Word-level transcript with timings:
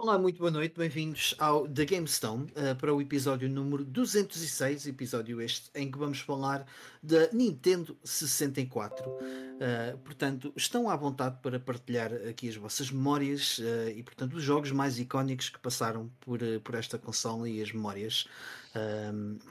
Olá, 0.00 0.16
muito 0.16 0.38
boa 0.38 0.52
noite, 0.52 0.78
bem-vindos 0.78 1.34
ao 1.40 1.66
The 1.66 1.84
GameStone 1.84 2.44
uh, 2.52 2.76
para 2.76 2.94
o 2.94 3.02
episódio 3.02 3.48
número 3.48 3.84
206, 3.84 4.86
episódio 4.86 5.42
este 5.42 5.72
em 5.74 5.90
que 5.90 5.98
vamos 5.98 6.20
falar 6.20 6.64
da 7.02 7.28
Nintendo 7.32 7.98
64. 8.04 9.10
Uh, 9.10 9.98
portanto, 10.04 10.52
estão 10.56 10.88
à 10.88 10.94
vontade 10.94 11.38
para 11.42 11.58
partilhar 11.58 12.12
aqui 12.14 12.48
as 12.48 12.54
vossas 12.54 12.92
memórias 12.92 13.58
uh, 13.58 13.90
e, 13.92 14.00
portanto, 14.04 14.34
os 14.34 14.42
jogos 14.44 14.70
mais 14.70 15.00
icónicos 15.00 15.48
que 15.48 15.58
passaram 15.58 16.08
por, 16.20 16.38
por 16.62 16.76
esta 16.76 16.96
consola 16.96 17.48
e 17.48 17.60
as 17.60 17.72
memórias 17.72 18.28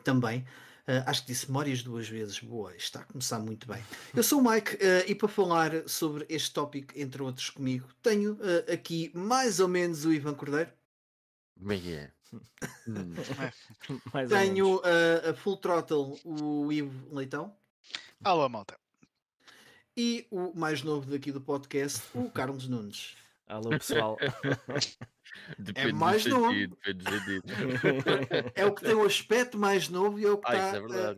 também. 0.05 0.45
Uh, 0.87 1.03
acho 1.05 1.21
que 1.21 1.27
disse 1.27 1.47
memórias 1.47 1.83
duas 1.83 2.07
vezes. 2.07 2.39
Boa, 2.39 2.73
está 2.73 3.01
a 3.01 3.03
começar 3.03 3.39
muito 3.39 3.67
bem. 3.67 3.83
Eu 4.15 4.23
sou 4.23 4.39
o 4.39 4.49
Mike 4.49 4.75
uh, 4.75 5.03
e 5.05 5.13
para 5.13 5.27
falar 5.27 5.71
sobre 5.85 6.25
este 6.29 6.53
tópico, 6.53 6.97
entre 6.97 7.21
outros 7.21 7.49
comigo, 7.49 7.89
tenho 8.01 8.35
uh, 8.35 8.71
aqui 8.71 9.11
mais 9.13 9.59
ou 9.59 9.67
menos 9.67 10.05
o 10.05 10.13
Ivan 10.13 10.33
Cordeiro. 10.33 10.71
Como 11.59 11.73
é 11.73 11.75
é? 11.75 12.11
tenho 14.29 14.81
a 15.29 15.33
Full 15.33 15.57
Throttle 15.57 16.19
o 16.23 16.71
Ivo 16.71 17.13
Leitão. 17.13 17.53
Alô, 18.23 18.47
malta. 18.47 18.77
E 19.95 20.25
o 20.31 20.53
mais 20.57 20.83
novo 20.83 21.09
daqui 21.09 21.31
do 21.31 21.41
podcast, 21.41 22.01
o 22.13 22.29
Carlos 22.29 22.67
Nunes. 22.67 23.15
Alô, 23.45 23.69
pessoal. 23.71 24.17
Depende 25.57 25.89
é 25.89 25.93
mais 25.93 26.25
novo. 26.25 26.51
Sentido, 26.51 26.77
é 28.55 28.65
o 28.65 28.73
que 28.73 28.81
tem 28.81 28.93
o 28.93 29.05
aspecto 29.05 29.57
mais 29.57 29.89
novo 29.89 30.19
e 30.19 30.25
é 30.25 30.29
o 30.29 30.37
que 30.37 30.49
está 30.49 30.71
ah, 30.71 31.15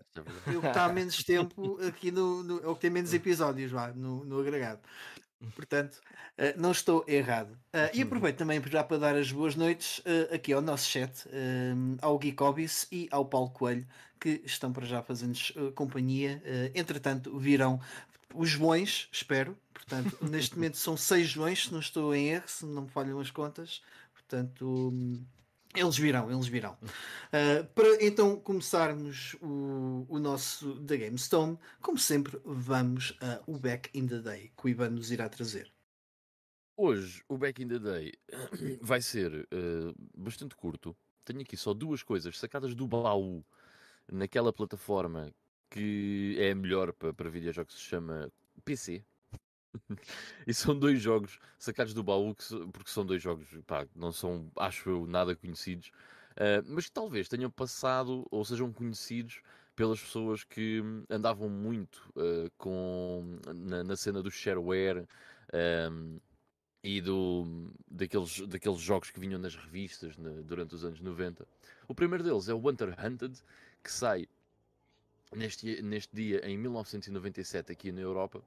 é 0.48 0.68
é 0.68 0.73
tá 0.73 0.86
há 0.86 0.94
menos 0.94 1.23
tempo 1.23 1.80
aqui 1.88 2.12
no, 2.12 2.44
no, 2.44 2.60
é 2.63 2.68
o 2.68 2.76
que 2.76 2.82
tem 2.82 2.90
menos 2.90 3.13
episódios 3.13 3.72
lá 3.72 3.91
no, 3.94 4.24
no 4.26 4.40
agregado. 4.40 4.82
Portanto, 5.55 5.96
uh, 5.96 6.60
não 6.60 6.72
estou 6.72 7.04
errado. 7.08 7.52
Uh, 7.74 7.90
e 7.94 8.02
aproveito 8.02 8.38
também 8.38 8.62
já 8.68 8.84
para 8.84 8.98
dar 8.98 9.16
as 9.16 9.32
boas 9.32 9.55
noites 9.55 10.00
uh, 10.00 10.36
aqui 10.36 10.52
ao 10.52 10.62
nosso 10.62 10.90
chat, 10.90 11.26
ao 12.02 12.18
Gui 12.20 12.34
Cobis 12.34 12.88
e 12.91 13.08
ao 13.12 13.26
Paulo 13.26 13.49
Coelho, 13.49 13.88
que 14.20 14.41
estão 14.46 14.74
para 14.74 14.86
já 14.86 15.02
fazendo-nos 15.02 15.54
companhia. 15.76 16.41
entretanto, 16.76 17.38
virão 17.40 17.80
os 18.34 18.49
Joões, 18.49 19.08
espero. 19.12 19.58
Portanto, 19.74 20.18
neste 20.21 20.55
momento 20.55 20.77
são 20.77 20.98
seis 20.98 21.30
Joões, 21.30 21.63
se 21.63 21.71
não 21.71 21.80
estou 21.80 22.13
em 22.13 22.30
erro, 22.30 22.43
se 22.48 22.65
não 22.65 22.84
me 22.84 22.90
falham 22.90 23.20
as 23.20 23.32
contas. 23.32 23.82
Portanto, 24.30 24.94
eles 25.76 25.98
virão, 25.98 26.32
eles 26.32 26.48
virão. 26.48 26.77
Uh, 26.84 27.66
para 27.74 28.05
então 28.05 28.40
começarmos 28.40 29.36
o, 29.41 30.05
o 30.08 30.20
nosso 30.20 30.80
The 30.86 30.98
Game 30.98 31.18
Stone, 31.18 31.58
como 31.82 31.98
sempre, 31.98 32.40
vamos 32.46 33.18
a 33.20 33.41
o 33.48 33.58
Back 33.58 33.90
in 33.98 34.05
the 34.05 34.20
Day, 34.20 34.52
que 34.55 34.66
o 34.68 34.70
Ivan 34.70 34.91
nos 34.91 35.10
irá 35.10 35.27
trazer. 35.27 35.74
Hoje, 36.77 37.24
o 37.27 37.40
Back 37.40 37.63
in 37.63 37.70
the 37.70 37.80
Day 37.80 38.13
vai 38.82 39.02
ser 39.02 39.48
uh, 39.52 39.96
bastante 40.16 40.55
curto. 40.55 40.96
Tenho 41.26 41.41
aqui 41.41 41.58
só 41.58 41.74
duas 41.74 42.04
coisas 42.04 42.38
sacadas 42.38 42.76
do 42.76 42.88
baú 42.88 43.43
naquela 44.12 44.54
plataforma 44.54 45.34
que 45.71 46.36
é 46.38 46.52
a 46.52 46.55
melhor 46.55 46.93
para, 46.93 47.14
para 47.14 47.30
videojogos 47.32 47.74
que 47.74 47.82
se 47.82 47.88
chama 47.88 48.32
PC, 48.64 49.04
e 50.48 50.53
são 50.53 50.77
dois 50.77 51.01
jogos 51.01 51.39
sacados 51.57 51.93
do 51.93 52.03
baú, 52.03 52.35
que, 52.35 52.43
porque 52.71 52.89
são 52.89 53.05
dois 53.05 53.21
jogos, 53.21 53.48
pá, 53.65 53.87
não 53.95 54.12
são, 54.12 54.51
acho 54.57 54.89
eu, 54.89 55.05
nada 55.05 55.35
conhecidos, 55.35 55.91
uh, 56.35 56.63
mas 56.65 56.85
que 56.85 56.91
talvez 56.91 57.27
tenham 57.27 57.49
passado 57.49 58.25
ou 58.31 58.43
sejam 58.43 58.71
conhecidos 58.71 59.41
pelas 59.75 60.01
pessoas 60.01 60.43
que 60.43 60.84
andavam 61.09 61.49
muito 61.49 62.12
uh, 62.15 62.51
com, 62.57 63.40
na, 63.55 63.84
na, 63.84 63.95
cena 63.95 64.22
do 64.22 64.29
shareware 64.29 65.07
um, 65.53 66.19
e 66.84 67.00
do, 67.00 67.72
daqueles, 67.90 68.41
daqueles 68.47 68.79
jogos 68.79 69.09
que 69.09 69.19
vinham 69.19 69.40
nas 69.40 69.56
revistas 69.56 70.16
durante 70.45 70.75
os 70.75 70.84
anos 70.84 71.00
90. 71.00 71.47
O 71.88 71.95
primeiro 71.95 72.23
deles 72.23 72.50
é 72.50 72.53
o 72.53 72.57
Hunter 72.57 72.94
Hunted, 73.03 73.38
que 73.81 73.91
sai 73.91 74.28
neste, 75.35 75.81
neste 75.81 76.16
dia 76.16 76.46
em 76.46 76.58
1997 76.58 77.72
aqui 77.72 77.91
na 77.91 78.02
Europa. 78.02 78.41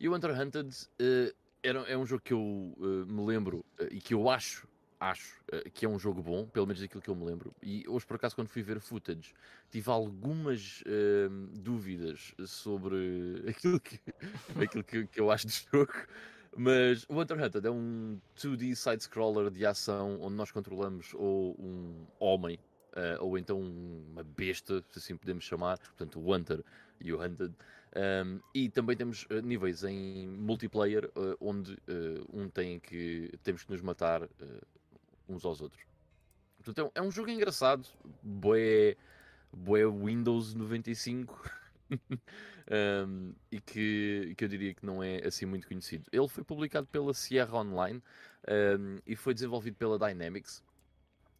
E 0.00 0.08
o 0.08 0.14
Hunter 0.14 0.30
Hunted 0.40 0.68
uh, 0.70 1.34
era, 1.62 1.80
é 1.80 1.96
um 1.96 2.06
jogo 2.06 2.22
que 2.22 2.32
eu 2.32 2.40
uh, 2.40 3.06
me 3.06 3.26
lembro 3.26 3.64
uh, 3.80 3.88
e 3.90 4.00
que 4.00 4.14
eu 4.14 4.30
acho, 4.30 4.68
acho 5.00 5.40
que 5.74 5.84
é 5.84 5.88
um 5.88 5.98
jogo 5.98 6.22
bom, 6.22 6.46
pelo 6.46 6.66
menos 6.66 6.80
daquilo 6.80 7.02
que 7.02 7.10
eu 7.10 7.16
me 7.16 7.24
lembro. 7.24 7.52
E 7.62 7.84
hoje, 7.88 8.06
por 8.06 8.14
acaso, 8.14 8.36
quando 8.36 8.48
fui 8.48 8.62
ver 8.62 8.80
footage, 8.80 9.34
tive 9.70 9.90
algumas 9.90 10.82
dúvidas 11.52 12.34
sobre 12.46 13.44
aquilo, 13.48 13.80
que, 13.80 14.00
aquilo 14.60 14.84
que, 14.84 15.06
que 15.06 15.20
eu 15.20 15.30
acho 15.30 15.46
do 15.46 15.52
jogo. 15.52 15.92
Mas 16.56 17.04
o 17.08 17.20
Hunter 17.20 17.42
Hunter 17.42 17.66
é 17.66 17.70
um 17.70 18.20
2D 18.36 18.74
side-scroller 18.74 19.50
de 19.50 19.64
ação 19.64 20.18
onde 20.20 20.34
nós 20.34 20.50
controlamos 20.50 21.12
ou 21.14 21.54
um 21.60 22.06
homem 22.18 22.58
ou 23.20 23.38
então 23.38 23.60
uma 23.60 24.24
besta, 24.24 24.82
se 24.90 24.98
assim 24.98 25.16
podemos 25.16 25.44
chamar, 25.44 25.78
portanto 25.78 26.18
o 26.18 26.34
Hunter 26.34 26.64
e 27.00 27.12
o 27.12 27.22
Hunted. 27.22 27.54
Um, 27.98 28.38
e 28.54 28.68
também 28.68 28.96
temos 28.96 29.24
uh, 29.24 29.40
níveis 29.42 29.82
em 29.82 30.28
multiplayer 30.28 31.10
uh, 31.16 31.36
onde 31.40 31.76
um 32.32 32.48
tem 32.48 32.78
que 32.78 33.32
temos 33.42 33.64
que 33.64 33.72
nos 33.72 33.82
matar 33.82 34.28
uns 35.28 35.44
aos 35.44 35.60
outros. 35.60 35.82
Portanto, 36.62 36.92
é 36.94 37.02
um, 37.02 37.08
é 37.08 37.10
jogo 37.10 37.28
engraçado, 37.30 37.88
boé, 38.22 38.96
boé 39.52 39.84
Windows 39.84 40.54
95. 40.54 41.50
um, 43.06 43.32
e 43.50 43.60
que, 43.60 44.34
que 44.36 44.44
eu 44.44 44.48
diria 44.48 44.74
que 44.74 44.86
não 44.86 45.02
é 45.02 45.26
assim 45.26 45.46
muito 45.46 45.66
conhecido. 45.66 46.04
Ele 46.12 46.28
foi 46.28 46.44
publicado 46.44 46.86
pela 46.86 47.12
Sierra 47.12 47.58
Online 47.58 48.00
um, 48.78 48.98
e 49.06 49.16
foi 49.16 49.34
desenvolvido 49.34 49.76
pela 49.76 49.98
Dynamics. 49.98 50.62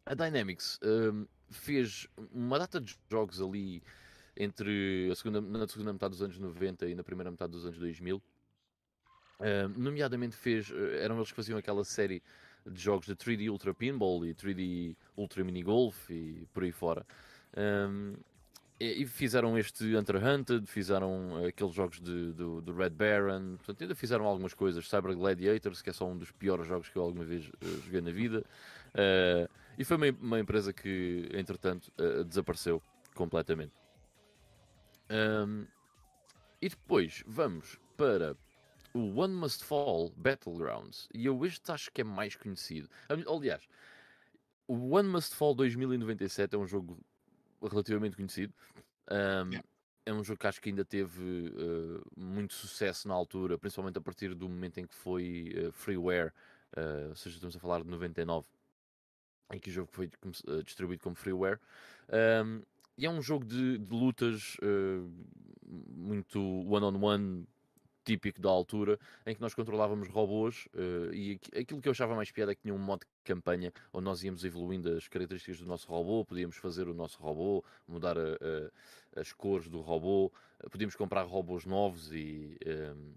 A 0.05 0.13
Dynamics 0.13 0.77
um, 0.83 1.25
fez 1.49 2.07
uma 2.33 2.59
data 2.59 2.81
de 2.81 2.97
jogos 3.09 3.41
ali 3.41 3.81
entre 4.39 5.09
a 5.11 5.15
segunda, 5.15 5.41
na 5.41 5.67
segunda 5.67 5.91
metade 5.91 6.11
dos 6.11 6.23
anos 6.23 6.39
90 6.39 6.87
e 6.87 6.95
na 6.95 7.03
primeira 7.03 7.29
metade 7.29 7.51
dos 7.51 7.65
anos 7.65 7.77
2000. 7.77 8.15
Uh, 8.15 9.69
nomeadamente 9.77 10.35
fez, 10.35 10.71
eh, 10.71 11.03
eram 11.03 11.15
eles 11.17 11.29
que 11.29 11.35
faziam 11.35 11.57
aquela 11.57 11.83
série 11.85 12.21
de 12.65 12.81
jogos 12.81 13.05
de 13.05 13.15
3D 13.15 13.49
Ultra 13.49 13.73
Pinball 13.73 14.25
e 14.25 14.33
3D 14.33 14.95
Ultra 15.15 15.43
Mini 15.43 15.63
Golf 15.63 16.09
e 16.09 16.45
por 16.53 16.63
aí 16.63 16.71
fora. 16.71 17.05
Um, 17.57 18.15
e, 18.79 19.05
fizeram 19.05 19.57
este 19.57 19.95
Hunter 19.95 20.23
Hunted, 20.23 20.65
fizeram 20.65 21.45
aqueles 21.45 21.73
jogos 21.73 21.99
de, 21.99 22.31
do, 22.31 22.61
do, 22.61 22.73
Red 22.73 22.91
Baron, 22.91 23.57
portanto, 23.57 23.81
ainda 23.81 23.95
fizeram 23.95 24.25
algumas 24.25 24.53
coisas. 24.53 24.87
Cyber 24.87 25.15
Gladiators, 25.15 25.81
que 25.81 25.89
é 25.89 25.93
só 25.93 26.07
um 26.07 26.17
dos 26.17 26.31
piores 26.31 26.67
jogos 26.67 26.87
que 26.87 26.97
eu 26.97 27.03
alguma 27.03 27.25
vez 27.25 27.47
uh, 27.47 27.81
joguei 27.83 28.01
na 28.01 28.11
vida. 28.11 28.45
Uh, 28.89 29.49
e 29.77 29.83
foi 29.83 29.97
uma, 29.97 30.07
uma 30.21 30.39
empresa 30.39 30.73
que, 30.73 31.29
entretanto, 31.33 31.91
desapareceu 32.25 32.81
completamente. 33.15 33.78
Um, 35.09 35.65
e 36.61 36.69
depois 36.69 37.23
vamos 37.25 37.79
para 37.97 38.35
o 38.93 39.19
One 39.19 39.33
Must 39.33 39.63
Fall 39.63 40.11
Battlegrounds. 40.15 41.07
E 41.13 41.25
eu 41.25 41.45
este 41.45 41.71
acho 41.71 41.91
que 41.91 42.01
é 42.01 42.03
mais 42.03 42.35
conhecido. 42.35 42.89
Aliás, 43.27 43.67
o 44.67 44.95
One 44.95 45.09
Must 45.09 45.35
Fall 45.35 45.55
2097 45.55 46.55
é 46.55 46.57
um 46.57 46.67
jogo 46.67 46.99
relativamente 47.61 48.15
conhecido. 48.15 48.53
Um, 49.09 49.49
yeah. 49.49 49.63
É 50.05 50.13
um 50.13 50.23
jogo 50.23 50.39
que 50.39 50.47
acho 50.47 50.61
que 50.61 50.69
ainda 50.69 50.83
teve 50.83 51.21
uh, 51.49 52.03
muito 52.15 52.53
sucesso 52.53 53.07
na 53.07 53.13
altura, 53.13 53.59
principalmente 53.59 53.97
a 53.97 54.01
partir 54.01 54.33
do 54.33 54.49
momento 54.49 54.79
em 54.79 54.87
que 54.87 54.95
foi 54.95 55.53
uh, 55.55 55.71
freeware, 55.71 56.33
uh, 56.75 57.09
ou 57.09 57.15
seja, 57.15 57.35
estamos 57.35 57.55
a 57.55 57.59
falar 57.59 57.83
de 57.83 57.89
99 57.89 58.47
em 59.51 59.59
que 59.59 59.69
o 59.69 59.73
jogo 59.73 59.89
foi 59.91 60.09
distribuído 60.63 61.03
como 61.03 61.15
freeware. 61.15 61.59
Um, 62.43 62.61
e 62.99 63.05
é 63.05 63.09
um 63.09 63.21
jogo 63.21 63.45
de, 63.45 63.77
de 63.77 63.93
lutas 63.93 64.57
uh, 64.61 65.09
muito 65.95 66.39
one-on-one, 66.67 66.97
-on 66.97 66.99
-one, 66.99 67.47
típico 68.03 68.41
da 68.41 68.49
altura, 68.49 68.99
em 69.25 69.33
que 69.35 69.41
nós 69.41 69.53
controlávamos 69.53 70.09
robôs 70.09 70.67
uh, 70.73 71.13
e 71.13 71.39
aquilo 71.57 71.81
que 71.81 71.87
eu 71.87 71.91
achava 71.91 72.13
mais 72.13 72.29
piada 72.29 72.51
é 72.51 72.55
que 72.55 72.63
tinha 72.63 72.73
um 72.73 72.79
modo 72.79 73.01
de 73.01 73.07
campanha 73.23 73.71
onde 73.93 74.03
nós 74.03 74.21
íamos 74.23 74.43
evoluindo 74.43 74.89
as 74.97 75.07
características 75.07 75.59
do 75.59 75.65
nosso 75.65 75.87
robô, 75.87 76.25
podíamos 76.25 76.57
fazer 76.57 76.89
o 76.89 76.93
nosso 76.93 77.21
robô, 77.21 77.63
mudar 77.87 78.17
a, 78.17 78.21
a, 78.21 79.21
as 79.21 79.31
cores 79.31 79.69
do 79.69 79.79
robô, 79.79 80.31
podíamos 80.69 80.95
comprar 80.95 81.23
robôs 81.23 81.65
novos 81.65 82.11
e 82.11 82.57
um, 82.67 83.13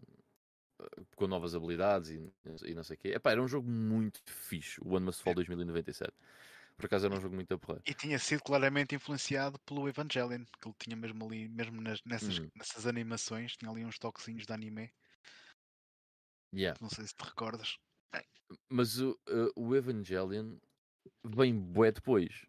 com 1.17 1.26
novas 1.26 1.55
habilidades 1.55 2.11
e, 2.11 2.32
e 2.67 2.75
não 2.75 2.85
sei 2.85 2.96
o 2.96 2.99
quê. 2.99 3.08
Epá, 3.08 3.32
era 3.32 3.43
um 3.43 3.49
jogo 3.49 3.69
muito 3.69 4.20
fixe, 4.26 4.81
o 4.81 4.94
One 4.94 5.06
Must 5.06 5.23
Fall 5.23 5.35
2097. 5.35 6.12
Por 6.82 6.87
acaso 6.87 7.06
era 7.06 7.14
um 7.14 7.20
jogo 7.20 7.37
muito 7.37 7.55
a 7.55 7.58
E 7.87 7.94
tinha 7.94 8.19
sido 8.19 8.43
claramente 8.43 8.93
influenciado 8.93 9.56
pelo 9.61 9.88
Evangelion, 9.88 10.44
que 10.61 10.67
ele 10.67 10.75
tinha 10.81 10.96
mesmo 10.96 11.25
ali, 11.25 11.49
mesmo 11.49 11.81
nas, 11.81 12.02
nessas, 12.05 12.40
hum. 12.40 12.49
nessas 12.56 12.88
animações, 12.88 13.56
tinha 13.56 13.70
ali 13.70 13.84
uns 13.84 14.00
toquezinhos 14.00 14.44
de 14.44 14.52
anime. 14.52 14.93
Yeah. 16.52 16.76
Não 16.82 16.90
sei 16.90 17.06
se 17.06 17.14
te 17.14 17.23
recordas. 17.23 17.79
Mas 18.69 18.99
o, 18.99 19.12
uh, 19.29 19.52
o 19.55 19.76
Evangelion 19.76 20.56
vem 21.23 21.56
bué 21.56 21.93
depois. 21.93 22.44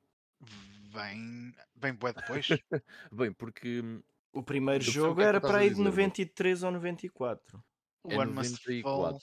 Vem, 0.91 1.53
vem 1.75 1.93
bué 1.93 2.11
depois? 2.13 2.47
bem, 3.13 3.31
porque... 3.33 3.81
Hum, 3.81 4.01
o 4.33 4.41
primeiro 4.41 4.83
jogo 4.83 5.21
era 5.21 5.39
para 5.39 5.59
aí 5.59 5.69
de 5.69 5.79
93 5.79 6.63
ou 6.63 6.71
94. 6.71 7.63
O 8.03 8.11
é 8.11 8.17
One 8.17 8.33
Must 8.33 8.81
Fall. 8.81 9.19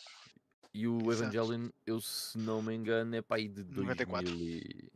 E 0.72 0.86
o 0.86 1.10
Evangelion, 1.10 1.68
eu 1.84 2.00
se 2.00 2.38
não 2.38 2.62
me 2.62 2.76
engano, 2.76 3.16
é 3.16 3.20
para 3.20 3.38
aí 3.38 3.48
de 3.48 3.64
94. 3.64 4.32
E... 4.32 4.88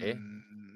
É? 0.00 0.14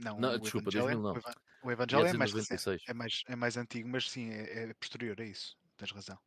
Não, 0.02 0.18
não 0.18 0.38
desculpa, 0.38 0.70
2000 0.70 1.00
não. 1.00 1.20
O 1.62 1.70
Evangelion 1.70 2.06
é, 2.06 2.10
é, 2.10 2.12
mais 2.12 2.32
recente, 2.32 2.82
é, 2.86 2.94
mais, 2.94 3.22
é 3.26 3.36
mais 3.36 3.56
antigo, 3.56 3.88
mas 3.88 4.08
sim, 4.10 4.30
é, 4.30 4.70
é 4.70 4.74
posterior 4.74 5.20
a 5.20 5.24
isso. 5.24 5.56
Tens 5.76 5.90
razão. 5.90 6.18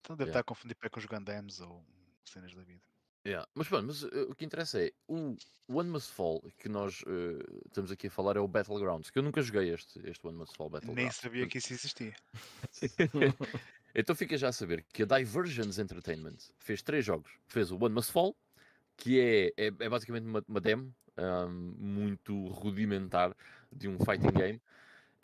Então 0.00 0.16
deve 0.16 0.30
yeah. 0.30 0.30
estar 0.30 0.40
a 0.40 0.44
confundir 0.44 0.76
com 0.90 0.98
os 0.98 1.04
Gundams 1.04 1.60
ou 1.60 1.84
cenas 2.24 2.54
da 2.54 2.62
vida. 2.62 2.82
Yeah. 3.26 3.46
Mas 3.54 3.68
pronto, 3.68 3.86
mas, 3.86 4.02
uh, 4.04 4.30
o 4.30 4.34
que 4.34 4.44
interessa 4.44 4.80
é 4.80 4.92
o 5.08 5.36
One 5.68 5.90
Must 5.90 6.12
Fall 6.12 6.42
que 6.58 6.68
nós 6.68 7.02
uh, 7.02 7.62
estamos 7.66 7.90
aqui 7.90 8.06
a 8.06 8.10
falar 8.10 8.36
é 8.36 8.40
o 8.40 8.48
Battlegrounds, 8.48 9.10
que 9.10 9.18
eu 9.18 9.22
nunca 9.22 9.42
joguei 9.42 9.74
este, 9.74 10.00
este 10.08 10.26
One 10.26 10.38
Must 10.38 10.56
Fall 10.56 10.70
Battlegrounds. 10.70 11.02
Nem 11.02 11.10
sabia 11.10 11.46
que 11.46 11.58
isso 11.58 11.72
existia. 11.72 12.14
então 13.94 14.14
fica 14.14 14.38
já 14.38 14.48
a 14.48 14.52
saber 14.52 14.84
que 14.92 15.02
a 15.02 15.06
Divergence 15.06 15.80
Entertainment 15.80 16.36
fez 16.58 16.82
três 16.82 17.04
jogos. 17.04 17.32
Fez 17.48 17.70
o 17.70 17.76
One 17.76 17.94
Must 17.94 18.12
Fall, 18.12 18.36
que 18.96 19.20
é, 19.20 19.46
é, 19.56 19.66
é 19.66 19.88
basicamente 19.88 20.24
uma, 20.24 20.42
uma 20.48 20.60
demo 20.60 20.94
muito 21.78 22.48
rudimentar 22.48 23.34
de 23.72 23.88
um 23.88 23.98
fighting 23.98 24.32
game. 24.32 24.60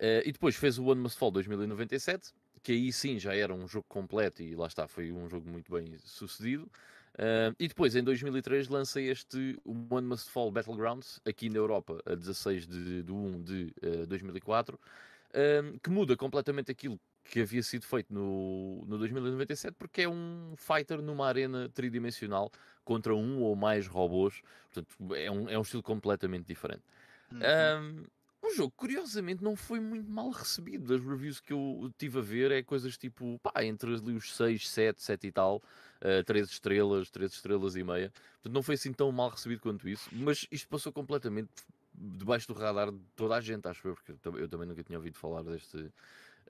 Uh, 0.00 0.22
e 0.24 0.32
depois 0.32 0.56
fez 0.56 0.78
o 0.78 0.86
One 0.86 1.00
Must 1.00 1.18
Fall 1.18 1.30
2097, 1.30 2.32
que 2.62 2.72
aí 2.72 2.92
sim 2.92 3.18
já 3.18 3.34
era 3.34 3.54
um 3.54 3.68
jogo 3.68 3.86
completo 3.88 4.42
e 4.42 4.54
lá 4.54 4.66
está, 4.66 4.88
foi 4.88 5.12
um 5.12 5.28
jogo 5.28 5.48
muito 5.48 5.72
bem 5.72 5.96
sucedido. 5.98 6.68
Uh, 7.14 7.54
e 7.58 7.68
depois, 7.68 7.94
em 7.94 8.02
2003, 8.02 8.68
lança 8.68 9.00
este 9.00 9.58
One 9.64 10.06
Must 10.06 10.30
Fall 10.30 10.50
Battlegrounds, 10.50 11.20
aqui 11.26 11.50
na 11.50 11.58
Europa, 11.58 12.00
a 12.06 12.14
16 12.14 12.66
de, 12.66 13.02
de 13.02 13.12
1 13.12 13.42
de 13.42 13.74
uh, 13.82 14.06
2004, 14.06 14.76
uh, 14.76 15.78
que 15.80 15.90
muda 15.90 16.16
completamente 16.16 16.70
aquilo 16.70 16.98
que 17.24 17.40
havia 17.40 17.62
sido 17.62 17.84
feito 17.84 18.12
no, 18.12 18.84
no 18.86 18.98
2097, 18.98 19.74
porque 19.78 20.02
é 20.02 20.08
um 20.08 20.54
fighter 20.56 21.00
numa 21.00 21.26
arena 21.26 21.68
tridimensional 21.68 22.50
contra 22.84 23.14
um 23.14 23.40
ou 23.40 23.54
mais 23.54 23.86
robôs. 23.86 24.42
Portanto, 24.72 25.14
é 25.14 25.30
um, 25.30 25.48
é 25.48 25.58
um 25.58 25.62
estilo 25.62 25.82
completamente 25.82 26.46
diferente. 26.46 26.82
Uhum. 27.30 28.06
Um 28.44 28.54
jogo, 28.54 28.72
curiosamente, 28.76 29.42
não 29.42 29.54
foi 29.54 29.78
muito 29.78 30.10
mal 30.10 30.30
recebido. 30.30 30.86
Das 30.86 31.06
reviews 31.06 31.38
que 31.38 31.52
eu 31.52 31.92
tive 31.96 32.18
a 32.18 32.22
ver, 32.22 32.50
é 32.50 32.62
coisas 32.62 32.98
tipo, 32.98 33.38
pá, 33.38 33.64
entre 33.64 33.94
ali 33.94 34.14
os 34.14 34.34
6, 34.34 34.68
7, 34.68 35.00
7 35.00 35.26
e 35.28 35.32
tal, 35.32 35.56
uh, 35.56 35.60
eh, 36.00 36.22
3 36.24 36.50
estrelas, 36.50 37.08
3 37.08 37.32
estrelas 37.32 37.76
e 37.76 37.84
meia. 37.84 38.12
Portanto, 38.34 38.52
não 38.52 38.62
foi 38.62 38.74
assim 38.74 38.92
tão 38.92 39.12
mal 39.12 39.28
recebido 39.28 39.60
quanto 39.60 39.88
isso, 39.88 40.10
mas 40.12 40.46
isto 40.50 40.68
passou 40.68 40.92
completamente 40.92 41.50
debaixo 41.94 42.48
do 42.48 42.54
radar 42.54 42.90
de 42.90 42.98
toda 43.14 43.36
a 43.36 43.40
gente, 43.40 43.68
acho 43.68 43.86
eu, 43.86 43.94
porque 43.94 44.12
eu 44.24 44.48
também 44.48 44.66
nunca 44.66 44.82
tinha 44.82 44.98
ouvido 44.98 45.16
falar 45.16 45.42
deste 45.42 45.88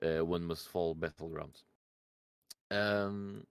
uh, 0.03 0.23
One 0.29 0.45
Must 0.45 0.67
Fall 0.69 0.93
Battlegrounds. 0.93 1.65
Um, 2.71 3.41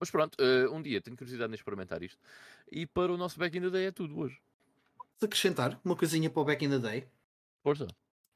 mas 0.00 0.10
pronto, 0.10 0.36
uh, 0.40 0.74
um 0.74 0.82
dia 0.82 1.00
tenho 1.00 1.16
curiosidade 1.16 1.52
em 1.52 1.54
experimentar 1.54 2.02
isto. 2.02 2.18
E 2.70 2.86
para 2.86 3.12
o 3.12 3.16
nosso 3.16 3.38
Back 3.38 3.56
in 3.56 3.60
the 3.60 3.70
Day 3.70 3.86
é 3.86 3.92
tudo 3.92 4.18
hoje. 4.18 4.40
Se 5.18 5.26
acrescentar 5.26 5.80
uma 5.84 5.94
coisinha 5.94 6.28
para 6.28 6.42
o 6.42 6.44
Back 6.44 6.64
in 6.64 6.70
the 6.70 6.78
Day. 6.78 7.06
Força. 7.62 7.86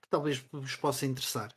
Que 0.00 0.08
talvez 0.08 0.44
vos 0.52 0.76
possa 0.76 1.06
interessar. 1.06 1.52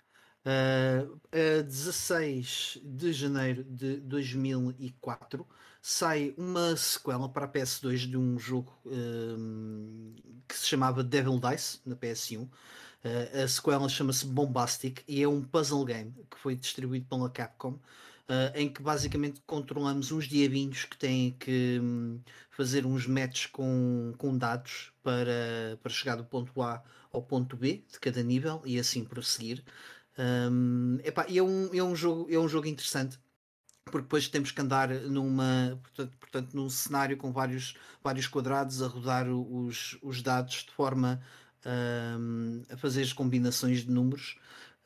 Uh, 0.46 1.20
a 1.32 1.62
16 1.62 2.80
de 2.82 3.12
janeiro 3.12 3.64
de 3.64 3.98
2004 3.98 5.46
sai 5.82 6.34
uma 6.38 6.76
sequela 6.76 7.30
para 7.30 7.46
a 7.46 7.48
PS2 7.48 8.10
de 8.10 8.18
um 8.18 8.40
jogo 8.40 8.74
um, 8.86 10.16
que 10.48 10.58
se 10.58 10.66
chamava 10.66 11.04
Devil 11.04 11.40
Dice 11.40 11.82
na 11.86 11.96
PS1. 11.96 12.50
Uh, 13.04 13.44
a 13.44 13.48
sequela 13.48 13.88
chama-se 13.88 14.26
Bombastic 14.26 15.04
e 15.08 15.24
é 15.24 15.28
um 15.28 15.42
puzzle 15.42 15.86
game 15.86 16.14
que 16.30 16.38
foi 16.38 16.56
distribuído 16.56 17.06
pela 17.08 17.30
Capcom. 17.30 17.80
Uh, 18.30 18.54
em 18.54 18.72
que 18.72 18.80
basicamente 18.80 19.42
controlamos 19.48 20.12
uns 20.12 20.28
diabinhos 20.28 20.86
que 20.86 20.96
têm 20.96 21.32
que 21.32 21.80
um, 21.82 22.22
fazer 22.52 22.86
uns 22.86 23.08
matches 23.08 23.48
com, 23.48 24.14
com 24.20 24.38
dados 24.38 24.92
para, 25.02 25.80
para 25.82 25.92
chegar 25.92 26.16
do 26.16 26.24
ponto 26.24 26.62
A 26.62 26.84
ao 27.12 27.24
ponto 27.24 27.58
B 27.58 27.84
de 27.92 28.00
cada 28.00 28.22
nível 28.22 28.62
e 28.66 28.78
assim 28.78 29.04
prosseguir. 29.04 29.64
Um, 30.18 31.00
epá, 31.04 31.26
é, 31.28 31.42
um, 31.42 31.74
é, 31.74 31.82
um 31.82 31.96
jogo, 31.96 32.28
é 32.32 32.38
um 32.38 32.48
jogo 32.48 32.68
interessante 32.68 33.18
porque 33.86 34.04
depois 34.04 34.28
temos 34.28 34.52
que 34.52 34.62
andar 34.62 34.90
numa 34.90 35.80
portanto, 35.82 36.18
portanto 36.18 36.54
num 36.54 36.70
cenário 36.70 37.18
com 37.18 37.32
vários, 37.32 37.76
vários 38.04 38.28
quadrados 38.28 38.82
a 38.82 38.88
rodar 38.88 39.28
os, 39.28 39.98
os 40.02 40.22
dados 40.22 40.66
de 40.66 40.72
forma 40.72 41.22
um, 41.66 42.64
a 42.70 42.78
fazer 42.78 43.02
as 43.02 43.14
combinações 43.14 43.86
de 43.86 43.92
números 43.92 44.38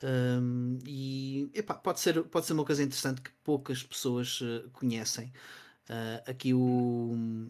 um, 0.04 0.80
e 0.86 1.50
epá, 1.54 1.74
pode, 1.74 2.00
ser, 2.02 2.24
pode 2.24 2.46
ser 2.46 2.54
uma 2.54 2.66
coisa 2.66 2.84
interessante 2.84 3.22
que 3.22 3.32
poucas 3.44 3.82
pessoas 3.82 4.42
uh, 4.42 4.70
conhecem. 4.74 5.32
Uh, 5.90 6.30
aqui 6.30 6.54
o, 6.54 6.60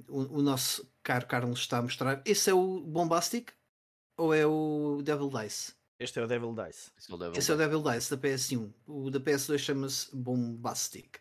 o, 0.08 0.40
o, 0.40 0.42
nosso 0.42 0.88
caro 1.02 1.26
Carlos 1.26 1.60
está 1.60 1.80
a 1.80 1.82
mostrar. 1.82 2.22
Esse 2.26 2.50
é 2.50 2.54
o 2.54 2.82
Bombastic 2.82 3.52
ou 4.18 4.34
é 4.34 4.46
o 4.46 5.02
Devil 5.04 5.30
Dice? 5.30 5.74
Este 6.00 6.20
é 6.20 6.24
o 6.24 6.28
Devil 6.28 6.54
Dice. 6.54 6.92
Esse 6.98 7.12
é 7.12 7.16
o 7.16 7.18
Devil, 7.18 7.32
Esse 7.32 7.40
Dice. 7.40 7.52
É 7.52 7.56
o 7.56 7.58
Devil 7.58 7.84
Dice 7.84 8.16
da 8.16 8.18
PS1. 8.18 8.74
O 8.88 9.10
da 9.10 9.20
PS2 9.20 9.58
chama-se 9.58 10.16
Bombastic. 10.16 11.18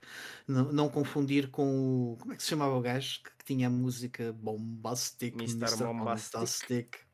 Não, 0.46 0.72
não, 0.72 0.88
confundir 0.88 1.50
com 1.50 2.12
o. 2.12 2.16
Como 2.18 2.32
é 2.32 2.36
que 2.36 2.42
se 2.42 2.48
chamava 2.48 2.76
o 2.76 2.80
gajo 2.80 3.22
que, 3.22 3.30
que 3.38 3.44
tinha 3.44 3.68
a 3.68 3.70
música 3.70 4.32
Bombastic? 4.32 5.34
Mr. 5.34 5.56
Mr. 5.56 5.84
Bombastic. 5.84 6.32
Bombastic. 6.32 7.11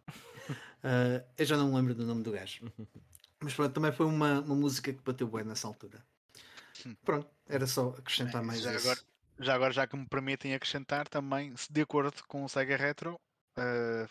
Uh, 0.85 1.25
eu 1.37 1.45
já 1.45 1.57
não 1.57 1.69
me 1.69 1.77
lembro 1.77 1.95
do 1.95 2.07
nome 2.07 2.23
do 2.23 2.33
gajo. 2.33 2.73
Mas 3.41 3.55
pronto, 3.55 3.73
também 3.73 3.93
foi 3.93 4.07
uma, 4.07 4.41
uma 4.41 4.55
música 4.55 4.93
que 4.93 5.03
bateu 5.03 5.29
bem 5.29 5.45
nessa 5.45 5.69
altura. 5.69 6.05
Hum. 6.85 6.97
Pronto, 7.05 7.29
era 7.47 7.67
só 7.67 7.91
acrescentar 7.91 8.43
é, 8.43 8.47
mais 8.47 8.61
já 8.61 8.77
agora, 8.77 9.01
já 9.39 9.55
agora, 9.55 9.73
já 9.73 9.87
que 9.87 9.97
me 9.97 10.07
permitem 10.07 10.55
acrescentar 10.55 11.09
também, 11.09 11.55
de 11.71 11.81
acordo 11.81 12.13
com 12.27 12.45
o 12.45 12.49
Sega 12.49 12.77
Retro, 12.77 13.15
uh, 13.59 14.09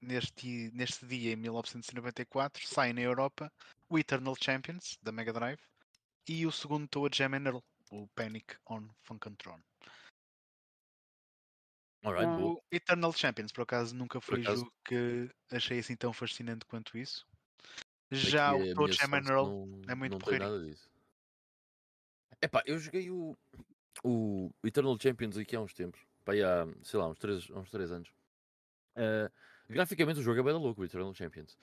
neste, 0.00 0.70
neste 0.72 1.06
dia, 1.06 1.32
em 1.32 1.36
1994, 1.36 2.66
sai 2.66 2.92
na 2.92 3.00
Europa 3.00 3.52
o 3.88 3.98
Eternal 3.98 4.34
Champions, 4.40 4.98
da 5.02 5.12
Mega 5.12 5.32
Drive, 5.32 5.60
e 6.26 6.46
o 6.46 6.52
segundo 6.52 6.88
Toa 6.88 7.10
Jam 7.12 7.34
Earl, 7.34 7.62
o 7.90 8.08
Panic 8.08 8.56
on 8.66 8.88
Funkantron. 9.02 9.60
Right, 12.04 12.26
o 12.26 12.38
boa. 12.38 12.62
Eternal 12.70 13.12
Champions, 13.12 13.50
por 13.50 13.62
acaso, 13.62 13.94
nunca 13.94 14.20
foi 14.20 14.40
um 14.40 14.42
jogo 14.42 14.72
que 14.84 15.30
achei 15.50 15.78
assim 15.78 15.96
tão 15.96 16.12
fascinante 16.12 16.64
quanto 16.66 16.98
isso. 16.98 17.26
Já 18.10 18.54
o 18.54 18.74
Toa 18.74 18.92
Jam 18.92 19.14
Earl 19.26 19.82
é 19.88 19.94
muito 19.94 20.18
porreiro. 20.18 20.76
Epá, 22.42 22.62
eu 22.66 22.78
joguei 22.78 23.10
o, 23.10 23.36
o 24.02 24.50
Eternal 24.62 24.98
Champions 25.00 25.36
aqui 25.38 25.56
há 25.56 25.60
uns 25.60 25.72
tempos, 25.72 26.00
pá, 26.24 26.32
há, 26.34 26.66
sei 26.82 27.00
lá, 27.00 27.08
uns 27.08 27.18
3, 27.18 27.50
uns 27.50 27.70
3 27.70 27.92
anos. 27.92 28.08
Uh, 28.96 29.32
graficamente 29.68 30.20
o 30.20 30.22
jogo 30.22 30.40
é 30.40 30.42
bem 30.42 30.52
louco, 30.52 30.82
o 30.82 30.84
Eternal 30.84 31.14
Champions. 31.14 31.56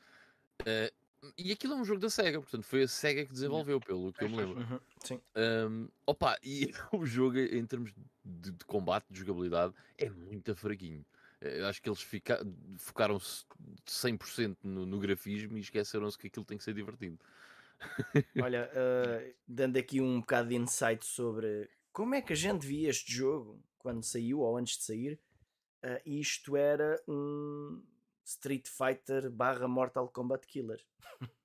Uh, 0.61 0.91
e 1.37 1.51
aquilo 1.51 1.73
é 1.73 1.77
um 1.77 1.85
jogo 1.85 1.99
da 1.99 2.09
SEGA, 2.09 2.41
portanto 2.41 2.63
foi 2.63 2.83
a 2.83 2.87
SEGA 2.87 3.25
que 3.25 3.33
desenvolveu, 3.33 3.79
pelo 3.79 4.11
que 4.11 4.23
eu 4.23 4.29
me 4.29 4.37
lembro. 4.37 4.59
Uhum, 4.59 4.79
sim. 5.03 5.21
Um, 5.35 5.87
opa, 6.05 6.37
e 6.43 6.71
o 6.91 7.05
jogo 7.05 7.37
em 7.37 7.65
termos 7.65 7.91
de, 8.25 8.51
de, 8.51 8.65
combate, 8.65 9.05
de 9.09 9.19
jogabilidade, 9.19 9.73
é 9.97 10.09
muito 10.09 10.55
fraquinho. 10.55 11.05
Eu 11.39 11.67
acho 11.67 11.81
que 11.81 11.89
eles 11.89 12.05
focaram-se 12.77 13.45
100% 13.87 14.57
no, 14.63 14.85
no 14.85 14.99
grafismo 14.99 15.57
e 15.57 15.61
esqueceram-se 15.61 16.17
que 16.17 16.27
aquilo 16.27 16.45
tem 16.45 16.57
que 16.57 16.63
ser 16.63 16.73
divertido. 16.73 17.19
Olha, 18.41 18.69
uh, 18.69 19.33
dando 19.47 19.77
aqui 19.77 19.99
um 19.99 20.19
bocado 20.19 20.49
de 20.49 20.55
insight 20.55 21.03
sobre 21.05 21.67
como 21.91 22.13
é 22.13 22.21
que 22.21 22.33
a 22.33 22.35
gente 22.35 22.65
via 22.65 22.89
este 22.89 23.11
jogo 23.11 23.59
quando 23.79 24.03
saiu 24.03 24.39
ou 24.39 24.55
antes 24.55 24.77
de 24.77 24.83
sair, 24.83 25.19
uh, 25.83 26.01
isto 26.05 26.55
era 26.55 27.01
um 27.07 27.81
Street 28.31 28.67
Fighter 28.67 29.29
barra 29.29 29.67
Mortal 29.67 30.07
Kombat 30.09 30.47
Killer. 30.47 30.83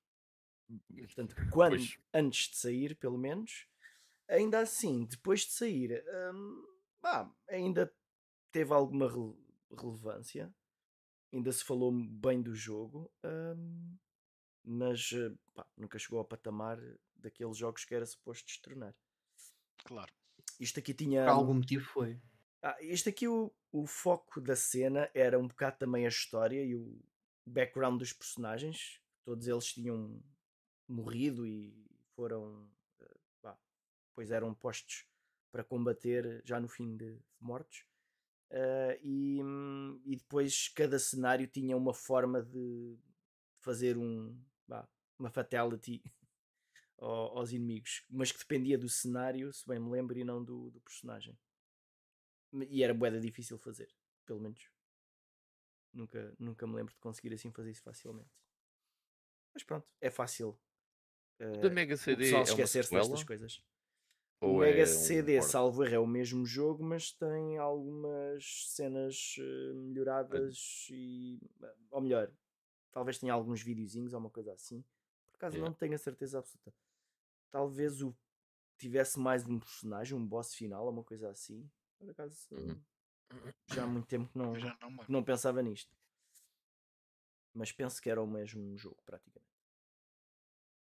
Portanto, 0.99 1.37
quando, 1.53 1.77
pois. 1.77 1.99
antes 2.13 2.49
de 2.51 2.57
sair, 2.57 2.97
pelo 2.97 3.19
menos, 3.19 3.69
ainda 4.29 4.61
assim, 4.61 5.05
depois 5.05 5.41
de 5.41 5.53
sair, 5.53 6.05
um, 6.33 6.67
bah, 7.01 7.33
ainda 7.49 7.93
teve 8.51 8.73
alguma 8.73 9.09
re 9.09 9.47
relevância, 9.71 10.55
ainda 11.33 11.53
se 11.53 11.65
falou 11.65 11.93
bem 11.93 12.41
do 12.41 12.55
jogo, 12.55 13.11
um, 13.25 13.97
mas 14.65 15.11
pá, 15.55 15.67
nunca 15.77 15.99
chegou 15.99 16.19
ao 16.19 16.25
patamar 16.25 16.79
daqueles 17.15 17.57
jogos 17.57 17.85
que 17.85 17.95
era 17.95 18.07
suposto 18.07 18.47
destronar. 18.47 18.95
Claro. 19.85 20.13
Isto 20.59 20.81
aqui 20.81 20.95
tinha. 20.95 21.25
Por 21.25 21.31
algum 21.31 21.55
motivo 21.55 21.85
foi. 21.85 22.21
Ah, 22.69 22.77
isto 22.81 23.09
aqui, 23.09 23.29
o, 23.29 23.55
o 23.71 23.87
foco 23.87 24.41
da 24.41 24.57
cena 24.57 25.09
era 25.15 25.39
um 25.39 25.47
bocado 25.47 25.79
também 25.79 26.05
a 26.05 26.09
história 26.09 26.65
e 26.65 26.75
o 26.75 27.01
background 27.47 27.97
dos 27.97 28.13
personagens. 28.13 29.01
Todos 29.25 29.47
eles 29.47 29.73
tinham 29.73 30.21
morrido 30.89 31.47
e 31.47 31.73
foram. 32.17 32.69
Bah, 33.41 33.57
pois 34.17 34.33
eram 34.33 34.53
postos 34.53 35.07
para 35.53 35.63
combater 35.63 36.43
já 36.45 36.59
no 36.59 36.67
fim 36.67 36.97
de, 36.97 37.17
mortos. 37.39 37.85
Uh, 38.51 38.99
e, 39.01 39.41
e, 40.05 40.17
depois 40.17 40.69
cada 40.69 40.99
cenário 40.99 41.47
tinha 41.47 41.77
uma 41.77 41.95
forma 41.95 42.43
de 42.43 42.99
fazer 43.61 43.97
um, 43.97 44.37
bah, 44.67 44.89
uma 45.17 45.31
fatality 45.31 46.03
aos 46.99 47.53
inimigos, 47.53 48.05
mas 48.11 48.33
que 48.33 48.41
dependia 48.41 48.77
do 48.77 48.89
cenário, 48.89 49.53
se 49.53 49.65
bem 49.69 49.79
me 49.79 49.89
lembro, 49.89 50.19
e 50.19 50.25
não 50.25 50.43
do, 50.43 50.71
do 50.73 50.81
personagem. 50.81 51.39
E 52.53 52.83
era 52.83 52.95
boeda 52.95 53.21
difícil 53.21 53.59
fazer, 53.59 53.89
pelo 54.25 54.41
menos. 54.41 54.71
Nunca, 55.93 56.35
nunca 56.39 56.67
me 56.67 56.75
lembro 56.75 56.93
de 56.93 57.01
conseguir 57.01 57.33
assim 57.35 57.51
fazer 57.51 57.71
isso 57.71 57.83
facilmente. 57.83 58.31
Mas 59.55 59.63
pronto, 59.63 59.87
é 60.01 60.11
fácil. 60.11 60.59
Uh, 61.41 61.61
da 61.61 61.71
Mega 61.71 61.97
CD 61.97 62.33
o 62.33 62.37
é 62.37 62.43
esquecer-se 62.43 62.91
destas 62.91 63.25
coisas. 63.25 63.65
Ou 64.41 64.57
o 64.57 64.59
Mega 64.59 64.83
é 64.83 64.87
CD, 64.87 65.39
um 65.39 65.43
salvo 65.43 65.83
erro, 65.83 65.95
é 65.95 65.99
o 65.99 66.07
mesmo 66.07 66.45
jogo, 66.45 66.85
mas 66.85 67.11
tem 67.13 67.57
algumas 67.57 68.67
cenas 68.69 69.37
uh, 69.39 69.75
melhoradas 69.75 70.89
é. 70.91 70.95
e. 70.95 71.41
Ou 71.91 72.03
melhor, 72.03 72.31
talvez 72.93 73.19
tenha 73.19 73.33
alguns 73.33 73.63
videozinhos 73.63 74.13
ou 74.13 74.21
uma 74.21 74.31
coisa 74.31 74.53
assim. 74.53 74.85
Por 75.33 75.37
acaso 75.37 75.59
não 75.59 75.73
tenho 75.73 75.95
a 75.95 75.99
certeza 75.99 76.39
absoluta. 76.39 76.75
Talvez 77.51 78.03
o 78.03 78.15
tivesse 78.79 79.19
mais 79.19 79.47
um 79.47 79.59
personagem, 79.59 80.17
um 80.17 80.27
boss 80.27 80.55
final 80.55 80.85
ou 80.85 80.91
uma 80.91 81.05
coisa 81.05 81.31
assim. 81.31 81.69
Por 81.99 82.11
acaso 82.11 82.37
uhum. 82.53 82.81
já 83.69 83.85
há 83.85 83.87
muito 83.89 84.07
tempo 84.07 84.31
que 84.31 84.39
não, 84.39 84.53
não, 84.55 85.05
não 85.09 85.25
pensava 85.25 85.63
nisto. 85.63 85.95
Mas 87.55 87.73
penso 87.73 88.01
que 88.03 88.11
era 88.11 88.23
o 88.23 88.27
mesmo 88.27 88.77
jogo, 88.77 88.99
praticamente. 89.05 89.47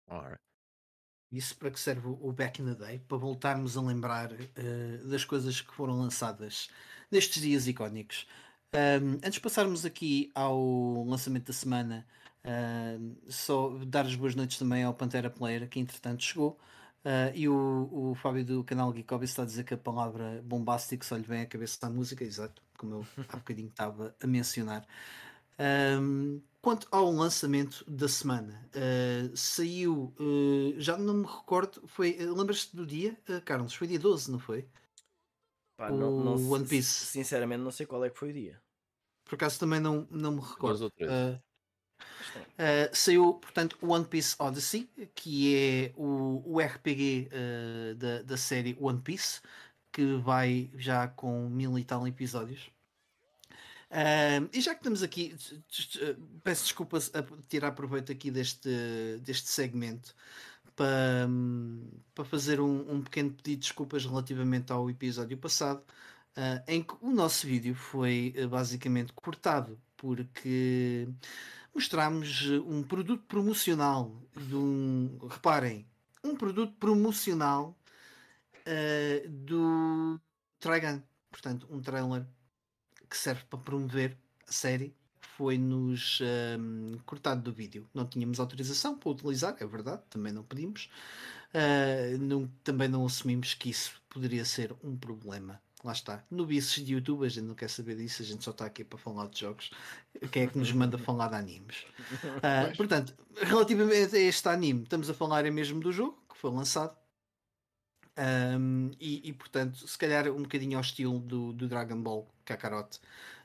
Alright. 0.06 0.40
Isso 1.32 1.56
para 1.56 1.70
que 1.70 1.78
serve 1.78 2.08
o 2.08 2.32
Back 2.32 2.60
in 2.60 2.66
the 2.66 2.74
Day? 2.74 2.98
Para 2.98 3.16
voltarmos 3.16 3.76
a 3.76 3.80
lembrar 3.80 4.32
uh, 4.32 5.08
das 5.08 5.24
coisas 5.24 5.60
que 5.60 5.72
foram 5.72 5.98
lançadas 5.98 6.68
nestes 7.10 7.40
dias 7.40 7.68
icónicos. 7.68 8.26
Um, 8.74 9.14
antes 9.14 9.34
de 9.34 9.40
passarmos 9.40 9.84
aqui 9.84 10.30
ao 10.34 11.04
lançamento 11.04 11.46
da 11.46 11.52
semana, 11.52 12.06
uh, 12.44 13.30
só 13.30 13.70
dar 13.86 14.06
as 14.06 14.14
boas 14.16 14.34
noites 14.34 14.58
também 14.58 14.82
ao 14.82 14.94
Pantera 14.94 15.30
Player, 15.30 15.68
que 15.68 15.78
entretanto 15.78 16.24
chegou. 16.24 16.58
Uh, 17.04 17.32
e 17.34 17.48
o, 17.48 17.88
o 17.92 18.14
Fábio 18.14 18.44
do 18.44 18.62
canal 18.62 18.92
Geekobi 18.92 19.24
está 19.24 19.42
a 19.42 19.46
dizer 19.46 19.64
que 19.64 19.72
a 19.72 19.78
palavra 19.78 20.42
bombástico 20.44 21.04
só 21.04 21.16
lhe 21.16 21.22
vem 21.22 21.40
à 21.40 21.46
cabeça 21.46 21.78
da 21.80 21.88
música, 21.88 22.22
exato, 22.22 22.62
como 22.76 22.96
eu 22.96 23.06
há 23.28 23.36
bocadinho 23.36 23.68
estava 23.68 24.14
a 24.22 24.26
mencionar. 24.26 24.86
Um, 25.58 26.42
quanto 26.60 26.86
ao 26.90 27.10
lançamento 27.10 27.84
da 27.90 28.06
semana, 28.06 28.68
uh, 28.74 29.36
saiu, 29.36 30.14
uh, 30.20 30.74
já 30.78 30.98
não 30.98 31.14
me 31.14 31.26
recordo, 31.26 31.82
foi, 31.86 32.16
lembras-te 32.18 32.76
do 32.76 32.86
dia, 32.86 33.16
Carlos? 33.46 33.74
Foi 33.74 33.86
dia 33.86 33.98
12, 33.98 34.30
não 34.30 34.38
foi? 34.38 34.66
Pá, 35.78 35.90
o 35.90 35.96
não, 35.96 36.22
não, 36.22 36.50
One 36.50 36.66
Piece. 36.66 37.06
Sinceramente, 37.06 37.62
não 37.62 37.70
sei 37.70 37.86
qual 37.86 38.04
é 38.04 38.10
que 38.10 38.18
foi 38.18 38.30
o 38.30 38.34
dia. 38.34 38.60
Por 39.24 39.36
acaso 39.36 39.58
também 39.58 39.80
não, 39.80 40.06
não 40.10 40.32
me 40.32 40.40
recordo. 40.40 40.88
Uh, 40.88 41.40
saiu, 42.92 43.34
portanto, 43.34 43.76
One 43.82 44.04
Piece 44.04 44.36
Odyssey, 44.38 44.88
que 45.14 45.54
é 45.54 45.92
o, 45.96 46.42
o 46.44 46.60
RPG 46.60 47.28
uh, 47.32 47.94
da, 47.94 48.22
da 48.22 48.36
série 48.36 48.76
One 48.80 49.00
Piece, 49.00 49.40
que 49.92 50.16
vai 50.16 50.70
já 50.76 51.08
com 51.08 51.48
mil 51.48 51.78
e 51.78 51.84
tal 51.84 52.06
episódios. 52.06 52.70
Uh, 53.90 54.48
e 54.52 54.60
já 54.60 54.72
que 54.72 54.80
estamos 54.80 55.02
aqui, 55.02 55.36
peço 56.44 56.62
desculpas 56.62 57.10
a 57.14 57.24
tirar 57.48 57.72
proveito 57.72 58.12
aqui 58.12 58.30
deste, 58.30 58.70
deste 59.22 59.48
segmento 59.48 60.14
para, 60.76 61.28
para 62.14 62.24
fazer 62.24 62.60
um, 62.60 62.92
um 62.92 63.02
pequeno 63.02 63.30
pedido 63.30 63.60
de 63.60 63.66
desculpas 63.66 64.04
relativamente 64.04 64.70
ao 64.72 64.88
episódio 64.88 65.36
passado, 65.36 65.82
em 66.68 66.82
que 66.82 66.94
o 67.02 67.10
nosso 67.10 67.46
vídeo 67.46 67.74
foi 67.74 68.32
basicamente 68.48 69.12
cortado 69.12 69.76
porque 70.00 71.08
mostramos 71.74 72.48
eh, 72.50 72.58
um 72.60 72.82
produto 72.82 73.24
promocional 73.26 74.14
de 74.36 74.54
um. 74.54 75.18
Reparem, 75.28 75.86
um 76.22 76.36
produto 76.36 76.74
promocional 76.78 77.76
uh, 78.66 79.28
do 79.28 80.20
Trigun. 80.58 81.02
Portanto, 81.30 81.66
um 81.70 81.80
trailer 81.80 82.26
que 83.08 83.16
serve 83.16 83.44
para 83.44 83.58
promover 83.58 84.16
a 84.46 84.52
série 84.52 84.94
foi-nos 85.36 86.20
um, 86.20 86.24
ehm, 86.24 86.98
cortado 87.06 87.40
do 87.40 87.52
vídeo. 87.52 87.88
Não 87.94 88.04
tínhamos 88.04 88.38
autorização 88.40 88.98
para 88.98 89.10
utilizar, 89.10 89.56
é 89.58 89.66
verdade, 89.66 90.02
também 90.10 90.32
não 90.32 90.42
pedimos. 90.42 90.90
Uh, 91.54 92.18
não, 92.18 92.46
também 92.62 92.88
não 92.88 93.06
assumimos 93.06 93.54
que 93.54 93.70
isso 93.70 94.00
poderia 94.10 94.44
ser 94.44 94.74
um 94.84 94.96
problema 94.96 95.60
lá 95.86 95.92
está. 95.92 96.24
No 96.30 96.46
bices 96.46 96.84
de 96.84 96.94
YouTube, 96.94 97.24
a 97.24 97.28
gente 97.28 97.44
não 97.44 97.54
quer 97.54 97.68
saber 97.68 97.96
disso, 97.96 98.22
a 98.22 98.24
gente 98.24 98.44
só 98.44 98.50
está 98.50 98.66
aqui 98.66 98.84
para 98.84 98.98
falar 98.98 99.28
de 99.28 99.40
jogos. 99.40 99.70
Quem 100.30 100.44
é 100.44 100.46
que 100.46 100.58
nos 100.58 100.72
manda 100.72 100.98
falar 100.98 101.28
de 101.28 101.36
animes? 101.36 101.84
Uh, 102.40 102.76
portanto, 102.76 103.14
relativamente 103.34 104.16
a 104.16 104.18
este 104.18 104.48
anime, 104.48 104.82
estamos 104.82 105.10
a 105.10 105.14
falar 105.14 105.44
é 105.44 105.50
mesmo 105.50 105.80
do 105.80 105.92
jogo 105.92 106.18
que 106.28 106.36
foi 106.36 106.50
lançado. 106.50 106.96
Um, 108.18 108.90
e, 108.98 109.28
e, 109.28 109.32
portanto, 109.32 109.86
se 109.86 109.96
calhar 109.96 110.28
um 110.28 110.42
bocadinho 110.42 110.76
ao 110.76 110.82
estilo 110.82 111.18
do, 111.20 111.52
do 111.52 111.68
Dragon 111.68 112.00
Ball 112.00 112.28
Kakarot, 112.44 112.98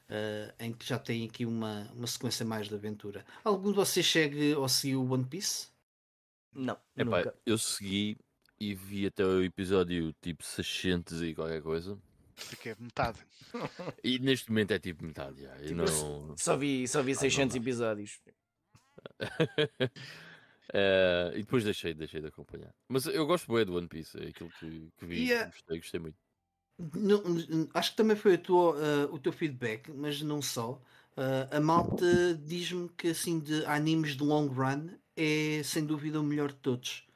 uh, 0.09 0.53
em 0.59 0.73
que 0.73 0.85
já 0.85 0.97
tem 0.97 1.25
aqui 1.25 1.45
uma, 1.45 1.89
uma 1.93 2.07
sequência 2.07 2.45
mais 2.45 2.67
de 2.67 2.75
aventura. 2.75 3.25
Algum 3.43 3.69
de 3.69 3.75
vocês 3.75 4.05
segue 4.05 4.55
ou 4.55 4.67
seguiu 4.67 5.09
One 5.09 5.25
Piece? 5.25 5.67
Não, 6.53 6.77
Epá, 6.95 7.33
eu 7.45 7.57
segui 7.57 8.17
e 8.59 8.73
vi 8.73 9.05
até 9.05 9.25
o 9.25 9.43
episódio 9.43 10.13
tipo 10.21 10.43
600 10.43 11.21
e 11.21 11.35
qualquer 11.35 11.61
coisa. 11.61 11.97
Porque 12.35 12.69
é 12.69 12.75
metade. 12.79 13.19
E 14.03 14.19
neste 14.19 14.49
momento 14.49 14.71
é 14.71 14.79
tipo 14.79 15.05
metade. 15.05 15.41
Já. 15.41 15.55
Tipo, 15.57 15.75
não... 15.75 16.37
Só 16.37 16.57
vi, 16.57 16.87
só 16.87 17.01
vi 17.01 17.15
600 17.15 17.55
episódios. 17.55 18.19
uh, 19.21 19.25
e 21.33 21.37
depois 21.37 21.63
deixei, 21.63 21.93
deixei 21.93 22.21
de 22.21 22.27
acompanhar. 22.27 22.73
Mas 22.89 23.05
eu 23.05 23.25
gosto 23.25 23.53
bem 23.53 23.65
do 23.65 23.75
One 23.75 23.87
Piece, 23.87 24.17
é 24.17 24.27
aquilo 24.27 24.49
que, 24.59 24.89
que 24.97 25.05
vi. 25.05 25.27
Yeah. 25.27 25.51
Gostei, 25.51 25.77
gostei 25.77 25.99
muito. 25.99 26.17
Não, 26.93 27.23
acho 27.73 27.91
que 27.91 27.97
também 27.97 28.17
foi 28.17 28.37
tua, 28.37 28.75
uh, 28.75 29.13
o 29.13 29.17
teu 29.17 29.31
feedback, 29.31 29.89
mas 29.91 30.21
não 30.21 30.41
só. 30.41 30.81
Uh, 31.17 31.55
a 31.55 31.59
malta 31.61 32.35
diz-me 32.43 32.89
que 32.89 33.09
assim 33.09 33.39
de 33.39 33.65
animes 33.65 34.17
de 34.17 34.23
long 34.23 34.47
run 34.47 34.89
é 35.15 35.61
sem 35.63 35.85
dúvida 35.85 36.19
o 36.19 36.23
melhor 36.23 36.49
de 36.49 36.57
todos. 36.57 37.07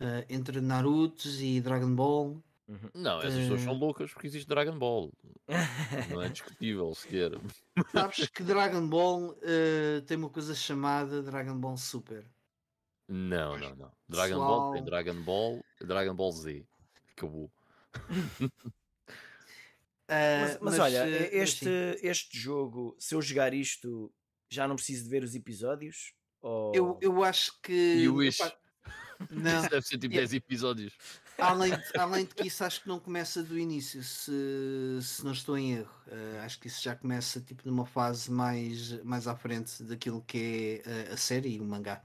Uh, 0.00 0.26
entre 0.28 0.60
Naruto 0.60 1.28
e 1.28 1.60
Dragon 1.60 1.94
Ball 1.94 2.42
Uhum. 2.68 2.90
Não, 2.94 3.18
essas 3.20 3.40
pessoas 3.40 3.62
são 3.62 3.72
loucas 3.72 4.12
porque 4.12 4.26
existe 4.26 4.46
Dragon 4.46 4.78
Ball. 4.78 5.10
Não 6.10 6.20
é 6.20 6.28
discutível 6.28 6.94
sequer. 6.94 7.32
Sabes 7.92 8.28
que 8.28 8.42
Dragon 8.42 8.86
Ball 8.86 9.30
uh, 9.30 10.02
tem 10.06 10.18
uma 10.18 10.28
coisa 10.28 10.54
chamada 10.54 11.22
Dragon 11.22 11.56
Ball 11.56 11.78
Super. 11.78 12.26
Não, 13.08 13.58
não, 13.58 13.74
não. 13.74 13.92
Dragon 14.06 14.34
Pessoal... 14.34 14.60
Ball 14.60 14.72
tem 14.74 14.84
Dragon 14.84 15.22
Ball 15.22 15.64
Dragon 15.80 16.14
Ball 16.14 16.32
Z. 16.32 16.66
Acabou. 17.16 17.50
Uh, 17.96 18.50
mas, 20.06 20.58
mas, 20.60 20.60
mas, 20.60 20.78
olha, 20.78 21.04
uh, 21.04 21.28
este, 21.32 21.70
este 22.02 22.38
jogo, 22.38 22.94
se 22.98 23.14
eu 23.14 23.22
jogar 23.22 23.54
isto, 23.54 24.12
já 24.50 24.68
não 24.68 24.76
preciso 24.76 25.04
de 25.04 25.10
ver 25.10 25.24
os 25.24 25.34
episódios? 25.34 26.12
Ou... 26.42 26.74
Eu, 26.74 26.98
eu 27.00 27.24
acho 27.24 27.58
que. 27.62 28.06
O 28.08 28.16
Wish. 28.16 28.42
Não. 29.30 29.58
Isso 29.60 29.70
deve 29.70 29.86
ser 29.86 29.98
tipo 29.98 30.14
10 30.14 30.34
episódios. 30.34 30.92
Além 31.38 31.70
de, 31.70 31.98
além 31.98 32.24
de 32.24 32.34
que 32.34 32.48
isso 32.48 32.64
acho 32.64 32.82
que 32.82 32.88
não 32.88 32.98
começa 32.98 33.42
do 33.42 33.56
início, 33.56 34.02
se, 34.02 34.32
se 35.00 35.24
não 35.24 35.32
estou 35.32 35.56
em 35.56 35.74
erro. 35.74 35.94
Uh, 36.08 36.40
acho 36.40 36.58
que 36.58 36.66
isso 36.66 36.82
já 36.82 36.96
começa 36.96 37.40
tipo 37.40 37.62
numa 37.64 37.86
fase 37.86 38.30
mais, 38.30 38.92
mais 39.04 39.28
à 39.28 39.36
frente 39.36 39.82
daquilo 39.84 40.20
que 40.22 40.82
é 40.84 41.10
a, 41.10 41.14
a 41.14 41.16
série 41.16 41.54
e 41.54 41.60
o 41.60 41.64
mangá. 41.64 42.02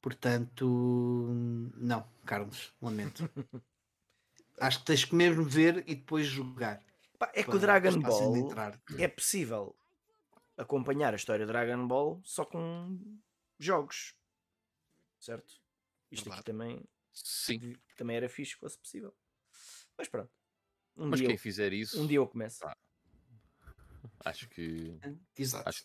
Portanto, 0.00 1.28
não, 1.76 2.06
Carlos, 2.24 2.72
lamento. 2.80 3.28
acho 4.60 4.78
que 4.80 4.84
tens 4.84 5.04
que 5.04 5.14
mesmo 5.14 5.44
ver 5.44 5.82
e 5.88 5.94
depois 5.94 6.26
jogar. 6.26 6.80
é 7.32 7.42
que 7.42 7.56
o 7.56 7.58
Dragon 7.58 7.98
Ball 7.98 8.52
é 8.98 9.08
possível 9.08 9.74
acompanhar 10.56 11.12
a 11.12 11.16
história 11.16 11.44
de 11.44 11.50
Dragon 11.50 11.86
Ball 11.88 12.20
só 12.22 12.44
com 12.44 12.98
jogos, 13.58 14.14
certo? 15.18 15.54
Isto 16.10 16.32
aqui 16.32 16.44
também 16.44 16.84
Sim. 17.14 17.76
Também 17.96 18.16
era 18.16 18.28
fixe 18.28 18.54
que 18.54 18.60
fosse 18.60 18.78
possível. 18.78 19.14
Mas 19.96 20.08
pronto. 20.08 20.30
Um 20.96 21.08
Mas 21.08 21.20
quem 21.20 21.32
eu, 21.32 21.38
fizer 21.38 21.72
isso. 21.72 22.00
Um 22.00 22.06
dia 22.06 22.18
eu 22.18 22.26
começo. 22.26 22.64
Ah, 22.66 22.76
acho 24.24 24.48
que. 24.48 24.98
Exato. 25.38 25.68
Acho... 25.68 25.84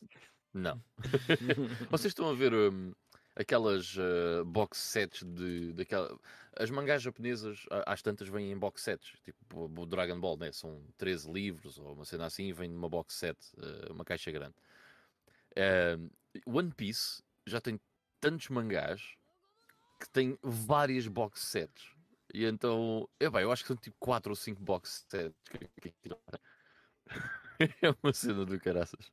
Não. 0.53 0.83
Vocês 1.89 2.11
estão 2.11 2.29
a 2.29 2.33
ver 2.33 2.53
um, 2.53 2.93
aquelas 3.35 3.95
uh, 3.97 4.43
box 4.45 4.77
sets 4.77 5.23
de. 5.23 5.73
Daquela... 5.73 6.19
As 6.57 6.69
mangás 6.69 7.01
japonesas, 7.01 7.65
às 7.85 8.01
tantas, 8.01 8.27
vêm 8.27 8.51
em 8.51 8.57
box 8.57 8.81
sets. 8.81 9.13
Tipo 9.23 9.65
o 9.65 9.85
Dragon 9.85 10.19
Ball, 10.19 10.37
né? 10.37 10.51
São 10.51 10.83
13 10.97 11.31
livros 11.31 11.77
ou 11.77 11.93
uma 11.93 12.05
cena 12.05 12.25
assim 12.25 12.47
e 12.47 12.53
vem 12.53 12.69
numa 12.69 12.89
box 12.89 13.15
set, 13.15 13.37
uh, 13.57 13.93
uma 13.93 14.03
caixa 14.03 14.31
grande. 14.31 14.55
Uh, 15.51 16.09
One 16.45 16.71
Piece 16.73 17.23
já 17.45 17.61
tem 17.61 17.79
tantos 18.19 18.49
mangás 18.49 19.15
que 19.99 20.09
tem 20.09 20.37
várias 20.41 21.07
box 21.07 21.41
sets. 21.41 21.91
E 22.33 22.45
então, 22.45 23.09
é 23.19 23.29
bem, 23.29 23.41
eu 23.41 23.51
acho 23.51 23.63
que 23.63 23.67
são 23.67 23.75
tipo 23.75 23.97
4 23.99 24.31
ou 24.31 24.35
5 24.35 24.61
box 24.61 25.05
sets. 25.09 25.35
é 27.81 27.95
uma 28.01 28.13
cena 28.13 28.45
do 28.45 28.59
caraças. 28.59 29.11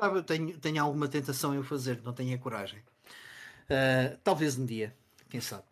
Sabe, 0.00 0.18
eu 0.18 0.22
tenho, 0.22 0.58
tenho 0.58 0.82
alguma 0.82 1.08
tentação 1.08 1.54
em 1.54 1.58
o 1.58 1.64
fazer, 1.64 2.00
não 2.02 2.12
tenho 2.12 2.34
a 2.34 2.38
coragem. 2.38 2.80
Uh, 2.80 4.16
talvez 4.22 4.56
um 4.56 4.64
dia, 4.64 4.96
quem 5.28 5.40
sabe. 5.40 5.64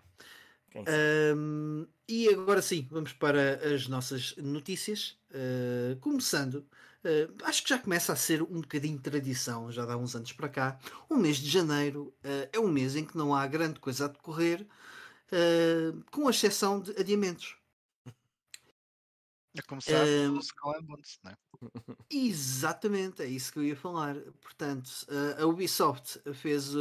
Um, 1.37 1.87
e 2.09 2.29
agora 2.29 2.61
sim, 2.61 2.87
vamos 2.91 3.13
para 3.13 3.55
as 3.75 3.89
nossas 3.89 4.37
notícias. 4.37 5.17
Uh, 5.31 5.97
começando, 6.01 6.67
uh, 7.07 7.45
acho 7.45 7.63
que 7.63 7.71
já 7.71 7.79
começa 7.79 8.13
a 8.13 8.17
ser 8.17 8.43
um 8.43 8.61
bocadinho 8.61 8.97
de 8.97 9.03
tradição, 9.03 9.71
já 9.71 9.87
dá 9.87 9.97
uns 9.97 10.15
anos 10.15 10.33
para 10.33 10.49
cá. 10.49 10.79
O 11.09 11.17
mês 11.17 11.37
de 11.37 11.49
janeiro 11.49 12.15
uh, 12.25 12.49
é 12.53 12.59
um 12.59 12.69
mês 12.69 12.97
em 12.97 13.05
que 13.05 13.17
não 13.17 13.35
há 13.35 13.47
grande 13.47 13.81
coisa 13.81 14.07
a 14.07 14.09
decorrer, 14.09 14.67
com 16.13 16.31
exceção 16.31 16.81
de 16.81 16.93
adiamentos. 16.93 17.57
A 19.59 19.63
começar 19.63 20.05
um, 20.05 20.05
pelo 20.05 20.41
Skull 20.41 20.83
Bones, 20.83 21.19
não 21.25 21.33
é? 21.33 21.37
Exatamente, 22.11 23.23
é 23.23 23.27
isso 23.27 23.53
que 23.53 23.59
eu 23.59 23.65
ia 23.65 23.77
falar. 23.77 24.15
Portanto, 24.41 24.91
a 25.39 25.47
Ubisoft 25.47 26.21
fez 26.35 26.75
uh, 26.75 26.79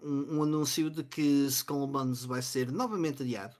um, 0.00 0.36
um, 0.36 0.42
anúncio 0.42 0.90
de 0.90 1.02
que 1.02 1.46
Skull 1.46 1.86
Bones 1.86 2.24
vai 2.24 2.42
ser 2.42 2.70
novamente 2.70 3.22
adiado. 3.22 3.56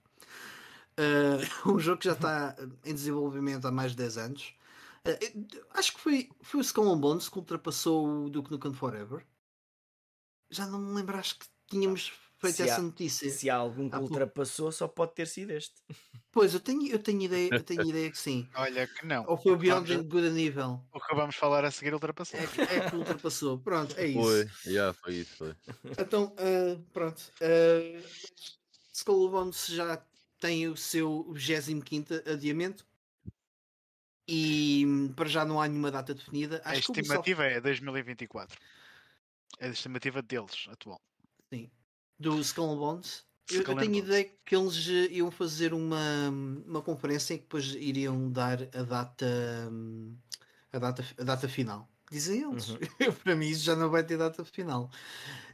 Uh, 0.92 1.40
um 1.72 1.78
jogo 1.78 1.98
que 1.98 2.06
já 2.06 2.12
está 2.12 2.54
em 2.84 2.94
desenvolvimento 2.94 3.66
há 3.66 3.72
mais 3.72 3.92
de 3.92 3.98
10 3.98 4.18
anos. 4.18 4.54
Uh, 5.06 5.60
acho 5.74 5.94
que 5.94 6.00
foi, 6.00 6.28
foi 6.40 6.60
o 6.60 6.62
Skull 6.62 6.96
Bones 6.96 7.28
que 7.28 7.38
ultrapassou 7.38 8.24
o 8.24 8.30
Duke 8.30 8.50
Nukem 8.50 8.72
Forever. 8.72 9.26
Já 10.50 10.66
não 10.66 10.78
me 10.78 10.94
lembro, 10.94 11.16
acho 11.16 11.38
que 11.38 11.46
tínhamos 11.68 12.12
feito 12.38 12.56
se 12.56 12.62
essa 12.62 12.80
há, 12.80 12.82
notícia. 12.82 13.30
Se 13.30 13.48
há 13.48 13.56
algum 13.56 13.88
que 13.88 13.96
há 13.96 14.00
ultrapassou, 14.00 14.66
pouco. 14.66 14.76
só 14.76 14.88
pode 14.88 15.14
ter 15.14 15.26
sido 15.26 15.50
este. 15.50 15.74
Pois, 16.30 16.54
eu 16.54 16.60
tenho, 16.60 16.86
eu 16.86 16.98
tenho, 16.98 17.22
ideia, 17.22 17.48
eu 17.52 17.62
tenho 17.62 17.88
ideia 17.88 18.10
que 18.10 18.18
sim. 18.18 18.48
Olha 18.54 18.86
que 18.86 19.06
não. 19.06 19.24
Ou 19.26 19.36
foi 19.36 19.52
o 19.52 19.56
Beyond 19.56 19.88
vamos, 19.88 20.06
Good 20.06 20.30
nível. 20.30 20.80
O 20.92 21.00
que 21.00 21.14
vamos 21.14 21.36
falar 21.36 21.64
a 21.64 21.70
seguir 21.70 21.94
ultrapassou. 21.94 22.38
É, 22.38 22.76
é 22.76 22.90
que 22.90 22.96
ultrapassou. 22.96 23.58
Pronto, 23.58 23.94
é 23.98 24.06
isso. 24.06 24.20
Foi, 24.20 24.50
yeah, 24.66 24.92
foi 24.92 25.14
isso. 25.14 25.36
Foi. 25.36 25.54
Então, 25.98 26.34
uh, 26.34 26.82
pronto. 26.92 27.20
Uh, 27.40 28.02
Skull 28.92 29.30
Bones 29.30 29.66
já 29.66 30.02
tem 30.38 30.68
o 30.68 30.76
seu 30.76 31.32
25 31.32 32.14
adiamento. 32.30 32.84
E 34.34 34.86
hum, 34.86 35.12
para 35.12 35.28
já 35.28 35.44
não 35.44 35.60
há 35.60 35.68
nenhuma 35.68 35.90
data 35.90 36.14
definida. 36.14 36.62
Acho 36.64 36.90
a 36.90 36.96
estimativa 36.96 37.42
Ubisoft... 37.42 37.58
é 37.58 37.60
2024. 37.60 38.58
É 39.58 39.66
a 39.66 39.70
estimativa 39.70 40.22
deles, 40.22 40.66
atual. 40.70 40.98
Sim. 41.52 41.70
Do 42.18 42.40
Skull 42.40 42.78
Bones. 42.78 43.26
Eu, 43.50 43.60
eu 43.60 43.76
tenho 43.76 43.96
ideia 43.96 44.30
que 44.46 44.56
eles 44.56 44.88
eh, 44.88 45.12
iam 45.12 45.30
fazer 45.30 45.74
uma, 45.74 46.30
uma 46.66 46.80
conferência 46.80 47.34
em 47.34 47.36
que 47.36 47.42
depois 47.42 47.74
iriam 47.74 48.32
dar 48.32 48.62
a 48.74 48.82
data 48.82 49.26
a 50.72 50.78
data, 50.78 51.04
a 51.18 51.24
data 51.24 51.46
final. 51.46 51.86
Dizem 52.10 52.40
eles. 52.40 52.70
Uhum. 52.70 52.78
Para 53.22 53.36
mim 53.36 53.48
isso 53.48 53.64
já 53.64 53.76
não 53.76 53.90
vai 53.90 54.02
ter 54.02 54.16
data 54.16 54.42
final. 54.46 54.90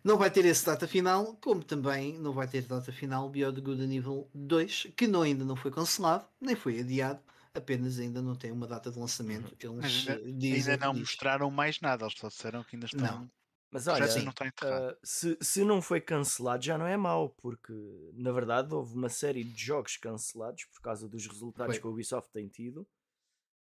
Não 0.05 0.17
vai 0.17 0.31
ter 0.31 0.45
esse 0.45 0.65
data 0.65 0.87
final, 0.87 1.37
como 1.41 1.65
também 1.65 2.17
não 2.17 2.33
vai 2.33 2.47
ter 2.47 2.63
data 2.63 2.93
final 2.93 3.29
Beyond 3.29 3.61
Good 3.61 3.87
nível 3.89 4.31
2, 4.33 4.89
que 4.95 5.09
não, 5.09 5.23
ainda 5.23 5.45
não 5.45 5.57
foi 5.57 5.73
cancelado, 5.73 6.25
nem 6.41 6.55
foi 6.55 6.79
adiado, 6.79 7.21
apenas 7.59 7.99
ainda 7.99 8.23
não 8.23 8.35
tem 8.35 8.51
uma 8.51 8.67
data 8.67 8.91
de 8.91 8.99
lançamento. 8.99 9.57
Uhum. 9.65 9.81
Eles 9.81 10.09
ainda, 10.09 10.47
ainda 10.47 10.77
não 10.79 10.95
mostraram 10.95 11.51
mais 11.51 11.81
nada, 11.81 12.05
eles 12.05 12.19
só 12.19 12.29
disseram 12.29 12.65
que 12.65 12.77
ainda 12.77 12.87
estão. 12.87 13.21
Não. 13.21 13.31
Mas 13.71 13.87
olha, 13.87 14.07
uh, 14.07 14.97
se, 15.03 15.37
se 15.43 15.63
não 15.63 15.83
foi 15.83 16.01
cancelado 16.01 16.65
já 16.65 16.79
não 16.79 16.87
é 16.87 16.97
mau, 16.97 17.29
porque 17.29 17.73
na 18.15 18.33
verdade 18.33 18.75
houve 18.75 18.95
uma 18.95 19.11
série 19.11 19.45
de 19.45 19.63
jogos 19.63 19.99
cancelados 19.99 20.65
por 20.65 20.81
causa 20.81 21.07
dos 21.07 21.27
resultados 21.27 21.75
foi. 21.75 21.83
que 21.83 21.87
a 21.87 21.91
Ubisoft 21.91 22.33
tem 22.33 22.49
tido. 22.49 22.89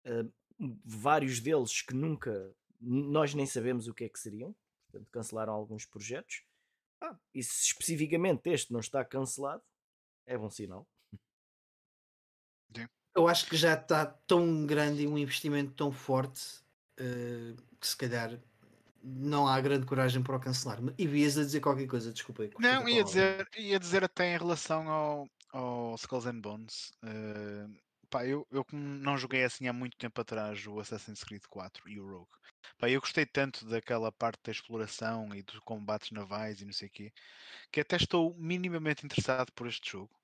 Uh, 0.06 0.32
vários 0.86 1.42
deles 1.42 1.82
que 1.82 1.94
nunca 1.94 2.56
nós 2.80 3.34
nem 3.34 3.46
sabemos 3.46 3.88
o 3.88 3.94
que 3.94 4.06
é 4.06 4.10
que 4.10 4.20
seriam, 4.20 4.56
portanto 4.90 5.10
cancelaram 5.12 5.54
alguns 5.54 5.86
projetos. 5.86 6.44
Ah, 7.02 7.18
e 7.34 7.44
se 7.44 7.66
especificamente 7.66 8.50
este 8.50 8.72
não 8.72 8.80
está 8.80 9.04
cancelado, 9.04 9.64
é 10.26 10.38
bom 10.38 10.50
sinal. 10.50 10.88
Eu 13.16 13.28
acho 13.28 13.48
que 13.48 13.58
já 13.58 13.74
está 13.74 14.06
tão 14.06 14.66
grande 14.66 15.04
e 15.04 15.08
um 15.08 15.18
investimento 15.18 15.74
tão 15.74 15.92
forte 15.92 16.42
uh, 17.00 17.56
que 17.80 17.88
se 17.88 17.98
calhar 17.98 18.40
não 19.04 19.48
há 19.48 19.60
grande 19.62 19.86
coragem 19.86 20.22
para 20.22 20.36
o 20.36 20.40
cancelar. 20.40 20.80
E 20.98 21.08
vias 21.08 21.38
a 21.38 21.44
dizer 21.44 21.60
qualquer 21.60 21.88
coisa, 21.88 22.12
desculpa. 22.12 22.44
Aí, 22.44 22.52
não, 22.60 22.88
ia 22.88 23.04
dizer, 23.04 23.48
ia 23.58 23.80
dizer 23.80 24.04
até 24.04 24.34
em 24.34 24.38
relação 24.38 24.90
ao, 24.90 25.30
ao 25.52 25.96
Skulls 25.96 26.28
and 26.28 26.40
Bones. 26.42 26.92
Uh, 27.04 27.74
pá, 28.10 28.26
eu, 28.26 28.46
eu 28.52 28.66
não 28.72 29.18
joguei 29.18 29.44
assim 29.44 29.68
há 29.68 29.74
muito 29.74 29.98
tempo 29.98 30.20
atrás 30.22 30.66
o 30.66 30.80
Assassin's 30.80 31.24
Creed 31.24 31.44
4 31.50 31.90
e 31.90 32.00
o 32.00 32.08
Rogue. 32.08 32.30
Pá, 32.78 32.90
eu 32.90 33.00
gostei 33.00 33.26
tanto 33.26 33.66
daquela 33.66 34.12
parte 34.12 34.40
da 34.44 34.52
exploração 34.52 35.34
e 35.34 35.44
dos 35.44 35.60
combates 35.60 36.12
navais 36.12 36.62
e 36.62 36.66
não 36.66 36.74
sei 36.74 36.88
o 36.88 36.92
quê, 36.92 37.14
que 37.72 37.82
até 37.82 37.96
estou 37.96 38.36
minimamente 38.38 39.06
interessado 39.06 39.52
por 39.54 39.68
este 39.68 39.92
jogo. 39.92 40.19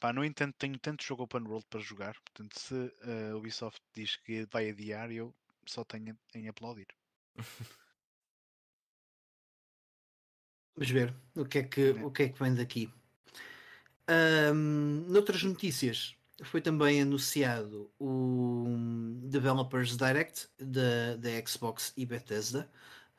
Pá, 0.00 0.12
no 0.12 0.24
entanto, 0.24 0.54
tenho 0.58 0.78
tanto 0.78 1.04
jogo 1.04 1.24
open 1.24 1.42
world 1.42 1.66
para 1.68 1.80
jogar, 1.80 2.14
portanto, 2.20 2.58
se 2.58 2.74
a 3.02 3.34
uh, 3.34 3.38
Ubisoft 3.38 3.80
diz 3.94 4.16
que 4.16 4.46
vai 4.46 4.70
adiar, 4.70 5.10
eu 5.10 5.34
só 5.66 5.84
tenho 5.84 6.16
em 6.34 6.48
aplaudir. 6.48 6.86
Vamos 10.76 10.90
ver 10.90 11.12
o 11.34 11.44
que 11.44 11.58
é 11.58 11.62
que, 11.64 11.90
o 11.90 12.10
que, 12.12 12.22
é 12.22 12.28
que 12.28 12.38
vem 12.38 12.54
daqui. 12.54 12.92
Um, 14.08 15.04
noutras 15.08 15.42
notícias, 15.42 16.16
foi 16.44 16.60
também 16.60 17.02
anunciado 17.02 17.92
o 17.98 18.64
Developers 19.24 19.96
Direct 19.96 20.48
da, 20.58 21.16
da 21.16 21.46
Xbox 21.46 21.92
e 21.96 22.06
Bethesda, 22.06 22.70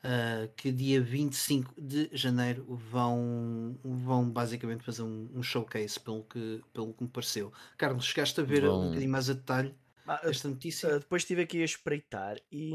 uh, 0.04 0.52
que 0.56 0.70
dia 0.72 1.00
25 1.00 1.80
de 1.80 2.10
janeiro 2.12 2.64
vão, 2.90 3.78
vão 3.82 4.28
basicamente 4.30 4.84
fazer 4.84 5.02
um, 5.02 5.28
um, 5.34 5.42
showcase, 5.42 5.98
pelo 5.98 6.24
que, 6.24 6.62
pelo 6.72 6.92
que 6.94 7.02
me 7.02 7.08
pareceu. 7.08 7.52
Carlos, 7.76 8.06
chegaste 8.06 8.40
a 8.40 8.44
ver 8.44 8.68
um 8.68 8.88
bocadinho 8.88 9.10
mais 9.10 9.30
a 9.30 9.34
detalhe 9.34 9.74
ah, 10.06 10.20
esta 10.24 10.48
notícia? 10.48 10.98
depois 10.98 11.22
estive 11.22 11.42
aqui 11.42 11.62
a 11.62 11.64
espreitar 11.64 12.36
e 12.50 12.74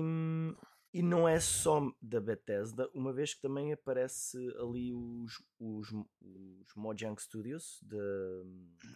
e 0.95 1.01
não 1.01 1.27
é 1.27 1.41
só 1.41 1.91
da 2.01 2.21
Bethesda, 2.21 2.89
uma 2.93 3.11
vez 3.11 3.33
que 3.33 3.41
também 3.41 3.73
aparece 3.73 4.38
ali 4.57 4.93
os, 4.93 5.43
os, 5.59 5.91
os 5.91 6.73
Mojang 6.73 7.21
Studios 7.21 7.81
de, 7.81 7.97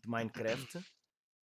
de 0.02 0.08
Minecraft. 0.10 0.78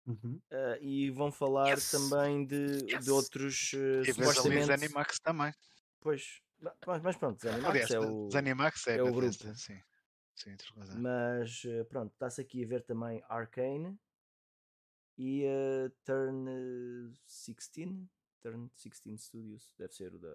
Uhum. 0.08 0.42
Uh, 0.52 0.82
e 0.82 1.12
vão 1.12 1.32
falar 1.32 1.70
yes. 1.70 1.92
também 1.92 2.44
de, 2.44 2.88
yes. 2.92 3.06
de 3.06 3.12
outros 3.12 3.74
uh, 3.74 4.02
e 4.02 4.14
supostamente... 4.16 4.66
Zenimax 4.66 5.20
também. 5.20 5.54
Pois, 6.00 6.42
mas, 6.86 7.02
mas 7.02 7.18
pronto, 7.18 7.42
Zenimax 7.42 7.70
Aliás, 7.70 7.92
é 7.92 8.00
o 8.00 8.30
Zenimax 8.30 8.88
é, 8.88 8.98
é 8.98 9.04
o 9.04 9.12
grupo. 9.12 9.34
Sim, 9.56 9.82
sim, 10.36 10.56
mas 10.98 11.64
uh, 11.64 11.86
pronto, 11.86 12.14
está-se 12.14 12.42
aqui 12.42 12.64
a 12.64 12.68
ver 12.68 12.84
também 12.84 13.24
Arcane 13.28 13.98
e 15.18 15.46
uh, 15.46 15.90
Turn 16.04 17.14
16 17.28 18.08
Turn 18.42 18.70
16 18.76 19.24
Studios, 19.24 19.74
deve 19.78 19.94
ser 19.94 20.14
o 20.14 20.20
da 20.20 20.34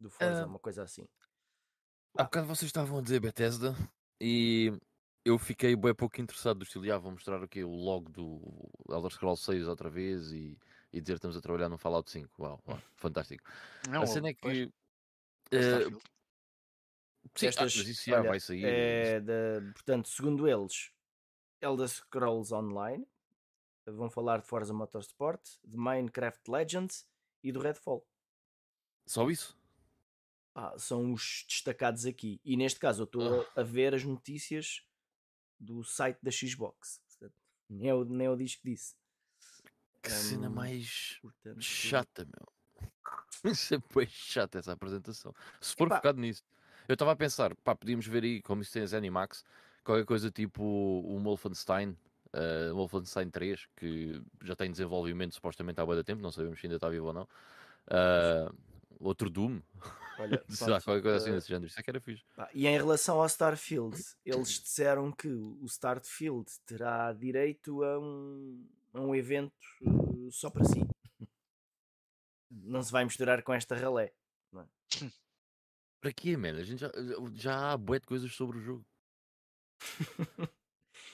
do 0.00 0.10
Forza, 0.10 0.44
uh, 0.44 0.48
uma 0.48 0.58
coisa 0.58 0.82
assim. 0.82 1.06
Há 2.16 2.24
bocado 2.24 2.46
vocês 2.46 2.68
estavam 2.68 2.98
a 2.98 3.02
dizer 3.02 3.20
Bethesda 3.20 3.74
e 4.20 4.72
eu 5.24 5.38
fiquei 5.38 5.76
bem 5.76 5.94
pouco 5.94 6.20
interessado 6.20 6.58
do 6.58 6.64
estilo, 6.64 6.90
ah, 6.92 6.98
vou 6.98 7.12
mostrar 7.12 7.42
aqui 7.42 7.62
o 7.62 7.70
log 7.70 8.10
do 8.10 8.40
Elder 8.88 9.10
Scrolls 9.10 9.44
6 9.44 9.68
outra 9.68 9.90
vez 9.90 10.32
e, 10.32 10.58
e 10.92 11.00
dizer 11.00 11.14
que 11.14 11.18
estamos 11.18 11.36
a 11.36 11.40
trabalhar 11.40 11.68
no 11.68 11.78
Fallout 11.78 12.10
5. 12.10 12.42
Uau, 12.42 12.60
uau 12.66 12.82
fantástico. 12.96 13.44
Não, 13.88 14.02
a 14.02 14.06
cena 14.06 14.28
é 14.28 14.34
que. 14.34 14.64
Uh, 15.52 16.00
sim, 17.34 17.46
Estas, 17.46 17.76
ah, 17.76 17.82
isso 17.82 18.10
já 18.10 18.20
olha, 18.20 18.28
vai 18.28 18.40
sair. 18.40 18.64
É 18.64 19.20
de, 19.20 19.72
portanto, 19.72 20.08
segundo 20.08 20.48
eles, 20.48 20.92
Elder 21.60 21.88
Scrolls 21.88 22.54
Online, 22.54 23.06
vão 23.86 24.10
falar 24.10 24.40
de 24.40 24.46
Forza 24.46 24.72
Motorsport, 24.72 25.40
de 25.64 25.76
Minecraft 25.76 26.50
Legends 26.50 27.06
e 27.42 27.52
do 27.52 27.60
Redfall. 27.60 28.06
Só 29.06 29.28
isso? 29.30 29.58
Ah, 30.54 30.76
são 30.78 31.12
os 31.12 31.44
destacados 31.48 32.06
aqui. 32.06 32.40
E 32.44 32.56
neste 32.56 32.78
caso 32.78 33.02
eu 33.02 33.04
estou 33.04 33.46
a 33.54 33.62
ver 33.62 33.94
as 33.94 34.04
notícias 34.04 34.84
do 35.58 35.82
site 35.82 36.18
da 36.22 36.30
Xbox. 36.30 37.00
Nem 37.68 37.88
eu, 37.88 38.04
nem 38.04 38.26
eu 38.26 38.36
diz 38.36 38.56
que 38.56 38.70
disse. 38.70 38.96
Que 40.02 40.10
cena 40.10 40.48
mais 40.48 41.18
portanto, 41.20 41.60
chata, 41.60 42.26
meu. 42.26 42.48
Sempre 43.54 44.04
é 44.04 44.06
chata 44.06 44.58
essa 44.58 44.72
apresentação. 44.72 45.34
Se 45.60 45.74
for 45.74 45.88
focado 45.88 46.20
nisso. 46.20 46.42
Eu 46.88 46.94
estava 46.94 47.12
a 47.12 47.16
pensar, 47.16 47.54
pá, 47.56 47.74
podíamos 47.74 48.06
ver 48.06 48.24
aí, 48.24 48.42
como 48.42 48.62
isso 48.62 48.72
tem 48.72 48.82
as 48.82 48.92
Animax, 48.92 49.44
qualquer 49.84 50.04
coisa 50.04 50.30
tipo 50.30 50.62
o 50.62 51.20
Wolfenstein, 51.22 51.96
uh, 52.34 52.74
Wolfenstein 52.74 53.30
3, 53.30 53.68
que 53.76 54.20
já 54.42 54.56
tem 54.56 54.70
desenvolvimento 54.70 55.34
supostamente 55.34 55.80
há 55.80 55.86
muito 55.86 56.02
tempo, 56.02 56.20
não 56.20 56.32
sabemos 56.32 56.58
se 56.58 56.66
ainda 56.66 56.76
está 56.76 56.88
vivo 56.88 57.06
ou 57.06 57.12
não. 57.12 57.28
Uh, 57.86 58.52
outro 58.98 59.30
Doom, 59.30 59.60
Olha, 60.18 60.38
pronto, 60.58 60.84
qualquer 60.84 61.02
coisa 61.02 61.16
assim 61.16 61.30
uh, 61.30 61.34
desse 61.34 61.48
género, 61.48 61.66
isso 61.66 61.80
é 61.80 61.82
que 61.82 61.90
era 61.90 62.00
fixe. 62.00 62.24
E 62.52 62.66
em 62.66 62.76
relação 62.76 63.20
ao 63.20 63.26
Starfield, 63.26 63.96
eles 64.26 64.60
disseram 64.60 65.10
que 65.10 65.28
o 65.28 65.64
Starfield 65.66 66.50
terá 66.66 67.12
direito 67.12 67.82
a 67.82 67.98
um, 67.98 68.66
a 68.92 69.00
um 69.00 69.14
evento 69.14 69.54
uh, 69.82 70.30
só 70.30 70.50
para 70.50 70.64
si. 70.64 70.80
Não 72.50 72.82
se 72.82 72.92
vai 72.92 73.04
misturar 73.04 73.42
com 73.42 73.52
esta 73.52 73.74
ralé. 73.74 74.12
Não 74.52 74.62
é? 74.62 74.68
Para 76.00 76.12
quê, 76.12 76.36
mano? 76.36 76.58
A 76.58 76.62
gente 76.62 76.80
já, 76.80 76.90
já 77.34 77.72
há 77.72 77.76
bué 77.76 77.98
de 77.98 78.06
coisas 78.06 78.32
sobre 78.34 78.58
o 78.58 78.60
jogo. 78.60 78.86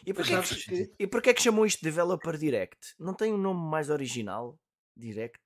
e, 0.06 0.14
porquê 0.14 0.34
é 0.34 0.42
que, 0.42 0.94
e 0.98 1.06
porquê 1.06 1.30
é 1.30 1.34
que 1.34 1.42
chamou 1.42 1.66
isto 1.66 1.82
Developer 1.82 2.36
Direct? 2.38 2.94
Não 2.98 3.12
tem 3.14 3.32
um 3.32 3.38
nome 3.38 3.68
mais 3.68 3.90
original? 3.90 4.58
Direct? 4.96 5.40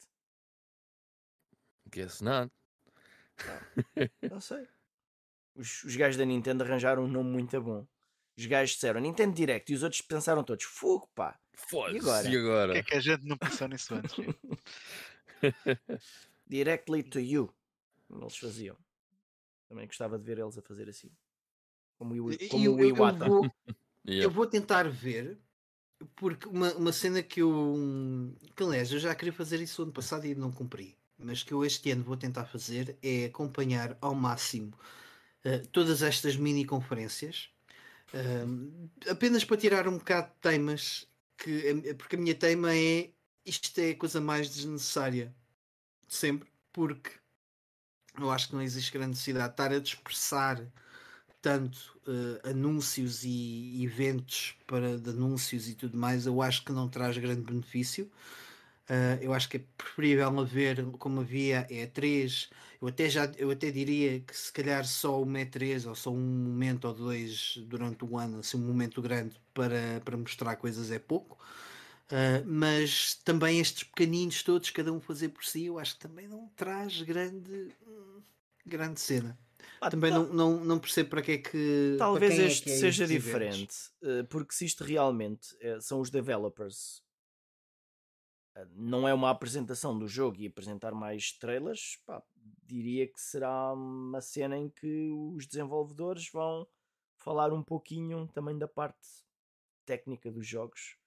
Guess 1.88 2.20
not. 2.20 2.52
Não, 4.22 4.30
não 4.30 4.40
sei. 4.40 4.68
Os, 5.54 5.82
os 5.84 5.96
gajos 5.96 6.16
da 6.16 6.24
Nintendo 6.24 6.62
arranjaram 6.62 7.04
um 7.04 7.08
nome 7.08 7.30
muito 7.30 7.60
bom. 7.60 7.86
Os 8.40 8.46
gajos 8.46 8.74
disseram 8.74 9.02
Nintendo 9.02 9.34
Direct 9.34 9.70
e 9.70 9.74
os 9.74 9.82
outros 9.82 10.00
pensaram 10.00 10.42
todos: 10.42 10.64
fogo, 10.64 11.06
pá. 11.14 11.38
Foda-se, 11.52 11.96
e 11.96 12.00
agora? 12.00 12.28
E 12.28 12.36
agora? 12.36 12.72
que 12.72 12.78
é 12.78 12.82
que 12.82 12.94
a 12.94 13.00
gente 13.00 13.26
não 13.26 13.36
pensou 13.36 13.68
nisso 13.68 13.94
antes? 13.94 14.16
Directly 16.48 17.02
to 17.02 17.20
you. 17.20 17.54
Como 18.08 18.22
eles 18.22 18.38
faziam. 18.38 18.78
Também 19.68 19.86
gostava 19.86 20.18
de 20.18 20.24
ver 20.24 20.38
eles 20.38 20.56
a 20.56 20.62
fazer 20.62 20.88
assim. 20.88 21.10
Como, 21.98 22.14
como 22.48 22.64
eu, 22.64 22.76
o 22.76 22.82
Iwata. 22.82 23.26
Eu 23.26 23.28
vou, 23.28 23.42
yeah. 24.08 24.24
eu 24.24 24.30
vou 24.30 24.46
tentar 24.46 24.88
ver, 24.88 25.38
porque 26.16 26.48
uma, 26.48 26.72
uma 26.72 26.92
cena 26.92 27.22
que 27.22 27.42
eu. 27.42 28.34
Que 28.56 28.62
aliás, 28.62 28.90
eu 28.90 28.98
já 28.98 29.14
queria 29.14 29.34
fazer 29.34 29.60
isso 29.60 29.82
ano 29.82 29.92
passado 29.92 30.24
e 30.24 30.34
não 30.34 30.50
cumpri. 30.50 30.96
Mas 31.18 31.42
que 31.42 31.52
eu 31.52 31.62
este 31.62 31.90
ano 31.90 32.04
vou 32.04 32.16
tentar 32.16 32.46
fazer 32.46 32.96
é 33.02 33.26
acompanhar 33.26 33.98
ao 34.00 34.14
máximo 34.14 34.72
uh, 35.44 35.66
todas 35.68 36.00
estas 36.02 36.36
mini 36.36 36.64
conferências. 36.64 37.50
Apenas 39.08 39.44
para 39.44 39.56
tirar 39.56 39.88
um 39.88 39.98
bocado 39.98 40.28
de 40.28 40.40
temas 40.40 41.08
que, 41.36 41.94
porque 41.94 42.16
a 42.16 42.18
minha 42.18 42.34
tema 42.34 42.74
é 42.74 43.10
isto 43.44 43.78
é 43.80 43.90
a 43.90 43.96
coisa 43.96 44.20
mais 44.20 44.48
desnecessária 44.50 45.34
de 46.06 46.14
sempre, 46.14 46.48
porque 46.72 47.10
eu 48.18 48.30
acho 48.30 48.48
que 48.48 48.54
não 48.54 48.62
existe 48.62 48.92
grande 48.92 49.10
necessidade 49.10 49.48
de 49.48 49.52
estar 49.52 49.72
a 49.72 49.78
dispersar 49.78 50.60
tanto 51.40 51.98
uh, 52.06 52.48
anúncios 52.50 53.24
e 53.24 53.82
eventos 53.82 54.54
para 54.66 54.98
de 54.98 55.10
anúncios 55.10 55.68
e 55.68 55.74
tudo 55.74 55.96
mais, 55.96 56.26
eu 56.26 56.42
acho 56.42 56.64
que 56.64 56.72
não 56.72 56.88
traz 56.88 57.16
grande 57.16 57.40
benefício. 57.40 58.10
Uh, 58.88 59.22
eu 59.22 59.32
acho 59.32 59.48
que 59.48 59.56
é 59.56 59.64
preferível 59.76 60.40
haver 60.40 60.84
como 60.98 61.20
havia 61.20 61.66
E3. 61.68 62.50
Eu 62.80 62.88
até, 62.88 63.10
já, 63.10 63.30
eu 63.36 63.50
até 63.50 63.70
diria 63.70 64.20
que 64.20 64.34
se 64.34 64.50
calhar 64.50 64.86
só 64.86 65.22
uma 65.22 65.38
E3 65.40 65.86
ou 65.86 65.94
só 65.94 66.10
um 66.10 66.18
momento 66.18 66.86
ou 66.86 66.94
dois 66.94 67.58
durante 67.66 68.04
o 68.04 68.16
ano, 68.16 68.38
assim, 68.38 68.56
um 68.56 68.66
momento 68.66 69.02
grande 69.02 69.36
para, 69.52 70.00
para 70.02 70.16
mostrar 70.16 70.56
coisas 70.56 70.90
é 70.90 70.98
pouco. 70.98 71.38
Uh, 72.06 72.42
mas 72.44 73.14
também 73.14 73.60
estes 73.60 73.84
pequeninos 73.84 74.42
todos, 74.42 74.70
cada 74.70 74.92
um 74.92 75.00
fazer 75.00 75.28
por 75.28 75.44
si, 75.44 75.66
eu 75.66 75.78
acho 75.78 75.94
que 75.94 76.00
também 76.00 76.26
não 76.26 76.48
traz 76.56 77.02
grande, 77.02 77.68
grande 78.66 78.98
cena. 78.98 79.38
Ah, 79.80 79.90
também 79.90 80.10
não, 80.10 80.26
não, 80.26 80.64
não 80.64 80.78
percebo 80.78 81.10
para 81.10 81.22
que 81.22 81.32
é 81.32 81.38
que. 81.38 81.96
Talvez 81.98 82.38
é 82.38 82.46
este 82.46 82.70
é 82.70 82.72
que 82.72 82.78
seja 82.78 83.06
diferente, 83.06 83.76
uh, 84.02 84.24
porque 84.28 84.54
se 84.54 84.64
isto 84.64 84.82
realmente 84.82 85.54
uh, 85.56 85.80
são 85.80 86.00
os 86.00 86.10
developers, 86.10 87.02
não 88.74 89.06
é 89.06 89.14
uma 89.14 89.30
apresentação 89.30 89.98
do 89.98 90.08
jogo 90.08 90.40
e 90.40 90.46
apresentar 90.46 90.92
mais 90.92 91.32
trailers, 91.32 91.98
pá, 92.04 92.22
diria 92.64 93.06
que 93.06 93.20
será 93.20 93.72
uma 93.72 94.20
cena 94.20 94.56
em 94.56 94.68
que 94.68 95.10
os 95.34 95.46
desenvolvedores 95.46 96.30
vão 96.30 96.66
falar 97.16 97.52
um 97.52 97.62
pouquinho 97.62 98.28
também 98.28 98.56
da 98.56 98.68
parte 98.68 99.08
técnica 99.84 100.30
dos 100.30 100.46
jogos 100.46 101.00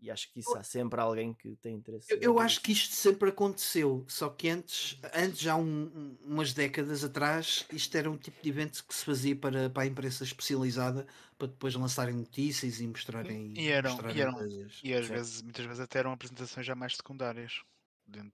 e 0.00 0.10
acho 0.10 0.32
que 0.32 0.40
isso 0.40 0.56
há 0.56 0.62
sempre 0.62 1.00
alguém 1.00 1.34
que 1.34 1.56
tem 1.56 1.74
interesse. 1.74 2.12
Eu, 2.12 2.18
eu 2.20 2.40
acho 2.40 2.60
que 2.60 2.72
isto 2.72 2.94
sempre 2.94 3.28
aconteceu, 3.28 4.04
só 4.08 4.28
que 4.28 4.48
antes, 4.48 4.98
antes 5.14 5.40
já 5.40 5.56
um, 5.56 6.16
umas 6.24 6.52
décadas 6.52 7.04
atrás, 7.04 7.66
isto 7.72 7.96
era 7.96 8.10
um 8.10 8.16
tipo 8.16 8.40
de 8.42 8.48
evento 8.48 8.84
que 8.84 8.94
se 8.94 9.04
fazia 9.04 9.36
para, 9.36 9.68
para 9.68 9.82
a 9.82 9.86
imprensa 9.86 10.24
especializada 10.24 11.06
para 11.36 11.48
depois 11.48 11.74
lançarem 11.74 12.14
notícias 12.14 12.80
e 12.80 12.86
mostrarem, 12.86 13.52
e 13.56 13.68
eram, 13.68 13.92
mostrarem 13.92 14.16
e, 14.16 14.20
eram, 14.20 14.34
coisas. 14.34 14.80
E 14.82 14.94
às 14.94 15.06
vezes, 15.06 15.42
muitas 15.42 15.64
vezes 15.66 15.80
até 15.80 15.98
eram 15.98 16.12
apresentações 16.12 16.66
já 16.66 16.74
mais 16.74 16.96
secundárias 16.96 17.62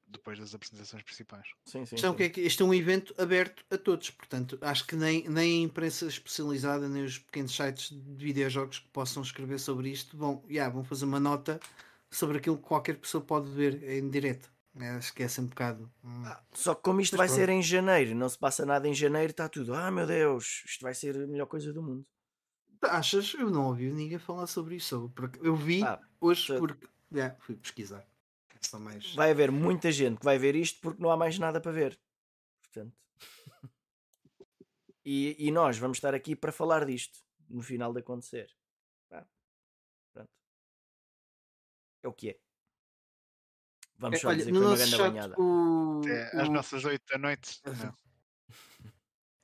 depois 0.06 0.38
das 0.38 0.54
apresentações 0.54 1.02
principais. 1.02 1.48
Sim, 1.64 1.84
sim, 1.84 1.96
então, 1.96 2.12
sim. 2.12 2.16
Que 2.16 2.22
é 2.22 2.28
que 2.28 2.40
este 2.40 2.62
é 2.62 2.64
um 2.64 2.72
evento 2.72 3.14
aberto 3.20 3.64
a 3.70 3.76
todos, 3.76 4.10
portanto, 4.10 4.58
acho 4.60 4.86
que 4.86 4.94
nem, 4.96 5.28
nem 5.28 5.60
a 5.60 5.64
imprensa 5.64 6.06
especializada, 6.06 6.88
nem 6.88 7.04
os 7.04 7.18
pequenos 7.18 7.54
sites 7.54 7.90
de 7.90 8.24
videojogos 8.24 8.78
que 8.78 8.88
possam 8.88 9.22
escrever 9.22 9.58
sobre 9.58 9.90
isto 9.90 10.16
vão, 10.16 10.42
yeah, 10.48 10.72
vão 10.72 10.84
fazer 10.84 11.04
uma 11.04 11.20
nota 11.20 11.58
sobre 12.10 12.38
aquilo 12.38 12.56
que 12.56 12.62
qualquer 12.62 12.96
pessoa 12.96 13.22
pode 13.22 13.50
ver 13.50 13.82
em 13.82 14.08
direto. 14.08 14.52
É, 14.80 14.90
acho 14.90 15.14
que 15.14 15.22
é 15.22 15.28
um 15.38 15.46
bocado. 15.46 15.90
Hum. 16.04 16.22
Ah, 16.24 16.42
só 16.52 16.74
que 16.74 16.82
como 16.82 17.00
isto 17.00 17.12
Mas 17.12 17.18
vai 17.18 17.26
pronto. 17.28 17.38
ser 17.38 17.48
em 17.48 17.62
janeiro, 17.62 18.14
não 18.14 18.28
se 18.28 18.38
passa 18.38 18.66
nada 18.66 18.88
em 18.88 18.94
janeiro, 18.94 19.30
está 19.30 19.48
tudo. 19.48 19.74
Ah 19.74 19.90
meu 19.90 20.06
Deus, 20.06 20.64
isto 20.66 20.82
vai 20.82 20.94
ser 20.94 21.16
a 21.16 21.26
melhor 21.26 21.46
coisa 21.46 21.72
do 21.72 21.82
mundo. 21.82 22.04
Achas? 22.82 23.34
Eu 23.34 23.50
não 23.50 23.68
ouvi 23.68 23.90
ninguém 23.92 24.18
falar 24.18 24.46
sobre 24.46 24.76
isso. 24.76 25.12
Eu 25.40 25.54
vi 25.54 25.82
ah, 25.82 26.00
hoje 26.20 26.58
porque 26.58 26.88
yeah, 27.12 27.36
fui 27.40 27.56
pesquisar. 27.56 28.04
São 28.66 28.80
mais... 28.80 29.14
Vai 29.14 29.30
haver 29.30 29.50
muita 29.50 29.90
gente 29.92 30.18
que 30.18 30.24
vai 30.24 30.38
ver 30.38 30.54
isto 30.54 30.80
porque 30.80 31.02
não 31.02 31.10
há 31.10 31.16
mais 31.16 31.38
nada 31.38 31.60
para 31.60 31.72
ver. 31.72 31.98
Portanto. 32.62 32.96
e, 35.04 35.36
e 35.38 35.50
nós 35.50 35.78
vamos 35.78 35.98
estar 35.98 36.14
aqui 36.14 36.34
para 36.34 36.52
falar 36.52 36.84
disto 36.84 37.18
no 37.48 37.62
final 37.62 37.92
de 37.92 38.00
acontecer. 38.00 38.54
Ah, 39.10 39.26
pronto. 40.12 40.30
É 42.02 42.08
o 42.08 42.12
que 42.12 42.30
é. 42.30 42.38
Vamos 43.98 44.20
só 44.20 44.28
Olha, 44.28 44.38
dizer 44.38 44.52
que 44.52 44.58
foi 44.58 44.66
uma 44.66 44.76
grande 44.76 44.96
banhada. 44.96 45.40
O... 45.40 46.02
É, 46.06 46.40
às 46.40 46.48
o... 46.48 46.52
nossas 46.52 46.84
8 46.84 47.02
da 47.10 47.18
noite. 47.18 47.62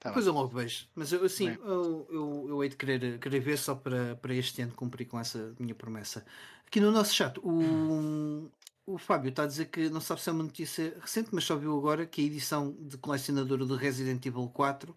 Tá 0.00 0.08
Depois 0.08 0.26
eu 0.26 0.32
logo 0.32 0.48
vejo. 0.48 0.88
Mas 0.94 1.12
eu, 1.12 1.22
assim, 1.22 1.48
eu, 1.62 2.08
eu, 2.10 2.46
eu 2.48 2.64
hei 2.64 2.70
de 2.70 2.76
querer, 2.76 3.18
querer 3.18 3.38
ver 3.38 3.58
só 3.58 3.74
para, 3.74 4.16
para 4.16 4.34
este 4.34 4.62
ano 4.62 4.72
cumprir 4.72 5.04
com 5.04 5.20
essa 5.20 5.54
minha 5.58 5.74
promessa. 5.74 6.24
Aqui 6.66 6.80
no 6.80 6.90
nosso 6.90 7.14
chat, 7.14 7.38
o, 7.40 8.50
o 8.94 8.98
Fábio 8.98 9.30
está 9.30 9.44
a 9.44 9.46
dizer 9.46 9.66
que 9.66 9.88
não 9.88 10.00
sabe 10.00 10.20
se 10.20 10.28
é 10.28 10.32
uma 10.32 10.42
notícia 10.42 10.96
recente, 11.00 11.30
mas 11.32 11.44
só 11.44 11.56
viu 11.56 11.76
agora 11.76 12.06
que 12.06 12.20
a 12.20 12.24
edição 12.24 12.72
de 12.80 12.98
colecionador 12.98 13.58
do 13.58 13.76
Resident 13.76 14.24
Evil 14.26 14.48
4, 14.48 14.96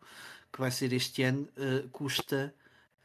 que 0.51 0.59
vai 0.59 0.71
ser 0.71 0.91
este 0.93 1.23
ano, 1.23 1.47
uh, 1.57 1.87
custa 1.89 2.53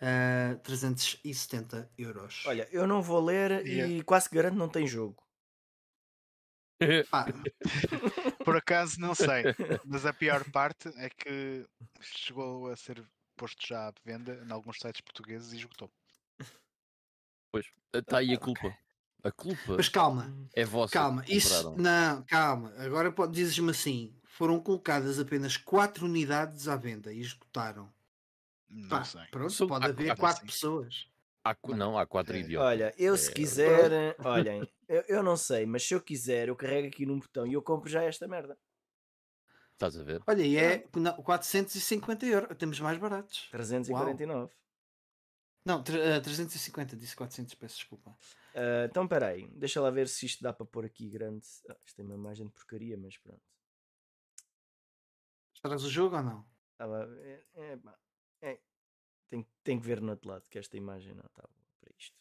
uh, 0.00 0.54
eh, 0.54 0.54
370 0.62 1.90
euros. 1.98 2.44
Olha, 2.46 2.68
eu 2.70 2.86
não 2.86 3.02
vou 3.02 3.24
ler 3.24 3.66
yeah. 3.66 3.92
e 3.92 4.02
quase 4.02 4.28
garanto 4.30 4.56
não 4.56 4.68
tem 4.68 4.86
jogo. 4.86 5.22
Ah. 7.10 7.26
Por 8.44 8.56
acaso 8.56 9.00
não 9.00 9.12
sei, 9.12 9.42
mas 9.84 10.06
a 10.06 10.12
pior 10.12 10.48
parte 10.52 10.88
é 10.96 11.10
que 11.10 11.66
chegou 12.00 12.70
a 12.70 12.76
ser 12.76 13.04
posto 13.36 13.66
já 13.66 13.88
à 13.88 13.92
venda 14.04 14.40
em 14.46 14.52
alguns 14.52 14.78
sites 14.78 15.00
portugueses 15.00 15.52
e 15.52 15.56
esgotou. 15.56 15.90
Pois, 17.50 17.66
está 17.92 18.18
aí 18.18 18.32
a 18.32 18.38
culpa. 18.38 18.68
Okay. 18.68 18.87
A 19.22 19.32
culpa 19.32 19.74
Mas 19.76 19.88
calma, 19.88 20.32
é 20.54 20.64
vossa. 20.64 20.92
Calma, 20.92 21.24
isso, 21.28 21.74
não, 21.76 22.22
calma. 22.22 22.72
Agora 22.78 23.10
pode 23.10 23.32
dizes-me 23.32 23.70
assim: 23.70 24.14
foram 24.24 24.60
colocadas 24.60 25.18
apenas 25.18 25.56
4 25.56 26.06
unidades 26.06 26.68
à 26.68 26.76
venda 26.76 27.12
e 27.12 27.20
esgotaram. 27.20 27.92
Não 28.68 28.88
Pá, 28.88 29.04
sei. 29.04 29.22
Pronto, 29.30 29.66
pode 29.66 29.86
há, 29.86 29.88
haver 29.88 30.16
4 30.16 30.46
pessoas. 30.46 31.08
Há, 31.44 31.56
não, 31.74 31.98
há 31.98 32.06
4 32.06 32.36
é. 32.36 32.40
idiotas. 32.40 32.68
Olha, 32.68 32.94
eu 32.96 33.16
se 33.16 33.30
é, 33.30 33.34
quiser, 33.34 34.16
olhem, 34.20 34.68
eu, 34.88 35.04
eu 35.08 35.22
não 35.22 35.36
sei, 35.36 35.66
mas 35.66 35.82
se 35.82 35.94
eu 35.94 36.00
quiser, 36.00 36.48
eu 36.48 36.56
carrego 36.56 36.86
aqui 36.86 37.04
num 37.04 37.18
botão 37.18 37.46
e 37.46 37.54
eu 37.54 37.62
compro 37.62 37.88
já 37.88 38.02
esta 38.04 38.28
merda. 38.28 38.56
Estás 39.72 39.96
a 39.96 40.02
ver? 40.02 40.20
Olha, 40.26 40.42
e 40.42 40.56
é 40.56 40.84
não, 40.96 41.12
450 41.14 42.26
euros. 42.26 42.56
Temos 42.58 42.80
mais 42.80 42.98
baratos. 42.98 43.48
349. 43.52 44.40
Uau. 44.40 44.50
Não, 45.64 45.82
350, 45.82 46.94
eh, 46.94 46.98
disse 46.98 47.14
400, 47.14 47.54
peço 47.54 47.76
desculpa. 47.76 48.16
Uh, 48.58 48.86
então, 48.86 49.06
peraí, 49.06 49.46
deixa 49.50 49.80
lá 49.80 49.88
ver 49.88 50.08
se 50.08 50.26
isto 50.26 50.42
dá 50.42 50.52
para 50.52 50.66
pôr 50.66 50.84
aqui 50.84 51.08
grande. 51.08 51.46
Ah, 51.68 51.76
isto 51.84 51.94
tem 51.94 52.04
uma 52.04 52.16
imagem 52.16 52.44
de 52.44 52.52
porcaria, 52.52 52.96
mas 52.98 53.16
pronto. 53.16 53.40
Estás 55.54 55.84
o 55.84 55.88
jogo 55.88 56.16
ou 56.16 56.22
não? 56.24 56.44
Ah, 56.80 57.06
é, 57.22 57.44
é, 57.54 57.78
é, 58.42 58.60
tem, 59.30 59.46
tem 59.62 59.78
que 59.78 59.86
ver 59.86 60.00
no 60.00 60.10
outro 60.10 60.28
lado 60.28 60.44
que 60.50 60.58
esta 60.58 60.76
imagem 60.76 61.14
não 61.14 61.24
está 61.24 61.48
para 61.80 61.92
isto. 61.96 62.16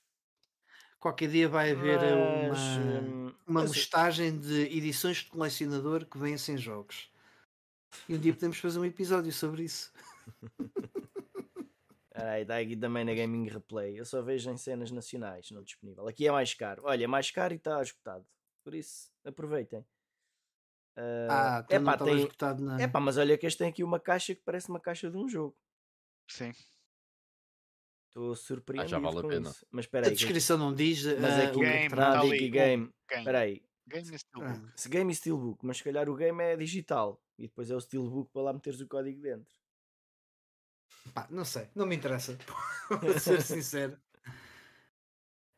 Qualquer 0.99 1.29
dia 1.29 1.49
vai 1.49 1.71
haver 1.71 1.99
mas, 2.49 2.59
uma, 2.59 2.99
hum, 2.99 3.35
uma 3.47 3.61
mostagem 3.63 4.39
de 4.39 4.77
edições 4.77 5.17
de 5.17 5.31
colecionador 5.31 6.05
que 6.05 6.19
vêm 6.19 6.37
sem 6.37 6.55
jogos. 6.55 7.11
E 8.07 8.13
um 8.13 8.19
dia 8.19 8.33
podemos 8.33 8.59
fazer 8.59 8.77
um 8.77 8.85
episódio 8.85 9.31
sobre 9.31 9.63
isso. 9.63 9.91
Ai, 12.19 12.41
está 12.41 12.57
aqui 12.57 12.75
também 12.75 13.05
na 13.05 13.13
Gaming 13.13 13.47
Replay. 13.47 13.99
Eu 13.99 14.05
só 14.05 14.21
vejo 14.21 14.49
em 14.49 14.57
cenas 14.57 14.89
nacionais, 14.89 15.51
não 15.51 15.61
disponível. 15.61 16.07
Aqui 16.07 16.27
é 16.27 16.31
mais 16.31 16.53
caro. 16.53 16.81
Olha, 16.85 17.03
é 17.03 17.07
mais 17.07 17.29
caro 17.29 17.53
e 17.53 17.57
está 17.57 17.81
esgotado. 17.81 18.25
Por 18.63 18.73
isso, 18.73 19.11
aproveitem. 19.23 19.81
Uh, 20.97 21.29
ah, 21.29 21.63
então 21.65 21.81
epá, 21.81 21.97
tem... 21.97 22.17
esgotado 22.17 22.63
na... 22.63 22.81
Epá, 22.81 22.99
mas 22.99 23.17
olha 23.17 23.37
que 23.37 23.45
este 23.45 23.59
tem 23.59 23.69
aqui 23.69 23.83
uma 23.83 23.99
caixa 23.99 24.33
que 24.33 24.41
parece 24.41 24.67
uma 24.69 24.79
caixa 24.79 25.11
de 25.11 25.17
um 25.17 25.29
jogo. 25.29 25.55
Sim. 26.27 26.51
Estou 28.07 28.35
surpreendido 28.35 28.95
ah, 28.95 28.99
já 28.99 28.99
vale 28.99 29.19
a 29.19 29.29
pena. 29.29 29.49
Isso. 29.51 29.67
Mas 29.69 29.85
espera 29.85 30.07
aí. 30.07 30.11
A 30.11 30.15
descrição 30.15 30.57
não 30.57 30.73
diz. 30.73 31.05
Mas 31.05 31.37
uh, 31.37 31.47
aqui 31.47 31.59
game, 31.59 31.85
está 31.85 32.19
aqui 32.19 32.49
game. 32.49 32.93
Espera 33.11 33.39
aí. 33.41 33.63
Game 33.85 34.15
e 34.15 34.19
Steelbook. 34.19 34.71
Se 34.75 34.89
game 34.89 35.11
e 35.11 35.15
Steelbook, 35.15 35.65
mas 35.65 35.77
se 35.77 35.83
calhar 35.83 36.09
o 36.09 36.15
game 36.15 36.43
é 36.43 36.57
digital 36.57 37.21
e 37.37 37.43
depois 37.43 37.69
é 37.69 37.75
o 37.75 37.79
Steelbook 37.79 38.31
para 38.33 38.41
lá 38.41 38.53
meteres 38.53 38.81
o 38.81 38.87
código 38.87 39.21
dentro. 39.21 39.56
Pá, 41.13 41.27
não 41.29 41.45
sei, 41.45 41.69
não 41.75 41.85
me 41.85 41.95
interessa. 41.95 42.37
Para 42.87 43.19
ser 43.19 43.41
sincero. 43.41 43.99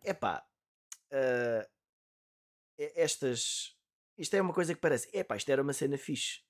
É 0.01 0.13
pá, 0.13 0.45
uh, 1.11 1.69
estas. 2.77 3.75
Isto 4.17 4.35
é 4.35 4.41
uma 4.41 4.53
coisa 4.53 4.73
que 4.73 4.81
parece. 4.81 5.09
É 5.13 5.23
pá, 5.23 5.35
isto 5.35 5.49
era 5.49 5.61
uma 5.61 5.73
cena 5.73 5.97
fixe. 5.97 6.41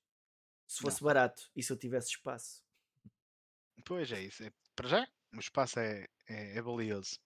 Se 0.66 0.80
fosse 0.80 1.02
não. 1.02 1.06
barato 1.06 1.50
e 1.54 1.62
se 1.62 1.72
eu 1.72 1.76
tivesse 1.76 2.10
espaço. 2.10 2.62
Pois 3.84 4.10
é 4.12 4.22
isso. 4.22 4.44
É, 4.44 4.52
para 4.76 4.88
já, 4.88 5.08
o 5.34 5.40
espaço 5.40 5.80
é, 5.80 6.08
é, 6.28 6.56
é 6.56 6.62
valioso. 6.62 7.18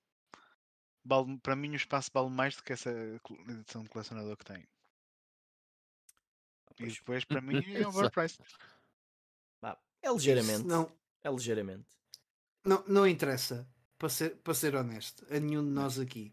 Vale, 1.05 1.39
para 1.41 1.55
mim, 1.55 1.73
o 1.73 1.77
espaço 1.77 2.11
vale 2.13 2.31
mais 2.31 2.57
do 2.57 2.63
que 2.63 2.73
essa 2.73 2.91
edição 3.49 3.83
de 3.83 3.91
colecionador 3.91 4.37
que 4.39 4.45
tem. 4.45 4.67
E 6.79 6.87
depois, 6.87 7.25
para 7.25 7.43
mim, 7.43 7.63
é 7.77 7.87
overpriced. 7.87 8.43
É 10.05 10.13
ligeiramente. 10.13 10.65
Não, 10.65 10.93
é 11.25 11.31
ligeiramente. 11.31 11.87
Não, 12.65 12.85
não 12.87 13.07
interessa, 13.07 13.67
para 13.99 14.09
ser, 14.09 14.37
para 14.37 14.55
ser 14.55 14.77
honesto, 14.77 15.27
a 15.31 15.41
nenhum 15.41 15.65
de 15.65 15.71
nós 15.71 15.99
aqui. 15.99 16.33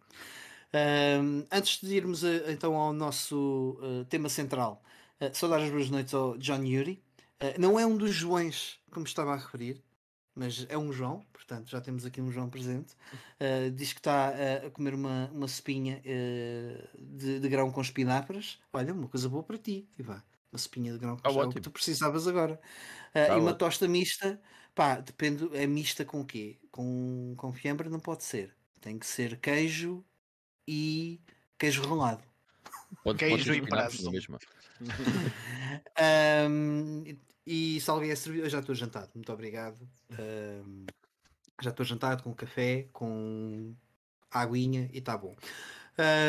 Um, 0.73 1.45
antes 1.51 1.81
de 1.81 1.95
irmos 1.95 2.23
a, 2.23 2.51
então 2.51 2.75
ao 2.75 2.93
nosso 2.93 3.77
uh, 3.81 4.05
tema 4.05 4.29
central, 4.29 4.83
uh, 5.19 5.29
só 5.33 5.47
dar 5.47 5.61
as 5.61 5.69
boas 5.69 5.89
noites 5.89 6.13
ao 6.13 6.37
John 6.37 6.63
Yuri. 6.63 7.03
Uh, 7.41 7.59
não 7.59 7.79
é 7.79 7.85
um 7.85 7.97
dos 7.97 8.13
Joões, 8.13 8.79
como 8.91 9.05
estava 9.05 9.33
a 9.33 9.37
referir, 9.37 9.81
mas 10.33 10.65
é 10.69 10.77
um 10.77 10.93
João, 10.93 11.25
portanto 11.33 11.69
já 11.69 11.81
temos 11.81 12.05
aqui 12.05 12.21
um 12.21 12.31
João 12.31 12.49
presente. 12.49 12.93
Uh, 13.39 13.71
diz 13.71 13.91
que 13.91 13.99
está 13.99 14.31
uh, 14.31 14.67
a 14.67 14.71
comer 14.71 14.93
uma, 14.93 15.29
uma 15.33 15.47
sopinha 15.47 16.01
uh, 16.05 16.87
de, 16.97 17.39
de, 17.39 17.49
grão 17.49 17.71
com 17.71 17.81
espinafres. 17.81 18.59
Olha, 18.71 18.93
uma 18.93 19.09
coisa 19.09 19.27
boa 19.27 19.43
para 19.43 19.57
ti, 19.57 19.89
Ivan 19.99 20.23
uma 20.51 20.57
espinha 20.57 20.91
de 20.91 20.99
grão 20.99 21.15
que, 21.15 21.21
ah, 21.25 21.47
que 21.47 21.61
tu 21.61 21.71
precisavas 21.71 22.27
agora. 22.27 22.59
Uh, 23.15 23.37
e 23.37 23.39
uma 23.39 23.53
tosta 23.53 23.87
mista, 23.87 24.39
pá, 24.75 24.99
depende, 24.99 25.49
é 25.53 25.65
mista 25.67 26.05
com 26.05 26.21
o 26.21 26.25
quê? 26.25 26.57
Com, 26.71 27.33
com 27.37 27.53
fiambre 27.53 27.89
não 27.89 27.99
pode 27.99 28.23
ser. 28.23 28.55
Tem 28.79 28.97
que 28.97 29.05
ser 29.05 29.39
queijo 29.39 30.03
e 30.67 31.19
queijo 31.57 31.83
rolado. 31.83 32.23
Pode, 33.03 33.19
queijo 33.19 33.53
e 33.53 33.61
prazo. 33.61 34.11
um, 36.49 37.03
e 37.45 37.79
se 37.79 37.89
alguém 37.89 38.11
é 38.11 38.15
servido, 38.15 38.45
eu 38.45 38.49
já 38.49 38.59
estou 38.59 38.75
jantado, 38.75 39.11
muito 39.15 39.31
obrigado. 39.31 39.87
Um, 40.11 40.85
já 41.61 41.69
estou 41.69 41.85
jantado 41.85 42.23
com 42.23 42.33
café, 42.33 42.87
com 42.91 43.75
aguinha 44.31 44.89
e 44.91 44.97
está 44.97 45.17
bom. 45.17 45.35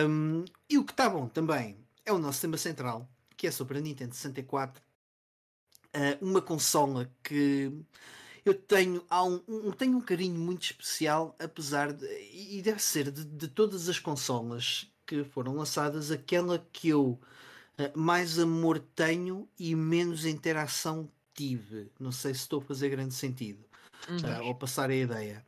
Um, 0.08 0.44
e 0.68 0.76
o 0.76 0.84
que 0.84 0.92
está 0.92 1.08
bom 1.08 1.28
também 1.28 1.78
é 2.04 2.12
o 2.12 2.18
nosso 2.18 2.40
tema 2.40 2.58
central, 2.58 3.08
que 3.36 3.46
é 3.46 3.50
sobre 3.50 3.78
a 3.78 3.80
Nintendo 3.80 4.14
64, 4.14 4.82
uh, 4.82 4.84
eh, 5.94 6.18
uma 6.20 6.42
consola 6.42 7.10
que 7.22 7.72
eu 8.44 8.54
tenho, 8.54 9.04
há 9.08 9.24
um, 9.24 9.40
um, 9.48 9.70
tenho 9.70 9.96
um 9.96 10.00
carinho 10.00 10.38
muito 10.38 10.64
especial, 10.64 11.36
apesar 11.38 11.92
de, 11.92 12.06
e 12.32 12.60
deve 12.62 12.82
ser 12.82 13.10
de, 13.10 13.24
de 13.24 13.48
todas 13.48 13.88
as 13.88 13.98
consolas 13.98 14.90
que 15.06 15.24
foram 15.24 15.54
lançadas, 15.54 16.10
aquela 16.10 16.66
que 16.72 16.88
eu 16.88 17.20
uh, 17.78 17.98
mais 17.98 18.38
amor 18.38 18.78
tenho 18.94 19.48
e 19.58 19.74
menos 19.74 20.24
interação 20.24 21.08
tive. 21.34 21.90
Não 21.98 22.12
sei 22.12 22.34
se 22.34 22.40
estou 22.40 22.60
a 22.60 22.64
fazer 22.64 22.88
grande 22.88 23.14
sentido 23.14 23.64
uh, 24.08 24.44
ou 24.44 24.54
passar 24.54 24.90
a 24.90 24.94
ideia. 24.94 25.44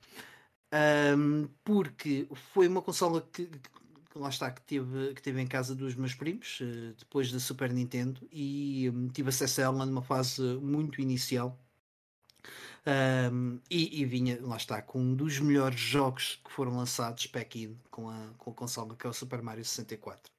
Um, 1.16 1.48
porque 1.62 2.26
foi 2.52 2.66
uma 2.66 2.82
consola 2.82 3.26
que, 3.32 3.48
lá 4.14 4.28
está, 4.28 4.50
que 4.50 4.60
teve, 4.62 5.14
que 5.14 5.22
teve 5.22 5.40
em 5.40 5.46
casa 5.46 5.74
dos 5.74 5.94
meus 5.94 6.14
primos, 6.14 6.60
uh, 6.60 6.94
depois 6.98 7.30
da 7.30 7.40
Super 7.40 7.72
Nintendo, 7.72 8.20
e 8.32 8.90
um, 8.90 9.08
tive 9.08 9.28
acesso 9.28 9.60
a 9.60 9.64
ela 9.64 9.86
numa 9.86 10.02
fase 10.02 10.42
muito 10.60 11.00
inicial. 11.00 11.58
Um, 12.86 13.58
e, 13.70 14.02
e, 14.02 14.04
vinha, 14.04 14.38
lá 14.42 14.56
está, 14.56 14.82
com 14.82 15.00
um 15.00 15.14
dos 15.14 15.40
melhores 15.40 15.80
jogos 15.80 16.38
que 16.44 16.52
foram 16.52 16.76
lançados 16.76 17.26
pack-in 17.26 17.78
com 17.90 18.10
a, 18.10 18.28
com 18.36 18.50
a 18.50 18.54
consola, 18.54 18.94
que 18.94 19.06
é 19.06 19.10
o 19.10 19.12
Super 19.12 19.40
Mario 19.40 19.64
64. 19.64 20.22
Uh, 20.22 20.30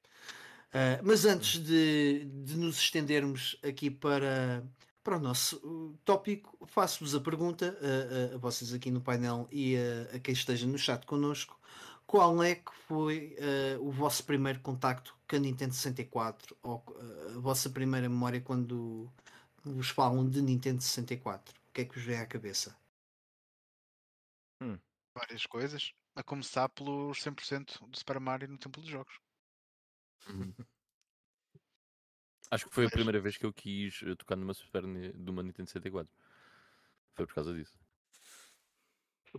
ah, 0.73 0.99
mas 1.03 1.25
antes 1.25 1.59
de, 1.63 2.25
de 2.43 2.55
nos 2.55 2.77
estendermos 2.77 3.57
aqui 3.67 3.89
para, 3.89 4.63
para 5.03 5.17
o 5.17 5.19
nosso 5.19 5.57
uh, 5.57 5.97
tópico, 6.05 6.55
faço-vos 6.67 7.15
a 7.15 7.19
pergunta 7.19 7.75
a, 7.81 8.33
a, 8.33 8.35
a, 8.35 8.37
vocês 8.37 8.73
aqui 8.73 8.91
no 8.91 9.01
painel 9.01 9.47
e 9.51 9.75
a, 9.77 10.15
a 10.15 10.19
quem 10.19 10.33
esteja 10.33 10.67
no 10.67 10.77
chat 10.77 11.05
connosco 11.05 11.57
qual 12.05 12.43
é 12.43 12.55
que 12.55 12.71
foi 12.87 13.35
uh, 13.39 13.87
o 13.87 13.91
vosso 13.91 14.23
primeiro 14.23 14.59
contacto 14.59 15.15
com 15.27 15.35
a 15.35 15.39
Nintendo 15.39 15.73
64 15.73 16.55
ou 16.61 16.83
uh, 16.87 17.37
a 17.37 17.39
vossa 17.39 17.69
primeira 17.69 18.07
memória 18.07 18.39
quando 18.39 19.09
vos 19.63 19.89
falam 19.89 20.27
de 20.29 20.41
Nintendo 20.41 20.81
64? 20.81 21.64
O 21.75 21.77
que 21.77 21.81
é 21.81 21.85
que 21.85 21.95
vos 21.95 22.03
vem 22.05 22.17
à 22.17 22.25
cabeça? 22.25 22.73
Hum. 24.61 24.79
Várias 25.13 25.45
coisas, 25.45 25.93
a 26.15 26.23
começar 26.23 26.69
pelos 26.69 27.19
100% 27.19 27.85
do 27.89 27.97
Super 27.97 28.17
Mario 28.17 28.47
no 28.47 28.57
Templo 28.57 28.81
dos 28.81 28.89
Jogos. 28.89 29.19
Uhum. 30.29 30.53
Acho 32.49 32.65
que 32.65 32.73
foi 32.73 32.85
Mas... 32.85 32.93
a 32.93 32.95
primeira 32.95 33.19
vez 33.19 33.35
que 33.35 33.45
eu 33.45 33.51
quis 33.51 34.01
eh, 34.03 34.15
tocar 34.15 34.37
numa 34.37 34.53
Super 34.53 34.87
numa 34.87 35.43
Nintendo 35.43 35.69
64. 35.69 36.09
Foi 37.13 37.27
por 37.27 37.35
causa 37.35 37.53
disso 37.53 37.77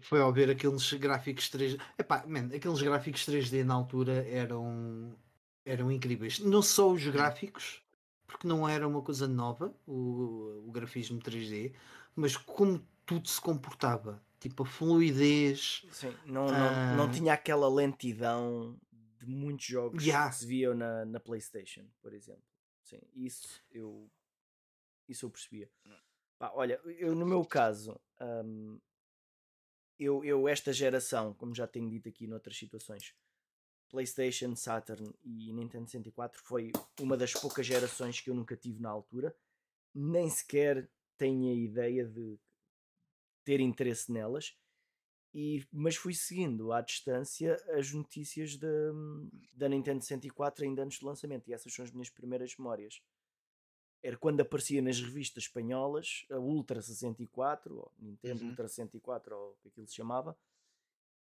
foi 0.01 0.21
ao 0.21 0.31
ver 0.31 0.51
aqueles 0.51 0.93
gráficos 0.93 1.49
3D. 1.49 1.81
Epá, 1.99 2.23
man, 2.27 2.51
aqueles 2.55 2.83
gráficos 2.83 3.25
3D 3.25 3.65
na 3.65 3.73
altura 3.73 4.27
eram, 4.29 5.17
eram 5.65 5.91
incríveis. 5.91 6.39
Não 6.39 6.61
só 6.61 6.93
os 6.93 7.07
gráficos, 7.07 7.83
porque 8.27 8.47
não 8.47 8.69
era 8.69 8.87
uma 8.87 9.03
coisa 9.03 9.27
nova 9.27 9.75
o 9.87 10.66
grafismo 10.87 11.19
3D, 11.19 11.75
mas 12.15 12.37
como 12.37 12.87
tudo 13.05 13.29
se 13.29 13.41
comportava. 13.41 14.25
Tipo, 14.39 14.63
a 14.63 14.67
fluidez. 14.67 15.85
Sim, 15.91 16.15
não, 16.25 16.47
não, 16.47 16.97
não 16.97 17.11
tinha 17.11 17.33
aquela 17.33 17.69
lentidão 17.69 18.79
de 19.19 19.27
muitos 19.27 19.67
jogos 19.67 20.05
yeah. 20.05 20.29
que 20.29 20.37
se 20.37 20.47
viam 20.47 20.75
na, 20.75 21.05
na 21.05 21.19
PlayStation, 21.19 21.85
por 22.01 22.13
exemplo. 22.13 22.45
Sim, 22.83 23.01
isso 23.15 23.61
eu, 23.71 24.09
isso 25.09 25.27
eu 25.27 25.31
percebia. 25.31 25.71
Pá, 26.39 26.53
olha, 26.55 26.81
eu 26.85 27.15
no 27.15 27.27
meu 27.27 27.45
caso, 27.45 27.99
um, 28.21 28.79
eu, 29.99 30.23
eu, 30.25 30.47
esta 30.47 30.73
geração, 30.73 31.35
como 31.35 31.55
já 31.55 31.67
tenho 31.67 31.89
dito 31.89 32.09
aqui 32.09 32.27
noutras 32.27 32.57
situações, 32.57 33.15
PlayStation, 33.89 34.55
Saturn 34.55 35.13
e 35.25 35.53
Nintendo 35.53 35.89
64 35.89 36.41
foi 36.43 36.73
uma 37.01 37.17
das 37.17 37.33
poucas 37.33 37.67
gerações 37.67 38.21
que 38.21 38.31
eu 38.31 38.35
nunca 38.35 38.57
tive 38.57 38.81
na 38.81 38.91
altura, 38.91 39.35
nem 39.99 40.29
sequer 40.29 40.89
tenho 41.17 41.51
a 41.51 41.55
ideia 41.55 42.05
de 42.05 42.39
ter 43.45 43.61
interesse 43.61 44.13
nelas. 44.13 44.57
E, 45.35 45.67
mas 45.71 45.97
fui 45.97 46.15
seguindo 46.15 46.73
à 46.73 46.81
distância 46.81 47.57
as 47.71 47.93
notícias 47.93 48.57
da, 48.57 48.69
da 49.53 49.69
Nintendo 49.69 50.01
64 50.01 50.65
ainda 50.65 50.83
antes 50.83 50.99
do 50.99 51.07
lançamento, 51.07 51.49
e 51.49 51.53
essas 51.53 51.73
são 51.73 51.85
as 51.85 51.91
minhas 51.91 52.09
primeiras 52.09 52.57
memórias 52.57 53.03
era 54.07 54.17
quando 54.17 54.41
aparecia 54.41 54.81
nas 54.81 55.01
revistas 55.01 55.45
espanholas 55.45 56.25
a 56.31 56.39
Ultra 56.39 56.81
64, 56.81 57.77
ou 57.77 57.93
Nintendo 57.99 58.43
uhum. 58.43 58.51
Ultra 58.51 58.69
64, 58.69 59.37
ou 59.37 59.51
o 59.51 59.57
que 59.57 59.69
aquilo 59.69 59.87
se 59.89 59.97
chamava, 59.97 60.37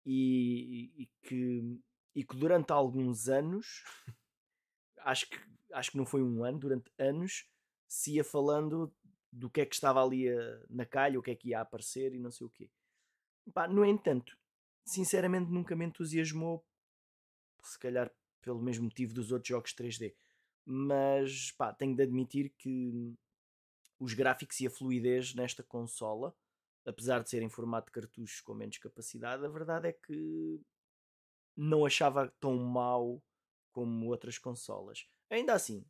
e, 0.04 0.92
e, 0.96 1.10
que, 1.22 1.80
e 2.14 2.24
que 2.24 2.36
durante 2.36 2.72
alguns 2.72 3.28
anos, 3.28 3.84
acho 4.98 5.30
que, 5.30 5.38
acho 5.72 5.92
que 5.92 5.96
não 5.96 6.04
foi 6.04 6.22
um 6.22 6.42
ano, 6.44 6.58
durante 6.58 6.90
anos, 6.98 7.48
se 7.88 8.14
ia 8.14 8.24
falando 8.24 8.92
do 9.32 9.50
que 9.50 9.60
é 9.60 9.66
que 9.66 9.74
estava 9.74 10.02
ali 10.02 10.28
a, 10.28 10.60
na 10.70 10.86
calha, 10.86 11.18
o 11.18 11.22
que 11.22 11.30
é 11.30 11.34
que 11.34 11.48
ia 11.48 11.60
aparecer 11.60 12.14
e 12.14 12.18
não 12.18 12.30
sei 12.30 12.46
o 12.46 12.50
quê. 12.50 12.70
Pá, 13.52 13.68
no 13.68 13.84
entanto, 13.84 14.36
sinceramente 14.84 15.50
nunca 15.50 15.76
me 15.76 15.84
entusiasmou, 15.84 16.64
se 17.62 17.78
calhar 17.78 18.10
pelo 18.40 18.62
mesmo 18.62 18.84
motivo 18.84 19.14
dos 19.14 19.32
outros 19.32 19.48
jogos 19.48 19.74
3D 19.74 20.14
mas 20.64 21.52
pá, 21.52 21.72
tenho 21.72 21.94
de 21.94 22.02
admitir 22.02 22.52
que 22.56 23.14
os 23.98 24.14
gráficos 24.14 24.60
e 24.60 24.66
a 24.66 24.70
fluidez 24.70 25.34
nesta 25.34 25.62
consola, 25.62 26.34
apesar 26.86 27.22
de 27.22 27.30
ser 27.30 27.42
em 27.42 27.50
formato 27.50 27.86
de 27.86 27.92
cartuchos 27.92 28.40
com 28.40 28.54
menos 28.54 28.78
capacidade, 28.78 29.44
a 29.44 29.48
verdade 29.48 29.88
é 29.88 29.92
que 29.92 30.60
não 31.56 31.84
achava 31.84 32.32
tão 32.40 32.56
mau 32.56 33.22
como 33.72 34.06
outras 34.06 34.38
consolas. 34.38 35.06
Ainda 35.30 35.52
assim, 35.52 35.84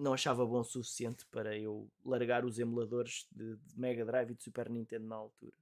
não 0.00 0.14
achava 0.14 0.44
bom 0.46 0.60
o 0.60 0.64
suficiente 0.64 1.26
para 1.26 1.56
eu 1.56 1.88
largar 2.04 2.44
os 2.44 2.58
emuladores 2.58 3.26
de, 3.30 3.56
de 3.56 3.78
Mega 3.78 4.04
Drive 4.04 4.30
e 4.30 4.34
de 4.34 4.42
Super 4.42 4.70
Nintendo 4.70 5.06
na 5.06 5.16
altura. 5.16 5.52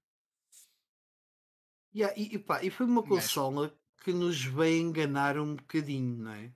Yeah, 1.95 2.15
e, 2.17 2.35
e, 2.35 2.39
pá, 2.39 2.63
e 2.63 2.71
foi 2.71 2.87
uma 2.87 3.03
consola 3.03 3.75
que 4.05 4.13
nos 4.13 4.45
veio 4.45 4.81
enganar 4.81 5.39
um 5.39 5.57
bocadinho, 5.57 6.17
não 6.17 6.33
é? 6.33 6.53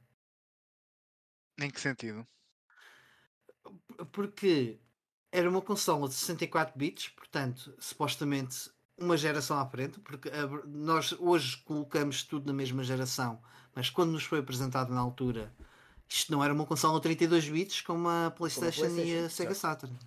Em 1.58 1.70
que 1.70 1.80
sentido? 1.80 2.26
Porque 4.12 4.78
era 5.30 5.48
uma 5.48 5.62
consola 5.62 6.08
de 6.08 6.14
64 6.14 6.78
bits, 6.78 7.08
portanto, 7.08 7.74
supostamente 7.78 8.70
uma 8.96 9.16
geração 9.16 9.58
à 9.58 9.66
frente, 9.66 9.98
porque 10.00 10.30
nós 10.66 11.12
hoje 11.18 11.56
colocamos 11.64 12.22
tudo 12.22 12.46
na 12.46 12.52
mesma 12.52 12.84
geração, 12.84 13.42
mas 13.74 13.90
quando 13.90 14.12
nos 14.12 14.24
foi 14.24 14.38
apresentado 14.38 14.92
na 14.92 15.00
altura, 15.00 15.52
isto 16.08 16.30
não 16.32 16.42
era 16.42 16.52
uma 16.52 16.66
consola 16.66 17.00
32 17.00 17.48
bits 17.48 17.80
como 17.80 18.08
a 18.08 18.30
PlayStation, 18.30 18.82
como 18.82 18.92
a 18.92 18.94
PlayStation 18.94 19.22
e 19.22 19.24
a 19.24 19.30
Sega 19.30 19.54
Saturn. 19.54 19.98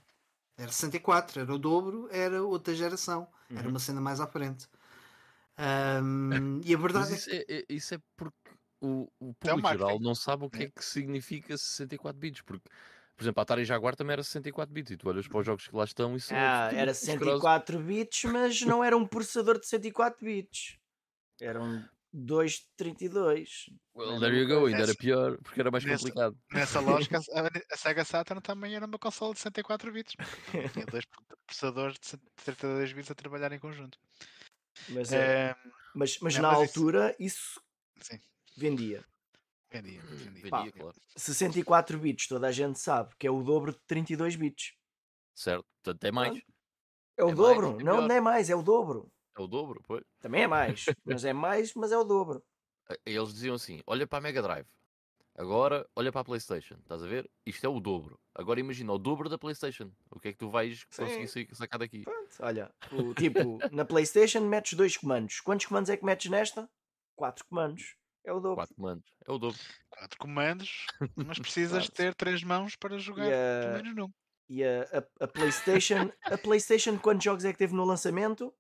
Era 0.58 0.72
64, 0.72 1.42
era 1.42 1.54
o 1.54 1.58
dobro, 1.58 2.08
era 2.12 2.42
outra 2.44 2.74
geração. 2.74 3.28
Uhum. 3.50 3.58
Era 3.58 3.68
uma 3.68 3.80
cena 3.80 4.00
mais 4.00 4.20
à 4.20 4.28
frente. 4.28 4.68
Um, 5.58 6.62
e 6.64 6.74
a 6.74 6.78
verdade 6.78 7.14
isso 7.14 7.30
é, 7.30 7.46
é, 7.48 7.66
isso 7.70 7.96
é 7.96 7.98
porque 8.18 8.36
o, 8.82 9.08
o 9.20 9.34
público 9.34 9.70
geral 9.70 10.00
não 10.00 10.14
sabe 10.14 10.46
o 10.46 10.50
que 10.50 10.64
é. 10.64 10.66
é 10.66 10.70
que 10.70 10.84
significa 10.84 11.58
64 11.58 12.18
bits. 12.18 12.42
Porque, 12.42 12.70
por 13.16 13.24
exemplo, 13.24 13.42
a 13.42 13.44
Atari 13.44 13.66
Jaguar 13.66 13.96
também 13.96 14.14
era 14.14 14.24
64 14.24 14.74
bits. 14.74 14.92
E 14.92 14.98
tu 14.98 15.10
olhas 15.10 15.28
para 15.28 15.40
os 15.40 15.46
jogos 15.46 15.68
que 15.68 15.76
lá 15.76 15.84
estão 15.84 16.16
e 16.16 16.22
são. 16.22 16.38
Ah, 16.38 16.70
era 16.74 16.94
64 16.94 17.80
bits, 17.80 18.24
mas 18.32 18.62
não 18.62 18.84
era 18.84 18.96
um 18.96 19.06
processador 19.06 19.60
de 19.60 19.68
104 19.68 20.24
bits. 20.24 20.78
Eram 21.42 21.84
232. 22.16 23.70
Well, 23.94 24.20
there 24.20 24.34
you 24.34 24.48
go, 24.48 24.66
ainda 24.66 24.84
era 24.84 24.96
pior, 24.96 25.38
porque 25.44 25.60
era 25.60 25.70
mais 25.70 25.84
nessa, 25.84 25.98
complicado. 25.98 26.38
Nessa 26.52 26.80
lógica, 26.80 27.20
a, 27.72 27.78
Sega 27.78 28.06
Saturn 28.06 28.42
também 28.42 28.76
era 28.76 28.86
uma 28.86 28.98
console 28.98 29.34
de 29.34 29.40
64 29.40 29.92
bits. 29.92 30.16
Tinha 30.74 30.86
dois 30.86 31.06
processadores 31.46 32.00
de 32.00 32.18
32 32.44 32.94
bits 32.94 33.12
a 33.12 33.16
trabalhar 33.16 33.52
em 33.52 33.60
conjunto. 33.60 34.00
Mas, 34.90 35.12
é, 35.12 35.56
mas, 35.94 36.18
mas 36.20 36.36
é, 36.36 36.42
na 36.42 36.52
mas 36.52 36.60
altura 36.60 37.16
isso, 37.20 37.62
isso 38.00 38.18
vendia. 38.56 39.04
Vendia, 39.70 40.02
vendia. 40.02 40.50
Pá, 40.50 40.72
claro. 40.72 40.96
64 41.18 42.00
bits, 42.00 42.28
toda 42.28 42.48
a 42.48 42.52
gente 42.52 42.80
sabe 42.80 43.14
que 43.20 43.28
é 43.28 43.32
o 43.32 43.44
dobro 43.44 43.74
de 43.74 43.80
32 43.88 44.38
bits. 44.38 44.74
Certo, 45.34 45.66
portanto 45.84 46.04
é 46.06 46.12
mais. 46.12 46.42
É 47.18 47.24
o 47.24 47.30
é 47.30 47.36
dobro, 47.36 47.72
mais, 47.72 47.82
é 47.82 47.84
não, 47.84 48.08
não 48.08 48.16
é 48.16 48.22
mais, 48.22 48.50
é 48.50 48.56
o 48.56 48.64
dobro. 48.64 49.12
É 49.38 49.42
o 49.42 49.48
dobro, 49.48 49.82
pois. 49.86 50.04
Também 50.22 50.44
é 50.44 50.48
mais, 50.48 50.86
mas 51.04 51.26
é 51.26 51.34
mais, 51.34 51.74
mas 51.74 51.92
é 51.92 51.98
o 51.98 52.04
dobro. 52.04 52.44
Eles 53.06 53.34
diziam 53.34 53.56
assim: 53.56 53.82
olha 53.86 54.08
para 54.08 54.20
a 54.20 54.22
Mega 54.22 54.42
Drive, 54.42 54.68
agora 55.36 55.88
olha 55.96 56.12
para 56.12 56.22
a 56.22 56.26
PlayStation, 56.26 56.76
estás 56.76 57.04
a 57.04 57.08
ver? 57.08 57.30
Isto 57.46 57.66
é 57.66 57.70
o 57.70 57.80
dobro. 57.80 58.20
Agora 58.34 58.60
imagina 58.60 58.94
o 58.94 58.98
dobro 58.98 59.28
da 59.28 59.38
PlayStation. 59.38 59.92
O 60.10 60.20
que 60.20 60.30
é 60.30 60.32
que 60.32 60.38
tu 60.38 60.50
vais 60.50 60.86
Sim. 60.90 61.06
conseguir 61.06 61.56
sacar 61.56 61.80
daqui? 61.80 62.04
Pronto, 62.04 62.36
olha, 62.40 62.74
o, 62.92 63.14
tipo, 63.14 63.60
na 63.72 63.84
PlayStation 63.84 64.42
metes 64.42 64.74
dois 64.74 64.96
comandos. 64.96 65.42
Quantos 65.42 65.66
comandos 65.66 65.90
é 65.90 65.98
que 65.98 66.06
metes 66.06 66.32
nesta? 66.32 66.70
Quatro 67.16 67.46
comandos. 67.46 67.96
É 68.24 68.34
o 68.34 68.40
dobro. 68.40 68.56
Quatro 68.56 68.76
comandos. 68.76 69.14
É 69.28 69.32
o 69.32 69.38
dobro. 69.38 69.60
Quatro 69.90 70.18
comandos, 70.18 70.88
mas 71.16 71.40
precisas 71.40 71.90
ter 71.90 72.16
três 72.16 72.44
mãos 72.44 72.76
para 72.76 72.98
jogar 72.98 73.28
a... 73.28 73.62
pelo 73.62 73.74
menos 73.84 73.96
num. 73.96 74.12
E 74.48 74.64
a, 74.64 74.84
a, 74.84 75.24
a, 75.26 75.28
PlayStation, 75.28 76.12
a 76.22 76.38
PlayStation, 76.38 77.00
quantos 77.00 77.24
jogos 77.24 77.46
é 77.46 77.52
que 77.52 77.58
teve 77.58 77.74
no 77.74 77.84
lançamento? 77.84 78.54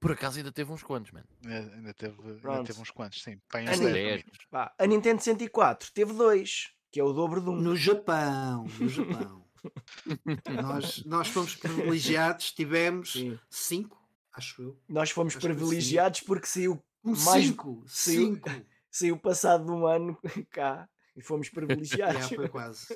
Por 0.00 0.12
acaso 0.12 0.38
ainda 0.38 0.50
teve 0.50 0.72
uns 0.72 0.82
quantos, 0.82 1.12
mano. 1.12 1.26
É, 1.46 1.58
ainda, 1.58 1.92
teve, 1.92 2.16
ainda 2.22 2.64
teve 2.64 2.80
uns 2.80 2.90
quantos, 2.90 3.22
sim. 3.22 3.38
Pai, 3.50 3.66
a, 3.66 3.76
Ni 3.76 4.24
Pá, 4.50 4.74
a 4.78 4.86
Nintendo 4.86 5.20
64 5.20 5.92
teve 5.92 6.14
dois, 6.14 6.70
que 6.90 6.98
é 6.98 7.04
o 7.04 7.12
dobro 7.12 7.42
de 7.42 7.50
um. 7.50 7.56
No 7.56 7.76
Japão, 7.76 8.66
no 8.78 8.88
Japão. 8.88 9.44
nós, 10.62 11.04
nós 11.04 11.28
fomos 11.28 11.54
privilegiados, 11.54 12.50
tivemos 12.52 13.12
sim. 13.12 13.38
cinco, 13.50 14.02
acho 14.32 14.62
eu. 14.62 14.80
Nós 14.88 15.10
fomos 15.10 15.36
acho 15.36 15.46
privilegiados 15.46 16.22
porque 16.22 16.46
saiu 16.46 16.82
um 17.04 17.14
mais 17.24 17.44
cinco, 17.44 17.84
saiu, 17.86 18.34
cinco. 18.34 18.50
saiu 18.90 19.18
passado 19.18 19.66
de 19.66 19.70
um 19.70 19.86
ano 19.86 20.18
cá 20.50 20.88
e 21.14 21.22
fomos 21.22 21.50
privilegiados. 21.50 22.28
foi 22.28 22.48
quase. 22.48 22.86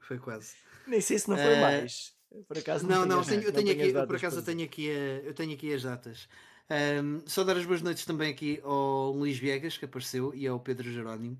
Foi 0.00 0.18
quase. 0.18 0.54
Nem 0.86 1.00
sei 1.00 1.18
se 1.18 1.28
não 1.30 1.36
foi 1.36 1.54
uh, 1.54 1.60
mais. 1.60 2.15
Por 2.46 2.58
acaso 2.58 2.86
não, 2.86 3.06
não, 3.06 3.18
não, 3.18 3.24
tenho, 3.24 3.42
eu 3.42 3.52
tenho 3.52 3.70
aqui, 3.70 3.88
eu, 3.88 4.06
por 4.06 4.16
acaso 4.16 4.38
eu 4.38 4.42
tenho 4.42 4.64
aqui, 4.64 4.86
eu 4.86 5.32
tenho 5.34 5.54
aqui 5.54 5.72
as 5.72 5.82
datas. 5.82 6.28
Um, 6.68 7.22
só 7.26 7.44
dar 7.44 7.56
as 7.56 7.64
boas 7.64 7.80
noites 7.80 8.04
também 8.04 8.30
aqui 8.30 8.60
ao 8.62 9.12
Luís 9.12 9.38
Viegas, 9.38 9.78
que 9.78 9.84
apareceu, 9.84 10.34
e 10.34 10.46
ao 10.46 10.58
Pedro 10.58 10.90
Jerónimo. 10.90 11.38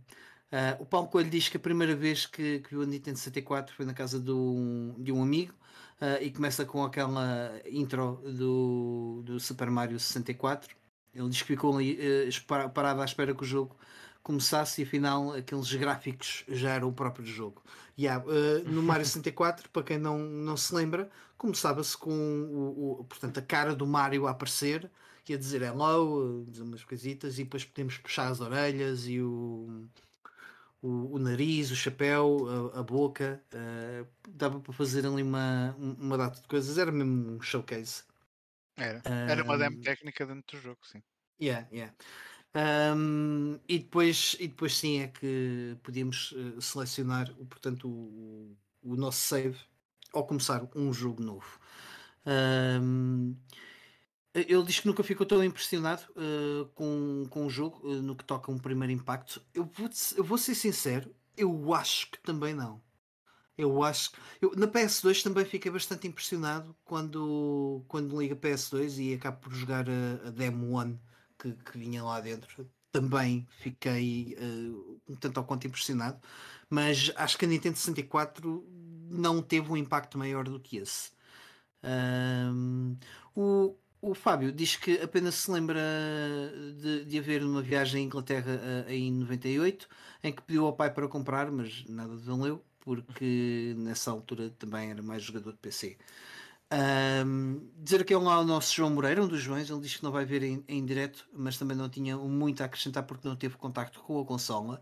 Uh, 0.53 0.81
o 0.83 0.87
Paulo 0.87 1.09
Coelho 1.09 1.29
diz 1.29 1.49
que 1.49 1.57
a 1.57 1.61
primeira 1.61 1.97
vez 1.97 2.25
que, 2.25 2.61
que 2.61 2.71
viu 2.71 2.83
a 2.83 2.87
Nintendo 2.87 3.19
64 3.19 3.75
foi 3.75 3.85
na 3.85 3.93
casa 3.93 4.21
do, 4.21 4.95
de 4.97 5.11
um 5.11 5.21
amigo 5.21 5.53
uh, 6.01 6.23
e 6.23 6.31
começa 6.31 6.65
com 6.65 6.85
aquela 6.85 7.61
intro 7.69 8.23
do, 8.25 9.23
do 9.25 9.41
Super 9.41 9.69
Mario 9.69 9.99
64. 9.99 10.77
Ele 11.13 11.29
diz 11.29 11.41
que 11.41 11.49
ficou 11.49 11.77
ali 11.77 11.99
uh, 11.99 12.71
parado 12.71 13.03
à 13.03 13.05
espera 13.05 13.35
que 13.35 13.43
o 13.43 13.47
jogo 13.47 13.77
começasse 14.27 14.83
e 14.83 14.85
afinal 14.85 15.33
aqueles 15.33 15.73
gráficos 15.73 16.43
já 16.49 16.71
eram 16.71 16.89
o 16.89 16.93
próprio 16.93 17.25
jogo. 17.25 17.63
Yeah, 17.97 18.25
uh, 18.27 18.69
no 18.69 18.83
Mario 18.83 19.07
64, 19.07 19.71
para 19.71 19.85
quem 19.85 19.99
não, 19.99 20.19
não 20.19 20.57
se 20.57 20.75
lembra, 20.75 21.09
começava-se 21.39 21.97
com 21.97 22.11
o, 22.11 23.01
o, 23.01 23.05
portanto, 23.05 23.39
a 23.39 23.43
cara 23.43 23.73
do 23.73 23.87
Mario 23.87 24.27
a 24.27 24.33
aparecer 24.33 24.91
e 25.29 25.33
a 25.33 25.37
dizer 25.37 25.63
hello, 25.63 26.45
dizer 26.49 26.65
umas 26.65 26.83
coisitas, 26.83 27.39
e 27.39 27.45
depois 27.45 27.65
podemos 27.65 27.99
puxar 27.99 28.27
as 28.27 28.41
orelhas 28.41 29.07
e 29.07 29.21
o, 29.21 29.87
o, 30.83 31.15
o 31.15 31.19
nariz, 31.21 31.71
o 31.71 31.77
chapéu, 31.77 32.73
a, 32.75 32.81
a 32.81 32.83
boca. 32.83 33.41
Uh, 33.55 34.07
dava 34.29 34.59
para 34.59 34.73
fazer 34.73 35.07
ali 35.07 35.23
uma, 35.23 35.73
uma 35.79 36.19
data 36.19 36.41
de 36.41 36.49
coisas, 36.49 36.79
era 36.79 36.91
mesmo 36.91 37.37
um 37.37 37.41
showcase. 37.41 38.03
Era, 38.77 39.03
era 39.05 39.45
uma 39.45 39.57
demo 39.57 39.81
técnica 39.81 40.27
dentro 40.27 40.59
do 40.59 40.63
jogo, 40.63 40.81
sim. 40.83 41.01
Yeah, 41.41 41.69
yeah. 41.73 41.95
Um, 42.57 43.59
e, 43.69 43.79
depois, 43.79 44.35
e 44.41 44.49
depois 44.49 44.75
sim 44.75 45.01
é 45.01 45.09
que 45.09 45.77
podíamos 45.83 46.33
uh, 46.33 46.63
selecionar 46.63 47.31
portanto, 47.51 47.87
o, 47.87 48.57
o, 48.83 48.97
nosso 48.97 49.19
save 49.19 49.59
ao 50.11 50.27
começar 50.27 50.67
um 50.75 50.91
jogo 50.91 51.23
novo. 51.23 51.61
Um, 52.25 53.37
ele 54.35 54.63
diz 54.63 54.81
que 54.81 54.87
nunca 54.87 55.03
ficou 55.03 55.27
tão 55.27 55.45
impressionado 55.45 56.03
uh, 56.13 56.65
com, 56.75 57.27
com 57.29 57.45
o 57.45 57.51
jogo 57.51 57.87
uh, 57.87 58.01
no 58.01 58.17
que 58.17 58.25
toca 58.25 58.51
um 58.51 58.59
primeiro 58.59 58.93
impacto. 58.93 59.43
Eu 59.53 59.65
vou, 59.75 59.91
eu 60.17 60.25
vou 60.25 60.39
ser 60.39 60.55
sincero, 60.55 61.15
eu 61.37 61.75
acho 61.75 62.11
que 62.11 62.19
também 62.21 62.55
não. 62.55 62.81
Eu 63.59 63.83
acho 63.83 64.13
eu, 64.41 64.53
na 64.57 64.67
PS2 64.67 65.23
também 65.23 65.45
fiquei 65.45 65.71
bastante 65.71 66.07
impressionado 66.07 66.75
quando, 66.85 67.85
quando 67.87 68.19
liga 68.19 68.35
PS2 68.35 68.99
e 68.99 69.15
acabo 69.15 69.41
por 69.41 69.53
jogar 69.53 69.87
a, 69.91 70.29
a 70.29 70.31
Demo 70.31 70.79
1 70.81 70.99
que, 71.39 71.53
que 71.53 71.79
vinha 71.79 72.03
lá 72.03 72.21
dentro, 72.21 72.69
também 72.93 73.47
fiquei 73.59 74.37
uh, 74.41 75.01
um 75.09 75.17
tanto 75.17 75.39
ao 75.39 75.45
quanto 75.45 75.67
impressionado, 75.67 76.19
mas 76.71 77.13
acho 77.17 77.37
que 77.37 77.45
a 77.45 77.49
Nintendo 77.49 77.77
64 77.77 78.65
não 79.11 79.43
teve 79.43 79.71
um 79.71 79.77
impacto 79.77 80.19
maior 80.19 80.45
do 80.45 80.59
que 80.59 80.79
esse. 80.79 81.11
Um, 81.83 82.97
o, 83.35 83.77
o 84.01 84.15
Fábio 84.15 84.51
diz 84.53 84.77
que 84.77 85.01
apenas 85.01 85.35
se 85.37 85.51
lembra 85.51 85.81
de, 86.81 87.05
de 87.05 87.19
haver 87.19 87.45
uma 87.45 87.63
viagem 87.63 88.03
à 88.03 88.05
Inglaterra 88.07 88.61
uh, 88.87 88.91
em 88.91 89.13
98 89.13 89.89
em 90.23 90.33
que 90.33 90.43
pediu 90.43 90.67
ao 90.67 90.73
pai 90.73 90.93
para 90.93 91.07
comprar, 91.09 91.51
mas 91.51 91.85
nada 91.89 92.17
de 92.17 92.23
valeu, 92.23 92.65
porque 92.81 93.75
nessa 93.79 94.11
altura 94.11 94.51
também 94.59 94.91
era 94.91 95.03
mais 95.03 95.23
jogador 95.23 95.53
de 95.53 95.59
PC. 95.59 95.97
Um, 96.73 97.71
dizer 97.77 98.01
aqui 98.01 98.15
lá 98.17 98.41
o 98.41 98.45
nosso 98.45 98.75
João 98.75 98.91
Moreira, 98.91 99.23
um 99.23 99.29
dos 99.29 99.41
Joões, 99.41 99.71
ele 99.71 99.81
diz 99.81 99.97
que 99.97 100.03
não 100.03 100.11
vai 100.11 100.25
ver 100.25 100.43
em, 100.43 100.65
em 100.67 100.85
direto, 100.85 101.29
mas 101.33 101.57
também 101.57 101.77
não 101.77 101.89
tinha 101.89 102.17
muito 102.17 102.63
a 102.63 102.67
acrescentar 102.67 103.05
porque 103.05 103.29
não 103.29 103.37
teve 103.37 103.57
contacto 103.57 104.01
com 104.01 104.21
a 104.21 104.25
consola. 104.25 104.81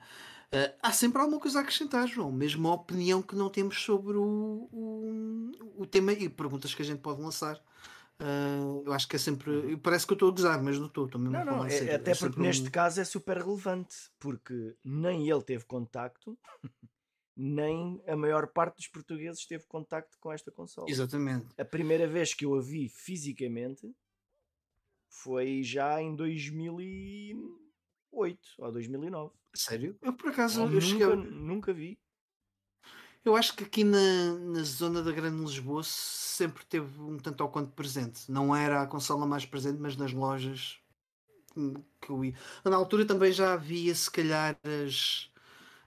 Uh, 0.54 0.72
há 0.82 0.92
sempre 0.92 1.20
alguma 1.20 1.40
coisa 1.40 1.58
a 1.58 1.62
acrescentar, 1.62 2.06
João, 2.06 2.32
mesmo 2.32 2.68
a 2.68 2.74
opinião 2.74 3.20
que 3.20 3.34
não 3.34 3.50
temos 3.50 3.82
sobre 3.82 4.16
o, 4.16 4.68
o, 4.72 5.50
o 5.78 5.86
tema 5.86 6.12
e 6.12 6.28
perguntas 6.28 6.74
que 6.74 6.80
a 6.80 6.84
gente 6.84 7.00
pode 7.00 7.20
lançar. 7.20 7.60
Uh, 8.20 8.84
eu 8.86 8.92
acho 8.92 9.08
que 9.08 9.16
é 9.16 9.18
sempre. 9.18 9.76
Parece 9.78 10.06
que 10.06 10.12
eu 10.12 10.14
estou 10.14 10.28
a 10.28 10.32
gozar, 10.32 10.62
mas 10.62 10.78
não 10.78 10.86
estou. 10.86 11.06
estou 11.06 11.20
mesmo 11.20 11.36
não, 11.36 11.44
não, 11.44 11.66
é, 11.66 11.94
até 11.94 12.12
é 12.12 12.14
porque 12.14 12.40
neste 12.40 12.68
um... 12.68 12.70
caso 12.70 13.00
é 13.00 13.04
super 13.04 13.38
relevante, 13.38 13.96
porque 14.20 14.76
nem 14.84 15.28
ele 15.28 15.42
teve 15.42 15.64
contacto, 15.64 16.38
nem 17.36 18.00
a 18.06 18.16
maior 18.16 18.46
parte 18.46 18.76
dos 18.76 18.88
portugueses 18.88 19.46
teve 19.46 19.64
contacto 19.66 20.16
com 20.20 20.32
esta 20.32 20.50
consola. 20.50 20.88
Exatamente. 20.88 21.46
A 21.58 21.64
primeira 21.64 22.06
vez 22.06 22.32
que 22.32 22.44
eu 22.44 22.54
a 22.54 22.60
vi 22.60 22.88
fisicamente 22.88 23.92
foi 25.08 25.62
já 25.62 26.00
em 26.00 26.14
2008 26.14 28.40
ou 28.58 28.72
2009. 28.72 29.34
Sério? 29.54 29.96
Eu 30.00 30.12
por 30.12 30.30
acaso 30.30 30.62
eu 30.62 30.68
nunca, 30.68 31.16
nunca 31.16 31.72
vi. 31.72 31.98
Eu 33.24 33.36
acho 33.36 33.56
que 33.56 33.64
aqui 33.64 33.84
na, 33.84 34.34
na 34.34 34.62
zona 34.62 35.02
da 35.02 35.10
Grande 35.10 35.42
Lisboa 35.42 35.82
sempre 35.82 36.64
teve 36.66 37.00
um 37.00 37.16
tanto 37.16 37.42
ao 37.42 37.50
quanto 37.50 37.72
presente. 37.72 38.30
Não 38.30 38.54
era 38.54 38.82
a 38.82 38.86
consola 38.86 39.26
mais 39.26 39.46
presente, 39.46 39.80
mas 39.80 39.96
nas 39.96 40.12
lojas 40.12 40.78
que 42.00 42.10
eu 42.10 42.24
ia. 42.24 42.34
Na 42.64 42.76
altura 42.76 43.06
também 43.06 43.32
já 43.32 43.54
havia 43.54 43.94
se 43.94 44.10
calhar 44.10 44.58
as 44.62 45.30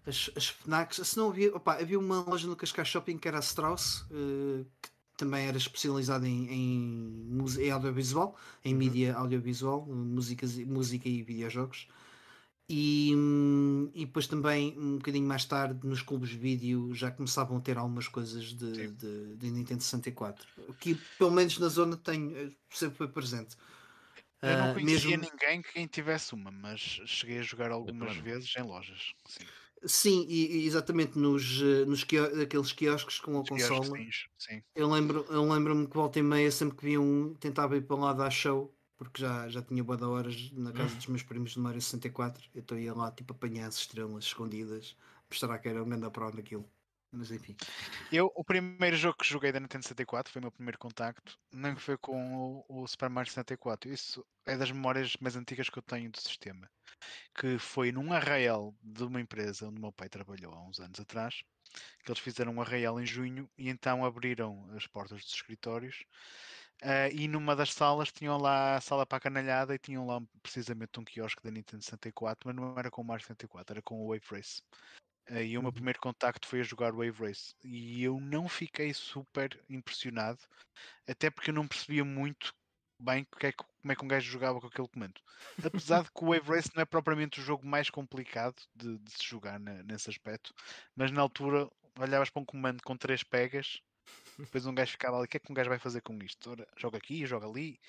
as, 0.08 0.30
as 0.36 0.48
FNACs, 0.48 1.06
se 1.06 1.18
não 1.18 1.30
havia, 1.30 1.54
opa, 1.56 1.74
havia 1.74 2.00
uma 2.00 2.22
loja 2.22 2.48
no 2.48 2.56
Cascais 2.56 2.88
Shopping 2.88 3.18
que 3.18 3.28
era 3.28 3.38
a 3.38 3.42
Strauss, 3.42 4.06
uh, 4.10 4.66
que 4.82 4.90
também 5.18 5.48
era 5.48 5.58
especializada 5.58 6.28
em, 6.28 6.48
em, 6.50 7.46
em 7.60 7.72
audiovisual, 7.72 8.36
em 8.64 8.74
uhum. 8.74 8.80
mídia 8.80 9.16
audiovisual, 9.16 9.86
músicas, 9.86 10.56
música 10.58 11.10
e 11.10 11.22
videojogos. 11.22 11.88
E, 12.70 13.14
e 13.94 14.06
depois 14.06 14.28
também, 14.28 14.78
um 14.78 14.98
bocadinho 14.98 15.26
mais 15.26 15.46
tarde, 15.46 15.88
nos 15.88 16.02
clubes 16.02 16.30
de 16.32 16.38
vídeo 16.38 16.94
já 16.94 17.10
começavam 17.10 17.58
a 17.58 17.62
ter 17.62 17.78
algumas 17.78 18.10
coisas 18.10 18.44
de, 18.54 18.92
de, 18.92 19.36
de, 19.36 19.52
Nintendo 19.52 19.82
64. 19.82 20.46
Que 20.78 20.96
pelo 21.18 21.32
menos 21.32 21.58
na 21.60 21.70
zona 21.70 21.96
tenho, 21.96 22.36
eh, 22.36 22.52
sempre 22.70 22.98
foi 22.98 23.08
presente. 23.08 23.56
Eu 24.42 24.58
não 24.58 24.72
ah, 24.72 24.74
conhecia 24.74 25.16
uh, 25.16 25.20
mesmo... 25.20 25.32
ninguém 25.32 25.62
que 25.62 25.72
quem 25.72 25.88
tivesse 25.88 26.34
uma, 26.34 26.52
mas 26.52 26.80
cheguei 27.06 27.40
a 27.40 27.42
jogar 27.42 27.72
algumas 27.72 28.18
vezes 28.18 28.54
em 28.58 28.64
lojas. 28.64 29.14
Sim. 29.26 29.46
Sim, 29.86 30.26
e, 30.28 30.64
e 30.64 30.66
exatamente 30.66 31.18
nos, 31.18 31.62
eh, 31.62 31.86
nos 31.86 32.04
aqueles 32.44 32.72
quiosques 32.74 33.20
com 33.20 33.38
a 33.38 33.42
Os 33.42 33.46
consola. 33.46 33.98
sim. 34.38 34.64
Eu 34.76 34.90
lembro, 34.90 35.26
eu 35.30 35.44
lembro-me 35.52 35.88
que 35.88 35.96
volta 35.96 36.20
e 36.20 36.24
meia, 36.24 36.52
sempre 36.52 36.78
que 36.78 36.86
via 36.86 37.02
um, 37.02 37.36
tentava 37.36 37.78
ir 37.78 37.84
para 37.88 37.98
lá 37.98 38.14
dar 38.14 38.30
show, 38.32 38.78
porque 38.98 39.22
já, 39.22 39.50
já 39.50 39.62
tinha 39.62 39.84
boa 39.84 39.98
de 39.98 40.04
horas 40.06 40.52
na 40.54 40.74
casa 40.74 40.96
dos 40.96 41.08
meus 41.08 41.24
primos 41.24 41.56
do 41.56 41.62
Mario 41.62 41.82
64, 41.82 42.50
então 42.56 42.78
ia 42.80 42.94
lá 42.94 43.12
tipo 43.12 43.34
apanhar 43.34 43.68
as 43.68 43.76
estrelas 43.78 44.26
escondidas, 44.26 44.98
mostrar 45.30 45.60
que 45.60 45.70
era 45.70 45.84
um 45.84 45.90
grande 45.90 46.10
pro 46.12 46.32
naquilo. 46.36 46.72
Mas 47.18 47.32
enfim. 47.32 47.56
Eu, 48.12 48.32
o 48.36 48.44
primeiro 48.44 48.96
jogo 48.96 49.18
que 49.18 49.28
joguei 49.28 49.52
da 49.52 49.60
Nintendo 49.60 49.84
64 49.84 50.32
foi 50.32 50.40
o 50.40 50.44
meu 50.44 50.52
primeiro 50.52 50.78
contacto, 50.78 51.38
nem 51.52 51.76
foi 51.76 51.98
com 51.98 52.64
o, 52.70 52.84
o 52.84 52.88
Super 52.88 53.10
Mario 53.10 53.32
64. 53.32 53.92
Isso 53.92 54.24
é 54.46 54.56
das 54.56 54.72
memórias 54.72 55.18
mais 55.20 55.36
antigas 55.36 55.70
que 55.70 55.80
eu 55.80 55.84
tenho 55.84 56.12
do 56.12 56.20
sistema. 56.20 56.70
Que 57.36 57.58
foi 57.58 57.92
num 57.92 58.14
arraial 58.14 58.76
de 58.84 59.04
uma 59.04 59.20
empresa 59.20 59.68
onde 59.68 59.80
o 59.80 59.82
meu 59.82 59.92
pai 59.92 60.10
trabalhou 60.10 60.54
há 60.54 60.64
uns 60.64 60.80
anos 60.80 61.00
atrás, 61.00 61.44
que 62.04 62.12
eles 62.12 62.20
fizeram 62.20 62.54
um 62.54 62.62
arraial 62.62 63.02
em 63.02 63.06
junho 63.06 63.50
e 63.58 63.68
então 63.70 64.06
abriram 64.06 64.70
as 64.76 64.86
portas 64.86 65.24
dos 65.24 65.34
escritórios. 65.34 66.06
Uh, 66.84 67.10
e 67.12 67.28
numa 67.28 67.56
das 67.56 67.74
salas 67.74 68.12
tinham 68.12 68.38
lá 68.38 68.76
a 68.76 68.82
sala 68.82 69.04
para 69.04 69.18
a 69.18 69.22
canalhada 69.22 69.74
e 69.74 69.80
tinham 69.80 70.06
lá 70.06 70.22
precisamente 70.44 71.00
um 71.00 71.04
quiosque 71.04 71.42
da 71.42 71.50
Nintendo 71.50 71.84
64, 71.84 72.48
mas 72.48 72.56
não 72.56 72.78
era 72.78 72.92
com 72.92 73.02
o 73.02 73.06
Mario 73.06 73.26
64, 73.26 73.74
era 73.74 73.82
com 73.82 74.06
o 74.06 74.10
Wave 74.10 74.26
Race. 74.30 74.62
E 75.30 75.58
o 75.58 75.62
meu 75.62 75.70
uhum. 75.70 75.74
primeiro 75.74 76.00
contacto 76.00 76.48
foi 76.48 76.62
a 76.62 76.64
jogar 76.64 76.92
Wave 76.92 77.20
Race. 77.20 77.54
E 77.64 78.04
eu 78.04 78.20
não 78.20 78.48
fiquei 78.48 78.94
super 78.94 79.60
impressionado, 79.70 80.40
até 81.08 81.30
porque 81.30 81.50
eu 81.50 81.56
não 81.56 81.68
percebia 81.68 82.06
muito 82.06 82.54
bem 83.00 83.28
é 83.42 83.52
como 83.52 83.92
é 83.92 83.96
que 83.96 84.04
um 84.04 84.08
gajo 84.08 84.30
jogava 84.30 84.60
com 84.60 84.68
aquele 84.68 84.88
comando. 84.88 85.22
Apesar 85.64 86.04
de 86.04 86.12
que 86.12 86.24
o 86.24 86.28
Wave 86.34 86.50
Race 86.50 86.72
não 86.74 86.82
é 86.82 86.86
propriamente 86.86 87.40
o 87.40 87.44
jogo 87.44 87.66
mais 87.66 87.90
complicado 87.90 88.56
de, 88.76 88.98
de 88.98 89.12
se 89.12 89.24
jogar 89.24 89.60
na, 89.60 89.84
nesse 89.84 90.10
aspecto, 90.10 90.54
mas 90.96 91.12
na 91.12 91.22
altura 91.22 91.70
olhavas 92.00 92.30
para 92.30 92.42
um 92.42 92.46
comando 92.46 92.82
com 92.84 92.98
três 92.98 93.24
pegas, 93.24 93.82
depois 94.38 94.66
um 94.66 94.74
gajo 94.74 94.92
ficava 94.92 95.18
ali, 95.18 95.26
o 95.26 95.28
que 95.28 95.38
é 95.38 95.40
que 95.40 95.52
um 95.52 95.56
gajo 95.56 95.70
vai 95.70 95.80
fazer 95.80 96.02
com 96.02 96.18
isto? 96.24 96.52
Ora, 96.52 96.68
joga 96.78 96.98
aqui, 96.98 97.26
joga 97.26 97.48
ali. 97.48 97.80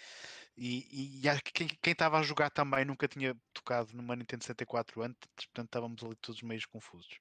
E, 0.61 1.23
e, 1.23 1.41
quem, 1.53 1.69
quem 1.81 1.93
estava 1.93 2.19
a 2.19 2.23
jogar 2.23 2.51
também 2.51 2.85
nunca 2.85 3.07
tinha 3.07 3.37
tocado 3.53 3.95
numa 3.95 4.17
Nintendo 4.17 4.43
64 4.43 5.03
antes, 5.03 5.21
portanto 5.47 5.67
estávamos 5.67 6.03
ali 6.03 6.17
todos 6.17 6.43
meio 6.43 6.61
confusos. 6.69 7.19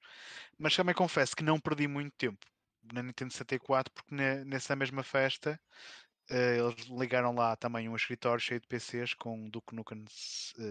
Mas 0.58 0.74
também 0.74 0.94
confesso 0.94 1.36
que 1.36 1.44
não 1.44 1.60
perdi 1.60 1.86
muito 1.86 2.12
tempo 2.18 2.44
na 2.92 3.02
Nintendo 3.02 3.32
64 3.32 3.92
porque 3.92 4.14
nessa 4.44 4.74
mesma 4.74 5.02
festa 5.04 5.60
Uh, 6.30 6.68
eles 6.68 6.84
ligaram 6.88 7.34
lá 7.34 7.56
também 7.56 7.88
um 7.88 7.96
escritório 7.96 8.38
cheio 8.38 8.60
de 8.60 8.66
PCs 8.66 9.14
com 9.14 9.46
o 9.46 9.50
Duke 9.50 9.74
Nukem 9.74 10.04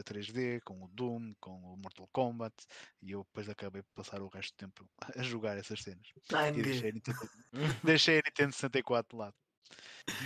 3D, 0.06 0.62
com 0.64 0.84
o 0.84 0.88
Doom, 0.90 1.34
com 1.40 1.50
o 1.50 1.78
Mortal 1.78 2.08
Kombat 2.12 2.54
e 3.02 3.14
eu 3.14 3.24
depois 3.24 3.50
acabei 3.50 3.82
por 3.82 4.04
passar 4.04 4.22
o 4.22 4.28
resto 4.28 4.54
do 4.54 4.58
tempo 4.58 4.88
a 5.18 5.24
jogar 5.24 5.58
essas 5.58 5.82
cenas. 5.82 6.08
E 6.56 6.62
deixei 6.62 6.90
a, 6.92 6.94
Nintendo, 6.94 7.30
deixei 7.84 8.20
a 8.20 8.22
Nintendo 8.24 8.54
64 8.54 9.10
de 9.10 9.20
lado. 9.20 9.36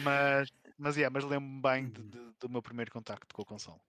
Mas, 0.04 0.50
mas, 0.82 0.98
yeah, 0.98 1.14
mas 1.14 1.24
lembro-me 1.24 1.62
bem 1.62 1.90
de, 1.90 2.02
de, 2.02 2.32
do 2.40 2.50
meu 2.50 2.62
primeiro 2.62 2.92
contacto 2.92 3.34
com 3.36 3.44
a 3.44 3.46
console. 3.46 3.80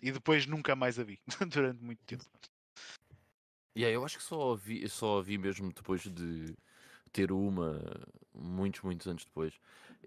E 0.00 0.12
depois 0.12 0.46
nunca 0.46 0.76
mais 0.76 0.98
a 0.98 1.04
vi 1.04 1.18
durante 1.52 1.82
muito 1.82 2.02
tempo. 2.04 2.24
Yeah, 3.76 3.94
eu 3.94 4.04
acho 4.04 4.18
que 4.18 4.24
só 4.24 4.52
a 4.52 4.56
vi, 4.56 4.88
só 4.88 5.20
vi 5.20 5.36
mesmo 5.36 5.72
depois 5.72 6.02
de 6.02 6.54
ter 7.12 7.32
uma, 7.32 7.80
muitos, 8.32 8.82
muitos 8.82 9.06
anos 9.06 9.24
depois. 9.24 9.54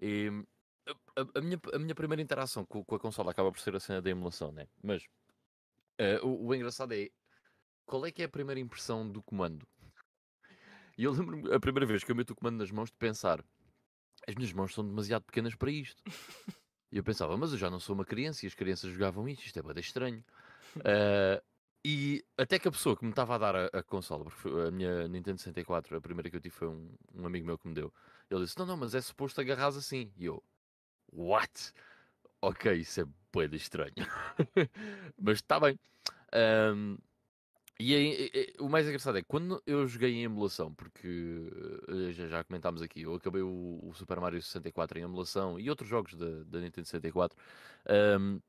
E 0.00 0.30
a, 1.16 1.38
a, 1.38 1.40
minha, 1.42 1.60
a 1.74 1.78
minha 1.78 1.94
primeira 1.94 2.22
interação 2.22 2.64
com, 2.64 2.82
com, 2.82 2.94
a 2.94 2.98
consola 2.98 3.30
acaba 3.30 3.52
por 3.52 3.60
ser 3.60 3.76
a 3.76 3.80
cena 3.80 4.00
da 4.00 4.08
emulação, 4.08 4.50
né? 4.52 4.66
Mas 4.82 5.04
uh, 6.00 6.26
o, 6.26 6.46
o, 6.46 6.54
engraçado 6.54 6.94
é 6.94 7.10
qual 7.84 8.06
é 8.06 8.10
que 8.10 8.22
é 8.22 8.24
a 8.24 8.28
primeira 8.28 8.60
impressão 8.60 9.06
do 9.06 9.22
comando? 9.22 9.66
E 10.96 11.04
eu 11.04 11.12
lembro-me 11.12 11.52
a 11.52 11.60
primeira 11.60 11.84
vez 11.84 12.02
que 12.02 12.10
eu 12.10 12.16
meto 12.16 12.30
o 12.30 12.34
comando 12.34 12.56
nas 12.58 12.70
mãos 12.70 12.90
de 12.90 12.96
pensar 12.96 13.44
as 14.26 14.34
minhas 14.34 14.52
mãos 14.52 14.74
são 14.74 14.86
demasiado 14.86 15.24
pequenas 15.24 15.54
para 15.54 15.70
isto. 15.70 16.02
E 16.92 16.98
eu 16.98 17.04
pensava, 17.04 17.36
mas 17.36 17.50
eu 17.50 17.58
já 17.58 17.68
não 17.68 17.80
sou 17.80 17.96
uma 17.96 18.04
criança 18.04 18.46
e 18.46 18.48
as 18.48 18.54
crianças 18.54 18.92
jogavam 18.92 19.28
isto, 19.28 19.44
isto 19.44 19.58
é 19.58 19.62
bem 19.62 19.74
estranho. 19.80 20.24
Uh, 20.76 21.42
e 21.84 22.24
até 22.38 22.60
que 22.60 22.68
a 22.68 22.70
pessoa 22.70 22.96
que 22.96 23.04
me 23.04 23.10
estava 23.10 23.34
a 23.34 23.38
dar 23.38 23.56
a, 23.56 23.66
a 23.66 23.82
consola, 23.82 24.24
porque 24.24 24.48
a 24.48 24.70
minha 24.70 25.08
Nintendo 25.08 25.38
64, 25.38 25.96
a 25.96 26.00
primeira 26.00 26.30
que 26.30 26.36
eu 26.36 26.40
tive 26.40 26.54
foi 26.54 26.68
um, 26.68 26.88
um 27.12 27.26
amigo 27.26 27.44
meu 27.44 27.58
que 27.58 27.66
me 27.66 27.74
deu, 27.74 27.92
ele 28.30 28.44
disse: 28.44 28.56
Não, 28.56 28.64
não, 28.64 28.76
mas 28.76 28.94
é 28.94 29.00
suposto 29.00 29.40
agarrar 29.40 29.66
assim. 29.66 30.12
E 30.16 30.26
eu, 30.26 30.42
What? 31.12 31.72
Ok, 32.42 32.72
isso 32.72 33.00
é 33.00 33.06
boeda 33.32 33.56
estranho. 33.56 33.94
Mas 35.20 35.38
está 35.38 35.58
bem. 35.58 35.78
Um, 36.74 36.98
e 37.78 37.94
aí, 37.94 38.54
o 38.58 38.68
mais 38.68 38.86
engraçado 38.86 39.18
é 39.18 39.22
quando 39.22 39.62
eu 39.66 39.86
joguei 39.86 40.14
em 40.14 40.22
emulação, 40.22 40.72
porque 40.72 41.50
eh, 41.88 42.12
já, 42.12 42.26
já 42.26 42.44
comentámos 42.44 42.80
aqui, 42.80 43.02
eu 43.02 43.14
acabei 43.14 43.42
o, 43.42 43.80
o, 43.82 43.92
Super 43.94 44.18
Mario 44.18 44.40
64 44.40 44.98
em 44.98 45.02
emulação 45.02 45.60
e 45.60 45.68
outros 45.68 45.88
jogos 45.88 46.14
da, 46.14 46.42
da 46.44 46.60
Nintendo 46.60 46.86
64. 46.86 47.36
Um, 48.18 48.40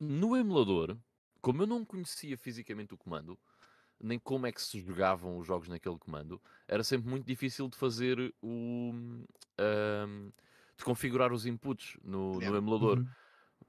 no 0.00 0.36
emulador, 0.36 0.96
como 1.40 1.62
eu 1.62 1.66
não 1.66 1.84
conhecia 1.84 2.36
fisicamente 2.36 2.92
o 2.92 2.98
comando, 2.98 3.38
nem 4.02 4.18
como 4.18 4.46
é 4.46 4.52
que 4.52 4.60
se 4.60 4.80
jogavam 4.80 5.38
os 5.38 5.46
jogos 5.46 5.68
naquele 5.68 5.96
comando, 5.96 6.40
era 6.66 6.82
sempre 6.82 7.08
muito 7.08 7.24
difícil 7.24 7.68
de 7.68 7.76
fazer 7.76 8.34
o. 8.42 8.92
Um, 8.92 10.32
de 10.76 10.84
configurar 10.84 11.32
os 11.32 11.46
inputs 11.46 11.96
no, 12.04 12.38
no 12.38 12.56
emulador. 12.56 12.98
Uhum. 12.98 13.08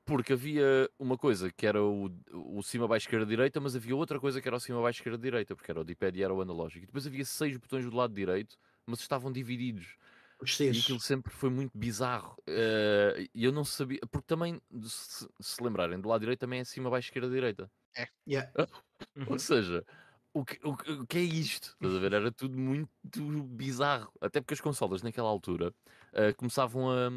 Porque 0.08 0.32
havia 0.32 0.90
uma 0.98 1.18
coisa 1.18 1.52
que 1.52 1.68
era 1.68 1.84
o, 1.84 2.10
o 2.32 2.64
cima, 2.64 2.88
baixo, 2.88 3.08
esquerda, 3.08 3.26
direita, 3.26 3.60
mas 3.60 3.76
havia 3.76 3.94
outra 3.94 4.22
coisa 4.22 4.42
que 4.42 4.48
era 4.48 4.56
o 4.56 4.60
cima, 4.60 4.82
baixo, 4.82 5.00
esquerda, 5.00 5.18
direita, 5.18 5.54
porque 5.54 5.70
era 5.70 5.82
o 5.82 5.84
D-pad 5.84 6.18
e 6.18 6.24
era 6.24 6.34
o 6.34 6.42
analógico. 6.42 6.86
E 6.86 6.88
depois 6.88 7.06
havia 7.06 7.26
seis 7.26 7.58
botões 7.58 7.84
do 7.84 7.94
lado 7.94 8.14
direito, 8.14 8.58
mas 8.86 9.02
estavam 9.02 9.30
divididos. 9.34 9.98
Os 10.42 10.58
E 10.62 10.70
aquilo 10.70 11.00
sempre 11.02 11.34
foi 11.34 11.50
muito 11.50 11.78
bizarro. 11.78 12.38
Uh, 12.48 13.28
e 13.36 13.44
eu 13.44 13.52
não 13.52 13.66
sabia. 13.66 14.00
Porque 14.10 14.28
também, 14.28 14.62
se, 14.84 15.28
se 15.42 15.62
lembrarem, 15.62 16.00
do 16.00 16.08
lado 16.08 16.22
direito 16.22 16.40
também 16.40 16.62
é 16.62 16.64
cima, 16.64 16.90
baixo, 16.90 17.10
esquerda, 17.10 17.30
direita. 17.30 17.70
É. 17.98 18.08
Yeah. 18.26 18.50
Ou 19.28 19.38
seja, 19.38 19.84
o 20.34 20.46
que, 20.46 20.58
o, 20.64 20.72
o 21.02 21.08
que 21.08 21.18
é 21.18 21.22
isto? 21.22 21.72
Estás 21.74 21.96
a 21.96 22.00
ver? 22.00 22.14
Era 22.14 22.32
tudo 22.32 22.58
muito 22.58 22.90
bizarro. 23.44 24.10
Até 24.22 24.40
porque 24.40 24.54
as 24.54 24.62
consolas 24.62 25.02
naquela 25.02 25.28
altura 25.28 25.74
uh, 26.14 26.34
começavam 26.38 26.92
a, 26.92 27.10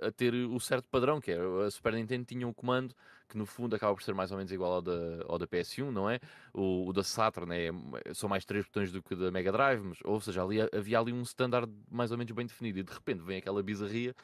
a, 0.00 0.10
ter 0.12 0.34
o 0.34 0.58
certo 0.60 0.88
padrão, 0.88 1.20
que 1.20 1.30
é 1.30 1.38
a 1.66 1.70
Super 1.70 1.94
Nintendo 1.94 2.24
tinha 2.24 2.46
um 2.46 2.52
comando 2.52 2.94
que 3.28 3.36
no 3.36 3.46
fundo 3.46 3.74
acaba 3.74 3.94
por 3.94 4.02
ser 4.02 4.14
mais 4.14 4.30
ou 4.30 4.36
menos 4.36 4.52
igual 4.52 4.74
ao 4.74 4.82
da, 4.82 5.24
ao 5.26 5.38
da 5.38 5.46
PS1, 5.46 5.90
não 5.90 6.08
é? 6.08 6.20
O, 6.52 6.88
o 6.88 6.92
da 6.92 7.02
Saturn 7.02 7.54
é, 7.54 7.70
são 8.14 8.28
mais 8.28 8.44
três 8.44 8.64
botões 8.64 8.92
do 8.92 9.02
que 9.02 9.14
da 9.16 9.30
Mega 9.30 9.50
Drive, 9.50 9.82
mas, 9.82 9.98
ou 10.04 10.20
seja, 10.20 10.42
ali, 10.42 10.58
havia 10.60 10.98
ali 10.98 11.12
um 11.12 11.22
standard 11.22 11.72
mais 11.90 12.10
ou 12.10 12.18
menos 12.18 12.32
bem 12.32 12.46
definido 12.46 12.78
e 12.78 12.82
de 12.82 12.92
repente 12.92 13.22
vem 13.22 13.38
aquela 13.38 13.62
bizarria 13.62 14.14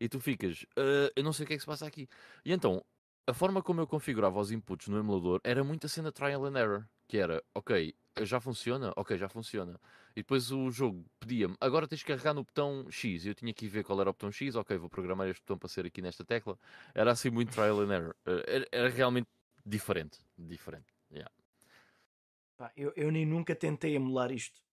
e 0.00 0.08
tu 0.08 0.20
ficas, 0.20 0.62
uh, 0.78 1.10
eu 1.14 1.22
não 1.22 1.32
sei 1.32 1.44
o 1.44 1.46
que 1.46 1.54
é 1.54 1.56
que 1.56 1.62
se 1.62 1.66
passa 1.66 1.86
aqui. 1.86 2.08
E 2.44 2.52
então, 2.52 2.84
a 3.26 3.34
forma 3.34 3.62
como 3.62 3.80
eu 3.80 3.86
configurava 3.86 4.38
os 4.38 4.50
inputs 4.50 4.88
no 4.88 4.98
emulador 4.98 5.40
era 5.44 5.64
muito 5.64 5.86
a 5.86 5.88
cena 5.88 6.12
trial 6.12 6.44
and 6.44 6.58
error, 6.58 6.88
que 7.06 7.18
era, 7.18 7.42
ok, 7.54 7.94
já 8.22 8.40
funciona? 8.40 8.92
Ok, 8.96 9.16
já 9.18 9.28
funciona. 9.28 9.78
E 10.12 10.20
depois 10.20 10.50
o 10.50 10.70
jogo 10.70 11.04
pedia-me, 11.20 11.54
agora 11.60 11.86
tens 11.86 12.02
que 12.02 12.08
carregar 12.08 12.32
no 12.32 12.42
botão 12.42 12.86
X. 12.90 13.24
E 13.24 13.28
eu 13.28 13.34
tinha 13.34 13.52
que 13.52 13.68
ver 13.68 13.84
qual 13.84 14.00
era 14.00 14.08
o 14.08 14.12
botão 14.12 14.32
X, 14.32 14.54
ok, 14.54 14.76
vou 14.78 14.88
programar 14.88 15.28
este 15.28 15.40
botão 15.40 15.58
para 15.58 15.68
ser 15.68 15.84
aqui 15.84 16.00
nesta 16.00 16.24
tecla. 16.24 16.58
Era 16.94 17.12
assim 17.12 17.30
muito 17.30 17.52
trial 17.52 17.80
and 17.80 17.94
error. 17.94 18.16
Eh, 18.24 18.44
era, 18.46 18.68
era 18.72 18.88
realmente 18.88 19.28
diferente. 19.64 20.18
Diferente. 20.38 20.86
Yeah. 21.10 21.30
Pá, 22.56 22.72
eu, 22.76 22.92
eu 22.96 23.12
nem 23.12 23.26
nunca 23.26 23.54
tentei 23.54 23.94
emular 23.94 24.32
isto. 24.32 24.64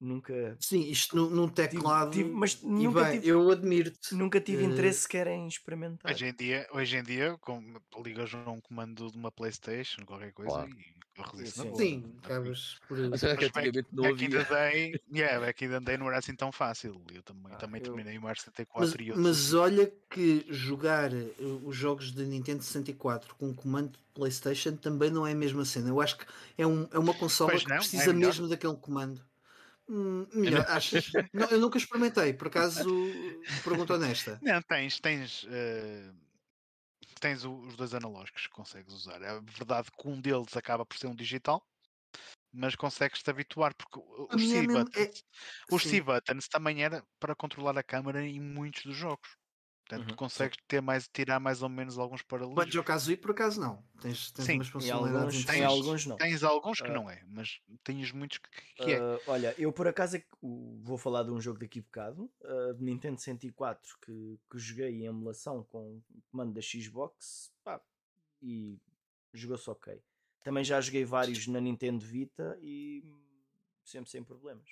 Nunca. 0.00 0.56
Sim, 0.58 0.90
isto 0.90 1.16
num, 1.16 1.30
num 1.30 1.48
teclado. 1.48 2.10
Tive, 2.10 2.24
tive, 2.24 2.36
mas 2.36 2.60
nunca 2.60 3.04
bem, 3.04 3.20
tive, 3.20 3.28
eu 3.28 3.50
admiro-te. 3.50 4.14
Nunca 4.14 4.40
tive 4.40 4.64
uh... 4.64 4.70
interesse 4.70 5.02
sequer 5.02 5.28
em 5.28 5.46
experimentar. 5.46 6.10
Hoje 6.10 6.26
em 6.26 6.34
dia, 6.34 6.66
hoje 6.72 6.96
em 6.96 7.02
dia 7.04 7.38
com, 7.38 7.62
ligas 8.04 8.34
a 8.34 8.50
um 8.50 8.60
comando 8.60 9.10
de 9.10 9.16
uma 9.16 9.30
Playstation, 9.30 10.04
qualquer 10.04 10.32
coisa, 10.32 10.50
claro. 10.50 10.70
e 10.70 11.03
sim, 11.44 11.74
sim 11.76 12.14
acabas 12.22 12.78
por. 12.88 12.98
Mas 13.10 13.20
que 13.20 13.26
antigamente 13.26 13.86
não 13.92 14.04
havia. 14.04 14.14
Back 14.14 14.24
in 14.24 14.30
the 14.30 14.44
day, 14.44 15.00
yeah, 15.12 15.40
back 15.40 15.64
in 15.64 15.68
the 15.68 15.80
day 15.80 15.96
não 15.96 16.08
era 16.08 16.18
assim 16.18 16.34
tão 16.34 16.50
fácil. 16.50 17.00
Eu 17.12 17.22
também, 17.22 17.52
ah, 17.52 17.56
também 17.56 17.80
eu... 17.80 17.84
terminei 17.84 18.18
o 18.18 18.22
Mario 18.22 18.40
64 18.40 18.80
mas, 18.80 19.06
e 19.06 19.10
outros. 19.10 19.26
Mas 19.26 19.54
olha 19.54 19.92
que 20.10 20.46
jogar 20.48 21.12
eh, 21.12 21.26
os 21.64 21.76
jogos 21.76 22.12
de 22.12 22.24
Nintendo 22.24 22.62
64 22.62 23.34
com 23.36 23.54
comando 23.54 23.92
de 23.92 23.98
Playstation 24.14 24.76
também 24.76 25.10
não 25.10 25.26
é 25.26 25.32
a 25.32 25.36
mesma 25.36 25.64
cena. 25.64 25.88
Eu 25.88 26.00
acho 26.00 26.18
que 26.18 26.26
é, 26.58 26.66
um, 26.66 26.88
é 26.92 26.98
uma 26.98 27.14
consola 27.14 27.52
que 27.52 27.64
precisa 27.64 28.10
é 28.10 28.12
mesmo 28.12 28.48
daquele 28.48 28.76
comando. 28.76 29.20
Hum, 29.88 30.26
melhor, 30.32 30.64
achas? 30.68 31.12
não, 31.32 31.46
eu 31.48 31.60
nunca 31.60 31.76
experimentei, 31.76 32.32
por 32.32 32.46
acaso, 32.46 32.88
pergunta 33.62 33.94
honesta. 33.94 34.38
Não, 34.42 34.62
tens, 34.62 34.98
tens, 34.98 35.44
uh, 35.44 36.14
tens 37.20 37.44
os 37.44 37.76
dois 37.76 37.94
analógicos 37.94 38.46
que 38.46 38.52
consegues 38.52 38.92
usar. 38.92 39.20
É 39.22 39.40
verdade 39.40 39.90
que 39.90 40.08
um 40.08 40.20
deles 40.20 40.56
acaba 40.56 40.84
por 40.86 40.96
ser 40.98 41.06
um 41.06 41.14
digital, 41.14 41.66
mas 42.52 42.76
consegues-te 42.76 43.30
habituar, 43.30 43.74
porque 43.74 44.00
os 44.32 44.48
C-buttons, 44.48 44.96
é... 44.96 45.74
os 45.74 45.82
também 46.48 46.84
era 46.84 47.04
para 47.20 47.34
controlar 47.36 47.76
a 47.78 47.82
câmera 47.82 48.24
em 48.24 48.40
muitos 48.40 48.84
dos 48.84 48.96
jogos. 48.96 49.28
Portanto, 49.94 50.10
uhum. 50.10 50.16
tu 50.16 50.16
consegues 50.16 50.58
ter 50.66 50.80
mais, 50.80 51.08
tirar 51.08 51.40
mais 51.40 51.62
ou 51.62 51.68
menos 51.68 51.98
alguns 51.98 52.22
paralelos. 52.22 52.54
Banjo 52.54 52.82
Kazooie, 52.82 53.16
por 53.16 53.30
acaso, 53.30 53.60
não. 53.60 53.82
Tens, 54.00 54.30
tens 54.32 54.44
Sim, 54.44 54.54
umas 54.56 54.68
funcionalidades 54.68 55.34
alguns, 55.34 55.44
tens, 55.44 55.64
alguns 55.64 56.06
não. 56.06 56.16
Tens 56.16 56.42
alguns 56.42 56.80
que 56.80 56.90
uh, 56.90 56.94
não 56.94 57.10
é, 57.10 57.22
mas 57.26 57.60
tens 57.82 58.12
muitos 58.12 58.38
que, 58.38 58.84
que 58.84 58.92
é. 58.92 59.00
Uh, 59.00 59.20
olha, 59.26 59.54
eu 59.58 59.72
por 59.72 59.86
acaso 59.86 60.16
é 60.16 60.24
vou 60.82 60.98
falar 60.98 61.22
de 61.22 61.30
um 61.30 61.40
jogo 61.40 61.58
daqui 61.58 61.78
a 61.78 61.82
bocado, 61.82 62.30
uh, 62.42 62.74
de 62.74 62.84
Nintendo 62.84 63.20
104, 63.20 63.96
que, 64.04 64.38
que 64.50 64.58
joguei 64.58 64.90
em 64.90 65.06
emulação 65.06 65.62
com 65.64 65.96
o 65.96 66.22
comando 66.30 66.52
da 66.52 66.60
Xbox 66.60 67.52
pá, 67.62 67.80
e 68.42 68.78
jogou-se 69.32 69.68
ok. 69.70 70.02
Também 70.42 70.62
já 70.62 70.80
joguei 70.80 71.04
vários 71.04 71.46
na 71.46 71.60
Nintendo 71.60 72.04
Vita 72.04 72.58
e 72.60 73.02
sempre 73.82 74.10
sem 74.10 74.22
problemas. 74.22 74.68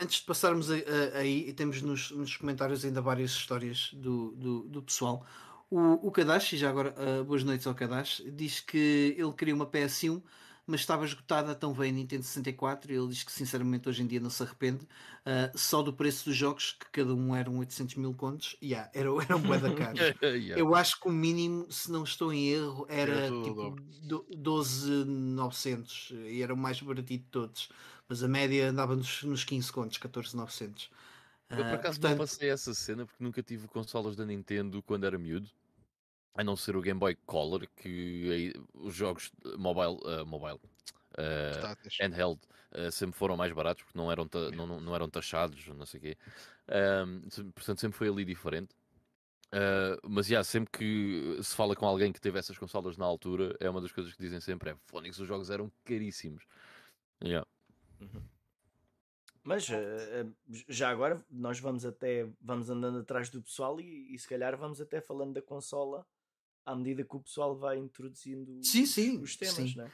Antes 0.00 0.20
de 0.20 0.26
passarmos 0.26 0.68
aí, 1.14 1.52
temos 1.54 1.82
nos, 1.82 2.12
nos, 2.12 2.36
comentários 2.36 2.84
ainda 2.84 3.00
várias 3.00 3.32
histórias 3.32 3.90
do, 3.92 4.30
do, 4.32 4.62
do 4.68 4.82
pessoal. 4.82 5.26
O, 5.68 6.06
o 6.06 6.10
Kadashi, 6.12 6.56
já 6.56 6.70
agora, 6.70 6.94
uh, 6.96 7.24
boas 7.24 7.42
noites 7.42 7.66
ao 7.66 7.74
Kadashi, 7.74 8.30
diz 8.30 8.60
que 8.60 9.16
ele 9.18 9.32
queria 9.32 9.54
uma 9.54 9.66
PS1, 9.66 10.22
mas 10.64 10.80
estava 10.80 11.04
esgotada 11.04 11.54
tão 11.54 11.72
bem 11.74 11.90
a 11.90 11.92
Nintendo 11.92 12.22
64. 12.22 12.92
Ele 12.92 13.08
diz 13.08 13.22
que, 13.22 13.32
sinceramente, 13.32 13.88
hoje 13.88 14.02
em 14.02 14.06
dia 14.06 14.20
não 14.20 14.30
se 14.30 14.42
arrepende. 14.42 14.84
Uh, 14.84 15.50
só 15.58 15.82
do 15.82 15.92
preço 15.92 16.26
dos 16.26 16.36
jogos, 16.36 16.76
que 16.78 16.86
cada 16.90 17.12
um 17.12 17.34
eram 17.34 17.58
800 17.58 17.96
mil 17.96 18.14
contos, 18.14 18.56
yeah, 18.62 18.88
era, 18.94 19.10
era 19.20 19.36
um 19.36 19.40
bué 19.40 19.58
da 19.58 19.74
cara. 19.74 20.16
yeah. 20.22 20.58
Eu 20.58 20.74
acho 20.74 21.00
que 21.00 21.08
o 21.08 21.12
mínimo, 21.12 21.66
se 21.70 21.90
não 21.90 22.04
estou 22.04 22.32
em 22.32 22.48
erro, 22.48 22.86
era, 22.88 23.12
era 23.12 23.42
tipo 23.42 23.76
12,900 24.36 26.12
e 26.28 26.40
era 26.40 26.54
o 26.54 26.56
mais 26.56 26.80
baratinho 26.80 27.18
de 27.18 27.26
todos 27.26 27.68
mas 28.08 28.22
a 28.22 28.28
média 28.28 28.68
andava 28.68 28.96
nos, 28.96 29.22
nos 29.22 29.44
15 29.44 29.72
contos, 29.72 29.98
14,900. 29.98 30.90
Eu 31.50 31.56
por 31.56 31.64
ah, 31.64 31.74
acaso 31.74 31.98
uh, 31.98 32.00
portanto... 32.00 32.10
não 32.10 32.18
passei 32.18 32.50
essa 32.50 32.74
cena 32.74 33.06
porque 33.06 33.22
nunca 33.22 33.42
tive 33.42 33.66
consolas 33.68 34.16
da 34.16 34.24
Nintendo 34.24 34.82
quando 34.82 35.04
era 35.04 35.18
miúdo. 35.18 35.50
A 36.34 36.44
não 36.44 36.54
ser 36.54 36.76
o 36.76 36.80
Game 36.80 37.00
Boy 37.00 37.16
Color, 37.26 37.66
que 37.76 38.30
aí, 38.30 38.54
os 38.74 38.94
jogos 38.94 39.32
mobile, 39.56 39.98
uh, 40.04 40.24
mobile 40.24 40.60
uh, 41.18 41.76
handheld 42.00 42.40
uh, 42.72 42.92
sempre 42.92 43.18
foram 43.18 43.36
mais 43.36 43.52
baratos 43.52 43.82
porque 43.82 43.98
não 43.98 44.10
eram, 44.12 44.28
não, 44.54 44.80
não 44.80 44.94
eram 44.94 45.10
taxados, 45.10 45.66
não 45.68 45.84
sei 45.84 45.98
o 45.98 46.02
quê. 46.02 46.16
portanto, 47.54 47.80
sempre 47.80 47.98
foi 47.98 48.08
ali 48.08 48.24
diferente. 48.24 48.74
Uh, 49.48 49.96
mas 50.06 50.26
já, 50.26 50.32
yeah, 50.32 50.44
sempre 50.44 50.70
que 50.70 51.38
se 51.42 51.56
fala 51.56 51.74
com 51.74 51.86
alguém 51.86 52.12
que 52.12 52.20
teve 52.20 52.38
essas 52.38 52.58
consolas 52.58 52.98
na 52.98 53.06
altura, 53.06 53.56
é 53.58 53.68
uma 53.68 53.80
das 53.80 53.90
coisas 53.90 54.12
que 54.12 54.22
dizem 54.22 54.40
sempre: 54.40 54.70
é 54.70 54.76
Phonics, 54.86 55.18
os 55.18 55.26
jogos 55.26 55.48
eram 55.48 55.72
caríssimos. 55.84 56.44
Yeah. 57.24 57.46
Uhum. 58.00 58.22
Mas 59.42 59.66
uh, 59.68 60.34
já 60.68 60.90
agora 60.90 61.24
nós 61.30 61.58
vamos 61.58 61.84
até 61.84 62.28
vamos 62.40 62.68
andando 62.68 62.98
atrás 62.98 63.30
do 63.30 63.42
pessoal 63.42 63.80
e, 63.80 64.14
e, 64.14 64.18
se 64.18 64.28
calhar 64.28 64.56
vamos 64.56 64.80
até 64.80 65.00
falando 65.00 65.34
da 65.34 65.42
consola 65.42 66.06
à 66.66 66.76
medida 66.76 67.02
que 67.02 67.16
o 67.16 67.20
pessoal 67.20 67.56
vai 67.56 67.78
introduzindo 67.78 68.62
sim, 68.62 68.84
sim, 68.84 69.18
os 69.22 69.36
temas, 69.36 69.54
sim. 69.54 69.74
Né? 69.74 69.90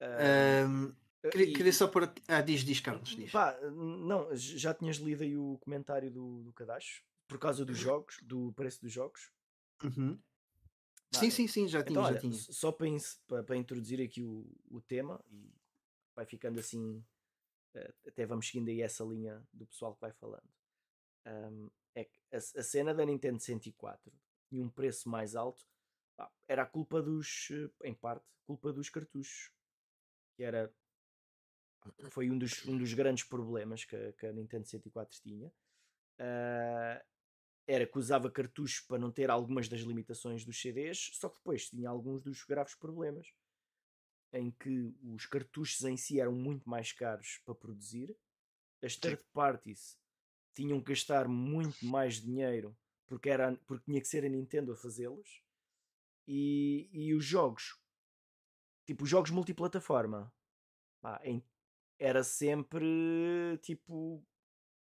Uh, 0.00 0.96
queria, 1.30 1.52
queria, 1.52 1.72
só 1.74 1.88
pôr. 1.88 2.10
Ah, 2.26 2.40
diz, 2.40 2.62
diz, 2.62 2.80
Carlos. 2.80 3.10
Diz. 3.10 3.30
Pá, 3.30 3.54
não, 3.70 4.34
já 4.34 4.72
tinhas 4.72 4.96
lido 4.96 5.22
aí 5.22 5.36
o 5.36 5.58
comentário 5.58 6.10
do, 6.10 6.42
do 6.42 6.52
Cadacho 6.54 7.04
por 7.28 7.38
causa 7.38 7.64
dos 7.64 7.76
jogos, 7.78 8.18
do 8.22 8.52
preço 8.54 8.80
dos 8.80 8.90
jogos. 8.90 9.30
Uhum. 9.84 10.18
sim, 11.12 11.30
sim, 11.30 11.46
sim, 11.46 11.68
já 11.68 11.82
tinha, 11.82 11.92
então, 11.92 12.02
já 12.02 12.08
olha, 12.08 12.20
tinha. 12.20 12.32
Só 12.32 12.72
para, 12.72 12.86
para, 13.28 13.42
para 13.42 13.56
introduzir 13.56 14.00
aqui 14.00 14.22
o, 14.22 14.50
o 14.70 14.80
tema 14.80 15.22
e 15.30 15.52
vai 16.16 16.24
ficando 16.24 16.58
assim 16.58 17.04
até 18.06 18.26
vamos 18.26 18.48
seguindo 18.48 18.68
aí 18.68 18.82
essa 18.82 19.04
linha 19.04 19.42
do 19.52 19.66
pessoal 19.66 19.94
que 19.94 20.00
vai 20.00 20.12
falando. 20.12 20.48
Um, 21.26 21.70
é 21.94 22.04
que 22.04 22.18
a, 22.32 22.36
a, 22.36 22.62
cena 22.62 22.94
da 22.94 23.04
Nintendo 23.04 23.38
104 23.40 24.12
tinha 24.48 24.62
um 24.62 24.70
preço 24.70 25.08
mais 25.08 25.34
alto, 25.36 25.64
pá, 26.16 26.30
era 26.48 26.62
a 26.62 26.66
culpa 26.66 27.02
dos, 27.02 27.48
eh, 27.50 27.88
em 27.88 27.94
parte, 27.94 28.24
culpa 28.46 28.72
dos 28.72 28.88
cartuchos, 28.88 29.52
que 30.36 30.42
era 30.42 30.72
foi 32.10 32.30
um 32.30 32.38
dos, 32.38 32.64
um 32.66 32.76
dos 32.76 32.92
grandes 32.92 33.24
problemas 33.24 33.84
que 33.84 33.96
a, 33.96 34.12
que 34.12 34.26
a 34.26 34.32
Nintendo 34.32 34.66
104 34.66 35.20
tinha. 35.22 35.48
Uh, 36.18 37.02
era 37.66 37.86
que 37.86 37.98
usava 37.98 38.30
cartuchos 38.30 38.80
para 38.80 38.98
não 38.98 39.10
ter 39.10 39.30
algumas 39.30 39.68
das 39.68 39.80
limitações 39.80 40.44
dos 40.44 40.60
CDs, 40.60 41.10
só 41.14 41.28
que 41.28 41.36
depois 41.36 41.70
tinha 41.70 41.88
alguns 41.88 42.20
dos 42.22 42.44
graves 42.44 42.74
problemas 42.74 43.32
em 44.32 44.50
que 44.50 44.94
os 45.02 45.26
cartuchos 45.26 45.82
em 45.84 45.96
si 45.96 46.20
eram 46.20 46.32
muito 46.32 46.68
mais 46.68 46.92
caros 46.92 47.40
para 47.44 47.54
produzir, 47.54 48.16
as 48.82 48.96
third 48.96 49.22
parties 49.32 49.98
tinham 50.54 50.80
que 50.80 50.92
gastar 50.92 51.28
muito 51.28 51.84
mais 51.84 52.20
dinheiro 52.20 52.76
porque, 53.10 53.28
era, 53.28 53.56
porque 53.66 53.84
tinha 53.84 54.00
que 54.00 54.06
ser 54.06 54.24
a 54.24 54.28
Nintendo 54.28 54.72
a 54.72 54.76
fazê-los, 54.76 55.42
e, 56.28 56.88
e 56.92 57.12
os 57.12 57.24
jogos, 57.24 57.76
tipo, 58.86 59.02
os 59.02 59.10
jogos 59.10 59.32
multiplataforma, 59.32 60.32
pá, 61.00 61.20
em, 61.24 61.44
era 61.98 62.22
sempre 62.22 63.58
tipo 63.62 64.24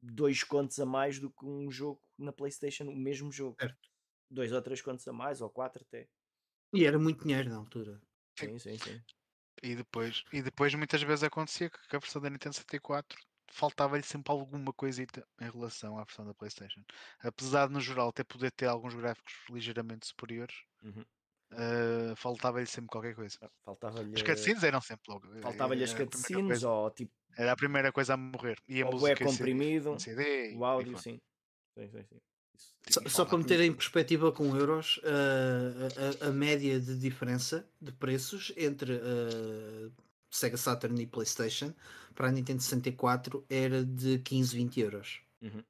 dois 0.00 0.42
contos 0.42 0.78
a 0.78 0.86
mais 0.86 1.18
do 1.18 1.30
que 1.30 1.44
um 1.44 1.70
jogo 1.70 2.00
na 2.16 2.32
PlayStation, 2.32 2.84
o 2.84 2.96
mesmo 2.96 3.30
jogo. 3.30 3.56
Certo. 3.60 3.90
Dois 4.30 4.50
ou 4.50 4.62
três 4.62 4.80
contos 4.80 5.06
a 5.06 5.12
mais, 5.12 5.42
ou 5.42 5.50
quatro 5.50 5.84
até. 5.86 6.08
E 6.72 6.86
era 6.86 6.98
muito 6.98 7.22
dinheiro 7.22 7.50
na 7.50 7.56
altura. 7.56 8.00
Sim, 8.38 8.58
sim, 8.58 8.78
sim. 8.78 9.02
E 9.62 9.74
depois, 9.74 10.24
e 10.32 10.42
depois 10.42 10.74
muitas 10.74 11.02
vezes 11.02 11.24
acontecia 11.24 11.70
que 11.70 11.96
a 11.96 11.98
versão 11.98 12.20
da 12.20 12.30
Nintendo 12.30 12.54
64 12.54 13.18
faltava-lhe 13.48 14.02
sempre 14.02 14.32
alguma 14.32 14.72
coisita 14.72 15.26
em 15.40 15.50
relação 15.50 15.98
à 15.98 16.04
versão 16.04 16.26
da 16.26 16.34
PlayStation. 16.34 16.82
Apesar 17.20 17.66
de 17.66 17.72
no 17.72 17.80
geral 17.80 18.08
até 18.08 18.24
poder 18.24 18.50
ter 18.50 18.66
alguns 18.66 18.94
gráficos 18.94 19.32
ligeiramente 19.48 20.06
superiores, 20.06 20.54
uhum. 20.82 21.04
uh, 21.52 22.16
faltava-lhe 22.16 22.66
sempre 22.66 22.88
qualquer 22.88 23.14
coisa. 23.14 23.38
Faltava-lhe... 23.64 24.14
As 24.14 24.22
cutscenes 24.22 24.62
eram 24.62 24.80
sempre 24.80 25.12
logo. 25.12 25.40
Faltava-lhe 25.40 25.84
as 25.84 25.94
cutscenes 25.94 26.62
ou 26.62 26.90
tipo. 26.90 27.12
Era 27.36 27.52
a 27.52 27.56
primeira 27.56 27.92
coisa 27.92 28.14
a 28.14 28.16
morrer. 28.16 28.58
E 28.68 28.82
a 28.82 28.86
ou 28.86 29.06
é 29.06 29.14
comprimido, 29.14 29.98
CD, 30.00 30.54
o 30.56 30.64
áudio, 30.64 30.98
sim. 30.98 31.20
Sim, 31.74 31.88
sim, 31.88 32.04
sim. 32.04 32.20
Só, 32.88 33.00
só 33.08 33.24
para 33.24 33.38
meter 33.38 33.60
em 33.60 33.72
perspectiva 33.72 34.30
com 34.30 34.56
euros, 34.56 34.98
uh, 34.98 36.22
a, 36.22 36.28
a, 36.28 36.32
média 36.32 36.78
de 36.78 36.96
diferença 36.96 37.68
de 37.80 37.90
preços 37.90 38.52
entre 38.56 38.92
uh, 38.92 39.92
Sega 40.30 40.56
Saturn 40.56 41.00
e 41.02 41.06
PlayStation 41.06 41.74
para 42.14 42.28
a 42.28 42.32
Nintendo 42.32 42.62
64 42.62 43.44
era 43.50 43.84
de 43.84 44.20
15, 44.20 44.56
20 44.56 44.80
euros. 44.80 45.20
Uhum. 45.42 45.64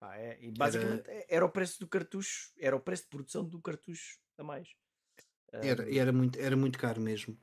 Ah, 0.00 0.18
é, 0.18 0.38
e 0.40 0.50
basicamente 0.52 1.08
era... 1.08 1.24
era... 1.28 1.44
o 1.44 1.50
preço 1.50 1.80
do 1.80 1.88
cartucho, 1.88 2.52
era 2.58 2.76
o 2.76 2.80
preço 2.80 3.04
de 3.04 3.08
produção 3.08 3.44
do 3.44 3.60
cartucho 3.60 4.18
a 4.38 4.44
mais. 4.44 4.68
Era, 5.52 5.94
era, 5.94 6.12
muito, 6.12 6.38
era 6.38 6.56
muito 6.56 6.78
caro 6.78 7.00
mesmo. 7.00 7.34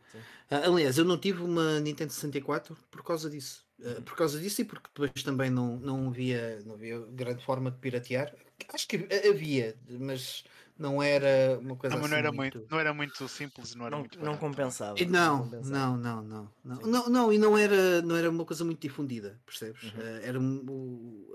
Uh, 0.50 0.72
aliás, 0.74 0.98
eu 0.98 1.06
não 1.06 1.18
tive 1.18 1.42
uma 1.42 1.80
Nintendo 1.80 2.12
64 2.12 2.76
por 2.90 3.04
causa 3.04 3.30
disso. 3.30 3.66
Uh, 3.82 4.02
por 4.04 4.16
causa 4.16 4.40
disso 4.40 4.62
e 4.62 4.66
porque 4.66 4.88
depois 4.94 5.24
também 5.24 5.50
não, 5.50 5.78
não, 5.78 6.08
havia, 6.08 6.62
não 6.66 6.76
havia 6.76 7.00
grande 7.12 7.44
forma 7.44 7.72
de 7.72 7.78
piratear. 7.78 8.34
Acho 8.74 8.88
que 8.88 9.08
havia, 9.28 9.76
mas 9.90 10.44
não 10.78 11.02
era 11.02 11.60
uma 11.60 11.76
coisa 11.76 11.96
não, 11.96 12.04
assim 12.04 12.12
não 12.12 12.18
era 12.18 12.32
muito... 12.32 12.58
muito... 12.58 12.72
não 12.72 12.80
era 12.80 12.94
muito 12.94 13.28
simples 13.28 13.76
não 13.76 13.86
era 13.86 13.96
não, 13.96 14.00
muito 14.00 14.20
não 14.20 14.38
compensava 14.38 15.00
e 15.00 15.06
não, 15.06 15.46
não, 15.46 15.62
não 15.62 15.98
não 15.98 16.24
não 16.24 16.52
não, 16.64 16.82
não 16.88 17.10
não 17.10 17.34
e 17.34 17.38
não 17.38 17.56
era 17.56 18.02
não 18.02 18.16
era 18.16 18.30
uma 18.30 18.46
coisa 18.46 18.66
muito 18.66 18.82
difundida 18.82 19.40
percebes 19.46 19.84
uhum. 19.84 19.90
uh, 19.90 20.04
era, 20.24 20.40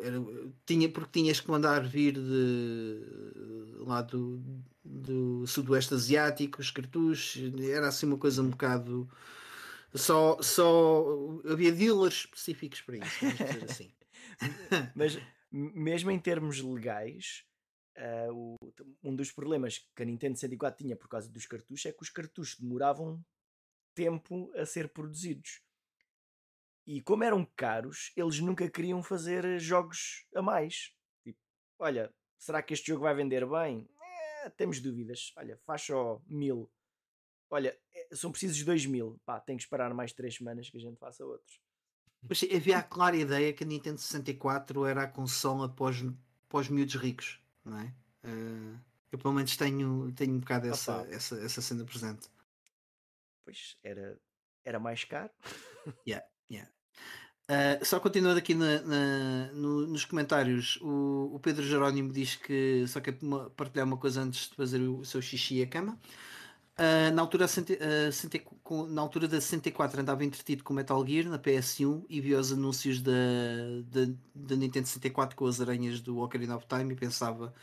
era 0.03 0.25
tinha 0.65 0.89
porque 0.89 1.21
tinhas 1.21 1.39
que 1.39 1.49
mandar 1.49 1.85
vir 1.87 2.15
de 2.15 3.01
lá 3.87 4.03
do 4.03 4.43
do 4.87 5.47
sudoeste 5.47 5.95
asiático, 5.95 6.61
os 6.61 6.71
cartuchos, 6.71 7.43
era 7.61 7.89
assim 7.89 8.07
uma 8.07 8.19
coisa 8.19 8.43
um 8.43 8.51
bocado. 8.51 9.09
Só, 9.97 10.41
só 10.43 11.05
havia 11.51 11.73
dealers 11.73 12.15
específicos 12.15 12.83
para 12.83 12.99
isso, 12.99 13.21
vamos 13.21 13.39
dizer 13.39 13.65
assim. 13.71 13.95
Mas 14.95 15.19
mesmo 15.51 16.11
em 16.11 16.19
termos 16.19 16.61
legais, 16.61 17.45
uh, 17.97 18.33
o, 18.33 18.57
um 19.03 19.15
dos 19.15 19.33
problemas 19.33 19.79
que 19.95 20.03
a 20.03 20.07
Nintendo 20.07 20.37
64 20.37 20.85
tinha 20.85 20.97
por 20.97 21.09
causa 21.09 21.31
dos 21.31 21.47
cartuchos 21.47 21.87
é 21.87 21.93
que 21.93 22.03
os 22.03 22.11
cartuchos 22.11 22.59
demoravam 22.59 23.25
tempo 23.95 24.53
a 24.55 24.67
ser 24.67 24.93
produzidos. 24.93 25.63
E 26.87 27.01
como 27.01 27.25
eram 27.25 27.45
caros, 27.57 28.13
eles 28.17 28.39
nunca 28.39 28.71
queriam 28.71 29.03
fazer 29.03 29.59
jogos 29.59 30.27
a 30.35 30.43
mais. 30.43 30.93
Tipo, 31.25 31.39
olha, 31.79 32.15
será 32.39 32.63
que 32.63 32.75
este 32.75 32.89
jogo 32.89 33.03
vai 33.03 33.15
vender 33.15 33.47
bem? 33.47 33.89
temos 34.57 34.81
dúvidas. 34.81 35.33
Olha, 35.37 35.59
faz 35.65 35.83
só 35.83 36.23
mil. 36.27 36.71
Olha, 37.51 37.77
é, 37.95 38.09
são 38.15 38.31
precisos 38.31 38.63
dois 38.65 38.85
mil. 38.87 39.21
Pá, 39.25 39.41
tem 39.41 39.57
que 39.57 39.63
esperar 39.63 39.93
mais 39.95 40.13
três 40.13 40.35
semanas 40.35 40.69
que 40.69 40.77
a 40.77 40.81
gente 40.81 40.99
faça 40.99 41.25
outros. 41.25 41.61
Mas 42.29 42.43
havia 42.43 42.79
a 42.79 42.83
clara 42.83 43.17
ideia 43.17 43.53
que 43.53 43.63
a 43.63 43.67
Nintendo 43.67 44.01
64 44.01 44.85
era 44.85 45.03
a 45.03 45.09
consola 45.09 45.69
para 45.69 45.87
os, 45.87 46.03
para 46.49 46.61
os 46.61 46.69
miúdos 46.69 46.97
ricos, 46.97 47.41
não 47.65 47.79
é? 47.79 47.95
Uh, 48.25 48.79
eu 49.13 49.19
pelo 49.19 49.35
menos 49.35 49.57
tenho, 49.57 50.13
tenho 50.13 50.35
um 50.35 50.41
bocado 50.41 50.67
essa, 50.67 51.07
essa, 51.11 51.37
essa 51.41 51.63
cena 51.63 51.85
presente. 51.85 52.29
Pois, 53.45 53.77
era, 53.85 54.19
era 54.65 54.81
mais 54.81 55.05
caro. 55.05 55.31
yeah, 56.07 56.27
yeah. 56.51 56.69
Uh, 57.49 57.85
só 57.85 58.01
continuando 58.01 58.39
aqui 58.41 58.55
na, 58.55 58.83
na, 58.83 59.53
no, 59.53 59.87
nos 59.87 60.05
comentários, 60.05 60.81
o, 60.83 61.31
o, 61.33 61.39
Pedro 61.39 61.63
Jerónimo 61.63 62.13
diz 62.13 62.35
que 62.35 62.85
só 62.89 63.01
quer 63.01 63.17
partilhar 63.57 63.87
uma 63.87 63.97
coisa 63.97 64.21
antes 64.21 64.49
de 64.51 64.57
fazer 64.57 64.81
o 64.81 65.05
seu 65.05 65.23
xixi 65.23 65.59
e 65.59 65.63
a 65.63 65.67
cama. 65.69 65.97
Uh, 66.79 67.11
na, 67.15 67.23
altura, 67.23 67.47
uh, 67.47 68.87
na 68.89 69.01
altura 69.01 69.27
da 69.27 69.41
64 69.41 69.99
andava 69.99 70.23
entretido 70.23 70.63
com 70.63 70.75
Metal 70.75 71.07
Gear 71.07 71.27
na 71.27 71.39
PS1 71.39 72.05
e 72.07 72.21
vi 72.21 72.35
os 72.35 72.53
anúncios 72.53 73.01
da, 73.01 73.13
da, 73.87 74.13
da 74.35 74.57
Nintendo 74.57 74.87
64 74.87 75.35
com 75.35 75.47
as 75.47 75.59
aranhas 75.59 76.03
do 76.03 76.19
Ocarina 76.19 76.55
of 76.55 76.67
Time 76.67 76.93
e 76.93 76.97
pensava 76.97 77.55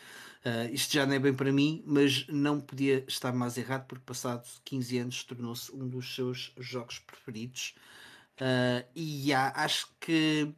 uh, 0.43 0.73
isto 0.73 0.91
já 0.91 1.05
não 1.05 1.13
é 1.13 1.19
bem 1.19 1.31
para 1.31 1.51
mim, 1.51 1.83
mas 1.85 2.25
não 2.27 2.59
podia 2.59 3.05
estar 3.07 3.31
mais 3.31 3.55
errado 3.55 3.85
porque 3.85 4.03
passado 4.03 4.47
15 4.65 4.97
anos 4.97 5.23
tornou-se 5.23 5.71
um 5.71 5.87
dos 5.87 6.15
seus 6.15 6.51
jogos 6.57 6.97
preferidos. 6.97 7.75
E 8.95 9.31
há, 9.31 9.53
acho 9.55 9.89
que 9.99 10.51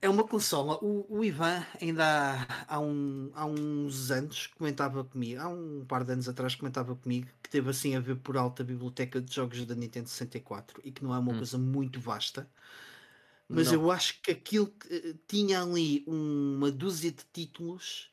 é 0.00 0.08
uma 0.08 0.24
consola. 0.24 0.78
O, 0.82 1.06
o 1.08 1.24
Ivan 1.24 1.64
ainda 1.80 2.04
há, 2.04 2.76
há, 2.76 2.80
um, 2.80 3.30
há 3.34 3.46
uns 3.46 4.10
anos 4.10 4.46
comentava 4.48 5.04
comigo, 5.04 5.40
há 5.40 5.48
um 5.48 5.84
par 5.86 6.04
de 6.04 6.12
anos 6.12 6.28
atrás 6.28 6.54
comentava 6.54 6.94
comigo 6.94 7.28
que 7.42 7.50
teve 7.50 7.70
assim 7.70 7.96
a 7.96 8.00
ver 8.00 8.16
por 8.16 8.36
alta 8.36 8.62
a 8.62 8.66
biblioteca 8.66 9.20
de 9.20 9.34
jogos 9.34 9.64
da 9.64 9.74
Nintendo 9.74 10.08
64 10.08 10.80
e 10.84 10.90
que 10.92 11.02
não 11.02 11.14
é 11.14 11.18
uma 11.18 11.32
hum. 11.32 11.36
coisa 11.36 11.58
muito 11.58 12.00
vasta. 12.00 12.48
Mas 13.48 13.68
não. 13.68 13.74
eu 13.74 13.90
acho 13.90 14.20
que 14.22 14.32
aquilo 14.32 14.66
que 14.66 14.92
eh, 14.92 15.14
tinha 15.28 15.62
ali 15.62 16.04
uma 16.06 16.70
dúzia 16.70 17.12
de 17.12 17.22
títulos 17.32 18.10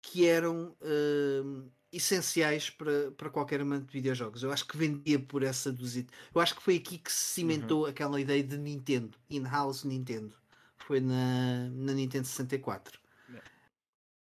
que 0.00 0.26
eram 0.26 0.76
uh, 0.80 1.70
essenciais 1.92 2.70
para, 2.70 3.10
para 3.12 3.30
qualquer 3.30 3.60
amante 3.60 3.86
de 3.86 3.92
videojogos. 3.92 4.42
Eu 4.42 4.52
acho 4.52 4.66
que 4.66 4.76
vendia 4.76 5.18
por 5.18 5.42
essa 5.42 5.72
dúzia. 5.72 6.06
Eu 6.32 6.40
acho 6.40 6.54
que 6.54 6.62
foi 6.62 6.76
aqui 6.76 6.98
que 6.98 7.10
se 7.10 7.34
cimentou 7.34 7.82
uhum. 7.82 7.86
aquela 7.86 8.20
ideia 8.20 8.42
de 8.42 8.56
Nintendo, 8.56 9.18
in-house 9.28 9.84
Nintendo. 9.84 10.34
Foi 10.90 10.98
na, 10.98 11.68
na 11.70 11.92
Nintendo 11.92 12.26
64. 12.26 13.00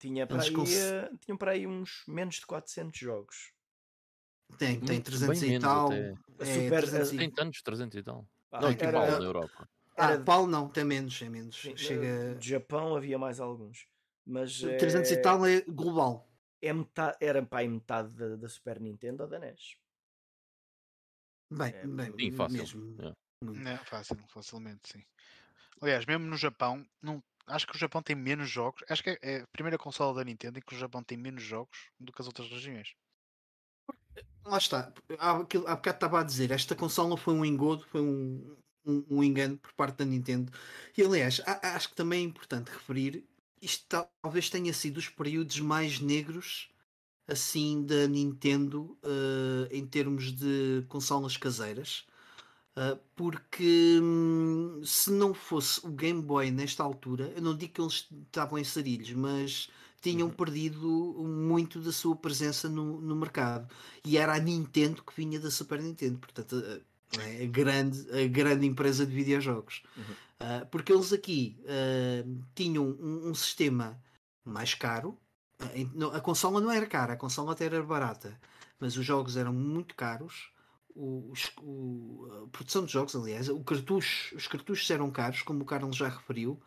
Tinha 0.01 0.27
para, 0.27 0.43
aí, 0.43 0.53
cons... 0.53 0.77
Eh, 0.77 1.11
tinham 1.21 1.39
para 1.39 1.53
aí 1.53 1.65
uns 1.65 2.03
menos 2.09 2.35
de 2.35 2.47
400 2.47 2.99
jogos. 2.99 3.53
Tem, 4.59 4.81
tem 4.81 5.01
300 5.01 5.43
e 5.45 5.61
tal. 5.61 5.93
É, 5.93 6.15
Super, 6.41 6.81
300 6.81 7.13
e... 7.13 7.19
Tem 7.19 7.31
tantos, 7.31 7.63
300 7.63 7.97
e 7.97 8.03
tal. 8.03 8.29
Ah, 8.51 8.63
não, 8.63 8.71
era... 8.71 9.19
na 9.19 9.25
Europa. 9.25 9.69
Ah, 9.97 10.11
era... 10.15 10.25
Paulo 10.25 10.49
não, 10.49 10.69
tem 10.69 10.83
menos, 10.83 11.23
é 11.23 11.29
menos. 11.29 11.55
Sim, 11.55 11.77
Chega... 11.77 12.35
De 12.35 12.49
Japão 12.49 12.97
havia 12.97 13.17
mais 13.17 13.39
alguns. 13.39 13.87
Mas 14.27 14.59
300 14.59 15.09
é... 15.09 15.15
e 15.15 15.23
tal 15.23 15.47
é 15.47 15.61
global 15.61 16.29
é 16.61 16.73
metade, 16.73 17.17
era 17.21 17.47
pai 17.47 17.69
metade 17.69 18.13
da, 18.17 18.35
da, 18.35 18.49
Super 18.49 18.81
Nintendo 18.81 19.23
ou 19.23 19.29
da 19.29 19.39
NES. 19.39 19.77
Bem, 21.49 21.73
é, 21.73 21.87
bem 21.87 22.31
sim, 22.31 22.33
fácil. 22.33 22.59
Mesmo. 22.59 22.97
É. 23.03 23.73
é. 23.73 23.77
fácil, 23.85 24.17
facilmente, 24.27 24.89
sim. 24.95 25.05
Aliás, 25.81 26.05
mesmo 26.07 26.27
no 26.27 26.37
Japão, 26.37 26.87
não, 27.03 27.23
acho 27.47 27.67
que 27.67 27.77
o 27.77 27.79
Japão 27.79 28.03
tem 28.03 28.17
menos 28.17 28.49
jogos. 28.49 28.83
Acho 28.89 29.03
que 29.03 29.11
é, 29.11 29.19
é 29.23 29.41
a 29.41 29.47
primeira 29.53 29.79
consola 29.79 30.15
da 30.15 30.25
Nintendo 30.25 30.59
em 30.59 30.63
que 30.63 30.75
o 30.75 30.79
Japão 30.79 31.03
tem 31.03 31.19
menos 31.19 31.43
jogos 31.43 31.91
do 31.99 32.13
que 32.13 32.21
as 32.21 32.27
outras 32.27 32.49
regiões. 32.49 32.95
Lá 34.45 34.59
está. 34.59 34.93
Há, 35.19 35.31
há 35.31 35.37
bocado 35.43 35.97
estava 35.97 36.21
a 36.21 36.25
dizer, 36.25 36.51
esta 36.51 36.75
consola 36.75 37.17
foi 37.17 37.35
um 37.35 37.45
engodo, 37.45 37.85
foi 37.87 38.01
um, 38.01 38.57
um, 38.85 39.05
um 39.11 39.25
engano 39.25 39.59
por 39.59 39.73
parte 39.73 39.99
da 39.99 40.05
Nintendo. 40.05 40.53
E 40.97 41.03
aliás, 41.03 41.41
acho 41.63 41.91
que 41.91 41.97
também 41.97 42.21
é 42.21 42.29
importante 42.29 42.71
referir 42.71 43.25
isto 43.61 43.87
talvez 44.23 44.51
tenha 44.51 44.73
sido 44.73 44.99
os 44.99 45.09
períodos 45.09 45.59
mais 45.61 45.99
negros 46.01 46.69
assim 47.27 47.85
da 47.85 48.07
Nintendo 48.07 48.97
uh, 49.03 49.67
em 49.71 49.85
termos 49.85 50.33
de 50.33 50.85
consolas 50.89 51.37
caseiras. 51.37 52.07
Uh, 52.77 52.99
porque 53.15 53.99
hum, 54.03 54.83
se 54.85 55.11
não 55.11 55.33
fosse 55.33 55.81
o 55.87 55.91
Game 55.91 56.21
Boy 56.21 56.51
nesta 56.51 56.83
altura, 56.83 57.33
eu 57.35 57.41
não 57.41 57.57
digo 57.57 57.73
que 57.73 57.81
eles 57.81 58.07
estavam 58.27 58.59
em 58.59 58.65
sarilhos, 58.65 59.13
mas 59.13 59.71
tinham 60.03 60.29
uhum. 60.29 60.35
perdido 60.35 60.87
muito 61.27 61.81
da 61.81 61.91
sua 61.91 62.15
presença 62.15 62.69
no, 62.69 63.01
no 63.01 63.17
mercado. 63.17 63.67
E 64.05 64.19
era 64.19 64.35
a 64.35 64.39
Nintendo 64.39 65.03
que 65.03 65.15
vinha 65.17 65.41
da 65.41 65.51
Super 65.51 65.81
Nintendo, 65.81 66.19
portanto, 66.19 66.63
a, 67.19 67.43
a 67.43 67.47
grande, 67.47 68.07
a 68.11 68.29
grande 68.29 68.67
empresa 68.67 69.07
de 69.07 69.15
videojogos. 69.15 69.83
Uhum. 69.97 70.05
Uh, 70.37 70.67
porque 70.71 70.93
eles 70.93 71.13
aqui 71.13 71.59
uh, 71.63 72.43
tinham 72.55 72.85
um, 72.85 73.31
um, 73.31 73.35
sistema 73.35 73.99
mais 74.45 74.75
caro. 74.75 75.19
Uh, 75.61 76.15
a 76.15 76.21
consola 76.21 76.61
não 76.61 76.71
era 76.71 76.87
cara, 76.87 77.15
a 77.15 77.17
consola 77.17 77.53
até 77.53 77.65
era 77.65 77.83
barata, 77.83 78.39
mas 78.79 78.97
os 78.99 79.05
jogos 79.05 79.37
eram 79.37 79.53
muito 79.53 79.95
caros. 79.95 80.51
O, 80.99 81.35
o, 81.61 82.45
a 82.45 82.49
produção 82.49 82.87
de 82.87 82.93
jogos, 82.93 83.15
aliás, 83.15 83.51
o 83.51 83.63
cartucho, 83.63 84.35
os 84.35 84.47
cartuchos 84.47 84.91
eram 84.91 85.11
caros, 85.11 85.43
como 85.43 85.63
o 85.63 85.67
Carlos 85.67 85.95
já 85.95 86.09
referiu, 86.09 86.59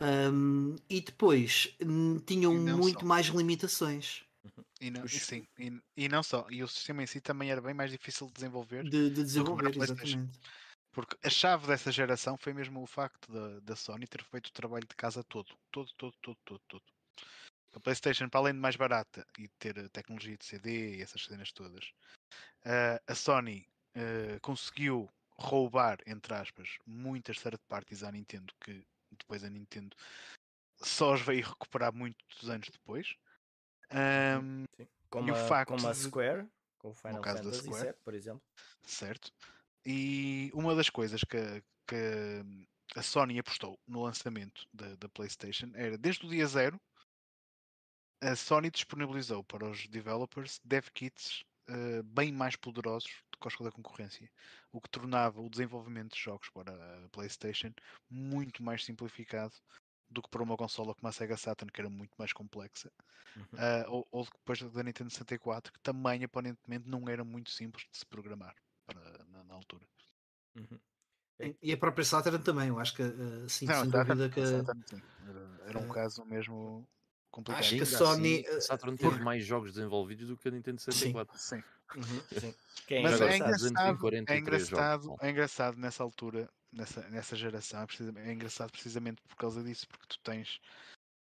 um, 0.00 0.76
e 0.88 1.00
depois 1.00 1.74
um, 1.82 2.18
tinham 2.20 2.54
e 2.54 2.56
muito 2.56 3.00
só. 3.00 3.06
mais 3.06 3.26
limitações. 3.26 4.22
E 4.80 4.90
não, 4.90 5.04
e 5.04 5.08
sim, 5.08 5.46
e, 5.58 5.72
e, 5.96 6.08
não 6.08 6.22
só, 6.22 6.46
e 6.50 6.62
o 6.62 6.68
sistema 6.68 7.02
em 7.02 7.06
si 7.06 7.20
também 7.20 7.50
era 7.50 7.60
bem 7.60 7.74
mais 7.74 7.90
difícil 7.90 8.28
de 8.28 8.34
desenvolver. 8.34 8.84
De, 8.84 9.10
de 9.10 9.22
desenvolver, 9.22 9.76
exatamente. 9.76 10.38
Porque 10.92 11.16
a 11.24 11.30
chave 11.30 11.66
dessa 11.66 11.90
geração 11.90 12.36
foi 12.38 12.52
mesmo 12.52 12.80
o 12.80 12.86
facto 12.86 13.32
da, 13.32 13.58
da 13.60 13.74
Sony 13.74 14.06
ter 14.06 14.22
feito 14.22 14.46
o 14.46 14.52
trabalho 14.52 14.86
de 14.86 14.94
casa 14.94 15.24
todo. 15.24 15.48
Todo, 15.72 15.90
todo, 15.96 16.14
todo, 16.22 16.38
todo, 16.44 16.60
todo. 16.68 16.84
A 17.74 17.80
PlayStation, 17.80 18.28
para 18.28 18.38
além 18.38 18.52
de 18.54 18.60
mais 18.60 18.76
barata 18.76 19.26
e 19.36 19.48
ter 19.58 19.76
a 19.76 19.88
tecnologia 19.88 20.36
de 20.36 20.44
CD 20.44 20.96
e 20.96 21.02
essas 21.02 21.24
cenas 21.24 21.50
todas, 21.50 21.92
uh, 22.64 23.00
a 23.06 23.14
Sony 23.14 23.66
uh, 23.96 24.40
conseguiu 24.40 25.08
roubar, 25.36 25.98
entre 26.06 26.34
aspas, 26.34 26.78
muitas 26.86 27.38
third 27.38 27.58
parties 27.68 28.02
à 28.02 28.12
Nintendo 28.12 28.52
que 28.60 28.86
depois 29.10 29.44
a 29.44 29.50
Nintendo 29.50 29.96
só 30.76 31.14
os 31.14 31.20
veio 31.20 31.46
recuperar 31.46 31.92
muitos 31.92 32.48
anos 32.48 32.68
depois. 32.68 33.14
Um, 33.92 34.64
como, 35.08 35.34
a, 35.34 35.66
como 35.66 35.88
a 35.88 35.94
Square, 35.94 36.48
com 36.78 36.90
o 36.90 36.94
Final 36.94 37.22
Fantasy 37.22 37.70
VII, 37.70 37.94
por 38.04 38.14
exemplo. 38.14 38.42
Certo. 38.82 39.32
E 39.86 40.50
uma 40.54 40.74
das 40.74 40.90
coisas 40.90 41.22
que, 41.22 41.62
que 41.86 42.42
a 42.96 43.02
Sony 43.02 43.38
apostou 43.38 43.78
no 43.86 44.02
lançamento 44.02 44.66
da, 44.72 44.96
da 44.96 45.08
PlayStation 45.08 45.70
era 45.74 45.96
desde 45.98 46.26
o 46.26 46.28
dia 46.28 46.46
zero 46.46 46.80
a 48.20 48.34
Sony 48.34 48.70
disponibilizou 48.70 49.44
para 49.44 49.68
os 49.68 49.86
developers 49.88 50.60
dev 50.64 50.88
kits 50.94 51.44
uh, 51.68 52.02
bem 52.02 52.32
mais 52.32 52.56
poderosos 52.56 53.10
do 53.30 53.38
que 53.38 53.48
os 53.48 53.56
da 53.58 53.72
concorrência, 53.72 54.30
o 54.72 54.80
que 54.80 54.88
tornava 54.88 55.40
o 55.40 55.50
desenvolvimento 55.50 56.14
de 56.14 56.20
jogos 56.20 56.48
para 56.50 56.72
a 56.72 57.08
PlayStation 57.10 57.72
muito 58.10 58.62
mais 58.62 58.84
simplificado 58.84 59.54
do 60.10 60.22
que 60.22 60.28
para 60.28 60.42
uma 60.42 60.56
consola 60.56 60.94
como 60.94 61.08
a 61.08 61.12
Sega 61.12 61.36
Saturn, 61.36 61.70
que 61.72 61.80
era 61.80 61.90
muito 61.90 62.12
mais 62.16 62.32
complexa, 62.32 62.90
uhum. 63.36 63.42
uh, 63.42 63.90
ou, 63.90 64.08
ou, 64.10 64.24
depois 64.24 64.62
da 64.62 64.82
Nintendo 64.82 65.10
64, 65.10 65.72
que 65.72 65.80
também 65.80 66.24
aparentemente 66.24 66.88
não 66.88 67.08
era 67.08 67.24
muito 67.24 67.50
simples 67.50 67.86
de 67.90 67.98
se 67.98 68.06
programar 68.06 68.54
para, 68.86 69.24
na, 69.30 69.44
na, 69.44 69.54
altura. 69.54 69.84
Uhum. 70.54 70.78
E 71.60 71.72
a 71.72 71.76
própria 71.76 72.04
Saturn 72.04 72.38
também, 72.44 72.68
eu 72.68 72.78
acho 72.78 72.94
que 72.94 73.02
uh, 73.02 73.48
sim, 73.48 73.66
não, 73.66 73.80
sem 73.80 73.90
dúvida 73.90 74.28
que. 74.30 74.46
Saturn, 74.46 74.84
era, 75.28 75.60
era, 75.66 75.78
um 75.80 75.88
caso 75.88 76.24
mesmo 76.24 76.86
complicado. 77.34 77.60
Acho 77.60 77.76
que 77.76 77.82
a 77.82 77.86
Sony. 77.86 78.44
Assim, 78.46 78.56
a 78.56 78.60
Saturn 78.60 78.96
teve 78.96 79.18
mais 79.20 79.44
jogos 79.44 79.72
desenvolvidos 79.72 80.28
do 80.28 80.36
que 80.36 80.48
a 80.48 80.50
Nintendo 80.52 80.80
64. 80.80 81.36
Sim. 81.36 81.56
sim. 81.56 81.64
Uhum, 81.96 82.22
sim. 82.38 82.54
É 82.88 83.02
Mas 83.02 83.20
é 83.20 83.36
engraçado, 83.36 84.08
é, 84.28 84.38
engraçado, 84.38 85.16
é 85.20 85.30
engraçado 85.30 85.78
nessa 85.78 86.02
altura, 86.02 86.48
nessa, 86.72 87.08
nessa 87.08 87.34
geração, 87.34 87.80
é, 87.80 88.28
é 88.28 88.32
engraçado 88.32 88.70
precisamente 88.70 89.20
por 89.22 89.36
causa 89.36 89.64
disso, 89.64 89.88
porque 89.88 90.06
tu 90.06 90.18
tens 90.20 90.60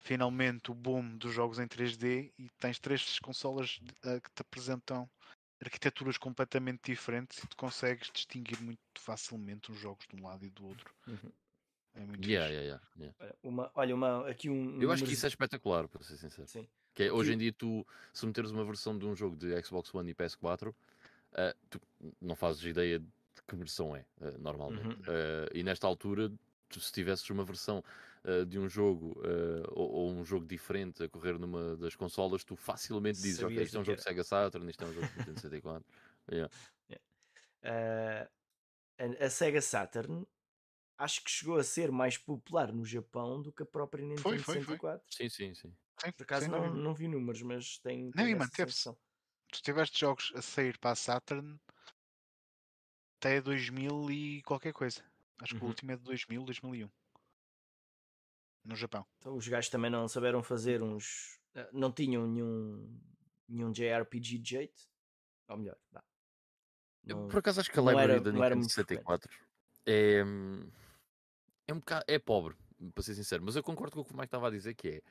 finalmente 0.01 0.69
o 0.69 0.75
boom 0.75 1.17
dos 1.17 1.33
jogos 1.33 1.57
em 1.57 1.67
3D 1.67 2.31
e 2.37 2.49
tens 2.59 2.77
três 2.77 3.17
consolas 3.19 3.79
uh, 4.05 4.21
que 4.21 4.29
te 4.35 4.41
apresentam 4.41 5.09
arquiteturas 5.63 6.17
completamente 6.17 6.91
diferentes 6.91 7.41
e 7.41 7.47
tu 7.47 7.55
consegues 7.55 8.11
distinguir 8.13 8.61
muito 8.61 8.81
facilmente 8.99 9.71
os 9.71 9.79
jogos 9.79 10.05
de 10.07 10.21
um 10.21 10.27
lado 10.27 10.45
e 10.45 10.49
do 10.49 10.67
outro. 10.67 10.93
Uhum. 11.07 11.31
É 11.95 12.05
muito 12.05 12.27
yeah, 12.27 12.51
yeah, 12.51 12.81
yeah, 12.97 13.35
Uma, 13.43 13.71
olha, 13.75 13.93
uma, 13.93 14.27
aqui 14.27 14.49
um. 14.49 14.81
Eu 14.81 14.91
acho 14.91 15.03
que 15.03 15.13
isso 15.13 15.25
é 15.25 15.29
espetacular, 15.29 15.87
para 15.87 16.01
ser 16.03 16.17
sincero. 16.17 16.47
Sim. 16.47 16.67
Que 16.93 17.03
é, 17.03 17.11
hoje 17.11 17.33
em 17.33 17.37
dia, 17.37 17.53
tu, 17.53 17.85
se 18.13 18.25
meteres 18.25 18.51
uma 18.51 18.65
versão 18.65 18.97
de 18.97 19.05
um 19.05 19.15
jogo 19.15 19.35
de 19.35 19.59
Xbox 19.63 19.93
One 19.93 20.11
e 20.11 20.15
PS4, 20.15 20.69
uh, 20.69 20.75
eh, 21.33 21.55
tu 21.69 21.81
não 22.21 22.35
fazes 22.35 22.63
ideia 22.63 22.99
de 22.99 23.07
que 23.47 23.55
versão 23.55 23.95
é, 23.95 24.05
uh, 24.21 24.37
normalmente. 24.39 24.87
Uhum. 24.87 24.93
Uh, 24.93 25.49
e 25.53 25.63
nesta 25.63 25.85
altura, 25.87 26.31
tu, 26.69 26.79
se 26.79 26.91
tivesses 26.91 27.27
uma 27.29 27.43
versão 27.43 27.83
de 28.47 28.57
um 28.57 28.69
jogo 28.69 29.21
ou, 29.73 29.91
ou, 29.91 30.13
um 30.13 30.23
jogo 30.23 30.45
diferente 30.45 31.03
a 31.03 31.09
correr 31.09 31.37
numa 31.37 31.75
das 31.75 31.93
consolas, 31.93 32.41
tu 32.45 32.55
facilmente 32.55 33.19
dizes: 33.21 33.41
Sabias 33.41 33.57
Ok, 33.57 33.65
isto 33.65 33.77
é 33.77 33.79
um 33.81 33.83
jogo 33.83 33.97
de 33.97 34.03
Sega 34.03 34.23
Saturn, 34.23 34.69
isto 34.69 34.81
é 34.81 34.87
um 34.87 34.93
jogo 34.93 35.07
de 35.07 35.17
Nintendo 35.17 35.41
64. 35.41 35.85
yeah. 36.31 36.53
yeah. 36.89 38.29
A, 39.19 39.29
Sega 39.29 39.61
Saturn 39.61 40.25
acho 41.03 41.23
que 41.23 41.29
chegou 41.29 41.57
a 41.57 41.63
ser 41.63 41.91
mais 41.91 42.17
popular 42.17 42.71
no 42.71 42.85
Japão 42.85 43.41
do 43.41 43.51
que 43.51 43.63
a 43.63 43.65
própria 43.65 44.01
Nintendo 44.01 44.21
foi, 44.21 44.39
foi, 44.39 44.55
64. 44.55 45.05
Foi. 45.05 45.29
Sim, 45.29 45.29
sim, 45.29 45.53
sim. 45.53 45.75
Por 46.17 46.23
acaso 46.23 46.49
não, 46.49 46.73
não 46.73 46.93
vi 46.93 47.07
números, 47.07 47.41
mas 47.41 47.77
tem. 47.79 48.11
Não, 48.15 48.27
e 48.27 48.35
manteve-se. 48.35 48.89
Tu 49.51 49.61
tiveste 49.61 49.99
jogos 49.99 50.31
a 50.35 50.41
sair 50.41 50.77
para 50.79 50.91
a 50.91 50.95
Saturn 50.95 51.59
até 53.19 53.39
2000 53.39 54.11
e 54.11 54.41
qualquer 54.43 54.73
coisa. 54.73 55.03
Acho 55.39 55.55
que 55.55 55.59
uhum. 55.59 55.67
o 55.67 55.69
último 55.69 55.91
é 55.91 55.95
de 55.95 56.03
2000, 56.03 56.43
2001. 56.43 56.89
No 58.65 58.75
Japão. 58.75 59.05
Então 59.19 59.35
os 59.35 59.47
gajos 59.47 59.69
também 59.69 59.91
não 59.91 60.07
souberam 60.07 60.41
fazer 60.41 60.81
uns. 60.81 61.39
Eh, 61.53 61.69
não 61.71 61.91
tinham 61.91 62.25
nenhum, 62.25 62.99
nenhum 63.47 63.71
JRPG 63.71 64.39
de 64.39 64.49
jeito. 64.49 64.81
Ou 65.49 65.57
melhor, 65.57 65.77
dá. 65.91 66.03
Não, 67.03 67.27
Por 67.27 67.39
acaso 67.39 67.59
acho 67.59 67.69
que 67.69 67.77
a 67.77 67.81
library 67.81 68.21
da 68.21 68.31
Nintendo 68.31 68.63
64 68.63 69.29
é, 69.85 70.23
é 71.67 71.73
um 71.73 71.79
bocado. 71.79 72.05
é 72.07 72.19
pobre, 72.19 72.55
para 72.93 73.03
ser 73.03 73.15
sincero, 73.15 73.43
mas 73.45 73.55
eu 73.55 73.63
concordo 73.63 73.95
com 73.95 74.01
o 74.01 74.05
que 74.05 74.13
o 74.13 74.15
Mike 74.15 74.27
estava 74.27 74.47
a 74.47 74.51
dizer 74.51 74.73
que 74.73 74.87
é. 74.87 75.01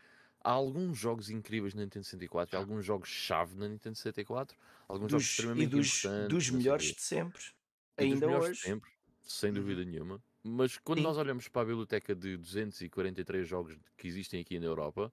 Há 0.44 0.50
alguns 0.50 0.98
jogos 0.98 1.30
incríveis 1.30 1.72
na 1.72 1.82
Nintendo 1.82 2.04
64, 2.04 2.56
há 2.56 2.60
alguns 2.60 2.84
jogos-chave 2.84 3.54
na 3.54 3.68
Nintendo 3.68 3.96
64, 3.96 4.56
alguns 4.88 5.12
dos, 5.12 5.22
jogos 5.22 5.30
extremamente 5.30 5.72
e 5.72 5.76
dos, 5.76 6.02
dos 6.28 6.50
melhores 6.50 6.86
de 6.86 7.00
sempre, 7.00 7.40
ainda 7.96 8.26
hoje. 8.26 8.52
De 8.54 8.58
sempre, 8.58 8.90
sem 9.22 9.50
uhum. 9.50 9.54
dúvida 9.54 9.84
nenhuma. 9.84 10.20
Mas 10.42 10.76
quando 10.78 10.98
Sim. 10.98 11.04
nós 11.04 11.16
olhamos 11.16 11.46
para 11.46 11.62
a 11.62 11.64
biblioteca 11.64 12.14
de 12.14 12.36
243 12.36 13.46
jogos 13.46 13.78
que 13.96 14.08
existem 14.08 14.40
aqui 14.40 14.58
na 14.58 14.66
Europa, 14.66 15.12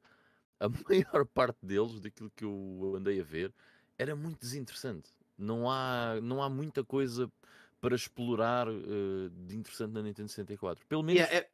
a 0.59 0.67
maior 0.89 1.25
parte 1.27 1.63
deles, 1.63 1.99
daquilo 1.99 2.31
que 2.35 2.43
eu 2.43 2.93
andei 2.95 3.19
a 3.19 3.23
ver, 3.23 3.53
era 3.97 4.15
muito 4.15 4.39
desinteressante. 4.39 5.11
Não 5.37 5.69
há, 5.69 6.19
não 6.21 6.41
há 6.41 6.49
muita 6.49 6.83
coisa 6.83 7.31
para 7.81 7.95
explorar 7.95 8.67
uh, 8.67 9.29
de 9.29 9.57
interessante 9.57 9.91
na 9.93 10.01
Nintendo 10.01 10.29
64. 10.29 10.85
Pelo 10.87 11.03
menos 11.03 11.21
yeah, 11.21 11.37
é... 11.37 11.49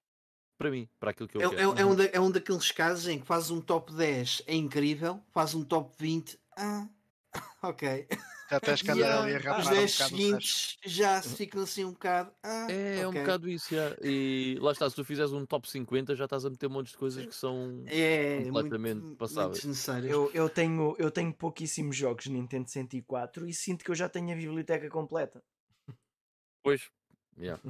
para 0.57 0.71
mim, 0.71 0.89
para 0.99 1.11
aquilo 1.11 1.30
que 1.30 1.38
eu 1.38 1.41
é, 1.41 1.49
quero. 1.49 1.78
É, 1.78 1.82
é, 1.82 1.86
um 1.86 1.95
da, 1.95 2.05
é 2.05 2.19
um 2.19 2.32
daqueles 2.32 2.71
casos 2.71 3.07
em 3.07 3.19
que 3.19 3.26
faz 3.26 3.51
um 3.51 3.61
top 3.61 3.93
10, 3.93 4.43
é 4.47 4.55
incrível, 4.55 5.21
faz 5.32 5.53
um 5.53 5.63
top 5.63 5.93
20, 5.97 6.39
ah, 6.57 6.88
ok. 7.61 8.07
Já 8.49 8.57
estás 8.57 8.82
cada 8.84 8.99
yeah, 8.99 9.23
ali 9.23 9.34
a 9.34 9.39
rapar 9.39 9.59
Os 9.61 9.69
10 9.69 9.84
um 9.84 10.07
seguintes 10.07 10.78
já 10.86 11.19
se 11.19 11.36
ficam 11.36 11.63
assim 11.63 11.84
um 11.84 11.93
bocado. 11.93 12.32
Ah, 12.43 12.67
é, 12.69 12.99
é 12.99 13.07
um 13.07 13.11
bocado 13.11 13.49
isso, 13.49 13.73
já. 13.73 13.97
e 14.03 14.55
lá 14.61 14.71
está, 14.71 14.88
se 14.88 14.95
tu 14.95 15.03
fizeres 15.03 15.34
um 15.34 15.47
top 15.47 15.67
50 15.67 16.15
já 16.15 16.26
estás 16.26 16.45
a 16.45 16.49
meter 16.51 16.67
um 16.67 16.73
monte 16.73 16.91
de 16.91 16.97
coisas 16.97 17.26
que 17.26 17.34
são 17.34 17.84
é, 17.88 18.43
completamente 18.43 19.01
muito, 19.01 19.17
passáveis. 19.17 19.65
Muito 19.65 20.07
eu, 20.07 20.30
eu, 20.32 20.47
tenho, 20.47 20.95
eu 20.99 21.09
tenho 21.09 21.34
pouquíssimos 21.34 21.95
jogos 21.95 22.28
Nintendo 22.28 22.69
64 22.69 23.47
e 23.47 23.53
sinto 23.53 23.84
que 23.84 23.89
eu 23.89 23.95
já 23.95 24.07
tenho 24.07 24.32
a 24.32 24.36
biblioteca 24.36 24.89
completa. 24.89 25.41
Pois, 26.66 26.89
yeah. 27.38 27.61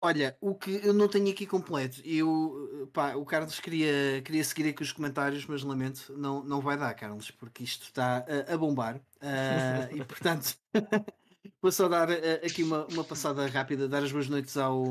Olha, 0.00 0.34
o 0.40 0.54
que 0.54 0.80
eu 0.82 0.94
não 0.94 1.06
tenho 1.06 1.30
aqui 1.30 1.46
completo, 1.46 2.00
eu, 2.02 2.88
pá, 2.94 3.14
o 3.14 3.26
Carlos 3.26 3.60
queria, 3.60 4.22
queria 4.24 4.42
seguir 4.42 4.70
aqui 4.70 4.82
os 4.82 4.90
comentários, 4.90 5.44
mas 5.44 5.62
lamento, 5.62 6.10
não, 6.16 6.42
não 6.42 6.62
vai 6.62 6.78
dar, 6.78 6.94
Carlos, 6.94 7.30
porque 7.30 7.62
isto 7.62 7.82
está 7.82 8.24
a, 8.26 8.54
a 8.54 8.56
bombar. 8.56 8.96
Uh, 8.96 9.96
e 9.96 10.02
portanto, 10.02 10.56
vou 11.60 11.70
só 11.70 11.90
dar 11.90 12.08
uh, 12.08 12.14
aqui 12.42 12.62
uma, 12.62 12.86
uma 12.86 13.04
passada 13.04 13.46
rápida, 13.46 13.86
dar 13.86 14.02
as 14.02 14.10
boas 14.10 14.30
noites 14.30 14.56
ao, 14.56 14.82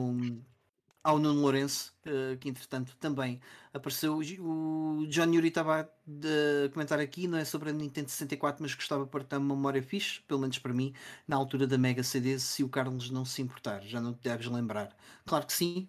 ao 1.04 1.18
Nuno 1.18 1.42
Lourenço, 1.42 1.94
que 2.40 2.50
entretanto 2.50 2.96
também 2.98 3.40
apareceu. 3.74 4.20
O 4.40 5.06
John 5.08 5.32
Yuri 5.34 5.48
estava 5.48 5.82
a 5.82 6.70
comentar 6.74 7.00
aqui, 7.00 7.28
não 7.28 7.38
é 7.38 7.46
sobre 7.46 7.70
a 7.70 7.74
Nintendo 7.74 8.10
64, 8.10 8.62
mas 8.62 8.74
gostava 8.74 9.06
de 9.06 9.10
partilhar 9.10 9.42
uma 9.42 9.56
memória 9.56 9.82
fixe, 9.82 10.22
pelo 10.28 10.42
menos 10.42 10.60
para 10.60 10.74
mim, 10.74 10.94
na 11.28 11.36
altura 11.36 11.66
da 11.66 11.78
Mega 11.78 12.04
CD, 12.04 12.38
se 12.40 12.64
o 12.64 12.70
Carlos 12.70 13.10
não 13.10 13.24
se 13.24 13.42
importar, 13.42 13.82
já 13.84 14.02
não 14.02 14.14
te 14.14 14.24
deves 14.24 14.48
lembrar. 14.48 14.96
Claro 15.26 15.46
que 15.46 15.54
sim, 15.54 15.88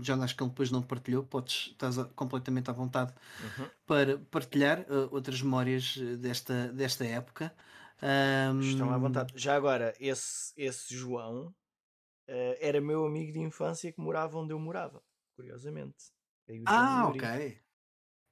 já 0.00 0.16
acho 0.16 0.36
que 0.36 0.42
ele 0.42 0.50
depois 0.50 0.70
não 0.70 0.82
partilhou, 0.82 1.24
podes, 1.24 1.68
estás 1.72 1.96
completamente 2.14 2.70
à 2.70 2.72
vontade 2.72 3.12
uhum. 3.42 3.66
para 3.86 4.18
partilhar 4.30 4.80
uh, 4.82 5.08
outras 5.10 5.42
memórias 5.42 5.96
desta, 6.18 6.68
desta 6.68 7.04
época. 7.04 7.52
Estão 8.60 8.92
à 8.92 8.98
vontade. 8.98 9.32
Já 9.36 9.54
agora, 9.54 9.94
esse, 10.00 10.52
esse 10.56 10.92
João 10.94 11.54
uh, 12.28 12.56
era 12.60 12.80
meu 12.80 13.04
amigo 13.06 13.32
de 13.32 13.40
infância 13.40 13.92
que 13.92 14.00
morava 14.00 14.38
onde 14.38 14.52
eu 14.52 14.58
morava, 14.58 15.02
curiosamente. 15.36 16.12
Ah, 16.66 17.08
ok. 17.08 17.58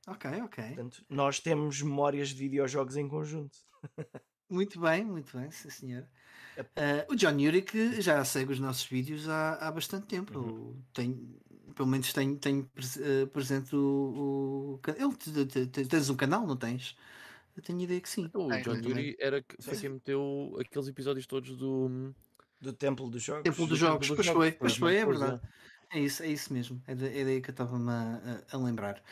Ok, 0.09 0.30
ok. 0.43 0.64
Portanto, 0.64 1.05
nós 1.09 1.41
temos 1.41 1.82
memórias 1.82 2.30
de 2.30 2.36
videojogos 2.36 2.97
em 2.97 3.07
conjunto. 3.07 3.57
muito 4.49 4.80
bem, 4.80 5.05
muito 5.05 5.36
bem, 5.36 5.51
sim 5.51 5.70
senhor. 5.70 6.09
Uh, 6.59 7.12
o 7.12 7.16
John 7.16 7.38
Yurick 7.38 8.01
já 8.01 8.24
segue 8.24 8.53
os 8.53 8.61
nossos 8.61 8.84
vídeos 8.84 9.28
há, 9.28 9.55
há 9.55 9.70
bastante 9.70 10.07
tempo. 10.07 10.38
Uhum. 10.38 10.82
Tem, 10.93 11.38
pelo 11.74 11.88
menos 11.88 12.12
tem, 12.12 12.36
tem 12.36 12.61
uh, 12.61 13.26
presente 13.32 13.74
o. 13.74 14.78
o 14.78 14.80
ele, 14.88 15.86
tens 15.86 16.11
um 16.11 16.16
canal, 16.16 16.47
não 16.47 16.57
tens? 16.57 16.97
Eu 17.57 17.62
tenho 17.62 17.80
ideia 17.80 18.01
que 18.01 18.09
sim. 18.09 18.30
O 18.34 18.49
John 18.62 18.76
Yuri 18.76 19.16
era 19.18 19.43
que, 19.43 19.57
foi 19.61 19.76
quem 19.76 19.91
meteu 19.91 20.57
aqueles 20.61 20.88
episódios 20.88 21.26
todos 21.26 21.57
do 21.57 22.14
do 22.61 22.73
Templo 22.73 23.09
dos 23.09 23.23
Jogos. 23.23 23.43
Templo 23.43 23.67
dos 23.67 23.79
Jogos, 23.79 24.09
pois 24.09 24.27
foi, 24.27 24.53
pois 24.53 24.77
foi, 24.77 24.97
é 24.97 25.07
verdade. 25.07 25.41
É 25.93 25.99
isso, 25.99 26.23
é 26.23 26.29
isso 26.29 26.53
mesmo. 26.53 26.81
É, 26.87 26.93
é 26.93 27.25
daí 27.25 27.41
que 27.41 27.51
eu 27.51 27.53
estava-me 27.53 27.91
a, 27.91 28.43
a, 28.53 28.57
lembrar. 28.57 29.03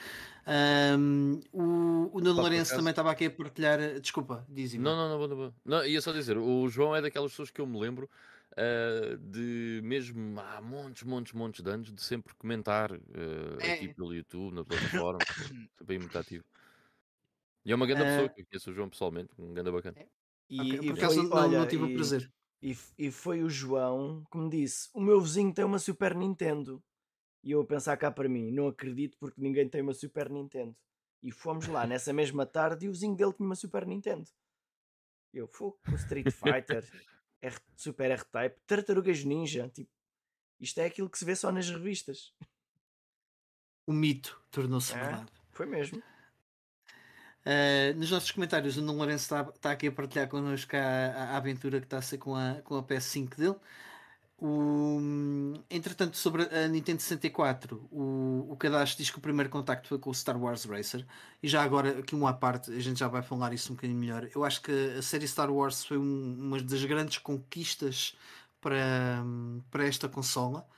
Um, 0.96 1.40
o, 1.52 2.16
o 2.16 2.20
Nuno 2.20 2.40
Lourenço 2.40 2.76
também 2.76 2.90
estava 2.90 3.10
aqui 3.10 3.26
a 3.26 3.30
partilhar. 3.30 4.00
Desculpa, 4.00 4.46
diz-me. 4.48 4.78
Não, 4.78 4.94
não, 4.94 5.18
não, 5.18 5.28
não, 5.28 5.36
não. 5.36 5.54
não. 5.64 5.84
Ia 5.84 6.00
só 6.00 6.12
dizer, 6.12 6.38
o 6.38 6.68
João 6.68 6.94
é 6.94 7.02
daquelas 7.02 7.32
pessoas 7.32 7.50
que 7.50 7.60
eu 7.60 7.66
me 7.66 7.80
lembro 7.80 8.08
uh, 8.52 9.18
de 9.18 9.80
mesmo 9.82 10.40
há 10.40 10.60
montes, 10.60 11.02
montes, 11.02 11.32
montes 11.32 11.62
de 11.62 11.70
anos 11.70 11.92
de 11.92 12.00
sempre 12.00 12.32
comentar 12.36 12.92
uh, 12.92 13.58
é. 13.60 13.72
aqui 13.72 13.92
pelo 13.92 14.14
YouTube, 14.14 14.54
na 14.54 14.64
plataforma. 14.64 15.18
bem 15.84 15.98
muito 15.98 16.16
ativo. 16.16 16.44
E 17.64 17.72
é 17.72 17.74
uma 17.74 17.86
grande 17.86 18.02
uh... 18.02 18.06
pessoa 18.06 18.28
que 18.28 18.40
eu 18.40 18.46
conheço 18.46 18.70
o 18.70 18.74
João 18.74 18.88
pessoalmente, 18.88 19.30
um 19.36 19.52
grande 19.52 19.72
bacana. 19.72 19.96
E, 20.48 20.60
okay, 20.60 20.74
e 20.74 20.92
por 20.92 20.98
acaso 20.98 21.22
não, 21.24 21.48
não 21.48 21.66
tive 21.66 21.84
o 21.84 21.94
prazer. 21.94 22.30
E, 22.60 22.76
e 22.98 23.10
foi 23.10 23.42
o 23.42 23.48
João 23.48 24.24
que 24.30 24.38
me 24.38 24.50
disse: 24.50 24.88
O 24.92 25.00
meu 25.00 25.20
vizinho 25.20 25.52
tem 25.52 25.64
uma 25.64 25.78
Super 25.78 26.14
Nintendo. 26.14 26.82
E 27.44 27.52
eu 27.52 27.60
a 27.60 27.66
pensar 27.66 27.96
cá 27.96 28.10
para 28.10 28.28
mim: 28.28 28.50
Não 28.50 28.68
acredito 28.68 29.16
porque 29.18 29.40
ninguém 29.40 29.68
tem 29.68 29.80
uma 29.80 29.94
Super 29.94 30.28
Nintendo. 30.28 30.76
E 31.22 31.30
fomos 31.30 31.66
lá 31.68 31.86
nessa 31.86 32.12
mesma 32.12 32.44
tarde 32.44 32.86
e 32.86 32.88
o 32.88 32.92
vizinho 32.92 33.16
dele 33.16 33.32
tinha 33.32 33.46
uma 33.46 33.54
Super 33.54 33.86
Nintendo. 33.86 34.28
Eu 35.32 35.46
fui 35.46 35.72
com 35.84 35.94
Street 35.94 36.30
Fighter, 36.30 36.84
R, 37.42 37.56
Super 37.76 38.10
R-Type, 38.10 38.60
Tartarugas 38.66 39.24
Ninja. 39.24 39.68
Tipo, 39.68 39.90
isto 40.58 40.78
é 40.80 40.86
aquilo 40.86 41.08
que 41.08 41.18
se 41.18 41.24
vê 41.24 41.36
só 41.36 41.52
nas 41.52 41.68
revistas. 41.68 42.34
O 43.86 43.92
mito 43.92 44.42
tornou-se 44.50 44.92
é, 44.94 44.98
verdade. 44.98 45.32
Foi 45.52 45.66
mesmo. 45.66 46.02
Uh, 47.48 47.98
nos 47.98 48.10
nossos 48.10 48.30
comentários, 48.30 48.76
o 48.76 48.82
Nuno 48.82 48.98
Lourenço 48.98 49.34
está, 49.34 49.70
aqui 49.70 49.86
a 49.86 49.92
partilhar 49.92 50.28
connosco 50.28 50.76
a, 50.76 51.32
a, 51.32 51.36
aventura 51.38 51.80
que 51.80 51.86
está 51.86 51.96
a 51.96 52.02
ser 52.02 52.18
com 52.18 52.36
a, 52.36 52.56
com 52.62 52.76
a 52.76 52.82
PS5 52.82 53.36
dele. 53.36 53.56
O, 54.38 55.00
entretanto, 55.70 56.18
sobre 56.18 56.42
a 56.42 56.68
Nintendo 56.68 57.00
64, 57.00 57.88
o, 57.90 58.46
o 58.50 58.56
cadastro 58.58 58.98
diz 58.98 59.10
que 59.10 59.16
o 59.16 59.20
primeiro 59.22 59.48
contacto 59.48 59.88
foi 59.88 59.98
com 59.98 60.10
o 60.10 60.14
Star 60.14 60.36
Wars 60.38 60.64
Racer. 60.66 61.06
E 61.42 61.48
já 61.48 61.62
agora, 61.62 62.00
aqui 62.00 62.14
uma 62.14 62.34
parte, 62.34 62.70
a 62.70 62.80
gente 62.80 62.98
já 63.00 63.08
vai 63.08 63.22
falar 63.22 63.54
isso 63.54 63.72
um 63.72 63.76
bocadinho 63.76 63.98
melhor. 63.98 64.28
Eu 64.34 64.44
acho 64.44 64.60
que 64.60 64.72
a 64.98 65.02
série 65.02 65.26
Star 65.26 65.50
Wars 65.50 65.84
foi 65.84 65.96
um, 65.96 66.36
uma 66.38 66.62
das 66.62 66.84
grandes 66.84 67.16
conquistas 67.16 68.14
para, 68.60 69.24
para 69.70 69.86
esta 69.86 70.06
consola. 70.06 70.68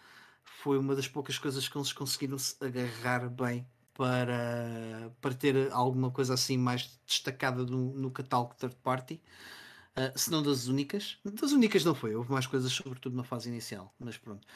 Foi 0.45 0.79
uma 0.79 0.95
das 0.95 1.09
poucas 1.09 1.37
coisas 1.37 1.69
que 1.69 1.77
eles 1.77 1.93
conseguiram 1.93 2.37
agarrar 2.61 3.29
bem 3.29 3.67
para, 4.01 5.13
para 5.21 5.35
ter 5.35 5.71
alguma 5.73 6.11
coisa 6.11 6.33
assim 6.33 6.57
mais 6.57 6.99
destacada 7.07 7.67
no, 7.67 7.93
no 7.93 8.11
catálogo 8.11 8.55
third 8.55 8.75
party. 8.83 9.21
Uh, 9.95 10.19
se 10.19 10.31
não 10.31 10.43
das 10.43 10.69
únicas, 10.69 11.19
das 11.23 11.53
únicas 11.53 11.85
não 11.85 11.95
foi, 11.95 12.15
houve 12.15 12.33
mais 12.33 12.47
coisas, 12.47 12.73
sobretudo 12.73 13.15
na 13.15 13.25
fase 13.25 13.51
inicial, 13.51 13.95
mas 14.01 14.17
pronto. 14.17 14.47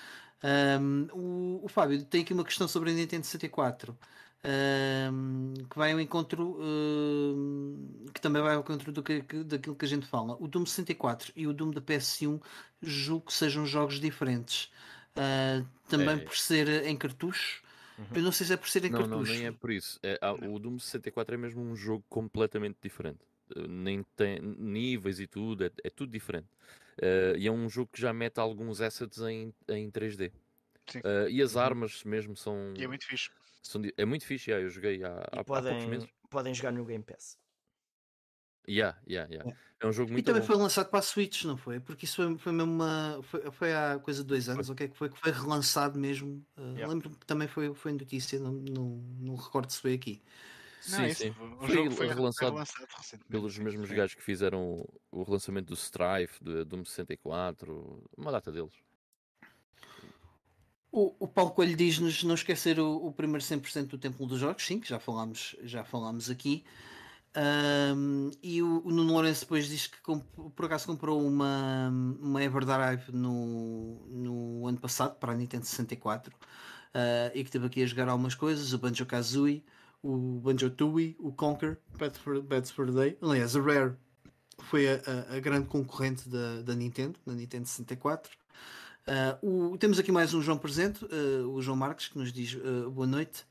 Um, 0.42 1.09
o, 1.12 1.64
o, 1.66 1.68
Fábio 1.68 2.03
tem 2.07 2.22
aqui 2.22 2.32
uma 2.32 2.45
questão 2.45 2.66
sobre 2.66 2.90
a 2.90 2.95
Nintendo 2.95 3.26
64 3.26 3.95
um, 5.12 5.53
que 5.68 5.76
vai 5.76 5.92
ao 5.92 6.01
encontro 6.01 6.57
um, 6.59 8.07
que 8.14 8.20
também 8.22 8.40
vai 8.40 8.55
ao 8.55 8.62
encontro 8.62 8.92
do 8.92 9.03
que, 9.03 9.20
daquilo 9.45 9.76
que 9.76 9.84
a 9.84 9.88
gente 9.88 10.07
fala. 10.07 10.38
O 10.40 10.49
Doom 10.49 10.64
64 10.64 11.32
e 11.36 11.47
o 11.47 11.53
Doom 11.53 11.70
da 11.70 11.82
PS1 11.82 12.40
julgo 12.80 13.26
que 13.26 13.34
sejam 13.34 13.66
jogos 13.66 14.01
diferentes. 14.01 14.70
Uh, 15.14 15.66
também 15.86 16.16
é. 16.16 16.18
por 16.18 16.34
ser 16.34 16.86
em 16.86 16.97
cartucho 16.97 17.64
Uhum. 17.99 18.07
Eu 18.14 18.22
não 18.22 18.32
sei 18.32 18.47
se 18.47 18.53
é 18.53 18.57
por 18.57 18.68
ser 18.68 18.84
em 18.84 18.90
não, 18.90 19.01
cartucho. 19.01 19.32
Não, 19.32 19.38
nem 19.38 19.47
é 19.47 19.53
por 19.53 19.70
isso. 19.70 20.01
É, 20.03 20.18
o 20.49 20.59
Doom 20.59 20.78
64 20.78 21.34
é 21.34 21.38
mesmo 21.38 21.62
um 21.62 21.76
jogo 21.76 22.05
completamente 22.09 22.78
diferente. 22.82 23.20
Eh, 23.55 23.66
nem 23.68 24.03
tem 24.16 24.40
níveis 24.40 25.20
e 25.20 25.26
tudo, 25.26 25.64
é, 25.64 25.70
é 25.82 25.90
tudo 25.90 26.11
diferente. 26.11 26.49
Uh, 26.99 27.36
e 27.36 27.47
é 27.47 27.51
um 27.51 27.68
jogo 27.68 27.90
que 27.92 28.01
já 28.01 28.12
mete 28.12 28.38
alguns 28.38 28.80
assets 28.80 29.18
em, 29.18 29.53
em 29.68 29.90
3D. 29.90 30.30
Uh, 30.97 31.28
e 31.28 31.42
as 31.42 31.55
uhum. 31.55 31.61
armas 31.61 32.05
mesmo 32.05 32.36
são. 32.36 32.72
E 32.76 32.84
é 32.84 32.86
muito 32.86 33.07
fixe. 33.07 33.30
São, 33.62 33.82
é 33.97 34.05
muito 34.05 34.26
fixe, 34.26 34.51
yeah, 34.51 34.64
eu 34.64 34.70
joguei 34.70 35.03
há, 35.03 35.24
há, 35.32 35.42
podem, 35.42 35.70
há 35.70 35.74
poucos 35.74 35.90
meses. 35.90 36.09
Podem 36.30 36.55
jogar 36.55 36.72
no 36.72 36.84
Game 36.84 37.03
Pass. 37.03 37.38
Yeah, 38.68 38.99
yeah, 39.09 39.30
yeah. 39.32 39.57
É. 39.85 39.89
um 39.89 39.93
jogo 39.93 40.12
muito 40.12 40.22
E 40.22 40.24
também 40.24 40.41
bom. 40.41 40.47
foi 40.47 40.57
lançado 40.57 40.89
para 40.89 40.99
a 40.99 41.03
Switch, 41.03 41.45
não 41.45 41.57
foi? 41.57 41.80
Porque 41.80 42.05
isso 42.05 42.16
foi, 42.16 42.39
foi 42.39 42.53
mesmo 42.53 42.72
uma. 42.72 43.20
Foi, 43.22 43.51
foi 43.51 43.74
há 43.74 43.99
coisa 43.99 44.22
de 44.22 44.28
dois 44.28 44.49
anos, 44.49 44.70
o 44.70 44.74
que 44.74 44.85
é 44.85 44.89
que 44.89 44.97
foi? 44.97 45.09
Que 45.09 45.18
foi 45.18 45.30
relançado 45.30 45.99
mesmo. 45.99 46.45
Uh, 46.57 46.62
yeah. 46.72 46.87
Lembro 46.87 47.11
que 47.11 47.26
também 47.26 47.49
foi, 47.49 47.74
foi 47.74 47.93
notícia, 47.93 48.39
não, 48.39 48.53
não, 48.53 49.05
não 49.20 49.35
recordo 49.37 49.70
se 49.70 49.80
foi 49.80 49.95
aqui. 49.95 50.22
Sim, 50.80 51.03
não, 51.03 51.14
sim. 51.14 51.30
O 51.30 51.66
foi, 51.66 51.91
foi, 51.91 52.09
relançado, 52.09 52.53
relançado 52.53 53.24
pelos 53.28 53.59
mesmos 53.59 53.89
sim. 53.89 53.95
gajos 53.95 54.14
que 54.14 54.22
fizeram 54.22 54.62
o, 54.62 55.01
o 55.11 55.22
relançamento 55.22 55.68
do 55.68 55.74
Strife, 55.74 56.43
do 56.43 56.64
Doom 56.64 56.85
64, 56.85 58.05
uma 58.16 58.30
data 58.30 58.53
deles. 58.53 58.74
O, 60.93 61.12
o 61.18 61.26
Paulo 61.26 61.51
Coelho 61.51 61.74
diz-nos 61.74 62.22
não 62.22 62.35
esquecer 62.35 62.78
o, 62.78 63.07
o 63.07 63.12
primeiro 63.12 63.43
100% 63.43 63.87
do 63.87 63.99
Templo 63.99 64.26
dos 64.26 64.39
Jogos, 64.39 64.64
sim, 64.64 64.78
que 64.78 64.89
já 64.89 65.01
falámos, 65.01 65.57
já 65.62 65.82
falámos 65.85 66.30
aqui. 66.30 66.64
Um, 67.37 68.30
e 68.41 68.62
o, 68.62 68.80
o 68.85 68.93
Nuno 68.93 69.12
Lourenço 69.12 69.41
depois 69.41 69.66
diz 69.66 69.89
que 69.89 69.99
por 70.55 70.66
acaso 70.66 70.87
comprou 70.87 71.20
uma, 71.20 71.91
uma 72.20 72.45
Everdrive 72.45 73.11
no, 73.12 74.07
no 74.09 74.68
ano 74.68 74.78
passado 74.78 75.16
para 75.16 75.32
a 75.32 75.35
Nintendo 75.35 75.64
64 75.64 76.32
uh, 76.32 76.39
ah, 76.95 77.32
e 77.35 77.43
que 77.43 77.51
teve 77.51 77.66
aqui 77.66 77.82
a 77.82 77.87
jogar 77.87 78.09
algumas 78.09 78.37
coisas, 78.37 78.72
o 78.72 78.78
Banjo 78.78 79.05
Kazooie, 79.05 79.64
o 80.01 80.39
Banjo 80.39 80.70
Tooie, 80.70 81.16
o 81.18 81.32
Conquer, 81.32 81.80
Bad 81.99 82.16
for, 82.72 82.93
Day. 82.93 83.18
Aliás, 83.20 83.57
a 83.57 83.61
Rare 83.61 83.97
foi 84.61 84.87
a, 84.89 85.01
a, 85.30 85.41
grande 85.41 85.66
concorrente 85.66 86.28
da, 86.28 86.62
da 86.62 86.74
Nintendo, 86.76 87.18
da 87.26 87.32
Nintendo 87.32 87.66
64. 87.66 88.30
Uh, 89.43 89.72
o, 89.72 89.78
temos 89.78 89.99
aqui 89.99 90.12
mais 90.12 90.32
um 90.35 90.41
João 90.41 90.57
presente, 90.57 91.05
uh, 91.05 91.49
o 91.49 91.61
João 91.61 91.76
Marques, 91.76 92.07
que 92.07 92.16
nos 92.16 92.32
diz 92.32 92.55
boa 92.93 93.09
noite. 93.09 93.45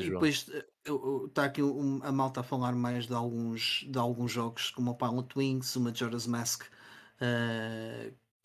E 0.00 0.10
depois 0.10 0.46
está 1.26 1.44
aqui 1.44 1.62
um, 1.62 2.00
a 2.02 2.10
malta 2.10 2.40
a 2.40 2.42
falar 2.42 2.74
mais 2.74 3.06
de 3.06 3.14
alguns, 3.14 3.84
de 3.88 3.98
alguns 3.98 4.32
jogos, 4.32 4.70
como 4.70 4.92
o 4.92 4.94
Pilot 4.94 5.38
Wings, 5.38 5.76
o 5.76 5.80
Majora's 5.80 6.26
Mask, 6.26 6.64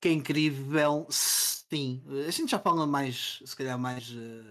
que 0.01 0.09
é 0.09 0.11
incrível. 0.11 1.07
Sim, 1.09 2.03
a 2.27 2.31
gente 2.31 2.51
já 2.51 2.59
fala 2.59 2.85
mais, 2.85 3.41
se 3.45 3.55
calhar, 3.55 3.79
mais 3.79 4.03
de, 4.03 4.41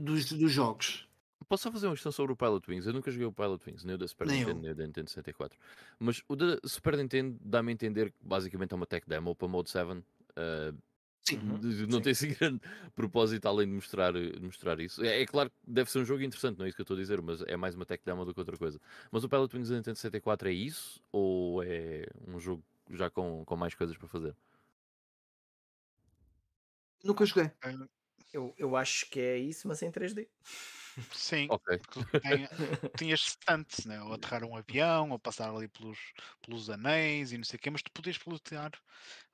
dos, 0.00 0.32
dos 0.32 0.52
jogos. 0.52 1.08
Posso 1.48 1.62
só 1.62 1.72
fazer 1.72 1.86
uma 1.86 1.94
questão 1.94 2.12
sobre 2.12 2.32
o 2.32 2.36
Pilot 2.36 2.70
Wings? 2.70 2.86
Eu 2.86 2.92
nunca 2.92 3.10
joguei 3.10 3.26
o 3.26 3.32
Pilot 3.32 3.64
Wings, 3.66 3.82
nem 3.82 3.94
o 3.94 3.98
da 3.98 4.06
Super 4.06 4.26
nem 4.26 4.40
Nintendo, 4.40 4.58
eu. 4.58 4.62
nem 4.62 4.70
o 4.70 4.74
da 4.74 4.86
Nintendo 4.86 5.08
64. 5.08 5.58
Mas 5.98 6.22
o 6.28 6.36
da 6.36 6.58
Super 6.62 6.96
Nintendo 6.98 7.38
dá-me 7.40 7.70
a 7.70 7.72
entender 7.72 8.10
que 8.10 8.18
basicamente 8.20 8.72
é 8.72 8.76
uma 8.76 8.86
tech 8.86 9.08
demo 9.08 9.34
para 9.34 9.48
Mode 9.48 9.70
7. 9.70 9.92
Uh, 9.92 10.76
Sim, 11.24 11.38
não 11.42 11.60
Sim. 11.98 12.00
tem 12.00 12.12
assim 12.12 12.28
grande 12.40 12.60
propósito 12.94 13.46
além 13.46 13.66
de 13.66 13.74
mostrar, 13.74 14.12
de 14.12 14.40
mostrar 14.40 14.80
isso. 14.80 15.04
É, 15.04 15.22
é, 15.22 15.26
claro 15.26 15.50
que 15.50 15.56
deve 15.66 15.90
ser 15.90 15.98
um 15.98 16.04
jogo 16.04 16.22
interessante, 16.22 16.58
não 16.58 16.64
é 16.64 16.68
isso 16.68 16.76
que 16.76 16.80
eu 16.80 16.84
estou 16.84 16.96
a 16.96 17.00
dizer, 17.00 17.20
mas 17.20 17.42
é 17.42 17.56
mais 17.56 17.74
uma 17.74 17.84
tech 17.84 18.02
demo 18.04 18.24
do 18.24 18.32
que 18.32 18.40
outra 18.40 18.56
coisa. 18.56 18.80
Mas 19.10 19.24
o 19.24 19.28
Pilot 19.28 19.54
Wings 19.54 19.68
da 19.68 19.76
Nintendo 19.76 19.96
64 19.96 20.48
é 20.48 20.52
isso? 20.52 21.02
Ou 21.12 21.62
é 21.62 22.06
um 22.26 22.40
jogo 22.40 22.64
já 22.90 23.10
com, 23.10 23.44
com 23.44 23.56
mais 23.56 23.74
coisas 23.74 23.96
para 23.96 24.08
fazer? 24.08 24.34
Nunca 27.04 27.24
joguei. 27.26 27.50
Eu, 28.32 28.54
eu 28.58 28.76
acho 28.76 29.08
que 29.08 29.20
é 29.20 29.38
isso, 29.38 29.66
mas 29.66 29.82
em 29.82 29.90
3D. 29.90 30.28
Sim, 31.12 31.46
ok. 31.50 31.80
Tem, 32.22 32.48
tinhas 32.96 33.20
stunts, 33.20 33.86
né? 33.86 34.02
ou 34.02 34.12
aterrar 34.12 34.44
um 34.44 34.56
avião, 34.56 35.10
ou 35.10 35.18
passar 35.18 35.50
ali 35.50 35.68
pelos, 35.68 35.98
pelos 36.42 36.68
anéis 36.70 37.32
e 37.32 37.38
não 37.38 37.44
sei 37.44 37.56
o 37.56 37.60
quê, 37.60 37.70
mas 37.70 37.82
tu 37.82 37.90
podias 37.92 38.18
pilotar 38.18 38.72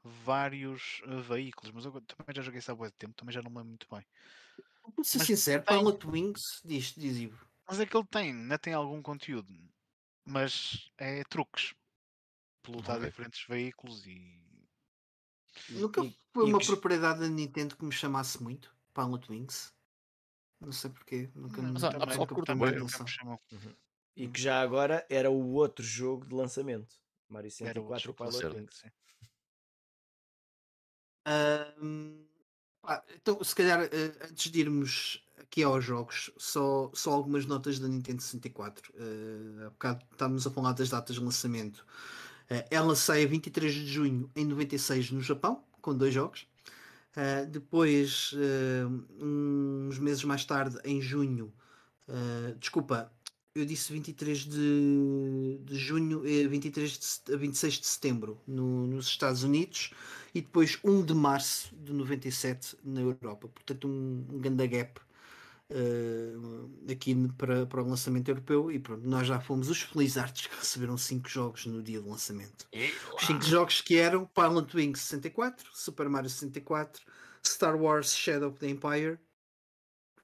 vários 0.02 1.00
uh, 1.06 1.20
veículos. 1.22 1.72
Mas 1.72 1.84
eu 1.84 1.92
também 1.92 2.34
já 2.34 2.42
joguei 2.42 2.58
isso 2.58 2.70
há 2.70 2.76
muito 2.76 2.94
tempo, 2.94 3.14
também 3.14 3.32
já 3.32 3.42
não 3.42 3.50
me 3.50 3.56
lembro 3.56 3.70
muito 3.70 3.86
bem. 3.90 4.04
Vou 4.94 5.04
ser 5.04 5.18
mas 5.18 5.26
sincero, 5.26 5.62
tem... 5.62 5.78
Pilot 5.78 6.06
Wings 6.06 6.60
diz, 6.64 6.94
diz 6.94 7.16
Ivo. 7.16 7.46
Mas 7.66 7.80
é 7.80 7.86
que 7.86 7.96
ele 7.96 8.06
tem, 8.06 8.30
ainda 8.30 8.58
tem 8.58 8.74
algum 8.74 9.00
conteúdo, 9.00 9.48
mas 10.24 10.90
é 10.98 11.24
truques. 11.24 11.74
Pilotar 12.62 12.96
okay. 12.96 13.08
diferentes 13.08 13.44
veículos 13.46 14.06
e. 14.06 14.42
Nunca 15.68 16.02
foi 16.32 16.44
uma 16.44 16.58
propriedade 16.58 17.20
da 17.20 17.28
Nintendo 17.28 17.76
que 17.76 17.84
me 17.84 17.92
chamasse 17.92 18.42
muito, 18.42 18.74
Pilot 18.94 19.30
Wings. 19.30 19.72
Não 20.60 20.72
sei 20.72 20.90
porquê. 20.90 21.30
Nunca, 21.34 21.60
nunca, 21.60 21.90
também, 22.44 22.78
nunca 22.78 23.04
uhum. 23.26 23.74
E 24.16 24.28
que 24.28 24.40
já 24.40 24.60
agora 24.60 25.04
era 25.10 25.30
o 25.30 25.52
outro 25.52 25.84
jogo 25.84 26.26
de 26.26 26.34
lançamento. 26.34 26.94
Mario 27.28 27.50
64 27.50 28.14
Pilot 28.14 28.46
Wings. 28.46 28.84
Um, 31.82 32.24
então, 33.14 33.42
se 33.42 33.54
calhar, 33.54 33.82
uh, 33.82 34.24
antes 34.30 34.50
de 34.50 34.60
irmos 34.60 35.24
aqui 35.38 35.62
aos 35.62 35.84
jogos, 35.84 36.30
só, 36.36 36.90
só 36.94 37.12
algumas 37.12 37.46
notas 37.46 37.78
da 37.78 37.88
Nintendo 37.88 38.22
64. 38.22 38.92
Uh, 38.92 39.66
há 39.66 39.70
bocado 39.70 40.04
estávamos 40.12 40.46
a 40.46 40.50
falar 40.50 40.72
das 40.72 40.90
datas 40.90 41.16
de 41.16 41.22
lançamento. 41.22 41.86
Uh, 42.50 42.64
ela 42.70 42.94
sai 42.94 43.24
a 43.24 43.26
23 43.26 43.72
de 43.72 43.86
junho 43.86 44.30
em 44.36 44.44
96 44.44 45.10
no 45.12 45.22
Japão, 45.22 45.64
com 45.80 45.96
dois 45.96 46.12
jogos. 46.12 46.46
Uh, 47.16 47.46
depois, 47.46 48.32
uh, 48.32 49.24
uns 49.24 49.98
meses 49.98 50.24
mais 50.24 50.44
tarde, 50.44 50.76
em 50.84 51.00
junho, 51.00 51.52
uh, 52.08 52.54
desculpa, 52.58 53.12
eu 53.54 53.64
disse 53.64 53.92
23 53.92 54.38
de, 54.38 55.60
de 55.62 55.78
junho 55.78 56.26
e 56.26 56.48
23 56.48 57.22
de, 57.24 57.36
26 57.36 57.74
de 57.74 57.86
setembro 57.86 58.40
no, 58.48 58.86
nos 58.88 59.06
Estados 59.06 59.44
Unidos 59.44 59.92
e 60.34 60.40
depois 60.40 60.76
1 60.82 61.04
de 61.04 61.14
março 61.14 61.72
de 61.76 61.92
97 61.92 62.76
na 62.82 63.00
Europa. 63.00 63.46
Portanto, 63.46 63.86
um, 63.86 64.26
um 64.32 64.40
ganda 64.40 64.66
gap 64.66 65.00
uh, 65.70 66.90
aqui 66.90 67.14
para, 67.36 67.66
para 67.66 67.82
o 67.82 67.88
lançamento 67.88 68.28
europeu 68.28 68.70
e 68.70 68.78
pronto, 68.78 69.06
nós 69.06 69.26
já 69.26 69.40
fomos 69.40 69.68
os 69.68 69.82
felizardos 69.82 70.46
que 70.46 70.56
receberam 70.56 70.96
5 70.96 71.28
jogos 71.28 71.66
no 71.66 71.82
dia 71.82 72.00
de 72.00 72.08
lançamento. 72.08 72.66
Os 73.16 73.26
5 73.26 73.42
jogos 73.42 73.80
que 73.80 73.96
eram 73.96 74.26
Pilot 74.26 74.76
Wings 74.76 75.00
64, 75.00 75.68
Super 75.72 76.08
Mario 76.08 76.30
64, 76.30 77.02
Star 77.46 77.76
Wars 77.76 78.14
Shadow 78.14 78.48
of 78.48 78.58
the 78.58 78.68
Empire, 78.68 79.18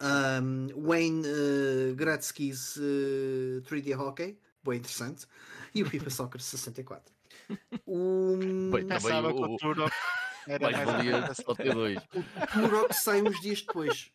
um, 0.00 0.68
Wayne 0.74 1.26
uh, 1.26 1.94
Gretzky's 1.94 2.76
uh, 2.76 3.62
3D 3.62 3.98
Hockey, 3.98 4.38
bem 4.64 4.78
interessante, 4.78 5.26
e 5.74 5.82
o 5.82 5.86
FIFA 5.86 6.10
Soccer 6.10 6.40
64. 6.40 7.12
Um... 7.86 8.70
Bem, 8.70 8.86
também 8.86 9.12
o, 9.12 9.34
o, 9.34 9.56
o, 9.56 9.90
era 10.46 10.70
mais 10.70 10.86
valia 10.86 11.34
só 11.34 11.52
ter 11.52 11.74
dois. 11.74 11.98
O 12.14 12.46
Turok 12.52 12.94
sai 12.94 13.22
uns 13.22 13.40
dias 13.40 13.62
depois. 13.62 14.12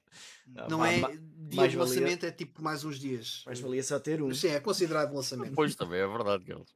Não, 0.48 0.68
não 0.68 0.86
é 0.86 1.00
dia 1.48 1.68
de 1.68 1.78
lançamento, 1.78 2.22
valia... 2.22 2.30
é 2.30 2.32
tipo 2.32 2.64
mais 2.64 2.84
uns 2.84 3.00
dias. 3.00 3.44
Mas 3.46 3.60
valia 3.60 3.84
só 3.84 4.00
ter 4.00 4.22
um. 4.22 4.28
Mas 4.28 4.40
sim, 4.40 4.50
é 4.50 4.60
considerado 4.60 5.14
lançamento. 5.14 5.54
Pois 5.54 5.76
também 5.76 6.00
é 6.00 6.08
verdade, 6.08 6.46
Carlos. 6.46 6.74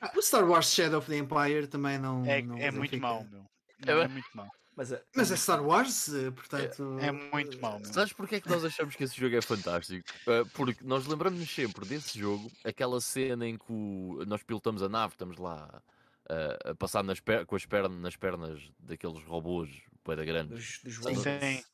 ah, 0.00 0.12
o 0.16 0.22
Star 0.22 0.48
Wars 0.48 0.72
Shadow 0.72 0.98
of 0.98 1.08
the 1.08 1.16
Empire 1.16 1.66
também 1.66 1.98
não. 1.98 2.24
É, 2.24 2.42
não 2.42 2.58
é 2.58 2.70
muito 2.70 2.96
mau, 2.98 3.26
meu. 3.30 3.44
Não, 3.84 4.00
é, 4.00 4.04
é 4.04 4.08
muito 4.08 4.28
mau. 4.34 4.48
Mas 4.76 4.90
é, 4.90 5.04
Mas 5.14 5.30
é 5.30 5.36
Star 5.36 5.64
Wars, 5.64 6.08
eh, 6.08 6.30
portanto. 6.32 6.98
É, 7.00 7.06
é 7.06 7.12
muito 7.12 7.60
mau. 7.60 7.78
Meu. 7.78 7.92
Sabes 7.92 8.12
porque 8.12 8.36
é 8.36 8.40
que 8.40 8.48
nós 8.48 8.64
achamos 8.64 8.96
que 8.96 9.04
esse 9.04 9.18
jogo 9.18 9.36
é 9.36 9.40
fantástico? 9.40 10.08
Uh, 10.26 10.48
porque 10.50 10.84
nós 10.84 11.06
lembramos-nos 11.06 11.48
sempre 11.54 11.86
desse 11.86 12.18
jogo, 12.18 12.50
aquela 12.64 13.00
cena 13.00 13.46
em 13.46 13.56
que 13.56 13.72
o... 13.72 14.24
nós 14.26 14.42
pilotamos 14.42 14.82
a 14.82 14.88
nave, 14.88 15.14
estamos 15.14 15.38
lá 15.38 15.80
uh, 16.28 16.70
a 16.70 16.74
passar 16.74 17.04
nas 17.04 17.20
per... 17.20 17.46
com 17.46 17.54
as 17.54 17.64
pernas, 17.64 18.00
nas 18.00 18.16
pernas 18.16 18.60
daqueles 18.80 19.22
robôs 19.22 19.70
para 20.04 20.24
grandes. 20.24 20.80
Dos, 20.84 20.98
dos 21.02 21.22
sim, 21.22 21.64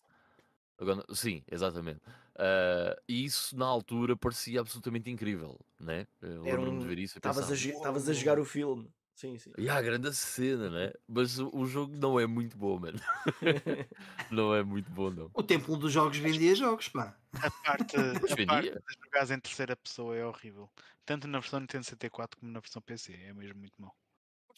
Agora, 0.79 1.05
sim, 1.15 1.43
exatamente. 1.51 2.01
Uh, 2.37 2.97
e 3.07 3.25
isso 3.27 3.55
na 3.55 3.67
altura 3.67 4.17
parecia 4.17 4.61
absolutamente 4.61 5.11
incrível, 5.11 5.61
né? 5.79 6.07
Lembro-me 6.23 6.79
um... 6.79 6.79
de 6.79 6.87
ver 6.87 6.99
isso. 6.99 7.19
Estavas 7.19 7.51
a, 7.51 7.53
a 7.53 8.15
jogar 8.15 8.39
o 8.39 8.45
filme. 8.47 8.91
Sim, 9.21 9.39
sim. 9.39 9.53
E 9.59 9.69
há 9.69 9.77
a 9.77 9.83
grande 9.83 10.15
cena, 10.15 10.71
né? 10.71 10.95
Mas 11.07 11.39
o, 11.39 11.51
o, 11.55 11.67
jogo 11.67 11.95
não 11.95 12.19
é 12.19 12.27
muito 12.27 12.57
bom, 12.57 12.79
mano. 12.79 12.99
não 14.31 14.55
é 14.55 14.63
muito 14.63 14.91
bom, 14.91 15.11
não. 15.11 15.31
O 15.35 15.43
templo 15.43 15.77
dos 15.77 15.93
jogos 15.93 16.17
vendia 16.17 16.55
jogos, 16.55 16.89
pá. 16.89 17.15
A 17.35 17.51
parte, 17.51 17.97
a 17.97 18.47
parte 18.47 18.71
de 18.71 19.05
jogar 19.05 19.31
em 19.31 19.41
terceira 19.41 19.77
pessoa 19.77 20.17
é 20.17 20.25
horrível. 20.25 20.71
Tanto 21.05 21.29
na 21.29 21.39
versão 21.39 21.61
Nintendo 21.61 21.85
64 21.85 22.41
como 22.41 22.51
na 22.51 22.61
versão 22.61 22.81
PC. 22.81 23.13
É 23.13 23.35
mesmo 23.35 23.59
muito 23.59 23.75
mau. 23.77 23.95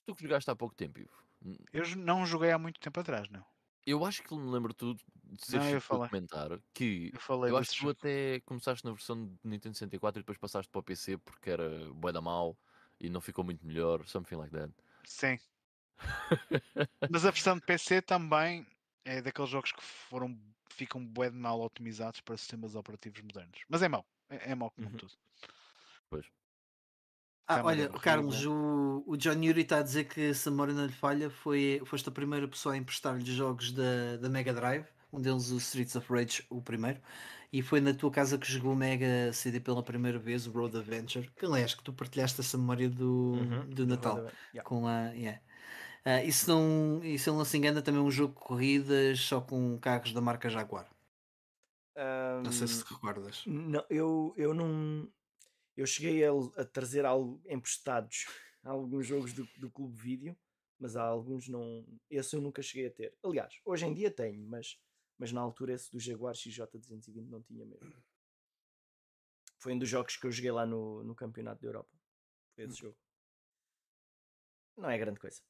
Tu 0.07 0.15
que 0.15 0.23
jogaste 0.23 0.49
há 0.49 0.55
pouco 0.55 0.77
tempo, 0.77 1.01
Ivo? 1.01 1.11
Eu 1.73 1.85
não 1.97 2.25
joguei 2.25 2.53
há 2.53 2.59
muito 2.59 2.79
tempo 2.79 3.01
atrás, 3.01 3.29
não. 3.31 3.45
Eu 3.87 4.05
acho 4.05 4.23
que 4.23 4.35
me 4.35 4.51
lembro 4.51 4.73
tu 4.73 4.95
de 4.95 5.47
seres 5.47 5.85
comentar 5.87 6.51
que 6.73 7.11
eu, 7.13 7.21
falei 7.21 7.51
eu 7.51 7.57
acho 7.57 7.71
que 7.71 7.77
tu 7.77 7.81
jogo. 7.81 7.91
até 7.93 8.41
começaste 8.41 8.85
na 8.85 8.93
versão 8.93 9.27
de 9.27 9.39
Nintendo 9.43 9.75
64 9.75 10.21
e 10.21 10.23
depois 10.23 10.39
passaste 10.39 10.71
para 10.71 10.79
o 10.79 10.83
PC 10.83 11.19
porque 11.19 11.51
era 11.51 11.69
bué 11.95 12.13
da 12.13 12.21
mal 12.21 12.57
e 13.01 13.11
não 13.11 13.21
ficou 13.21 13.45
muito 13.45 13.67
melhor, 13.67 14.07
something 14.07 14.37
like 14.37 14.53
that. 14.53 14.73
Sim. 15.05 15.39
Mas 17.11 17.25
a 17.25 17.31
versão 17.31 17.57
de 17.57 17.63
PC 17.63 18.03
também 18.03 18.67
é 19.05 19.21
daqueles 19.21 19.51
jogos 19.51 19.73
que 19.73 19.83
foram 19.83 20.39
ficam 20.71 21.05
bué 21.05 21.31
de 21.31 21.37
mal 21.37 21.61
otimizados 21.61 22.21
para 22.21 22.37
sistemas 22.37 22.75
operativos 22.75 23.21
modernos. 23.21 23.65
Mas 23.69 23.83
é 23.83 23.89
mau, 23.89 24.07
é, 24.29 24.53
é 24.53 24.55
mau 24.55 24.71
como 24.71 24.89
uhum. 24.89 24.97
tudo. 24.97 25.13
Pois. 26.09 26.27
Ah, 27.47 27.63
olha, 27.65 27.89
Carlos, 27.89 28.47
o, 28.47 29.03
o 29.07 29.17
John 29.17 29.43
Yuri 29.43 29.63
está 29.63 29.79
a 29.79 29.83
dizer 29.83 30.05
que 30.05 30.33
se 30.33 30.49
a 30.49 30.51
memória 30.51 30.73
não 30.73 30.87
lhe 30.87 30.93
falha, 30.93 31.29
foi, 31.29 31.83
foste 31.85 32.09
a 32.09 32.13
primeira 32.13 32.47
pessoa 32.47 32.75
a 32.75 32.79
emprestar-lhe 32.79 33.25
jogos 33.25 33.73
da, 33.73 34.17
da 34.21 34.29
Mega 34.29 34.53
Drive, 34.53 34.87
um 35.13 35.21
deles 35.21 35.51
o 35.51 35.59
Streets 35.59 35.97
of 35.97 36.11
Rage, 36.13 36.45
o 36.49 36.63
primeiro, 36.63 37.01
e 37.53 37.61
foi 37.61 37.81
na 37.81 37.93
tua 37.93 38.11
casa 38.11 38.39
que 38.39 38.51
jogou 38.51 38.73
o 38.73 38.77
Mega 38.77 39.33
CD 39.33 39.61
pela 39.61 39.83
primeira 39.83 40.19
vez, 40.19 40.47
o 40.47 40.53
Road 40.53 40.79
Adventure, 40.79 41.29
que 41.37 41.45
aliás 41.45 41.75
que 41.75 41.83
tu 41.83 41.93
partilhaste 41.93 42.41
essa 42.41 42.57
memória 42.57 42.89
do, 42.89 43.33
uhum, 43.33 43.69
do 43.69 43.87
Natal 43.87 44.19
yeah. 44.55 44.63
com 44.63 44.87
a. 44.87 45.11
Yeah. 45.11 45.41
Uh, 46.05 46.27
e 46.27 46.33
se 46.33 46.49
não, 46.49 47.01
e 47.05 47.19
se 47.19 47.29
ele 47.29 47.37
não 47.37 47.45
se 47.45 47.57
engana, 47.57 47.83
também 47.83 48.01
é 48.01 48.05
um 48.05 48.11
jogo 48.11 48.35
de 48.35 48.41
corridas 48.41 49.21
só 49.21 49.41
com 49.41 49.79
carros 49.79 50.13
da 50.13 50.21
marca 50.21 50.49
Jaguar. 50.49 50.89
Um, 51.97 52.43
não 52.45 52.53
sei 52.53 52.67
se 52.67 52.83
te 52.83 52.93
recordas. 52.93 53.45
Não, 53.47 53.85
eu, 53.91 54.35
eu 54.37 54.55
não 54.55 55.07
eu 55.77 55.87
cheguei 55.87 56.25
a, 56.25 56.31
a 56.57 56.65
trazer 56.65 57.05
algo 57.05 57.43
emprestados 57.47 58.27
alguns 58.63 59.07
jogos 59.07 59.33
do, 59.33 59.45
do 59.57 59.71
Clube 59.71 59.97
Vídeo, 59.97 60.37
mas 60.79 60.97
há 60.97 61.03
alguns 61.03 61.49
não. 61.49 61.87
Esse 62.11 62.37
eu 62.37 62.41
nunca 62.41 62.63
cheguei 62.63 62.87
a 62.87 62.91
ter. 62.91 63.17
Aliás, 63.23 63.61
hoje 63.65 63.87
em 63.87 63.95
dia 63.95 64.11
tenho, 64.11 64.45
mas, 64.47 64.79
mas 65.19 65.33
na 65.33 65.41
altura 65.41 65.75
esse 65.75 65.91
do 65.91 65.99
Jaguar 65.99 66.35
XJ220 66.35 67.29
não 67.29 67.43
tinha 67.43 67.65
mesmo. 67.65 67.93
Foi 69.59 69.73
um 69.73 69.79
dos 69.79 69.89
jogos 69.89 70.17
que 70.17 70.27
eu 70.27 70.33
joguei 70.33 70.51
lá 70.51 70.67
no, 70.67 71.05
no 71.05 71.15
Campeonato 71.15 71.63
da 71.63 71.69
Europa. 71.69 71.97
Foi 72.55 72.65
esse 72.65 72.81
jogo. 72.81 72.97
Não 74.77 74.91
é 74.91 74.99
grande 74.99 75.21
coisa. 75.21 75.41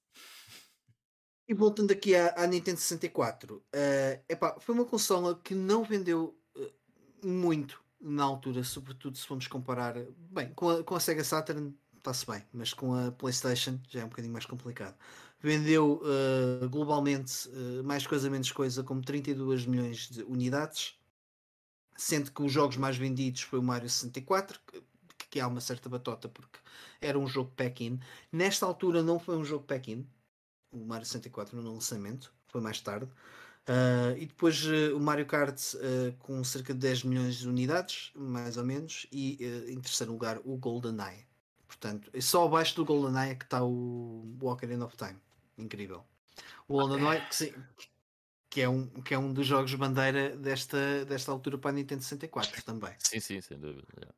E 1.48 1.54
voltando 1.54 1.92
aqui 1.92 2.14
à, 2.14 2.34
à 2.36 2.46
Nintendo 2.46 2.78
64, 2.78 3.56
uh, 3.56 3.62
eh, 3.72 4.24
epá, 4.28 4.58
foi 4.60 4.74
uma 4.74 4.84
consola 4.84 5.40
que 5.40 5.54
não 5.54 5.82
vendeu 5.82 6.38
uh, 6.56 7.26
muito 7.26 7.81
na 8.02 8.24
altura, 8.24 8.64
sobretudo 8.64 9.16
se 9.16 9.26
formos 9.26 9.46
comparar 9.46 9.94
bem, 10.30 10.52
com 10.54 10.68
a, 10.68 10.82
com 10.82 10.94
a 10.94 11.00
Sega 11.00 11.22
Saturn 11.22 11.74
está-se 11.96 12.26
bem, 12.26 12.44
mas 12.52 12.74
com 12.74 12.94
a 12.94 13.12
PlayStation 13.12 13.78
já 13.88 14.00
é 14.00 14.04
um 14.04 14.08
bocadinho 14.08 14.32
mais 14.32 14.44
complicado. 14.44 14.96
Vendeu 15.40 16.02
uh, 16.02 16.68
globalmente 16.68 17.48
mais 17.84 18.06
coisa 18.06 18.28
menos 18.28 18.50
coisa, 18.52 18.82
como 18.82 19.02
32 19.02 19.66
milhões 19.66 20.08
de 20.08 20.22
unidades, 20.24 20.96
sendo 21.96 22.30
que 22.30 22.42
os 22.42 22.52
jogos 22.52 22.76
mais 22.76 22.96
vendidos 22.96 23.42
foi 23.42 23.58
o 23.58 23.62
Mario 23.62 23.88
64, 23.88 24.60
que, 24.66 24.82
que 25.30 25.40
há 25.40 25.46
uma 25.46 25.60
certa 25.60 25.88
batota 25.88 26.28
porque 26.28 26.58
era 27.00 27.18
um 27.18 27.26
jogo 27.26 27.52
pack-in. 27.56 28.00
Nesta 28.30 28.66
altura 28.66 29.02
não 29.02 29.18
foi 29.18 29.36
um 29.36 29.44
jogo 29.44 29.64
pack-in, 29.64 30.06
o 30.72 30.78
Mario 30.78 31.06
64 31.06 31.60
no 31.60 31.72
lançamento, 31.72 32.32
foi 32.46 32.60
mais 32.60 32.80
tarde. 32.80 33.10
Uh, 33.68 34.18
e 34.18 34.26
depois 34.26 34.64
uh, 34.66 34.96
o 34.96 35.00
Mario 35.00 35.24
Kart 35.24 35.56
uh, 35.74 36.12
com 36.18 36.42
cerca 36.42 36.74
de 36.74 36.80
10 36.80 37.04
milhões 37.04 37.36
de 37.36 37.48
unidades, 37.48 38.10
mais 38.14 38.56
ou 38.56 38.64
menos, 38.64 39.06
e 39.12 39.38
em 39.68 39.80
terceiro 39.80 40.12
lugar 40.12 40.40
o 40.44 40.56
GoldenEye. 40.56 41.26
Portanto, 41.66 42.10
é 42.12 42.20
só 42.20 42.44
abaixo 42.44 42.74
do 42.76 42.84
GoldenEye 42.84 43.36
que 43.36 43.44
está 43.44 43.62
o 43.62 44.36
Ocarina 44.42 44.84
of 44.84 44.96
Time. 44.96 45.18
Incrível. 45.56 46.04
O 46.66 46.74
GoldenEye, 46.74 47.24
que, 47.26 47.36
sim, 47.36 47.54
que, 48.50 48.60
é 48.60 48.68
um, 48.68 48.86
que 48.88 49.14
é 49.14 49.18
um 49.18 49.32
dos 49.32 49.46
jogos 49.46 49.74
bandeira 49.74 50.36
desta, 50.36 51.04
desta 51.04 51.30
altura 51.30 51.56
para 51.56 51.70
a 51.70 51.74
Nintendo 51.74 52.02
64 52.02 52.64
também. 52.64 52.94
Sim, 52.98 53.20
sim, 53.20 53.40
sem 53.40 53.58
dúvida. 53.58 53.86
Yeah. 53.96 54.14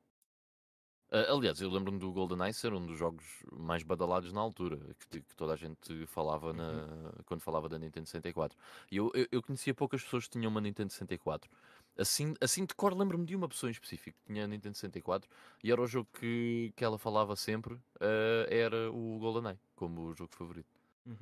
Uh, 1.14 1.32
aliás, 1.32 1.60
eu 1.60 1.70
lembro-me 1.70 1.96
do 2.00 2.10
GoldenEye 2.10 2.52
ser 2.52 2.72
um 2.72 2.84
dos 2.84 2.98
jogos 2.98 3.24
mais 3.52 3.84
badalados 3.84 4.32
na 4.32 4.40
altura, 4.40 4.80
que, 5.08 5.20
que 5.20 5.36
toda 5.36 5.52
a 5.52 5.56
gente 5.56 6.04
falava 6.06 6.52
na, 6.52 6.72
uhum. 6.72 7.12
quando 7.24 7.40
falava 7.40 7.68
da 7.68 7.78
Nintendo 7.78 8.08
64. 8.08 8.58
E 8.90 8.96
eu, 8.96 9.12
eu, 9.14 9.28
eu, 9.30 9.40
conhecia 9.40 9.72
poucas 9.72 10.02
pessoas 10.02 10.24
que 10.24 10.32
tinham 10.32 10.50
uma 10.50 10.60
Nintendo 10.60 10.90
64. 10.90 11.48
Assim, 11.96 12.34
assim 12.40 12.64
de 12.64 12.74
cor, 12.74 12.92
lembro-me 12.92 13.24
de 13.24 13.36
uma 13.36 13.48
pessoa 13.48 13.70
em 13.70 13.72
específico 13.72 14.18
que 14.18 14.32
tinha 14.32 14.42
a 14.42 14.48
Nintendo 14.48 14.76
64 14.76 15.30
e 15.62 15.70
era 15.70 15.80
o 15.80 15.86
jogo 15.86 16.08
que, 16.18 16.72
que 16.74 16.84
ela 16.84 16.98
falava 16.98 17.36
sempre, 17.36 17.74
uh, 17.74 18.48
era 18.48 18.90
o 18.90 19.16
GoldenEye, 19.20 19.60
como 19.76 20.06
o 20.06 20.14
jogo 20.14 20.34
favorito. 20.34 20.66
Uhum. 21.06 21.16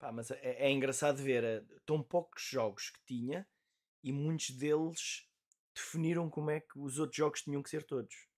Pá, 0.00 0.10
mas 0.10 0.32
é, 0.32 0.40
é, 0.42 0.70
engraçado 0.72 1.22
ver 1.22 1.62
uh, 1.62 1.80
tão 1.86 2.02
poucos 2.02 2.42
jogos 2.42 2.90
que 2.90 3.00
tinha 3.06 3.46
e 4.02 4.10
muitos 4.10 4.50
deles 4.50 5.28
definiram 5.72 6.28
como 6.28 6.50
é 6.50 6.58
que 6.58 6.76
os 6.76 6.98
outros 6.98 7.16
jogos 7.16 7.42
tinham 7.42 7.62
que 7.62 7.70
ser 7.70 7.84
todos. 7.84 8.33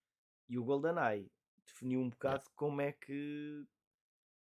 E 0.49 0.59
o 0.59 0.65
GoldenEye 0.65 1.31
definiu 1.65 2.01
um 2.01 2.09
bocado 2.09 2.49
como 2.55 2.81
é 2.81 2.93
que 2.93 3.67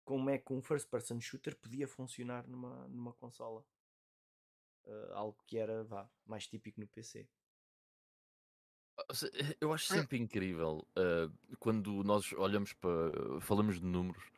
como 0.03 0.29
é 0.29 0.37
que 0.37 0.53
um 0.53 0.61
first 0.61 0.89
person 0.89 1.19
shooter 1.19 1.53
podia 1.57 1.85
funcionar 1.85 2.47
numa, 2.47 2.87
numa 2.87 3.13
consola. 3.13 3.65
Uh, 4.85 5.13
algo 5.13 5.37
que 5.45 5.57
era 5.57 5.83
vá, 5.83 6.09
mais 6.25 6.47
típico 6.47 6.79
no 6.79 6.87
PC. 6.87 7.27
Eu 9.59 9.73
acho 9.73 9.87
sempre 9.87 10.17
incrível 10.17 10.87
uh, 10.97 11.57
quando 11.59 12.03
nós 12.03 12.31
olhamos 12.33 12.71
para. 12.73 13.11
falamos 13.41 13.81
de 13.81 13.85
números, 13.85 14.31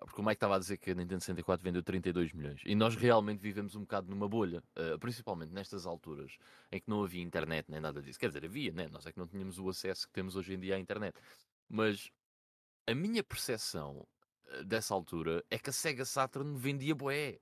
porque 0.00 0.20
o 0.20 0.24
Mike 0.24 0.34
estava 0.34 0.56
a 0.56 0.58
dizer 0.58 0.76
que 0.76 0.90
a 0.90 0.94
Nintendo 0.94 1.20
64 1.20 1.62
vendeu 1.62 1.82
32 1.82 2.32
milhões 2.32 2.60
e 2.64 2.74
nós 2.74 2.94
realmente 2.94 3.40
vivemos 3.40 3.74
um 3.74 3.80
bocado 3.80 4.08
numa 4.08 4.28
bolha, 4.28 4.62
uh, 4.76 4.98
principalmente 4.98 5.52
nestas 5.52 5.86
alturas 5.86 6.36
em 6.70 6.80
que 6.80 6.88
não 6.88 7.02
havia 7.02 7.22
internet 7.22 7.66
nem 7.68 7.80
nada 7.80 8.00
disso. 8.00 8.18
Quer 8.18 8.28
dizer, 8.28 8.44
havia, 8.44 8.72
né? 8.72 8.88
nós 8.88 9.06
é 9.06 9.12
que 9.12 9.18
não 9.18 9.26
tínhamos 9.26 9.58
o 9.58 9.68
acesso 9.68 10.06
que 10.06 10.12
temos 10.12 10.36
hoje 10.36 10.54
em 10.54 10.60
dia 10.60 10.76
à 10.76 10.78
internet. 10.78 11.14
Mas 11.68 12.10
a 12.86 12.94
minha 12.94 13.22
percepção 13.22 14.06
dessa 14.64 14.92
altura 14.92 15.44
é 15.50 15.58
que 15.58 15.70
a 15.70 15.72
Sega 15.72 16.04
Saturn 16.04 16.56
vendia 16.56 16.94
boé. 16.94 17.38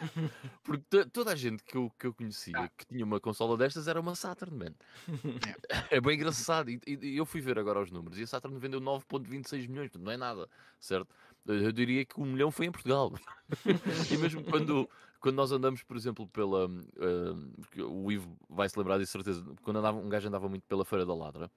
Porque 0.62 1.04
toda 1.06 1.32
a 1.32 1.36
gente 1.36 1.62
que 1.62 1.76
eu, 1.76 1.90
que 1.98 2.06
eu 2.06 2.14
conhecia 2.14 2.56
ah. 2.56 2.68
que 2.68 2.86
tinha 2.86 3.04
uma 3.04 3.20
consola 3.20 3.56
destas 3.56 3.88
era 3.88 4.00
uma 4.00 4.14
Saturn, 4.14 4.56
man. 4.56 4.74
é 5.90 6.00
bem 6.00 6.16
engraçado. 6.16 6.70
E, 6.70 6.80
e, 6.86 7.16
eu 7.16 7.26
fui 7.26 7.40
ver 7.40 7.58
agora 7.58 7.80
os 7.80 7.90
números 7.90 8.18
e 8.18 8.22
a 8.22 8.26
Saturn 8.26 8.58
vendeu 8.58 8.80
9,26 8.80 9.68
milhões, 9.68 9.90
não 9.94 10.12
é 10.12 10.16
nada, 10.16 10.48
certo? 10.80 11.08
Eu 11.48 11.72
diria 11.72 12.04
que 12.04 12.20
um 12.20 12.26
milhão 12.26 12.50
foi 12.50 12.66
em 12.66 12.72
Portugal. 12.72 13.12
e 14.12 14.16
mesmo 14.16 14.44
quando, 14.44 14.88
quando 15.20 15.34
nós 15.34 15.50
andamos, 15.50 15.82
por 15.82 15.96
exemplo, 15.96 16.26
pela. 16.28 16.66
Uh, 16.66 17.84
o 17.84 18.12
Ivo 18.12 18.36
vai 18.48 18.68
se 18.68 18.78
lembrar 18.78 18.98
disso, 18.98 19.12
certeza. 19.12 19.44
Quando 19.62 19.78
andava, 19.78 19.98
um 19.98 20.08
gajo 20.08 20.28
andava 20.28 20.48
muito 20.48 20.64
pela 20.66 20.84
Feira 20.84 21.06
da 21.06 21.14
Ladra, 21.14 21.50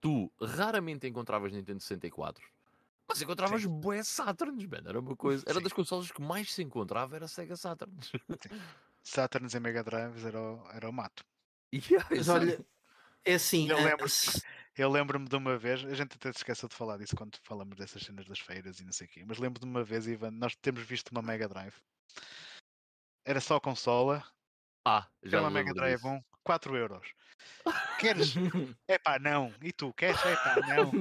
tu 0.00 0.32
raramente 0.40 1.06
encontravas 1.06 1.52
Nintendo 1.52 1.80
64 1.80 2.42
mas 3.08 3.22
encontravas 3.22 3.64
bué 3.64 4.02
Saturns, 4.02 4.66
man. 4.66 4.82
Era 4.84 4.98
uma 4.98 5.14
coisa. 5.14 5.44
Era 5.46 5.58
Sim. 5.58 5.64
das 5.64 5.72
consolas 5.72 6.10
que 6.10 6.20
mais 6.20 6.52
se 6.52 6.62
encontrava, 6.62 7.16
era 7.16 7.28
Sega 7.28 7.56
Saturns. 7.56 8.10
Saturns 9.02 9.54
e 9.54 9.60
Mega 9.60 9.84
Drives 9.84 10.24
era 10.24 10.40
o, 10.40 10.68
era 10.72 10.88
o 10.88 10.92
mato. 10.92 11.24
Yeah, 11.72 12.06
Mas 12.10 12.28
olha, 12.28 12.64
é 13.24 13.34
assim. 13.34 13.68
Eu 13.68 13.76
lembro, 13.76 14.06
eu 14.76 14.90
lembro-me 14.90 15.28
de 15.28 15.36
uma 15.36 15.56
vez, 15.56 15.84
a 15.84 15.94
gente 15.94 16.16
até 16.16 16.32
se 16.32 16.38
esqueceu 16.38 16.68
de 16.68 16.74
falar 16.74 16.98
disso 16.98 17.16
quando 17.16 17.36
falamos 17.42 17.76
dessas 17.76 18.02
cenas 18.02 18.26
das 18.26 18.38
feiras 18.38 18.80
e 18.80 18.84
não 18.84 18.92
sei 18.92 19.06
o 19.06 19.10
quê, 19.10 19.24
mas 19.26 19.38
lembro 19.38 19.60
de 19.60 19.66
uma 19.66 19.82
vez, 19.82 20.06
Ivan, 20.06 20.30
nós 20.32 20.54
temos 20.56 20.82
visto 20.82 21.10
uma 21.10 21.22
Mega 21.22 21.48
Drive. 21.48 21.74
Era 23.24 23.40
só 23.40 23.58
consola. 23.58 24.24
Ah, 24.86 25.08
já 25.22 25.38
Era 25.38 25.46
uma 25.46 25.50
Mega 25.50 25.74
Drive 25.74 26.04
1, 26.04 26.22
4 26.44 26.76
euros. 26.76 27.08
Queres? 27.98 28.34
É 28.88 28.98
pá, 28.98 29.18
não. 29.18 29.52
E 29.60 29.72
tu, 29.72 29.92
queres? 29.94 30.24
É 30.24 30.36
pá, 30.36 30.56
não. 30.68 30.92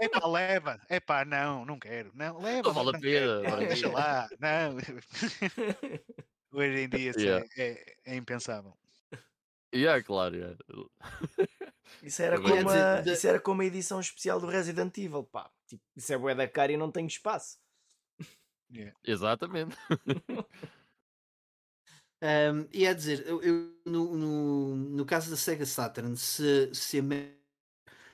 É 0.00 0.08
pá, 0.08 0.26
leva. 0.26 0.80
É 0.88 0.98
pá, 0.98 1.24
não, 1.24 1.64
não 1.64 1.78
quero. 1.78 2.10
Não, 2.14 2.38
leva. 2.40 2.68
Não 2.68 2.74
vale 2.74 2.96
a 2.96 3.00
pena. 3.00 3.56
Deixa 3.58 3.88
lá. 3.88 4.28
Não. 4.40 4.76
Hoje 6.52 6.80
em 6.80 6.88
dia 6.88 7.12
yeah. 7.16 7.46
é, 7.56 7.70
é, 7.70 7.96
é, 8.06 8.16
impensável. 8.16 8.76
Yeah, 9.72 10.02
claro. 10.02 10.34
Yeah. 10.34 10.56
Isso, 12.02 12.22
era 12.22 12.40
como 12.40 12.70
a, 12.70 13.00
isso 13.00 13.26
era 13.26 13.40
como 13.40 13.62
a 13.62 13.64
edição 13.64 14.00
especial 14.00 14.40
do 14.40 14.46
Resident 14.46 14.96
Evil. 14.98 15.24
Pá. 15.24 15.50
Tipo, 15.66 15.82
isso 15.96 16.12
é 16.12 16.18
bué 16.18 16.34
da 16.34 16.48
cara 16.48 16.72
e 16.72 16.76
não 16.76 16.90
tem 16.90 17.06
espaço. 17.06 17.58
Yeah. 18.72 18.94
Exatamente. 19.04 19.76
Um, 22.22 22.68
e 22.70 22.84
é 22.84 22.92
dizer, 22.92 23.26
eu, 23.26 23.42
eu 23.42 23.74
no, 23.86 24.14
no, 24.14 24.76
no, 24.76 25.04
caso 25.06 25.30
da 25.30 25.38
Sega 25.38 25.64
Saturn, 25.64 26.14
se, 26.18 26.68
se 26.74 26.98
a 26.98 27.02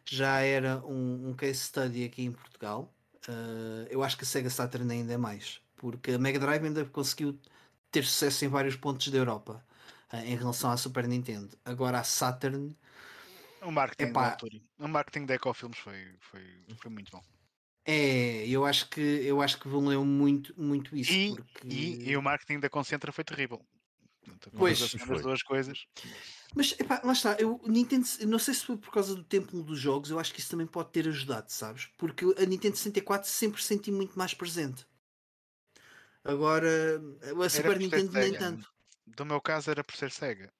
já 0.08 0.40
era 0.42 0.78
um, 0.86 1.30
um, 1.30 1.34
case 1.34 1.58
study 1.58 2.04
aqui 2.04 2.22
em 2.22 2.30
Portugal, 2.30 2.94
uh, 3.28 3.86
eu 3.90 4.04
acho 4.04 4.16
que 4.16 4.22
a 4.22 4.26
Sega 4.26 4.48
Saturn 4.48 4.92
ainda 4.92 5.12
é 5.12 5.16
mais, 5.16 5.60
porque 5.74 6.12
a 6.12 6.18
Mega 6.20 6.38
Drive 6.38 6.64
ainda 6.64 6.84
conseguiu 6.84 7.36
ter 7.90 8.04
sucesso 8.04 8.44
em 8.44 8.48
vários 8.48 8.76
pontos 8.76 9.08
da 9.08 9.18
Europa 9.18 9.60
uh, 10.12 10.18
em 10.18 10.36
relação 10.36 10.70
à 10.70 10.76
Super 10.76 11.08
Nintendo. 11.08 11.58
Agora 11.64 11.98
a 11.98 12.04
Saturn. 12.04 12.76
O 13.66 13.72
marketing 13.72 14.10
epá, 14.10 14.22
da 14.22 14.30
altura. 14.30 14.60
O 14.78 14.88
marketing 14.88 15.26
da 15.26 15.34
Ecofilms 15.34 15.78
foi, 15.78 16.14
foi, 16.20 16.64
foi 16.76 16.90
muito 16.90 17.10
bom. 17.10 17.22
É, 17.84 18.46
eu 18.48 18.64
acho 18.64 18.88
que 18.88 19.00
eu 19.00 19.42
acho 19.42 19.58
que 19.58 19.68
valeu 19.68 20.04
muito, 20.04 20.54
muito 20.60 20.96
isso. 20.96 21.12
E, 21.12 21.34
porque... 21.34 21.68
e, 21.68 22.10
e, 22.10 22.16
o 22.16 22.22
marketing 22.22 22.60
da 22.60 22.70
Concentra 22.70 23.10
foi 23.12 23.24
terrível. 23.24 23.60
Pois, 24.56 24.82
as 24.82 25.22
duas 25.22 25.42
coisas. 25.42 25.86
Mas 26.54 26.74
epá, 26.78 27.00
lá 27.04 27.12
está, 27.12 27.34
eu 27.34 27.60
Nintendo, 27.64 28.06
não 28.26 28.38
sei 28.38 28.54
se 28.54 28.64
foi 28.64 28.76
por 28.76 28.92
causa 28.92 29.14
do 29.14 29.22
tempo 29.22 29.62
dos 29.62 29.78
jogos, 29.78 30.10
eu 30.10 30.18
acho 30.18 30.34
que 30.34 30.40
isso 30.40 30.50
também 30.50 30.66
pode 30.66 30.90
ter 30.90 31.06
ajudado, 31.08 31.50
sabes? 31.50 31.86
Porque 31.96 32.24
a 32.24 32.44
Nintendo 32.44 32.76
64 32.76 33.28
sempre 33.28 33.62
senti 33.62 33.92
muito 33.92 34.18
mais 34.18 34.34
presente. 34.34 34.84
Agora, 36.24 37.00
a 37.44 37.48
Super 37.48 37.78
Nintendo 37.78 38.12
nem 38.12 38.32
tanto. 38.32 38.72
Do 39.06 39.24
meu 39.24 39.40
caso 39.40 39.70
era 39.70 39.84
por 39.84 39.94
ser 39.94 40.10
Sega. 40.10 40.52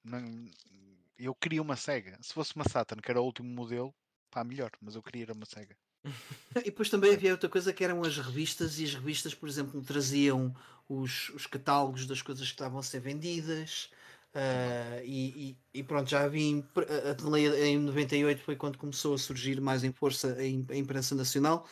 Eu 1.17 1.33
queria 1.35 1.61
uma 1.61 1.75
Sega. 1.75 2.17
Se 2.21 2.33
fosse 2.33 2.55
uma 2.55 2.67
Saturn, 2.67 3.01
que 3.01 3.09
era 3.09 3.21
o 3.21 3.25
último 3.25 3.49
modelo, 3.49 3.93
pá, 4.29 4.43
melhor, 4.43 4.71
mas 4.81 4.95
eu 4.95 5.03
queria 5.03 5.31
uma 5.33 5.45
Sega. 5.45 5.75
E 6.57 6.65
depois 6.65 6.89
também 6.89 7.13
havia 7.13 7.31
outra 7.31 7.49
coisa 7.49 7.73
que 7.73 7.83
eram 7.83 8.03
as 8.03 8.17
revistas, 8.17 8.79
e 8.79 8.83
as 8.83 8.93
revistas, 8.93 9.33
por 9.33 9.49
exemplo, 9.49 9.81
traziam 9.81 10.55
os, 10.87 11.29
os 11.29 11.45
catálogos 11.45 12.05
das 12.05 12.21
coisas 12.21 12.47
que 12.47 12.53
estavam 12.53 12.79
a 12.79 12.83
ser 12.83 12.99
vendidas. 12.99 13.89
Uh, 14.33 15.01
e, 15.03 15.57
e, 15.73 15.83
pronto, 15.83 16.09
já 16.09 16.27
vim 16.27 16.63
a, 16.75 17.65
em 17.65 17.79
98 17.79 18.41
foi 18.41 18.55
quando 18.55 18.77
começou 18.77 19.15
a 19.15 19.17
surgir 19.17 19.59
mais 19.59 19.83
em 19.83 19.91
força 19.91 20.35
a, 20.37 20.73
a 20.73 20.77
imprensa 20.77 21.15
nacional 21.15 21.67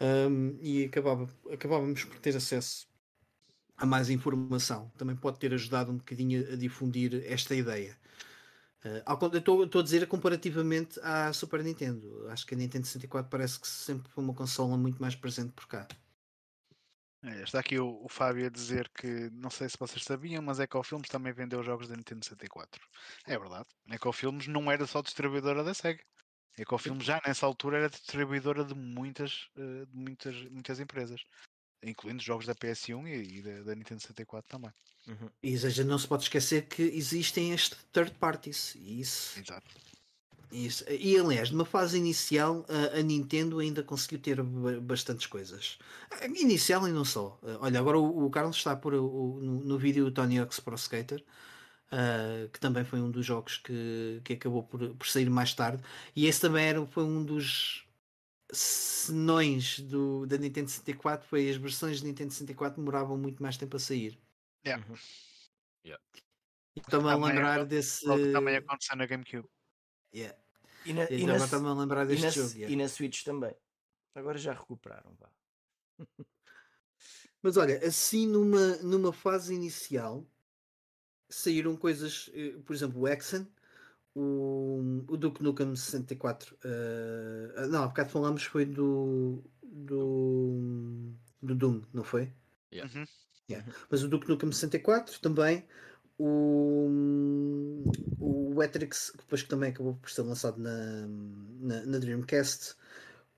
um, 0.00 0.56
e 0.60 0.84
acabava, 0.84 1.28
acabávamos 1.50 2.04
por 2.04 2.18
ter 2.20 2.36
acesso 2.36 2.86
a 3.76 3.86
mais 3.86 4.10
informação. 4.10 4.90
Também 4.96 5.16
pode 5.16 5.38
ter 5.38 5.52
ajudado 5.54 5.90
um 5.90 5.96
bocadinho 5.96 6.52
a 6.52 6.56
difundir 6.56 7.22
esta 7.26 7.54
ideia. 7.54 7.96
Uh, 8.84 9.36
estou 9.36 9.80
a 9.80 9.82
dizer 9.82 10.06
comparativamente 10.06 11.00
à 11.00 11.32
Super 11.32 11.64
Nintendo. 11.64 12.28
Acho 12.28 12.46
que 12.46 12.54
a 12.54 12.56
Nintendo 12.56 12.86
64 12.86 13.28
parece 13.28 13.58
que 13.58 13.66
sempre 13.66 14.10
foi 14.12 14.22
uma 14.22 14.34
consola 14.34 14.76
muito 14.76 15.00
mais 15.00 15.16
presente 15.16 15.52
por 15.52 15.66
cá. 15.66 15.86
É, 17.24 17.42
está 17.42 17.58
aqui 17.58 17.78
o, 17.78 18.04
o, 18.04 18.08
Fábio 18.08 18.46
a 18.46 18.48
dizer 18.48 18.88
que 18.90 19.28
não 19.30 19.50
sei 19.50 19.68
se 19.68 19.76
vocês 19.76 20.04
sabiam, 20.04 20.40
mas 20.40 20.60
Ecofilms 20.60 21.08
também 21.08 21.32
vendeu 21.32 21.64
jogos 21.64 21.88
da 21.88 21.96
Nintendo 21.96 22.24
64. 22.24 22.80
É 23.26 23.36
verdade. 23.36 23.66
Ecofilms 23.90 24.46
não 24.46 24.70
era 24.70 24.86
só 24.86 25.02
distribuidora 25.02 25.64
da 25.64 25.74
Sega. 25.74 26.02
Ecofilms 26.56 27.04
já 27.04 27.20
nessa 27.26 27.46
altura 27.46 27.78
era 27.78 27.90
distribuidora 27.90 28.64
de 28.64 28.74
muitas, 28.74 29.48
eh, 29.56 29.84
de 29.86 29.96
muitas, 29.96 30.34
muitas 30.50 30.80
empresas, 30.80 31.24
incluindo 31.82 32.22
jogos 32.22 32.46
da 32.46 32.54
PS1 32.54 33.06
e, 33.06 33.38
e 33.38 33.42
da, 33.42 33.62
da, 33.62 33.74
Nintendo 33.74 34.00
64 34.00 34.50
também. 34.50 34.70
Uhum. 35.06 35.28
E 35.42 35.56
seja, 35.58 35.84
não 35.84 35.98
se 35.98 36.06
pode 36.06 36.24
esquecer 36.24 36.66
que 36.66 36.82
existem 36.82 37.52
estes 37.52 37.78
third 37.92 38.12
parties. 38.12 38.74
E 38.76 39.00
isso. 39.00 39.38
Exato. 39.38 39.66
Isso. 40.50 40.84
E 40.88 41.16
aliás, 41.18 41.50
numa 41.50 41.64
fase 41.64 41.98
inicial, 41.98 42.64
a, 42.68 42.98
a, 42.98 43.02
Nintendo 43.02 43.58
ainda 43.58 43.82
conseguiu 43.82 44.18
ter 44.18 44.42
bastantes 44.42 45.26
coisas. 45.26 45.78
Inicial 46.22 46.88
e 46.88 46.92
não 46.92 47.04
só. 47.04 47.38
Olha, 47.60 47.78
agora 47.78 47.98
o, 47.98 48.26
o 48.26 48.30
Carlos 48.30 48.56
está 48.56 48.74
por 48.74 48.94
o, 48.94 49.38
no, 49.40 49.64
no 49.64 49.78
vídeo 49.78 50.06
do 50.06 50.10
Tony 50.10 50.38
Hawk's 50.38 50.58
Pro 50.58 50.74
Skater, 50.74 51.22
uh, 51.92 52.48
que 52.48 52.58
também 52.58 52.84
foi 52.84 53.00
um 53.00 53.10
dos 53.10 53.26
jogos 53.26 53.58
que, 53.58 54.22
que 54.24 54.32
acabou 54.34 54.62
por, 54.62 54.88
por 54.94 55.06
sair 55.06 55.28
mais 55.28 55.52
tarde. 55.52 55.82
E 56.16 56.26
esse 56.26 56.40
também 56.40 56.64
era, 56.64 56.86
foi 56.86 57.04
um 57.04 57.22
dos 57.22 57.86
senões 58.52 59.80
do, 59.80 60.26
da 60.26 60.38
Nintendo 60.38 60.68
64. 60.68 61.26
Foi 61.26 61.48
as 61.48 61.56
versões 61.56 61.98
de 61.98 62.06
Nintendo 62.06 62.32
64 62.32 62.78
demoravam 62.80 63.16
muito 63.16 63.42
mais 63.42 63.56
tempo 63.56 63.76
a 63.76 63.80
sair. 63.80 64.18
Yeah. 64.66 64.84
Uhum. 64.88 64.96
Yeah. 65.84 66.04
Estou-me 66.76 67.10
a 67.10 67.16
lembrar 67.16 67.64
desse. 67.64 68.04
Também 68.32 68.56
aconteceu 68.56 68.96
na 68.96 69.06
GameCube. 69.06 69.48
Yeah. 70.14 70.38
E 70.84 70.92
na, 70.92 71.04
e, 71.10 71.26
na, 71.26 71.34
a 71.34 71.74
lembrar 71.74 72.06
deste 72.06 72.22
e 72.22 72.26
na, 72.26 72.30
jogo. 72.30 72.54
Yeah. 72.54 72.72
E 72.72 72.76
na 72.76 72.88
Switch 72.88 73.24
também. 73.24 73.54
Agora 74.14 74.38
já 74.38 74.52
recuperaram, 74.52 75.14
vá. 75.18 75.30
Mas 77.42 77.56
olha, 77.56 77.78
assim 77.86 78.26
numa, 78.26 78.76
numa 78.78 79.12
fase 79.12 79.54
inicial 79.54 80.26
saíram 81.28 81.76
coisas, 81.76 82.30
eh, 82.32 82.56
por 82.64 82.74
exemplo, 82.74 83.00
o 83.00 83.08
Exen, 83.08 83.46
o, 84.18 85.04
o 85.06 85.16
Duke 85.16 85.42
Nukem 85.42 85.76
64. 85.76 86.56
Uh, 86.64 87.68
não, 87.68 87.84
há 87.84 87.86
bocado 87.86 88.10
falamos 88.10 88.42
foi 88.42 88.64
do, 88.64 89.44
do, 89.62 91.12
do 91.40 91.54
Doom, 91.54 91.82
não 91.94 92.02
foi? 92.02 92.32
Yeah. 92.72 92.92
Uhum. 92.92 93.06
Yeah. 93.48 93.72
Mas 93.88 94.02
o 94.02 94.08
Duke 94.08 94.28
Nukem 94.28 94.50
64 94.50 95.20
também, 95.20 95.64
o, 96.18 97.84
o 98.18 98.62
Etrix, 98.62 99.12
depois 99.16 99.42
que 99.42 99.48
também 99.48 99.70
acabou 99.70 99.94
por 99.94 100.10
ser 100.10 100.22
lançado 100.22 100.58
na, 100.58 101.06
na, 101.60 101.86
na 101.86 101.98
Dreamcast, 101.98 102.74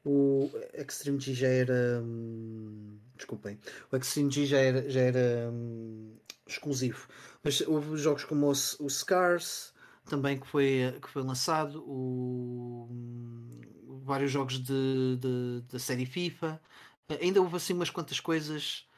o 0.02 0.50
Extreme 0.72 1.20
G 1.20 1.34
já 1.34 1.48
era. 1.48 2.00
Hum, 2.02 2.98
desculpem, 3.16 3.58
o 3.92 3.96
Extreme 3.96 4.30
G 4.30 4.46
já 4.46 4.58
era, 4.58 4.88
já 4.88 5.00
era 5.00 5.50
hum, 5.52 6.16
exclusivo. 6.46 7.06
Mas 7.42 7.60
houve 7.60 7.98
jogos 7.98 8.24
como 8.24 8.46
o, 8.46 8.50
o 8.50 8.88
Scars, 8.88 9.74
também 10.10 10.38
que 10.40 10.46
foi, 10.46 10.98
que 11.00 11.08
foi 11.08 11.22
lançado, 11.22 11.84
o, 11.86 12.88
vários 14.02 14.32
jogos 14.32 14.58
de, 14.58 15.16
de, 15.16 15.62
da 15.70 15.78
série 15.78 16.04
FIFA. 16.04 16.60
Ainda 17.20 17.40
houve 17.40 17.56
assim 17.56 17.72
umas 17.72 17.90
quantas 17.90 18.18
coisas 18.18 18.88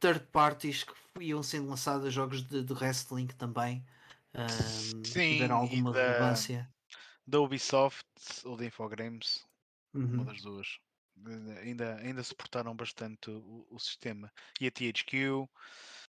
third 0.00 0.20
parties 0.32 0.84
que 0.84 0.94
iam 1.20 1.42
sendo 1.42 1.68
lançadas, 1.68 2.12
jogos 2.12 2.42
de, 2.42 2.62
de 2.62 2.72
wrestling 2.72 3.26
também. 3.26 3.84
Um, 4.34 5.04
Sim, 5.04 5.34
tiveram 5.34 5.56
alguma 5.56 5.92
da, 5.92 6.00
relevância. 6.02 6.68
Da 7.26 7.40
Ubisoft 7.40 8.06
ou 8.44 8.56
da 8.56 8.64
Infogrames, 8.64 9.46
uhum. 9.92 10.14
uma 10.14 10.24
das 10.24 10.40
duas. 10.40 10.78
Ainda, 11.62 11.96
ainda 11.96 12.22
suportaram 12.22 12.74
bastante 12.74 13.30
o, 13.30 13.66
o 13.70 13.78
sistema. 13.78 14.32
E 14.58 14.66
a 14.66 14.70
THQ. 14.70 15.46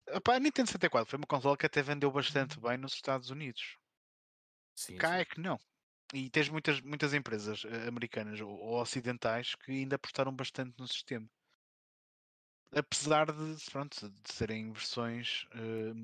A 0.09 0.41
Nintendo 0.41 0.69
64 0.69 1.11
foi 1.11 1.19
uma 1.19 1.27
console 1.27 1.59
que 1.59 1.67
até 1.67 1.83
vendeu 1.83 2.11
bastante 2.11 2.59
bem 2.59 2.79
nos 2.79 2.95
Estados 2.95 3.29
Unidos. 3.29 3.77
Sim, 4.77 4.99
Cá 4.99 5.09
sim. 5.09 5.21
é 5.21 5.25
que 5.25 5.41
não. 5.41 5.59
E 6.15 6.31
tens 6.31 6.49
muitas, 6.49 6.81
muitas 6.81 7.13
empresas 7.15 7.65
eh, 7.65 7.89
americanas 7.89 8.41
ou, 8.41 8.51
ou 8.51 8.81
ocidentais 8.81 9.55
que 9.57 9.73
ainda 9.73 9.97
apostaram 9.97 10.33
bastante 10.33 10.79
no 10.79 10.87
sistema 10.87 11.29
apesar 12.77 13.33
de, 13.33 13.71
pronto, 13.71 14.11
de 14.11 14.33
serem 14.33 14.73
versões 14.73 15.47
uh, 15.55 15.95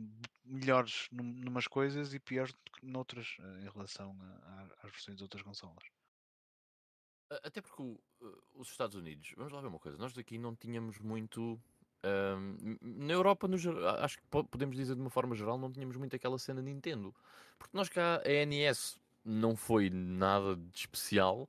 melhores 0.44 1.08
num, 1.12 1.24
numas 1.24 1.66
coisas 1.66 2.14
e 2.14 2.20
piores 2.20 2.54
noutras 2.82 3.36
uh, 3.40 3.58
em 3.58 3.68
relação 3.70 4.16
às 4.82 4.90
versões 4.90 5.16
de 5.16 5.22
outras 5.22 5.42
consolas. 5.42 5.84
Até 7.42 7.62
porque 7.62 7.82
o, 7.82 7.98
os 8.54 8.70
Estados 8.70 8.96
Unidos, 8.96 9.32
vamos 9.36 9.52
lá 9.52 9.60
ver 9.60 9.68
uma 9.68 9.78
coisa, 9.78 9.98
nós 9.98 10.12
daqui 10.12 10.38
não 10.38 10.54
tínhamos 10.54 10.98
muito. 10.98 11.60
Na 12.80 13.12
Europa, 13.12 13.46
no, 13.46 13.56
acho 14.00 14.18
que 14.18 14.24
podemos 14.50 14.76
dizer 14.76 14.94
de 14.94 15.00
uma 15.00 15.10
forma 15.10 15.34
geral, 15.34 15.56
não 15.58 15.70
tínhamos 15.70 15.96
muito 15.96 16.16
aquela 16.16 16.38
cena 16.38 16.60
Nintendo. 16.60 17.14
Porque 17.58 17.76
nós 17.76 17.88
cá, 17.88 18.20
a 18.24 18.46
NES 18.46 18.98
não 19.24 19.54
foi 19.54 19.88
nada 19.88 20.56
de 20.56 20.78
especial, 20.78 21.48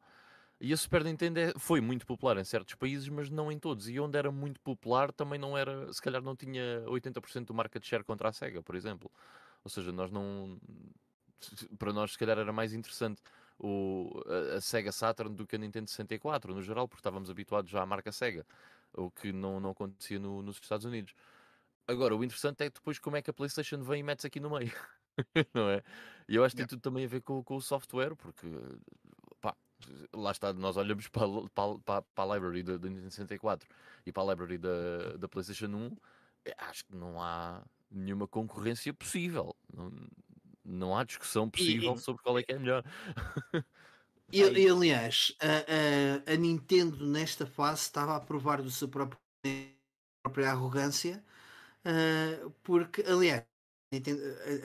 e 0.63 0.71
a 0.71 0.77
Super 0.77 1.03
Nintendo 1.03 1.41
é, 1.41 1.53
foi 1.57 1.81
muito 1.81 2.05
popular 2.05 2.37
em 2.37 2.43
certos 2.45 2.73
países, 2.75 3.09
mas 3.09 3.29
não 3.29 3.51
em 3.51 3.59
todos. 3.59 3.89
E 3.89 3.99
onde 3.99 4.17
era 4.17 4.31
muito 4.31 4.61
popular 4.61 5.11
também 5.11 5.37
não 5.37 5.57
era, 5.57 5.91
se 5.91 6.01
calhar 6.01 6.21
não 6.21 6.37
tinha 6.37 6.81
80% 6.87 7.47
do 7.47 7.53
market 7.53 7.83
share 7.85 8.01
contra 8.01 8.29
a 8.29 8.31
Sega, 8.31 8.61
por 8.63 8.73
exemplo. 8.73 9.11
Ou 9.61 9.69
seja, 9.69 9.91
nós 9.91 10.09
não. 10.09 10.57
Para 11.77 11.91
nós, 11.91 12.13
se 12.13 12.17
calhar, 12.17 12.39
era 12.39 12.53
mais 12.53 12.73
interessante 12.73 13.21
o, 13.59 14.23
a, 14.25 14.55
a 14.55 14.61
Sega 14.61 14.93
Saturn 14.93 15.35
do 15.35 15.45
que 15.45 15.57
a 15.57 15.59
Nintendo 15.59 15.89
64, 15.89 16.53
no 16.53 16.61
geral, 16.61 16.87
porque 16.87 17.01
estávamos 17.01 17.29
habituados 17.29 17.69
já 17.69 17.81
à 17.81 17.85
marca 17.85 18.13
Sega, 18.13 18.45
o 18.95 19.11
que 19.11 19.31
não, 19.31 19.59
não 19.59 19.71
acontecia 19.71 20.19
no, 20.19 20.41
nos 20.41 20.57
Estados 20.57 20.85
Unidos. 20.85 21.13
Agora, 21.87 22.15
o 22.15 22.23
interessante 22.23 22.63
é 22.63 22.69
depois 22.69 22.99
como 22.99 23.17
é 23.17 23.21
que 23.21 23.29
a 23.29 23.33
PlayStation 23.33 23.81
vem 23.81 23.99
e 23.99 24.03
mete 24.03 24.25
aqui 24.25 24.39
no 24.39 24.49
meio, 24.49 24.71
não 25.53 25.69
é? 25.69 25.83
E 26.27 26.35
eu 26.35 26.43
acho 26.43 26.55
que 26.55 26.61
tem 26.61 26.67
tudo 26.67 26.81
também 26.81 27.05
a 27.05 27.07
ver 27.07 27.21
com, 27.21 27.43
com 27.43 27.55
o 27.55 27.61
software, 27.61 28.15
porque 28.15 28.47
lá 30.13 30.31
está, 30.31 30.53
nós 30.53 30.77
olhamos 30.77 31.07
para, 31.07 31.27
para, 31.83 32.01
para 32.01 32.31
a 32.31 32.35
library 32.35 32.63
da, 32.63 32.73
Nintendo 32.73 33.11
64 33.11 33.67
e 34.05 34.11
para 34.11 34.23
a 34.23 34.25
library 34.27 34.57
da, 34.57 35.17
da 35.17 35.27
PlayStation 35.27 35.67
1, 35.67 35.97
é, 36.45 36.55
acho 36.57 36.85
que 36.85 36.95
não 36.95 37.21
há 37.21 37.63
nenhuma 37.91 38.27
concorrência 38.27 38.93
possível. 38.93 39.55
Não, 39.73 39.91
não 40.63 40.97
há 40.97 41.03
discussão 41.03 41.49
possível 41.49 41.93
e, 41.93 41.99
sobre 41.99 42.21
qual 42.23 42.39
é 42.39 42.43
que 42.43 42.51
é 42.51 42.59
melhor. 42.59 42.83
E, 44.33 44.41
e 44.41 44.69
aliás, 44.69 45.35
a, 45.39 46.29
a, 46.29 46.33
a, 46.33 46.35
Nintendo 46.35 47.05
nesta 47.05 47.45
fase 47.45 47.81
estava 47.81 48.15
a 48.15 48.19
provar 48.19 48.61
do 48.61 48.71
seu 48.71 48.87
próprio 48.87 49.19
própria 50.23 50.51
arrogância, 50.51 51.23
uh, 51.85 52.49
porque 52.63 53.03
aliás 53.05 53.43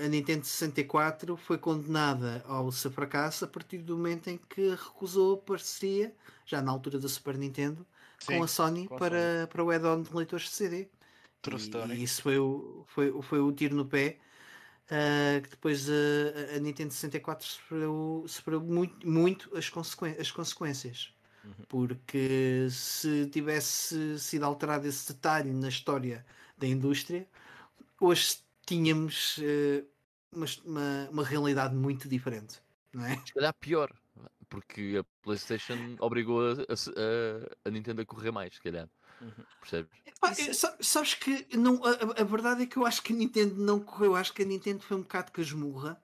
a 0.02 0.08
Nintendo 0.08 0.46
64 0.46 1.36
foi 1.36 1.58
condenada 1.58 2.42
ao 2.46 2.72
seu 2.72 2.90
fracasso 2.90 3.44
a 3.44 3.48
partir 3.48 3.78
do 3.78 3.96
momento 3.96 4.28
em 4.28 4.38
que 4.38 4.70
recusou 4.70 5.34
a 5.34 5.36
parceria, 5.36 6.14
já 6.46 6.62
na 6.62 6.72
altura 6.72 6.98
da 6.98 7.08
Super 7.08 7.36
Nintendo, 7.36 7.86
Sim, 8.20 8.38
com 8.38 8.42
a 8.42 8.48
Sony, 8.48 8.88
com 8.88 8.94
a 8.94 8.98
para, 8.98 9.36
Sony. 9.40 9.46
para 9.48 9.64
o 9.64 9.70
add-on 9.70 10.02
de 10.02 10.14
leitores 10.14 10.46
de 10.46 10.50
CD. 10.52 10.88
E, 11.94 12.00
e, 12.00 12.04
isso 12.04 12.22
foi 12.22 12.38
o, 12.38 12.84
foi, 12.86 13.22
foi 13.22 13.40
o 13.40 13.52
tiro 13.52 13.76
no 13.76 13.84
pé. 13.84 14.18
Uh, 14.88 15.42
que 15.42 15.50
depois 15.50 15.86
a, 15.90 16.56
a, 16.56 16.58
Nintendo 16.60 16.94
64 16.94 17.46
sofreu, 17.46 18.24
sofreu 18.26 18.60
muito, 18.60 19.06
muito 19.06 19.54
as, 19.56 19.68
consequ 19.68 20.06
as 20.06 20.30
consequências. 20.30 21.12
Uhum. 21.44 21.52
Porque 21.68 22.68
se 22.70 23.26
tivesse 23.26 24.18
sido 24.18 24.44
alterado 24.44 24.86
esse 24.86 25.12
detalhe 25.12 25.52
na 25.52 25.68
história 25.68 26.24
da 26.56 26.66
indústria, 26.66 27.28
hoje 28.00 28.38
tínhamos 28.66 29.36
uh, 29.38 29.86
uma, 30.32 30.46
uma, 30.64 31.08
uma, 31.10 31.24
realidade 31.24 31.74
muito 31.74 32.08
diferente, 32.08 32.58
não 32.92 33.04
é? 33.04 33.16
Se 33.26 33.34
calhar 33.34 33.54
pior, 33.60 33.92
porque 34.48 35.00
a 35.00 35.04
PlayStation 35.22 35.96
obrigou 36.00 36.40
a, 36.40 36.52
a, 36.52 37.68
a 37.68 37.70
Nintendo 37.70 38.00
a 38.00 38.06
correr 38.06 38.30
mais, 38.30 38.54
se 38.54 38.62
calhar. 38.62 38.88
Uhum. 39.20 39.44
Percebes? 39.60 39.90
Ah, 40.20 40.76
sabes 40.80 41.14
que 41.14 41.46
não, 41.56 41.80
a, 41.84 42.20
a, 42.20 42.24
verdade 42.24 42.62
é 42.62 42.66
que 42.66 42.76
eu 42.76 42.84
acho 42.84 43.02
que 43.02 43.12
a 43.12 43.16
Nintendo 43.16 43.54
não 43.56 43.80
correu, 43.80 44.16
acho 44.16 44.32
que 44.32 44.42
a 44.42 44.44
Nintendo 44.44 44.82
foi 44.82 44.96
um 44.96 45.02
bocado 45.02 45.30
casmurra 45.32 46.00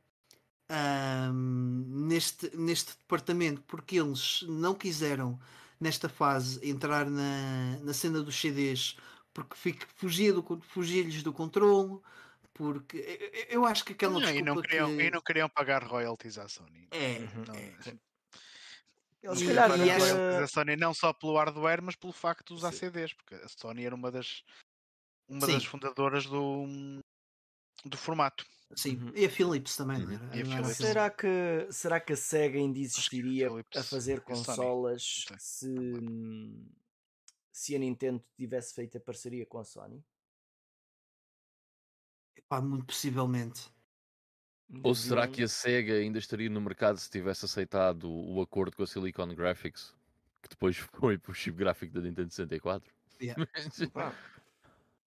um, 0.70 1.84
neste, 2.06 2.56
neste 2.56 2.96
departamento, 2.96 3.62
porque 3.62 3.98
eles 3.98 4.44
não 4.48 4.74
quiseram 4.74 5.38
nesta 5.80 6.08
fase 6.08 6.66
entrar 6.68 7.10
na, 7.10 7.78
na 7.82 7.92
cena 7.92 8.22
dos 8.22 8.40
CDs 8.40 8.96
porque 9.32 9.56
fugia-lhes 9.96 11.22
do, 11.22 11.32
controle 11.32 11.98
porque 12.54 13.46
eu 13.48 13.66
acho 13.66 13.84
que 13.84 13.92
aquela 13.92 14.20
não, 14.20 14.30
e 14.30 14.40
não 14.40 14.62
queriam, 14.62 14.96
que... 14.96 15.02
e 15.02 15.10
não 15.10 15.20
queriam 15.20 15.48
pagar 15.48 15.82
royalties 15.82 16.38
à 16.38 16.46
Sony. 16.46 16.86
É, 16.92 17.18
não, 17.46 17.54
é. 17.54 17.96
Eles 19.24 19.38
se 19.38 19.46
calhar 19.46 19.70
royalties 19.70 20.42
à 20.42 20.46
Sony 20.46 20.76
não 20.76 20.92
só 20.92 21.10
pelo 21.12 21.36
hardware, 21.36 21.82
mas 21.82 21.96
pelo 21.96 22.12
facto 22.12 22.48
de 22.48 22.54
usar 22.54 22.72
Sim. 22.72 22.78
CDs, 22.78 23.14
porque 23.14 23.34
a 23.34 23.48
Sony 23.48 23.86
era 23.86 23.94
uma 23.94 24.10
das 24.10 24.44
uma 25.26 25.46
das 25.46 25.64
fundadoras 25.64 26.26
do, 26.26 26.66
do 27.86 27.96
formato. 27.96 28.44
Sim, 28.76 28.96
uhum. 28.96 29.12
e 29.14 29.24
a 29.24 29.30
Philips 29.30 29.76
também. 29.76 30.04
Uhum. 30.04 30.12
Era, 30.12 30.36
era 30.36 30.44
Philips. 30.44 30.76
Será, 30.76 31.10
que, 31.10 31.66
será 31.70 32.00
que 32.00 32.12
a 32.12 32.16
SEGA 32.16 32.58
ainda 32.58 32.78
existiria 32.78 33.48
a 33.74 33.82
fazer 33.82 34.20
consolas 34.20 35.24
se, 35.38 35.74
se 37.50 37.74
a 37.74 37.78
Nintendo 37.78 38.22
tivesse 38.36 38.74
feito 38.74 38.98
a 38.98 39.00
parceria 39.00 39.46
com 39.46 39.58
a 39.58 39.64
Sony? 39.64 40.04
Epá, 42.36 42.60
muito 42.60 42.84
possivelmente. 42.84 43.73
Ou 44.82 44.94
será 44.94 45.28
que 45.28 45.42
a 45.42 45.48
SEGA 45.48 45.94
ainda 45.94 46.18
estaria 46.18 46.48
no 46.48 46.60
mercado 46.60 46.98
se 46.98 47.10
tivesse 47.10 47.44
aceitado 47.44 48.10
o 48.10 48.40
acordo 48.40 48.76
com 48.76 48.82
a 48.82 48.86
Silicon 48.86 49.34
Graphics, 49.34 49.94
que 50.42 50.48
depois 50.48 50.76
foi 50.98 51.18
para 51.18 51.30
o 51.30 51.34
chip 51.34 51.56
gráfico 51.56 51.92
da 51.94 52.00
Nintendo 52.00 52.30
64? 52.30 52.92
Yeah. 53.20 53.40
Nunca 53.40 53.70
se 53.70 53.86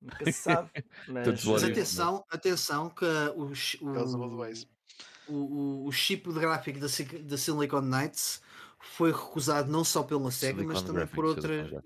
sabe. 0.31 0.69
Mas, 1.07 1.43
mas 1.43 1.63
atenção, 1.63 2.23
atenção 2.29 2.89
que 2.89 3.05
o, 3.05 3.51
o, 3.81 5.33
o, 5.33 5.85
o 5.87 5.91
chip 5.91 6.31
de 6.31 6.39
gráfico 6.39 6.79
da, 6.79 6.87
da 7.23 7.37
Silicon 7.37 7.81
Knights 7.81 8.41
foi 8.79 9.11
recusado 9.11 9.71
não 9.71 9.83
só 9.83 10.03
pela 10.03 10.31
SEGA, 10.31 10.59
Silicon 10.59 10.73
mas 10.73 10.81
também 10.81 10.95
Graphics, 10.95 11.15
por 11.15 11.25
outras. 11.25 11.83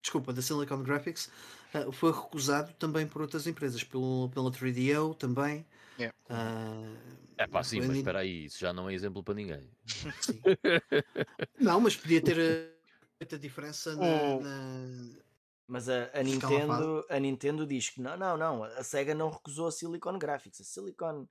Desculpa, 0.00 0.32
da 0.32 0.42
Silicon 0.42 0.82
Graphics, 0.82 1.30
uh, 1.74 1.92
foi 1.92 2.12
recusado 2.12 2.72
também 2.74 3.06
por 3.06 3.22
outras 3.22 3.46
empresas, 3.46 3.84
pelo, 3.84 4.28
pela 4.30 4.50
3DO 4.50 5.16
também. 5.16 5.64
Yeah. 5.98 6.16
Uh, 6.30 6.96
é 7.36 7.46
pá, 7.46 7.62
sim, 7.62 7.80
mas 7.80 7.96
espera 7.96 8.20
aí, 8.20 8.46
isso 8.46 8.58
já 8.58 8.72
não 8.72 8.88
é 8.88 8.94
exemplo 8.94 9.22
para 9.22 9.34
ninguém. 9.34 9.70
não, 11.58 11.80
mas 11.80 11.96
podia 11.96 12.22
ter 12.22 12.72
muita 13.20 13.38
diferença 13.38 13.96
na, 13.96 14.04
oh. 14.04 14.40
na... 14.40 15.22
Mas 15.66 15.88
a, 15.88 16.10
a 16.12 16.22
Nintendo, 16.22 17.06
a 17.08 17.18
Nintendo 17.18 17.66
diz 17.66 17.88
que 17.90 18.00
não, 18.00 18.16
não, 18.16 18.36
não, 18.36 18.64
a 18.64 18.82
SEGA 18.82 19.14
não 19.14 19.30
recusou 19.30 19.68
a 19.68 19.72
Silicon 19.72 20.18
Graphics. 20.18 20.60
A 20.60 20.64
Silicon, 20.64 21.26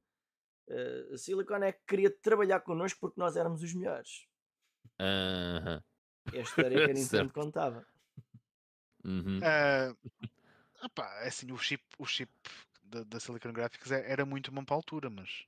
uh, 0.67 1.13
a 1.13 1.17
Silicon 1.17 1.63
é 1.63 1.71
que 1.71 1.81
queria 1.87 2.09
trabalhar 2.09 2.61
connosco 2.61 2.99
porque 2.99 3.19
nós 3.19 3.35
éramos 3.35 3.61
os 3.61 3.73
melhores. 3.73 4.25
Uh 4.99 5.63
-huh. 5.63 5.83
Esta 6.33 6.61
era 6.61 6.85
que 6.85 6.91
a 6.91 6.93
Nintendo 6.93 7.31
contava. 7.31 7.85
Uhum. 9.03 9.39
Uh, 9.39 9.97
opa, 10.83 11.05
é 11.21 11.27
assim, 11.27 11.51
o 11.51 11.57
chip, 11.57 11.83
o 11.97 12.05
chip 12.05 12.31
da, 12.91 13.03
da 13.03 13.19
Silicon 13.19 13.53
Graphics 13.53 13.91
é, 13.91 14.11
era 14.11 14.25
muito 14.25 14.51
bom 14.51 14.63
para 14.63 14.75
a 14.75 14.77
altura, 14.77 15.09
mas 15.09 15.45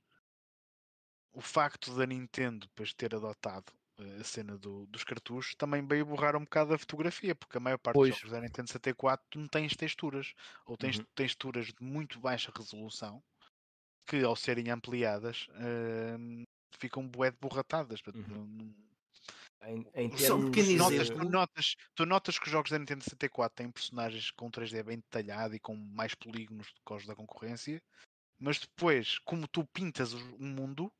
o 1.32 1.40
facto 1.40 1.94
da 1.94 2.06
Nintendo 2.06 2.66
depois 2.66 2.94
ter 2.94 3.14
adotado 3.14 3.72
eh, 3.98 4.20
a 4.20 4.24
cena 4.24 4.56
do, 4.56 4.86
dos 4.86 5.04
cartuchos 5.04 5.54
também 5.54 5.86
veio 5.86 6.06
borrar 6.06 6.36
um 6.36 6.44
bocado 6.44 6.74
a 6.74 6.78
fotografia, 6.78 7.34
porque 7.34 7.58
a 7.58 7.60
maior 7.60 7.78
parte 7.78 7.96
pois. 7.96 8.10
dos 8.10 8.18
jogos 8.20 8.32
da 8.32 8.40
Nintendo 8.40 8.68
64 8.68 9.26
tu 9.30 9.38
não 9.38 9.48
tens 9.48 9.76
texturas, 9.76 10.34
ou 10.64 10.76
tens 10.76 10.98
uhum. 10.98 11.04
texturas 11.14 11.66
de 11.66 11.82
muito 11.82 12.18
baixa 12.18 12.52
resolução 12.56 13.22
que 14.06 14.22
ao 14.22 14.36
serem 14.36 14.70
ampliadas 14.70 15.48
uh, 15.50 16.44
ficam 16.78 17.06
bué 17.08 17.30
de 17.30 17.38
borratadas. 17.40 18.00
Uhum. 18.14 18.74
Em, 19.66 19.86
em 19.94 20.08
termos... 20.10 20.76
notas, 20.76 21.08
tu, 21.10 21.24
notas, 21.24 21.76
tu 21.94 22.06
notas 22.06 22.38
que 22.38 22.46
os 22.46 22.52
jogos 22.52 22.70
da 22.70 22.78
Nintendo 22.78 23.04
64 23.04 23.56
têm 23.56 23.70
personagens 23.70 24.30
com 24.30 24.50
3D 24.50 24.82
bem 24.82 24.96
detalhado 24.96 25.54
e 25.54 25.60
com 25.60 25.74
mais 25.74 26.14
polígonos 26.14 26.66
do 26.68 26.80
que 26.86 26.94
os 26.94 27.06
da 27.06 27.14
concorrência, 27.14 27.82
mas 28.38 28.58
depois, 28.58 29.18
como 29.20 29.48
tu 29.48 29.64
pintas 29.64 30.12
o 30.12 30.38
mundo, 30.38 30.92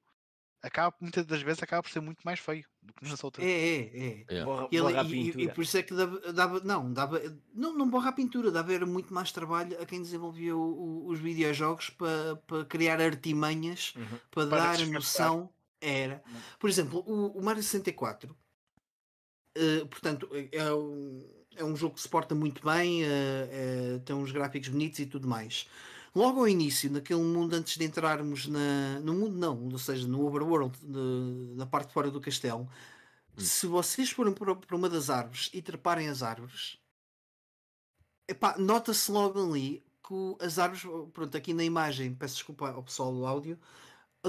acaba, 0.62 0.96
muitas 0.98 1.26
das 1.26 1.42
vezes 1.42 1.62
acaba 1.62 1.82
por 1.82 1.90
ser 1.90 2.00
muito 2.00 2.22
mais 2.24 2.40
feio 2.40 2.64
do 2.82 2.92
que 2.94 3.06
nas 3.06 3.22
outras. 3.22 3.46
É, 3.46 3.50
é, 3.50 4.24
é. 4.28 4.44
Borra, 4.44 4.68
e, 4.70 4.80
borra 4.80 5.02
e, 5.02 5.30
e, 5.30 5.52
por 5.52 5.62
isso 5.62 5.76
é 5.76 5.82
que 5.82 5.94
dava, 5.94 6.32
dava, 6.32 6.60
não, 6.60 6.92
dava, 6.92 7.20
não, 7.52 7.76
não 7.76 7.88
borra 7.88 8.08
a 8.08 8.12
pintura, 8.12 8.50
dava 8.50 8.72
era 8.72 8.86
muito 8.86 9.12
mais 9.12 9.30
trabalho 9.30 9.80
a 9.80 9.84
quem 9.84 10.00
desenvolvia 10.00 10.56
o, 10.56 10.60
o, 10.60 11.08
os 11.08 11.20
videojogos 11.20 11.90
para, 11.90 12.36
para 12.46 12.64
criar 12.64 13.00
artimanhas, 13.00 13.92
uhum. 13.96 14.18
para, 14.30 14.46
para 14.46 14.76
dar 14.76 14.86
noção. 14.86 15.52
Era, 15.80 16.22
uhum. 16.26 16.40
por 16.58 16.70
exemplo, 16.70 17.04
o, 17.06 17.38
o 17.38 17.44
Mario 17.44 17.62
64 17.62 18.34
Uh, 19.56 19.86
portanto, 19.86 20.28
é 20.50 20.74
um, 20.74 21.24
é 21.56 21.64
um 21.64 21.76
jogo 21.76 21.94
que 21.94 22.00
se 22.00 22.08
porta 22.08 22.34
muito 22.34 22.64
bem, 22.64 23.04
uh, 23.04 23.06
uh, 23.06 24.00
tem 24.00 24.16
uns 24.16 24.32
gráficos 24.32 24.68
bonitos 24.68 24.98
e 24.98 25.06
tudo 25.06 25.28
mais. 25.28 25.68
Logo 26.14 26.40
ao 26.40 26.48
início, 26.48 26.90
naquele 26.90 27.22
mundo, 27.22 27.54
antes 27.54 27.76
de 27.76 27.84
entrarmos 27.84 28.46
na, 28.46 29.00
no 29.00 29.14
mundo, 29.14 29.36
não, 29.36 29.68
ou 29.68 29.78
seja, 29.78 30.06
no 30.06 30.24
overworld, 30.26 30.76
de, 30.80 31.54
na 31.56 31.66
parte 31.66 31.88
de 31.88 31.94
fora 31.94 32.10
do 32.10 32.20
castelo, 32.20 32.68
hum. 33.36 33.40
se 33.40 33.66
vocês 33.66 34.10
forem 34.10 34.32
para, 34.32 34.54
para 34.54 34.76
uma 34.76 34.88
das 34.88 35.10
árvores 35.10 35.50
e 35.52 35.60
treparem 35.62 36.08
as 36.08 36.22
árvores, 36.22 36.78
nota-se 38.58 39.10
logo 39.10 39.42
ali 39.42 39.84
que 40.06 40.44
as 40.44 40.58
árvores, 40.58 40.82
pronto, 41.12 41.36
aqui 41.36 41.54
na 41.54 41.64
imagem, 41.64 42.14
peço 42.14 42.34
desculpa 42.34 42.70
ao 42.70 42.82
pessoal 42.82 43.12
do 43.12 43.26
áudio, 43.26 43.58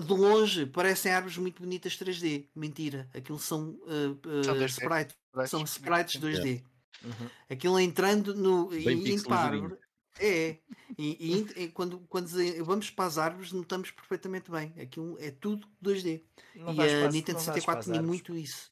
de 0.02 0.14
longe 0.14 0.66
parecem 0.66 1.12
árvores 1.12 1.38
muito 1.38 1.62
bonitas 1.62 1.98
3D. 1.98 2.48
Mentira. 2.56 3.10
Aquilo 3.14 3.40
são, 3.40 3.70
uh, 3.70 4.20
uh, 4.26 4.66
sprites. 4.66 5.16
São 5.48 5.64
sprites 5.64 6.20
2D. 6.20 6.64
Uhum. 7.04 7.30
Aquilo 7.50 7.80
entrando 7.80 8.36
no. 8.36 8.68
Bem 8.68 9.04
árvore. 9.30 9.78
É. 10.20 10.58
E, 10.98 11.44
e, 11.58 11.64
e, 11.64 11.68
quando, 11.70 12.00
quando 12.08 12.30
vamos 12.64 12.90
para 12.90 13.06
as 13.06 13.18
árvores, 13.18 13.52
notamos 13.52 13.92
perfeitamente 13.92 14.50
bem. 14.50 14.74
Aquilo 14.80 15.18
é 15.20 15.32
tudo 15.32 15.68
2D. 15.84 16.24
Não 16.56 16.74
e 16.74 16.82
a 16.82 16.86
espaço, 16.86 17.16
Nintendo 17.16 17.40
64 17.40 17.84
tinha 17.84 18.02
muito 18.02 18.36
isso. 18.36 18.72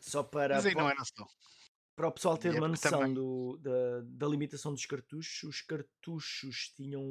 Só 0.00 0.22
para. 0.22 0.56
Mas 0.56 0.66
aí 0.66 0.74
não 0.74 0.90
é 0.90 0.94
noção. 0.94 1.26
Para 1.96 2.08
o 2.08 2.12
pessoal 2.12 2.36
ter 2.36 2.54
é 2.54 2.58
uma 2.58 2.68
noção 2.68 3.12
do, 3.12 3.56
da, 3.56 4.02
da 4.04 4.26
limitação 4.28 4.72
dos 4.72 4.84
cartuchos, 4.84 5.42
os 5.44 5.62
cartuchos 5.62 6.70
tinham 6.76 7.02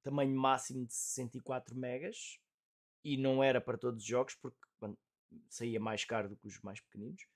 tamanho 0.00 0.34
máximo 0.38 0.86
de 0.86 0.94
64 0.94 1.76
megas 1.76 2.38
e 3.04 3.16
não 3.16 3.42
era 3.42 3.60
para 3.60 3.76
todos 3.76 4.02
os 4.02 4.08
jogos 4.08 4.36
porque 4.36 4.56
bom, 4.80 4.96
saía 5.48 5.80
mais 5.80 6.04
caro 6.04 6.28
do 6.28 6.36
que 6.36 6.46
os 6.46 6.60
mais 6.60 6.80
pequeninos 6.80 7.26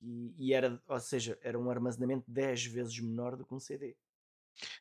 e, 0.00 0.34
e, 0.38 0.54
era, 0.54 0.82
ou 0.86 1.00
seja, 1.00 1.38
era 1.42 1.58
um 1.58 1.70
armazenamento 1.70 2.24
10 2.30 2.64
vezes 2.66 2.98
menor 2.98 3.36
do 3.36 3.44
que 3.44 3.54
um 3.54 3.60
CD. 3.60 3.94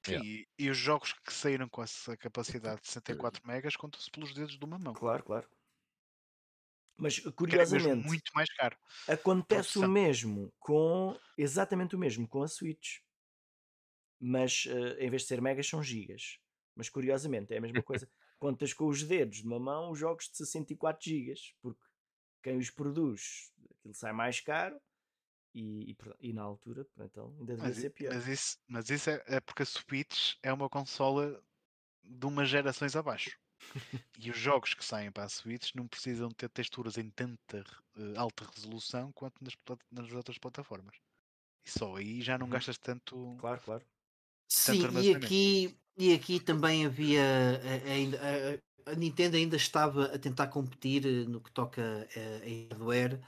Yeah. 0.08 0.26
E, 0.26 0.48
e, 0.58 0.70
os 0.70 0.78
jogos 0.78 1.12
que 1.12 1.34
saíram 1.34 1.68
com 1.68 1.84
essa 1.84 2.16
capacidade 2.16 2.82
de 2.82 2.88
64 2.88 3.46
megas 3.46 3.76
contam-se 3.76 4.10
pelos 4.10 4.34
dedos 4.34 4.58
de 4.58 4.64
uma 4.64 4.80
mão. 4.80 4.94
Claro, 4.94 5.24
claro. 5.24 5.50
Mas 6.98 7.20
curiosamente, 7.20 8.08
muito 8.08 8.32
mais 8.34 8.50
caro. 8.54 8.78
Acontece 9.08 9.80
o 9.80 9.88
mesmo 9.88 10.54
com 10.60 11.18
exatamente 11.38 11.96
o 11.96 12.00
mesmo 12.00 12.28
com 12.28 12.42
a 12.42 12.48
Switch. 12.48 13.00
Mas 14.20 14.66
uh, 14.66 14.98
em 15.00 15.10
vez 15.10 15.24
de 15.24 15.28
ser 15.28 15.42
megas 15.42 15.68
são 15.68 15.84
gigas. 15.84 16.40
Mas 16.74 16.90
curiosamente 16.90 17.54
é 17.54 17.58
a 17.58 17.62
mesma 17.62 17.84
coisa. 17.84 18.10
Contas 18.40 18.74
com 18.74 18.88
os 18.88 19.04
dedos 19.04 19.38
de 19.38 19.48
uma 19.48 19.60
mão 19.60 19.92
os 19.92 20.00
jogos 20.00 20.30
de 20.30 20.38
64 20.38 21.04
GB, 21.04 21.34
porque 21.62 21.82
quem 22.44 22.58
os 22.58 22.70
produz, 22.70 23.52
aquilo 23.80 23.94
sai 23.94 24.14
mais 24.14 24.40
caro 24.40 24.80
e, 25.54 25.92
e, 25.92 25.98
e 26.20 26.34
na 26.34 26.44
altura, 26.44 26.86
então 26.98 27.34
ainda 27.40 27.56
devia 27.56 27.70
mas, 27.70 27.78
ser 27.78 27.90
pior. 27.92 28.14
Mas 28.14 28.28
isso, 28.28 28.58
mas 28.68 28.90
isso 28.90 29.10
é, 29.10 29.24
é, 29.26 29.40
porque 29.40 29.64
a 29.64 29.66
Switch 29.66 30.36
é 30.44 30.52
uma 30.52 30.70
consola 30.70 31.42
de 32.04 32.26
umas 32.26 32.50
gerações 32.50 32.96
abaixo. 32.96 33.40
e 34.20 34.30
os 34.30 34.38
jogos 34.38 34.74
que 34.74 34.84
saem 34.84 35.12
para 35.12 35.24
a 35.24 35.30
Switch 35.30 35.74
não 35.76 35.88
precisam 35.88 36.30
ter 36.30 36.50
texturas 36.50 36.98
em 36.98 37.10
tanta 37.10 37.66
uh, 37.98 38.14
alta 38.18 38.46
resolução 38.56 39.12
quanto 39.12 39.44
nas, 39.44 39.54
nas 39.92 40.12
outras 40.12 40.38
plataformas. 40.38 40.96
E 41.66 41.70
só 41.70 41.96
aí 41.96 42.22
já 42.22 42.38
não 42.38 42.46
uhum. 42.46 42.52
gastas 42.52 42.78
tanto. 42.78 43.36
Claro, 43.40 43.62
claro. 43.62 43.86
Sim, 44.48 44.88
e 45.02 45.16
aqui, 45.16 45.78
e 45.98 46.14
aqui 46.14 46.40
também 46.40 46.86
havia 46.86 47.60
ainda 47.86 48.20
a, 48.22 48.92
a, 48.92 48.96
Nintendo 48.96 49.38
ainda 49.38 49.56
estava 49.56 50.06
a 50.06 50.20
tentar 50.20 50.48
competir 50.48 51.06
eh, 51.06 51.26
no 51.28 51.42
que 51.42 51.52
toca 51.52 52.08
a, 52.16 52.70
hardware 52.70 53.20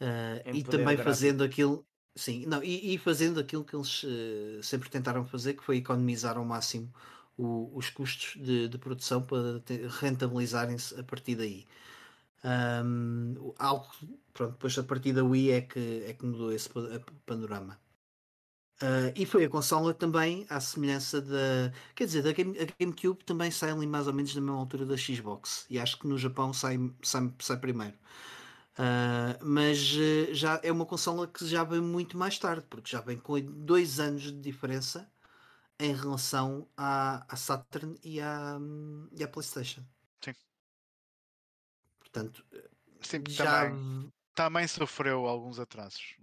uh, 0.00 0.54
e 0.54 0.62
também 0.62 0.96
fazendo 0.96 1.42
aquilo 1.42 1.84
sim 2.16 2.46
não 2.46 2.62
e, 2.62 2.94
e, 2.94 2.98
fazendo 2.98 3.40
aquilo 3.40 3.64
que 3.64 3.74
eles 3.74 4.04
uh, 4.04 4.62
sempre 4.62 4.88
tentaram 4.88 5.24
fazer 5.26 5.54
que 5.54 5.64
foi 5.64 5.78
economizar 5.78 6.38
ao 6.38 6.44
máximo 6.44 6.92
o, 7.36 7.70
os 7.76 7.90
custos 7.90 8.40
de, 8.42 8.68
de, 8.68 8.78
produção 8.78 9.22
para 9.22 9.62
rentabilizarem-se 10.00 10.98
a 10.98 11.04
partir 11.04 11.36
daí 11.36 11.66
um, 12.44 13.52
algo 13.58 13.88
pronto 14.32 14.52
depois 14.52 14.78
a 14.78 14.82
partir 14.82 15.12
da 15.12 15.24
Wii 15.24 15.50
é 15.50 15.60
que 15.62 16.04
é 16.06 16.14
que 16.14 16.24
mudou 16.24 16.52
esse 16.52 16.68
panorama 17.26 17.78
Uh, 18.82 19.12
e 19.14 19.26
foi 19.26 19.44
a 19.44 19.48
consola 19.48 19.92
também, 19.92 20.46
à 20.48 20.58
semelhança 20.58 21.20
da. 21.20 21.70
Quer 21.94 22.06
dizer, 22.06 22.22
da 22.22 22.32
Game, 22.32 22.56
a 22.58 22.66
GameCube 22.82 23.22
também 23.24 23.50
sai 23.50 23.72
ali 23.72 23.86
mais 23.86 24.06
ou 24.06 24.14
menos 24.14 24.34
na 24.34 24.40
mesma 24.40 24.56
altura 24.56 24.86
da 24.86 24.96
Xbox. 24.96 25.66
E 25.68 25.78
acho 25.78 25.98
que 25.98 26.06
no 26.08 26.16
Japão 26.16 26.50
sai, 26.54 26.78
sai, 27.02 27.30
sai 27.40 27.58
primeiro. 27.58 27.94
Uh, 28.78 29.36
mas 29.44 29.92
uh, 29.92 30.32
já 30.34 30.58
é 30.62 30.72
uma 30.72 30.86
consola 30.86 31.26
que 31.26 31.46
já 31.46 31.62
vem 31.62 31.82
muito 31.82 32.16
mais 32.16 32.38
tarde, 32.38 32.64
porque 32.70 32.90
já 32.90 33.02
vem 33.02 33.18
com 33.18 33.38
dois 33.42 34.00
anos 34.00 34.22
de 34.22 34.40
diferença 34.40 35.06
em 35.80 35.94
relação 35.94 36.68
à, 36.76 37.24
à 37.32 37.36
Saturn 37.36 37.98
e 38.04 38.20
à, 38.20 38.58
e 39.12 39.24
à 39.24 39.28
PlayStation. 39.28 39.82
Sim. 40.22 40.34
Portanto, 41.98 42.44
Sim, 43.00 43.22
já... 43.28 43.62
também, 43.64 44.12
também 44.34 44.68
sofreu 44.68 45.26
alguns 45.26 45.58
atrasos. 45.58 46.16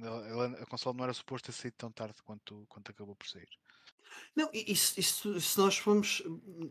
Ela, 0.00 0.46
a 0.60 0.66
console 0.66 0.96
não 0.96 1.04
era 1.04 1.14
suposta 1.14 1.52
sair 1.52 1.72
tão 1.72 1.90
tarde 1.90 2.22
quanto, 2.22 2.64
quanto 2.68 2.90
acabou 2.90 3.16
por 3.16 3.26
sair. 3.26 3.48
Não, 4.34 4.48
isso, 4.52 4.98
isso, 4.98 5.40
se 5.40 5.58
nós 5.58 5.78
formos. 5.78 6.22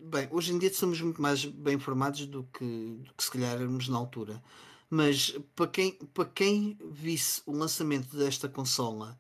Bem, 0.04 0.28
hoje 0.32 0.54
em 0.54 0.60
dia 0.60 0.74
somos 0.74 1.02
muito 1.02 1.22
mais 1.22 1.44
bem 1.46 1.76
informados 1.76 2.26
do 2.26 2.44
que, 2.46 2.98
do 3.04 3.14
que 3.14 3.24
se 3.24 3.32
calhar 3.32 3.56
éramos 3.56 3.88
na 3.88 3.98
altura. 3.98 4.42
Mas 4.90 5.38
para 5.56 5.68
quem, 5.68 5.94
para 6.14 6.26
quem 6.26 6.78
visse 6.90 7.42
o 7.46 7.52
lançamento 7.52 8.16
desta 8.18 8.48
consola 8.48 9.20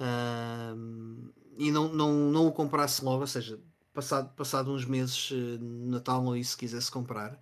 uh, 0.00 1.32
e 1.58 1.70
não, 1.70 1.92
não, 1.92 2.12
não 2.30 2.46
o 2.46 2.52
comprasse 2.52 3.04
logo, 3.04 3.20
ou 3.20 3.26
seja, 3.26 3.60
passado, 3.92 4.34
passado 4.34 4.72
uns 4.72 4.84
meses, 4.84 5.30
uh, 5.30 5.58
Natal 5.60 6.24
ou 6.24 6.36
isso, 6.36 6.56
quisesse 6.56 6.90
comprar, 6.90 7.38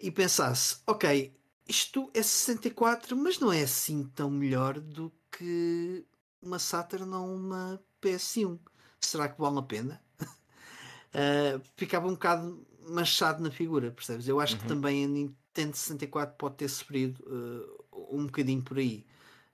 e 0.00 0.10
pensasse, 0.10 0.78
ok, 0.86 1.32
isto 1.68 2.10
é 2.14 2.22
64, 2.22 3.16
mas 3.16 3.38
não 3.38 3.52
é 3.52 3.62
assim 3.62 4.04
tão 4.14 4.30
melhor 4.30 4.80
do 4.80 5.12
que 5.30 6.06
uma 6.40 6.58
Saturn 6.58 7.12
ou 7.12 7.34
uma 7.34 7.80
PS1. 8.00 8.58
Será 9.00 9.28
que 9.28 9.40
vale 9.40 9.58
a 9.58 9.62
pena? 9.62 10.02
uh, 10.22 11.60
ficava 11.76 12.06
um 12.06 12.12
bocado 12.12 12.66
manchado 12.88 13.42
na 13.42 13.50
figura, 13.50 13.90
percebes? 13.90 14.26
Eu 14.26 14.40
acho 14.40 14.54
uhum. 14.54 14.60
que 14.60 14.66
também 14.66 15.04
a 15.04 15.08
Nintendo 15.08 15.76
64 15.76 16.36
pode 16.36 16.56
ter 16.56 16.68
sofrido 16.68 17.22
uh, 17.26 18.16
um 18.16 18.24
bocadinho 18.26 18.62
por 18.62 18.78
aí. 18.78 19.04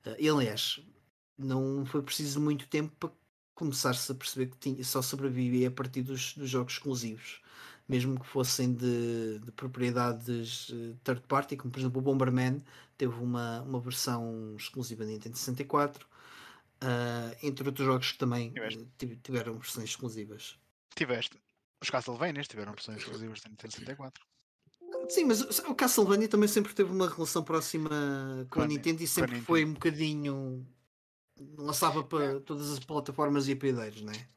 Uh, 0.06 0.30
aliás, 0.30 0.80
não 1.36 1.84
foi 1.84 2.02
preciso 2.02 2.40
muito 2.40 2.68
tempo 2.68 2.92
para 2.98 3.10
começar-se 3.54 4.10
a 4.10 4.14
perceber 4.14 4.46
que 4.46 4.56
tinha, 4.58 4.84
só 4.84 5.00
sobrevivia 5.02 5.68
a 5.68 5.70
partir 5.70 6.02
dos, 6.02 6.34
dos 6.34 6.50
jogos 6.50 6.74
exclusivos, 6.74 7.40
mesmo 7.88 8.18
que 8.18 8.26
fossem 8.26 8.72
de, 8.72 9.38
de, 9.38 9.52
propriedades 9.52 10.72
third 11.02 11.22
party, 11.28 11.56
como 11.56 11.70
por 11.70 11.80
exemplo 11.80 12.00
o 12.00 12.02
Bomberman 12.02 12.62
teve 12.96 13.14
uma, 13.14 13.62
uma 13.62 13.80
versão 13.80 14.54
exclusiva 14.56 15.04
da 15.04 15.10
Nintendo 15.10 15.36
64, 15.36 16.06
uh, 16.06 17.36
entre 17.42 17.68
outros 17.68 17.86
jogos 17.86 18.12
que 18.12 18.18
também 18.18 18.52
tiveram 19.22 19.58
versões 19.58 19.90
exclusivas. 19.90 20.58
Tiveste. 20.94 21.38
Os 21.82 21.90
Castlevania 21.90 22.42
tiveram 22.42 22.72
versões 22.72 22.98
exclusivas 22.98 23.40
da 23.40 23.50
Nintendo 23.50 23.72
64. 23.72 24.24
Sim, 25.08 25.24
mas 25.24 25.42
o 25.60 25.74
Castlevania 25.74 26.28
também 26.28 26.48
sempre 26.48 26.72
teve 26.72 26.90
uma 26.90 27.08
relação 27.08 27.42
próxima 27.42 28.46
com, 28.50 28.62
a 28.62 28.66
Nintendo 28.66 29.02
e 29.02 29.06
sempre 29.06 29.40
foi 29.40 29.64
um 29.64 29.74
bocadinho. 29.74 30.66
Lançava 31.56 32.02
para 32.04 32.40
todas 32.40 32.70
as 32.70 32.78
plataformas 32.78 33.48
e 33.48 33.52
apideiros, 33.52 34.02
não 34.02 34.12
é? 34.12 34.28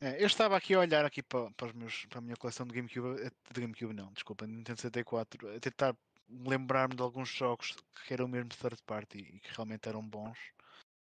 é? 0.00 0.22
eu 0.22 0.26
estava 0.26 0.56
aqui 0.56 0.74
a 0.74 0.80
olhar 0.80 1.04
aqui 1.04 1.22
para, 1.22 1.50
para, 1.52 1.68
os 1.68 1.72
meus, 1.72 2.04
para 2.06 2.18
a 2.18 2.22
minha 2.22 2.36
coleção 2.36 2.66
de 2.66 2.74
GameCube, 2.74 3.20
eh, 3.22 3.30
de 3.52 3.60
GameCube 3.60 3.94
não, 3.94 4.12
desculpa, 4.12 4.46
Nintendo 4.46 4.80
64, 4.80 5.56
a 5.56 5.60
tentar 5.60 5.96
lembrar-me 6.28 6.94
de 6.94 7.02
alguns 7.02 7.28
jogos 7.28 7.74
que 8.06 8.12
eram 8.12 8.28
mesmo 8.28 8.50
third 8.50 8.82
party 8.86 9.18
e 9.18 9.40
que 9.40 9.54
realmente 9.54 9.88
eram 9.88 10.06
bons. 10.06 10.38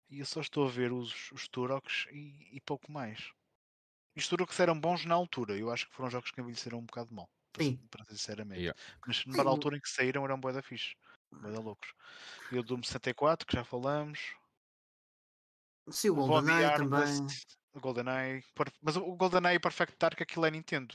E 0.09 0.21
eu 0.21 0.27
só 0.27 0.41
estou 0.41 0.67
a 0.67 0.71
ver 0.71 0.93
os, 0.93 1.33
os 1.33 1.49
Turoks 1.49 2.07
e, 2.13 2.49
e 2.53 2.61
pouco 2.61 2.91
mais. 2.93 3.33
Os 4.15 4.29
Turoks 4.29 4.59
eram 4.61 4.79
bons 4.79 5.05
na 5.05 5.15
altura, 5.15 5.57
eu 5.57 5.71
acho 5.71 5.87
que 5.87 5.95
foram 5.95 6.11
jogos 6.11 6.31
que 6.31 6.41
envelheceram 6.41 6.79
um 6.79 6.85
bocado 6.87 7.15
mal. 7.15 7.29
Sim. 7.59 7.81
Para 7.91 8.05
sinceramente. 8.05 8.61
Yeah. 8.61 8.79
Mas 9.07 9.25
na 9.27 9.43
altura 9.43 9.77
em 9.77 9.81
que 9.81 9.89
saíram 9.89 10.25
eram 10.25 10.39
boa 10.39 10.53
da 10.53 10.63
fixe. 10.63 10.95
Boa 11.31 11.53
da 11.53 11.61
loucos. 11.61 11.93
E 12.53 12.59
o 12.59 12.63
Doom 12.63 12.83
64, 12.83 13.47
que 13.47 13.55
já 13.55 13.65
falamos. 13.65 14.37
Sim, 15.89 16.11
o 16.11 16.15
GoldenEye 16.15 16.77
também. 16.77 17.27
O 17.75 17.81
GoldenEye. 17.81 18.43
Mas 18.83 18.97
o 18.97 19.17
GoldenEye 19.17 19.61
Perfect 19.61 19.97
Dark 19.99 20.21
aquilo 20.21 20.47
é 20.47 20.51
Nintendo. 20.51 20.95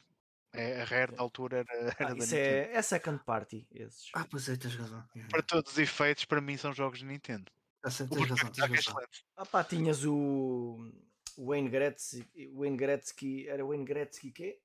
É, 0.53 0.81
a 0.81 0.84
Rare 0.84 1.15
da 1.15 1.22
altura 1.22 1.59
era, 1.59 1.69
era 1.99 2.11
ah, 2.11 2.13
da 2.13 2.23
isso 2.23 2.35
é, 2.35 2.73
é 2.73 2.81
second 2.81 3.23
party. 3.23 3.65
Esses. 3.72 4.09
Ah, 4.13 4.26
pois 4.30 4.49
é, 4.49 4.57
tens 4.57 4.76
razão. 4.76 5.03
Para 5.30 5.43
todos 5.43 5.72
os 5.72 5.77
efeitos, 5.77 6.26
para 6.26 6.41
mim 6.41 6.57
são 6.57 6.73
jogos 6.73 6.99
de 6.99 7.05
Nintendo. 7.05 7.49
Ah, 7.84 7.89
tens 7.89 8.30
razão, 8.30 8.51
tens 8.51 8.85
razão. 8.85 9.03
Ah 9.38 9.45
pá, 9.45 9.63
tinhas 9.63 10.03
o 10.05 10.91
Wayne 11.38 11.69
Gretzky, 11.69 12.49
Wayne 12.53 12.77
Gretzky 12.77 13.47
era 13.47 13.65
Wayne 13.65 13.85
Gretzky 13.85 14.31
quê? 14.31 14.61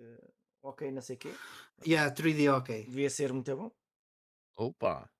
Uh, 0.00 0.32
ok, 0.62 0.90
não 0.90 1.02
sei 1.02 1.16
o 1.16 1.18
quê. 1.18 1.34
Yeah, 1.84 2.14
3D 2.14 2.48
ok. 2.48 2.84
Devia 2.84 3.10
ser 3.10 3.32
muito 3.32 3.54
bom. 3.56 3.70
Opa! 4.56 5.10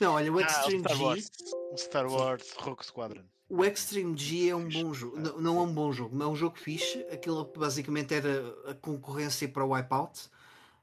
Não, 0.00 0.14
olha, 0.14 0.32
o 0.32 0.40
Extreme 0.40 0.84
ah, 0.88 0.92
o 0.92 0.94
Star 0.94 0.96
G. 0.96 1.02
Wars, 1.02 1.30
o 1.72 1.76
Star 1.76 2.06
Wars 2.06 2.52
Rogue 2.56 2.86
Squadron. 2.86 3.24
O 3.48 3.64
Extreme 3.64 4.16
G 4.16 4.50
é 4.50 4.54
um 4.54 4.68
bom 4.68 4.92
jogo. 4.92 5.18
Não, 5.18 5.40
não, 5.40 5.58
é 5.58 5.62
um 5.62 5.72
bom 5.72 5.90
jogo, 5.90 6.14
mas 6.14 6.28
é 6.28 6.30
um 6.30 6.36
jogo 6.36 6.58
fixe. 6.58 7.00
Aquilo 7.10 7.44
basicamente 7.56 8.14
era 8.14 8.70
a 8.70 8.74
concorrência 8.74 9.48
para 9.48 9.64
o 9.64 9.72
Wipeout. 9.72 10.28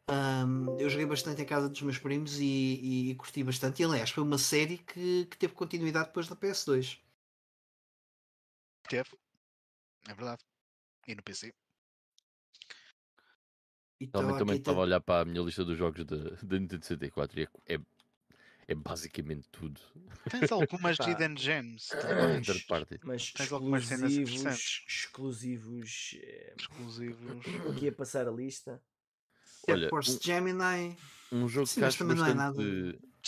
Um, 0.09 0.77
eu 0.79 0.89
joguei 0.89 1.05
bastante 1.05 1.41
em 1.41 1.45
casa 1.45 1.69
dos 1.69 1.81
meus 1.81 1.97
primos 1.97 2.39
e, 2.39 2.43
e, 2.43 3.11
e, 3.11 3.15
curti 3.15 3.43
bastante. 3.43 3.81
E 3.81 3.85
aliás, 3.85 4.09
foi 4.09 4.23
uma 4.23 4.37
série 4.37 4.79
que, 4.79 5.25
que 5.25 5.37
teve 5.37 5.53
continuidade 5.53 6.07
depois 6.07 6.27
da 6.27 6.35
PS2. 6.35 6.99
Teve. 8.89 9.09
É 10.07 10.13
verdade. 10.13 10.43
E 11.07 11.15
no 11.15 11.23
PC. 11.23 11.53
Então, 13.99 14.37
também 14.37 14.57
estava 14.57 14.79
a 14.79 14.83
olhar 14.83 14.99
para 14.99 15.21
a 15.21 15.25
minha 15.25 15.41
lista 15.41 15.63
dos 15.63 15.77
jogos 15.77 16.03
da 16.03 16.59
Nintendo 16.59 16.85
64 16.85 17.39
e 17.39 17.47
é, 17.65 17.79
é, 18.67 18.71
é 18.71 18.75
basicamente 18.75 19.47
tudo. 19.51 19.79
Tens 20.29 20.51
algumas 20.51 20.97
Hidden 20.99 21.37
Gems. 21.37 21.89
Third 22.45 22.65
party. 22.67 22.99
Mas 23.03 23.31
Tens 23.31 23.51
algumas 23.51 23.85
cenas 23.85 24.11
exclusivos. 24.11 26.17
Eh, 26.21 26.53
exclusivos. 26.57 27.45
Aqui 27.71 27.87
a 27.87 27.91
passar 27.91 28.27
a 28.27 28.31
lista. 28.31 28.81
Olha, 29.67 29.89
Force 29.89 30.17
um, 30.17 30.19
Gemini. 30.21 30.97
Um 31.31 31.47
jogo 31.47 31.67
Sim, 31.67 31.81
que 31.81 31.85
acho 31.85 32.05
bastante. 32.05 32.19
Não 32.19 32.27
é 32.27 32.33
nada... 32.33 32.61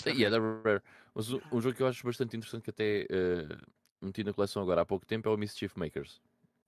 Yeah, 0.05 0.37
rare. 0.37 0.81
Mas 1.15 1.31
um, 1.31 1.41
um, 1.51 1.59
jogo 1.59 1.75
que 1.75 1.81
eu 1.81 1.87
acho 1.87 2.05
bastante 2.05 2.37
interessante 2.37 2.63
que 2.63 2.69
até 2.69 3.07
uh, 3.09 4.05
meti 4.05 4.23
na 4.23 4.31
coleção 4.31 4.61
agora 4.61 4.81
há 4.81 4.85
pouco 4.85 5.05
tempo 5.05 5.27
é 5.27 5.31
o 5.31 5.37
Mischief 5.37 5.75
Makers. 5.75 6.21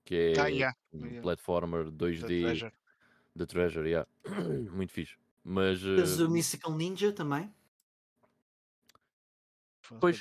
Que 0.04 0.34
é 0.36 0.40
ah, 0.40 0.46
yeah. 0.48 0.76
um 0.92 1.06
yeah. 1.06 1.22
platformer 1.22 1.86
2D 1.86 2.72
The 3.36 3.46
Treasure, 3.46 3.88
yeah. 3.88 4.08
Muito 4.72 4.92
fixe. 4.92 5.14
Mas. 5.44 5.80
Uh... 5.84 6.26
o 6.26 6.30
Mystical 6.30 6.74
Ninja 6.74 7.12
também? 7.12 7.52
Pois. 9.98 10.20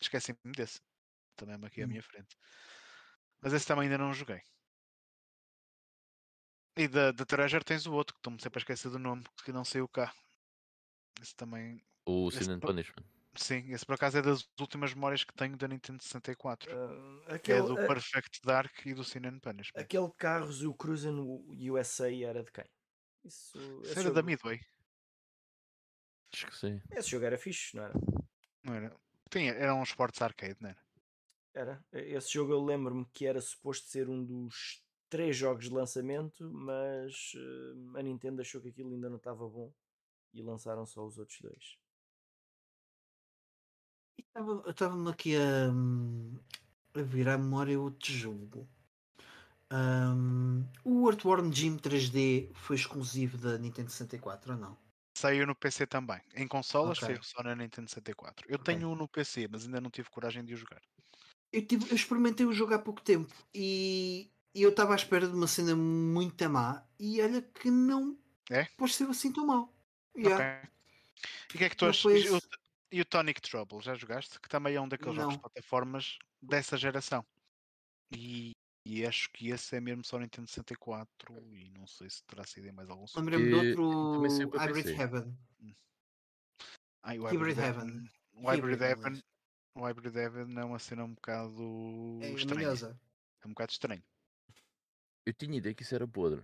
Esqueci-me 0.00 0.52
desse. 0.52 0.80
Também 1.36 1.58
é 1.60 1.66
aqui 1.66 1.80
hum. 1.80 1.84
à 1.84 1.86
minha 1.88 2.02
frente. 2.02 2.36
Mas 3.40 3.52
esse 3.52 3.66
também 3.66 3.84
ainda 3.84 3.98
não 3.98 4.12
joguei. 4.12 4.40
E 6.76 6.86
da, 6.86 7.10
da 7.10 7.24
Treasure 7.24 7.64
tens 7.64 7.86
o 7.86 7.92
outro, 7.92 8.14
que 8.14 8.20
estou-me 8.20 8.40
sempre 8.40 8.58
a 8.58 8.62
esquecer 8.62 8.90
do 8.90 8.98
nome, 8.98 9.24
que 9.44 9.52
não 9.52 9.64
saiu 9.64 9.88
cá. 9.88 10.14
Esse 11.20 11.34
também. 11.34 11.84
O 12.06 12.30
Sin 12.30 12.50
and 12.52 12.60
Punishment. 12.60 13.04
Sim, 13.36 13.72
esse 13.72 13.86
por 13.86 13.94
acaso 13.94 14.18
é 14.18 14.22
das 14.22 14.48
últimas 14.58 14.94
memórias 14.94 15.22
que 15.22 15.32
tenho 15.34 15.56
da 15.56 15.68
Nintendo 15.68 16.02
64. 16.02 16.72
Uh, 16.72 17.32
aquele, 17.32 17.58
é 17.58 17.62
do 17.62 17.74
uh, 17.74 17.86
Perfect 17.86 18.40
Dark 18.44 18.86
e 18.86 18.94
do 18.94 19.04
Sin 19.04 19.26
and 19.26 19.38
Punishment. 19.40 19.80
Aquele 19.80 20.10
carros, 20.16 20.62
o 20.62 20.74
Cruising 20.74 21.44
USA 21.70 22.12
era 22.12 22.42
de 22.42 22.50
quem? 22.50 22.64
Isso, 23.24 23.58
Isso 23.82 23.92
era 23.92 24.02
jogo... 24.02 24.14
da 24.14 24.22
Midway. 24.22 24.60
Acho 26.34 26.46
que 26.46 26.56
sim. 26.56 26.80
Esse 26.90 27.10
jogo 27.10 27.24
era 27.24 27.38
fixe, 27.38 27.76
não 27.76 27.84
era? 27.84 27.94
Não 28.68 28.74
era. 28.74 28.94
Tinha, 29.30 29.52
era 29.52 29.74
um 29.74 29.82
Sports 29.82 30.20
Arcade, 30.20 30.56
não 30.60 30.68
era? 30.68 30.78
Era. 31.54 31.84
Esse 31.92 32.34
jogo 32.34 32.52
eu 32.52 32.62
lembro-me 32.62 33.06
que 33.14 33.26
era 33.26 33.40
suposto 33.40 33.88
ser 33.88 34.08
um 34.08 34.22
dos 34.22 34.84
três 35.08 35.34
jogos 35.34 35.64
de 35.64 35.74
lançamento, 35.74 36.50
mas 36.50 37.32
uh, 37.34 37.96
a 37.96 38.02
Nintendo 38.02 38.42
achou 38.42 38.60
que 38.60 38.68
aquilo 38.68 38.92
ainda 38.92 39.08
não 39.08 39.16
estava 39.16 39.48
bom 39.48 39.72
e 40.34 40.42
lançaram 40.42 40.84
só 40.84 41.04
os 41.04 41.18
outros 41.18 41.40
dois. 41.40 41.78
Eu 44.34 44.70
estava-me 44.70 45.10
aqui 45.10 45.34
a, 45.34 47.00
a 47.00 47.02
virar 47.02 47.34
a 47.34 47.38
memória 47.38 47.80
outro 47.80 48.12
jogo. 48.12 48.68
Um, 49.72 50.64
o 50.84 51.08
Earthworm 51.08 51.50
Jim 51.52 51.76
3D 51.76 52.52
foi 52.54 52.76
exclusivo 52.76 53.36
da 53.38 53.58
Nintendo 53.58 53.90
64 53.90 54.52
ou 54.52 54.58
não? 54.58 54.87
Saiu 55.18 55.48
no 55.48 55.54
PC 55.54 55.84
também. 55.84 56.20
Em 56.36 56.46
consolas 56.46 56.98
okay. 56.98 57.16
saiu 57.16 57.22
só 57.24 57.42
na 57.42 57.56
Nintendo 57.56 57.90
64. 57.90 58.46
Eu 58.48 58.54
okay. 58.54 58.74
tenho 58.74 58.88
um 58.88 58.94
no 58.94 59.08
PC, 59.08 59.48
mas 59.50 59.64
ainda 59.64 59.80
não 59.80 59.90
tive 59.90 60.08
coragem 60.10 60.44
de 60.44 60.54
o 60.54 60.56
jogar. 60.56 60.80
Eu, 61.52 61.66
tive, 61.66 61.90
eu 61.90 61.96
experimentei 61.96 62.46
o 62.46 62.52
jogo 62.52 62.74
há 62.74 62.78
pouco 62.78 63.02
tempo 63.02 63.34
e, 63.52 64.30
e 64.54 64.62
eu 64.62 64.70
estava 64.70 64.92
à 64.92 64.96
espera 64.96 65.26
de 65.26 65.34
uma 65.34 65.48
cena 65.48 65.74
muito 65.74 66.48
má 66.48 66.86
e 67.00 67.20
olha 67.20 67.42
que 67.42 67.68
não 67.68 68.16
é? 68.48 68.64
pode 68.76 68.92
ser 68.92 69.08
assim 69.08 69.32
tão 69.32 69.46
mal. 69.46 69.74
Yeah. 70.16 70.36
Okay. 70.36 70.70
E 71.52 71.54
o 71.54 71.58
que 71.58 71.64
é 71.64 71.68
que 71.68 71.76
tu 71.76 71.86
achas? 71.86 72.24
Eu, 72.24 72.40
e 72.92 73.00
o 73.00 73.04
Tonic 73.04 73.40
Trouble, 73.40 73.80
já 73.80 73.96
jogaste? 73.96 74.38
Que 74.38 74.48
também 74.48 74.76
é 74.76 74.80
um 74.80 74.88
daqueles 74.88 75.14
Não. 75.14 75.22
jogos 75.22 75.36
de 75.36 75.40
plataformas 75.40 76.18
dessa 76.40 76.76
geração. 76.76 77.26
E, 78.16 78.52
e, 78.88 79.04
acho 79.04 79.30
que 79.30 79.50
esse 79.50 79.76
é 79.76 79.80
mesmo 79.80 80.02
só 80.02 80.18
Nintendo 80.18 80.48
64 80.48 81.54
e 81.54 81.70
não 81.70 81.86
sei 81.86 82.08
se 82.08 82.24
terá 82.24 82.42
sido 82.44 82.68
em 82.68 82.72
mais 82.72 82.88
algum 82.88 83.04
Lembrei-me 83.16 83.48
de 83.48 83.80
outro 83.80 84.22
Hybrid 84.56 84.88
Heaven. 84.88 85.36
Hum. 85.60 85.74
Ah, 87.02 87.14
o 87.14 87.26
Hybrid, 87.26 87.58
Heaven. 87.58 88.10
O 88.32 88.50
Hybrid 88.50 88.80
Heaven. 88.80 89.22
O 89.74 89.86
Hybrid 89.86 90.16
Heaven 90.16 90.58
é 90.58 90.64
uma 90.64 90.78
cena 90.78 91.04
um 91.04 91.12
bocado 91.12 92.18
é 92.22 92.30
estranha. 92.30 92.98
É 93.42 93.46
um 93.46 93.50
bocado 93.50 93.72
estranho. 93.72 94.02
Eu 95.26 95.34
tinha 95.34 95.58
ideia 95.58 95.74
que 95.74 95.82
isso 95.82 95.94
era 95.94 96.08
podre. 96.08 96.40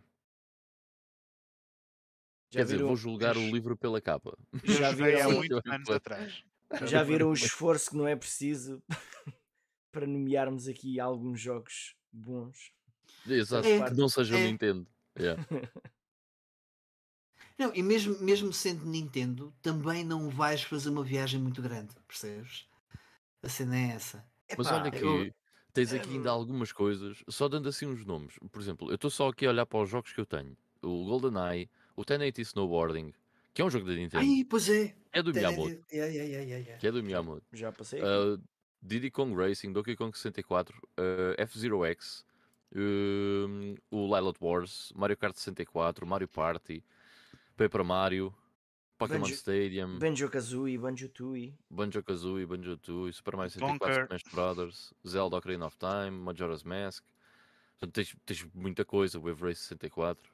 Já 2.50 2.60
Quer 2.60 2.66
viram... 2.66 2.66
dizer, 2.66 2.84
vou 2.84 2.96
julgar 2.96 3.36
o 3.38 3.40
livro 3.40 3.76
pela 3.76 4.00
capa. 4.02 4.36
Já 4.64 4.92
viram 4.92 5.22
há 5.22 5.32
muitos 5.32 5.60
anos 5.66 5.88
atrás. 5.88 6.44
Já 6.82 7.02
viram 7.02 7.30
o 7.30 7.34
esforço 7.34 7.90
que 7.90 7.96
não 7.96 8.06
é 8.06 8.14
preciso 8.14 8.82
para 9.90 10.06
nomearmos 10.06 10.68
aqui 10.68 11.00
alguns 11.00 11.40
jogos 11.40 11.96
bons? 12.14 12.72
Exato, 13.26 13.66
é, 13.66 13.88
que 13.88 13.94
não 13.94 14.08
sejam 14.08 14.38
é. 14.38 14.46
Nintendo. 14.46 14.86
Yeah. 15.18 15.44
Não, 17.56 17.72
e 17.72 17.84
mesmo, 17.84 18.18
mesmo 18.18 18.52
sendo 18.52 18.84
Nintendo, 18.84 19.54
também 19.62 20.04
não 20.04 20.28
vais 20.28 20.62
fazer 20.62 20.88
uma 20.88 21.04
viagem 21.04 21.40
muito 21.40 21.62
grande, 21.62 21.94
percebes? 22.08 22.66
A 23.40 23.48
cena 23.48 23.76
é 23.76 23.90
essa. 23.90 24.24
Mas 24.58 24.66
olha 24.66 24.90
que 24.90 25.04
eu... 25.04 25.32
tens 25.72 25.92
aqui 25.92 26.10
ainda 26.10 26.30
algumas 26.30 26.72
coisas, 26.72 27.22
só 27.28 27.48
dando 27.48 27.68
assim 27.68 27.86
uns 27.86 28.04
nomes. 28.04 28.34
Por 28.50 28.60
exemplo, 28.60 28.90
eu 28.90 28.96
estou 28.96 29.08
só 29.08 29.28
aqui 29.28 29.46
a 29.46 29.50
olhar 29.50 29.66
para 29.66 29.82
os 29.82 29.88
jogos 29.88 30.12
que 30.12 30.20
eu 30.20 30.26
tenho. 30.26 30.56
O 30.82 31.04
GoldenEye, 31.04 31.70
o 31.94 32.00
1080 32.00 32.40
Snowboarding, 32.42 33.14
que 33.52 33.62
é 33.62 33.64
um 33.64 33.70
jogo 33.70 33.86
da 33.86 33.92
Nintendo. 33.92 34.24
Ai, 34.24 34.44
pois 34.50 34.68
é. 34.68 34.94
É 35.12 35.22
do 35.22 35.32
Miyamoto. 35.32 35.80
Yeah, 35.92 36.12
yeah, 36.12 36.24
yeah, 36.24 36.44
yeah, 36.44 36.78
Que 36.78 36.88
é 36.88 36.92
do 36.92 37.04
Miyamoto. 37.04 37.46
Já 37.52 37.70
passei. 37.70 38.00
Uh, 38.00 38.42
Diddy 38.84 39.10
Kong 39.10 39.34
Racing, 39.34 39.72
Donkey 39.72 39.96
Kong 39.96 40.12
64, 40.14 40.74
uh, 40.98 41.34
F-Zero 41.38 41.84
X, 41.86 42.24
uh, 42.76 43.74
o 43.90 44.14
Lilot 44.14 44.38
Wars, 44.40 44.92
Mario 44.94 45.16
Kart 45.16 45.34
64, 45.36 46.04
Mario 46.06 46.28
Party, 46.28 46.84
Paper 47.56 47.82
Mario, 47.82 48.34
Pokémon 48.98 49.20
Banjo- 49.22 49.34
Stadium, 49.36 49.98
Banjo 49.98 50.28
Kazooie, 50.28 50.76
Banjo 50.78 51.08
Tooie. 51.08 51.54
Banjo 51.70 52.02
Kazooie, 52.02 52.46
Banjo 52.46 52.76
Tooie, 52.76 53.12
Super 53.12 53.36
Mario 53.36 53.50
64, 53.50 53.78
Bonker. 53.78 54.06
Smash 54.06 54.34
Brothers, 54.34 54.94
Zelda 55.06 55.36
Ocarina 55.38 55.64
of 55.66 55.76
Time, 55.78 56.10
Majora's 56.10 56.62
Mask. 56.62 57.02
Portanto, 57.80 57.94
tens, 57.94 58.14
tens 58.26 58.46
muita 58.54 58.84
coisa, 58.84 59.18
Wave 59.18 59.42
Race 59.42 59.62
64, 59.62 60.30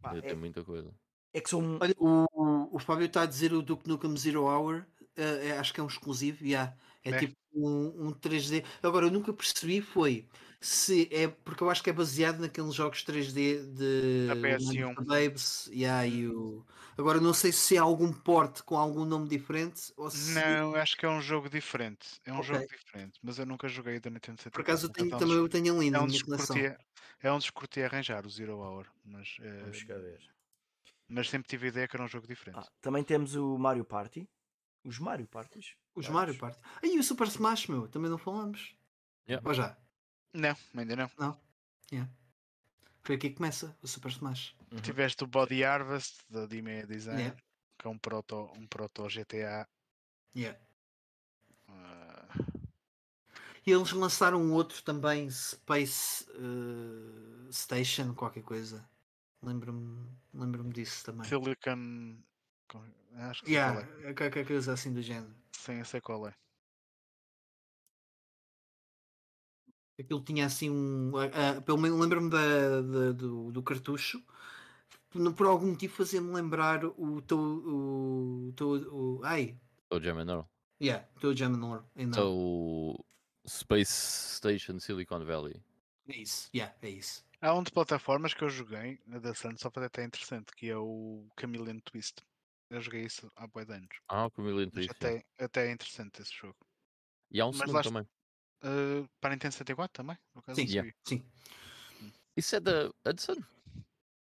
Pá, 0.00 0.14
é, 0.16 0.20
tem 0.20 0.36
muita 0.36 0.62
coisa. 0.62 0.90
é 1.32 1.40
que 1.40 1.48
são. 1.50 1.78
Olha, 1.80 1.94
o, 1.98 2.76
o, 2.76 2.78
Fábio 2.78 3.06
está 3.06 3.22
a 3.22 3.26
dizer 3.26 3.52
o 3.52 3.62
Duke 3.62 3.88
Nukem 3.88 4.16
Zero 4.16 4.44
Hour, 4.44 4.84
eh, 5.16 5.48
é- 5.48 5.58
acho 5.58 5.72
que 5.74 5.80
é 5.80 5.82
um 5.82 5.86
exclusivo, 5.88 6.44
yeah. 6.44 6.74
É 7.04 7.12
É. 7.12 7.20
tipo 7.20 7.34
um, 7.54 8.08
um 8.08 8.12
3D. 8.12 8.64
Agora, 8.82 9.06
eu 9.06 9.10
nunca 9.10 9.32
percebi 9.32 9.80
foi 9.80 10.28
se 10.60 11.08
é 11.12 11.26
porque 11.28 11.62
eu 11.62 11.70
acho 11.70 11.82
que 11.82 11.90
é 11.90 11.92
baseado 11.92 12.38
naqueles 12.40 12.74
jogos 12.74 13.02
3D 13.02 13.64
de 13.66 13.84
Da 14.26 14.34
o 14.36 14.36
PS1. 14.36 14.94
Monster 14.94 15.04
Babes 15.06 15.66
yeah, 15.68 16.06
e 16.06 16.28
o... 16.28 16.66
Agora, 16.98 17.20
não 17.20 17.32
sei 17.34 17.52
se 17.52 17.76
é 17.76 17.78
algum 17.78 18.12
porte 18.12 18.62
com 18.62 18.76
algum 18.76 19.04
nome 19.04 19.28
diferente 19.28 19.92
ou 19.96 20.10
se 20.10 20.42
Não, 20.42 20.74
acho 20.74 20.96
que 20.96 21.06
é 21.06 21.08
um 21.08 21.20
jogo 21.20 21.48
diferente. 21.48 22.20
É 22.24 22.32
um 22.32 22.42
Ok. 22.42 22.42
jogo 22.42 22.64
diferente, 22.66 23.18
mas 23.22 23.38
eu 23.38 23.46
nunca 23.46 23.68
joguei 23.68 24.00
da 24.00 24.10
Nintendo 24.10 24.40
64. 24.40 24.50
por 24.52 24.60
acaso 24.62 24.86
eu 24.86 24.92
tenho, 24.92 25.12
é 25.12 25.16
um 25.16 25.20
também 25.20 25.36
eu 25.36 25.48
tenho 25.48 25.82
é 25.92 25.98
na 25.98 26.00
um 26.00 26.06
minha 26.06 26.08
dos 26.08 26.22
que 26.22 26.26
coleção. 26.26 26.66
curti- 26.66 26.76
é 27.20 27.32
um 27.32 27.38
que 27.40 27.52
curti 27.52 27.82
arranjar, 27.82 28.26
o 28.26 28.30
Zero 28.30 28.58
Hour, 28.58 28.88
mas, 29.04 29.36
eh, 29.40 29.62
Vamos 29.62 29.84
cá 29.84 29.96
ver. 29.98 30.20
mas 31.08 31.28
sempre 31.28 31.48
tive 31.48 31.66
a 31.66 31.68
ideia 31.70 31.88
que 31.88 31.96
era 31.96 32.04
um 32.04 32.08
jogo 32.08 32.26
diferente. 32.26 32.66
Ah, 32.66 32.68
também 32.80 33.02
temos 33.04 33.34
o 33.34 33.58
Mario 33.58 33.84
Party. 33.84 34.28
Os 34.84 34.98
Mario 34.98 35.26
Parties. 35.28 35.74
Os 35.94 36.06
Vários. 36.06 36.38
Mario 36.38 36.38
Party. 36.38 36.58
Aí 36.82 36.98
o 36.98 37.02
Super 37.02 37.26
Smash, 37.26 37.66
meu, 37.66 37.88
também 37.88 38.10
não 38.10 38.18
falamos. 38.18 38.74
Yeah. 39.28 39.46
Ou 39.46 39.54
já? 39.54 39.76
Não, 40.32 40.56
ainda 40.74 40.96
não. 40.96 41.10
Foi 43.02 43.16
aqui 43.16 43.30
que 43.30 43.36
começa 43.36 43.76
o 43.82 43.88
Super 43.88 44.10
Smash. 44.10 44.54
Uhum. 44.70 44.80
Tiveste 44.80 45.24
o 45.24 45.26
Body 45.26 45.64
Harvest 45.64 46.20
da 46.28 46.46
Dime 46.46 46.86
Design, 46.86 47.20
Yeah. 47.20 47.42
que 47.78 47.86
é 47.86 47.90
um 47.90 47.98
proto, 47.98 48.50
um 48.56 48.66
proto 48.66 49.08
GTA. 49.08 49.66
Yeah. 50.36 50.58
ah, 51.68 52.28
E 53.66 53.72
eles 53.72 53.90
lançaram 53.92 54.52
outro 54.52 54.82
também, 54.82 55.30
Space 55.30 56.26
eh, 56.30 57.52
Station, 57.52 58.14
qualquer 58.14 58.42
coisa. 58.42 58.88
Lembro-me 59.42 60.06
lembro 60.34 60.62
disso 60.70 61.04
também. 61.04 61.26
Silicon. 61.26 62.18
Acho 63.14 63.42
que 63.42 63.50
sei 63.50 63.52
Yeah, 63.52 63.72
qual 63.72 63.80
é. 63.80 64.14
qualquer 64.14 64.46
coisa 64.46 64.72
assim 64.72 64.92
do 64.92 65.02
género. 65.02 65.34
Sim, 65.52 65.78
eu 65.78 65.84
sei 65.84 66.00
qual 66.00 66.26
é. 66.28 66.34
Aquilo 69.98 70.22
tinha 70.24 70.46
assim 70.46 70.70
um. 70.70 71.12
ah, 71.16 71.60
pelo 71.60 71.78
menos 71.78 72.00
lembro-me 72.00 72.30
da, 72.30 72.80
da- 72.82 73.12
do, 73.12 73.52
do 73.52 73.62
cartucho. 73.62 74.22
Por, 75.10 75.34
por 75.34 75.46
algum 75.46 75.68
motivo 75.68 75.94
fazia-me 75.96 76.32
lembrar 76.32 76.84
o 76.84 77.22
teu. 77.22 77.38
O, 77.38 78.52
teu 78.56 78.68
o, 78.70 79.20
ai! 79.24 79.58
O 79.90 79.96
Earl. 79.96 80.48
Yeah, 80.80 81.04
o 81.16 81.20
teu 81.20 81.36
Geminor. 81.36 81.84
Ainda. 81.94 82.16
So, 82.16 83.02
o 83.44 83.48
Space 83.48 84.36
Station 84.36 84.78
Silicon 84.80 85.24
Valley. 85.24 85.62
É 86.06 86.16
isso, 86.18 86.50
yeah, 86.54 86.76
é 86.82 86.90
isso. 86.90 87.24
Há 87.40 87.54
um 87.54 87.62
de 87.62 87.70
plataformas 87.72 88.34
que 88.34 88.44
eu 88.44 88.50
joguei 88.50 89.00
na 89.06 89.18
da 89.18 89.34
Sunsoft 89.34 89.78
até 89.78 90.04
interessante, 90.04 90.52
que 90.54 90.68
é 90.68 90.76
o 90.76 91.26
Chameleon 91.40 91.80
Twist. 91.80 92.16
Eu 92.70 92.80
joguei 92.80 93.02
isso 93.04 93.30
há 93.34 93.46
boi 93.48 93.64
de 93.64 93.72
anos. 93.72 93.88
Ah, 94.08 94.26
o 94.26 94.30
Chameleon 94.34 94.70
até, 94.88 95.24
até 95.38 95.66
é 95.66 95.72
interessante 95.72 96.22
esse 96.22 96.32
jogo. 96.32 96.56
E 97.30 97.40
há 97.40 97.46
um 97.46 97.48
mas 97.50 97.58
segundo 97.58 97.74
lá 97.74 97.82
também. 97.82 98.02
Uh, 98.62 99.08
para 99.20 99.30
a 99.30 99.34
Nintendo 99.34 99.52
64 99.52 99.92
também? 99.92 100.16
Por 100.32 100.38
acaso 100.40 100.60
Sim, 100.60 100.66
yeah. 100.68 100.92
Sim. 101.06 101.24
Isso 102.36 102.56
é 102.56 102.60
da 102.60 102.90
Hudson? 103.04 103.34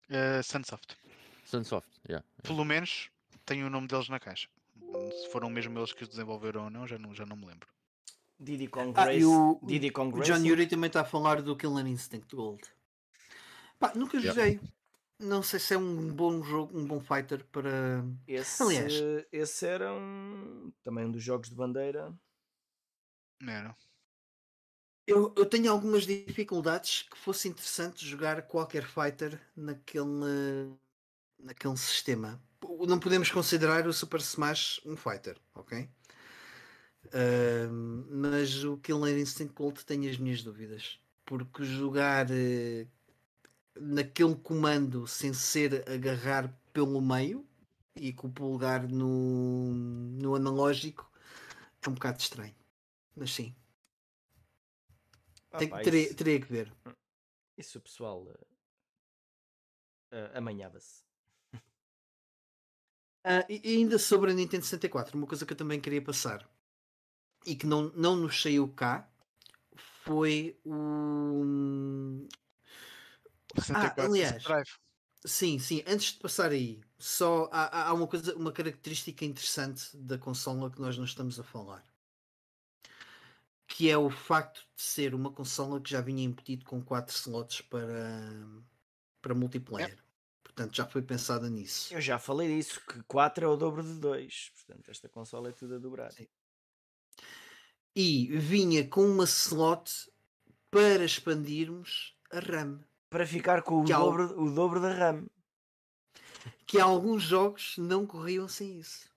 Uh, 0.08 0.42
Sunsoft. 0.44 0.96
Sunsoft, 1.44 1.90
yeah. 2.08 2.24
Pelo 2.42 2.64
menos 2.64 3.10
tem 3.44 3.64
o 3.64 3.70
nome 3.70 3.88
deles 3.88 4.08
na 4.08 4.20
caixa. 4.20 4.48
Se 5.12 5.28
foram 5.30 5.50
mesmo 5.50 5.78
eles 5.78 5.92
que 5.92 6.02
os 6.04 6.08
desenvolveram 6.08 6.64
ou 6.64 6.70
não, 6.70 6.86
já 6.86 6.98
não, 6.98 7.14
já 7.14 7.26
não 7.26 7.36
me 7.36 7.46
lembro. 7.46 7.68
Diddy 8.38 8.68
Kong 8.68 8.92
Ah, 8.96 9.04
Race. 9.06 9.18
e 9.18 9.24
o, 9.24 9.60
Diddy 9.62 9.90
Kong 9.90 10.18
o 10.18 10.22
John. 10.22 10.44
Yuri 10.44 10.66
também 10.66 10.86
está 10.88 11.02
a 11.02 11.04
falar 11.04 11.42
do 11.42 11.56
Killer 11.56 11.86
Instinct 11.86 12.34
Gold. 12.34 12.62
Pá, 13.78 13.92
nunca 13.94 14.18
Yeah. 14.18 14.60
Não 15.20 15.42
sei 15.42 15.60
se 15.60 15.74
é 15.74 15.78
um 15.78 16.08
bom 16.12 16.42
jogo, 16.42 16.78
um 16.78 16.86
bom 16.86 16.98
fighter 16.98 17.44
para. 17.52 18.02
Esse, 18.26 18.62
Aliás. 18.62 18.92
esse 19.30 19.66
era 19.66 19.92
um, 19.92 20.72
também 20.82 21.04
um 21.04 21.10
dos 21.10 21.22
jogos 21.22 21.50
de 21.50 21.54
bandeira. 21.54 22.12
Não 23.42 23.52
era? 23.52 23.76
Eu, 25.06 25.34
eu 25.36 25.44
tenho 25.44 25.70
algumas 25.70 26.06
dificuldades 26.06 27.02
que 27.02 27.18
fosse 27.18 27.48
interessante 27.48 28.06
jogar 28.06 28.42
qualquer 28.42 28.84
fighter 28.84 29.40
naquele, 29.56 30.78
naquele 31.38 31.76
sistema. 31.76 32.40
Não 32.86 32.98
podemos 32.98 33.30
considerar 33.30 33.86
o 33.86 33.92
Super 33.92 34.20
Smash 34.20 34.80
um 34.86 34.96
fighter, 34.96 35.36
ok? 35.54 35.88
Ahm, 37.12 38.06
mas 38.10 38.64
o 38.64 38.76
Killer 38.78 39.18
Instinct 39.18 39.54
Gold 39.54 39.84
tenho 39.84 40.08
as 40.08 40.16
minhas 40.16 40.42
dúvidas. 40.42 41.00
Porque 41.24 41.64
jogar 41.64 42.30
eh, 42.30 42.86
naquele 43.78 44.34
comando 44.36 45.06
sem 45.06 45.32
ser 45.34 45.88
agarrar 45.88 46.52
pelo 46.72 47.00
meio 47.00 47.46
e 47.96 48.12
com 48.12 48.28
o 48.28 48.32
polegar 48.32 48.88
no, 48.88 49.72
no 49.74 50.34
analógico 50.34 51.10
é 51.86 51.90
um 51.90 51.94
bocado 51.94 52.20
estranho. 52.20 52.54
Mas 53.16 53.32
sim, 53.32 53.54
Ah, 55.52 55.62
tem- 55.62 55.68
pá, 55.68 55.82
teria, 55.82 56.08
isso, 56.08 56.14
teria 56.14 56.40
que 56.40 56.46
ver. 56.52 56.72
isso 57.56 57.78
o 57.78 57.82
pessoal 57.82 58.22
uh, 58.24 58.46
uh, 60.12 60.30
amanhava-se. 60.34 61.04
E 63.48 63.60
e 63.64 63.76
ainda 63.76 63.98
sobre 63.98 64.30
a 64.30 64.34
Nintendo 64.34 64.64
64, 64.64 65.16
uma 65.16 65.26
coisa 65.26 65.44
que 65.46 65.52
eu 65.52 65.56
também 65.56 65.80
queria 65.80 66.02
passar 66.02 66.48
e 67.46 67.54
que 67.56 67.66
não, 67.66 67.90
não 67.94 68.16
nos 68.16 68.40
saiu 68.42 68.68
cá 68.68 69.08
foi 70.04 70.58
o. 70.64 72.26
64 73.56 74.04
aliás. 74.04 74.42
Drive. 74.42 74.68
Sim, 75.24 75.58
sim, 75.58 75.82
antes 75.86 76.12
de 76.12 76.18
passar 76.18 76.50
aí, 76.50 76.80
só 76.98 77.48
há, 77.52 77.88
há- 77.88 77.92
uma 77.92 78.06
coisa, 78.06 78.34
uma 78.36 78.52
característica 78.52 79.22
interessante 79.24 79.94
da 79.96 80.16
consola 80.16 80.70
que 80.70 80.80
nós 80.80 80.96
não 80.96 81.04
estamos 81.04 81.38
a 81.38 81.44
falar. 81.44 81.84
Que 83.66 83.90
é 83.90 83.98
o 83.98 84.10
facto 84.10 84.66
de 84.74 84.82
ser 84.82 85.14
uma 85.14 85.30
consola 85.30 85.80
que 85.80 85.90
já 85.90 86.00
vinha 86.00 86.24
embutido 86.24 86.64
com 86.64 86.82
4 86.82 87.14
slots 87.14 87.60
para, 87.60 88.18
para 89.20 89.34
multiplayer. 89.34 90.02
Portanto, 90.42 90.74
já 90.74 90.86
foi 90.86 91.02
pensada 91.02 91.48
nisso. 91.48 91.94
Eu 91.94 92.00
já 92.00 92.18
falei 92.18 92.48
disso, 92.48 92.80
que 92.86 93.02
4 93.04 93.44
é 93.44 93.48
o 93.48 93.56
dobro 93.56 93.82
de 93.82 93.94
2. 94.00 94.50
Portanto, 94.54 94.90
esta 94.90 95.08
consola 95.08 95.50
é 95.50 95.52
tudo 95.52 95.76
a 95.76 95.78
dobrar. 95.78 96.12
Sim. 96.12 96.26
E 97.94 98.26
vinha 98.38 98.86
com 98.88 99.02
uma 99.04 99.24
slot 99.24 100.10
para 100.70 101.04
expandirmos 101.04 102.16
a 102.30 102.40
RAM. 102.40 102.80
Para 103.10 103.26
ficar 103.26 103.62
com 103.62 103.76
o 103.82 103.84
dobro, 103.84 104.24
o 104.40 104.50
dobro 104.54 104.80
da 104.80 104.92
RAM. 104.94 105.26
Que 106.66 106.78
alguns 106.78 107.22
jogos 107.22 107.76
não 107.76 108.06
corriam 108.06 108.48
sem 108.48 108.78
isso. 108.78 109.10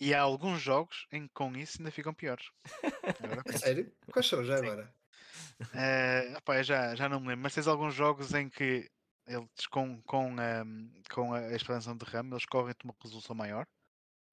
E 0.00 0.12
há 0.14 0.20
alguns 0.20 0.60
jogos 0.60 1.06
em 1.12 1.26
que 1.26 1.34
com 1.34 1.56
isso 1.56 1.78
ainda 1.78 1.90
ficam 1.90 2.14
piores. 2.14 2.50
Agora, 3.22 3.42
É 3.46 3.52
sério? 3.58 3.92
Quais 4.12 4.26
são 4.26 4.44
já 4.44 4.56
Sim. 4.58 4.66
agora? 4.66 4.94
Eh, 5.72 6.34
opá, 6.38 6.58
eu 6.58 6.64
já, 6.64 6.94
já 6.94 7.08
não 7.08 7.20
me 7.20 7.28
lembro, 7.28 7.42
mas 7.42 7.54
tens 7.54 7.66
alguns 7.66 7.94
jogos 7.94 8.32
em 8.34 8.48
que 8.48 8.88
eles 9.26 9.66
com, 9.70 10.00
com, 10.02 10.36
ahm, 10.38 10.90
com 11.12 11.32
a 11.34 11.52
expansão 11.54 11.96
de 11.96 12.04
RAM 12.04 12.28
eles 12.30 12.46
correm 12.46 12.74
de 12.78 12.84
uma 12.84 12.94
resolução 13.02 13.34
maior, 13.34 13.66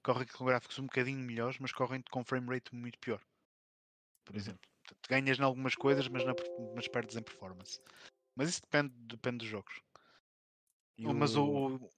correm 0.04 0.28
com 0.28 0.46
gráficos 0.46 0.80
um 0.80 0.86
bocadinho 0.86 1.20
melhores, 1.20 1.60
mas 1.60 1.74
correm 1.74 2.04
com 2.12 2.24
frame 2.26 2.48
rate 2.50 2.76
muito 2.76 3.00
pior. 3.00 3.22
Por 4.26 4.36
exemplo, 4.36 4.68
Portanto, 4.84 5.10
ganhas 5.10 5.40
em 5.40 5.44
algumas 5.44 5.76
coisas, 5.76 6.08
mas, 6.08 6.26
na, 6.26 6.34
mas 6.76 6.88
perdes 6.88 7.16
em 7.16 7.24
performance. 7.24 7.80
Mas 8.36 8.50
isso 8.50 8.62
depende, 8.62 8.94
depende 8.96 9.38
dos 9.40 9.48
jogos. 9.48 9.82
E 10.98 11.06
Mas 11.14 11.36
o, 11.36 11.46
o- 11.76 11.90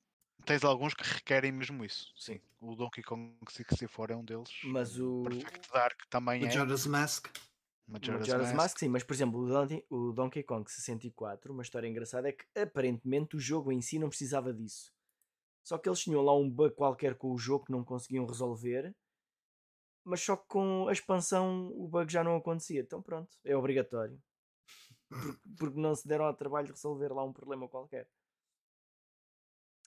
tens 0.45 0.63
alguns 0.63 0.93
que 0.93 1.03
requerem 1.03 1.51
mesmo 1.51 1.83
isso. 1.83 2.13
Sim. 2.15 2.39
O 2.59 2.75
Donkey 2.75 3.03
Kong 3.03 3.35
64 3.49 4.13
é 4.13 4.17
um 4.17 4.23
deles. 4.23 4.49
Mas 4.63 4.99
o- 4.99 5.23
Perfect 5.23 5.69
Dark 5.71 6.05
também 6.09 6.41
O 6.41 6.45
é. 6.45 6.47
Majora's 6.47 6.85
Mask. 6.85 7.27
Majora's 7.85 8.19
Majora's 8.21 8.47
Mask. 8.47 8.55
Mask, 8.55 8.79
sim, 8.79 8.87
mas 8.87 9.03
por 9.03 9.13
exemplo, 9.13 9.39
o 9.41 9.47
Donkey, 9.47 9.85
o 9.89 10.11
Donkey 10.13 10.43
Kong 10.43 10.69
64, 10.71 11.51
uma 11.51 11.63
história 11.63 11.87
engraçada 11.87 12.29
é 12.29 12.31
que 12.31 12.45
aparentemente 12.57 13.35
o 13.35 13.39
jogo 13.39 13.71
em 13.71 13.81
si 13.81 13.99
não 13.99 14.09
precisava 14.09 14.53
disso. 14.53 14.91
Só 15.63 15.77
que 15.77 15.87
eles 15.87 15.99
tinham 15.99 16.21
lá 16.21 16.35
um 16.35 16.49
bug 16.49 16.75
qualquer 16.75 17.15
com 17.15 17.31
o 17.31 17.37
jogo 17.37 17.65
que 17.65 17.71
não 17.71 17.83
conseguiam 17.83 18.25
resolver 18.25 18.93
mas 20.05 20.19
só 20.21 20.35
que 20.35 20.45
com 20.49 20.87
a 20.89 20.91
expansão 20.91 21.71
o 21.77 21.87
bug 21.87 22.11
já 22.11 22.23
não 22.23 22.35
acontecia. 22.35 22.81
Então 22.81 23.01
pronto, 23.01 23.37
é 23.43 23.55
obrigatório. 23.55 24.21
Porque 25.57 25.79
não 25.79 25.95
se 25.95 26.07
deram 26.07 26.25
ao 26.25 26.33
trabalho 26.33 26.67
de 26.67 26.73
resolver 26.73 27.13
lá 27.13 27.23
um 27.23 27.33
problema 27.33 27.67
qualquer. 27.67 28.07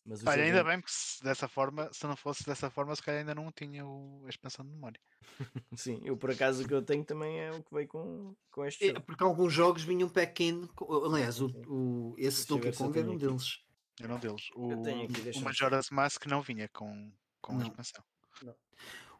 Mas 0.06 0.24
Olha, 0.24 0.44
ainda 0.44 0.62
bem 0.62 0.80
que 0.80 0.90
se, 0.90 1.22
dessa 1.22 1.48
forma, 1.48 1.90
se 1.92 2.06
não 2.06 2.16
fosse 2.16 2.44
dessa 2.44 2.70
forma, 2.70 2.94
se 2.94 3.02
calhar 3.02 3.20
ainda 3.20 3.34
não 3.34 3.50
tinha 3.50 3.84
o, 3.84 4.22
a 4.24 4.28
expansão 4.28 4.64
de 4.64 4.70
memória. 4.70 5.00
Sim, 5.74 6.00
eu 6.04 6.16
por 6.16 6.30
acaso 6.30 6.62
o 6.62 6.68
que 6.68 6.72
eu 6.72 6.80
tenho 6.80 7.04
também 7.04 7.40
é 7.40 7.50
o 7.50 7.60
que 7.60 7.74
veio 7.74 7.88
com, 7.88 8.36
com 8.52 8.64
este 8.64 8.84
é, 8.84 8.88
jogo. 8.88 9.00
Porque 9.02 9.24
alguns 9.24 9.52
jogos 9.52 9.82
vinham 9.82 10.08
pack-in, 10.08 10.68
aliás, 11.04 11.40
o, 11.40 11.48
o, 11.66 12.14
esse 12.16 12.46
Donkey 12.46 12.72
Kong 12.72 12.96
era 12.96 13.10
um 13.10 13.16
deles. 13.16 13.60
Era 14.00 14.14
um 14.14 14.18
deles. 14.20 14.48
O, 14.54 14.68
o 14.68 15.40
Majora's 15.42 15.90
Mask 15.90 16.24
não 16.26 16.40
vinha 16.40 16.68
com, 16.68 17.12
com 17.40 17.58
a 17.58 17.62
expansão. 17.62 18.04
Não. 18.42 18.54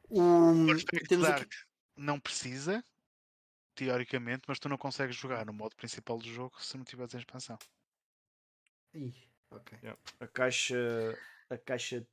O, 0.09 0.67
temos 1.09 1.27
aqui... 1.27 1.49
não 1.97 2.21
precisa, 2.21 2.85
teoricamente, 3.77 4.45
mas 4.49 4.59
tu 4.59 4.69
não 4.69 4.79
consegues 4.79 5.15
jogar 5.15 5.45
no 5.45 5.53
modo 5.53 5.77
principal 5.77 6.19
do 6.19 6.27
jogo 6.27 6.61
se 6.61 6.77
não 6.77 6.85
tiveres 6.85 7.15
a 7.15 7.19
expansão. 7.19 7.59
Ih, 8.95 9.15
ok. 9.51 9.79
Yeah. 9.83 10.01
A 10.19 10.27
caixa. 10.27 11.19
A 11.51 11.59
caixa. 11.59 12.05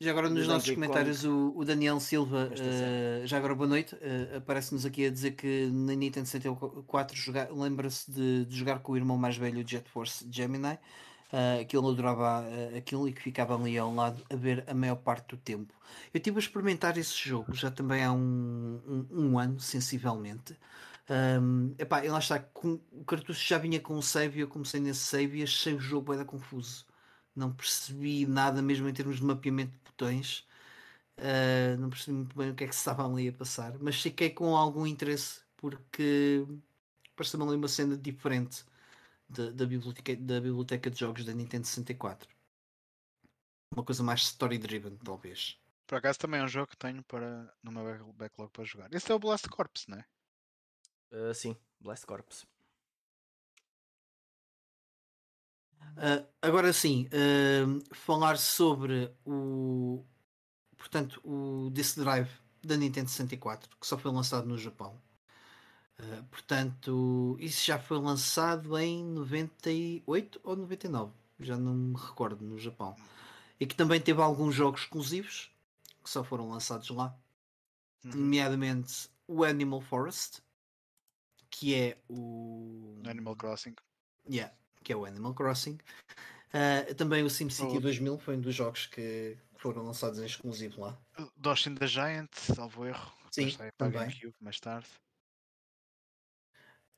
Já 0.00 0.10
agora 0.10 0.28
nos 0.28 0.46
nossos 0.46 0.70
comentários 0.74 1.24
o, 1.24 1.54
o, 1.56 1.64
Daniel 1.64 1.98
Silva, 2.00 2.50
uh, 2.50 3.26
já 3.26 3.38
agora 3.38 3.54
boa 3.54 3.68
noite, 3.68 3.94
uh, 3.94 4.36
aparece-nos 4.36 4.84
aqui 4.84 5.06
a 5.06 5.10
dizer 5.10 5.32
que 5.32 5.70
na 5.70 5.94
Nintendo 5.94 6.26
64 6.26 7.16
lembra-se 7.54 8.10
de, 8.10 8.44
de, 8.44 8.56
jogar 8.56 8.80
com 8.80 8.92
o 8.92 8.96
irmão 8.96 9.16
mais 9.16 9.38
velho, 9.38 9.64
o 9.64 9.66
Jet 9.66 9.88
Force 9.88 10.26
Gemini, 10.30 10.78
uh, 11.32 11.64
que 11.66 11.76
ele 11.76 11.86
adorava 11.86 12.42
uh, 12.42 12.76
aquilo 12.76 13.08
e 13.08 13.12
que 13.12 13.22
ficava 13.22 13.54
ali 13.54 13.78
ao 13.78 13.94
lado 13.94 14.22
a 14.30 14.36
ver 14.36 14.64
a 14.66 14.74
maior 14.74 14.96
parte 14.96 15.28
do 15.28 15.36
tempo. 15.36 15.72
Eu 16.12 16.18
estive 16.18 16.36
a 16.36 16.40
experimentar 16.40 16.96
esse 16.98 17.16
jogo 17.16 17.54
já 17.54 17.70
também 17.70 18.04
há 18.04 18.12
um, 18.12 18.80
um, 18.86 19.06
um 19.10 19.38
ano, 19.38 19.60
sensivelmente. 19.60 20.56
Um, 21.08 21.74
epá, 21.78 22.04
e 22.04 22.08
lá 22.08 22.18
está, 22.18 22.38
com, 22.40 22.80
o 22.92 23.04
cartucho 23.04 23.46
já 23.46 23.58
vinha 23.58 23.80
com 23.80 23.94
um 23.94 24.02
save 24.02 24.38
e 24.38 24.42
eu 24.42 24.48
comecei 24.48 24.80
nesse 24.80 25.00
save 25.00 25.38
e 25.38 25.42
achei 25.42 25.74
o 25.74 25.80
jogo 25.80 26.12
era 26.12 26.24
confuso. 26.24 26.86
Não 27.34 27.52
percebi 27.52 28.26
nada 28.26 28.62
mesmo 28.62 28.88
em 28.88 28.92
termos 28.92 29.16
de 29.16 29.24
mapeamento 29.24 29.72
de 29.72 29.78
botões. 29.84 30.46
Uh, 31.18 31.78
não 31.78 31.88
percebi 31.88 32.16
muito 32.16 32.36
bem 32.36 32.50
o 32.50 32.54
que 32.54 32.64
é 32.64 32.66
que 32.66 32.74
se 32.74 32.80
estava 32.80 33.06
ali 33.06 33.28
a 33.28 33.32
passar, 33.32 33.74
mas 33.80 34.00
fiquei 34.00 34.30
com 34.30 34.54
algum 34.54 34.86
interesse 34.86 35.40
porque 35.56 36.46
parece-me 37.16 37.42
ali 37.44 37.56
uma 37.56 37.68
cena 37.68 37.96
diferente 37.96 38.64
da, 39.28 39.50
da, 39.50 39.66
biblioteca, 39.66 40.16
da 40.16 40.40
biblioteca 40.40 40.90
de 40.90 40.98
jogos 40.98 41.24
da 41.24 41.32
Nintendo 41.32 41.66
64. 41.66 42.28
Uma 43.74 43.84
coisa 43.84 44.02
mais 44.02 44.22
story-driven, 44.22 44.96
talvez. 44.98 45.58
Por 45.86 45.96
acaso 45.96 46.18
também 46.18 46.40
é 46.40 46.44
um 46.44 46.48
jogo 46.48 46.68
que 46.68 46.76
tenho 46.76 47.02
para, 47.04 47.52
no 47.62 47.70
meu 47.70 48.12
backlog 48.12 48.50
para 48.50 48.64
jogar. 48.64 48.92
Esse 48.92 49.10
é 49.10 49.14
o 49.14 49.18
Blast 49.18 49.48
Corps, 49.48 49.86
não 49.88 49.98
é? 49.98 50.04
Uh, 51.12 51.34
sim, 51.34 51.56
Blast 51.80 52.04
Corps. 52.06 52.46
Uh, 55.96 56.26
agora 56.42 56.72
sim, 56.72 57.06
uh, 57.06 57.94
falar 57.94 58.36
sobre 58.36 59.10
o 59.24 60.04
portanto 60.76 61.20
o 61.24 61.70
Disk 61.70 61.98
Drive 61.98 62.28
da 62.62 62.76
Nintendo 62.76 63.08
64 63.08 63.76
que 63.78 63.86
só 63.86 63.96
foi 63.96 64.12
lançado 64.12 64.46
no 64.46 64.58
Japão 64.58 65.00
Uh, 65.98 66.22
portanto, 66.24 67.36
isso 67.40 67.64
já 67.64 67.78
foi 67.78 67.98
lançado 67.98 68.76
em 68.78 69.02
98 69.02 70.40
ou 70.44 70.56
99, 70.56 71.12
já 71.40 71.56
não 71.56 71.74
me 71.74 71.96
recordo, 71.98 72.44
no 72.44 72.58
Japão. 72.58 72.94
E 73.58 73.66
que 73.66 73.74
também 73.74 74.00
teve 74.00 74.20
alguns 74.20 74.54
jogos 74.54 74.82
exclusivos 74.82 75.50
que 76.04 76.10
só 76.10 76.22
foram 76.22 76.50
lançados 76.50 76.90
lá, 76.90 77.16
uhum. 78.04 78.12
nomeadamente 78.12 79.08
o 79.26 79.42
Animal 79.42 79.80
Forest, 79.80 80.42
que 81.50 81.74
é 81.74 81.98
o 82.08 83.00
Animal 83.06 83.34
Crossing. 83.34 83.74
Yeah, 84.30 84.54
que 84.84 84.92
é 84.92 84.96
o 84.96 85.04
Animal 85.04 85.34
Crossing. 85.34 85.78
Uh, 86.52 86.94
também 86.94 87.24
o 87.24 87.30
SimCity 87.30 87.76
oh. 87.76 87.80
2000 87.80 88.18
foi 88.18 88.36
um 88.36 88.40
dos 88.40 88.54
jogos 88.54 88.86
que 88.86 89.36
foram 89.56 89.82
lançados 89.82 90.18
em 90.20 90.26
exclusivo 90.26 90.80
lá. 90.80 90.98
Doshin 91.36 91.74
the 91.74 91.86
Giant, 91.86 92.30
salvo 92.34 92.84
erro. 92.84 93.12
Sim, 93.30 93.50
também. 93.76 94.00
GameCube 94.00 94.34
mais 94.40 94.60
tarde. 94.60 94.88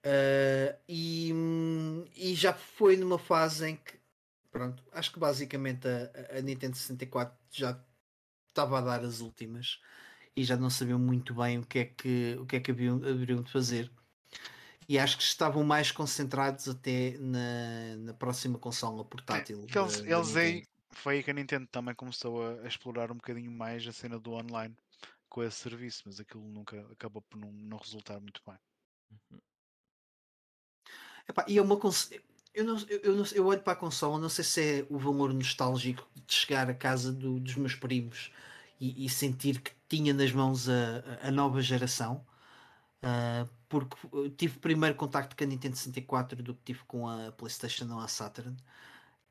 Uh, 0.09 0.79
e, 0.89 1.33
e, 2.17 2.35
já 2.35 2.55
foi 2.55 2.97
numa 2.97 3.19
fase 3.19 3.69
em 3.69 3.77
que, 3.77 4.01
pronto, 4.51 4.83
acho 4.93 5.13
que 5.13 5.19
basicamente 5.19 5.87
a, 5.87 6.39
a 6.39 6.41
Nintendo 6.41 6.77
64 6.77 7.37
já 7.51 7.79
estava 8.49 8.79
a 8.79 8.81
dar 8.81 9.05
as 9.05 9.21
últimas 9.21 9.81
e 10.35 10.45
já 10.45 10.57
não 10.57 10.71
sabiam 10.71 10.99
muito 10.99 11.35
bem 11.35 11.59
o 11.59 11.67
que 11.67 11.81
é 11.81 11.85
que, 11.85 12.37
o 12.41 12.47
que, 12.47 12.57
é 12.57 12.61
que 12.61 12.71
haviam, 12.71 12.97
haveriam 12.97 13.43
de 13.43 13.53
fazer. 13.53 13.91
E 14.89 14.99
acho 14.99 15.19
que 15.19 15.23
estavam 15.23 15.63
mais 15.63 15.93
concentrados 15.93 16.67
até 16.69 17.19
na, 17.19 17.97
na 17.99 18.15
próxima 18.15 18.59
consola 18.59 19.05
portátil. 19.05 19.67
É, 19.69 19.79
eles, 19.79 20.01
da, 20.01 20.11
eles 20.11 20.37
aí, 20.37 20.65
foi 20.93 21.17
aí 21.17 21.23
que 21.23 21.31
a 21.31 21.35
Nintendo 21.35 21.67
também 21.67 21.95
começou 21.95 22.43
a, 22.43 22.63
a, 22.63 22.67
explorar 22.67 23.13
um 23.13 23.17
bocadinho 23.17 23.51
mais 23.51 23.87
a 23.87 23.93
cena 23.93 24.19
do 24.19 24.33
online 24.33 24.75
com 25.29 25.43
esse 25.43 25.59
serviço, 25.59 26.05
mas 26.07 26.19
aquilo 26.19 26.49
nunca 26.49 26.81
acabou 26.93 27.21
por 27.21 27.39
não, 27.39 27.53
não 27.53 27.77
resultar 27.77 28.19
muito 28.21 28.41
bem. 28.47 28.57
Uhum. 29.11 29.39
Epá, 31.29 31.45
e 31.47 31.59
é 31.59 31.63
uma 31.63 31.79
eu, 32.55 32.65
não, 32.65 32.77
eu, 32.89 33.15
não, 33.15 33.25
eu 33.35 33.47
olho 33.47 33.61
para 33.61 33.75
a 33.75 33.77
consola, 33.77 34.19
não 34.19 34.29
sei 34.29 34.45
se 34.45 34.61
é 34.61 34.87
o 34.91 34.99
valor 34.99 35.33
nostálgico 35.33 36.09
de 36.27 36.35
chegar 36.35 36.69
a 36.69 36.75
casa 36.75 37.13
do, 37.13 37.39
dos 37.39 37.55
meus 37.55 37.75
primos 37.75 38.33
e, 38.81 39.05
e, 39.05 39.09
sentir 39.09 39.61
que 39.61 39.73
tinha 39.89 40.13
nas 40.13 40.33
mãos 40.33 40.69
a, 40.69 41.29
a 41.29 41.31
nova 41.31 41.61
geração. 41.61 42.25
Uh, 43.03 43.49
porque 43.69 43.97
tive 44.37 44.59
primeiro 44.59 44.97
contacto 44.97 45.37
com 45.37 45.45
a 45.45 45.47
Nintendo 45.47 45.77
64 45.77 46.43
do 46.43 46.55
que 46.55 46.61
tive 46.65 46.81
com 46.85 47.09
a 47.09 47.31
PlayStation 47.33 47.87
ou 47.93 48.01
a 48.01 48.09
Saturn. 48.09 48.57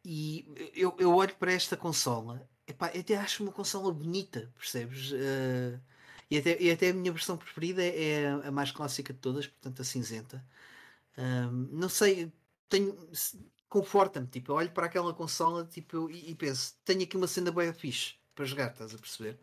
E 0.05 0.71
eu, 0.73 0.95
eu 0.99 1.13
olho 1.13 1.35
para 1.35 1.51
esta 1.51 1.75
consola, 1.75 2.47
epá, 2.65 2.91
eu 2.93 3.01
até 3.01 3.17
acho 3.17 3.43
uma 3.43 3.51
consola 3.51 3.91
bonita, 3.91 4.49
percebes? 4.57 5.11
Uh, 5.11 5.79
e, 6.29 6.37
até, 6.37 6.61
e 6.61 6.71
até 6.71 6.89
a 6.89 6.93
minha 6.93 7.11
versão 7.11 7.37
preferida 7.37 7.83
é, 7.83 8.23
é 8.23 8.27
a 8.45 8.51
mais 8.51 8.71
clássica 8.71 9.13
de 9.13 9.19
todas, 9.19 9.47
portanto 9.47 9.81
a 9.81 9.85
cinzenta. 9.85 10.45
Um, 11.17 11.67
não 11.71 11.89
sei, 11.89 12.31
tenho 12.69 12.95
conforta-me, 13.69 14.27
tipo, 14.27 14.51
eu 14.51 14.55
olho 14.55 14.71
para 14.71 14.85
aquela 14.85 15.13
consola 15.13 15.65
tipo, 15.65 16.09
e, 16.09 16.31
e 16.31 16.35
penso, 16.35 16.75
tenho 16.85 17.03
aqui 17.03 17.17
uma 17.17 17.27
cena 17.27 17.51
boa 17.51 17.73
fixe 17.73 18.15
para 18.33 18.45
jogar, 18.45 18.71
estás 18.71 18.93
a 18.93 18.97
perceber? 18.97 19.37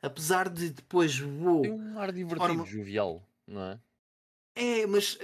Apesar 0.00 0.48
de 0.48 0.70
depois 0.70 1.18
vou. 1.18 1.62
Tem 1.62 1.72
um 1.72 1.98
ar 1.98 2.12
divertido, 2.12 2.46
forma... 2.46 2.66
jovial, 2.66 3.26
não 3.46 3.62
é? 3.62 3.80
É, 4.56 4.86
mas, 4.86 5.18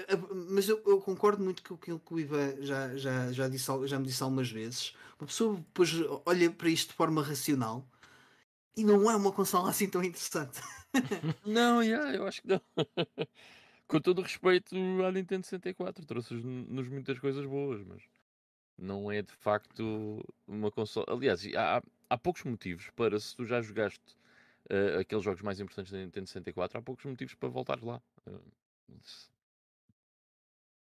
mas 0.49 0.69
eu, 0.69 0.83
eu, 0.85 1.01
concordo 1.01 1.45
muito 1.45 1.63
com 1.63 1.75
aquilo 1.75 2.01
que 2.01 2.15
o 2.15 2.19
Ivan 2.19 2.57
já, 2.63 2.97
já, 2.97 3.31
já, 3.31 3.49
disse, 3.49 3.67
já 3.87 3.99
me 3.99 4.07
disse 4.07 4.23
algumas 4.23 4.51
vezes. 4.51 4.93
Uma 5.21 5.29
pessoa 5.29 5.55
depois 5.55 5.91
olha 6.27 6.51
para 6.51 6.69
isto 6.69 6.89
de 6.89 6.95
forma 6.95 7.23
racional 7.23 7.87
e 8.77 8.83
não 8.83 9.09
é 9.09 9.15
uma 9.15 9.31
consola 9.31 9.71
assim 9.71 9.89
tão 9.89 10.03
interessante. 10.03 10.61
não, 11.47 11.81
yeah, 11.81 12.13
eu 12.13 12.27
acho 12.27 12.43
que 12.43 12.49
não. 12.49 12.61
com 13.91 14.01
todo 14.01 14.23
respeito 14.23 14.77
à 15.05 15.11
Nintendo 15.11 15.45
64, 15.45 16.07
trouxe-nos 16.07 16.89
muitas 16.89 17.19
coisas 17.19 17.45
boas, 17.45 17.83
mas 17.85 18.01
não 18.79 19.11
é 19.11 19.21
de 19.21 19.33
facto 19.33 20.25
uma 20.47 20.71
console. 20.71 21.07
Aliás, 21.11 21.45
há, 21.57 21.83
há 22.09 22.17
poucos 22.17 22.45
motivos 22.45 22.89
para, 22.91 23.19
se 23.19 23.35
tu 23.35 23.45
já 23.45 23.61
jogaste 23.61 24.17
uh, 24.71 25.01
aqueles 25.01 25.25
jogos 25.25 25.43
mais 25.43 25.59
importantes 25.59 25.93
da 25.93 25.99
Nintendo 25.99 26.29
64, 26.29 26.79
há 26.79 26.83
poucos 26.83 27.05
motivos 27.05 27.35
para 27.35 27.49
voltar 27.49 27.83
lá. 27.83 28.01
Uh, 28.29 28.41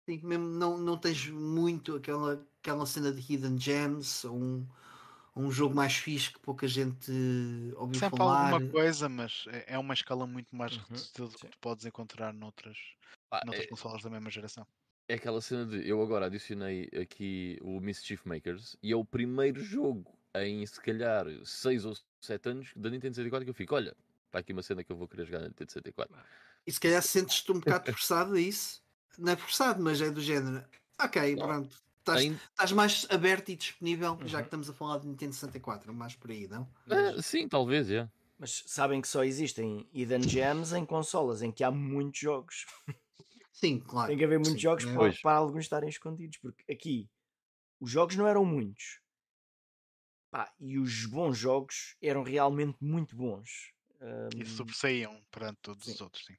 Sim, 0.09 0.21
mesmo 0.23 0.47
não, 0.47 0.79
não 0.79 0.97
tens 0.97 1.29
muito 1.29 1.97
aquela, 1.97 2.43
aquela 2.63 2.87
cena 2.87 3.13
de 3.13 3.21
Hidden 3.21 3.59
Gems 3.59 4.25
ou 4.25 4.37
um 4.37 4.67
um 5.37 5.51
jogo 5.51 5.75
mais 5.75 5.95
fixe 5.95 6.33
que 6.33 6.39
pouca 6.39 6.67
gente 6.69 7.11
ouviu 7.77 7.99
Sempre 7.99 8.19
falar. 8.19 8.53
alguma 8.53 8.71
coisa, 8.71 9.09
mas 9.09 9.45
é, 9.49 9.75
é 9.75 9.79
uma 9.79 9.95
escala 9.95 10.27
muito 10.27 10.55
mais 10.55 10.77
uhum. 10.77 10.83
reduzida 10.89 11.27
do 11.27 11.39
que 11.39 11.49
tu 11.49 11.59
podes 11.59 11.85
encontrar 11.85 12.33
noutras, 12.33 12.79
ah, 13.31 13.43
noutras 13.45 13.67
é, 13.67 13.69
consolas 13.69 14.03
da 14.03 14.11
mesma 14.11 14.31
geração. 14.31 14.67
É 15.09 15.15
aquela 15.15 15.41
cena 15.41 15.67
de 15.67 15.87
eu 15.89 16.01
agora 16.01 16.27
adicionei 16.27 16.89
aqui 17.01 17.59
o 17.63 17.81
Mischief 17.81 18.25
Makers 18.25 18.77
e 18.83 18.93
é 18.93 18.97
o 18.97 19.05
primeiro 19.05 19.63
jogo 19.63 20.17
em 20.37 20.65
se 20.65 20.81
calhar 20.81 21.27
6 21.45 21.85
ou 21.85 21.97
7 22.21 22.49
anos 22.49 22.73
da 22.75 22.89
Nintendo 22.89 23.15
64 23.15 23.45
que 23.45 23.51
eu 23.51 23.55
fico, 23.55 23.75
olha, 23.75 23.95
está 24.27 24.39
aqui 24.39 24.53
uma 24.53 24.63
cena 24.63 24.83
que 24.83 24.91
eu 24.91 24.97
vou 24.97 25.07
querer 25.07 25.27
jogar 25.27 25.41
na 25.41 25.49
Nintendo 25.49 25.71
64. 25.71 26.17
E 26.67 26.73
se 26.73 26.81
calhar 26.81 27.03
sentes-te 27.03 27.53
um 27.53 27.61
bocado 27.61 27.93
forçado 27.93 28.35
a 28.35 28.41
isso. 28.41 28.83
Não 29.19 29.33
é 29.33 29.37
forçado, 29.37 29.83
mas 29.83 30.01
é 30.01 30.11
do 30.11 30.21
género. 30.21 30.65
Ok, 31.01 31.37
não. 31.37 31.47
pronto, 31.47 31.84
Estás, 32.05 32.21
Ainda... 32.21 32.37
estás 32.51 32.73
mais 32.73 33.07
aberto 33.09 33.49
e 33.49 33.57
disponível, 33.57 34.13
uhum. 34.13 34.29
já 34.29 34.41
que 34.41 34.49
estamos 34.49 34.69
a 34.69 34.75
falar 34.75 34.99
de 34.99 35.07
Nintendo 35.07 35.33
64, 35.33 35.93
mais 35.95 36.15
por 36.15 36.31
aí, 36.31 36.47
não? 36.47 36.69
É, 36.91 37.23
sim, 37.23 37.49
talvez, 37.49 37.91
é. 37.91 38.07
Mas 38.39 38.63
sabem 38.67 39.01
que 39.01 39.09
só 39.09 39.25
existem 39.25 39.89
Hidden 39.91 40.23
Gems 40.23 40.75
em 40.75 40.85
consolas 40.85 41.41
em 41.41 41.51
que 41.51 41.65
há 41.65 41.71
muitos 41.71 42.21
jogos. 42.21 42.67
Sim, 43.53 43.79
claro. 43.79 44.09
Tem 44.09 44.19
que 44.19 44.25
haver 44.25 44.39
muitos 44.39 44.55
sim, 44.55 44.59
jogos 44.59 44.85
é. 44.85 44.93
para, 44.93 45.13
para, 45.23 45.37
alguns 45.37 45.65
estarem 45.65 45.89
escondidos, 45.89 46.39
porque 46.39 46.71
aqui 46.71 47.09
os 47.81 47.89
jogos 47.89 48.17
não 48.17 48.27
eram 48.27 48.45
muitos. 48.45 49.01
Pá, 50.29 50.53
e 50.59 50.77
os 50.77 51.07
bons 51.07 51.39
jogos 51.39 51.97
eram 52.03 52.25
realmente 52.25 52.77
muito 52.81 53.15
bons. 53.15 53.73
Um, 54.01 54.43
e 54.43 54.45
sobressaíam 54.45 55.25
perante 55.31 55.61
todos 55.63 55.85
sim. 55.85 55.93
os 55.93 56.01
outros, 56.01 56.25
sim. 56.27 56.35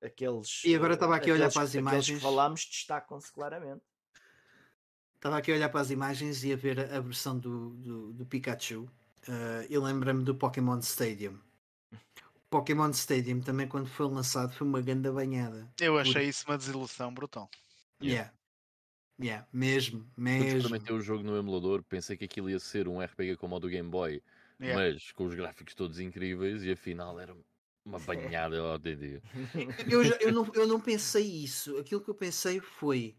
Aqueles. 0.00 0.62
E 0.64 0.74
agora 0.74 0.94
estava 0.94 1.16
aqui 1.16 1.32
a 1.32 1.34
olhar 1.34 1.52
para 1.52 1.62
as 1.62 1.74
imagens. 1.74 2.18
que 2.18 2.22
falámos 2.22 2.64
destacam-se 2.64 3.32
claramente. 3.32 3.82
Estava 5.16 5.38
aqui 5.38 5.50
a 5.50 5.54
olhar 5.54 5.68
para 5.68 5.80
as 5.80 5.90
imagens 5.90 6.44
e 6.44 6.52
a 6.52 6.56
ver 6.56 6.78
a, 6.78 7.00
versão 7.00 7.38
do, 7.38 7.70
do, 7.70 8.12
do 8.12 8.26
Pikachu. 8.26 8.88
Uh, 9.28 9.66
e 9.68 9.76
lembra-me 9.76 10.22
do 10.22 10.34
Pokémon 10.34 10.78
Stadium. 10.78 11.38
O 11.92 12.48
Pokémon 12.48 12.90
Stadium 12.90 13.40
também, 13.40 13.66
quando 13.66 13.88
foi 13.88 14.06
lançado, 14.06 14.52
foi 14.54 14.66
uma 14.66 14.80
grande 14.80 15.10
banhada. 15.10 15.68
Eu 15.80 15.98
achei 15.98 16.22
Por... 16.22 16.28
isso 16.28 16.44
uma 16.46 16.56
desilusão 16.56 17.12
brutal. 17.12 17.50
Yeah. 18.00 18.32
Yeah, 19.20 19.46
mesmo, 19.50 20.06
mesmo. 20.16 20.48
Eu 20.48 20.56
experimentei 20.58 20.94
o 20.94 21.00
jogo 21.00 21.22
no 21.24 21.38
emulador, 21.38 21.82
pensei 21.82 22.16
que 22.18 22.26
aquilo 22.26 22.50
ia 22.50 22.60
ser 22.60 22.86
um 22.86 23.00
RPG 23.00 23.36
como 23.36 23.56
o 23.56 23.58
do 23.58 23.68
Game 23.68 23.88
Boy, 23.88 24.22
yeah. 24.60 24.78
mas 24.78 25.10
com 25.12 25.24
os 25.24 25.34
gráficos 25.34 25.74
todos 25.74 25.98
incríveis 25.98 26.62
e 26.62 26.70
afinal 26.70 27.18
era 27.18 27.34
uma 27.82 27.98
banhada 27.98 28.60
ao 28.60 28.78
DD. 28.78 29.22
Eu, 29.90 30.02
eu, 30.02 30.32
não, 30.32 30.50
eu 30.54 30.66
não 30.66 30.80
pensei 30.80 31.24
isso. 31.24 31.78
Aquilo 31.78 32.00
que 32.00 32.10
eu 32.10 32.14
pensei 32.14 32.60
foi. 32.60 33.16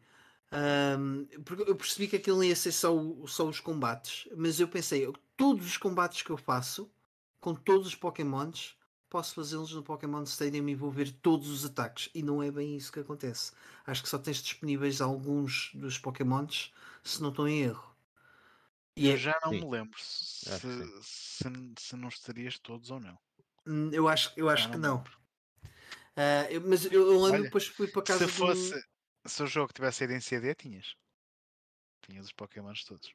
Um, 0.51 1.25
porque 1.43 1.69
eu 1.69 1.75
percebi 1.75 2.07
que 2.07 2.15
aquilo 2.15 2.43
ia 2.43 2.55
ser 2.55 2.71
só, 2.71 2.93
só 3.25 3.47
os 3.47 3.59
combates, 3.59 4.29
mas 4.35 4.59
eu 4.59 4.67
pensei, 4.67 5.11
todos 5.35 5.65
os 5.65 5.77
combates 5.77 6.21
que 6.21 6.29
eu 6.29 6.37
faço 6.37 6.89
com 7.39 7.53
todos 7.53 7.87
os 7.87 7.95
Pokémons 7.95 8.77
posso 9.09 9.35
fazê-los 9.35 9.73
no 9.73 9.83
Pokémon 9.83 10.23
Stadium 10.23 10.67
e 10.67 10.75
vou 10.75 10.91
ver 10.91 11.11
todos 11.11 11.49
os 11.49 11.65
ataques. 11.65 12.09
E 12.13 12.21
não 12.21 12.43
é 12.43 12.51
bem 12.51 12.75
isso 12.75 12.91
que 12.91 12.99
acontece. 12.99 13.51
Acho 13.85 14.03
que 14.03 14.09
só 14.09 14.17
tens 14.17 14.41
disponíveis 14.41 15.01
alguns 15.01 15.71
dos 15.73 15.97
Pokémons 15.97 16.73
se 17.03 17.21
não 17.21 17.29
estou 17.29 17.47
em 17.47 17.61
erro. 17.61 17.95
E 18.95 19.07
eu 19.07 19.13
é... 19.13 19.17
já 19.17 19.39
não 19.43 19.51
sim. 19.51 19.59
me 19.59 19.69
lembro 19.69 19.99
se, 19.99 20.49
se, 21.03 21.73
se, 21.77 21.95
não 21.95 22.09
estarias 22.09 22.57
todos 22.57 22.89
ou 22.91 22.99
não. 22.99 23.17
Hum, 23.65 23.89
eu 23.93 24.07
acho, 24.07 24.31
eu 24.35 24.49
acho 24.49 24.69
que 24.69 24.77
não. 24.77 24.97
Uh, 24.97 26.49
eu, 26.49 26.61
mas 26.61 26.85
eu, 26.85 27.11
eu 27.11 27.21
lembro 27.21 27.43
depois 27.43 27.67
fui 27.67 27.87
para 27.87 28.01
casa. 28.01 28.25
Se 28.25 28.33
fosse, 28.33 28.71
do... 28.71 28.83
se 29.27 29.43
o 29.43 29.47
jogo 29.47 29.73
tivesse 29.73 29.99
saído 29.99 30.13
em 30.13 30.21
CD, 30.21 30.55
tinhas. 30.55 30.95
Tinhas 32.01 32.25
os 32.25 32.33
Pokémons 32.33 32.83
todos. 32.83 33.13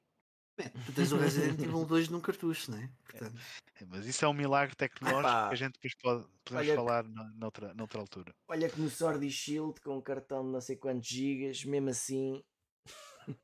Bem, 0.57 0.69
tu 0.85 0.93
tens 0.93 1.13
o 1.13 1.17
Resident 1.17 1.59
Evil 1.61 1.85
2 1.87 2.09
num 2.09 2.21
cartucho, 2.21 2.71
não 2.71 2.79
é? 2.79 2.91
Portanto... 3.05 3.41
É, 3.77 3.85
mas 3.87 4.07
isso 4.07 4.25
é 4.25 4.29
um 4.29 4.35
milagre 4.35 4.77
tecnológico 4.77 5.29
Epá. 5.29 5.49
que 5.49 5.55
a 5.55 5.57
gente 5.57 5.73
depois 5.73 5.95
pode, 5.95 6.29
podemos 6.45 6.69
olha 6.69 6.77
falar 6.77 7.05
que, 7.05 7.11
noutra, 7.39 7.75
noutra 7.75 8.01
altura. 8.01 8.35
Olha 8.49 8.69
que 8.69 8.81
no 8.81 8.91
Sword 8.91 9.27
e 9.27 9.31
Shield 9.31 9.81
com 9.81 9.97
um 9.97 10.03
cartão 10.03 10.45
de 10.45 10.53
não 10.53 10.61
sei 10.61 10.77
quantos 10.77 11.09
gigas, 11.09 11.65
mesmo 11.65 11.89
assim 11.89 12.45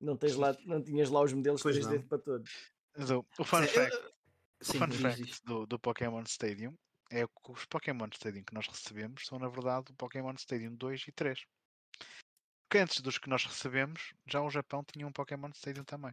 não, 0.00 0.16
tens 0.16 0.34
lá, 0.34 0.56
não 0.64 0.82
tinhas 0.82 1.10
lá 1.10 1.20
os 1.20 1.32
modelos 1.32 1.62
3D 1.62 2.06
para 2.06 2.18
todos. 2.18 2.50
Mas 2.96 3.10
o, 3.10 3.24
o 3.38 3.44
fun 3.44 3.62
fact, 3.62 3.94
eu... 3.94 4.14
Sim, 4.62 4.78
o 4.78 4.80
fun 4.80 4.92
fact 4.92 5.44
do, 5.44 5.66
do 5.66 5.78
Pokémon 5.78 6.22
Stadium 6.22 6.74
é 7.10 7.26
que 7.26 7.52
os 7.52 7.66
Pokémon 7.66 8.08
Stadium 8.12 8.42
que 8.42 8.54
nós 8.54 8.66
recebemos 8.66 9.26
são 9.26 9.38
na 9.38 9.48
verdade 9.48 9.92
o 9.92 9.94
Pokémon 9.94 10.34
Stadium 10.38 10.74
2 10.74 11.04
e 11.08 11.12
3. 11.12 11.38
Porque 12.68 12.78
antes 12.78 13.00
dos 13.00 13.18
que 13.18 13.28
nós 13.28 13.44
recebemos, 13.44 14.12
já 14.26 14.40
o 14.42 14.50
Japão 14.50 14.84
tinha 14.84 15.06
um 15.06 15.12
Pokémon 15.12 15.50
Stadium 15.54 15.84
também. 15.84 16.12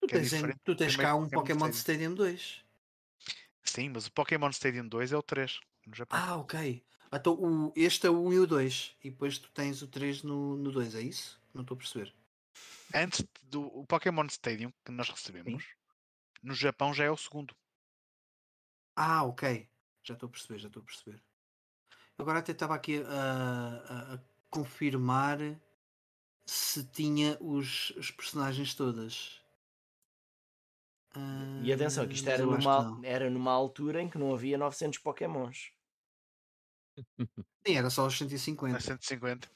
Tu 0.00 0.06
é 0.06 0.08
tens, 0.08 0.32
é 0.32 0.54
tu 0.64 0.74
tens 0.74 0.96
cá 0.96 1.14
um 1.14 1.28
Pokémon, 1.28 1.42
Pokémon 1.42 1.68
Stadium 1.70 2.14
2. 2.14 2.64
Sim, 3.62 3.90
mas 3.90 4.06
o 4.06 4.12
Pokémon 4.12 4.50
Stadium 4.50 4.88
2 4.88 5.12
é 5.12 5.16
o 5.16 5.22
3 5.22 5.60
no 5.86 5.94
Japão. 5.94 6.18
Ah, 6.18 6.36
ok. 6.36 6.84
Então 7.12 7.34
o, 7.34 7.72
este 7.76 8.06
é 8.06 8.10
o 8.10 8.26
1 8.26 8.32
e 8.32 8.38
o 8.40 8.46
2. 8.46 8.96
E 9.04 9.10
depois 9.10 9.38
tu 9.38 9.50
tens 9.50 9.82
o 9.82 9.86
3 9.86 10.22
no, 10.22 10.56
no 10.56 10.72
2, 10.72 10.94
é 10.94 11.02
isso? 11.02 11.40
Não 11.54 11.62
estou 11.62 11.74
a 11.74 11.78
perceber. 11.78 12.14
Antes 12.94 13.24
do 13.44 13.66
o 13.66 13.86
Pokémon 13.86 14.26
Stadium 14.26 14.72
que 14.84 14.90
nós 14.90 15.08
recebemos, 15.08 15.62
Sim. 15.62 15.70
no 16.42 16.54
Japão 16.54 16.92
já 16.92 17.04
é 17.04 17.10
o 17.10 17.16
segundo. 17.16 17.54
Ah, 18.96 19.22
ok. 19.24 19.68
Já 20.02 20.14
estou 20.14 20.26
a 20.28 20.30
perceber, 20.30 20.58
já 20.58 20.68
estou 20.68 20.82
a 20.82 20.84
perceber. 20.84 21.22
Agora 22.18 22.40
até 22.40 22.52
estava 22.52 22.74
aqui 22.74 23.02
a, 23.02 23.06
a, 23.08 24.14
a 24.14 24.18
confirmar 24.50 25.38
se 26.46 26.84
tinha 26.84 27.38
os, 27.40 27.90
os 27.90 28.10
personagens 28.10 28.74
todas. 28.74 29.40
E 31.62 31.72
atenção, 31.72 32.06
que 32.06 32.14
isto 32.14 32.28
era 32.28 32.44
numa, 32.44 33.00
era 33.02 33.30
numa 33.30 33.52
altura 33.52 34.00
em 34.00 34.08
que 34.08 34.18
não 34.18 34.32
havia 34.32 34.56
900 34.58 34.98
Pokémons. 34.98 35.72
Sim, 37.66 37.74
era 37.74 37.90
só 37.90 38.06
os 38.06 38.16
150. 38.16 38.76
É 38.76 38.80
150. 38.80 39.50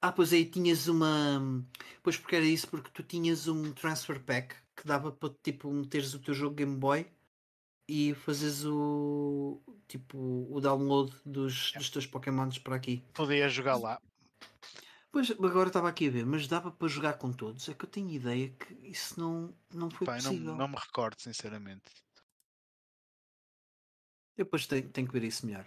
Ah, 0.00 0.12
pois 0.12 0.32
aí 0.32 0.48
tinhas 0.48 0.86
uma. 0.86 1.66
Pois 2.02 2.16
porque 2.16 2.36
era 2.36 2.44
isso, 2.44 2.68
porque 2.68 2.90
tu 2.90 3.02
tinhas 3.02 3.48
um 3.48 3.72
transfer 3.72 4.22
pack 4.22 4.54
que 4.76 4.86
dava 4.86 5.10
para 5.10 5.34
tipo 5.42 5.70
meteres 5.72 6.14
o 6.14 6.20
teu 6.20 6.32
jogo 6.34 6.54
Game 6.54 6.76
Boy 6.76 7.10
e 7.88 8.14
fazes 8.14 8.64
o 8.66 9.60
tipo 9.88 10.46
o 10.50 10.60
download 10.60 11.10
dos, 11.24 11.72
dos 11.72 11.88
teus 11.88 12.06
Pokémons 12.06 12.58
para 12.58 12.76
aqui. 12.76 13.02
Podias 13.14 13.52
jogar 13.52 13.76
lá. 13.76 14.00
Pois, 15.10 15.30
agora 15.30 15.68
estava 15.68 15.88
aqui 15.88 16.06
a 16.06 16.10
ver, 16.10 16.26
mas 16.26 16.46
dava 16.46 16.70
para 16.70 16.86
jogar 16.86 17.14
com 17.14 17.32
todos? 17.32 17.66
É 17.68 17.74
que 17.74 17.84
eu 17.84 17.88
tenho 17.88 18.10
ideia 18.10 18.50
que 18.50 18.74
isso 18.86 19.18
não, 19.18 19.56
não 19.72 19.90
foi 19.90 20.06
Pai, 20.06 20.18
possível. 20.20 20.50
Não, 20.50 20.56
não 20.58 20.68
me 20.68 20.76
recordo, 20.76 21.18
sinceramente. 21.18 21.90
Eu 24.36 24.44
depois 24.44 24.66
tenho, 24.66 24.88
tenho 24.90 25.06
que 25.06 25.12
ver 25.12 25.24
isso 25.24 25.46
melhor. 25.46 25.66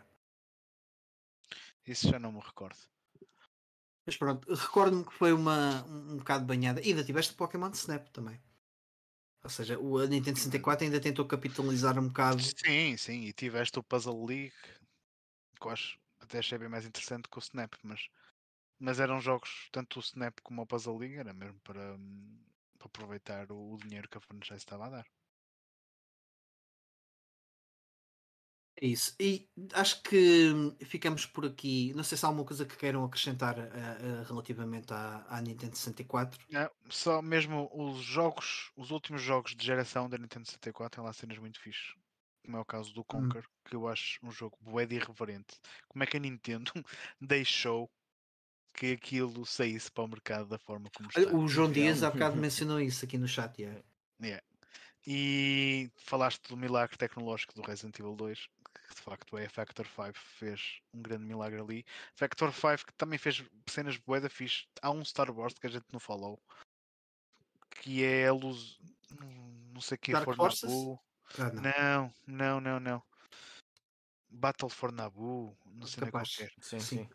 Isso 1.85 2.07
já 2.07 2.19
não 2.19 2.31
me 2.31 2.39
recordo. 2.39 2.77
Mas 4.05 4.15
pronto, 4.15 4.53
recordo-me 4.53 5.03
que 5.03 5.13
foi 5.13 5.33
uma, 5.33 5.83
um, 5.85 6.13
um 6.13 6.17
bocado 6.17 6.45
banhada. 6.45 6.79
E 6.81 6.89
ainda 6.89 7.03
tiveste 7.03 7.33
Pokémon 7.33 7.71
Snap 7.71 8.07
também. 8.09 8.39
Ou 9.43 9.49
seja, 9.49 9.79
o 9.79 9.99
Nintendo 10.05 10.37
64 10.37 10.85
ainda 10.85 10.99
tentou 10.99 11.25
capitalizar 11.25 11.97
um 11.97 12.07
bocado. 12.07 12.41
Sim, 12.41 12.95
sim, 12.97 13.21
e 13.25 13.33
tiveste 13.33 13.79
o 13.79 13.83
Puzzle 13.83 14.25
League, 14.25 14.53
que 15.59 15.67
eu 15.67 15.71
acho 15.71 15.99
até 16.19 16.39
achei 16.39 16.57
bem 16.57 16.69
mais 16.69 16.85
interessante 16.85 17.27
que 17.27 17.37
o 17.37 17.41
Snap, 17.41 17.73
mas 17.83 18.07
mas 18.81 18.99
eram 18.99 19.21
jogos, 19.21 19.69
tanto 19.71 19.99
o 19.99 20.01
Snap 20.01 20.39
como 20.41 20.63
o 20.63 20.65
Puzzle 20.65 20.97
League, 20.97 21.17
era 21.17 21.31
mesmo 21.33 21.59
para, 21.61 21.93
hum, 21.93 22.39
para 22.79 22.87
aproveitar 22.87 23.51
o, 23.51 23.73
o, 23.73 23.77
dinheiro 23.77 24.09
que 24.09 24.17
a 24.17 24.21
franchise 24.21 24.57
estava 24.57 24.87
a 24.87 24.89
dar. 24.89 25.07
É 28.81 28.87
isso. 28.87 29.13
E 29.19 29.47
acho 29.73 30.01
que 30.01 30.51
ficamos 30.85 31.23
por 31.27 31.45
aqui. 31.45 31.93
Não 31.95 32.03
sei 32.03 32.17
se 32.17 32.25
há 32.25 32.29
alguma 32.29 32.43
coisa 32.43 32.65
que 32.65 32.75
queiram 32.75 33.05
acrescentar 33.05 33.55
uh, 33.59 33.61
uh, 33.61 34.23
relativamente 34.27 34.91
à, 34.91 35.23
à, 35.29 35.39
Nintendo 35.39 35.77
64. 35.77 36.43
Não, 36.49 36.69
só 36.89 37.21
mesmo 37.21 37.69
os 37.71 38.01
jogos, 38.01 38.71
os 38.75 38.89
últimos 38.89 39.21
jogos 39.21 39.55
de 39.55 39.63
geração 39.63 40.09
da 40.09 40.17
Nintendo 40.17 40.47
64 40.47 40.95
têm 40.95 41.05
lá 41.05 41.13
cenas 41.13 41.37
muito 41.37 41.59
fixes. 41.59 41.93
Como 42.43 42.57
é 42.57 42.59
o 42.59 42.65
caso 42.65 42.91
do 42.91 43.01
hum. 43.01 43.05
Conquer, 43.07 43.43
hum. 43.43 43.51
que 43.65 43.75
eu 43.75 43.87
acho 43.87 44.17
um 44.23 44.31
jogo 44.31 44.57
bué 44.59 44.87
de 44.87 44.95
irreverente. 44.95 45.59
Como 45.87 46.03
é 46.03 46.07
que 46.07 46.17
a 46.17 46.19
Nintendo 46.19 46.71
deixou 47.21 47.87
que 48.73 48.93
aquilo 48.93 49.45
saísse 49.45 49.91
para 49.91 50.05
o 50.05 50.07
mercado 50.07 50.47
da 50.47 50.57
forma 50.57 50.89
como 50.95 51.07
está. 51.07 51.35
O 51.35 51.47
João 51.47 51.71
Dias 51.71 52.01
há 52.01 52.09
bocado 52.09 52.35
mencionou 52.41 52.79
isso 52.79 53.05
aqui 53.05 53.19
no 53.19 53.27
chat. 53.27 53.61
Yeah. 53.61 53.79
Yeah. 54.19 54.43
E 55.05 55.91
falaste 55.97 56.47
do 56.47 56.57
milagre 56.57 56.97
tecnológico 56.97 57.53
do 57.53 57.61
Resident 57.61 57.99
Evil 57.99 58.15
2, 58.15 58.47
que 58.91 58.97
de 58.97 59.01
facto 59.01 59.37
é 59.37 59.45
a 59.45 59.49
Factor 59.49 59.87
5 59.87 60.13
fez 60.13 60.81
um 60.93 61.01
grande 61.01 61.25
milagre 61.25 61.61
ali. 61.61 61.85
Factor 62.13 62.53
5 62.53 62.85
que 62.85 62.93
também 62.93 63.17
fez 63.17 63.43
cenas 63.67 63.97
boeda 63.97 64.29
fixe. 64.29 64.67
Há 64.81 64.91
um 64.91 65.03
Star 65.03 65.31
Wars 65.31 65.53
que 65.53 65.67
a 65.67 65.69
gente 65.69 65.85
não 65.91 65.99
falou, 65.99 66.39
que 67.69 68.03
é 68.03 68.27
a 68.27 68.33
luz. 68.33 68.79
Não 69.73 69.81
sei 69.81 69.97
quem 69.97 70.15
for 70.15 70.37
Nabu. 70.37 70.99
Ah, 71.39 71.49
não. 71.53 72.13
não, 72.27 72.59
não, 72.59 72.79
não, 72.79 73.03
Battle 74.31 74.69
for 74.69 74.91
Naboo, 74.91 75.57
não 75.65 75.85
sei 75.85 76.03
nem 76.03 76.11
qualquer. 76.11 76.51
Sim, 76.59 76.79
sim. 76.79 77.09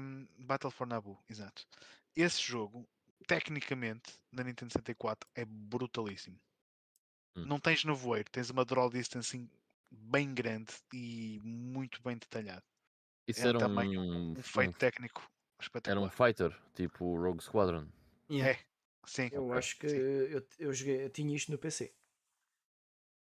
Um, 0.00 0.26
Battle 0.38 0.70
for 0.70 0.86
Naboo, 0.86 1.18
exato. 1.28 1.66
Esse 2.14 2.40
jogo, 2.40 2.88
tecnicamente, 3.26 4.12
na 4.30 4.44
Nintendo 4.44 4.72
64, 4.72 5.28
é 5.34 5.44
brutalíssimo. 5.44 6.38
Hum. 7.36 7.44
Não 7.46 7.58
tens 7.58 7.84
nevoeiro, 7.84 8.30
tens 8.30 8.50
uma 8.50 8.64
draw 8.64 8.88
distance 8.88 9.36
bem 9.94 10.32
grande 10.34 10.72
e 10.92 11.40
muito 11.42 12.02
bem 12.02 12.16
detalhado. 12.16 12.64
Isso 13.26 13.44
é 13.46 13.48
era 13.48 13.58
também 13.58 13.98
um, 13.98 14.32
um 14.32 14.42
feito 14.42 14.70
um, 14.70 14.78
técnico 14.78 15.30
espetacular. 15.60 16.04
Era 16.04 16.06
um 16.06 16.10
fighter, 16.10 16.56
tipo 16.74 17.16
Rogue 17.16 17.42
Squadron. 17.42 17.88
Yeah. 18.30 18.52
É, 18.52 18.64
sim. 19.06 19.28
Eu 19.32 19.46
okay. 19.46 19.58
acho 19.58 19.78
que 19.78 19.86
eu, 19.86 20.46
eu, 20.58 20.72
joguei, 20.72 21.04
eu 21.04 21.10
tinha 21.10 21.34
isto 21.34 21.50
no 21.50 21.58
PC. 21.58 21.94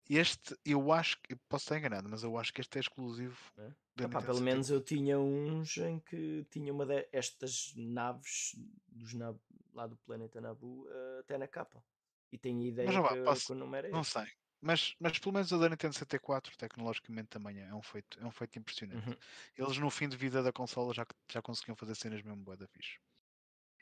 Este, 0.09 0.57
eu 0.65 0.91
acho 0.91 1.17
que 1.21 1.35
posso 1.47 1.63
estar 1.65 1.77
enganado, 1.77 2.09
mas 2.09 2.23
eu 2.23 2.37
acho 2.37 2.53
que 2.53 2.59
este 2.59 2.77
é 2.77 2.81
exclusivo. 2.81 3.37
É? 3.57 4.03
Epá, 4.03 4.21
pelo 4.21 4.41
menos 4.41 4.69
eu 4.69 4.81
tinha 4.81 5.19
uns 5.19 5.77
em 5.77 5.99
que 5.99 6.45
tinha 6.49 6.73
uma 6.73 6.85
destas 6.85 7.73
naves 7.75 8.55
dos 8.87 9.13
Nab, 9.13 9.39
lá 9.73 9.87
do 9.87 9.95
planeta 9.97 10.41
Nabu 10.41 10.85
uh, 10.87 11.19
até 11.19 11.37
na 11.37 11.47
capa. 11.47 11.83
E 12.31 12.37
tenho 12.37 12.63
ideia 12.63 12.91
mas, 12.91 13.13
que, 13.13 13.23
posso, 13.23 13.45
que 13.47 13.51
o 13.53 13.55
nome 13.55 13.77
era 13.77 13.89
Não 13.89 14.03
sei. 14.03 14.25
Mas, 14.63 14.95
mas 14.97 15.19
pelo 15.19 15.33
menos 15.33 15.51
o 15.51 15.59
da 15.59 15.67
Nintendo 15.67 15.93
64 15.93 16.55
tecnologicamente 16.57 17.27
também 17.27 17.59
é 17.59 17.75
um 17.75 17.81
feito, 17.81 18.17
é 18.21 18.25
um 18.25 18.31
feito 18.31 18.57
impressionante. 18.57 19.09
Uhum. 19.09 19.15
Eles 19.57 19.77
no 19.77 19.89
fim 19.89 20.07
de 20.07 20.15
vida 20.15 20.41
da 20.41 20.53
consola 20.53 20.93
já, 20.93 21.05
já 21.29 21.41
conseguiam 21.41 21.75
fazer 21.75 21.95
cenas 21.95 22.21
mesmo 22.21 22.41
boa 22.41 22.55
da 22.55 22.65
fixe. 22.67 22.97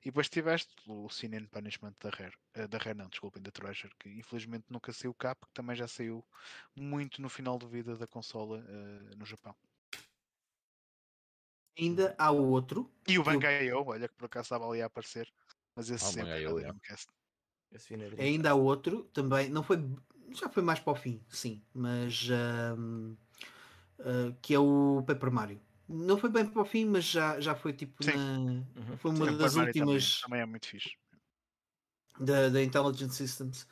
E 0.02 0.06
depois 0.06 0.28
tiveste 0.28 0.74
o 0.88 1.08
Sin 1.08 1.36
and 1.36 1.46
Punishment 1.46 1.94
da 2.00 2.10
Rare, 2.10 2.34
uh, 2.58 2.68
da 2.68 2.80
Rare 2.80 2.98
não, 2.98 3.08
desculpem, 3.08 3.40
da 3.44 3.52
Treasure, 3.52 3.94
que 4.00 4.10
infelizmente 4.10 4.66
nunca 4.72 4.92
saiu 4.92 5.14
cá, 5.14 5.36
porque 5.36 5.54
também 5.54 5.76
já 5.76 5.88
saiu 5.88 6.26
muito 6.76 7.22
no 7.22 7.30
final 7.30 7.60
de 7.60 7.68
vida 7.68 7.96
da 7.96 8.08
consola 8.08 8.58
uh, 8.58 9.16
no 9.16 9.26
Japão. 9.26 9.56
Ainda 11.78 12.16
há 12.18 12.32
outro. 12.32 12.92
E 13.08 13.20
o 13.20 13.24
Bangai-O, 13.24 13.86
olha 13.86 14.08
que 14.08 14.16
por 14.16 14.26
acaso 14.26 14.46
estava 14.46 14.68
ali 14.68 14.82
a 14.82 14.88
aparecer, 14.88 15.32
mas 15.76 15.92
esse 15.92 16.06
ah, 16.06 16.08
sempre 16.08 16.44
Dreamcast. 16.56 17.08
É 17.72 18.24
Ainda 18.24 18.52
há 18.52 18.56
outro, 18.56 19.04
também, 19.14 19.48
não 19.48 19.64
foi, 19.64 19.78
já 20.34 20.50
foi 20.50 20.64
mais 20.64 20.80
para 20.80 20.94
o 20.94 20.96
fim, 20.96 21.22
sim, 21.30 21.62
mas 21.74 22.28
uh, 22.30 23.18
que 24.42 24.54
é 24.54 24.60
o 24.60 25.04
Paper 25.06 25.32
Mario 25.32 25.62
não 25.88 26.18
foi 26.18 26.30
bem 26.30 26.46
para 26.46 26.62
o 26.62 26.66
fim, 26.66 26.86
mas 26.86 27.04
já, 27.04 27.40
já 27.40 27.54
foi 27.54 27.74
tipo 27.74 28.06
na, 28.06 28.14
uhum. 28.14 28.66
foi 28.98 29.12
uma 29.12 29.26
Sim, 29.30 29.38
das 29.38 29.56
últimas 29.56 30.22
também, 30.22 30.22
também, 30.22 30.40
é 30.42 30.46
muito 30.46 30.68
fixe 30.68 30.96
da, 32.20 32.50
da 32.50 32.62
Intelligent 32.62 33.12
Systems 33.12 33.64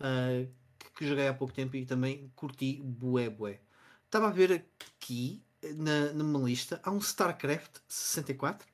uh, 0.00 0.50
que, 0.78 0.90
que, 0.90 1.06
joguei 1.06 1.28
há 1.28 1.34
pouco 1.34 1.52
tempo 1.52 1.76
e 1.76 1.84
também 1.84 2.30
curti 2.34 2.80
bué 2.82 3.28
bué. 3.28 3.60
Estava 4.04 4.28
a 4.28 4.30
ver 4.30 4.52
aqui 4.52 5.42
na, 5.76 6.12
numa 6.12 6.38
lista 6.38 6.80
há 6.82 6.90
um 6.90 6.98
StarCraft 6.98 7.78
64. 7.88 8.66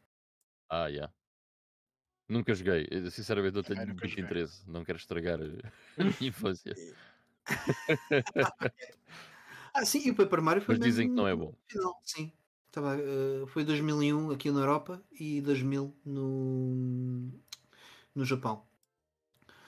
Ah, 0.69 0.85
já. 0.85 0.89
Yeah. 0.89 1.15
Nunca 2.29 2.55
joguei, 2.55 2.89
sinceramente 3.11 3.55
não 3.55 3.63
tenho 3.63 3.87
muito 3.87 4.21
interesse, 4.21 4.69
não 4.69 4.85
quero 4.85 4.97
estragar 4.97 5.39
a 5.39 6.05
minha 6.05 6.29
infância. 6.29 6.75
ah, 9.75 9.85
sim, 9.85 10.07
e 10.07 10.11
o 10.11 10.15
Paper 10.15 10.43
Mario 10.43 10.63
foi 10.63 10.77
Mas 10.77 10.85
dizem 10.85 11.09
que 11.09 11.15
não 11.15 11.27
é 11.27 11.35
bom. 11.35 11.55
Final, 11.67 12.01
sim. 12.05 12.33
Tava, 12.71 12.97
uh, 12.97 13.47
foi 13.49 13.65
2001 13.65 14.31
aqui 14.31 14.51
na 14.51 14.61
Europa 14.61 15.03
e 15.13 15.41
2000 15.43 15.95
no, 16.05 17.31
no 18.15 18.25
Japão. 18.25 18.67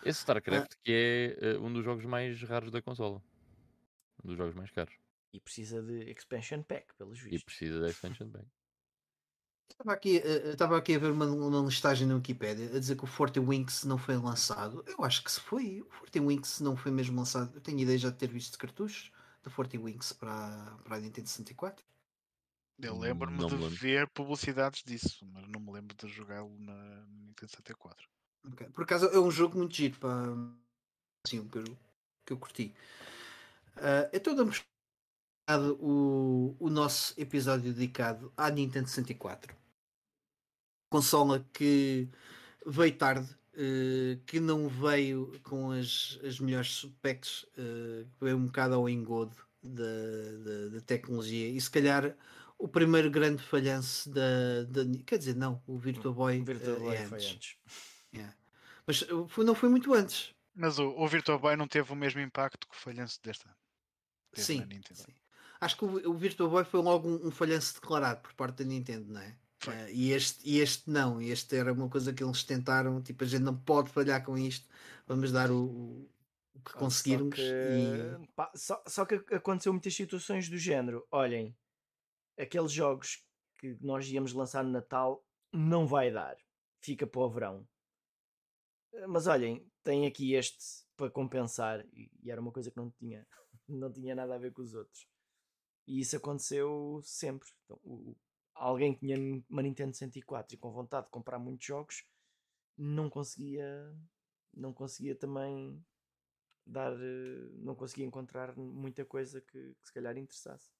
Esse 0.02 0.20
StarCraft 0.20 0.72
uh, 0.72 0.76
que 0.82 1.36
é 1.42 1.56
uh, 1.56 1.62
um 1.62 1.72
dos 1.72 1.84
jogos 1.84 2.04
mais 2.04 2.40
raros 2.42 2.70
da 2.70 2.80
consola. 2.80 3.22
Um 4.22 4.28
dos 4.28 4.36
jogos 4.36 4.54
mais 4.54 4.70
caros. 4.70 4.94
E 5.32 5.40
precisa 5.40 5.82
de 5.82 6.10
expansion 6.10 6.62
pack, 6.62 6.94
pelos 6.94 7.18
vistos. 7.18 7.42
E 7.42 7.44
precisa 7.44 7.80
de 7.80 7.90
expansion 7.90 8.30
pack. 8.30 8.46
Estava 9.70 9.92
aqui, 9.92 10.22
estava 10.52 10.78
aqui 10.78 10.94
a 10.94 10.98
ver 10.98 11.10
uma, 11.10 11.26
uma 11.26 11.66
listagem 11.66 12.06
na 12.06 12.14
Wikipedia 12.14 12.66
a 12.66 12.78
dizer 12.78 12.96
que 12.96 13.04
o 13.04 13.08
Forte 13.08 13.40
Winx 13.40 13.84
não 13.84 13.98
foi 13.98 14.16
lançado. 14.16 14.84
Eu 14.86 15.04
acho 15.04 15.22
que 15.24 15.30
se 15.30 15.40
foi. 15.40 15.82
O 15.82 15.90
Forte 15.90 16.20
Winx 16.20 16.60
não 16.60 16.76
foi 16.76 16.92
mesmo 16.92 17.18
lançado. 17.18 17.50
Eu 17.54 17.60
tenho 17.60 17.80
ideia 17.80 17.98
já 17.98 18.10
de 18.10 18.16
ter 18.16 18.28
visto 18.28 18.58
cartuchos 18.58 19.10
do 19.42 19.50
Forte 19.50 19.76
Winx 19.76 20.12
para, 20.12 20.76
para 20.84 20.96
a 20.96 21.00
Nintendo 21.00 21.28
64. 21.28 21.84
Eu 22.78 22.98
lembro-me 22.98 23.38
de 23.38 23.54
lembro. 23.54 23.68
ver 23.70 24.08
publicidades 24.08 24.82
disso, 24.82 25.24
mas 25.32 25.46
não 25.48 25.60
me 25.60 25.72
lembro 25.72 25.96
de 25.96 26.08
jogá-lo 26.08 26.56
na 26.58 27.04
Nintendo 27.06 27.50
64. 27.50 28.08
Okay. 28.52 28.68
Por 28.68 28.84
acaso 28.84 29.06
é 29.06 29.18
um 29.18 29.30
jogo 29.30 29.56
muito 29.56 29.74
giro 29.74 29.98
para 29.98 30.34
assim, 31.24 31.46
que, 31.48 31.58
eu, 31.58 31.64
que 32.26 32.32
eu 32.32 32.38
curti. 32.38 32.74
Uh, 33.76 34.10
então 34.12 34.34
damos 34.34 34.64
o, 35.78 36.56
o 36.58 36.70
nosso 36.70 37.14
episódio 37.20 37.72
dedicado 37.72 38.32
à 38.36 38.50
Nintendo 38.50 38.88
64. 38.88 39.54
Consola 40.90 41.44
que 41.52 42.08
veio 42.66 42.96
tarde, 42.96 43.28
uh, 43.54 44.16
que 44.26 44.40
não 44.40 44.68
veio 44.68 45.38
com 45.42 45.70
as, 45.72 46.18
as 46.24 46.38
melhores 46.40 46.80
specs, 46.80 47.42
uh, 47.58 48.08
veio 48.20 48.36
um 48.36 48.46
bocado 48.46 48.74
ao 48.74 48.88
engodo 48.88 49.36
da, 49.62 49.82
da, 50.44 50.68
da 50.74 50.80
tecnologia 50.80 51.48
e 51.48 51.60
se 51.60 51.70
calhar 51.70 52.14
o 52.58 52.68
primeiro 52.68 53.10
grande 53.10 53.42
falhanço 53.42 54.08
da, 54.10 54.62
da, 54.68 54.82
Quer 55.04 55.18
dizer, 55.18 55.36
não, 55.36 55.62
o 55.66 55.76
Virtua 55.76 56.12
Boy, 56.12 56.40
o 56.40 56.44
Virtua 56.44 56.78
Boy 56.78 56.96
é 56.96 57.04
antes. 57.04 57.32
antes. 57.32 57.56
Yeah. 58.14 58.34
Mas 58.86 59.04
foi, 59.28 59.44
não 59.44 59.54
foi 59.54 59.68
muito 59.68 59.92
antes. 59.92 60.32
Mas 60.54 60.78
o, 60.78 60.88
o 60.90 61.08
Virtua 61.08 61.38
Boy 61.38 61.56
não 61.56 61.66
teve 61.66 61.92
o 61.92 61.96
mesmo 61.96 62.20
impacto 62.20 62.68
que 62.68 62.74
o 62.74 62.78
falhanço 62.78 63.20
desta. 63.22 63.54
Sim, 64.34 64.66
sim, 64.92 65.14
Acho 65.60 65.76
que 65.76 65.84
o, 65.84 66.10
o 66.10 66.14
Virtua 66.14 66.48
Boy 66.48 66.64
foi 66.64 66.80
logo 66.80 67.08
um, 67.08 67.28
um, 67.28 67.30
falhanço 67.30 67.74
declarado 67.74 68.20
por 68.20 68.34
parte 68.34 68.62
da 68.62 68.64
Nintendo, 68.64 69.12
não 69.12 69.20
é? 69.20 69.36
Uh, 69.66 69.88
e, 69.90 70.12
este, 70.12 70.48
e 70.48 70.60
este 70.60 70.90
não, 70.90 71.20
este 71.20 71.56
era 71.56 71.72
uma 71.72 71.88
coisa 71.88 72.12
que 72.12 72.22
eles 72.22 72.44
tentaram, 72.44 73.00
tipo, 73.02 73.24
a 73.24 73.26
gente 73.26 73.42
não 73.42 73.56
pode 73.56 73.88
falhar 73.90 74.22
com 74.22 74.36
isto, 74.36 74.68
vamos 75.06 75.32
dar 75.32 75.50
o, 75.50 76.06
o 76.54 76.60
que 76.64 76.74
conseguirmos. 76.74 77.36
Só 77.36 77.42
que, 77.42 78.22
e... 78.22 78.28
pá, 78.36 78.52
só, 78.54 78.82
só 78.86 79.04
que 79.06 79.14
aconteceu 79.34 79.72
muitas 79.72 79.94
situações 79.94 80.48
do 80.48 80.58
género. 80.58 81.06
Olhem, 81.10 81.56
aqueles 82.38 82.72
jogos 82.72 83.24
que 83.58 83.76
nós 83.80 84.06
íamos 84.08 84.32
lançar 84.32 84.62
no 84.62 84.70
Natal 84.70 85.24
não 85.52 85.86
vai 85.86 86.12
dar. 86.12 86.36
Fica 86.80 87.06
para 87.06 87.20
o 87.22 87.30
verão. 87.30 87.66
Eh, 88.92 89.06
mas 89.06 89.26
olhem, 89.26 89.66
tem 89.82 90.06
aqui 90.06 90.34
este 90.34 90.84
para 90.96 91.10
compensar 91.10 91.84
e 91.92 92.30
era 92.30 92.40
uma 92.40 92.52
coisa 92.52 92.70
que 92.70 92.76
não 92.76 92.90
tinha, 92.90 93.26
não 93.68 93.92
tinha 93.92 94.14
nada 94.14 94.34
a 94.34 94.38
ver 94.38 94.52
com 94.52 94.62
os 94.62 94.74
outros. 94.74 95.06
E 95.86 96.00
isso 96.00 96.16
aconteceu 96.16 97.00
sempre. 97.02 97.48
Então, 97.64 97.78
o, 97.84 98.16
alguém 98.54 98.94
que 98.94 99.00
tinha 99.00 99.16
uma 99.48 99.62
Nintendo 99.62 99.94
64 99.94 100.54
e 100.54 100.58
com 100.58 100.70
vontade 100.70 101.06
de 101.06 101.12
comprar 101.12 101.38
muitos 101.38 101.66
jogos 101.66 102.04
não 102.76 103.10
conseguia 103.10 103.92
não 104.52 104.72
conseguia 104.72 105.14
também 105.16 105.84
dar 106.66 106.92
eh, 106.92 107.48
não 107.58 107.74
conseguia 107.74 108.06
encontrar 108.06 108.56
muita 108.56 109.04
coisa 109.04 109.40
que, 109.40 109.74
que 109.74 109.86
se 109.86 109.92
calhar 109.92 110.16
interessasse 110.16 110.70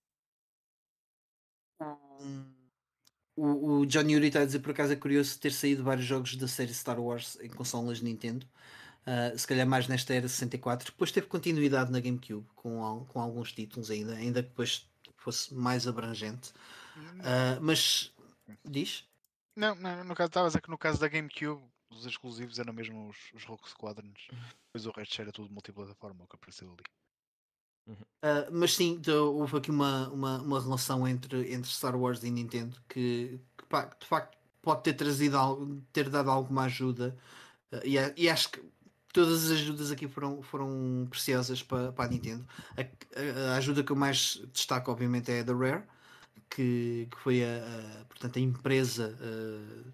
o, 3.36 3.80
o 3.80 3.86
John 3.86 4.08
Yuri 4.08 4.28
está 4.28 4.40
a 4.42 4.44
dizer 4.44 4.60
por 4.60 4.70
acaso 4.70 4.92
é 4.92 4.96
curioso 4.96 5.38
ter 5.38 5.52
saído 5.52 5.82
vários 5.82 6.06
jogos 6.06 6.36
da 6.36 6.46
série 6.46 6.72
Star 6.72 7.00
Wars 7.00 7.36
em 7.40 7.48
consolas 7.48 8.00
Nintendo. 8.00 8.46
Uh, 9.06 9.36
se 9.36 9.46
calhar 9.46 9.66
mais 9.66 9.86
nesta 9.88 10.14
era 10.14 10.28
64. 10.28 10.92
Depois 10.92 11.12
teve 11.12 11.26
continuidade 11.26 11.90
na 11.90 12.00
GameCube 12.00 12.46
com, 12.54 13.04
com 13.08 13.20
alguns 13.20 13.52
títulos 13.52 13.90
ainda, 13.90 14.14
ainda 14.14 14.42
que 14.42 14.48
depois 14.48 14.88
fosse 15.24 15.54
mais 15.54 15.86
abrangente. 15.86 16.52
Uh, 16.96 17.60
mas 17.60 18.12
diz? 18.64 19.04
Não, 19.56 19.74
não, 19.74 20.04
no 20.04 20.14
caso 20.14 20.28
estava 20.28 20.46
a 20.46 20.48
dizer 20.48 20.60
que 20.60 20.70
no 20.70 20.78
caso 20.78 21.00
da 21.00 21.08
GameCube 21.08 21.62
os 21.90 22.06
exclusivos 22.06 22.58
eram 22.58 22.72
mesmo 22.72 23.08
os, 23.08 23.16
os 23.32 23.44
Rogue 23.44 23.68
Squadrons, 23.68 24.28
uhum. 24.32 24.38
depois 24.66 24.86
o 24.86 24.90
resto 24.90 25.20
era 25.20 25.32
tudo 25.32 25.52
multiplataforma, 25.52 26.24
o 26.24 26.26
que 26.26 26.36
apareceu 26.36 26.72
ali. 26.72 26.82
Uhum. 27.86 27.94
Uh, 27.94 28.50
mas 28.50 28.74
sim, 28.74 29.00
houve 29.08 29.58
aqui 29.58 29.70
uma, 29.70 30.08
uma, 30.08 30.38
uma, 30.40 30.60
relação 30.60 31.06
entre, 31.06 31.52
entre 31.52 31.70
Star 31.70 31.94
Wars 31.94 32.24
e 32.24 32.30
Nintendo 32.30 32.76
que, 32.88 33.38
que 33.58 33.64
de 34.00 34.06
facto 34.06 34.38
pode 34.62 34.82
ter 34.82 34.94
trazido 34.94 35.36
algo, 35.36 35.82
ter 35.92 36.08
dado 36.08 36.30
alguma 36.30 36.64
ajuda 36.64 37.14
uh, 37.70 37.80
e, 37.84 37.96
e, 38.16 38.28
acho 38.28 38.50
que 38.50 38.62
todas 39.14 39.44
as 39.44 39.52
ajudas 39.52 39.92
aqui 39.92 40.08
foram, 40.08 40.42
foram 40.42 41.06
preciosas 41.08 41.62
para, 41.62 41.92
para 41.92 42.06
a 42.06 42.08
Nintendo. 42.08 42.44
A, 42.76 43.52
a, 43.52 43.56
ajuda 43.56 43.82
que 43.82 43.92
eu 43.92 43.96
mais 43.96 44.42
destaco, 44.52 44.90
obviamente, 44.90 45.30
é 45.30 45.40
a 45.40 45.42
da 45.44 45.54
Rare, 45.54 45.84
que, 46.50 47.08
que 47.10 47.16
foi 47.22 47.44
a, 47.44 47.64
a 48.02 48.04
portanto, 48.06 48.38
a 48.38 48.42
empresa 48.42 49.16
uh, 49.20 49.92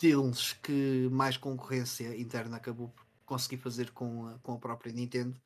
deles 0.00 0.54
que 0.62 1.06
mais 1.12 1.36
concorrência 1.36 2.18
interna 2.18 2.56
acabou 2.56 2.88
por 2.88 3.04
conseguir 3.26 3.58
fazer 3.58 3.90
com 3.90 4.26
a, 4.26 4.38
com 4.42 4.54
a 4.54 4.58
própria 4.58 4.92
Nintendo 4.92 5.36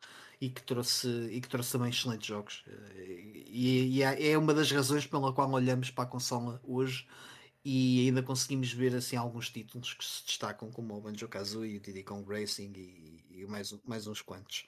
e 0.40 0.48
que 0.48 0.62
trouxe, 0.62 1.08
e 1.32 1.40
que 1.40 1.48
trouxe 1.48 1.72
também 1.72 1.90
excelentes 1.90 2.26
jogos. 2.26 2.64
E, 3.46 3.98
e 3.98 4.02
é, 4.04 4.30
é 4.30 4.38
uma 4.38 4.54
das 4.54 4.70
razões 4.70 5.04
pela 5.04 5.32
qual 5.32 5.50
olhamos 5.50 5.90
para 5.90 6.04
a 6.04 6.06
consola 6.06 6.60
hoje 6.62 7.06
e 7.64 8.06
ainda 8.06 8.22
conseguimos 8.22 8.72
ver 8.72 8.94
assim 8.94 9.16
alguns 9.16 9.50
títulos 9.50 9.94
que 9.94 10.04
se 10.04 10.24
destacam 10.24 10.70
como 10.70 10.96
o 10.96 11.00
Banjo 11.00 11.28
Kazooie, 11.28 11.76
o 11.76 11.80
Diddy 11.80 12.02
Kong 12.02 12.26
Racing 12.28 12.72
e, 12.74 13.24
e 13.30 13.46
mais, 13.46 13.74
mais 13.84 14.06
uns 14.06 14.22
quantos. 14.22 14.66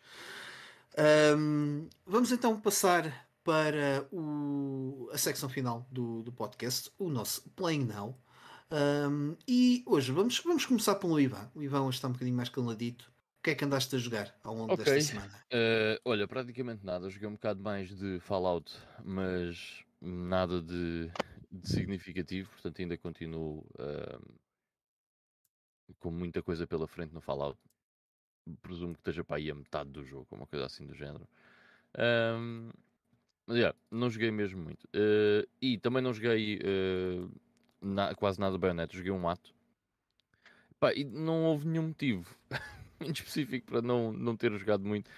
Um, 1.37 1.89
vamos 2.07 2.33
então 2.33 2.61
passar 2.61 3.27
para 3.43 4.07
o, 4.13 5.09
a 5.13 5.19
secção 5.19 5.49
final 5.49 5.87
do, 5.91 6.23
do 6.23 6.33
podcast, 6.33 6.91
o 6.99 7.09
nosso 7.09 7.49
Playing 7.51 7.87
Now. 7.87 8.19
Um, 8.71 9.37
e 9.47 9.83
hoje 9.87 10.13
vamos, 10.13 10.39
vamos 10.41 10.65
começar 10.65 10.95
pelo 10.97 11.19
Ivan. 11.19 11.51
O 11.55 11.63
Ivan 11.63 11.83
hoje 11.83 11.99
está 11.99 12.09
um 12.09 12.13
bocadinho 12.13 12.37
mais 12.37 12.49
caladito. 12.49 13.11
O 13.39 13.43
que 13.43 13.51
é 13.51 13.55
que 13.55 13.65
andaste 13.65 13.97
a 13.97 13.99
jogar 13.99 14.33
ao 14.45 14.55
longo 14.55 14.75
okay. 14.75 14.85
desta 14.85 15.15
semana? 15.15 15.45
Uh, 15.53 15.99
olha, 16.05 16.29
praticamente 16.29 16.85
nada. 16.85 17.11
Joguei 17.11 17.29
um 17.29 17.33
bocado 17.33 17.61
mais 17.61 17.89
de 17.89 18.21
Fallout, 18.21 18.73
mas 19.05 19.83
nada 20.01 20.63
de, 20.63 21.07
de 21.09 21.32
significativo, 21.63 22.51
portanto 22.51 22.81
ainda 22.81 22.97
continuo 22.97 23.67
uh, 23.79 24.35
com 25.99 26.11
muita 26.11 26.43
coisa 26.43 26.67
pela 26.67 26.87
frente 26.87 27.13
no 27.13 27.21
Fallout. 27.21 27.59
Presumo 28.61 28.95
que 28.95 29.01
esteja 29.01 29.23
para 29.23 29.37
aí 29.37 29.51
a 29.51 29.55
metade 29.55 29.91
do 29.91 30.05
jogo, 30.05 30.27
uma 30.33 30.47
coisa 30.47 30.67
assim 30.67 30.87
do 30.87 30.95
género. 30.95 31.29
Um, 31.99 32.71
mas 33.47 33.57
yeah, 33.57 33.77
não 33.91 34.11
joguei 34.11 34.31
mesmo 34.31 34.63
muito. 34.63 34.85
Uh, 34.87 35.47
e 35.61 35.79
também 35.79 36.03
não 36.03 36.13
joguei 36.13 36.59
uh, 36.59 37.31
na, 37.81 38.15
quase 38.15 38.41
nada 38.41 38.59
Bayonetta, 38.59 38.97
joguei 38.97 39.13
um 39.13 39.29
ato. 39.29 39.55
Pá, 40.81 40.93
e 40.93 41.05
não 41.05 41.45
houve 41.45 41.69
nenhum 41.69 41.89
motivo. 41.89 42.35
muito 43.03 43.17
específico 43.17 43.67
para 43.67 43.83
não, 43.83 44.13
não 44.13 44.37
ter 44.37 44.53
jogado 44.57 44.85
muito. 44.85 45.11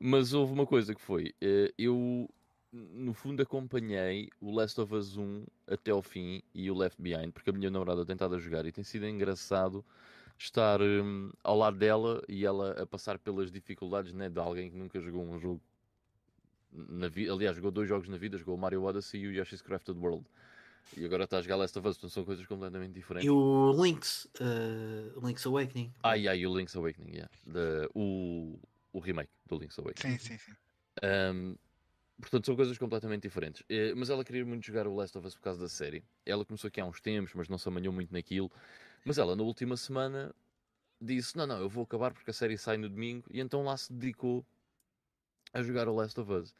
Mas 0.00 0.32
houve 0.32 0.52
uma 0.52 0.66
coisa 0.66 0.94
que 0.94 1.00
foi, 1.00 1.34
eh, 1.40 1.72
eu 1.78 2.28
no 2.72 3.12
fundo 3.12 3.42
acompanhei 3.42 4.30
o 4.40 4.50
Last 4.50 4.80
of 4.80 4.94
Us 4.94 5.16
1 5.16 5.44
até 5.66 5.90
ao 5.90 6.02
fim 6.02 6.42
e 6.54 6.70
o 6.70 6.74
Left 6.74 7.00
Behind, 7.00 7.30
porque 7.30 7.50
a 7.50 7.52
minha 7.52 7.70
namorada 7.70 8.04
tem 8.04 8.14
estado 8.14 8.34
a 8.34 8.38
jogar 8.38 8.64
e 8.64 8.72
tem 8.72 8.82
sido 8.82 9.06
engraçado 9.06 9.84
estar 10.38 10.80
um, 10.80 11.30
ao 11.44 11.56
lado 11.56 11.76
dela 11.76 12.22
e 12.28 12.46
ela 12.46 12.72
a 12.82 12.86
passar 12.86 13.18
pelas 13.18 13.50
dificuldades 13.50 14.12
né, 14.12 14.28
de 14.28 14.38
alguém 14.38 14.70
que 14.70 14.76
nunca 14.76 14.98
jogou 15.00 15.22
um 15.22 15.38
jogo 15.38 15.60
na 16.72 17.08
vida. 17.08 17.32
Aliás, 17.32 17.56
jogou 17.56 17.70
dois 17.70 17.88
jogos 17.88 18.08
na 18.08 18.16
vida, 18.16 18.38
jogou 18.38 18.54
o 18.54 18.58
Mario 18.58 18.82
Odyssey 18.82 19.20
e 19.20 19.26
o 19.28 19.32
Yoshi's 19.32 19.60
Crafted 19.60 19.98
World. 19.98 20.24
E 20.96 21.04
agora 21.04 21.24
está 21.24 21.38
a 21.38 21.42
jogar 21.42 21.56
Last 21.56 21.78
of 21.78 21.86
Us, 21.86 21.96
então 21.96 22.10
são 22.10 22.24
coisas 22.24 22.44
completamente 22.46 22.92
diferentes. 22.92 23.26
E 23.26 23.30
o 23.30 23.72
Link's, 23.72 24.26
uh, 24.40 25.24
Link's 25.24 25.46
Awakening. 25.46 25.92
Ah, 26.02 26.14
yeah, 26.14 26.34
e 26.34 26.46
o 26.46 26.56
Link's 26.56 26.74
Awakening, 26.74 27.12
yeah. 27.12 27.30
The, 27.46 27.88
o, 27.94 28.58
o 28.92 28.98
remake 28.98 29.30
do 29.46 29.58
Link's 29.58 29.78
Awakening. 29.78 30.18
Sim, 30.18 30.36
sim, 30.36 30.38
sim. 30.38 30.52
Um, 31.02 31.56
portanto, 32.22 32.46
são 32.46 32.56
coisas 32.56 32.78
completamente 32.78 33.22
diferentes. 33.22 33.60
Uh, 33.62 33.96
mas 33.96 34.08
ela 34.08 34.24
queria 34.24 34.44
muito 34.44 34.64
jogar 34.64 34.86
o 34.86 34.94
Last 34.94 35.18
of 35.18 35.26
Us 35.26 35.34
por 35.34 35.42
causa 35.42 35.60
da 35.60 35.68
série. 35.68 36.02
Ela 36.24 36.44
começou 36.44 36.68
aqui 36.68 36.80
há 36.80 36.86
uns 36.86 37.00
tempos, 37.00 37.34
mas 37.34 37.48
não 37.48 37.58
se 37.58 37.68
amanhou 37.68 37.92
muito 37.92 38.12
naquilo. 38.12 38.50
Mas 39.04 39.18
ela, 39.18 39.34
na 39.34 39.42
última 39.42 39.76
semana, 39.76 40.34
disse: 41.00 41.36
Não, 41.36 41.46
não, 41.46 41.58
eu 41.58 41.68
vou 41.68 41.82
acabar 41.84 42.12
porque 42.14 42.30
a 42.30 42.34
série 42.34 42.56
sai 42.56 42.76
no 42.76 42.88
domingo. 42.88 43.24
E 43.30 43.40
então 43.40 43.64
lá 43.64 43.76
se 43.76 43.92
dedicou 43.92 44.46
a 45.52 45.62
jogar 45.62 45.88
o 45.88 45.94
Last 45.94 46.18
of 46.20 46.32
Us. 46.32 46.54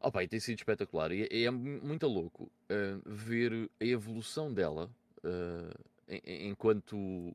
Opa, 0.00 0.24
e 0.24 0.28
tem 0.28 0.40
sido 0.40 0.58
espetacular. 0.58 1.12
E 1.12 1.24
é, 1.24 1.44
é 1.44 1.50
muito 1.50 2.06
louco 2.08 2.44
uh, 2.44 3.02
ver 3.04 3.70
a 3.80 3.84
evolução 3.84 4.52
dela 4.52 4.90
uh, 5.18 5.78
enquanto 6.24 7.32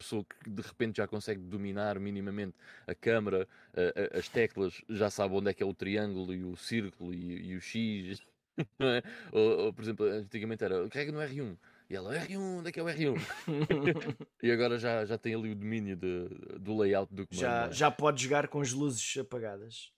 pessoa 0.00 0.24
que 0.24 0.50
de 0.50 0.62
repente 0.62 0.96
já 0.96 1.06
consegue 1.06 1.40
dominar 1.40 1.98
minimamente 2.00 2.56
a 2.86 2.94
câmera, 2.94 3.46
uh, 3.74 4.18
as 4.18 4.28
teclas, 4.28 4.82
já 4.88 5.10
sabe 5.10 5.34
onde 5.34 5.50
é 5.50 5.54
que 5.54 5.62
é 5.62 5.66
o 5.66 5.74
triângulo 5.74 6.34
e 6.34 6.42
o 6.42 6.56
círculo 6.56 7.14
e, 7.14 7.50
e 7.50 7.56
o 7.56 7.60
X. 7.60 8.20
É? 8.78 9.02
ou, 9.32 9.66
ou, 9.66 9.72
por 9.72 9.82
exemplo, 9.82 10.04
antigamente 10.04 10.62
era 10.62 10.86
carrega 10.90 11.12
no 11.12 11.18
R1. 11.18 11.56
E 11.88 11.96
ela, 11.96 12.14
R1, 12.14 12.38
onde 12.38 12.68
é 12.68 12.72
que 12.72 12.78
é 12.78 12.82
o 12.82 12.86
R1? 12.86 13.16
e 14.42 14.50
agora 14.52 14.78
já, 14.78 15.06
já 15.06 15.16
tem 15.16 15.34
ali 15.34 15.50
o 15.50 15.54
domínio 15.54 15.96
de, 15.96 16.28
do 16.58 16.76
layout 16.76 17.12
do 17.14 17.26
comando. 17.26 17.40
Já, 17.40 17.66
é? 17.66 17.72
já 17.72 17.90
pode 17.90 18.22
jogar 18.22 18.48
com 18.48 18.60
as 18.60 18.72
luzes 18.72 19.16
apagadas. 19.16 19.90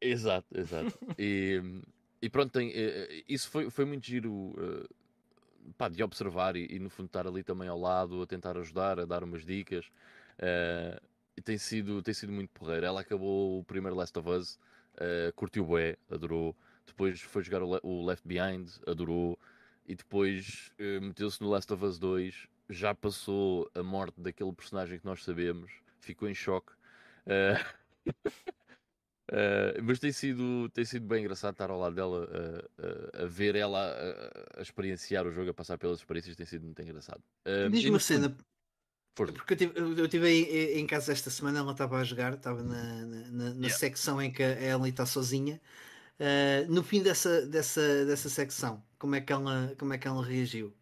Exato, 0.00 0.46
exato. 0.58 0.98
e, 1.18 1.60
e 2.22 2.30
pronto, 2.30 2.52
tem, 2.52 2.70
eh, 2.70 3.08
eh, 3.10 3.24
isso 3.28 3.50
foi, 3.50 3.70
foi 3.70 3.84
muito 3.84 4.06
giro 4.06 4.32
uh, 4.32 4.88
pá, 5.76 5.88
de 5.88 6.02
observar 6.02 6.56
e, 6.56 6.66
e, 6.70 6.78
no 6.78 6.90
fundo 6.90 7.06
estar 7.06 7.26
ali 7.26 7.42
também 7.42 7.68
ao 7.68 7.78
lado, 7.78 8.22
a 8.22 8.26
tentar 8.26 8.56
ajudar, 8.58 9.00
a 9.00 9.04
dar 9.04 9.24
umas 9.24 9.44
dicas. 9.44 9.86
Uh, 10.38 11.00
tem 11.42 11.58
sido, 11.58 12.02
tem 12.02 12.14
sido 12.14 12.32
muito 12.32 12.50
porreiro. 12.50 12.86
Ela 12.86 13.00
acabou 13.00 13.60
o 13.60 13.64
primeiro 13.64 13.96
Last 13.96 14.18
of 14.18 14.28
Us, 14.28 14.58
uh, 14.94 15.32
curtiu 15.34 15.64
o 15.64 15.66
bué, 15.66 15.96
adorou. 16.10 16.56
Depois 16.86 17.20
foi 17.20 17.42
jogar 17.42 17.62
o, 17.62 17.78
o 17.82 18.04
Left 18.04 18.26
Behind, 18.26 18.68
adorou. 18.86 19.38
E 19.86 19.94
depois 19.94 20.72
uh, 20.80 21.00
meteu-se 21.00 21.40
no 21.40 21.48
Last 21.48 21.72
of 21.72 21.84
Us 21.84 21.98
2, 21.98 22.48
já 22.68 22.94
passou 22.94 23.70
a 23.74 23.82
morte 23.82 24.20
daquele 24.20 24.52
personagem 24.52 24.98
que 24.98 25.04
nós 25.04 25.22
sabemos, 25.22 25.72
ficou 26.00 26.28
em 26.28 26.34
choque. 26.34 26.72
Uh, 27.26 27.64
Uh, 29.28 29.82
mas 29.82 29.98
tem 29.98 30.12
sido, 30.12 30.68
tem 30.68 30.84
sido 30.84 31.04
bem 31.04 31.24
engraçado 31.24 31.52
estar 31.52 31.68
ao 31.68 31.78
lado 31.80 31.96
dela, 31.96 32.26
uh, 32.26 33.20
uh, 33.20 33.24
a 33.24 33.26
ver 33.26 33.56
ela 33.56 33.92
a, 34.56 34.62
experienciar 34.62 35.26
o 35.26 35.32
jogo, 35.32 35.50
a 35.50 35.54
passar 35.54 35.76
pelas 35.76 35.98
experiências, 35.98 36.36
tem 36.36 36.46
sido 36.46 36.64
muito 36.64 36.80
engraçado. 36.80 37.20
Diz-me 37.70 37.90
uma 37.90 37.98
cena, 37.98 38.36
Força. 39.16 39.32
porque 39.32 39.54
eu 39.54 39.56
tive, 39.56 40.00
eu 40.00 40.08
tive 40.08 40.28
em, 40.28 40.78
em, 40.78 40.86
casa 40.86 41.10
esta 41.10 41.28
semana, 41.28 41.58
ela 41.58 41.72
estava 41.72 41.98
a 41.98 42.04
jogar, 42.04 42.34
estava 42.34 42.62
na, 42.62 43.06
na, 43.06 43.30
na 43.30 43.52
yeah. 43.54 43.70
secção 43.70 44.22
em 44.22 44.30
que 44.30 44.44
a 44.44 44.62
Ellie 44.62 44.90
está 44.90 45.04
sozinha. 45.04 45.60
no 46.68 46.84
fim 46.84 47.02
dessa, 47.02 47.44
dessa, 47.46 48.04
dessa 48.04 48.28
secção, 48.28 48.80
como 48.96 49.16
é, 49.16 49.20
que 49.20 49.32
ela, 49.32 49.74
como 49.76 49.92
é 49.92 49.98
que 49.98 50.06
ela 50.06 50.24
reagiu? 50.24 50.72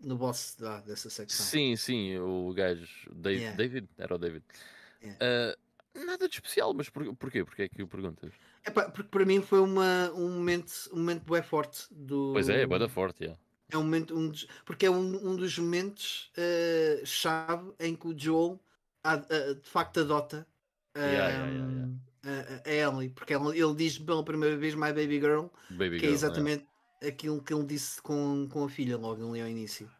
No 0.00 0.18
boss 0.18 0.54
da, 0.60 0.80
dessa 0.82 1.08
secção. 1.08 1.46
Sim, 1.46 1.76
sim, 1.76 2.18
o 2.18 2.52
gajo 2.52 2.86
David, 3.10 3.40
yeah. 3.40 3.56
David 3.56 3.88
era 3.96 4.14
o 4.14 4.18
David. 4.18 4.44
Yeah. 5.02 5.56
Nada 6.04 6.28
de 6.28 6.34
especial, 6.34 6.72
mas 6.74 6.88
por, 6.88 7.14
porquê? 7.16 7.44
Porquê 7.44 7.62
é 7.62 7.68
que 7.68 7.82
o 7.82 7.88
perguntas? 7.88 8.32
É 8.64 8.70
pá, 8.70 8.88
porque 8.90 9.08
para 9.10 9.24
mim 9.24 9.40
foi 9.40 9.60
uma, 9.60 10.10
um 10.14 10.30
momento, 10.30 10.72
um 10.92 10.98
momento 10.98 11.30
bem 11.30 11.42
forte 11.42 11.86
do. 11.90 12.30
Pois 12.32 12.48
é, 12.48 12.62
é 12.62 12.66
bem 12.66 12.88
forte, 12.88 13.24
yeah. 13.24 13.40
É 13.70 13.76
um 13.76 13.82
momento, 13.82 14.16
um 14.16 14.28
dos, 14.28 14.46
porque 14.64 14.86
é 14.86 14.90
um, 14.90 15.30
um 15.30 15.36
dos 15.36 15.58
momentos 15.58 16.32
uh, 16.38 17.04
chave 17.04 17.70
em 17.78 17.94
que 17.94 18.08
o 18.08 18.18
Joel 18.18 18.58
uh, 19.06 19.54
de 19.54 19.68
facto 19.68 20.00
adota 20.00 20.46
uh, 20.96 21.00
yeah, 21.00 21.28
yeah, 21.28 21.88
yeah, 22.24 22.62
a 22.64 22.70
Ellie, 22.70 23.10
porque 23.10 23.34
ele, 23.34 23.58
ele 23.58 23.74
diz 23.74 23.98
pela 23.98 24.24
primeira 24.24 24.56
vez 24.56 24.74
My 24.74 24.92
Baby 24.92 25.20
Girl, 25.20 25.46
baby 25.70 25.98
que 25.98 26.06
é 26.06 26.08
girl, 26.08 26.12
é 26.12 26.14
exatamente 26.14 26.66
aquilo 27.06 27.42
que 27.42 27.52
ele 27.52 27.64
disse 27.64 28.00
com, 28.00 28.48
com 28.50 28.64
a 28.64 28.68
filha 28.68 28.96
logo 28.96 29.28
ali 29.28 29.40
ao 29.40 29.48
início. 29.48 29.90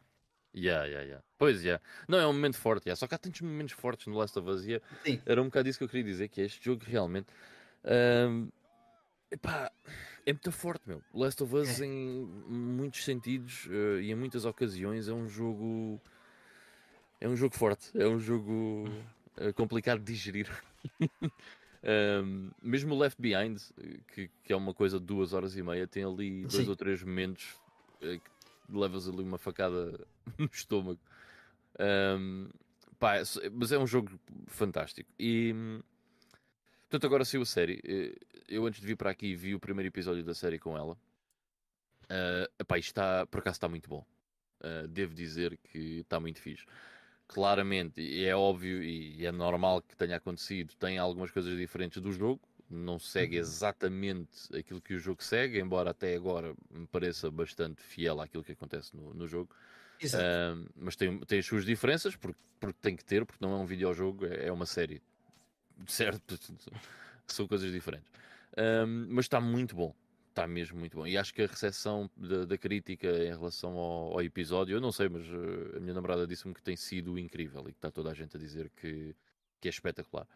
Yeah, 0.54 0.86
yeah, 0.86 1.04
yeah. 1.04 1.24
Pois, 1.38 1.62
yeah. 1.62 1.82
Não, 2.08 2.18
é 2.18 2.26
um 2.26 2.32
momento 2.32 2.56
forte, 2.56 2.86
yeah. 2.86 2.98
só 2.98 3.06
que 3.06 3.14
há 3.14 3.18
tantos 3.18 3.40
momentos 3.40 3.72
fortes 3.74 4.06
no 4.06 4.16
Last 4.16 4.38
of 4.38 4.48
Us. 4.48 4.64
Yeah. 4.64 4.84
Era 5.26 5.40
um 5.40 5.46
bocado 5.46 5.68
isso 5.68 5.78
que 5.78 5.84
eu 5.84 5.88
queria 5.88 6.04
dizer, 6.04 6.28
que 6.28 6.40
é 6.40 6.44
este 6.44 6.64
jogo 6.64 6.82
realmente... 6.84 7.28
Um, 7.84 8.48
epá, 9.30 9.70
é 10.26 10.32
muito 10.32 10.50
forte, 10.50 10.88
meu. 10.88 11.02
Last 11.14 11.42
of 11.42 11.54
Us, 11.54 11.80
é. 11.80 11.86
em 11.86 12.26
muitos 12.48 13.04
sentidos 13.04 13.66
uh, 13.66 14.00
e 14.00 14.10
em 14.10 14.14
muitas 14.14 14.44
ocasiões, 14.44 15.08
é 15.08 15.12
um 15.12 15.28
jogo... 15.28 16.00
É 17.20 17.28
um 17.28 17.36
jogo 17.36 17.54
forte. 17.54 17.90
É 17.98 18.06
um 18.06 18.18
jogo 18.18 18.88
uh, 19.36 19.52
complicado 19.54 20.00
de 20.00 20.12
digerir. 20.12 20.48
um, 22.22 22.50
mesmo 22.62 22.94
o 22.94 22.98
Left 22.98 23.20
Behind, 23.20 23.58
que, 24.14 24.30
que, 24.44 24.52
é 24.52 24.56
uma 24.56 24.72
coisa 24.72 24.98
de 24.98 25.06
duas 25.06 25.32
horas 25.32 25.56
e 25.56 25.62
meia, 25.62 25.86
tem 25.86 26.04
ali 26.04 26.42
dois 26.42 26.64
Sim. 26.64 26.68
ou 26.68 26.76
três 26.76 27.02
momentos 27.02 27.56
uh, 28.02 28.18
que 28.18 28.30
levas 28.68 29.08
ali 29.08 29.22
uma 29.22 29.38
facada 29.38 30.06
no 30.38 30.46
estômago. 30.52 31.00
Um, 31.78 32.48
pá, 32.98 33.14
mas 33.52 33.72
é 33.72 33.78
um 33.78 33.86
jogo 33.86 34.18
fantástico. 34.46 35.10
E 35.18 35.54
portanto, 36.88 37.06
agora 37.06 37.24
saiu 37.24 37.42
a 37.42 37.46
série. 37.46 37.80
Eh, 37.84 38.14
eu 38.48 38.66
antes 38.66 38.80
de 38.80 38.86
vir 38.86 38.96
para 38.96 39.10
aqui 39.10 39.34
vi 39.34 39.54
o 39.54 39.60
primeiro 39.60 39.88
episódio 39.88 40.24
da 40.24 40.34
série 40.34 40.58
com 40.58 40.76
ela. 40.76 40.96
Uh, 42.04 42.48
epá, 42.58 42.78
está, 42.78 43.26
por 43.26 43.40
acaso 43.40 43.56
está 43.56 43.68
muito 43.68 43.88
bom. 43.88 44.04
Uh, 44.60 44.88
devo 44.88 45.14
dizer 45.14 45.58
que 45.58 46.00
está 46.00 46.18
muito 46.18 46.40
fixe. 46.40 46.64
Claramente, 47.26 48.24
é 48.24 48.34
óbvio 48.34 48.82
e 48.82 49.24
é 49.26 49.30
normal 49.30 49.82
que 49.82 49.94
tenha 49.94 50.16
acontecido, 50.16 50.74
tem 50.76 50.96
algumas 50.96 51.30
coisas 51.30 51.54
diferentes 51.56 52.00
do 52.00 52.10
jogo. 52.10 52.40
Não 52.70 52.98
segue 52.98 53.36
uhum. 53.36 53.40
exatamente 53.40 54.56
aquilo 54.56 54.80
que 54.80 54.94
o 54.94 54.98
jogo 54.98 55.22
segue, 55.22 55.58
embora 55.58 55.90
até 55.90 56.14
agora 56.14 56.54
me 56.70 56.86
pareça 56.86 57.30
bastante 57.30 57.82
fiel 57.82 58.20
àquilo 58.20 58.44
que 58.44 58.52
acontece 58.52 58.94
no, 58.94 59.14
no 59.14 59.26
jogo. 59.26 59.54
Uh, 60.04 60.68
mas 60.76 60.94
tem, 60.94 61.18
tem 61.20 61.38
as 61.38 61.46
suas 61.46 61.64
diferenças, 61.64 62.14
porque, 62.14 62.38
porque 62.60 62.78
tem 62.80 62.94
que 62.94 63.04
ter, 63.04 63.24
porque 63.24 63.44
não 63.44 63.52
é 63.52 63.56
um 63.56 63.66
videojogo, 63.66 64.26
é, 64.26 64.46
é 64.46 64.52
uma 64.52 64.66
série. 64.66 65.02
Certo? 65.86 66.38
São 67.26 67.46
coisas 67.46 67.70
diferentes. 67.72 68.10
mas 69.08 69.24
está 69.24 69.40
muito 69.40 69.74
bom. 69.74 69.94
Está 70.38 70.46
mesmo 70.46 70.78
muito 70.78 70.96
bom. 70.96 71.06
E 71.06 71.18
acho 71.18 71.34
que 71.34 71.42
a 71.42 71.46
recepção 71.46 72.08
da, 72.16 72.44
da 72.44 72.56
crítica 72.56 73.08
em 73.08 73.30
relação 73.30 73.76
ao, 73.76 74.12
ao, 74.12 74.22
episódio, 74.22 74.76
eu 74.76 74.80
não 74.80 74.92
sei, 74.92 75.08
mas 75.08 75.26
uh, 75.26 75.76
a 75.76 75.80
minha 75.80 75.94
namorada 75.94 76.26
disse-me 76.26 76.54
que 76.54 76.62
tem 76.62 76.76
sido 76.76 77.18
incrível 77.18 77.62
e 77.62 77.72
que 77.72 77.78
está 77.78 77.90
toda 77.90 78.10
a 78.10 78.14
gente 78.14 78.36
a 78.36 78.40
dizer 78.40 78.70
que, 78.76 79.16
que 79.60 79.66
é 79.66 79.70
espetacular. 79.70 80.28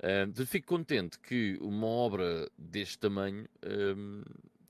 Uh, 0.00 0.46
fico 0.46 0.66
contente 0.66 1.18
que 1.18 1.58
uma 1.60 1.86
obra 1.86 2.50
deste 2.56 2.98
tamanho 2.98 3.46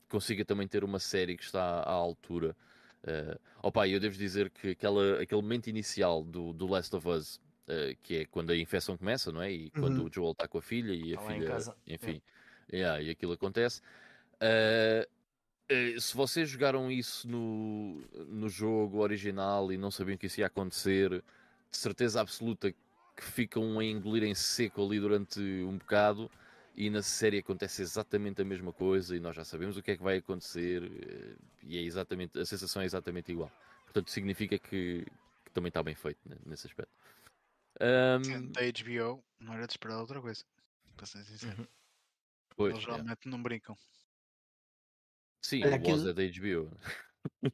consiga 0.09 0.43
também 0.43 0.67
ter 0.67 0.83
uma 0.83 0.99
série 0.99 1.37
que 1.37 1.43
está 1.43 1.61
à 1.61 1.91
altura 1.91 2.55
Uh, 3.01 3.39
opa, 3.63 3.87
eu 3.87 3.99
devo 3.99 4.15
dizer 4.15 4.49
que 4.51 4.69
aquela, 4.69 5.21
aquele 5.21 5.41
momento 5.41 5.67
inicial 5.67 6.23
do, 6.23 6.53
do 6.53 6.67
Last 6.67 6.95
of 6.95 7.07
Us, 7.07 7.35
uh, 7.67 7.95
que 8.03 8.17
é 8.17 8.25
quando 8.25 8.51
a 8.51 8.57
infecção 8.57 8.95
começa, 8.95 9.31
não 9.31 9.41
é? 9.41 9.51
E 9.51 9.71
quando 9.71 9.99
uhum. 9.99 10.05
o 10.05 10.13
Joel 10.13 10.31
está 10.31 10.47
com 10.47 10.59
a 10.59 10.61
filha 10.61 10.93
e 10.93 11.13
a 11.13 11.17
tá 11.17 11.27
filha, 11.27 11.57
enfim, 11.87 12.21
é. 12.71 12.77
yeah, 12.77 13.01
e 13.01 13.09
aquilo 13.09 13.33
acontece. 13.33 13.81
Uh, 14.37 15.09
se 15.99 16.15
vocês 16.15 16.49
jogaram 16.49 16.91
isso 16.91 17.27
no, 17.27 18.01
no 18.27 18.49
jogo 18.49 18.99
original 18.99 19.71
e 19.71 19.77
não 19.77 19.89
sabiam 19.89 20.17
que 20.17 20.27
isso 20.27 20.41
ia 20.41 20.47
acontecer, 20.47 21.09
de 21.71 21.77
certeza 21.77 22.19
absoluta 22.19 22.73
que 23.21 23.27
ficam 23.27 23.77
a 23.77 23.85
engolir 23.85 24.23
em 24.23 24.33
seco 24.33 24.83
ali 24.83 24.99
durante 24.99 25.39
um 25.39 25.77
bocado 25.77 26.29
e 26.75 26.89
na 26.89 27.03
série 27.03 27.37
acontece 27.37 27.83
exatamente 27.83 28.41
a 28.41 28.45
mesma 28.45 28.73
coisa 28.73 29.15
e 29.15 29.19
nós 29.19 29.35
já 29.35 29.45
sabemos 29.45 29.77
o 29.77 29.83
que 29.83 29.91
é 29.91 29.97
que 29.97 30.01
vai 30.01 30.17
acontecer 30.17 30.83
eh, 30.83 31.35
e 31.61 31.77
é 31.77 31.81
exatamente, 31.81 32.39
a 32.39 32.45
sensação 32.45 32.81
é 32.81 32.85
exatamente 32.85 33.31
igual. 33.31 33.51
Portanto, 33.83 34.09
significa 34.09 34.57
que, 34.57 35.05
que 35.45 35.51
também 35.53 35.67
está 35.67 35.83
bem 35.83 35.93
feito 35.93 36.17
né, 36.27 36.35
nesse 36.47 36.65
aspecto. 36.65 36.91
Um... 37.79 38.51
Da 38.51 38.61
HBO 38.61 39.23
não 39.39 39.53
era 39.53 39.67
de 39.67 39.73
esperar 39.73 39.99
outra 39.99 40.19
coisa, 40.19 40.43
para 40.97 41.05
ser 41.05 41.23
sincero. 41.23 41.61
Uhum. 41.61 41.67
Pois, 42.55 42.73
Eles 42.73 42.85
realmente 42.85 43.27
é. 43.27 43.29
não 43.29 43.41
brincam. 43.41 43.77
Sim, 45.43 45.63
Olha, 45.63 45.73
o 45.73 45.75
aquilo... 45.75 46.09
é 46.09 46.13
da 46.13 46.23
HBO. 46.23 46.77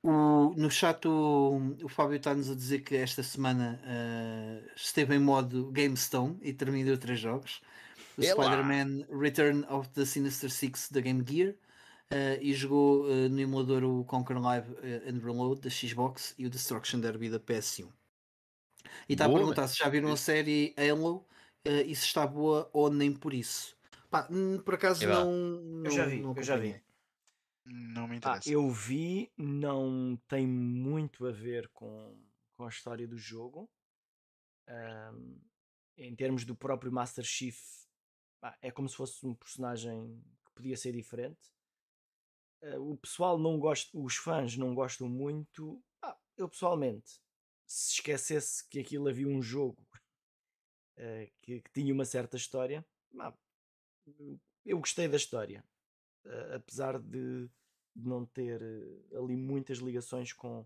O, 0.04 0.54
no 0.56 0.70
chat 0.70 1.06
o, 1.08 1.76
o 1.84 1.90
Fábio 1.90 2.18
está-nos 2.18 2.50
a 2.50 2.56
dizer 2.56 2.82
que 2.82 2.96
esta 2.96 3.24
semana 3.24 3.82
uh, 3.84 4.70
esteve 4.76 5.16
em 5.16 5.20
modo 5.20 5.72
GameStone 5.72 6.38
e 6.42 6.54
terminou 6.54 6.98
três 6.98 7.20
jogos. 7.20 7.62
Spider-Man 8.20 9.06
Return 9.12 9.66
of 9.70 9.90
the 9.90 10.06
Sinister 10.06 10.50
Six 10.50 10.90
da 10.92 11.02
Game 11.02 11.24
Gear, 11.28 11.56
Uh, 12.10 12.40
e 12.40 12.54
jogou 12.54 13.04
uh, 13.04 13.28
no 13.28 13.38
emulador 13.38 13.84
o 13.84 14.06
Conquer 14.06 14.40
Live 14.40 14.72
uh, 14.72 15.10
and 15.10 15.20
Reload 15.22 15.60
da 15.60 15.70
Xbox 15.70 16.34
e 16.38 16.46
o 16.46 16.50
Destruction 16.50 17.02
Derby 17.02 17.30
da 17.30 17.38
PS1. 17.38 17.90
E 19.10 19.14
está 19.14 19.26
a 19.26 19.30
perguntar 19.30 19.68
se 19.68 19.78
já 19.78 19.90
viram 19.90 20.14
a 20.14 20.16
série 20.16 20.74
Halo 20.78 21.28
e 21.66 21.94
se 21.94 22.06
está 22.06 22.26
boa 22.26 22.70
ou 22.72 22.90
nem 22.90 23.12
por 23.12 23.34
isso. 23.34 23.76
Pá, 24.10 24.26
por 24.64 24.76
acaso 24.76 25.04
é 25.04 25.08
não, 25.08 25.30
não, 25.34 25.86
Eu 25.86 25.92
já 25.92 26.06
vi, 26.06 26.22
eu 26.22 26.44
já 26.44 26.56
vi. 26.56 26.82
Não 27.70 28.08
me 28.08 28.16
ah, 28.16 28.18
interessa. 28.18 28.50
Ah, 28.50 28.54
eu 28.54 28.70
vi, 28.70 29.32
não 29.38 30.18
tem 30.28 30.48
muito 30.48 31.26
a 31.26 31.32
ver 31.32 31.68
com, 31.70 32.18
com 32.56 32.66
a 32.66 32.70
história 32.70 33.08
do 33.08 33.18
jogo. 33.18 33.70
Um, 34.70 35.40
em 35.98 36.16
termos 36.16 36.46
do 36.46 36.56
próprio 36.56 36.92
Master 36.92 37.24
Chief, 37.24 37.60
ah, 38.42 38.58
é 38.62 38.72
como 38.72 38.88
se 38.88 38.96
fosse 38.96 39.26
um 39.26 39.34
personagem 39.34 40.24
que 40.46 40.52
podia 40.54 40.78
ser 40.78 40.94
diferente. 40.94 41.52
Uh, 42.62 42.92
o 42.92 42.98
pessoal 42.98 43.38
não 43.38 43.60
gosta, 43.60 43.90
os 43.98 44.16
fãs 44.16 44.56
não 44.56 44.74
gostam 44.74 45.10
muito. 45.10 45.84
Ah, 46.02 46.18
eu 46.38 46.48
pessoalmente, 46.48 47.20
se 47.66 47.94
esquecesse 47.94 48.68
que 48.70 48.80
aquilo 48.80 49.10
havia 49.10 49.28
um 49.28 49.42
jogo 49.42 49.86
uh, 50.98 51.32
que, 51.42 51.62
que, 51.62 51.72
tinha 51.72 51.94
uma 51.94 52.06
certa 52.06 52.38
história, 52.38 52.86
ah, 53.20 53.34
eu 54.66 54.80
gostei 54.80 55.08
da 55.08 55.18
história, 55.18 55.64
uh, 56.26 56.56
apesar 56.56 57.00
de, 57.00 57.50
de, 57.98 58.08
não 58.08 58.26
ter 58.26 58.62
ali 59.16 59.36
muitas 59.36 59.80
ligações 59.80 60.34
com, 60.34 60.66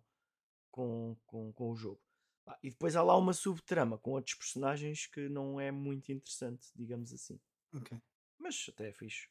com, 0.69 1.15
com, 1.25 1.51
com 1.53 1.71
o 1.71 1.75
jogo. 1.75 2.01
Ah, 2.45 2.57
e 2.63 2.69
depois 2.69 2.95
há 2.95 3.03
lá 3.03 3.17
uma 3.17 3.33
subtrama 3.33 3.97
com 3.97 4.11
outros 4.11 4.35
personagens 4.35 5.05
que 5.05 5.29
não 5.29 5.59
é 5.59 5.71
muito 5.71 6.11
interessante, 6.11 6.67
digamos 6.75 7.13
assim. 7.13 7.39
Okay. 7.73 7.97
Mas 8.37 8.65
até 8.69 8.89
é 8.89 8.91
fixe. 8.91 9.27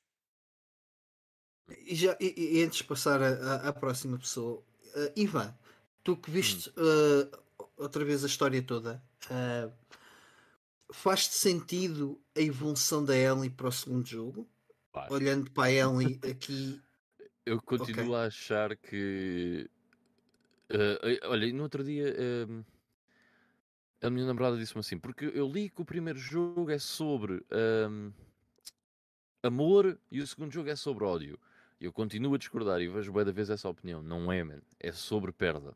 E, 1.87 1.95
já, 1.95 2.17
e, 2.21 2.59
e 2.59 2.63
antes 2.63 2.79
de 2.79 2.85
passar 2.85 3.23
à 3.23 3.73
próxima 3.73 4.19
pessoa, 4.19 4.59
uh, 4.59 5.13
Ivan, 5.15 5.57
tu 6.03 6.17
que 6.17 6.31
viste 6.31 6.71
hum. 6.71 6.73
uh, 6.83 7.63
outra 7.77 8.05
vez 8.05 8.25
a 8.25 8.27
história 8.27 8.63
toda, 8.63 9.03
uh, 9.27 9.73
faz-te 10.93 11.35
sentido 11.35 12.21
a 12.37 12.41
evolução 12.41 13.05
da 13.05 13.17
Ellie 13.17 13.51
para 13.51 13.69
o 13.69 13.73
segundo 13.73 14.07
jogo? 14.07 14.49
Olhando 15.09 15.51
para 15.51 15.65
a 15.65 15.73
Ellie 15.73 16.19
aqui. 16.29 16.81
Eu 17.45 17.61
continuo 17.61 18.11
okay. 18.11 18.17
a 18.17 18.27
achar 18.27 18.77
que. 18.77 19.69
olha, 21.25 21.53
no 21.53 21.63
outro 21.63 21.83
dia. 21.83 22.15
A 24.03 24.09
minha 24.09 24.25
namorada 24.25 24.57
disse-me 24.57 24.81
assim, 24.81 24.99
porque 24.99 25.27
eu 25.27 25.47
li 25.47 25.69
que 25.69 25.83
o 25.83 25.85
primeiro 25.85 26.19
jogo 26.19 26.71
é 26.71 26.79
sobre 26.79 27.45
um, 27.91 28.11
amor 29.43 29.99
e 30.11 30.21
o 30.21 30.27
segundo 30.27 30.51
jogo 30.51 30.71
é 30.71 30.77
sobre 30.77 31.05
ódio. 31.05 31.39
Eu 31.79 31.93
continuo 31.93 32.35
a 32.35 32.39
discordar 32.39 32.81
e 32.81 32.89
vejo 32.89 33.13
bem 33.13 33.25
da 33.25 33.33
vez 33.33 33.51
essa 33.51 33.69
opinião. 33.69 34.03
Não 34.03 34.33
é, 34.33 34.43
man. 34.43 34.61
É 34.79 34.91
sobre 34.91 35.33
perda. 35.33 35.75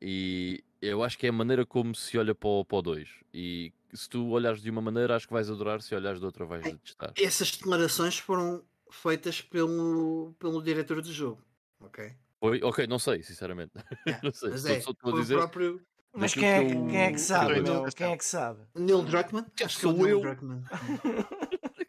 E 0.00 0.62
eu 0.80 1.02
acho 1.02 1.18
que 1.18 1.26
é 1.26 1.30
a 1.30 1.32
maneira 1.32 1.66
como 1.66 1.94
se 1.94 2.16
olha 2.18 2.34
para 2.34 2.48
o 2.48 2.82
2. 2.82 3.08
E 3.32 3.72
se 3.92 4.08
tu 4.08 4.28
olhares 4.28 4.60
de 4.60 4.70
uma 4.70 4.80
maneira, 4.80 5.16
acho 5.16 5.26
que 5.26 5.32
vais 5.32 5.50
adorar, 5.50 5.80
se 5.82 5.94
olhares 5.94 6.20
de 6.20 6.26
outra, 6.26 6.44
vais 6.44 6.62
detestar. 6.62 7.12
Essas 7.16 7.50
declarações 7.50 8.18
foram 8.18 8.62
feitas 8.96 9.40
pelo, 9.40 10.34
pelo 10.38 10.62
diretor 10.62 11.00
do 11.02 11.12
jogo, 11.12 11.42
ok? 11.80 12.12
Foi? 12.40 12.62
Ok, 12.62 12.86
não 12.86 12.98
sei, 12.98 13.22
sinceramente. 13.22 13.72
Yeah, 14.06 14.20
não 14.24 14.32
sei. 14.32 14.50
Mas 14.50 14.66
é, 14.66 14.78
estou 14.78 14.94
a 15.04 15.20
dizer. 15.20 15.36
Próprio... 15.36 15.80
Mas 16.12 16.32
quem 16.32 16.48
é, 16.48 16.62
eu... 16.62 16.86
quem 16.86 17.00
é 17.00 17.12
que 17.12 17.20
sabe? 17.20 17.60
Neil, 17.60 17.84
quem 17.94 18.12
é 18.12 18.16
que 18.16 18.24
sabe? 18.24 18.60
Neil 18.74 19.02
Druckmann? 19.02 19.46
Acho 19.62 19.76
que 19.76 19.82
sou 19.82 20.08
eu. 20.08 20.22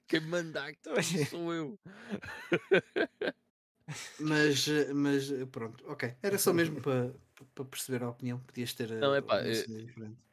quem 0.07 0.19
manda 0.21 0.65
aqui 0.65 1.25
sou 1.29 1.53
eu. 1.53 1.79
Mas, 4.19 4.67
mas 4.93 5.31
pronto, 5.49 5.84
ok. 5.88 6.13
Era 6.21 6.38
só 6.38 6.51
mesmo 6.51 6.79
para, 6.81 7.13
para 7.55 7.65
perceber 7.65 8.03
a 8.03 8.09
opinião. 8.09 8.39
Podias 8.39 8.73
ter. 8.73 8.91
Não, 8.91 9.15
é 9.15 9.21
pá. 9.21 9.39
É, 9.39 9.63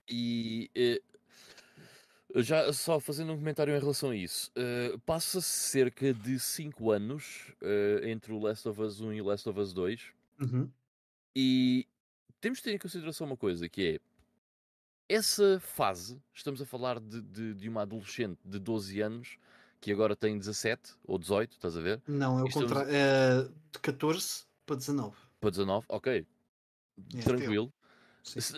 e 0.08 0.70
é, 0.74 1.00
já 2.42 2.72
só 2.72 2.98
fazendo 2.98 3.32
um 3.32 3.36
comentário 3.36 3.74
em 3.74 3.78
relação 3.78 4.10
a 4.10 4.16
isso, 4.16 4.50
uh, 4.56 4.98
passa-se 5.00 5.48
cerca 5.48 6.12
de 6.12 6.38
5 6.38 6.90
anos 6.90 7.52
uh, 7.62 8.04
entre 8.04 8.32
o 8.32 8.38
Last 8.38 8.68
of 8.68 8.80
Us 8.80 9.00
1 9.00 9.12
e 9.12 9.22
o 9.22 9.24
Last 9.24 9.48
of 9.48 9.58
Us 9.58 9.72
2. 9.72 10.02
Uhum. 10.40 10.70
E 11.36 11.86
temos 12.40 12.58
de 12.58 12.64
ter 12.64 12.74
em 12.74 12.78
consideração 12.78 13.26
uma 13.26 13.36
coisa 13.36 13.68
que 13.68 13.94
é 13.94 14.00
essa 15.08 15.60
fase, 15.60 16.20
estamos 16.32 16.60
a 16.62 16.66
falar 16.66 16.98
de, 16.98 17.20
de, 17.20 17.54
de 17.54 17.68
uma 17.68 17.82
adolescente 17.82 18.38
de 18.44 18.58
12 18.58 19.00
anos 19.00 19.38
que 19.80 19.92
agora 19.92 20.16
tem 20.16 20.38
17 20.38 20.94
ou 21.04 21.18
18, 21.18 21.52
estás 21.52 21.76
a 21.76 21.80
ver? 21.80 22.02
Não, 22.08 22.38
é 22.38 22.42
o 22.42 22.46
Estamos... 22.46 22.70
contrário. 22.70 22.90
É 22.90 23.42
de 23.70 23.78
14 23.80 24.44
para 24.64 24.76
19. 24.76 25.14
Para 25.38 25.50
19, 25.50 25.86
ok. 25.90 26.26
É 27.14 27.22
Tranquilo. 27.22 27.70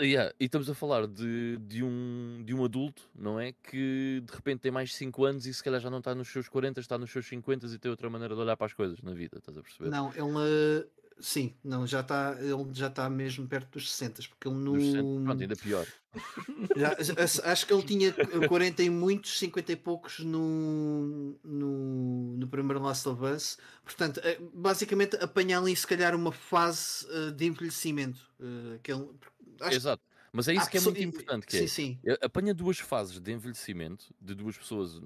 Yeah. 0.01 0.33
E 0.39 0.45
estamos 0.45 0.71
a 0.71 0.75
falar 0.75 1.07
de, 1.07 1.59
de, 1.59 1.83
um, 1.83 2.43
de 2.45 2.55
um 2.55 2.65
adulto, 2.65 3.03
não 3.15 3.39
é? 3.39 3.53
Que 3.53 4.23
de 4.25 4.33
repente 4.33 4.61
tem 4.61 4.71
mais 4.71 4.95
5 4.95 5.25
anos 5.25 5.47
e 5.47 5.53
se 5.53 5.63
calhar 5.63 5.81
já 5.81 5.91
não 5.91 5.99
está 5.99 6.15
nos 6.15 6.29
seus 6.29 6.49
40, 6.49 6.81
está 6.81 6.97
nos 6.97 7.11
seus 7.11 7.27
50 7.27 7.67
e 7.67 7.79
tem 7.79 7.91
outra 7.91 8.09
maneira 8.09 8.35
de 8.35 8.41
olhar 8.41 8.57
para 8.57 8.67
as 8.67 8.73
coisas 8.73 9.03
na 9.03 9.13
vida, 9.13 9.39
estás 9.39 9.59
a 9.59 9.63
perceber? 9.63 9.91
Não, 9.91 10.13
ele 10.15 10.87
Sim, 11.19 11.55
não, 11.65 11.87
já 11.87 12.01
está, 12.01 12.37
ele 12.39 12.69
já 12.73 12.89
está 12.89 13.09
mesmo 13.09 13.49
perto 13.49 13.73
dos 13.73 13.91
60, 13.91 14.23
porque 14.29 14.49
ele 14.49 14.57
no. 14.57 14.79
60, 14.79 15.25
pronto, 15.25 15.41
ainda 15.41 15.57
pior. 15.57 15.87
Já, 16.77 16.97
acho 17.51 17.67
que 17.67 17.73
ele 17.73 17.83
tinha 17.83 18.13
40 18.49 18.83
e 18.83 18.89
muitos, 18.89 19.39
50 19.39 19.73
e 19.73 19.77
poucos 19.77 20.21
no, 20.21 21.39
no, 21.45 22.37
no 22.39 22.49
primeiro 22.49 22.83
Last 22.83 23.07
of 23.09 23.23
Us. 23.23 23.59
Portanto, 23.85 24.21
eh, 24.25 24.39
basicamente 24.55 25.17
apanhar 25.17 25.61
ali 25.61 25.77
se 25.77 25.87
calhar 25.87 26.15
uma 26.15 26.33
fase 26.33 27.07
uh, 27.07 27.33
de 27.33 27.47
envelhecimento. 27.47 28.21
Que 28.83 28.93
ele, 28.93 29.09
acho, 29.61 29.75
Exato. 29.75 30.03
Mas 30.33 30.49
é 30.49 30.55
isso 30.55 30.69
que 30.69 30.77
é 30.77 30.81
muito 30.81 31.03
importante, 31.03 31.47
que 31.47 31.57
sim, 31.57 31.65
é, 31.65 31.67
sim. 31.67 31.99
apanha 32.21 32.53
duas 32.53 32.79
fases 32.79 33.19
de 33.19 33.33
envelhecimento 33.33 34.13
de 34.21 34.35
duas 34.35 34.59
pessoas 34.59 35.01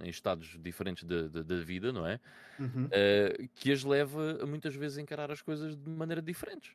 em 0.00 0.08
estados 0.08 0.56
diferentes 0.62 1.02
da 1.02 1.56
vida, 1.56 1.92
não 1.92 2.06
é? 2.06 2.20
Uhum. 2.58 2.84
Uh, 2.84 3.48
que 3.56 3.72
as 3.72 3.82
leva 3.82 4.46
muitas 4.46 4.74
vezes 4.76 4.98
a 4.98 5.00
encarar 5.00 5.30
as 5.32 5.42
coisas 5.42 5.74
de 5.74 5.90
maneira 5.90 6.22
diferente. 6.22 6.70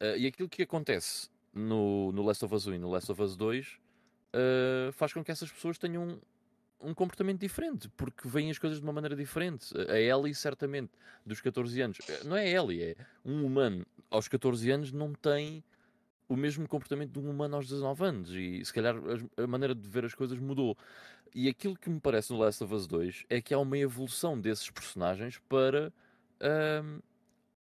Uh, 0.00 0.16
e 0.16 0.26
aquilo 0.26 0.48
que 0.48 0.62
acontece 0.62 1.28
no, 1.54 2.10
no 2.10 2.22
Last 2.22 2.44
of 2.44 2.52
Us 2.52 2.66
1 2.66 2.74
e 2.74 2.78
no 2.78 2.90
Last 2.90 3.12
of 3.12 3.22
Us 3.22 3.36
2 3.36 3.66
uh, 3.66 3.70
eh, 4.32 4.90
faz 4.92 5.12
com 5.12 5.22
que 5.22 5.30
essas 5.30 5.50
pessoas 5.50 5.78
tenham 5.78 6.20
um 6.80 6.92
comportamento 6.92 7.40
diferente, 7.40 7.88
porque 7.96 8.28
veem 8.28 8.50
as 8.50 8.58
coisas 8.58 8.78
de 8.78 8.84
uma 8.84 8.92
maneira 8.92 9.16
diferente. 9.16 9.72
A 9.88 9.98
Ellie, 9.98 10.34
certamente, 10.34 10.92
dos 11.24 11.40
14 11.40 11.80
anos, 11.80 11.98
não 12.24 12.36
é 12.36 12.50
Ellie, 12.50 12.82
é 12.82 12.96
um 13.24 13.46
humano 13.46 13.86
aos 14.10 14.28
14 14.28 14.70
anos 14.70 14.92
não 14.92 15.14
tem 15.14 15.64
o 16.28 16.36
mesmo 16.36 16.66
comportamento 16.68 17.12
de 17.12 17.18
um 17.18 17.30
humano 17.30 17.56
aos 17.56 17.68
19 17.68 18.04
anos 18.04 18.30
e 18.30 18.64
se 18.64 18.72
calhar 18.72 18.96
a 19.36 19.46
maneira 19.46 19.74
de 19.74 19.88
ver 19.88 20.04
as 20.04 20.14
coisas 20.14 20.38
mudou. 20.38 20.76
E 21.34 21.48
aquilo 21.48 21.76
que 21.76 21.90
me 21.90 22.00
parece 22.00 22.32
no 22.32 22.38
Last 22.38 22.62
of 22.64 22.74
Us 22.74 22.86
2 22.86 23.26
é 23.28 23.40
que 23.40 23.52
há 23.52 23.58
uma 23.58 23.76
evolução 23.76 24.40
desses 24.40 24.70
personagens 24.70 25.38
para 25.48 25.92
um, 26.40 27.00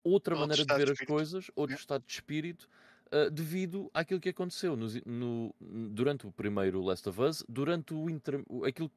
outra 0.04 0.34
outro 0.34 0.38
maneira 0.38 0.64
de 0.64 0.74
ver 0.74 0.86
de 0.86 0.92
as 0.92 0.98
coisas, 1.00 1.50
outro 1.56 1.74
estado 1.74 2.04
de 2.06 2.12
espírito, 2.12 2.68
uh, 3.06 3.30
devido 3.30 3.90
àquilo 3.92 4.20
que 4.20 4.28
aconteceu 4.28 4.76
no, 4.76 4.88
no, 5.04 5.54
durante 5.90 6.26
o 6.26 6.30
primeiro 6.30 6.82
Last 6.82 7.08
of 7.08 7.20
Us, 7.20 7.44
durante 7.48 7.94
o, 7.94 8.08
inter, 8.08 8.42
aquilo, 8.66 8.90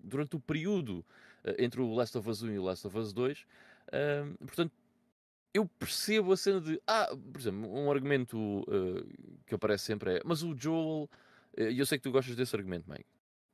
durante 0.00 0.34
o 0.36 0.40
período 0.40 1.04
uh, 1.44 1.54
entre 1.58 1.80
o 1.80 1.94
Last 1.94 2.16
of 2.18 2.28
Us 2.28 2.42
1 2.42 2.50
e 2.52 2.58
o 2.58 2.64
Last 2.64 2.86
of 2.86 2.98
Us 2.98 3.12
2. 3.12 3.40
Uh, 3.40 4.46
portanto, 4.46 4.72
eu 5.56 5.66
percebo 5.66 6.32
a 6.32 6.36
cena 6.36 6.60
de. 6.60 6.80
Ah, 6.86 7.08
por 7.32 7.40
exemplo, 7.40 7.72
um 7.72 7.90
argumento 7.90 8.36
uh, 8.38 9.42
que 9.46 9.54
aparece 9.54 9.84
sempre 9.84 10.16
é. 10.16 10.20
Mas 10.24 10.42
o 10.42 10.54
Joel. 10.56 11.08
E 11.56 11.62
uh, 11.62 11.72
eu 11.72 11.86
sei 11.86 11.98
que 11.98 12.04
tu 12.04 12.12
gostas 12.12 12.36
desse 12.36 12.54
argumento, 12.54 12.88
Mike. 12.90 13.06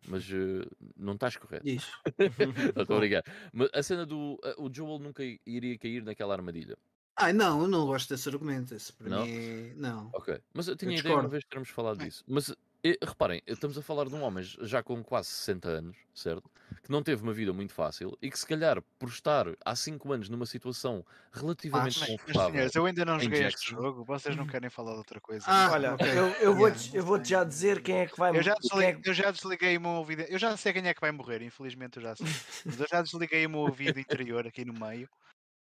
Mas 0.08 0.28
uh, 0.30 0.68
não 0.96 1.14
estás 1.14 1.36
correto. 1.36 1.66
Isso. 1.68 1.92
Estou 2.76 2.96
a 2.96 3.00
ligar. 3.00 3.22
Mas 3.52 3.68
a 3.72 3.82
cena 3.82 4.04
do. 4.04 4.38
o 4.58 4.72
Joel 4.72 4.98
nunca 4.98 5.22
iria 5.46 5.78
cair 5.78 6.02
naquela 6.02 6.34
armadilha. 6.34 6.76
Ah, 7.14 7.32
não, 7.32 7.62
eu 7.62 7.68
não 7.68 7.86
gosto 7.86 8.08
desse 8.08 8.28
argumento. 8.28 8.74
Esse 8.74 8.92
para 8.92 9.08
não? 9.08 9.24
mim 9.24 9.32
é... 9.32 9.72
Não. 9.76 10.10
Ok. 10.12 10.40
Mas 10.52 10.66
eu 10.66 10.76
tinha 10.76 10.92
eu 10.92 10.98
ideia 10.98 11.14
uma 11.14 11.28
vez 11.28 11.44
termos 11.44 11.68
falado 11.68 11.98
disso. 11.98 12.24
Mas 12.26 12.52
e, 12.84 12.98
reparem, 13.00 13.40
estamos 13.46 13.78
a 13.78 13.82
falar 13.82 14.06
de 14.06 14.14
um 14.14 14.22
homem 14.22 14.42
já 14.42 14.82
com 14.82 15.02
quase 15.04 15.28
60 15.28 15.68
anos, 15.68 15.96
certo? 16.12 16.50
Que 16.82 16.90
não 16.90 17.00
teve 17.00 17.22
uma 17.22 17.32
vida 17.32 17.52
muito 17.52 17.72
fácil 17.72 18.18
e 18.20 18.28
que, 18.28 18.36
se 18.36 18.44
calhar, 18.44 18.82
por 18.98 19.08
estar 19.08 19.46
há 19.64 19.76
5 19.76 20.12
anos 20.12 20.28
numa 20.28 20.46
situação 20.46 21.04
relativamente 21.32 22.02
ah, 22.02 22.06
confortável. 22.06 22.50
Senhores, 22.50 22.74
eu 22.74 22.86
ainda 22.86 23.04
não 23.04 23.20
joguei 23.20 23.44
este 23.44 23.70
jogo, 23.70 24.04
vocês 24.04 24.34
não 24.34 24.46
querem 24.46 24.68
falar 24.68 24.92
de 24.92 24.98
outra 24.98 25.20
coisa. 25.20 25.44
Ah, 25.46 25.70
olha, 25.70 25.94
okay. 25.94 26.10
eu, 26.10 26.26
eu 26.40 26.54
vou-te 26.56 26.96
eu 26.96 27.04
vou 27.04 27.24
já 27.24 27.44
dizer 27.44 27.82
quem 27.82 28.00
é 28.00 28.06
que 28.06 28.18
vai 28.18 28.32
morrer. 28.32 28.52
Eu, 28.72 28.80
é 28.80 29.00
eu 29.04 29.14
já 29.14 29.30
desliguei 29.30 29.76
o 29.76 29.80
meu 29.80 29.90
ouvido. 29.90 30.22
Eu 30.22 30.38
já 30.38 30.56
sei 30.56 30.72
quem 30.72 30.86
é 30.88 30.92
que 30.92 31.00
vai 31.00 31.12
morrer, 31.12 31.40
infelizmente 31.42 31.98
eu 31.98 32.02
já 32.02 32.16
sei. 32.16 32.26
Mas 32.64 32.80
eu 32.80 32.86
já 32.90 33.00
desliguei 33.00 33.46
o 33.46 33.50
meu 33.50 33.60
ouvido 33.60 34.00
interior 34.00 34.44
aqui 34.46 34.64
no 34.64 34.72
meio 34.72 35.08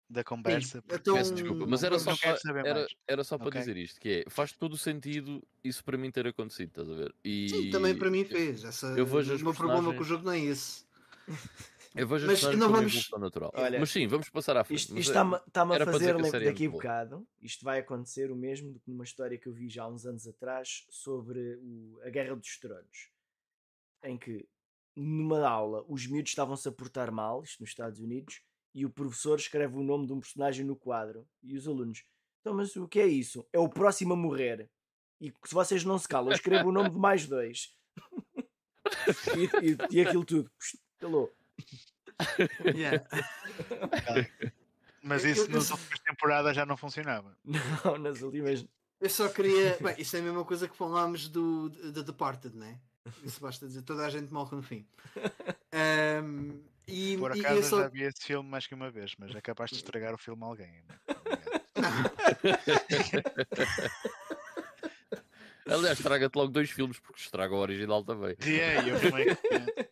da 0.09 0.23
conversa. 0.23 0.83
Então, 0.89 1.13
Peço 1.13 1.35
desculpa, 1.35 1.65
mas 1.67 1.83
era 1.83 1.99
só, 1.99 2.15
para, 2.17 2.67
era, 2.67 2.87
era 3.07 3.23
só 3.23 3.37
para 3.37 3.49
okay. 3.49 3.59
dizer 3.59 3.77
isto, 3.77 3.99
que 3.99 4.23
é, 4.25 4.29
faz 4.29 4.51
todo 4.51 4.73
o 4.73 4.77
sentido 4.77 5.41
isso 5.63 5.83
para 5.83 5.97
mim 5.97 6.09
ter 6.09 6.25
acontecido, 6.25 6.69
estás 6.69 6.89
a 6.89 6.95
ver? 6.95 7.13
E... 7.23 7.49
Sim, 7.49 7.69
também 7.69 7.95
para 7.95 8.09
mim 8.09 8.25
fez. 8.25 8.63
Essa... 8.63 8.87
Eu 8.87 9.05
vejo 9.05 9.35
o 9.35 9.39
meu 9.39 9.53
problema 9.53 9.93
com 9.93 10.01
o 10.01 10.03
jogo 10.03 10.29
nem 10.29 10.47
é 10.47 10.51
esse. 10.51 10.83
Eu 11.95 12.07
vejo 12.07 12.27
mas 12.27 12.41
não 12.55 12.71
vamos... 12.71 13.09
natural. 13.11 13.51
Olha, 13.53 13.79
mas 13.79 13.89
sim, 13.89 14.07
vamos 14.07 14.29
passar 14.29 14.55
à 14.57 14.63
frente. 14.63 14.79
Isto, 14.79 14.97
isto 14.97 15.09
está-me 15.09 15.37
está 15.37 15.63
a 15.63 15.85
fazer 15.85 16.15
lembrar 16.15 16.43
daqui 16.43 16.67
a 16.67 16.69
bocado. 16.69 17.27
Isto 17.41 17.65
vai 17.65 17.79
acontecer 17.79 18.31
o 18.31 18.35
mesmo 18.35 18.71
do 18.71 18.79
que 18.79 18.89
numa 18.89 19.03
história 19.03 19.37
que 19.37 19.47
eu 19.47 19.53
vi 19.53 19.69
já 19.69 19.83
há 19.83 19.87
uns 19.87 20.05
anos 20.05 20.27
atrás 20.27 20.85
sobre 20.89 21.55
o, 21.61 21.99
a 22.03 22.09
Guerra 22.09 22.35
dos 22.35 22.57
Tronos. 22.57 23.11
Em 24.03 24.17
que, 24.17 24.47
numa 24.95 25.47
aula, 25.47 25.83
os 25.87 26.05
miúdos 26.07 26.31
estavam-se 26.31 26.67
a 26.67 26.71
portar 26.71 27.11
mal, 27.11 27.43
isto 27.43 27.59
nos 27.59 27.71
Estados 27.71 27.99
Unidos, 27.99 28.41
e 28.73 28.85
o 28.85 28.89
professor 28.89 29.37
escreve 29.37 29.75
o 29.77 29.83
nome 29.83 30.07
de 30.07 30.13
um 30.13 30.19
personagem 30.19 30.65
no 30.65 30.75
quadro. 30.75 31.27
E 31.43 31.55
os 31.55 31.67
alunos, 31.67 32.03
então, 32.41 32.53
mas 32.53 32.75
o 32.75 32.87
que 32.87 32.99
é 32.99 33.07
isso? 33.07 33.45
É 33.51 33.59
o 33.59 33.69
próximo 33.69 34.13
a 34.13 34.17
morrer. 34.17 34.69
E 35.19 35.33
se 35.43 35.53
vocês 35.53 35.83
não 35.83 35.97
se 35.97 36.07
calam, 36.07 36.31
escrevo 36.31 36.69
o 36.69 36.71
nome 36.71 36.89
de 36.89 36.97
mais 36.97 37.27
dois. 37.27 37.75
e, 39.35 39.67
e, 39.71 39.97
e 39.97 40.01
aquilo 40.01 40.23
tudo. 40.23 40.49
Calou. 40.97 41.31
Yeah. 42.75 43.05
Mas 45.01 45.23
isso 45.23 45.49
nas 45.49 45.69
últimas 45.71 45.99
temporadas 45.99 46.55
já 46.55 46.65
não 46.65 46.75
funcionava. 46.75 47.37
Não, 47.85 47.97
nas 47.97 48.21
últimas. 48.21 48.65
Eu 48.99 49.09
só 49.09 49.29
queria. 49.29 49.77
Bem, 49.81 49.95
isso 49.97 50.15
é 50.15 50.19
a 50.19 50.23
mesma 50.23 50.43
coisa 50.43 50.67
que 50.67 50.75
falámos 50.75 51.29
do 51.29 51.69
The 51.69 52.03
Departed, 52.03 52.55
né? 52.55 52.79
Isso 53.23 53.39
basta 53.39 53.65
dizer, 53.65 53.81
toda 53.83 54.05
a 54.05 54.09
gente 54.09 54.31
morre 54.31 54.55
no 54.55 54.61
fim. 54.61 54.85
Um, 56.21 56.61
e, 56.89 57.17
Por 57.17 57.31
acaso 57.31 57.59
e 57.59 57.63
só... 57.63 57.81
já 57.81 57.87
vi 57.87 58.03
esse 58.03 58.23
filme 58.23 58.49
mais 58.49 58.67
que 58.67 58.73
uma 58.73 58.89
vez, 58.89 59.13
mas 59.17 59.35
é 59.35 59.41
capaz 59.41 59.71
de 59.71 59.77
estragar 59.77 60.13
o 60.13 60.17
filme 60.17 60.43
a 60.43 60.45
alguém. 60.45 60.71
Né? 60.71 60.83
Aliás, 65.65 65.99
estraga-te 65.99 66.35
logo 66.35 66.51
dois 66.51 66.69
filmes, 66.71 66.99
porque 66.99 67.21
estraga 67.21 67.53
o 67.53 67.59
original 67.59 68.03
também. 68.03 68.35
Yeah, 68.43 68.87
eu 68.87 68.99
também 68.99 69.27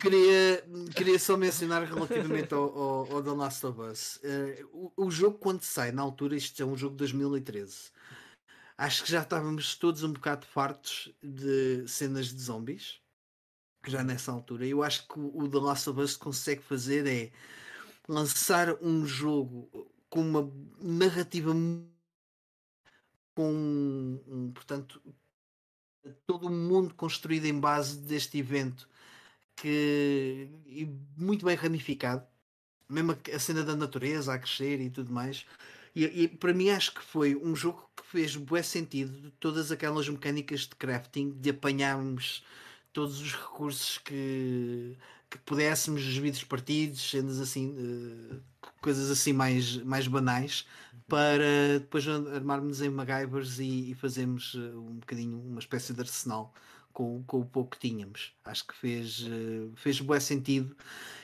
queria, 0.00 0.64
queria 0.94 1.18
só 1.18 1.36
mencionar 1.36 1.84
relativamente 1.84 2.52
ao, 2.52 2.76
ao, 2.76 3.12
ao 3.12 3.22
The 3.22 3.30
Last 3.30 3.66
of 3.66 3.80
Us. 3.80 4.16
Uh, 4.16 4.92
o, 4.96 5.06
o, 5.06 5.10
jogo, 5.10 5.38
quando 5.38 5.62
sai, 5.62 5.92
na 5.92 6.02
altura, 6.02 6.36
isto 6.36 6.60
é 6.60 6.66
um 6.66 6.76
jogo 6.76 6.94
de 6.94 6.98
2013. 6.98 7.92
Acho 8.76 9.04
que 9.04 9.10
já 9.10 9.22
estávamos 9.22 9.76
todos 9.76 10.02
um 10.02 10.12
bocado 10.12 10.46
fartos 10.46 11.14
de 11.22 11.86
cenas 11.88 12.26
de 12.26 12.42
zombies. 12.42 13.00
Já 13.86 14.02
nessa 14.02 14.32
altura. 14.32 14.66
Eu 14.66 14.82
acho 14.82 15.06
que 15.08 15.18
o, 15.18 15.48
The 15.48 15.58
Last 15.58 15.90
of 15.90 16.00
Us 16.00 16.16
consegue 16.16 16.62
fazer 16.62 17.06
é 17.06 17.30
lançar 18.08 18.74
um 18.82 19.06
jogo 19.06 19.68
com 20.08 20.20
uma 20.20 20.52
narrativa 20.80 21.52
com 23.34 24.50
portanto 24.54 25.00
todo 26.26 26.46
o 26.46 26.50
mundo 26.50 26.94
construído 26.94 27.46
em 27.46 27.58
base 27.58 27.98
deste 27.98 28.38
evento 28.38 28.88
que 29.56 30.50
e 30.66 30.86
muito 31.16 31.44
bem 31.46 31.56
ramificado, 31.56 32.24
mesmo 32.88 33.16
a 33.34 33.38
cena 33.38 33.64
da 33.64 33.74
natureza 33.74 34.34
a 34.34 34.38
crescer 34.38 34.80
e 34.80 34.90
tudo 34.90 35.12
mais. 35.12 35.46
E, 35.94 36.04
e 36.04 36.28
para 36.28 36.52
mim 36.52 36.68
acho 36.68 36.94
que 36.94 37.02
foi 37.02 37.34
um 37.34 37.56
jogo 37.56 37.90
que 37.96 38.06
fez 38.06 38.36
bué 38.36 38.62
sentido 38.62 39.18
de 39.18 39.30
todas 39.32 39.72
aquelas 39.72 40.08
mecânicas 40.08 40.60
de 40.60 40.76
crafting, 40.76 41.30
de 41.30 41.50
apanharmos 41.50 42.44
todos 42.96 43.20
os 43.20 43.34
recursos 43.34 43.98
que, 43.98 44.96
que 45.28 45.36
pudéssemos, 45.40 46.02
os 46.02 46.44
partidos, 46.44 47.10
cenas 47.10 47.38
assim, 47.38 47.74
uh, 47.76 48.42
coisas 48.80 49.10
assim 49.10 49.34
mais, 49.34 49.76
mais 49.82 50.08
banais, 50.08 50.66
para 51.06 51.78
depois 51.78 52.08
armarmos 52.08 52.80
em 52.80 52.88
MacGyvers 52.88 53.58
e, 53.58 53.90
e 53.90 53.94
fazermmos 53.94 54.54
eh, 54.56 54.74
um 54.74 54.94
bocadinho 54.94 55.38
uma 55.38 55.60
espécie 55.60 55.92
de 55.92 56.00
arsenal 56.00 56.54
com, 56.90 57.22
com 57.24 57.40
o 57.40 57.44
pouco 57.44 57.72
que 57.72 57.86
tínhamos. 57.86 58.34
Acho 58.42 58.66
que 58.66 58.74
fez, 58.74 59.20
uh, 59.24 59.70
fez 59.76 60.00
bom 60.00 60.18
sentido. 60.18 60.74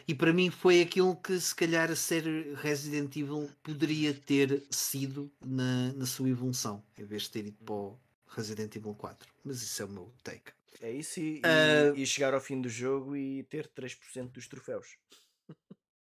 E 0.06 0.14
para 0.14 0.30
mim 0.30 0.50
foi 0.50 0.82
aquilo 0.82 1.16
que 1.16 1.40
se 1.40 1.54
calhar 1.54 1.90
a 1.90 1.96
ser 1.96 2.54
Resident 2.56 3.16
Evil 3.16 3.48
poderia 3.62 4.12
ter 4.12 4.62
sido 4.70 5.32
na, 5.42 5.90
na 5.94 6.04
sua 6.04 6.28
evolução, 6.28 6.84
em 6.98 7.04
vez 7.04 7.22
de 7.22 7.30
ter 7.30 7.46
ido 7.46 7.56
para 7.64 7.74
o 7.74 7.98
Resident 8.28 8.76
Evil 8.76 8.94
4. 8.94 9.26
Mas 9.42 9.62
isso 9.62 9.80
é 9.80 9.86
o 9.86 9.88
meu 9.88 10.12
take. 10.22 10.52
É 10.80 10.90
isso 10.90 11.20
e, 11.20 11.40
uh... 11.40 11.94
e, 11.96 12.06
chegar 12.06 12.32
ao 12.34 12.40
fim 12.40 12.60
do 12.60 12.68
jogo 12.68 13.16
e 13.16 13.44
ter 13.44 13.68
3% 13.68 14.30
dos 14.30 14.48
troféus. 14.48 14.98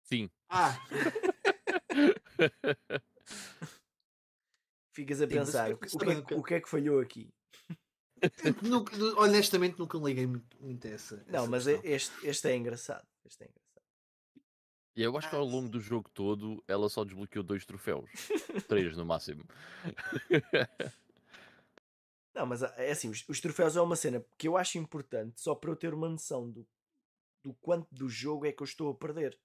Sim. 0.05 0.31
Ah! 0.49 0.79
Ficas 4.95 5.23
a 5.23 5.27
pensar, 5.27 5.73
o, 5.73 5.79
que, 5.79 5.89
o 6.35 6.43
que 6.43 6.55
é 6.55 6.61
que 6.61 6.69
falhou 6.69 7.01
aqui? 7.01 7.33
nunca, 8.63 8.95
honestamente 9.19 9.79
nunca 9.79 9.99
liguei 9.99 10.27
muito, 10.27 10.61
muito 10.61 10.87
a 10.87 10.91
essa. 10.91 11.25
Não, 11.29 11.41
essa 11.41 11.51
mas 11.51 11.67
é, 11.67 11.81
este, 11.83 12.27
este 12.27 12.49
é 12.49 12.57
engraçado. 12.57 13.07
Este 13.25 13.45
é 13.45 13.47
engraçado. 13.47 13.63
E 14.95 15.03
eu 15.03 15.17
acho 15.17 15.31
que 15.31 15.37
ao 15.37 15.45
longo 15.45 15.71
do 15.71 15.81
jogo 15.81 16.11
todo 16.13 16.63
ela 16.69 16.89
só 16.89 17.05
desbloqueou 17.05 17.43
dois 17.43 17.65
troféus. 17.65 18.11
Três 18.69 18.97
no 18.97 19.07
máximo. 19.07 19.45
Não, 22.35 22.47
mas 22.47 22.63
é 22.63 22.91
assim, 22.91 23.09
os, 23.09 23.25
os, 23.29 23.41
troféus 23.41 23.77
é 23.77 23.81
uma 23.81 23.97
cena 23.97 24.25
que 24.39 24.49
eu 24.49 24.57
acho 24.57 24.79
importante 24.79 25.41
só 25.41 25.55
para 25.55 25.71
eu 25.71 25.77
ter 25.77 25.93
uma 25.93 26.09
noção 26.09 26.51
do, 26.51 26.67
do 27.43 27.55
quanto 27.55 27.87
do 27.93 28.09
jogo 28.09 28.47
é 28.47 28.53
que 28.53 28.63
eu 28.63 28.67
estou 28.67 28.91
a 28.91 28.95
perder. 28.95 29.39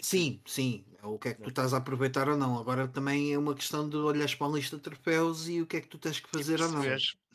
Sim, 0.00 0.40
sim. 0.46 0.84
É 1.02 1.06
o 1.06 1.18
que 1.18 1.28
é 1.28 1.34
que 1.34 1.42
tu 1.42 1.48
estás 1.48 1.74
a 1.74 1.78
aproveitar 1.78 2.28
ou 2.28 2.36
não. 2.36 2.58
Agora 2.58 2.86
também 2.86 3.32
é 3.32 3.38
uma 3.38 3.54
questão 3.54 3.88
de 3.88 3.96
olhares 3.96 4.34
para 4.34 4.46
a 4.46 4.50
lista 4.50 4.76
de 4.76 4.82
troféus 4.82 5.48
e 5.48 5.60
o 5.60 5.66
que 5.66 5.76
é 5.76 5.80
que 5.80 5.88
tu 5.88 5.98
tens 5.98 6.20
que 6.20 6.28
fazer 6.30 6.60
ou 6.60 6.68
não. 6.70 6.82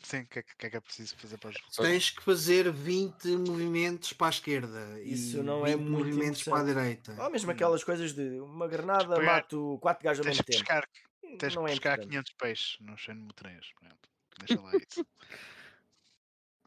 Sim, 0.02 0.20
o 0.20 0.26
que, 0.26 0.38
é 0.38 0.42
que, 0.42 0.66
é 0.66 0.70
que 0.70 0.76
é 0.76 0.80
preciso 0.80 1.16
fazer 1.16 1.38
para 1.38 1.50
os 1.50 1.76
Tens 1.76 2.10
que 2.10 2.22
fazer 2.22 2.70
20 2.70 3.36
movimentos 3.36 4.12
para 4.12 4.26
a 4.26 4.30
esquerda 4.30 5.00
Isso 5.00 5.42
não 5.42 5.66
é 5.66 5.76
muito 5.76 5.90
movimentos 5.90 6.42
para 6.42 6.60
a 6.60 6.64
direita. 6.64 7.16
Ou 7.22 7.30
mesmo 7.30 7.50
aquelas 7.50 7.84
coisas 7.84 8.12
de 8.12 8.40
uma 8.40 8.66
granada, 8.66 9.20
mato 9.20 9.78
4 9.80 10.02
gajos 10.02 10.20
ao 10.20 10.26
mesmo 10.26 10.44
tempo. 10.44 10.58
Pescar, 10.58 10.88
tens 11.38 11.54
não 11.54 11.64
que 11.64 11.70
é 11.70 11.74
pescar 11.74 12.00
500 12.00 12.32
peixes 12.32 12.76
no 12.80 12.96
Xeno 12.96 13.28
3. 13.34 13.66
Deixa 14.46 14.62
lá 14.62 14.72
isso. 14.76 15.06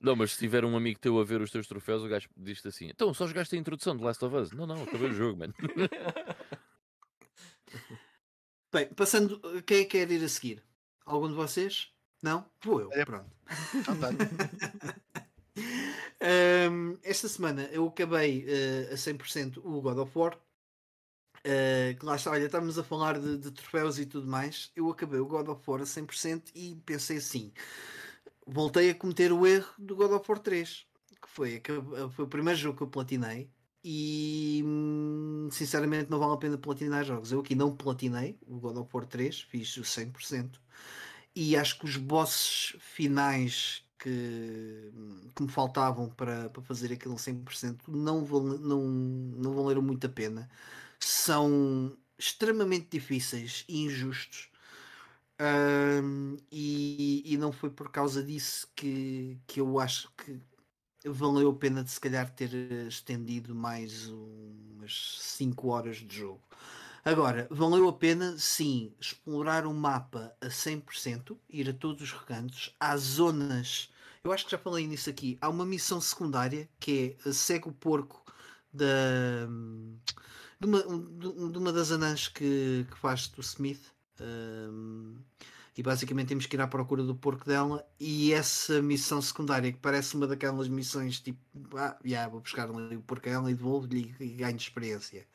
Não, 0.01 0.15
mas 0.15 0.33
se 0.33 0.39
tiver 0.39 0.63
um 0.63 0.77
amigo 0.77 0.99
teu 0.99 1.19
a 1.19 1.23
ver 1.23 1.41
os 1.41 1.49
teus 1.49 1.67
troféus, 1.67 2.03
o 2.03 2.07
gajo 2.07 2.29
diz-te 2.37 2.67
assim: 2.67 2.87
então 2.87 3.13
só 3.13 3.25
jogaste 3.27 3.55
a 3.55 3.59
introdução 3.59 3.97
de 3.97 4.03
Last 4.03 4.23
of 4.23 4.35
Us? 4.35 4.51
Não, 4.51 4.67
não, 4.67 4.83
acabei 4.83 5.09
o 5.09 5.13
jogo, 5.13 5.39
mano. 5.39 5.53
Bem, 8.71 8.87
passando, 8.89 9.39
quem 9.63 9.79
é 9.79 9.85
que 9.85 9.97
quer 9.97 10.11
ir 10.11 10.23
a 10.23 10.29
seguir? 10.29 10.63
Algum 11.05 11.27
de 11.29 11.33
vocês? 11.33 11.91
Não? 12.21 12.45
Vou 12.61 12.81
eu, 12.81 12.91
é. 12.91 13.05
pronto. 13.05 13.31
um, 16.69 16.97
esta 17.03 17.27
semana 17.27 17.63
eu 17.71 17.87
acabei 17.87 18.45
uh, 18.45 18.93
a 18.93 18.95
100% 18.95 19.57
o 19.63 19.81
God 19.81 19.97
of 19.97 20.11
War. 20.17 20.37
Uh, 21.39 21.97
que 21.97 22.05
lá 22.05 22.15
está, 22.15 22.31
olha, 22.31 22.45
estávamos 22.45 22.77
a 22.77 22.83
falar 22.83 23.19
de, 23.19 23.37
de, 23.37 23.51
troféus 23.51 23.99
e 23.99 24.05
tudo 24.05 24.27
mais. 24.27 24.71
Eu 24.75 24.89
acabei 24.89 25.19
o 25.19 25.25
God 25.25 25.47
of 25.47 25.61
War 25.65 25.81
a 25.81 25.85
100% 25.85 26.51
e 26.55 26.75
pensei 26.85 27.17
assim: 27.17 27.51
voltei 28.45 28.89
a 28.89 28.95
cometer 28.95 29.31
o 29.31 29.45
erro 29.45 29.69
do 29.77 29.95
God 29.95 30.11
of 30.11 30.25
War 30.29 30.39
3, 30.39 30.85
que 31.21 31.29
foi, 31.29 31.59
que 31.59 31.71
foi 32.11 32.25
o 32.25 32.27
primeiro 32.27 32.59
jogo 32.59 32.77
que 32.77 32.83
eu 32.83 32.87
platinei. 32.87 33.49
E 33.83 34.61
hum, 34.65 35.47
sinceramente 35.51 36.09
não 36.09 36.19
vale 36.19 36.33
a 36.33 36.37
pena 36.37 36.57
platinar 36.57 37.05
jogos. 37.05 37.31
Eu 37.31 37.39
aqui 37.39 37.55
não 37.55 37.75
platinei 37.75 38.37
o 38.45 38.59
God 38.59 38.77
of 38.77 38.89
War 38.93 39.05
3, 39.05 39.41
fiz 39.41 39.77
o 39.77 39.81
100%. 39.81 40.59
E 41.35 41.55
acho 41.55 41.79
que 41.79 41.85
os 41.85 41.97
bosses 41.97 42.75
finais 42.79 43.85
que, 43.99 44.91
que 45.35 45.43
me 45.43 45.49
faltavam 45.49 46.09
para, 46.09 46.49
para 46.49 46.61
fazer 46.61 46.91
aquilo 46.93 47.15
100% 47.15 47.81
não, 47.87 48.23
val, 48.25 48.41
não, 48.41 48.83
não 48.87 49.53
valeram 49.53 49.81
muito 49.81 50.05
a 50.05 50.09
pena. 50.09 50.49
São 50.99 51.95
extremamente 52.17 52.87
difíceis 52.89 53.63
e 53.67 53.83
injustos 53.83 54.49
um, 55.39 56.37
e, 56.51 57.21
e 57.25 57.37
não 57.37 57.51
foi 57.51 57.69
por 57.69 57.91
causa 57.91 58.23
disso 58.23 58.67
que, 58.75 59.37
que 59.45 59.61
eu 59.61 59.79
acho 59.79 60.11
que 60.17 60.39
valeu 61.05 61.49
a 61.49 61.55
pena 61.55 61.83
de 61.83 61.91
se 61.91 61.99
calhar 61.99 62.29
ter 62.31 62.51
estendido 62.87 63.53
mais 63.53 64.07
umas 64.09 65.19
5 65.21 65.67
horas 65.67 65.97
de 65.97 66.17
jogo. 66.17 66.41
Agora, 67.05 67.47
valeu 67.51 67.87
a 67.87 67.93
pena 67.93 68.35
sim 68.37 68.93
explorar 68.99 69.65
o 69.65 69.73
mapa 69.73 70.35
a 70.41 70.47
100%, 70.47 71.37
ir 71.49 71.69
a 71.69 71.73
todos 71.73 72.01
os 72.01 72.11
recantos, 72.11 72.75
há 72.79 72.97
zonas. 72.97 73.89
Eu 74.23 74.31
acho 74.33 74.43
que 74.43 74.51
já 74.51 74.57
falei 74.57 74.87
nisso 74.87 75.09
aqui. 75.09 75.37
Há 75.39 75.47
uma 75.47 75.65
missão 75.65 76.01
secundária 76.01 76.67
que 76.79 77.15
é 77.25 77.31
segue 77.31 77.69
o 77.69 77.71
porco 77.71 78.25
da, 78.73 79.47
de, 80.59 80.67
uma, 80.67 80.81
de 80.81 81.57
uma 81.57 81.71
das 81.71 81.91
anãs 81.91 82.27
que, 82.27 82.85
que 82.89 82.97
faz 82.97 83.27
do 83.27 83.41
Smith 83.41 83.91
um, 84.19 85.15
e 85.77 85.83
basicamente 85.83 86.29
temos 86.29 86.47
que 86.47 86.55
ir 86.55 86.61
à 86.61 86.67
procura 86.67 87.03
do 87.03 87.15
porco 87.15 87.45
dela 87.45 87.87
e 87.99 88.33
essa 88.33 88.81
missão 88.81 89.21
secundária 89.21 89.71
que 89.71 89.77
parece 89.77 90.15
uma 90.15 90.25
daquelas 90.25 90.67
missões 90.67 91.19
tipo 91.19 91.39
ah, 91.77 91.95
yeah, 92.03 92.29
vou 92.29 92.41
buscar 92.41 92.69
o 92.69 93.01
porco 93.01 93.29
dela 93.29 93.51
e 93.51 93.53
devolvo-lhe 93.53 94.15
e 94.19 94.29
ganho 94.29 94.57
experiência. 94.57 95.27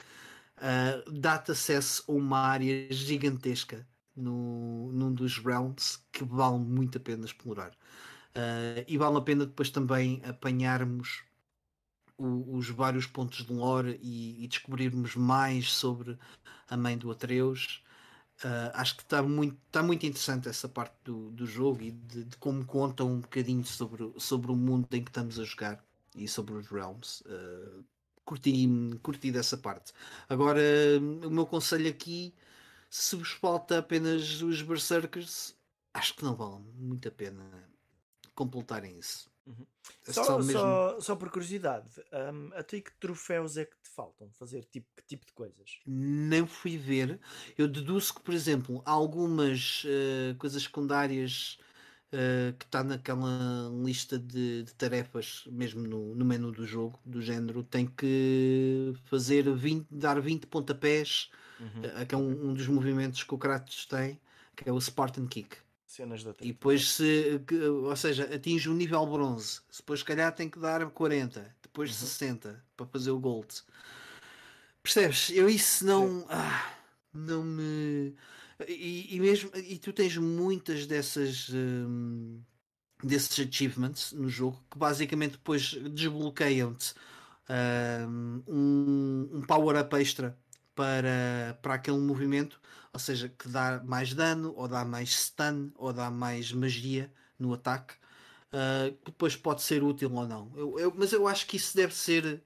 Uh, 0.59 1.11
dá-te 1.11 1.53
acesso 1.53 2.05
a 2.09 2.13
uma 2.13 2.39
área 2.39 2.93
gigantesca 2.93 3.87
no, 4.17 4.93
num 4.93 5.13
dos 5.13 5.39
realms 5.39 6.05
que 6.13 6.25
vale 6.25 6.59
muito 6.59 6.99
a 6.99 7.01
pena 7.01 7.25
explorar. 7.25 7.71
Uh, 8.35 8.85
e 8.89 8.99
vale 8.99 9.19
a 9.19 9.21
pena 9.21 9.47
depois 9.47 9.71
também 9.71 10.21
apanharmos 10.25 11.25
o, 12.23 12.57
os 12.57 12.69
vários 12.71 13.07
pontos 13.07 13.45
de 13.45 13.53
lore 13.53 13.99
e, 14.03 14.45
e, 14.45 14.49
descobrirmos 14.49 15.17
mais 15.17 15.73
sobre 15.73 16.19
a 16.69 16.77
mãe 16.77 16.97
do 16.97 17.11
Atreus. 17.11 17.83
Uh, 18.45 18.71
acho 18.75 18.97
que 18.97 19.03
está 19.03 19.23
muito, 19.23 19.57
tá 19.71 19.83
muito 19.83 20.05
interessante 20.07 20.49
essa 20.49 20.69
parte 20.69 20.95
do, 21.05 21.31
do 21.31 21.47
jogo 21.47 21.83
e 21.83 21.93
de, 21.93 22.25
de, 22.25 22.37
como 22.39 22.65
contam 22.65 23.13
um 23.13 23.21
bocadinho 23.21 23.65
sobre, 23.65 24.13
sobre 24.19 24.51
o 24.51 24.57
mundo 24.57 24.89
em 24.93 25.03
que 25.03 25.11
estamos 25.11 25.39
a 25.39 25.45
jogar 25.45 25.85
e 26.15 26.27
sobre 26.29 26.55
os 26.55 26.67
realms. 26.69 27.23
Uh, 27.23 27.85
curti, 28.25 28.69
curti 29.03 29.31
dessa 29.33 29.57
parte. 29.57 29.93
Agora, 30.29 30.61
o 31.01 31.31
meu 31.31 31.47
conselho 31.47 31.89
aqui, 31.89 32.35
se 32.91 33.17
vos 33.17 33.33
falta 33.33 33.79
apenas 33.79 34.43
os 34.43 34.63
Berserkers, 34.63 35.57
acho 35.95 36.15
que 36.15 36.25
não 36.25 36.35
vale 36.35 36.65
muito 36.77 37.09
a 37.09 37.11
pena 37.11 37.45
completarem 38.35 38.99
isso. 38.99 39.32
Uhum. 39.47 39.67
É 40.07 40.13
só, 40.13 40.39
mesmo... 40.39 40.53
só, 40.53 41.01
só, 41.01 41.17
por 41.17 41.31
curiosidade, 41.31 41.89
um, 42.33 42.51
até 42.55 42.81
que 42.81 42.93
troféus 42.99 43.57
é 43.57 43.65
que 43.65 43.77
te 43.83 43.91
faltam 43.91 44.31
fazer? 44.33 44.65
Tipo, 44.65 44.87
que 44.97 45.03
tipo 45.03 45.27
de 45.27 45.33
coisas? 45.33 45.81
Nem 45.87 46.47
fui 46.47 46.77
ver. 46.77 47.21
Eu 47.59 47.69
deduzo 47.69 48.15
que, 48.15 48.21
por 48.21 48.35
exemplo, 48.35 48.83
algumas 48.85 49.85
uh, 49.85 50.37
coisas 50.39 50.63
secundárias 50.63 51.59
uh, 52.13 52.53
que 52.57 52.65
está 52.65 52.85
naquela 52.85 53.71
lista 53.85 54.19
de, 54.19 54.63
de 54.63 54.75
tarefas, 54.75 55.45
mesmo 55.47 55.87
no, 55.87 56.15
no, 56.15 56.25
menu 56.25 56.53
do 56.53 56.67
jogo, 56.67 56.99
do 57.05 57.21
género, 57.21 57.63
tem 57.63 57.87
que 57.87 58.93
fazer 59.07 59.53
20, 59.53 59.87
dar 59.91 60.21
20 60.21 60.47
pontapés, 60.47 61.31
uhum. 61.61 62.03
uh, 62.03 62.07
que 62.07 62.15
é 62.15 62.19
um, 62.19 62.51
um, 62.51 62.55
dos 62.55 62.69
movimentos 62.69 63.23
que 63.23 63.35
o 63.35 63.39
Kratos 63.39 63.87
tem, 63.87 64.21
que 64.57 64.69
é 64.69 64.73
o 64.73 64.81
Spartan 64.81 65.27
Kick. 65.27 65.57
Cenas 65.93 66.25
da 66.25 66.35
e 66.41 66.47
depois, 66.47 66.93
se, 66.93 67.39
ou 67.85 67.95
seja, 67.95 68.25
atinge 68.35 68.67
o 68.67 68.73
nível 68.73 69.05
bronze. 69.05 69.61
Depois, 69.77 70.01
se 70.01 70.07
calhar, 70.07 70.35
tem 70.35 70.49
que 70.49 70.59
dar 70.59 70.89
40, 70.89 71.55
depois 71.61 71.91
uhum. 71.91 72.07
60 72.07 72.65
para 72.75 72.87
fazer 72.87 73.11
o 73.11 73.21
gold. 73.21 73.63
Percebes? 74.83 75.29
Eu 75.29 75.51
isso 75.51 75.85
não. 75.85 76.25
Ah, 76.31 76.73
não 77.13 77.45
me. 77.45 78.15
E, 78.67 79.15
e, 79.15 79.21
mesmo. 79.21 79.51
E 79.55 79.77
tu 79.77 79.93
tens 79.93 80.17
muitas 80.17 80.87
dessas. 80.87 81.51
Um, 81.51 82.41
desses 83.05 83.47
achievements 83.47 84.13
no 84.13 84.29
jogo 84.29 84.65
que 84.71 84.79
basicamente 84.79 85.33
depois 85.33 85.75
desbloqueiam-te 85.91 86.95
hum, 88.09 88.43
um, 88.47 89.39
um 89.39 89.43
power-up 89.43 89.97
extra 89.97 90.39
para, 90.75 91.59
para 91.63 91.75
aquele 91.75 91.99
movimento 91.99 92.61
ou 92.93 93.01
seja, 93.01 93.29
que 93.29 93.49
dá 93.49 93.83
mais 93.85 94.13
dano, 94.13 94.53
ou 94.57 94.69
dá 94.69 94.85
mais 94.85 95.15
stun, 95.15 95.71
ou 95.77 95.93
dá 95.93 96.11
mais 96.11 96.53
magia 96.53 97.11
no 97.39 97.55
ataque, 97.55 97.95
uh, 98.53 98.93
que 99.05 99.11
depois 99.11 99.35
pode 99.35 99.63
ser 99.63 99.83
útil 99.83 100.13
ou 100.13 100.27
não. 100.27 100.53
Eu, 100.55 100.79
eu, 100.79 100.95
mas 100.95 101.13
eu 101.13 101.27
acho 101.27 101.47
que 101.47 101.57
isso 101.57 101.75
deve 101.75 101.95
ser 101.95 102.43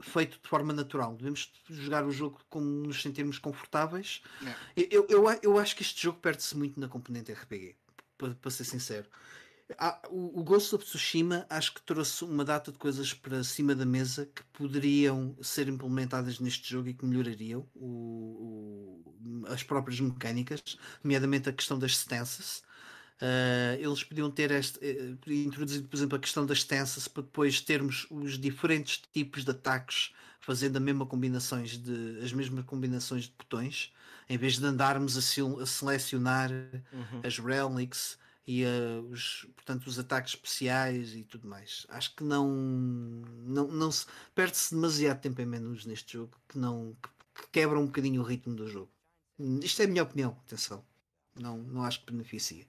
feito 0.00 0.40
de 0.40 0.48
forma 0.48 0.72
natural. 0.72 1.14
Devemos 1.16 1.52
jogar 1.68 2.06
o 2.06 2.10
jogo 2.10 2.40
como 2.48 2.66
nos 2.66 3.02
sentirmos 3.02 3.38
confortáveis. 3.38 4.22
Eu, 4.74 5.06
eu, 5.10 5.38
eu, 5.42 5.58
acho 5.58 5.76
que 5.76 5.82
este 5.82 6.02
jogo 6.02 6.18
perde-se 6.18 6.56
muito 6.56 6.80
na 6.80 6.88
componente 6.88 7.30
RPG, 7.30 7.76
para, 8.16 8.34
para 8.34 8.50
ser 8.50 8.64
sincero. 8.64 9.06
Ah, 9.76 10.00
o, 10.08 10.40
o 10.40 10.44
Ghost 10.44 10.74
of 10.74 10.84
Tsushima 10.84 11.44
acho 11.50 11.74
que 11.74 11.82
trouxe 11.82 12.24
uma 12.24 12.44
data 12.44 12.72
de 12.72 12.78
coisas 12.78 13.12
para 13.12 13.44
cima 13.44 13.74
da 13.74 13.84
mesa 13.84 14.26
que 14.26 14.42
poderiam 14.44 15.36
ser 15.42 15.68
implementadas 15.68 16.40
neste 16.40 16.70
jogo 16.70 16.88
e 16.88 16.94
que 16.94 17.04
melhorariam 17.04 17.66
o, 17.74 19.02
o, 19.20 19.44
as 19.48 19.62
próprias 19.62 20.00
mecânicas, 20.00 20.62
nomeadamente 21.04 21.50
a 21.50 21.52
questão 21.52 21.78
das 21.78 21.92
stances. 21.92 22.62
Uh, 23.20 23.74
eles 23.80 24.04
podiam 24.04 24.30
ter 24.30 24.50
este, 24.52 24.78
uh, 24.78 25.32
introduzido, 25.32 25.88
por 25.88 25.96
exemplo, 25.96 26.16
a 26.16 26.20
questão 26.20 26.46
das 26.46 26.58
stances 26.58 27.08
para 27.08 27.24
depois 27.24 27.60
termos 27.60 28.06
os 28.10 28.38
diferentes 28.38 29.02
tipos 29.12 29.44
de 29.44 29.50
ataques 29.50 30.12
fazendo 30.40 30.76
a 30.76 30.80
mesma 30.80 31.04
combinações 31.04 31.76
de, 31.76 32.20
as 32.22 32.32
mesmas 32.32 32.64
combinações 32.64 33.24
de 33.24 33.34
botões, 33.36 33.92
em 34.28 34.38
vez 34.38 34.58
de 34.58 34.64
andarmos 34.64 35.16
a, 35.16 35.62
a 35.62 35.66
selecionar 35.66 36.50
uhum. 36.50 37.20
as 37.22 37.38
relics 37.38 38.16
e 38.48 38.64
uh, 38.64 39.02
os, 39.10 39.46
portanto, 39.54 39.86
os 39.86 39.98
ataques 39.98 40.32
especiais 40.32 41.14
e 41.14 41.22
tudo 41.22 41.46
mais. 41.46 41.86
Acho 41.90 42.16
que 42.16 42.24
não, 42.24 42.48
não, 42.48 43.68
não 43.68 43.92
se 43.92 44.06
perde-se 44.34 44.74
demasiado 44.74 45.20
tempo 45.20 45.42
em 45.42 45.44
menus 45.44 45.84
neste 45.84 46.14
jogo 46.14 46.32
que 46.48 46.58
não 46.58 46.96
que, 47.02 47.42
que 47.42 47.48
quebra 47.52 47.78
um 47.78 47.84
bocadinho 47.84 48.22
o 48.22 48.24
ritmo 48.24 48.54
do 48.54 48.66
jogo. 48.66 48.90
Isto 49.62 49.82
é 49.82 49.84
a 49.84 49.88
minha 49.88 50.02
opinião, 50.02 50.30
atenção. 50.46 50.82
Não, 51.38 51.58
não 51.58 51.82
acho 51.84 52.00
que 52.00 52.10
beneficia. 52.10 52.66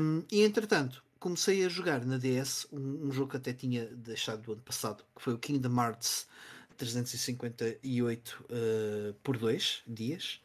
Um, 0.00 0.22
e 0.30 0.42
entretanto, 0.42 1.02
comecei 1.18 1.66
a 1.66 1.68
jogar 1.68 2.04
na 2.06 2.16
DS 2.16 2.68
um, 2.70 3.08
um, 3.08 3.10
jogo 3.10 3.32
que 3.32 3.36
até 3.36 3.52
tinha 3.52 3.86
deixado 3.86 4.42
do 4.42 4.52
ano 4.52 4.62
passado, 4.62 5.04
que 5.16 5.22
foi 5.22 5.34
o 5.34 5.38
Kingdom 5.38 5.74
Hearts 5.76 6.28
358 6.76 8.44
uh, 8.44 9.14
por 9.24 9.36
dois 9.36 9.82
dias. 9.88 10.40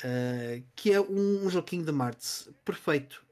Uh, 0.00 0.64
que 0.74 0.92
é 0.92 1.00
um, 1.00 1.46
um 1.46 1.50
joguinho 1.50 1.84
de 1.84 1.92
Marte 1.92 2.50
perfeito 2.64 3.22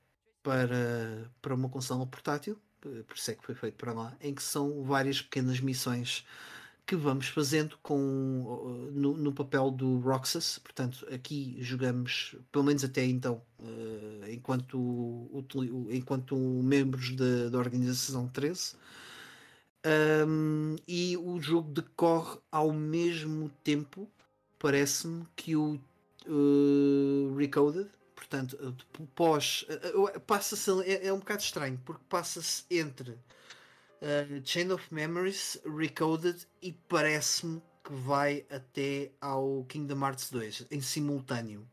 para, 0.43 1.31
para 1.43 1.55
uma 1.55 1.69
consola 1.69 2.07
portátil, 2.07 2.57
por 2.81 3.17
isso 3.17 3.31
é 3.31 3.35
que 3.35 3.45
foi 3.45 3.55
feito 3.55 3.75
para 3.75 3.93
lá, 3.93 4.17
em 4.21 4.35
que 4.35 4.43
são 4.43 4.83
várias 4.85 5.21
pequenas 5.21 5.61
missões 5.61 6.25
que 6.87 6.97
vamos 6.97 7.29
fazendo 7.29 7.79
com, 7.83 8.91
no, 8.93 9.17
no 9.17 9.33
papel 9.33 9.71
do 9.71 10.01
Roxas. 10.01 10.59
Portanto, 10.59 11.07
aqui 11.13 11.57
jogamos, 11.61 12.35
pelo 12.51 12.65
menos 12.65 12.83
até 12.83 13.05
então, 13.05 13.41
uh, 13.61 14.29
enquanto, 14.29 15.31
enquanto 15.89 16.37
membros 16.37 17.15
da 17.15 17.57
organização 17.57 18.27
13. 18.27 18.75
Um, 20.27 20.75
e 20.87 21.17
o 21.17 21.41
jogo 21.41 21.71
decorre 21.71 22.39
ao 22.51 22.73
mesmo 22.73 23.49
tempo, 23.63 24.11
parece-me, 24.59 25.25
que 25.37 25.55
o 25.55 25.81
uh, 26.27 27.35
Recoded. 27.37 27.89
Portanto, 28.15 28.57
uh, 28.61 29.07
pós. 29.15 29.65
Uh, 29.95 30.21
passa-se. 30.21 30.71
É, 30.83 31.07
é, 31.07 31.13
um 31.13 31.19
bocado 31.19 31.43
estranho, 31.43 31.81
porque 31.85 32.05
passa-se 32.09 32.65
entre 32.71 33.19
Chain 34.45 34.71
of 34.73 34.93
Memories, 34.93 35.61
Recoded 35.65 36.47
e 36.63 36.73
parece-me 36.73 37.61
que 37.85 37.93
vai 37.93 38.47
até 38.51 39.11
ao 39.21 39.65
Kingdom 39.69 40.01
Hearts 40.05 40.31
2 40.31 40.67
em 40.71 40.81
simultâneo. 40.81 41.69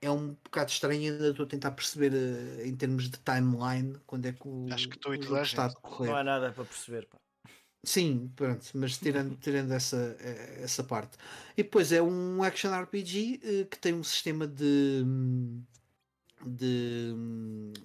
É 0.00 0.10
um 0.10 0.34
bocado 0.44 0.70
estranho, 0.70 1.12
ainda 1.12 1.30
estou 1.30 1.46
a 1.46 1.48
tentar 1.48 1.70
perceber 1.70 2.12
em 2.66 2.76
termos 2.76 3.08
de 3.08 3.18
timeline 3.18 3.96
quando 4.06 4.26
é 4.26 4.32
que 4.32 4.46
o, 4.46 4.66
Acho 4.70 4.88
que 4.90 4.96
estou 4.96 5.12
o 5.12 5.22
jogo 5.22 5.40
está 5.40 5.64
a 5.64 5.68
decorrer. 5.68 6.10
Não 6.10 6.18
há 6.18 6.24
nada 6.24 6.52
para 6.52 6.64
perceber. 6.64 7.06
Pá. 7.06 7.16
Sim, 7.84 8.30
pronto, 8.34 8.66
mas 8.74 8.96
tirando, 8.96 9.36
tirando 9.36 9.72
essa, 9.72 10.16
essa 10.62 10.82
parte. 10.82 11.18
E 11.56 11.62
depois 11.62 11.92
é 11.92 12.02
um 12.02 12.42
action 12.42 12.70
RPG 12.72 13.40
eh, 13.44 13.64
que 13.70 13.78
tem 13.78 13.92
um 13.92 14.02
sistema 14.02 14.46
de. 14.46 15.04
de. 16.44 17.14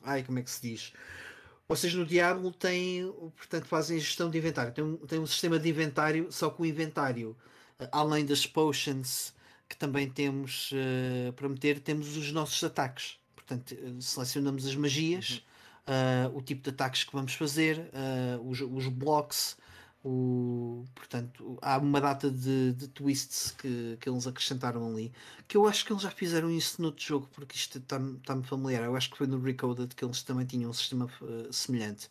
Ai, 0.04 0.24
como 0.24 0.40
é 0.40 0.42
que 0.42 0.50
se 0.50 0.62
diz? 0.62 0.94
Vocês 1.68 1.94
no 1.94 2.06
Diablo 2.06 2.52
têm, 2.52 3.12
portanto, 3.38 3.66
fazem 3.66 4.00
gestão 4.00 4.30
de 4.30 4.38
inventário. 4.38 4.74
Tem 4.74 4.84
um, 4.84 4.98
tem 4.98 5.20
um 5.20 5.28
sistema 5.28 5.60
de 5.60 5.70
inventário, 5.70 6.32
só 6.32 6.50
que 6.50 6.62
o 6.62 6.66
inventário, 6.66 7.38
eh, 7.78 7.90
além 7.92 8.26
das 8.26 8.46
potions 8.48 9.34
que 9.68 9.76
também 9.78 10.10
temos 10.10 10.72
uh, 10.72 11.32
para 11.34 11.48
meter, 11.48 11.80
temos 11.80 12.18
os 12.18 12.32
nossos 12.32 12.64
ataques. 12.64 13.20
Portanto, 13.36 13.76
selecionamos 14.02 14.66
as 14.66 14.76
magias, 14.76 15.44
uhum. 15.88 16.34
uh, 16.34 16.38
o 16.38 16.42
tipo 16.42 16.64
de 16.64 16.72
ataques 16.72 17.04
que 17.04 17.14
vamos 17.14 17.34
fazer, 17.36 17.92
uh, 17.94 18.50
os, 18.50 18.62
os 18.62 18.88
blocos 18.88 19.58
o, 20.04 20.86
portanto, 20.96 21.58
há 21.62 21.78
uma 21.78 22.00
data 22.00 22.32
de, 22.32 22.72
de 22.74 22.88
twists 22.88 23.52
que, 23.52 23.98
que 24.00 24.10
eles 24.10 24.26
acrescentaram 24.26 24.88
ali 24.88 25.12
que 25.48 25.58
eu 25.58 25.68
acho 25.68 25.86
que 25.86 25.92
eles 25.92 26.04
já 26.04 26.12
fizeram 26.12 26.50
isso 26.50 26.82
no 26.82 26.88
outro 26.88 27.04
jogo 27.04 27.28
porque 27.34 27.56
isto 27.56 27.80
está-me 27.80 28.18
tá 28.20 28.42
familiar. 28.44 28.84
Eu 28.86 28.96
acho 28.96 29.10
que 29.10 29.18
foi 29.18 29.28
no 29.28 29.42
Recoded 29.42 29.94
que 29.96 30.06
eles 30.06 30.24
também 30.24 30.46
tinham 30.46 30.70
um 30.70 30.74
sistema 30.74 31.10
uh, 31.22 31.52
semelhante. 31.52 32.08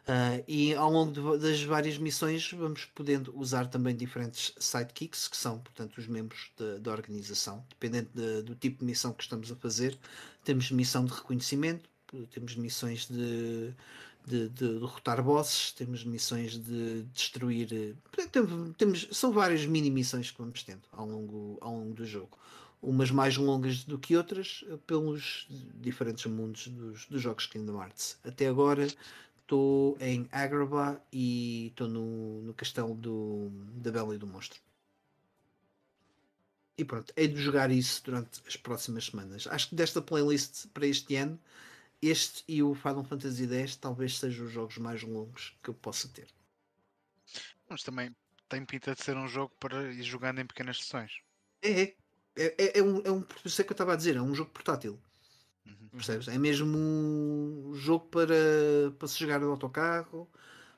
Uh, 0.00 0.42
e 0.48 0.74
ao 0.74 0.90
longo 0.90 1.12
de, 1.12 1.38
das 1.38 1.62
várias 1.62 1.96
missões 1.96 2.50
vamos 2.52 2.84
podendo 2.86 3.32
usar 3.38 3.68
também 3.68 3.94
diferentes 3.94 4.52
sidekicks, 4.58 5.28
que 5.28 5.36
são, 5.36 5.60
portanto, 5.60 5.98
os 5.98 6.06
membros 6.08 6.50
da, 6.58 6.78
da 6.78 6.90
organização, 6.90 7.64
dependendo 7.68 8.08
de, 8.12 8.42
do 8.42 8.54
tipo 8.54 8.80
de 8.80 8.84
missão 8.84 9.12
que 9.12 9.22
estamos 9.22 9.50
a 9.52 9.56
fazer. 9.56 9.96
Temos 10.42 10.70
missão 10.70 11.04
de 11.04 11.12
reconhecimento, 11.12 11.88
temos 12.32 12.56
missões 12.56 13.06
de 13.08 13.72
de, 14.26 14.48
de, 14.48 14.78
derrotar 14.78 15.22
bosses, 15.22 15.72
temos 15.72 16.04
missões 16.04 16.56
de 16.56 17.02
destruir. 17.12 17.68
Eh, 17.72 18.26
temos, 18.76 19.08
são 19.12 19.32
várias 19.32 19.64
mini 19.66 19.90
missões 19.90 20.30
que 20.30 20.38
vamos 20.38 20.62
tendo 20.62 20.82
ao 20.92 21.06
longo, 21.06 21.58
ao 21.60 21.74
longo 21.74 21.94
do 21.94 22.04
jogo. 22.04 22.38
Umas 22.82 23.10
mais 23.10 23.36
longas 23.36 23.84
do 23.84 23.98
que 23.98 24.16
outras, 24.16 24.64
eh, 24.68 24.78
pelos 24.86 25.46
diferentes 25.74 26.26
mundos 26.26 26.68
dos, 26.68 27.06
dos 27.06 27.20
jogos 27.20 27.46
Kingdom 27.46 27.80
Hearts. 27.80 28.18
Até 28.24 28.48
agora 28.48 28.86
estou 29.42 29.96
em 30.00 30.28
Agrabah 30.30 31.00
e 31.12 31.68
estou 31.68 31.88
no, 31.88 32.42
no 32.42 32.54
castelo 32.54 32.94
do, 32.94 33.50
da 33.74 33.90
Bela 33.90 34.14
e 34.14 34.18
do 34.18 34.26
Monstro. 34.26 34.60
E 36.78 36.84
pronto, 36.84 37.12
hei 37.14 37.28
de 37.28 37.42
jogar 37.42 37.70
isso 37.70 38.02
durante 38.04 38.40
as 38.46 38.56
próximas 38.56 39.06
semanas. 39.06 39.46
Acho 39.48 39.68
que 39.68 39.74
desta 39.74 40.00
playlist 40.00 40.66
para 40.68 40.86
este 40.86 41.14
ano 41.16 41.38
este 42.02 42.44
e 42.48 42.62
o 42.62 42.74
Final 42.74 43.04
Fantasy 43.04 43.46
X 43.46 43.76
talvez 43.76 44.18
sejam 44.18 44.46
os 44.46 44.52
jogos 44.52 44.78
mais 44.78 45.02
longos 45.02 45.56
que 45.62 45.70
eu 45.70 45.74
possa 45.74 46.08
ter. 46.08 46.28
Mas 47.68 47.82
também 47.82 48.14
tem 48.48 48.64
pinta 48.64 48.94
de 48.94 49.02
ser 49.02 49.16
um 49.16 49.28
jogo 49.28 49.54
para 49.60 49.92
ir 49.92 50.02
jogando 50.02 50.40
em 50.40 50.46
pequenas 50.46 50.78
sessões. 50.78 51.20
É, 51.62 51.82
é. 51.82 51.94
É, 52.36 52.54
é, 52.58 52.78
é 52.78 52.82
um, 52.82 53.02
é 53.04 53.10
um, 53.10 53.24
isso 53.44 53.60
é 53.60 53.64
que 53.64 53.70
eu 53.70 53.74
estava 53.74 53.92
a 53.92 53.96
dizer, 53.96 54.16
é 54.16 54.22
um 54.22 54.34
jogo 54.34 54.50
portátil. 54.50 54.98
Uhum. 55.66 55.88
Percebes? 55.92 56.28
É 56.28 56.38
mesmo 56.38 56.76
um 56.76 57.74
jogo 57.74 58.06
para, 58.06 58.34
para 58.98 59.08
se 59.08 59.18
jogar 59.18 59.40
no 59.40 59.50
autocarro, 59.50 60.28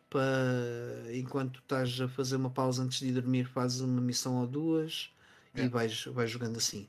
para 0.08 1.14
enquanto 1.14 1.60
estás 1.60 2.00
a 2.00 2.08
fazer 2.08 2.36
uma 2.36 2.50
pausa 2.50 2.82
antes 2.82 2.98
de 2.98 3.12
dormir, 3.12 3.44
fazes 3.44 3.80
uma 3.80 4.00
missão 4.00 4.40
ou 4.40 4.46
duas 4.46 5.10
é. 5.54 5.64
e 5.64 5.68
vais, 5.68 6.04
vais 6.06 6.30
jogando 6.30 6.56
assim. 6.56 6.88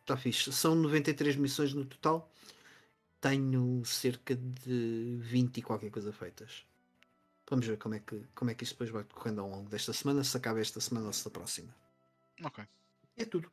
Está 0.00 0.14
uh, 0.14 0.18
fixe. 0.18 0.52
São 0.52 0.74
93 0.74 1.36
missões 1.36 1.74
no 1.74 1.84
total. 1.84 2.30
Tenho 3.20 3.84
cerca 3.84 4.36
de 4.36 5.16
20 5.20 5.58
e 5.58 5.62
qualquer 5.62 5.90
coisa 5.90 6.12
feitas. 6.12 6.64
Vamos 7.50 7.66
ver 7.66 7.78
como 7.78 7.94
é 7.94 8.00
que, 8.00 8.22
como 8.34 8.50
é 8.50 8.54
que 8.54 8.64
isto 8.64 8.74
depois 8.74 8.90
vai 8.90 9.04
correndo 9.04 9.40
ao 9.40 9.48
longo 9.48 9.68
desta 9.70 9.92
semana, 9.92 10.22
se 10.22 10.36
acaba 10.36 10.60
esta 10.60 10.80
semana 10.80 11.06
ou 11.06 11.12
se 11.12 11.24
da 11.24 11.30
próxima. 11.30 11.74
Ok. 12.44 12.64
É 13.16 13.24
tudo. 13.24 13.50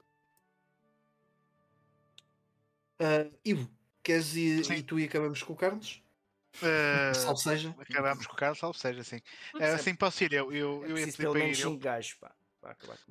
Uh, 2.99 3.33
Ivo, 3.43 3.69
queres 4.03 4.35
ir 4.35 4.65
sim. 4.65 4.75
e 4.75 4.83
tu 4.83 4.99
e 4.99 5.05
acabamos 5.05 5.41
com 5.41 5.53
o 5.53 5.55
Carlos? 5.55 6.03
Uh, 6.57 7.15
salve 7.15 7.41
seja. 7.41 7.75
Acabamos 7.79 8.27
com 8.27 8.33
o 8.33 8.35
Carlos, 8.35 8.59
salve 8.59 8.77
seja, 8.77 9.03
sim. 9.03 9.17
Uh, 9.53 9.63
assim 9.75 9.95
posso 9.95 10.23
ir, 10.23 10.33
eu, 10.33 10.51
eu, 10.51 10.85
é 10.85 10.91
eu 10.91 10.97
ia 10.97 11.05
pedir 11.07 11.29
para 11.29 11.39
ir. 11.39 11.59
Eu... 11.59 11.77
Gajos, 11.77 12.13
pá. 12.15 12.34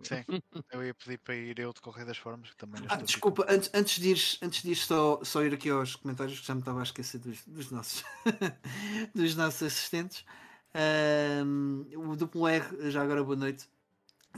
Sim, 0.02 0.24
eu 0.72 0.84
ia 0.84 0.94
pedir 0.94 1.18
para 1.18 1.34
ir 1.34 1.58
eu 1.58 1.72
de 1.72 1.80
qualquer 1.80 2.04
das 2.04 2.16
formas. 2.16 2.54
Também 2.56 2.82
ah, 2.88 2.96
desculpa, 2.96 3.46
antes, 3.48 3.70
antes 3.72 4.00
de 4.00 4.10
ir, 4.10 4.38
antes 4.42 4.62
de 4.62 4.72
ir 4.72 4.76
só, 4.76 5.20
só 5.22 5.42
ir 5.42 5.52
aqui 5.54 5.70
aos 5.70 5.96
comentários, 5.96 6.40
que 6.40 6.46
já 6.46 6.54
me 6.54 6.60
estava 6.60 6.80
a 6.80 6.82
esquecer 6.82 7.18
dos, 7.18 7.44
dos 7.46 7.70
nossos, 7.70 8.04
dos 9.14 9.34
nossos 9.36 9.62
assistentes. 9.62 10.24
Um, 11.46 11.86
o 11.96 12.16
duplo 12.16 12.48
R, 12.48 12.90
já 12.90 13.02
agora 13.02 13.22
boa 13.22 13.36
noite 13.36 13.68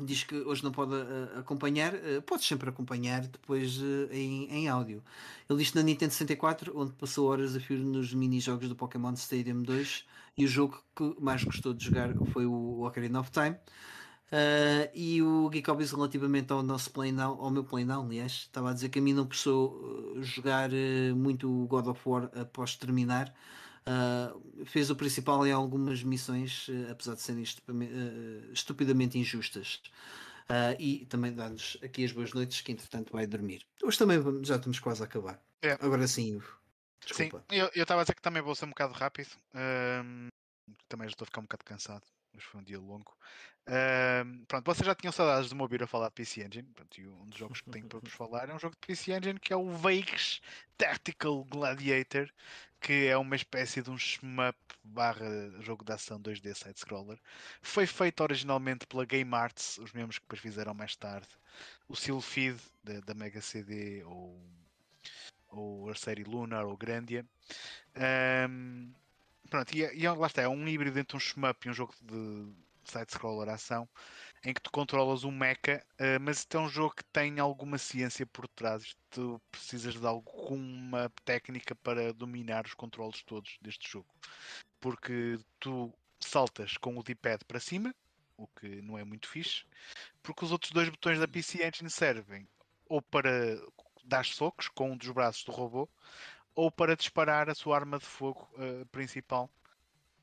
diz 0.04 0.24
que 0.24 0.34
hoje 0.34 0.62
não 0.62 0.72
pode 0.72 0.94
uh, 0.94 1.38
acompanhar, 1.38 1.94
uh, 1.94 2.22
podes 2.22 2.46
sempre 2.46 2.68
acompanhar 2.68 3.22
depois 3.26 3.78
uh, 3.80 4.08
em, 4.10 4.50
em 4.50 4.68
áudio. 4.68 5.02
Ele 5.48 5.58
disse 5.58 5.74
na 5.74 5.82
Nintendo 5.82 6.12
64, 6.12 6.78
onde 6.78 6.92
passou 6.92 7.28
horas 7.28 7.56
a 7.56 7.60
fio 7.60 7.78
nos 7.78 8.12
mini-jogos 8.12 8.68
do 8.68 8.76
Pokémon 8.76 9.12
Stadium 9.14 9.62
2, 9.62 10.04
e 10.36 10.44
o 10.44 10.48
jogo 10.48 10.82
que 10.94 11.16
mais 11.18 11.42
gostou 11.42 11.72
de 11.72 11.84
jogar 11.84 12.14
foi 12.32 12.44
o 12.44 12.84
Ocarina 12.84 13.20
of 13.20 13.30
Time. 13.30 13.56
E 14.94 15.22
o 15.22 15.48
Geek 15.48 15.68
Hobbies 15.70 15.92
relativamente 15.92 16.52
ao 16.52 16.62
nosso 16.62 16.90
play 16.90 17.12
now, 17.12 17.40
ao 17.40 17.50
meu 17.50 17.64
play 17.64 17.84
now, 17.84 18.04
aliás, 18.04 18.32
estava 18.32 18.70
a 18.70 18.72
dizer 18.72 18.88
que 18.88 18.98
a 18.98 19.02
mim 19.02 19.12
não 19.12 19.26
precisou 19.26 20.16
jogar 20.20 20.70
muito 21.14 21.48
o 21.48 21.66
God 21.66 21.86
of 21.86 22.00
War 22.04 22.30
após 22.34 22.74
terminar, 22.74 23.34
Uh, 23.86 24.64
fez 24.64 24.90
o 24.90 24.96
principal 24.96 25.46
em 25.46 25.52
algumas 25.52 26.02
missões, 26.02 26.66
uh, 26.66 26.90
apesar 26.90 27.14
de 27.14 27.20
serem 27.22 27.44
uh, 27.44 28.52
estupidamente 28.52 29.16
injustas. 29.16 29.80
e 30.78 31.06
também 31.06 31.32
dar-nos 31.32 31.78
aqui 31.82 32.04
as 32.04 32.10
boas 32.10 32.32
noites, 32.32 32.60
que 32.62 32.72
entretanto 32.72 33.12
vai 33.12 33.26
dormir. 33.28 33.64
Hoje 33.82 33.96
também 33.96 34.18
já 34.44 34.56
estamos 34.56 34.80
quase 34.80 35.02
a 35.02 35.04
acabar. 35.06 35.40
É. 35.62 35.72
Agora 35.80 36.06
sim, 36.08 36.40
Desculpa. 37.00 37.44
Sim, 37.48 37.58
eu 37.58 37.82
estava 37.82 38.00
a 38.00 38.04
dizer 38.04 38.14
que 38.14 38.22
também 38.22 38.42
vou 38.42 38.54
ser 38.56 38.64
um 38.64 38.70
bocado 38.70 38.92
rápido. 38.92 39.30
também 40.88 41.06
já 41.06 41.12
estou 41.12 41.24
a 41.24 41.26
ficar 41.26 41.40
um 41.40 41.44
bocado 41.44 41.64
cansado 41.64 42.02
mas 42.36 42.44
foi 42.44 42.60
um 42.60 42.64
dia 42.64 42.78
longo. 42.78 43.16
Pronto, 44.46 44.64
vocês 44.64 44.86
já 44.86 44.94
tinham 44.94 45.10
saudades 45.10 45.48
de 45.48 45.54
me 45.56 45.62
ouvir 45.62 45.82
a 45.82 45.86
falar 45.86 46.08
de 46.08 46.14
PC 46.14 46.44
Engine. 46.44 46.68
Pronto, 46.72 47.00
e 47.00 47.08
um 47.08 47.26
dos 47.26 47.38
jogos 47.38 47.60
que 47.60 47.70
tenho 47.70 47.88
para 47.88 47.98
vos 47.98 48.12
falar 48.14 48.48
é 48.48 48.54
um 48.54 48.58
jogo 48.58 48.76
de 48.80 48.86
PC 48.86 49.12
Engine 49.12 49.40
que 49.40 49.52
é 49.52 49.56
o 49.56 49.68
Vegas 49.70 50.40
Tactical 50.78 51.44
Gladiator, 51.44 52.30
que 52.80 53.06
é 53.08 53.16
uma 53.16 53.34
espécie 53.34 53.82
de 53.82 53.90
um 53.90 53.98
shmup 53.98 54.56
barra 54.84 55.50
jogo 55.60 55.84
de 55.84 55.92
ação 55.92 56.20
2D 56.20 56.54
side-scroller. 56.54 57.18
Foi 57.60 57.86
feito 57.86 58.22
originalmente 58.22 58.86
pela 58.86 59.04
Game 59.04 59.34
Arts, 59.34 59.78
os 59.78 59.92
mesmos 59.92 60.18
que 60.18 60.24
depois 60.24 60.40
fizeram 60.40 60.72
mais 60.72 60.94
tarde 60.94 61.28
o 61.88 61.96
Silphid 61.96 62.60
da, 62.84 63.00
da 63.00 63.14
Mega 63.14 63.40
CD 63.40 64.02
ou, 64.04 64.40
ou 65.48 65.90
a 65.90 65.94
série 65.94 66.24
Lunar 66.24 66.66
ou 66.66 66.76
Grandia. 66.76 67.24
Um, 68.48 68.92
Pronto, 69.48 69.74
e, 69.74 69.82
e 69.82 70.08
lá 70.08 70.26
está, 70.26 70.42
é 70.42 70.48
um 70.48 70.66
híbrido 70.68 70.98
entre 70.98 71.16
um 71.16 71.20
shmup 71.20 71.66
e 71.66 71.70
um 71.70 71.74
jogo 71.74 71.94
de 72.02 72.52
side-scroller 72.84 73.48
ação 73.48 73.88
em 74.44 74.54
que 74.54 74.60
tu 74.60 74.70
controlas 74.70 75.24
um 75.24 75.30
mecha, 75.30 75.84
uh, 76.00 76.20
mas 76.20 76.46
é 76.52 76.58
um 76.58 76.68
jogo 76.68 76.94
que 76.94 77.04
tem 77.04 77.38
alguma 77.40 77.78
ciência 77.78 78.24
por 78.26 78.46
trás. 78.48 78.96
Tu 79.10 79.40
precisas 79.50 79.94
de 79.94 80.06
alguma 80.06 81.10
técnica 81.24 81.74
para 81.74 82.12
dominar 82.12 82.64
os 82.64 82.74
controles 82.74 83.22
todos 83.22 83.58
deste 83.60 83.90
jogo. 83.90 84.06
Porque 84.80 85.38
tu 85.58 85.92
saltas 86.20 86.76
com 86.76 86.96
o 86.96 87.02
D-pad 87.02 87.44
para 87.44 87.58
cima, 87.58 87.94
o 88.36 88.46
que 88.46 88.80
não 88.82 88.96
é 88.96 89.04
muito 89.04 89.28
fixe, 89.28 89.64
porque 90.22 90.44
os 90.44 90.52
outros 90.52 90.70
dois 90.70 90.88
botões 90.88 91.18
da 91.18 91.26
PC 91.26 91.66
Engine 91.66 91.90
servem 91.90 92.46
ou 92.88 93.02
para 93.02 93.60
dar 94.04 94.24
socos 94.24 94.68
com 94.68 94.92
um 94.92 94.96
dos 94.96 95.10
braços 95.10 95.42
do 95.44 95.50
robô, 95.50 95.88
ou 96.56 96.70
para 96.70 96.96
disparar 96.96 97.48
a 97.50 97.54
sua 97.54 97.76
arma 97.76 97.98
de 97.98 98.06
fogo 98.06 98.48
uh, 98.54 98.86
principal. 98.86 99.50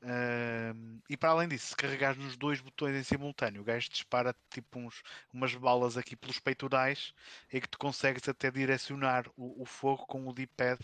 Uh, 0.02 1.00
e 1.08 1.16
para 1.16 1.30
além 1.30 1.48
disso, 1.48 1.68
se 1.68 1.76
carregares 1.76 2.22
nos 2.22 2.36
dois 2.36 2.60
botões 2.60 2.94
em 2.94 3.02
simultâneo, 3.02 3.62
o 3.62 3.64
gajo 3.64 3.88
dispara 3.88 4.36
tipo 4.50 4.78
uns, 4.78 5.02
umas 5.32 5.54
balas 5.54 5.96
aqui 5.96 6.14
pelos 6.14 6.38
peitorais 6.38 7.14
e 7.50 7.58
que 7.58 7.68
tu 7.68 7.78
consegues 7.78 8.28
até 8.28 8.50
direcionar 8.50 9.26
o, 9.34 9.62
o 9.62 9.64
fogo 9.64 10.04
com 10.06 10.28
o 10.28 10.32
D-pad 10.34 10.78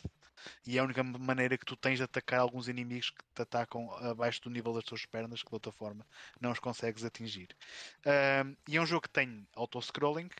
e 0.67 0.79
é 0.79 0.81
a 0.81 0.85
única 0.85 1.03
maneira 1.03 1.59
que 1.59 1.67
tu 1.67 1.77
tens 1.77 1.99
de 1.99 2.05
atacar 2.05 2.41
alguns 2.41 2.69
inimigos 2.69 3.11
que 3.11 3.23
te 3.35 3.43
atacam 3.43 3.93
abaixo 3.97 4.41
do 4.41 4.49
nível 4.49 4.73
das 4.73 4.85
tuas 4.85 5.05
pernas, 5.05 5.43
que 5.43 5.51
de 5.51 5.55
outra 5.55 5.73
forma 5.73 6.07
não 6.41 6.53
os 6.53 6.59
consegues 6.59 7.05
atingir. 7.05 7.55
Uh, 7.99 8.57
e 8.67 8.79
é 8.79 8.81
um 8.81 8.87
jogo 8.87 9.03
que 9.03 9.11
tem 9.11 9.47
auto-scrolling 9.55 10.31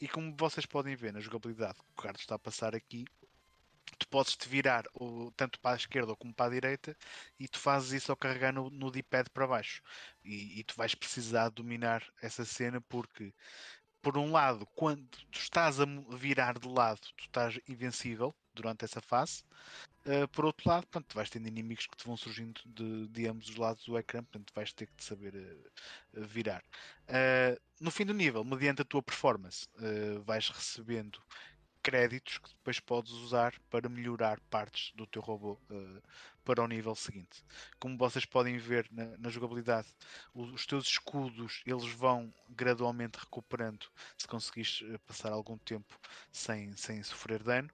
e 0.00 0.08
como 0.08 0.34
vocês 0.36 0.66
podem 0.66 0.96
ver 0.96 1.12
na 1.12 1.20
jogabilidade 1.20 1.74
que 1.74 1.92
o 1.92 2.02
Carlos 2.02 2.20
está 2.20 2.34
a 2.34 2.38
passar 2.38 2.74
aqui, 2.74 3.04
tu 3.98 4.08
podes 4.08 4.36
te 4.36 4.48
virar 4.48 4.84
o, 4.94 5.30
tanto 5.36 5.58
para 5.60 5.74
a 5.74 5.76
esquerda 5.76 6.16
como 6.16 6.34
para 6.34 6.46
a 6.46 6.54
direita 6.54 6.96
e 7.38 7.48
tu 7.48 7.58
fazes 7.58 7.92
isso 7.92 8.12
ao 8.12 8.16
carregar 8.16 8.52
no, 8.52 8.70
no 8.70 8.90
D-pad 8.90 9.30
para 9.30 9.46
baixo. 9.46 9.82
E, 10.24 10.60
e, 10.60 10.64
tu 10.64 10.74
vais 10.76 10.94
precisar 10.94 11.48
dominar 11.50 12.02
essa 12.22 12.44
cena 12.44 12.80
porque 12.80 13.32
por 14.02 14.18
um 14.18 14.32
lado 14.32 14.66
quando 14.74 15.08
tu 15.08 15.38
estás 15.38 15.80
a 15.80 15.86
virar 16.16 16.58
de 16.58 16.68
lado 16.68 17.00
tu 17.16 17.24
estás 17.24 17.58
invencível 17.68 18.34
durante 18.54 18.84
essa 18.84 19.00
fase. 19.00 19.42
Uh, 20.06 20.28
por 20.28 20.44
outro 20.44 20.68
lado 20.68 20.82
portanto, 20.82 21.08
tu 21.08 21.14
vais 21.14 21.30
tendo 21.30 21.48
inimigos 21.48 21.86
que 21.86 21.96
te 21.96 22.06
vão 22.06 22.16
surgindo 22.16 22.60
de, 22.66 23.08
de 23.08 23.26
ambos 23.26 23.48
os 23.48 23.56
lados 23.56 23.84
do 23.86 23.98
ecrã 23.98 24.22
portanto 24.22 24.52
vais 24.54 24.72
ter 24.72 24.86
que 24.86 25.02
saber 25.02 25.34
uh, 25.34 26.26
virar. 26.26 26.62
Uh, 27.08 27.58
no 27.80 27.90
fim 27.90 28.04
do 28.04 28.14
nível 28.14 28.44
mediante 28.44 28.82
a 28.82 28.84
tua 28.84 29.02
performance 29.02 29.66
vais 30.24 30.48
recebendo 30.48 31.20
créditos 31.84 32.38
que 32.38 32.48
depois 32.48 32.80
podes 32.80 33.12
usar 33.12 33.54
para 33.68 33.90
melhorar 33.90 34.40
partes 34.48 34.90
do 34.96 35.06
teu 35.06 35.20
robô 35.20 35.58
uh, 35.70 36.02
para 36.42 36.62
o 36.62 36.66
nível 36.66 36.94
seguinte. 36.94 37.44
Como 37.78 37.98
vocês 37.98 38.24
podem 38.24 38.56
ver 38.56 38.88
na, 38.90 39.04
na, 39.18 39.28
jogabilidade, 39.28 39.88
os 40.34 40.64
teus 40.64 40.86
escudos 40.86 41.62
eles 41.66 41.86
vão 41.92 42.32
gradualmente 42.48 43.18
recuperando 43.18 43.86
se 44.16 44.26
conseguires 44.26 44.82
eh, 44.86 44.98
passar 45.06 45.30
algum 45.30 45.58
tempo 45.58 45.98
sem, 46.32 46.74
sem 46.74 47.02
sofrer 47.02 47.42
dano. 47.42 47.70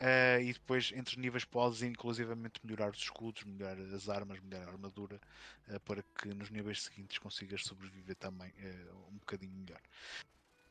Uh, 0.00 0.40
e 0.40 0.52
depois 0.52 0.92
entre 0.94 1.18
níveis 1.20 1.44
podes 1.44 1.82
inclusivamente 1.82 2.60
melhorar 2.62 2.90
os 2.90 2.98
escudos, 2.98 3.42
melhorar 3.42 3.76
as 3.92 4.08
armas, 4.08 4.38
melhorar 4.40 4.68
a 4.68 4.70
armadura 4.70 5.20
uh, 5.68 5.80
para 5.80 6.04
que 6.16 6.28
nos 6.28 6.50
níveis 6.50 6.82
seguintes 6.82 7.18
consigas 7.18 7.64
sobreviver 7.64 8.14
também 8.14 8.50
uh, 8.50 9.08
um 9.10 9.18
bocadinho 9.18 9.52
melhor 9.52 9.80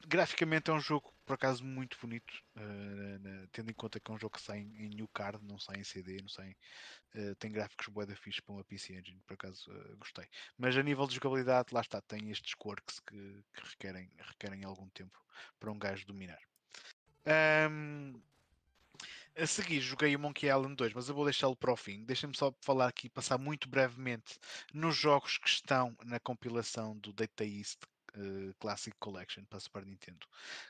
graficamente 0.07 0.71
é 0.71 0.73
um 0.73 0.79
jogo 0.79 1.13
por 1.25 1.34
acaso 1.34 1.63
muito 1.65 1.97
bonito, 2.01 2.34
uh, 2.55 3.47
tendo 3.51 3.69
em 3.69 3.73
conta 3.73 3.99
que 3.99 4.09
é 4.09 4.13
um 4.13 4.17
jogo 4.17 4.38
que 4.38 4.41
sai 4.41 4.59
em, 4.59 4.89
new 4.89 5.07
card, 5.09 5.43
não 5.43 5.59
sai 5.59 5.81
em 5.81 5.84
CD, 5.84 6.21
não 6.21 6.29
sai, 6.29 6.55
uh, 7.15 7.35
tem 7.35 7.51
gráficos 7.51 7.89
bué 7.89 8.05
da 8.05 8.15
fixe 8.15 8.41
para 8.41 8.55
uma 8.55 8.63
PC 8.63 8.95
Engine, 8.95 9.21
por 9.27 9.34
acaso 9.34 9.69
uh, 9.69 9.97
gostei. 9.97 10.25
Mas 10.57 10.77
a 10.77 10.81
nível 10.81 11.05
de 11.05 11.15
jogabilidade, 11.15 11.73
lá 11.73 11.81
está, 11.81 12.01
tem 12.01 12.31
estes 12.31 12.53
quirks 12.55 13.01
que, 13.01 13.43
que 13.53 13.69
requerem, 13.69 14.09
requerem 14.17 14.63
algum 14.63 14.88
tempo 14.89 15.21
para 15.59 15.69
um 15.69 15.77
gajo 15.77 16.07
dominar. 16.07 16.39
Um, 17.69 18.13
a 19.35 19.45
seguir 19.45 19.81
joguei 19.81 20.15
o 20.15 20.19
Monkey 20.19 20.47
Island 20.47 20.75
2, 20.75 20.93
mas 20.93 21.09
eu 21.09 21.15
vou 21.15 21.25
deixá-lo 21.25 21.55
para 21.55 21.73
o 21.73 21.75
fim. 21.75 22.05
Deixem-me 22.05 22.35
só 22.35 22.55
falar 22.61 22.88
aqui, 22.88 23.09
passar 23.09 23.38
muito 23.38 23.67
brevemente 23.67 24.39
nos 24.73 24.95
jogos 24.95 25.38
que 25.38 25.49
estão 25.49 25.95
na 26.05 26.19
compilação 26.21 26.97
do 26.97 27.11
Data 27.11 27.43
East 27.43 27.79
uh, 28.18 28.53
Classic 28.60 28.95
Collection 28.99 29.44
para 29.45 29.60
Super 29.60 29.85
Nintendo, 29.85 30.26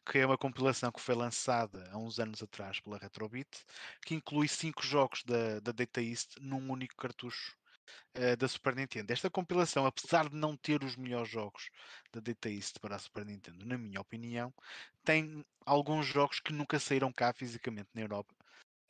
que 0.05 0.19
é 0.19 0.25
uma 0.25 0.37
compilação 0.37 0.91
que 0.91 1.01
foi 1.01 1.15
lançada 1.15 1.89
há 1.91 1.97
uns 1.97 2.19
anos 2.19 2.43
atrás 2.43 2.79
pela 2.79 2.97
Retrobit, 2.97 3.65
que 4.05 4.15
inclui 4.15 4.47
cinco 4.47 4.85
jogos 4.85 5.23
da, 5.23 5.59
da 5.59 5.71
Data 5.71 6.01
East 6.01 6.37
num 6.39 6.71
único 6.71 6.95
cartucho 6.95 7.55
uh, 8.17 8.37
da 8.37 8.47
Super 8.47 8.75
Nintendo. 8.75 9.11
Esta 9.11 9.29
compilação, 9.29 9.85
apesar 9.85 10.29
de 10.29 10.35
não 10.35 10.55
ter 10.55 10.83
os 10.83 10.95
melhores 10.95 11.29
jogos 11.29 11.69
da 12.11 12.19
Data 12.19 12.49
East 12.49 12.79
para 12.79 12.95
a 12.95 12.99
Super 12.99 13.25
Nintendo, 13.25 13.65
na 13.65 13.77
minha 13.77 14.01
opinião, 14.01 14.53
tem 15.03 15.45
alguns 15.65 16.05
jogos 16.05 16.39
que 16.39 16.53
nunca 16.53 16.79
saíram 16.79 17.11
cá 17.11 17.33
fisicamente 17.33 17.89
na 17.93 18.01
Europa. 18.01 18.33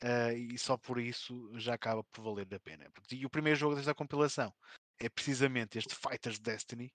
Uh, 0.02 0.32
e 0.32 0.56
só 0.56 0.76
por 0.76 1.00
isso 1.00 1.50
já 1.58 1.74
acaba 1.74 2.04
por 2.04 2.22
valer 2.22 2.46
a 2.54 2.60
pena. 2.60 2.86
E 3.10 3.26
o 3.26 3.30
primeiro 3.30 3.58
jogo 3.58 3.74
desta 3.74 3.92
compilação 3.92 4.54
é 5.00 5.08
precisamente 5.08 5.78
este 5.78 5.94
Fighters 5.94 6.38
Destiny, 6.38 6.92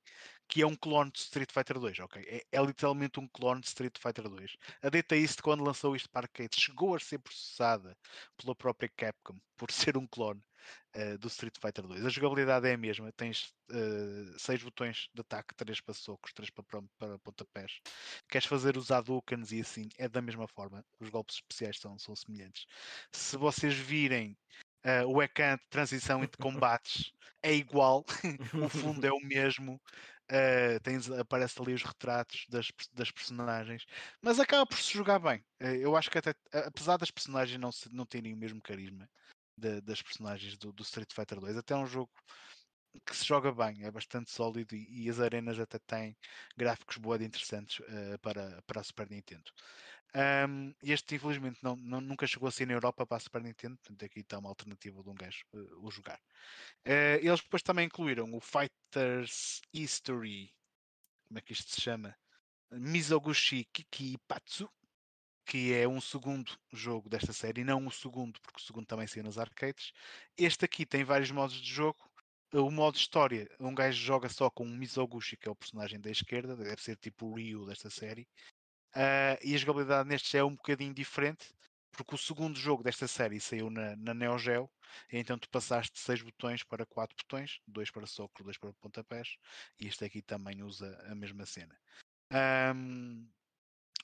que 0.47 0.61
é 0.61 0.67
um 0.67 0.75
clone 0.75 1.11
de 1.11 1.19
Street 1.19 1.51
Fighter 1.51 1.79
2, 1.79 1.99
ok? 1.99 2.23
É, 2.27 2.43
é, 2.51 2.61
literalmente 2.61 3.19
um 3.19 3.27
clone 3.27 3.61
de 3.61 3.67
Street 3.67 3.97
Fighter 3.97 4.27
2. 4.27 4.57
A 4.81 4.89
Data 4.89 5.15
East, 5.15 5.41
quando 5.41 5.63
lançou 5.63 5.95
isto 5.95 6.09
para 6.09 6.25
arcade, 6.25 6.59
chegou 6.59 6.95
a 6.95 6.99
ser 6.99 7.19
processada 7.19 7.97
pela 8.37 8.55
própria 8.55 8.89
Capcom 8.89 9.39
por 9.57 9.71
ser 9.71 9.97
um 9.97 10.05
clone 10.05 10.43
uh, 10.95 11.17
do 11.17 11.27
Street 11.27 11.55
Fighter 11.59 11.87
2. 11.87 12.05
A 12.05 12.09
jogabilidade 12.09 12.67
é 12.67 12.73
a 12.73 12.77
mesma, 12.77 13.11
tens 13.13 13.53
uh, 13.71 14.37
seis 14.37 14.61
botões 14.61 15.09
de 15.13 15.21
ataque, 15.21 15.55
três 15.55 15.79
para 15.79 15.93
socos, 15.93 16.33
três 16.33 16.49
para, 16.49 16.63
para 16.97 17.19
pontapés. 17.19 17.79
Queres 18.27 18.47
fazer 18.47 18.77
os 18.77 18.91
Hadoukens 18.91 19.51
e 19.51 19.61
assim, 19.61 19.87
é 19.97 20.09
da 20.09 20.21
mesma 20.21 20.47
forma. 20.47 20.85
Os 20.99 21.09
golpes 21.09 21.35
especiais 21.35 21.79
são, 21.79 21.97
são 21.97 22.15
semelhantes. 22.15 22.65
Se 23.11 23.37
vocês 23.37 23.73
virem 23.73 24.37
Uh, 24.85 25.07
o 25.07 25.23
ecrã 25.23 25.55
de 25.55 25.65
transição 25.69 26.23
entre 26.23 26.41
combates 26.41 27.13
é 27.41 27.53
igual, 27.53 28.03
o 28.53 28.67
fundo 28.67 29.05
é 29.05 29.11
o 29.11 29.19
mesmo, 29.21 29.75
uh, 30.29 30.79
tens, 30.81 31.09
aparece 31.09 31.61
ali 31.61 31.73
os 31.73 31.83
retratos 31.83 32.45
das, 32.49 32.67
das 32.93 33.09
personagens, 33.09 33.85
mas 34.21 34.41
acaba 34.41 34.65
por 34.65 34.77
se 34.77 34.91
jogar 34.93 35.19
bem. 35.19 35.39
Uh, 35.61 35.75
eu 35.75 35.95
acho 35.95 36.11
que 36.11 36.17
até, 36.17 36.33
apesar 36.51 36.97
das 36.97 37.11
personagens 37.11 37.57
não, 37.57 37.71
se, 37.71 37.93
não 37.93 38.05
terem 38.05 38.33
o 38.33 38.37
mesmo 38.37 38.61
carisma 38.61 39.09
de, 39.57 39.79
das 39.79 40.01
personagens 40.01 40.57
do, 40.57 40.73
do, 40.73 40.83
Street 40.83 41.13
Fighter 41.13 41.39
2, 41.39 41.55
até 41.57 41.73
é 41.73 41.77
um 41.77 41.87
jogo 41.87 42.11
que 43.05 43.15
se 43.15 43.25
joga 43.25 43.51
bem, 43.53 43.85
é 43.85 43.91
bastante 43.91 44.31
sólido 44.31 44.75
e, 44.75 45.05
e 45.05 45.09
as 45.09 45.19
arenas 45.19 45.57
até 45.59 45.79
têm 45.79 46.15
gráficos 46.57 46.97
boa 46.97 47.15
interessantes 47.23 47.81
para, 48.21 48.61
para 48.67 48.81
a 48.81 48.83
Super 48.83 49.09
Nintendo. 49.09 49.51
Um, 50.15 50.75
este, 50.83 51.15
infelizmente, 51.15 51.59
não, 51.63 51.75
não, 51.75 51.99
nunca 51.99 52.27
chegou 52.27 52.47
a 52.47 52.51
ser 52.51 52.67
na 52.67 52.73
Europa 52.73 53.05
para 53.05 53.17
a 53.17 53.19
Super 53.19 53.41
Nintendo, 53.41 53.77
portanto, 53.77 54.05
aqui 54.05 54.19
está 54.19 54.37
uma 54.37 54.49
alternativa 54.49 55.01
de 55.01 55.09
um 55.09 55.15
gajo 55.15 55.43
uh, 55.53 55.85
o 55.85 55.89
jogar. 55.89 56.19
Uh, 56.85 57.17
eles 57.21 57.41
depois 57.41 57.63
também 57.63 57.87
incluíram 57.87 58.31
o 58.33 58.39
Fighters 58.39 59.61
History, 59.73 60.53
como 61.27 61.39
é 61.39 61.41
que 61.41 61.53
isto 61.53 61.71
se 61.71 61.81
chama? 61.81 62.15
Mizoguchi 62.71 63.65
Kikipatsu, 63.65 64.69
que 65.45 65.73
é 65.73 65.87
um 65.87 65.99
segundo 65.99 66.57
jogo 66.71 67.09
desta 67.09 67.33
série, 67.33 67.63
não 67.63 67.87
o 67.87 67.91
segundo, 67.91 68.39
porque 68.41 68.59
o 68.59 68.63
segundo 68.63 68.85
também 68.85 69.07
saiu 69.07 69.23
nas 69.23 69.37
arcades. 69.39 69.91
Este 70.37 70.65
aqui 70.65 70.85
tem 70.85 71.03
vários 71.03 71.31
modos 71.31 71.55
de 71.55 71.71
jogo. 71.71 71.99
O 72.53 72.69
modo 72.69 72.97
história, 72.97 73.49
um 73.59 73.73
gajo 73.73 73.97
joga 73.97 74.29
só 74.29 74.47
com 74.47 74.63
um 74.63 74.77
Mizoguchi, 74.77 75.35
que 75.35 75.47
é 75.47 75.51
o 75.51 75.55
personagem 75.55 75.99
da 75.99 76.11
esquerda, 76.11 76.55
deve 76.55 76.81
ser 76.83 76.95
tipo 76.97 77.25
o 77.25 77.33
Ryu 77.33 77.65
desta 77.65 77.89
série. 77.89 78.27
Uh, 78.95 79.37
e 79.43 79.55
a 79.55 79.57
jogabilidade 79.57 80.07
neste 80.07 80.37
é 80.37 80.43
um 80.43 80.55
bocadinho 80.55 80.93
diferente, 80.93 81.53
porque 81.91 82.15
o 82.15 82.17
segundo 82.17 82.57
jogo 82.59 82.83
desta 82.83 83.07
série 83.07 83.39
saiu 83.39 83.69
na, 83.69 83.95
na 83.95 84.13
Neo 84.13 84.37
Geo, 84.37 84.69
então 85.11 85.37
tu 85.37 85.49
passaste 85.49 85.93
de 85.93 85.99
6 85.99 86.21
botões 86.21 86.63
para 86.63 86.85
4 86.85 87.15
botões, 87.15 87.59
2 87.67 87.91
para 87.91 88.05
soco, 88.05 88.43
2 88.43 88.57
para 88.57 88.73
pontapés, 88.73 89.35
e 89.79 89.87
este 89.87 90.05
aqui 90.05 90.21
também 90.21 90.61
usa 90.63 90.95
a 91.07 91.15
mesma 91.15 91.45
cena. 91.45 91.75
Um, 92.75 93.27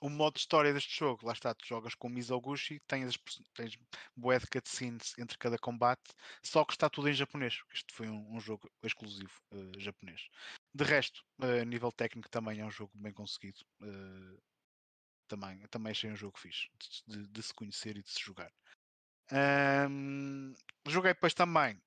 o 0.01 0.09
modo 0.09 0.35
de 0.35 0.39
história 0.39 0.73
deste 0.73 0.97
jogo, 0.97 1.25
lá 1.25 1.33
está, 1.33 1.53
tu 1.53 1.65
jogas 1.67 1.93
com 1.93 2.07
Mizoguchi, 2.07 2.79
tens, 2.87 3.17
tens 3.53 3.77
bué 4.15 4.39
de 4.39 4.47
cutscenes 4.47 5.13
entre 5.17 5.37
cada 5.37 5.57
combate, 5.57 6.13
só 6.43 6.63
que 6.63 6.73
está 6.73 6.89
tudo 6.89 7.09
em 7.09 7.13
japonês, 7.13 7.59
este 7.73 7.93
foi 7.93 8.07
um, 8.07 8.35
um 8.35 8.39
jogo 8.39 8.69
exclusivo 8.83 9.33
uh, 9.51 9.79
japonês. 9.79 10.29
De 10.73 10.83
resto, 10.83 11.21
uh, 11.41 11.61
a 11.61 11.65
nível 11.65 11.91
técnico 11.91 12.29
também 12.29 12.59
é 12.59 12.65
um 12.65 12.71
jogo 12.71 12.91
bem 12.95 13.11
conseguido. 13.11 13.59
Uh, 13.81 14.48
também, 15.29 15.59
também 15.67 15.91
achei 15.91 16.11
um 16.11 16.15
jogo 16.15 16.37
fixe 16.37 16.67
de, 17.07 17.27
de 17.27 17.43
se 17.43 17.53
conhecer 17.53 17.95
e 17.95 18.03
de 18.03 18.09
se 18.09 18.19
jogar. 18.19 18.51
Um, 19.31 20.53
joguei 20.87 21.13
depois 21.13 21.33
também, 21.33 21.79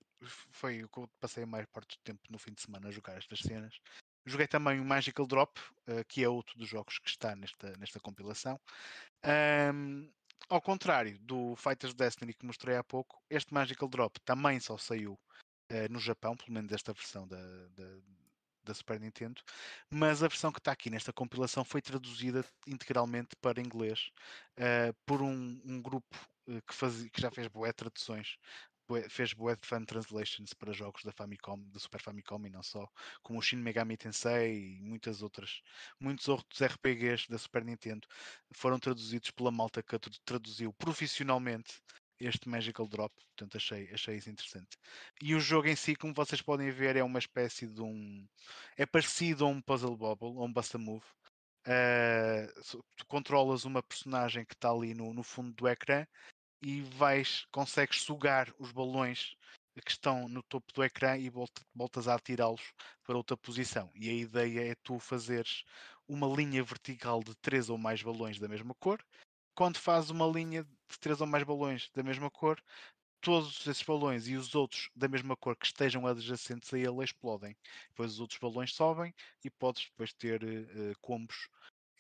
foi 0.53 0.85
o 0.85 0.89
que 0.89 0.99
eu 0.99 1.09
passei 1.21 1.43
a 1.43 1.47
maior 1.47 1.67
parte 1.67 1.97
do 1.97 2.03
tempo 2.03 2.21
no 2.31 2.39
fim 2.39 2.53
de 2.53 2.63
semana 2.63 2.89
a 2.89 2.93
jogar 2.93 3.17
estas 3.17 3.41
cenas. 3.41 3.79
Joguei 4.25 4.47
também 4.47 4.79
o 4.79 4.85
Magical 4.85 5.27
Drop, 5.27 5.61
uh, 5.61 6.05
que 6.07 6.23
é 6.23 6.29
outro 6.29 6.57
dos 6.57 6.69
jogos 6.69 6.99
que 6.99 7.11
está 7.11 7.35
nesta, 7.35 7.77
nesta 7.77 7.99
compilação. 7.99 8.61
Um, 9.75 10.09
ao 10.49 10.63
contrário 10.63 11.19
do 11.21 11.57
Fighters 11.57 11.95
Destiny 11.95 12.33
que 12.33 12.47
mostrei 12.47 12.77
há 12.77 12.85
pouco, 12.85 13.21
este 13.29 13.53
Magical 13.53 13.89
Drop 13.89 14.21
também 14.21 14.61
só 14.61 14.79
saiu 14.79 15.15
uh, 15.15 15.91
no 15.91 15.99
Japão, 15.99 16.37
pelo 16.37 16.53
menos 16.53 16.73
esta 16.73 16.93
versão 16.93 17.27
da, 17.27 17.43
da, 17.71 18.01
da 18.65 18.75
Super 18.75 19.01
Nintendo, 19.01 19.43
mas 19.91 20.23
a 20.23 20.29
versão 20.29 20.53
que 20.53 20.59
está 20.59 20.73
aqui 20.73 20.91
nesta 20.91 21.13
compilação 21.13 21.65
foi 21.65 21.83
traduzida 21.83 22.45
integralmente 22.67 23.37
para 23.41 23.61
inglês 23.61 24.11
uh, 24.59 24.95
por 25.07 25.23
um, 25.23 25.61
um 25.65 25.81
grupo 25.81 26.17
uh, 26.49 26.63
que, 26.63 26.75
faz, 26.75 27.09
que 27.11 27.21
já 27.21 27.31
fez 27.31 27.49
boé 27.49 27.73
traduções, 27.73 28.37
fez 29.09 29.33
boé 29.33 29.57
fan 29.63 29.85
translations 29.85 30.53
para 30.53 30.73
jogos 30.73 31.03
da 31.03 31.13
Famicom, 31.13 31.59
da 31.71 31.79
Super 31.79 32.01
Famicom 32.01 32.45
e 32.47 32.51
não 32.51 32.63
só, 32.63 32.87
como 33.23 33.39
o 33.39 33.43
Shin 33.43 33.57
Megami 33.57 33.97
Tensei 33.97 34.77
e 34.77 34.83
muitas 34.83 35.23
outras, 35.23 35.63
muitos 35.99 36.29
outros 36.29 36.61
RPGs 36.61 37.29
da 37.29 37.39
Super 37.39 37.65
Nintendo 37.65 38.07
foram 38.53 38.79
traduzidos 38.79 39.31
pela 39.31 39.51
malta 39.51 39.83
que 39.83 39.99
traduziu 40.25 40.73
profissionalmente 40.75 41.81
este 42.25 42.49
Magical 42.49 42.87
Drop, 42.87 43.13
portanto 43.15 43.57
achei, 43.57 43.91
achei 43.93 44.17
isso 44.17 44.31
interessante. 44.31 44.77
E 45.21 45.35
o 45.35 45.41
jogo 45.41 45.69
em 45.69 45.77
si, 45.77 45.95
como 45.97 46.15
vocês 46.15 46.41
podem 46.41 46.71
ver, 46.71 46.97
é 46.97 47.03
uma 47.03 47.19
espécie 47.19 47.67
de 47.67 47.83
um. 47.83 48.27
É 48.77 48.87
parecido 48.87 49.45
a 49.45 49.49
um 49.49 49.61
Puzzle 49.61 49.97
Bobble, 49.97 50.39
a 50.39 50.43
um 50.43 50.53
Busta 50.53 50.79
Move. 50.79 51.05
Uh, 51.67 52.83
tu 52.97 53.07
controlas 53.07 53.65
uma 53.65 53.83
personagem 53.83 54.45
que 54.45 54.55
está 54.55 54.71
ali 54.71 54.95
no, 54.95 55.13
no 55.15 55.23
fundo 55.23 55.53
do 55.53 55.69
ecrã 55.69 56.05
e 56.61 56.81
vais, 56.81 57.47
consegues 57.53 58.03
sugar 58.03 58.53
os 58.59 58.73
balões 58.73 59.37
que 59.85 59.91
estão 59.91 60.29
no 60.29 60.43
topo 60.43 60.73
do 60.73 60.85
ecrã 60.85 61.17
e 61.17 61.31
voltas 61.75 62.07
a 62.07 62.15
atirá-los 62.15 62.63
para 63.05 63.17
outra 63.17 63.37
posição. 63.37 63.91
E 63.95 64.09
a 64.11 64.13
ideia 64.13 64.73
é 64.73 64.75
tu 64.83 64.99
fazeres 64.99 65.65
uma 66.07 66.27
linha 66.27 66.63
vertical 66.63 67.23
de 67.23 67.35
três 67.37 67.71
ou 67.71 67.79
mais 67.79 68.03
balões 68.03 68.39
da 68.39 68.49
mesma 68.49 68.75
cor 68.75 69.03
quando 69.55 69.79
faz 69.79 70.11
uma 70.11 70.27
linha 70.27 70.65
de 70.65 70.99
três 70.99 71.21
ou 71.21 71.27
mais 71.27 71.45
balões 71.45 71.91
da 71.95 72.03
mesma 72.03 72.31
cor, 72.31 72.63
todos 73.21 73.67
esses 73.67 73.83
balões 73.83 74.27
e 74.27 74.37
os 74.37 74.55
outros 74.55 74.91
da 74.95 75.09
mesma 75.09 75.37
cor 75.37 75.57
que 75.57 75.67
estejam 75.67 76.07
adjacentes 76.07 76.73
a 76.75 76.79
ele 76.79 77.05
explodem. 77.05 77.57
Depois 77.91 78.13
os 78.13 78.21
outros 78.21 78.39
balões 78.39 78.75
sobem 78.75 79.15
e 79.45 79.51
podes 79.51 79.85
depois 79.85 80.13
ter 80.13 80.43
uh, 80.43 80.99
combos. 81.01 81.49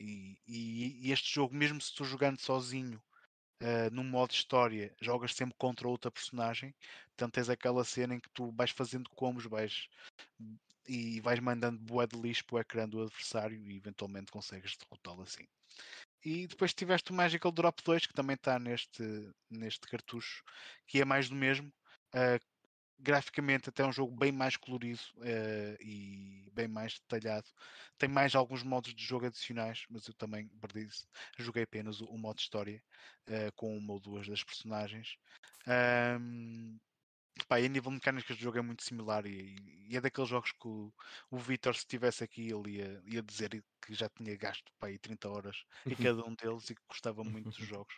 E, 0.00 0.36
e, 0.46 1.08
e, 1.08 1.12
este 1.12 1.32
jogo, 1.32 1.54
mesmo 1.54 1.80
se 1.80 1.90
estou 1.90 2.04
jogando 2.04 2.40
sozinho 2.40 3.00
uh, 3.62 3.90
num 3.92 4.02
modo 4.04 4.32
história, 4.32 4.94
jogas 5.00 5.32
sempre 5.32 5.54
contra 5.56 5.88
outra 5.88 6.10
personagem. 6.10 6.74
Portanto, 7.10 7.34
tens 7.34 7.48
aquela 7.48 7.84
cena 7.84 8.16
em 8.16 8.20
que 8.20 8.30
tu 8.30 8.50
vais 8.50 8.70
fazendo 8.72 9.08
combos, 9.10 9.46
vais 9.46 9.88
e 10.88 11.20
vais 11.20 11.38
mandando 11.38 11.78
boa 11.78 12.06
de 12.06 12.20
lixo 12.20 12.44
para 12.44 12.56
o 12.56 12.60
ecrã 12.60 12.88
do 12.88 13.02
adversário 13.02 13.70
e 13.70 13.76
eventualmente 13.76 14.32
consegues 14.32 14.76
derrotá-lo 14.76 15.22
assim. 15.22 15.46
E 16.24 16.46
depois 16.46 16.72
tiveste 16.72 17.10
o 17.10 17.14
Magical 17.14 17.50
Drop 17.50 17.82
2, 17.82 18.06
que 18.06 18.14
também 18.14 18.34
está 18.34 18.58
neste, 18.58 19.02
neste 19.50 19.86
cartucho, 19.88 20.42
que 20.86 21.00
é 21.00 21.04
mais 21.04 21.28
do 21.28 21.34
mesmo. 21.34 21.72
Uh, 22.14 22.38
graficamente 23.02 23.68
até 23.68 23.82
é 23.82 23.86
um 23.86 23.92
jogo 23.92 24.14
bem 24.14 24.30
mais 24.30 24.56
colorido 24.56 25.00
uh, 25.16 25.76
e 25.82 26.48
bem 26.52 26.68
mais 26.68 27.00
detalhado. 27.00 27.48
Tem 27.98 28.08
mais 28.08 28.34
alguns 28.34 28.62
modos 28.62 28.94
de 28.94 29.04
jogo 29.04 29.26
adicionais, 29.26 29.84
mas 29.90 30.06
eu 30.06 30.14
também 30.14 30.48
perdi 30.60 30.88
joguei 31.38 31.64
apenas 31.64 32.00
o, 32.00 32.04
o 32.06 32.16
modo 32.16 32.38
história 32.38 32.80
uh, 33.28 33.52
com 33.56 33.76
uma 33.76 33.94
ou 33.94 34.00
duas 34.00 34.28
das 34.28 34.44
personagens. 34.44 35.16
Um, 35.66 36.78
Pá, 37.48 37.60
e 37.60 37.66
a 37.66 37.68
nível 37.68 37.90
de 37.90 37.96
mecânicas 37.96 38.36
de 38.36 38.42
jogo 38.42 38.58
é 38.58 38.62
muito 38.62 38.82
similar 38.84 39.26
e, 39.26 39.56
e 39.88 39.96
é 39.96 40.00
daqueles 40.00 40.28
jogos 40.28 40.52
que 40.52 40.68
o, 40.68 40.92
o 41.30 41.38
Vitor, 41.38 41.74
se 41.74 41.80
estivesse 41.80 42.22
aqui, 42.22 42.50
ele 42.50 42.76
ia, 42.76 43.02
ia 43.06 43.22
dizer 43.22 43.64
que 43.80 43.94
já 43.94 44.08
tinha 44.08 44.36
gasto 44.36 44.70
pá, 44.78 44.88
aí 44.88 44.98
30 44.98 45.28
horas 45.28 45.64
em 45.86 45.94
cada 46.16 46.24
um 46.24 46.34
deles 46.34 46.70
e 46.70 46.74
que 46.74 46.82
gostava 46.88 47.24
muito 47.24 47.50
dos 47.50 47.56
jogos, 47.66 47.94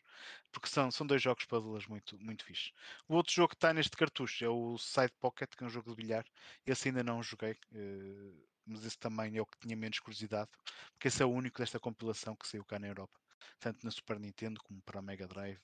porque 0.52 0.68
são, 0.68 0.90
são 0.90 1.06
dois 1.06 1.20
jogos 1.20 1.44
puzzles 1.44 1.86
muito, 1.86 2.18
muito 2.20 2.44
fixe. 2.44 2.72
O 3.08 3.14
outro 3.14 3.32
jogo 3.32 3.48
que 3.48 3.56
está 3.56 3.72
neste 3.74 3.96
cartucho 3.96 4.44
é 4.44 4.48
o 4.48 4.78
Side 4.78 5.12
Pocket, 5.20 5.50
que 5.56 5.64
é 5.64 5.66
um 5.66 5.70
jogo 5.70 5.90
de 5.90 5.96
bilhar. 5.96 6.24
Esse 6.64 6.88
ainda 6.88 7.02
não 7.02 7.22
joguei, 7.22 7.52
uh, 7.72 8.46
mas 8.66 8.84
esse 8.84 8.98
também 8.98 9.36
é 9.36 9.42
o 9.42 9.46
que 9.46 9.58
tinha 9.58 9.76
menos 9.76 9.98
curiosidade, 9.98 10.50
porque 10.92 11.08
esse 11.08 11.22
é 11.22 11.26
o 11.26 11.30
único 11.30 11.58
desta 11.58 11.80
compilação 11.80 12.36
que 12.36 12.46
saiu 12.46 12.64
cá 12.64 12.78
na 12.78 12.86
Europa, 12.86 13.20
tanto 13.58 13.84
na 13.84 13.90
Super 13.90 14.18
Nintendo 14.20 14.60
como 14.62 14.80
para 14.82 15.00
a 15.00 15.02
Mega 15.02 15.26
Drive 15.26 15.60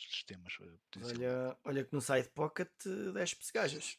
outros 0.00 0.14
sistemas. 0.14 0.56
Eh, 0.60 0.78
olha, 1.04 1.56
olha 1.64 1.84
que 1.84 1.94
no 1.94 2.00
Side 2.00 2.30
Pocket 2.30 2.70
10 2.84 3.34
pesgajas. 3.34 3.98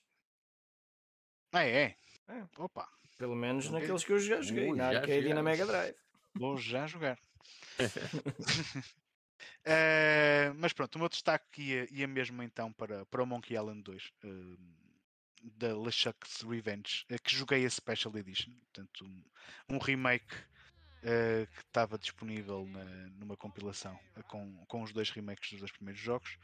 Ah, 1.52 1.66
é? 1.66 1.96
é? 2.28 2.48
Opa! 2.58 2.90
Pelo 3.18 3.36
menos 3.36 3.68
okay. 3.68 3.80
naqueles 3.80 4.04
que 4.04 4.14
eu 4.14 4.20
já 4.20 4.42
joguei, 4.42 4.72
uh, 4.72 4.76
na 4.76 4.88
arcade 4.88 5.28
e 5.28 5.34
na 5.34 5.44
Mega 5.44 5.66
Drive. 5.66 5.96
Vou 6.34 6.58
já 6.58 6.88
jogar. 6.88 7.20
uh, 7.80 7.82
mas 10.58 10.74
pronto, 10.74 10.96
o 10.96 11.00
meu 11.00 11.10
destaque 11.10 11.62
ia, 11.62 11.88
ia 11.92 12.08
mesmo 12.08 12.42
então 12.42 12.74
para, 12.74 13.06
para 13.06 13.22
o 13.22 13.26
Monkey 13.26 13.54
Island 13.54 13.84
2 13.84 14.12
uh, 14.24 14.58
da 15.44 15.78
LeChuck's 15.78 16.42
Revenge, 16.42 17.06
uh, 17.12 17.22
que 17.22 17.36
joguei 17.36 17.64
a 17.66 17.70
Special 17.70 18.18
Edition, 18.18 18.52
portanto, 18.52 19.06
um, 19.06 19.24
um 19.70 19.78
remake 19.78 20.34
uh, 21.02 21.48
que 21.48 21.62
estava 21.62 21.98
disponível 21.98 22.66
na, 22.68 22.84
numa 23.20 23.36
compilação 23.36 23.98
uh, 24.18 24.24
com, 24.24 24.66
com 24.68 24.82
os 24.84 24.92
dois 24.92 25.10
remakes 25.10 25.52
dos 25.52 25.60
dois 25.60 25.72
primeiros 25.72 26.02
jogos. 26.02 26.38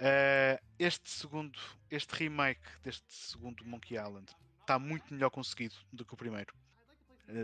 Uh, 0.00 0.60
este 0.78 1.08
segundo, 1.08 1.58
este 1.90 2.12
remake 2.14 2.62
deste 2.82 3.12
segundo 3.12 3.64
Monkey 3.64 3.96
Island 3.96 4.26
está 4.60 4.78
muito 4.78 5.12
melhor 5.12 5.30
conseguido 5.30 5.74
do 5.92 6.04
que 6.04 6.14
o 6.14 6.16
primeiro. 6.16 6.52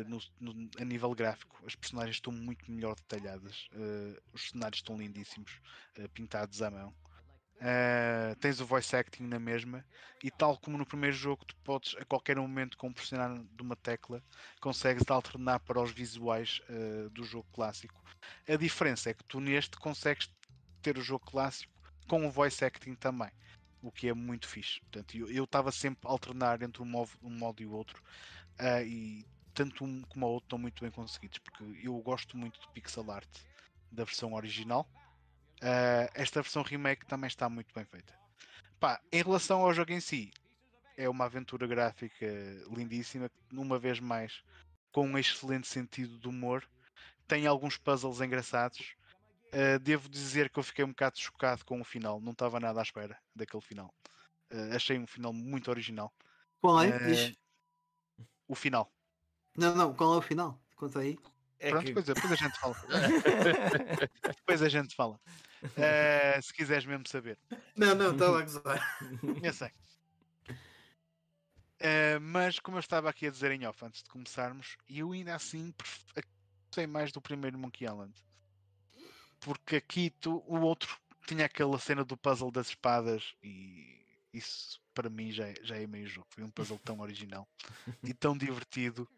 No, 0.07 0.21
no, 0.39 0.71
a 0.79 0.85
nível 0.85 1.15
gráfico, 1.15 1.59
as 1.65 1.75
personagens 1.75 2.17
estão 2.17 2.31
muito 2.31 2.71
melhor 2.71 2.95
detalhadas, 2.97 3.67
os 4.31 4.51
cenários 4.51 4.81
estão 4.81 4.99
lindíssimos, 4.99 5.59
pintados 6.13 6.61
à 6.61 6.71
mão. 6.71 6.95
Tens 8.41 8.61
o 8.61 8.67
voice 8.67 8.95
acting 8.97 9.25
na 9.25 9.39
mesma, 9.39 9.85
e 10.23 10.31
tal 10.31 10.59
como 10.59 10.79
no 10.79 10.87
primeiro 10.87 11.17
jogo, 11.17 11.45
tu 11.45 11.55
podes 11.57 11.95
a 11.97 12.05
qualquer 12.05 12.37
momento, 12.37 12.77
com 12.77 12.93
pressionar 12.93 13.35
de 13.39 13.63
uma 13.63 13.77
tecla, 13.77 14.23
consegues 14.61 15.05
alternar 15.09 15.61
para 15.61 15.81
os 15.81 15.91
visuais 15.91 16.61
do 17.13 17.25
jogo 17.25 17.47
clássico. 17.53 18.03
A 18.49 18.57
diferença 18.57 19.11
é 19.11 19.15
que 19.15 19.25
tu 19.25 19.41
neste 19.41 19.77
consegues 19.77 20.31
ter 20.83 20.99
o 20.99 21.03
jogo 21.03 21.25
clássico 21.27 21.73
com 22.09 22.27
o 22.27 22.31
voice 22.31 22.65
acting 22.65 22.95
também 22.95 23.31
o 23.83 23.91
que 23.91 24.09
é 24.09 24.15
muito 24.15 24.49
fixe. 24.49 24.81
Portanto, 24.81 25.17
eu 25.17 25.45
estava 25.45 25.73
sempre 25.73 26.07
a 26.09 26.11
alternar 26.11 26.63
entre 26.63 26.83
um 26.83 26.87
modo, 26.87 27.11
um 27.23 27.31
modo 27.31 27.63
e 27.63 27.67
o 27.67 27.73
outro, 27.73 28.03
uh, 28.59 28.85
e 28.85 29.25
tanto 29.55 29.85
um 29.85 30.03
como 30.03 30.27
o 30.27 30.31
outro 30.31 30.47
estão 30.47 30.59
muito 30.59 30.83
bem 30.83 30.91
conseguidos, 30.91 31.39
porque 31.39 31.65
eu 31.83 31.97
gosto 31.99 32.37
muito 32.37 32.61
do 32.61 32.69
pixel 32.69 33.11
art 33.11 33.29
da 33.91 34.05
versão 34.05 34.35
original. 34.35 34.89
Uh, 35.63 36.11
esta 36.15 36.43
versão 36.43 36.63
remake 36.63 37.07
também 37.07 37.29
está 37.29 37.49
muito 37.49 37.73
bem 37.75 37.85
feita. 37.85 38.15
Pá, 38.79 39.01
em 39.13 39.23
relação 39.23 39.61
ao 39.61 39.75
jogo 39.75 39.93
em 39.93 40.01
si, 40.01 40.31
é 40.97 41.09
uma 41.09 41.27
aventura 41.27 41.67
gráfica 41.67 42.27
lindíssima, 42.75 43.31
uma 43.53 43.79
vez 43.79 44.01
mais 44.01 44.43
com 44.91 45.07
um 45.07 45.19
excelente 45.19 45.69
sentido 45.69 46.19
de 46.19 46.29
humor. 46.29 46.67
Tem 47.29 47.47
alguns 47.47 47.77
puzzles 47.77 48.21
engraçados 48.21 48.97
Uh, 49.51 49.81
devo 49.81 50.09
dizer 50.09 50.49
que 50.49 50.61
eu 50.61 50.63
fiquei 50.63 50.85
um 50.85 50.91
bocado 50.91 51.19
chocado 51.19 51.65
com 51.65 51.81
o 51.81 51.85
final, 51.85 52.21
não 52.21 52.31
estava 52.31 52.61
nada 52.61 52.79
à 52.79 52.83
espera 52.83 53.19
daquele 53.35 53.63
final. 53.63 53.93
Uh, 54.53 54.77
achei 54.77 54.97
um 54.97 55.09
final 55.09 55.33
muito 55.33 55.71
original. 55.71 56.13
Qual 56.61 56.81
é? 56.81 56.89
Uh, 56.89 57.37
o 58.47 58.55
final. 58.55 58.93
Não, 59.57 59.75
não, 59.75 59.93
qual 59.93 60.15
é 60.15 60.19
o 60.19 60.23
final? 60.23 60.61
Conta 60.77 61.01
aí. 61.01 61.19
É 61.59 61.71
Pronto, 61.71 61.85
que... 61.85 61.93
depois, 61.93 62.07
depois, 62.07 62.33
a 62.33 62.37
gente 62.37 62.59
fala. 62.61 62.77
depois 64.23 64.63
a 64.63 64.69
gente 64.69 64.95
fala. 64.95 65.21
se 66.43 66.53
quiseres 66.53 66.87
mesmo 66.87 67.07
saber. 67.09 67.39
Não, 67.77 67.95
não, 67.95 68.13
estava 68.13 68.39
a 68.39 68.43
gozar. 68.43 68.99
Eu 69.43 69.53
sei. 69.53 69.71
mas 72.21 72.59
como 72.59 72.77
eu 72.77 72.81
estava 72.81 73.09
aqui 73.09 73.27
a 73.27 73.31
dizer 73.31 73.51
em 73.53 73.67
off 73.67 73.85
antes 73.85 74.03
de 74.03 74.11
começarmos, 74.11 74.77
eu 74.89 75.13
ainda 75.13 75.35
assim 75.35 75.75
gostei 76.67 76.87
mais 76.87 77.11
do 77.11 77.21
primeiro 77.21 77.59
Monkey 77.59 77.85
Island 77.85 78.15
porque 79.41 79.77
aqui 79.77 80.11
tu, 80.11 80.45
o 80.47 80.61
outro 80.61 81.01
tinha 81.27 81.47
aquela 81.47 81.79
cena 81.79 82.05
do 82.05 82.17
puzzle 82.17 82.51
das 82.51 82.69
espadas 82.69 83.35
e 83.43 83.99
isso 84.33 84.81
para 84.95 85.09
mim 85.09 85.33
já 85.33 85.49
é, 85.49 85.55
já 85.63 85.77
é 85.77 85.87
meio 85.87 86.07
jogo. 86.07 86.27
Foi 86.31 86.45
um 86.45 86.51
puzzle 86.51 86.79
tão 86.85 87.01
original 87.01 87.49
e 88.05 88.13
tão 88.13 88.37
divertido 88.37 89.09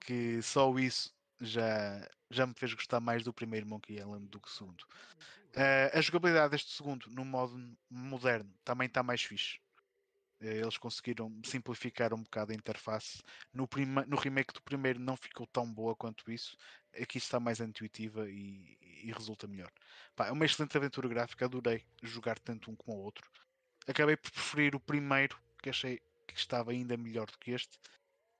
que 0.00 0.40
só 0.42 0.78
isso 0.78 1.15
já, 1.40 2.08
já 2.30 2.46
me 2.46 2.54
fez 2.54 2.74
gostar 2.74 3.00
mais 3.00 3.22
do 3.22 3.32
primeiro 3.32 3.66
Monkey 3.66 3.96
Island 3.96 4.26
do 4.28 4.40
que 4.40 4.48
o 4.48 4.50
segundo. 4.50 4.82
Uh, 5.54 5.90
a 5.92 6.00
jogabilidade 6.00 6.50
deste 6.50 6.72
segundo, 6.72 7.06
no 7.10 7.24
modo 7.24 7.76
moderno, 7.90 8.52
também 8.64 8.86
está 8.86 9.02
mais 9.02 9.22
fixe. 9.22 9.58
Eh, 10.40 10.58
eles 10.58 10.76
conseguiram 10.76 11.32
simplificar 11.44 12.12
um 12.12 12.22
bocado 12.22 12.52
a 12.52 12.54
interface. 12.54 13.22
No, 13.52 13.66
prima, 13.66 14.04
no 14.06 14.16
remake 14.16 14.52
do 14.52 14.62
primeiro 14.62 14.98
não 14.98 15.16
ficou 15.16 15.46
tão 15.46 15.70
boa 15.72 15.96
quanto 15.96 16.30
isso. 16.30 16.56
Aqui 17.00 17.18
está 17.18 17.40
mais 17.40 17.60
intuitiva 17.60 18.28
e, 18.28 18.76
e 18.80 19.12
resulta 19.12 19.46
melhor. 19.46 19.70
Pá, 20.14 20.26
é 20.28 20.32
uma 20.32 20.44
excelente 20.44 20.76
aventura 20.76 21.08
gráfica. 21.08 21.44
Adorei 21.44 21.84
jogar 22.02 22.38
tanto 22.38 22.70
um 22.70 22.76
como 22.76 22.98
o 22.98 23.02
outro. 23.02 23.30
Acabei 23.86 24.16
por 24.16 24.30
preferir 24.30 24.74
o 24.74 24.80
primeiro, 24.80 25.38
que 25.62 25.70
achei 25.70 26.00
que 26.26 26.34
estava 26.34 26.72
ainda 26.72 26.96
melhor 26.96 27.26
do 27.30 27.38
que 27.38 27.52
este. 27.52 27.78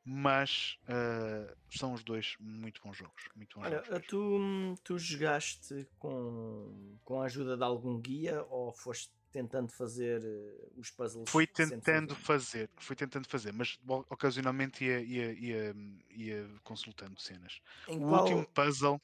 Mas 0.09 0.79
uh, 0.85 1.53
são 1.69 1.93
os 1.93 2.05
dois 2.05 2.37
muito 2.39 2.81
bons 2.81 2.97
jogos. 2.97 3.25
Muito 3.35 3.59
bons 3.59 3.67
Olha, 3.67 3.83
jogos 3.85 4.07
tu, 4.07 4.75
tu 4.85 4.99
jogaste 5.01 5.85
com, 5.99 6.97
com 7.03 7.21
a 7.21 7.25
ajuda 7.25 7.57
de 7.57 7.65
algum 7.65 8.01
guia 8.01 8.45
ou 8.45 8.73
foste 8.73 9.11
tentando 9.33 9.69
fazer 9.73 10.23
uh, 10.23 10.81
os 10.81 10.93
puzzles. 10.93 11.29
Fui 11.29 11.45
tentando 11.45 12.15
fazer, 12.15 12.71
fui 12.77 12.95
tentando 12.95 13.27
fazer, 13.27 13.53
mas 13.53 13.81
ocasionalmente 14.09 14.85
ia, 14.85 15.01
ia, 15.01 15.33
ia, 15.33 15.77
ia 16.11 16.51
consultando 16.63 17.21
cenas. 17.21 17.61
Em 17.89 17.97
o 17.97 18.09
qual... 18.09 18.23
último 18.23 18.47
puzzle. 18.55 19.01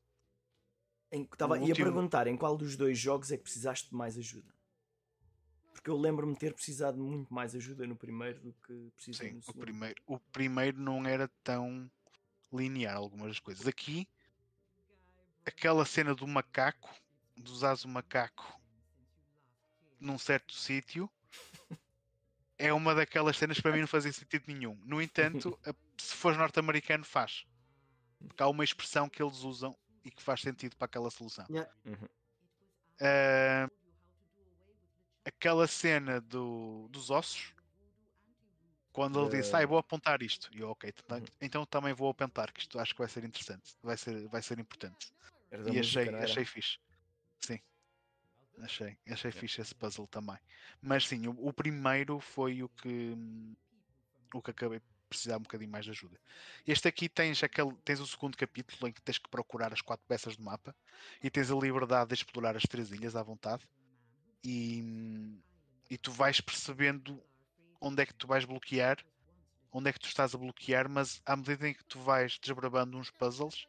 Em, 1.11 1.25
tava, 1.25 1.59
ia 1.59 1.65
último... 1.65 1.85
perguntar 1.85 2.29
em 2.29 2.37
qual 2.37 2.57
dos 2.57 2.77
dois 2.77 2.97
jogos 2.97 3.33
é 3.33 3.37
que 3.37 3.43
precisaste 3.43 3.91
de 3.91 3.97
mais 3.97 4.17
ajuda? 4.17 4.55
Porque 5.73 5.91
eu 5.91 5.97
lembro-me 5.97 6.37
ter 6.37 6.53
precisado 6.53 6.97
de 6.97 7.01
muito 7.01 7.33
mais 7.33 7.55
ajuda 7.55 7.87
no 7.87 7.97
primeiro 7.97 8.41
do 8.41 8.53
que 8.53 8.93
precisei 8.95 9.31
Sim, 9.31 9.37
no 9.37 9.43
segundo. 9.43 9.63
O 9.63 9.65
primeiro, 9.65 10.03
o 10.07 10.19
primeiro 10.19 10.81
não 10.81 11.07
era 11.07 11.29
tão 11.43 11.91
linear 12.53 12.97
algumas 12.97 13.29
das 13.29 13.41
coisas. 13.41 13.67
Aqui, 13.67 14.07
aquela 15.47 15.85
cena 15.85 16.15
do 16.15 16.27
macaco, 16.27 16.95
de 17.37 17.51
usares 17.51 17.85
o 17.85 17.89
macaco 17.89 18.61
num 19.99 20.19
certo 20.19 20.55
sítio 20.55 21.09
é 22.59 22.73
uma 22.73 22.95
daquelas 22.95 23.37
cenas 23.37 23.57
que 23.57 23.63
para 23.63 23.73
mim 23.73 23.81
não 23.81 23.89
fazia 23.89 24.13
sentido 24.13 24.45
nenhum. 24.47 24.79
No 24.85 25.03
entanto, 25.03 25.59
se 25.99 26.15
fores 26.15 26.39
norte-americano, 26.39 27.05
faz. 27.05 27.45
Porque 28.27 28.43
há 28.43 28.49
uma 28.49 28.63
expressão 28.63 29.09
que 29.09 29.23
eles 29.23 29.39
usam 29.39 29.77
e 30.05 30.11
que 30.11 30.23
faz 30.23 30.41
sentido 30.41 30.77
para 30.77 30.87
aquela 30.87 31.11
solução. 31.11 31.45
Yeah. 31.51 31.73
Uhum. 31.85 32.09
Uh, 33.01 33.82
aquela 35.43 35.67
cena 35.67 36.21
do, 36.21 36.87
dos 36.89 37.11
ossos, 37.11 37.53
quando 38.93 39.21
ele 39.21 39.39
disse, 39.39 39.57
ah, 39.57 39.67
vou 39.67 39.77
apontar 39.77 40.23
isto, 40.23 40.49
e 40.53 40.61
eu, 40.61 40.71
ok, 40.71 40.93
então, 41.05 41.19
uhum. 41.19 41.25
então 41.41 41.67
também 41.67 41.93
vou 41.93 42.09
apontar, 42.09 42.53
que 42.53 42.61
isto 42.61 42.79
acho 42.79 42.95
que 42.95 43.01
vai 43.01 43.09
ser 43.09 43.25
interessante, 43.25 43.75
vai 43.83 43.97
ser, 43.97 44.29
vai 44.29 44.41
ser 44.41 44.61
importante. 44.61 45.13
e 45.51 45.81
achei, 45.81 46.09
achei 46.15 46.45
fixe. 46.45 46.79
Sim. 47.41 47.59
Achei, 48.61 48.97
achei 49.09 49.33
fixe 49.33 49.61
esse 49.61 49.75
puzzle 49.75 50.07
também. 50.07 50.39
Mas 50.81 51.09
sim, 51.09 51.27
o, 51.27 51.49
o, 51.49 51.53
primeiro 51.53 52.21
foi 52.21 52.63
o 52.63 52.69
que 52.69 53.17
o 54.33 54.41
que 54.41 54.51
acabei 54.51 54.79
de 54.79 54.85
precisar 55.09 55.39
um 55.39 55.43
bocadinho 55.43 55.71
mais 55.71 55.85
de 55.85 55.91
ajuda. 55.91 56.21
Este 56.67 56.87
aqui 56.87 57.09
tens 57.09 57.43
aquele, 57.43 57.73
tens 57.85 57.99
o 57.99 58.07
segundo 58.07 58.37
capítulo 58.37 58.89
em 58.89 58.93
que 58.93 59.03
tens 59.03 59.19
que 59.19 59.29
procurar 59.29 59.73
as 59.73 59.81
quatro 59.81 60.07
peças 60.07 60.37
do 60.37 60.45
mapa 60.45 60.75
e 61.23 61.31
tens 61.31 61.51
a 61.51 61.55
liberdade 61.57 62.09
de 62.09 62.15
explorar 62.15 62.57
as 62.57 62.63
três 62.63 62.93
ilhas 62.93 63.17
à 63.17 63.23
vontade 63.23 63.67
e, 64.45 65.39
e 65.91 65.99
tu 65.99 66.11
vais 66.11 66.41
percebendo 66.41 67.23
onde 67.81 68.03
é 68.03 68.07
que 68.07 68.15
tu 68.15 68.27
vais 68.27 68.45
bloquear, 68.45 68.99
onde 69.73 69.89
é 69.89 69.93
que 69.93 70.01
tu 70.01 70.07
estás 70.07 70.35
a 70.35 70.39
bloquear, 70.39 70.89
mas 70.89 71.21
à 71.27 71.37
medida 71.37 71.69
em 71.69 71.75
que 71.75 71.85
tu 71.85 71.99
vais 71.99 72.39
desbravando 72.39 72.97
uns 72.99 73.11
puzzles, 73.11 73.67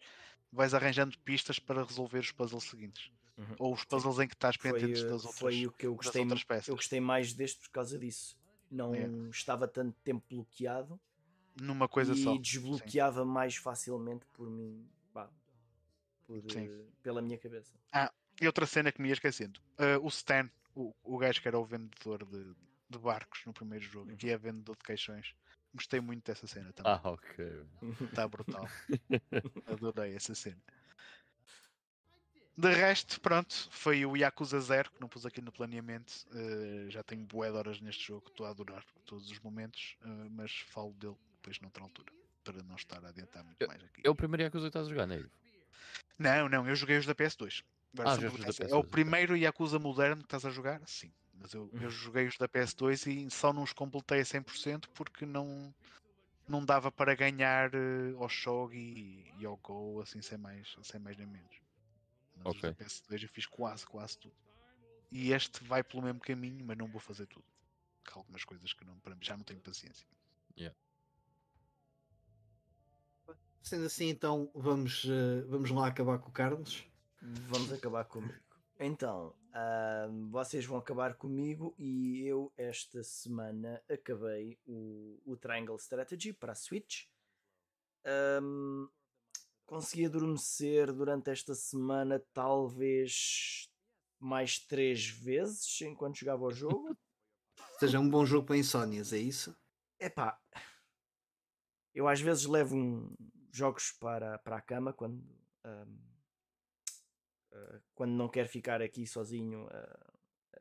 vais 0.52 0.74
arranjando 0.74 1.18
pistas 1.20 1.60
para 1.60 1.84
resolver 1.84 2.20
os 2.20 2.32
puzzles 2.32 2.64
seguintes. 2.64 3.12
Uhum. 3.38 3.56
Ou 3.58 3.74
os 3.74 3.84
puzzles 3.84 4.20
em 4.20 4.28
que 4.28 4.36
estás 4.36 4.58
pendente 4.58 5.04
das 5.04 5.26
outras 5.26 5.40
Foi 5.40 5.66
o 5.66 5.72
que 5.72 5.88
eu 5.88 5.96
gostei, 5.96 6.22
eu 6.68 6.76
gostei 6.76 7.00
mais 7.00 7.34
deste 7.34 7.62
por 7.62 7.70
causa 7.70 7.98
disso. 7.98 8.38
Não 8.70 8.94
é. 8.94 9.08
estava 9.30 9.68
tanto 9.68 9.96
tempo 10.04 10.24
bloqueado 10.30 11.00
numa 11.60 11.88
coisa 11.88 12.14
e 12.14 12.24
só. 12.24 12.36
E 12.36 12.40
desbloqueava 12.40 13.24
Sim. 13.24 13.30
mais 13.30 13.56
facilmente 13.56 14.26
por 14.34 14.50
mim, 14.50 14.88
por, 16.28 16.38
uh, 16.38 16.92
pela 17.02 17.22
minha 17.22 17.38
cabeça. 17.38 17.72
Ah, 17.92 18.12
e 18.42 18.48
outra 18.48 18.66
cena 18.66 18.92
que 18.92 19.02
me 19.02 19.10
ia 19.10 19.14
esquecendo: 19.14 19.60
uh, 19.80 20.04
o 20.04 20.08
Stan, 20.08 20.50
o, 20.76 20.94
o 21.04 21.18
gajo 21.18 21.42
que 21.42 21.48
era 21.48 21.60
o 21.60 21.66
vendedor 21.66 22.26
de, 22.26 22.56
de 22.90 23.00
barcos 23.00 23.42
no 23.46 23.54
primeiro 23.54 23.84
jogo, 23.84 24.10
uhum. 24.10 24.18
que 24.18 24.30
é 24.30 24.38
vendedor 24.38 24.76
de 24.76 24.84
caixões. 24.84 25.36
Gostei 25.74 26.00
muito 26.00 26.26
dessa 26.26 26.46
cena 26.46 26.72
também. 26.74 26.94
Ah, 26.94 27.02
ok. 27.04 27.66
Está 28.02 28.28
brutal. 28.28 28.68
Adorei 29.66 30.16
essa 30.16 30.36
cena. 30.36 30.62
De 32.56 32.72
resto, 32.72 33.20
pronto, 33.20 33.68
foi 33.72 34.06
o 34.06 34.16
Yakuza 34.16 34.60
0 34.60 34.92
que 34.92 35.02
não 35.02 35.08
pus 35.08 35.26
aqui 35.26 35.42
no 35.42 35.52
planeamento. 35.52 36.14
Uh, 36.32 36.90
já 36.92 37.02
tenho 37.02 37.26
bué 37.26 37.50
de 37.50 37.58
horas 37.58 37.82
neste 37.82 38.06
jogo, 38.08 38.28
estou 38.28 38.46
a 38.46 38.50
adorar 38.52 38.86
todos 39.06 39.32
os 39.32 39.40
momentos, 39.40 39.98
uh, 40.02 40.30
mas 40.30 40.60
falo 40.60 40.94
dele 40.94 41.16
depois 41.38 41.60
noutra 41.60 41.84
altura, 41.84 42.14
para 42.44 42.62
não 42.62 42.76
estar 42.76 43.04
a 43.04 43.10
adiantar 43.10 43.44
muito 43.44 43.68
mais 43.68 43.84
aqui. 43.84 44.02
É 44.04 44.10
o 44.10 44.14
primeiro 44.14 44.44
Yakuza 44.44 44.66
que 44.66 44.68
estás 44.68 44.86
a 44.86 44.90
jogar, 44.90 45.08
não 45.08 45.16
é? 45.16 45.26
Não, 46.20 46.48
não, 46.48 46.68
eu 46.68 46.76
joguei 46.76 46.98
os 46.98 47.08
da 47.08 47.16
PS2. 47.16 47.64
Ah, 48.00 48.16
da 48.16 48.32
PS2. 48.32 48.70
É 48.70 48.76
o 48.76 48.84
primeiro 48.84 49.36
Yakuza 49.36 49.78
moderno 49.78 50.18
que 50.18 50.28
estás 50.28 50.46
a 50.46 50.50
jogar? 50.50 50.82
Sim. 50.86 51.12
Mas 51.34 51.54
eu, 51.54 51.70
eu 51.74 51.82
uhum. 51.82 51.90
joguei 51.90 52.28
os 52.28 52.38
da 52.38 52.48
PS2 52.48 53.08
e 53.08 53.30
só 53.30 53.52
não 53.52 53.64
os 53.64 53.74
completei 53.74 54.22
a 54.22 54.24
100% 54.24 54.88
porque 54.94 55.26
não, 55.26 55.74
não 56.48 56.64
dava 56.64 56.92
para 56.92 57.14
ganhar 57.14 57.72
uh, 57.76 58.18
ao 58.22 58.30
Shogi 58.30 58.78
e, 58.78 59.34
e 59.42 59.46
ao 59.46 59.58
Go 59.58 60.02
assim 60.02 60.22
sem 60.22 60.38
mais, 60.38 60.76
sem 60.82 61.00
mais 61.00 61.18
nem 61.18 61.28
menos. 61.28 61.62
Mas 62.38 62.56
okay. 62.56 62.70
os 62.70 62.78
da 62.78 62.86
PS2 62.86 63.24
eu 63.24 63.30
fiz 63.30 63.46
quase, 63.46 63.86
quase 63.86 64.18
tudo. 64.18 64.36
E 65.12 65.32
este 65.32 65.64
vai 65.64 65.84
pelo 65.84 66.02
mesmo 66.02 66.20
caminho, 66.20 66.66
mas 66.66 66.78
não 66.78 66.88
vou 66.88 67.00
fazer 67.00 67.28
tudo. 67.28 67.46
Há 68.08 68.18
algumas 68.18 68.44
coisas 68.44 68.74
que 68.74 68.84
não, 68.84 68.98
para 69.00 69.14
mim, 69.16 69.24
já 69.24 69.38
não 69.38 69.44
tenho 69.44 69.60
paciência. 69.60 70.08
Yeah. 70.58 70.76
Sendo 73.62 73.86
assim, 73.86 74.10
então 74.10 74.52
vamos, 74.54 75.04
uh, 75.06 75.48
vamos 75.48 75.70
lá 75.72 75.88
acabar 75.88 76.20
com 76.20 76.30
o 76.30 76.34
Carlos. 76.34 76.86
Vamos 77.50 77.72
acabar 77.72 78.06
comigo. 78.06 78.34
Então, 78.80 79.34
Uh, 79.54 80.30
vocês 80.32 80.66
vão 80.66 80.80
acabar 80.80 81.14
comigo 81.14 81.76
e 81.78 82.26
eu 82.26 82.52
esta 82.58 83.04
semana 83.04 83.80
acabei 83.88 84.58
o, 84.66 85.22
o 85.24 85.38
Triangle 85.38 85.76
Strategy 85.76 86.34
para 86.34 86.54
a 86.54 86.56
Switch. 86.56 87.06
Um, 88.42 88.90
consegui 89.64 90.08
adormecer 90.08 90.92
durante 90.92 91.30
esta 91.30 91.54
semana 91.54 92.20
talvez 92.34 93.70
mais 94.20 94.58
três 94.58 95.06
vezes 95.06 95.82
enquanto 95.82 96.18
jogava 96.18 96.46
o 96.46 96.52
jogo. 96.52 96.98
seja, 97.80 98.00
um 98.00 98.10
bom 98.10 98.26
jogo 98.26 98.48
para 98.48 98.58
insónias, 98.58 99.14
é 99.14 99.20
isso? 99.20 99.56
É 100.00 100.10
pá, 100.10 100.42
eu 101.94 102.08
às 102.08 102.20
vezes 102.20 102.46
levo 102.46 102.76
um, 102.76 103.16
jogos 103.52 103.92
para, 103.92 104.40
para 104.40 104.58
a 104.58 104.62
cama 104.62 104.92
quando, 104.92 105.24
um, 105.64 106.00
uh, 107.54 107.82
quando 107.96 108.12
não 108.12 108.30
quero 108.30 108.50
ficar 108.50 108.82
aqui 108.82 109.06
sozinho 109.08 109.68
a, 109.70 110.14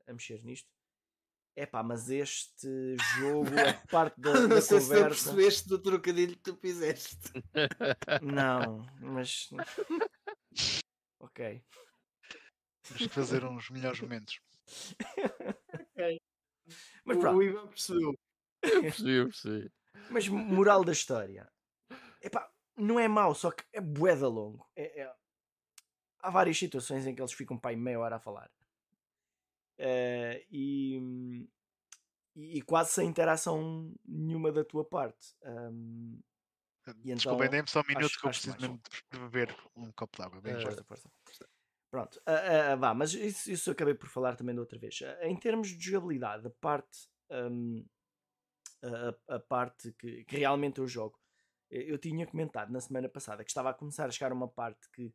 a 0.09 0.13
mexer 0.13 0.45
nisto. 0.45 0.69
É 1.55 1.67
pá, 1.67 1.83
mas 1.83 2.09
este 2.09 2.97
jogo, 3.19 3.49
a 3.49 3.75
parte 3.91 4.19
da, 4.19 4.33
não 4.33 4.49
da 4.49 4.61
sei 4.61 4.81
conversa... 4.81 5.15
se 5.15 5.25
tu 5.25 5.35
percebeste 5.35 5.69
do 5.69 5.79
trocadilho 5.79 6.37
que 6.37 6.43
tu 6.43 6.57
fizeste. 6.57 7.31
Não, 8.23 8.87
mas. 9.01 9.51
ok. 11.21 11.63
Temos 12.83 13.03
que 13.03 13.09
fazer 13.09 13.45
uns 13.45 13.69
melhores 13.71 14.01
momentos. 14.01 14.41
ok. 15.75 16.21
Mas 17.05 17.19
pronto. 17.19 17.37
O 17.37 17.43
Ivan 17.43 17.69
percebeu. 17.69 18.15
Eu 18.63 18.83
percebi, 18.83 19.13
eu 19.13 19.25
percebi. 19.27 19.73
Mas 20.11 20.29
moral 20.29 20.85
da 20.85 20.93
história. 20.93 21.51
Epá, 22.21 22.51
não 22.77 22.99
é 22.99 23.09
mau, 23.09 23.35
só 23.35 23.51
que 23.51 23.65
é 23.73 23.81
boeda 23.81 24.29
longo. 24.29 24.67
É, 24.77 25.03
é... 25.03 25.15
Há 26.23 26.31
várias 26.31 26.57
situações 26.57 27.07
em 27.07 27.15
que 27.15 27.21
eles 27.21 27.33
ficam 27.33 27.59
pai 27.59 27.77
meia 27.77 27.99
hora 27.99 28.17
a 28.17 28.21
falar. 28.21 28.51
Uh, 29.79 30.39
e, 30.51 31.49
e, 32.37 32.63
quase 32.63 32.93
sem 32.93 33.09
interação 33.09 33.93
nenhuma 34.07 34.53
da 34.53 34.65
tua 34.65 34.85
parte. 34.85 35.35
Um, 35.43 36.21
e 37.05 37.15
Desculpa, 37.15 37.45
então, 37.45 37.51
dê-me 37.51 37.69
só 37.69 37.81
um 37.81 37.85
minuto 37.89 38.07
acho, 38.07 38.21
que 38.21 38.27
eu 38.27 38.31
preciso 38.31 38.57
mesmo 38.61 38.81
de 39.13 39.19
beber 39.19 39.57
um 39.77 39.91
copo 39.93 40.17
de 40.17 40.23
água. 40.23 40.41
Bem, 40.41 40.57
uh, 40.57 40.63
força, 40.63 40.85
força. 40.85 41.11
Pronto, 41.91 42.17
uh, 42.19 42.75
uh, 42.75 42.79
vá, 42.79 42.95
mas 42.95 43.13
isso, 43.13 43.51
isso 43.51 43.71
eu 43.71 43.73
acabei 43.73 43.95
por 43.95 44.09
falar 44.09 44.35
também 44.37 44.55
da 44.55 44.61
outra 44.61 44.79
vez. 44.79 45.01
em 45.21 45.37
termos 45.37 45.69
de 45.69 45.91
jogabilidade, 45.91 46.47
a 46.47 46.51
parte, 46.51 47.09
um, 47.31 47.85
a, 48.83 49.35
a, 49.37 49.39
parte 49.41 49.93
que, 49.93 50.25
que, 50.25 50.37
realmente 50.37 50.79
eu 50.79 50.87
jogo, 50.87 51.19
eu 51.71 51.99
tinha 51.99 52.27
comentado 52.27 52.71
na 52.71 52.81
semana 52.81 53.09
passada 53.09 53.45
que 53.45 53.51
estava 53.51 53.71
a 53.71 53.75
começar 53.75 54.07
a 54.07 54.11
chegar 54.11 54.33
uma 54.33 54.49
parte 54.49 54.89
que, 54.91 55.13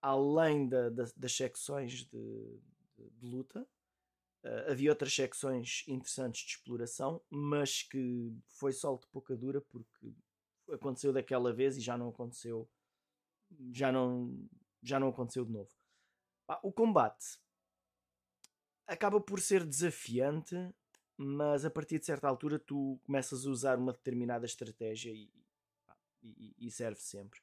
além 0.00 0.68
da, 0.68 0.88
da, 0.88 1.04
das 1.16 1.32
secções 1.32 2.04
de, 2.04 2.60
de, 2.96 3.10
de 3.10 3.26
luta, 3.26 3.62
uh, 4.44 4.70
havia 4.70 4.90
outras 4.90 5.14
secções 5.14 5.84
interessantes 5.86 6.42
de 6.42 6.50
exploração, 6.50 7.22
mas 7.28 7.82
que 7.82 8.32
foi 8.46 8.72
sol 8.72 8.98
de 8.98 9.06
pouca 9.08 9.36
dura 9.36 9.60
porque 9.60 10.12
aconteceu 10.70 11.12
daquela 11.12 11.52
vez 11.52 11.76
e 11.76 11.80
já 11.80 11.98
não 11.98 12.08
aconteceu, 12.08 12.68
já 13.72 13.90
não, 13.90 14.48
já 14.82 15.00
não 15.00 15.08
aconteceu 15.08 15.44
de 15.44 15.52
novo. 15.52 15.70
o 16.62 16.72
combate 16.72 17.38
acaba 18.86 19.20
por 19.20 19.40
ser 19.40 19.64
desafiante 19.64 20.56
mas 21.22 21.66
a 21.66 21.70
partir 21.70 21.98
de 21.98 22.06
certa 22.06 22.26
altura 22.26 22.58
tu 22.58 22.98
começas 23.04 23.46
a 23.46 23.50
usar 23.50 23.78
uma 23.78 23.92
determinada 23.92 24.46
estratégia 24.46 25.12
e, 25.12 25.30
e, 26.22 26.54
e 26.58 26.70
serve 26.70 26.98
sempre. 26.98 27.42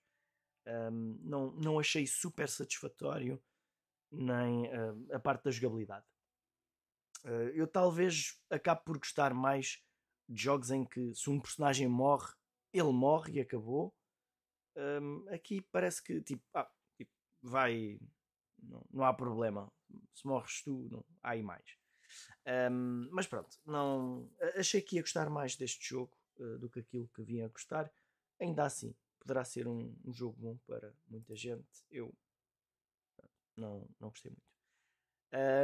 Um, 0.67 1.17
não, 1.23 1.51
não 1.53 1.79
achei 1.79 2.05
super 2.05 2.49
satisfatório 2.49 3.41
nem 4.11 4.67
uh, 4.67 5.15
a 5.15 5.19
parte 5.19 5.45
da 5.45 5.51
jogabilidade. 5.51 6.05
Uh, 7.23 7.49
eu 7.53 7.67
talvez 7.67 8.37
acabe 8.49 8.83
por 8.83 8.97
gostar 8.97 9.33
mais 9.33 9.81
de 10.27 10.41
jogos 10.41 10.71
em 10.71 10.83
que 10.83 11.13
se 11.15 11.29
um 11.29 11.39
personagem 11.39 11.87
morre, 11.87 12.33
ele 12.73 12.91
morre 12.91 13.33
e 13.33 13.39
acabou. 13.39 13.95
Um, 14.75 15.25
aqui 15.29 15.61
parece 15.71 16.03
que 16.03 16.21
tipo, 16.21 16.43
ah, 16.53 16.69
tipo 16.97 17.11
vai, 17.41 17.97
não, 18.61 18.85
não 18.91 19.03
há 19.05 19.13
problema. 19.13 19.71
Se 20.13 20.27
morres 20.27 20.61
tu, 20.63 20.87
não 20.91 21.05
há 21.23 21.31
aí 21.31 21.41
mais. 21.41 21.65
Um, 22.71 23.09
mas 23.11 23.25
pronto, 23.25 23.57
não 23.65 24.29
achei 24.55 24.81
que 24.81 24.97
ia 24.97 25.01
gostar 25.01 25.29
mais 25.29 25.55
deste 25.55 25.89
jogo 25.89 26.15
uh, 26.39 26.57
do 26.59 26.69
que 26.69 26.79
aquilo 26.79 27.09
que 27.15 27.23
vinha 27.23 27.45
a 27.45 27.49
gostar. 27.49 27.91
Ainda 28.39 28.65
assim, 28.65 28.95
poderá 29.27 29.43
ser 29.43 29.67
um, 29.67 29.93
um, 30.05 30.13
jogo 30.13 30.37
bom 30.39 30.57
para 30.65 30.93
muita 31.09 31.35
gente. 31.35 31.85
Eu 31.91 32.15
não, 33.57 33.85
não 33.99 34.09
gostei 34.09 34.31
muito. 34.31 34.47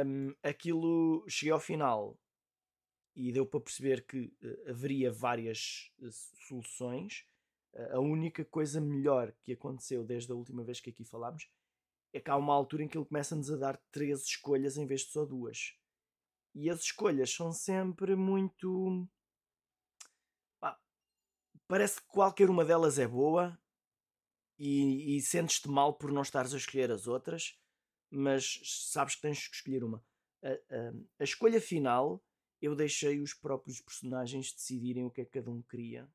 Um, 0.06 0.34
aquilo 0.42 1.24
cheguei 1.26 1.52
ao 1.52 1.58
final 1.58 2.20
e 3.16 3.32
deu 3.32 3.46
para 3.46 3.60
perceber 3.60 4.04
que 4.04 4.26
uh, 4.42 4.70
haveria 4.70 5.10
várias 5.10 5.90
uh, 5.98 6.10
soluções. 6.46 7.26
a 7.90 7.98
única 7.98 8.44
coisa 8.44 8.80
melhor 8.80 9.32
que 9.42 9.54
aconteceu 9.54 10.04
desde 10.04 10.30
a 10.30 10.34
última 10.34 10.62
vez 10.62 10.78
que 10.80 10.90
aqui 10.90 11.04
falámos 11.04 11.48
é 12.12 12.20
que 12.20 12.30
há 12.30 12.36
uma 12.36 12.54
altura 12.54 12.84
em 12.84 12.88
que 12.88 12.98
ele 12.98 13.06
começa-nos 13.06 13.50
a 13.50 13.56
dar 13.56 13.76
três 13.90 14.24
escolhas 14.24 14.76
em 14.76 14.86
vez 14.86 15.00
de 15.00 15.10
só 15.10 15.24
duas. 15.24 15.74
E 16.54 16.68
as 16.70 16.82
escolhas 16.82 17.30
são 17.30 17.50
sempre 17.50 18.14
muito. 18.14 19.08
Parece 21.74 22.00
que 22.00 22.06
qualquer 22.06 22.48
uma 22.48 22.64
delas 22.64 23.00
é 23.00 23.08
boa 23.08 23.60
e, 24.56 25.16
e 25.16 25.20
sentes-te 25.20 25.68
mal 25.68 25.92
por 25.92 26.12
não 26.12 26.22
estares 26.22 26.54
a 26.54 26.56
escolher 26.56 26.88
as 26.92 27.08
outras, 27.08 27.58
mas 28.08 28.60
sabes 28.92 29.16
que 29.16 29.22
tens 29.22 29.48
que 29.48 29.56
escolher 29.56 29.82
uma. 29.82 30.00
A, 30.40 30.50
a, 30.50 30.92
a 31.18 31.24
escolha 31.24 31.60
final 31.60 32.24
eu 32.62 32.76
deixei 32.76 33.20
os 33.20 33.34
próprios 33.34 33.80
personagens 33.80 34.52
decidirem 34.52 35.04
o 35.04 35.10
que 35.10 35.22
é 35.22 35.24
que 35.24 35.32
cada 35.32 35.50
um 35.50 35.62
queria 35.62 36.08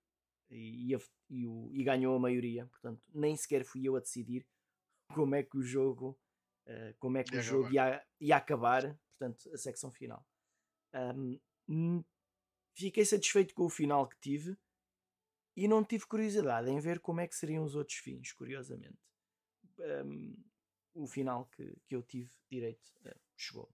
e, 0.49 0.95
e, 0.95 0.97
e, 1.29 1.45
o, 1.45 1.69
e 1.73 1.83
ganhou 1.83 2.15
a 2.15 2.19
maioria. 2.19 2.65
Portanto, 2.67 3.03
nem 3.13 3.35
sequer 3.35 3.65
fui 3.65 3.85
eu 3.85 3.97
a 3.97 3.99
decidir 3.99 4.47
como 5.13 5.35
é 5.35 5.43
que 5.43 5.57
o 5.57 5.61
jogo, 5.61 6.17
uh, 6.67 6.95
como 6.99 7.17
é 7.17 7.23
que 7.25 7.35
o 7.35 7.41
jogo 7.41 7.69
ia, 7.69 8.01
ia 8.17 8.37
acabar 8.37 8.97
portanto, 9.17 9.53
a 9.53 9.57
secção 9.57 9.91
final. 9.91 10.25
Um, 11.67 12.01
fiquei 12.77 13.03
satisfeito 13.03 13.53
com 13.53 13.65
o 13.65 13.69
final 13.69 14.07
que 14.07 14.17
tive 14.21 14.57
e 15.59 15.67
não 15.67 15.83
tive 15.83 16.05
curiosidade 16.05 16.69
em 16.69 16.79
ver 16.79 17.01
como 17.01 17.19
é 17.19 17.27
que 17.27 17.35
seriam 17.35 17.65
os 17.65 17.75
outros 17.75 17.97
fins, 17.97 18.31
curiosamente. 18.31 18.97
Um, 19.77 20.33
o 20.93 21.05
final 21.05 21.47
que, 21.47 21.75
que 21.85 21.95
eu 21.97 22.01
tive 22.01 22.31
direito 22.49 22.89
uh, 23.05 23.19
chegou. 23.35 23.69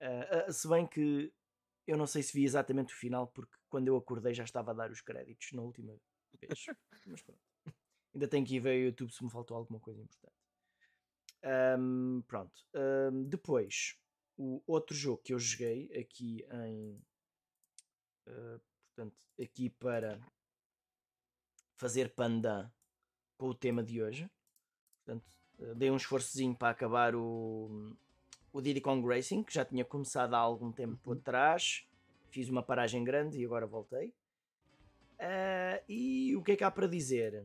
Uh, 0.00 0.48
uh, 0.48 0.52
se 0.52 0.66
bem 0.66 0.86
que 0.86 1.30
eu 1.86 1.98
não 1.98 2.06
sei 2.06 2.22
se 2.22 2.32
vi 2.32 2.44
exatamente 2.44 2.94
o 2.94 2.96
final, 2.96 3.26
porque 3.26 3.54
quando 3.68 3.88
eu 3.88 3.96
acordei 3.96 4.32
já 4.32 4.44
estava 4.44 4.70
a 4.70 4.74
dar 4.74 4.90
os 4.90 5.02
créditos 5.02 5.52
na 5.52 5.60
última 5.60 5.94
vez. 6.40 6.66
Mas 7.06 7.20
pronto. 7.20 7.40
Ainda 8.14 8.26
tenho 8.26 8.46
que 8.46 8.56
ir 8.56 8.60
ver 8.60 8.80
o 8.80 8.86
YouTube 8.86 9.12
se 9.12 9.22
me 9.22 9.30
faltou 9.30 9.54
alguma 9.54 9.80
coisa 9.80 10.00
importante. 10.00 10.36
Um, 11.78 12.22
pronto. 12.22 12.66
Um, 12.74 13.24
depois, 13.24 13.98
o 14.38 14.62
outro 14.66 14.96
jogo 14.96 15.22
que 15.22 15.34
eu 15.34 15.38
joguei 15.38 15.90
aqui 15.94 16.42
em 16.50 17.02
uh, 18.28 18.60
portanto, 18.94 19.16
aqui 19.38 19.68
para 19.68 20.18
fazer 21.82 22.10
pandan 22.10 22.70
com 23.36 23.48
o 23.48 23.54
tema 23.54 23.82
de 23.82 24.00
hoje. 24.00 24.30
Portanto, 25.04 25.26
uh, 25.58 25.74
dei 25.74 25.90
um 25.90 25.96
esforçozinho 25.96 26.54
para 26.54 26.68
acabar 26.68 27.16
o, 27.16 27.92
o 28.52 28.60
Diddy 28.60 28.80
Kong 28.80 29.04
Racing, 29.04 29.42
que 29.42 29.52
já 29.52 29.64
tinha 29.64 29.84
começado 29.84 30.34
há 30.34 30.38
algum 30.38 30.70
tempo 30.70 31.10
uhum. 31.10 31.18
atrás. 31.18 31.84
Fiz 32.30 32.48
uma 32.48 32.62
paragem 32.62 33.02
grande 33.02 33.40
e 33.40 33.44
agora 33.44 33.66
voltei. 33.66 34.14
Uh, 35.18 35.82
e 35.88 36.36
o 36.36 36.42
que 36.42 36.52
é 36.52 36.56
que 36.56 36.62
há 36.62 36.70
para 36.70 36.86
dizer? 36.86 37.44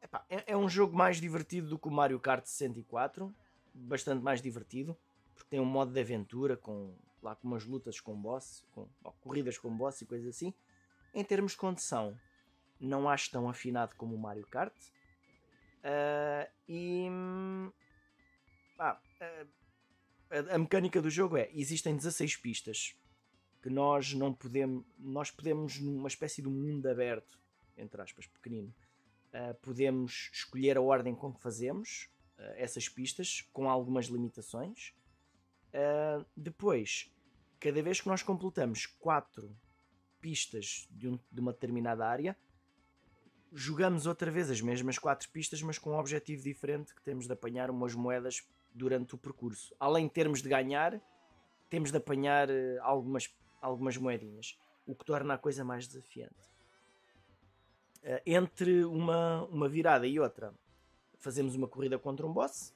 Epá, 0.00 0.24
é, 0.30 0.52
é 0.52 0.56
um 0.56 0.68
jogo 0.68 0.96
mais 0.96 1.20
divertido 1.20 1.68
do 1.68 1.78
que 1.78 1.88
o 1.88 1.90
Mario 1.90 2.18
Kart 2.18 2.46
64. 2.46 3.34
Bastante 3.74 4.22
mais 4.22 4.40
divertido 4.40 4.96
porque 5.34 5.50
tem 5.50 5.60
um 5.60 5.66
modo 5.66 5.92
de 5.92 6.00
aventura 6.00 6.56
com 6.56 6.94
lá 7.22 7.36
com 7.36 7.48
umas 7.48 7.64
lutas 7.64 8.00
com 8.00 8.20
boss, 8.20 8.64
com 8.72 8.88
corridas 9.20 9.56
com 9.56 9.74
boss 9.76 10.00
e 10.00 10.06
coisas 10.06 10.28
assim. 10.34 10.54
Em 11.14 11.22
termos 11.22 11.52
de 11.52 11.58
condição, 11.58 12.18
não 12.86 13.08
acho 13.08 13.30
tão 13.30 13.48
afinado 13.48 13.94
como 13.96 14.14
o 14.14 14.18
Mario 14.18 14.46
Kart. 14.46 14.74
Uh, 15.84 16.50
e 16.68 17.06
ah, 18.78 19.00
a, 20.30 20.54
a 20.54 20.58
mecânica 20.58 21.00
do 21.00 21.10
jogo 21.10 21.36
é: 21.36 21.50
existem 21.52 21.96
16 21.96 22.36
pistas 22.36 22.96
que 23.62 23.70
nós 23.70 24.12
não 24.12 24.34
podemos, 24.34 24.84
nós 24.98 25.30
podemos 25.30 25.78
numa 25.78 26.08
espécie 26.08 26.42
de 26.42 26.48
mundo 26.48 26.86
aberto, 26.88 27.40
entre 27.76 28.00
aspas, 28.02 28.26
pequenino, 28.26 28.74
uh, 29.28 29.54
podemos 29.62 30.30
escolher 30.32 30.76
a 30.76 30.80
ordem 30.80 31.14
com 31.14 31.32
que 31.32 31.40
fazemos 31.40 32.10
uh, 32.38 32.42
essas 32.56 32.88
pistas, 32.88 33.48
com 33.52 33.70
algumas 33.70 34.06
limitações. 34.06 34.92
Depois, 36.36 37.10
cada 37.58 37.82
vez 37.82 37.98
que 37.98 38.08
nós 38.08 38.22
completamos 38.22 38.84
quatro 38.84 39.56
pistas 40.20 40.86
de, 40.90 41.08
um, 41.08 41.18
de, 41.30 41.40
uma 41.40 41.52
determinada 41.52 42.06
área, 42.06 42.36
jogamos 43.54 44.06
outra 44.06 44.30
vez 44.30 44.50
as 44.50 44.60
mesmas 44.60 44.98
quatro 44.98 45.28
pistas, 45.30 45.62
mas 45.62 45.78
com 45.78 45.90
um 45.90 45.98
objetivo 45.98 46.42
diferente, 46.42 46.94
que 46.94 47.02
temos 47.02 47.26
de 47.26 47.32
apanhar 47.32 47.70
umas 47.70 47.94
moedas 47.94 48.46
durante 48.74 49.14
o 49.14 49.18
percurso. 49.18 49.74
Além 49.78 50.06
de 50.06 50.12
termos 50.12 50.42
de 50.42 50.48
ganhar, 50.48 51.00
temos 51.68 51.90
de 51.90 51.96
apanhar 51.96 52.48
uh, 52.48 52.52
algumas, 52.80 53.34
algumas 53.60 53.96
moedinhas, 53.96 54.58
o 54.86 54.94
que 54.94 55.04
torna 55.04 55.34
a 55.34 55.38
coisa 55.38 55.64
mais 55.64 55.86
desafiante. 55.86 56.50
Uh, 58.02 58.20
entre 58.24 58.84
uma, 58.84 59.44
uma 59.44 59.68
virada 59.68 60.06
e 60.06 60.18
outra, 60.18 60.54
fazemos 61.18 61.54
uma 61.54 61.68
corrida 61.68 61.98
contra 61.98 62.26
um 62.26 62.32
boss. 62.32 62.74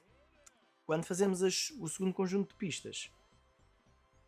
Quando 0.85 1.05
fazemos 1.05 1.43
as, 1.43 1.71
o 1.79 1.87
segundo 1.87 2.13
conjunto 2.13 2.49
de 2.49 2.55
pistas, 2.55 3.11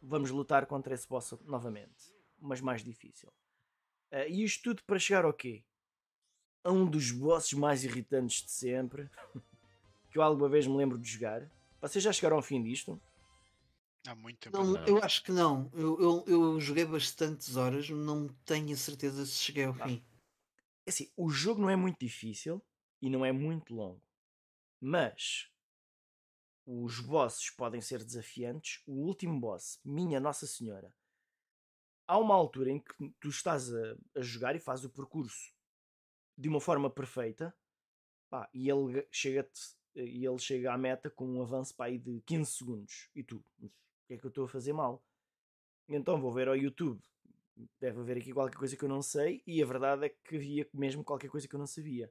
vamos 0.01 0.31
lutar 0.31 0.65
contra 0.65 0.93
esse 0.93 1.07
boss 1.07 1.33
novamente, 1.45 2.13
mas 2.39 2.59
mais 2.59 2.83
difícil. 2.83 3.29
Uh, 4.11 4.27
e 4.27 4.43
isto 4.43 4.63
tudo 4.63 4.83
para 4.83 4.97
chegar 4.97 5.25
ao 5.25 5.33
quê? 5.33 5.63
A 6.63 6.71
um 6.71 6.85
dos 6.85 7.11
bosses 7.11 7.53
mais 7.53 7.83
irritantes 7.83 8.43
de 8.43 8.51
sempre, 8.51 9.09
que 10.11 10.17
eu 10.17 10.21
alguma 10.21 10.49
vez 10.49 10.67
me 10.67 10.75
lembro 10.75 10.97
de 10.97 11.09
jogar. 11.09 11.49
Vocês 11.81 12.03
já 12.03 12.11
chegaram 12.11 12.35
ao 12.37 12.41
fim 12.41 12.61
disto? 12.61 13.01
Há 14.07 14.15
muito 14.15 14.39
tempo. 14.39 14.57
Não, 14.57 14.85
eu 14.85 15.03
acho 15.03 15.23
que 15.23 15.31
não. 15.31 15.69
Eu, 15.73 15.99
eu, 15.99 16.23
eu, 16.27 16.59
joguei 16.59 16.85
bastantes 16.85 17.55
horas, 17.55 17.89
não 17.89 18.27
tenho 18.45 18.73
a 18.73 18.77
certeza 18.77 19.25
se 19.25 19.35
cheguei 19.35 19.65
ao 19.65 19.75
ah. 19.79 19.87
fim. 19.87 20.03
É 20.85 20.89
assim, 20.89 21.11
o 21.15 21.29
jogo 21.29 21.61
não 21.61 21.69
é 21.69 21.75
muito 21.75 21.99
difícil 21.99 22.61
e 23.01 23.09
não 23.09 23.25
é 23.25 23.31
muito 23.31 23.73
longo. 23.73 24.01
Mas 24.81 25.49
os 26.65 26.99
bosses 26.99 27.49
podem 27.49 27.81
ser 27.81 28.03
desafiantes. 28.03 28.81
O 28.85 29.05
último 29.05 29.39
boss, 29.39 29.79
minha 29.83 30.19
Nossa 30.19 30.47
Senhora, 30.47 30.93
há 32.07 32.17
uma 32.17 32.35
altura 32.35 32.71
em 32.71 32.79
que 32.79 33.13
tu 33.19 33.29
estás 33.29 33.73
a, 33.73 33.95
a 34.15 34.21
jogar 34.21 34.55
e 34.55 34.59
fazes 34.59 34.85
o 34.85 34.89
percurso 34.89 35.53
de 36.39 36.47
uma 36.47 36.61
forma 36.61 36.89
perfeita 36.89 37.53
pá, 38.29 38.49
e 38.53 38.69
ele 38.69 39.05
chega 39.11 39.47
e 39.93 40.25
ele 40.25 40.37
chega 40.39 40.71
à 40.71 40.77
meta 40.77 41.09
com 41.09 41.27
um 41.27 41.41
avanço 41.41 41.75
pá, 41.75 41.89
de 41.89 42.21
15 42.25 42.51
segundos. 42.51 43.09
E 43.13 43.21
tu, 43.21 43.43
o 43.61 43.69
que 44.07 44.13
é 44.13 44.17
que 44.17 44.25
eu 44.25 44.29
estou 44.29 44.45
a 44.45 44.47
fazer 44.47 44.71
mal? 44.71 45.03
Então 45.89 46.21
vou 46.21 46.31
ver 46.31 46.47
ao 46.47 46.55
YouTube. 46.55 47.01
Deve 47.77 47.99
haver 47.99 48.17
aqui 48.17 48.31
qualquer 48.31 48.57
coisa 48.57 48.77
que 48.77 48.83
eu 48.83 48.87
não 48.87 49.01
sei 49.01 49.43
e 49.45 49.61
a 49.61 49.65
verdade 49.65 50.05
é 50.05 50.09
que 50.09 50.37
havia 50.37 50.69
mesmo 50.73 51.03
qualquer 51.03 51.29
coisa 51.29 51.45
que 51.45 51.53
eu 51.53 51.59
não 51.59 51.67
sabia. 51.67 52.09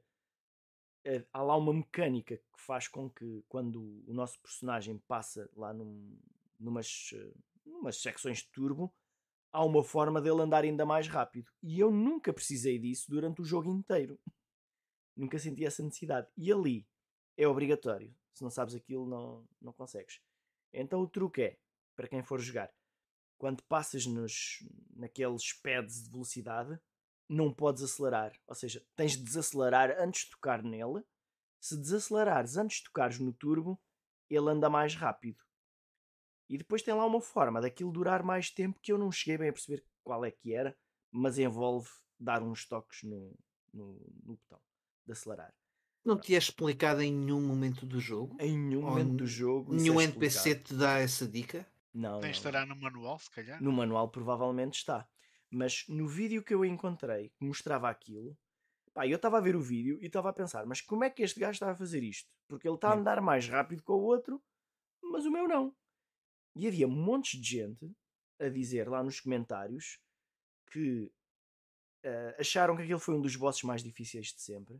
Eh, 1.03 1.25
há 1.33 1.41
lá 1.41 1.57
uma 1.57 1.73
mecânica 1.73 2.37
que 2.37 2.61
faz 2.61 2.87
com 2.87 3.09
que 3.09 3.43
quando 3.49 4.03
o 4.05 4.13
nosso 4.13 4.39
personagem 4.41 4.99
passa 5.07 5.49
lá 5.55 5.73
num, 5.73 6.19
numas, 6.59 7.11
eh, 7.15 7.33
numas 7.65 7.99
secções 7.99 8.39
de 8.39 8.49
turbo 8.49 8.93
há 9.51 9.63
uma 9.63 9.83
forma 9.83 10.21
dele 10.21 10.41
andar 10.41 10.63
ainda 10.63 10.85
mais 10.85 11.07
rápido. 11.07 11.51
E 11.61 11.79
eu 11.79 11.91
nunca 11.91 12.33
precisei 12.33 12.77
disso 12.79 13.09
durante 13.09 13.41
o 13.41 13.45
jogo 13.45 13.69
inteiro. 13.69 14.19
nunca 15.15 15.37
senti 15.37 15.65
essa 15.65 15.83
necessidade. 15.83 16.27
E 16.37 16.51
ali 16.51 16.87
é 17.37 17.47
obrigatório. 17.47 18.15
Se 18.33 18.43
não 18.43 18.49
sabes 18.49 18.73
aquilo, 18.75 19.07
não, 19.07 19.47
não 19.61 19.73
consegues. 19.73 20.21
Então 20.71 21.01
o 21.01 21.07
truque 21.07 21.41
é, 21.41 21.59
para 21.95 22.07
quem 22.07 22.23
for 22.23 22.39
jogar, 22.39 22.71
quando 23.37 23.63
passas 23.63 24.05
nos, 24.05 24.59
naqueles 24.95 25.53
pads 25.53 26.03
de 26.03 26.09
velocidade, 26.09 26.79
não 27.27 27.53
podes 27.53 27.83
acelerar. 27.83 28.33
Ou 28.47 28.55
seja, 28.55 28.85
tens 28.95 29.13
de 29.13 29.23
desacelerar 29.23 29.95
antes 29.99 30.25
de 30.25 30.31
tocar 30.31 30.63
nele. 30.63 31.03
Se 31.59 31.77
desacelerares 31.77 32.57
antes 32.57 32.77
de 32.77 32.83
tocares 32.85 33.19
no 33.19 33.33
turbo, 33.33 33.79
ele 34.29 34.49
anda 34.49 34.69
mais 34.69 34.95
rápido. 34.95 35.43
E 36.49 36.57
depois 36.57 36.81
tem 36.81 36.93
lá 36.93 37.05
uma 37.05 37.21
forma 37.21 37.61
daquilo 37.61 37.91
durar 37.91 38.23
mais 38.23 38.49
tempo 38.49 38.79
que 38.81 38.91
eu 38.91 38.97
não 38.97 39.11
cheguei 39.11 39.37
bem 39.37 39.49
a 39.49 39.53
perceber 39.53 39.85
qual 40.03 40.25
é 40.25 40.31
que 40.31 40.53
era, 40.53 40.75
mas 41.11 41.37
envolve 41.37 41.89
dar 42.19 42.41
uns 42.41 42.67
toques 42.67 43.03
no, 43.03 43.37
no, 43.71 43.93
no 44.25 44.35
botão 44.35 44.59
de 45.05 45.11
acelerar. 45.11 45.53
Não 46.03 46.17
te 46.17 46.33
é 46.33 46.37
explicado 46.37 47.01
em 47.01 47.13
nenhum 47.13 47.41
momento 47.41 47.85
do 47.85 47.99
jogo? 47.99 48.35
Em 48.39 48.57
nenhum 48.57 48.83
Ou 48.83 48.89
momento 48.89 49.15
do 49.15 49.27
jogo. 49.27 49.73
Nenhum 49.73 50.01
é 50.01 50.05
NPC 50.05 50.55
te 50.55 50.73
dá 50.73 50.97
essa 50.97 51.27
dica? 51.27 51.67
Não. 51.93 52.19
Tem 52.19 52.31
estará 52.31 52.65
no 52.65 52.75
manual, 52.75 53.19
se 53.19 53.29
calhar? 53.29 53.61
No 53.61 53.71
manual 53.71 54.09
provavelmente 54.09 54.77
está. 54.77 55.07
Mas 55.51 55.85
no 55.87 56.07
vídeo 56.07 56.43
que 56.43 56.53
eu 56.53 56.63
encontrei, 56.63 57.29
que 57.29 57.45
mostrava 57.45 57.89
aquilo, 57.89 58.37
pá, 58.93 59.07
eu 59.07 59.15
estava 59.15 59.37
a 59.37 59.41
ver 59.41 59.55
o 59.55 59.61
vídeo 59.61 59.97
e 60.01 60.05
estava 60.05 60.29
a 60.29 60.33
pensar, 60.33 60.65
mas 60.65 60.81
como 60.81 61.03
é 61.03 61.09
que 61.09 61.23
este 61.23 61.39
gajo 61.39 61.53
está 61.53 61.71
a 61.71 61.75
fazer 61.75 62.03
isto? 62.03 62.29
Porque 62.47 62.67
ele 62.67 62.75
está 62.75 62.89
a 62.89 62.95
andar 62.95 63.21
mais 63.21 63.47
rápido 63.47 63.83
que 63.83 63.91
o 63.91 63.95
outro, 63.95 64.41
mas 65.03 65.25
o 65.25 65.31
meu 65.31 65.47
não. 65.47 65.75
E 66.59 66.67
havia 66.67 66.89
montes 66.89 67.39
de 67.39 67.51
gente 67.51 67.89
a 68.37 68.49
dizer 68.49 68.89
lá 68.89 69.01
nos 69.01 69.21
comentários 69.21 69.97
que 70.69 71.09
uh, 72.03 72.35
acharam 72.37 72.75
que 72.75 72.83
aquele 72.83 72.99
foi 72.99 73.15
um 73.15 73.21
dos 73.21 73.37
bosses 73.37 73.63
mais 73.63 73.81
difíceis 73.81 74.33
de 74.33 74.41
sempre. 74.41 74.77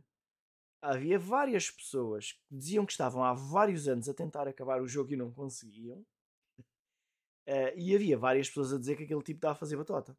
Havia 0.82 1.18
várias 1.18 1.70
pessoas 1.70 2.32
que 2.32 2.54
diziam 2.54 2.84
que 2.84 2.92
estavam 2.92 3.24
há 3.24 3.32
vários 3.32 3.88
anos 3.88 4.10
a 4.10 4.14
tentar 4.14 4.46
acabar 4.46 4.82
o 4.82 4.86
jogo 4.86 5.14
e 5.14 5.16
não 5.16 5.32
conseguiam. 5.32 6.04
Uh, 7.48 7.72
e 7.74 7.94
havia 7.94 8.18
várias 8.18 8.48
pessoas 8.48 8.74
a 8.74 8.78
dizer 8.78 8.96
que 8.98 9.04
aquele 9.04 9.22
tipo 9.22 9.38
está 9.38 9.52
a 9.52 9.54
fazer 9.54 9.78
batota. 9.78 10.14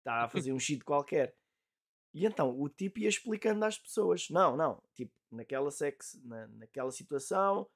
está 0.00 0.24
a 0.24 0.28
fazer 0.28 0.52
um 0.52 0.60
cheat 0.60 0.84
qualquer. 0.84 1.34
E 2.12 2.26
então 2.26 2.60
o 2.60 2.68
tipo 2.68 2.98
ia 2.98 3.08
explicando 3.08 3.64
às 3.64 3.78
pessoas: 3.78 4.28
não, 4.28 4.58
não, 4.58 4.82
tipo, 4.92 5.12
naquela, 5.30 5.70
sex, 5.70 6.20
na, 6.22 6.46
naquela 6.48 6.90
situação 6.92 7.66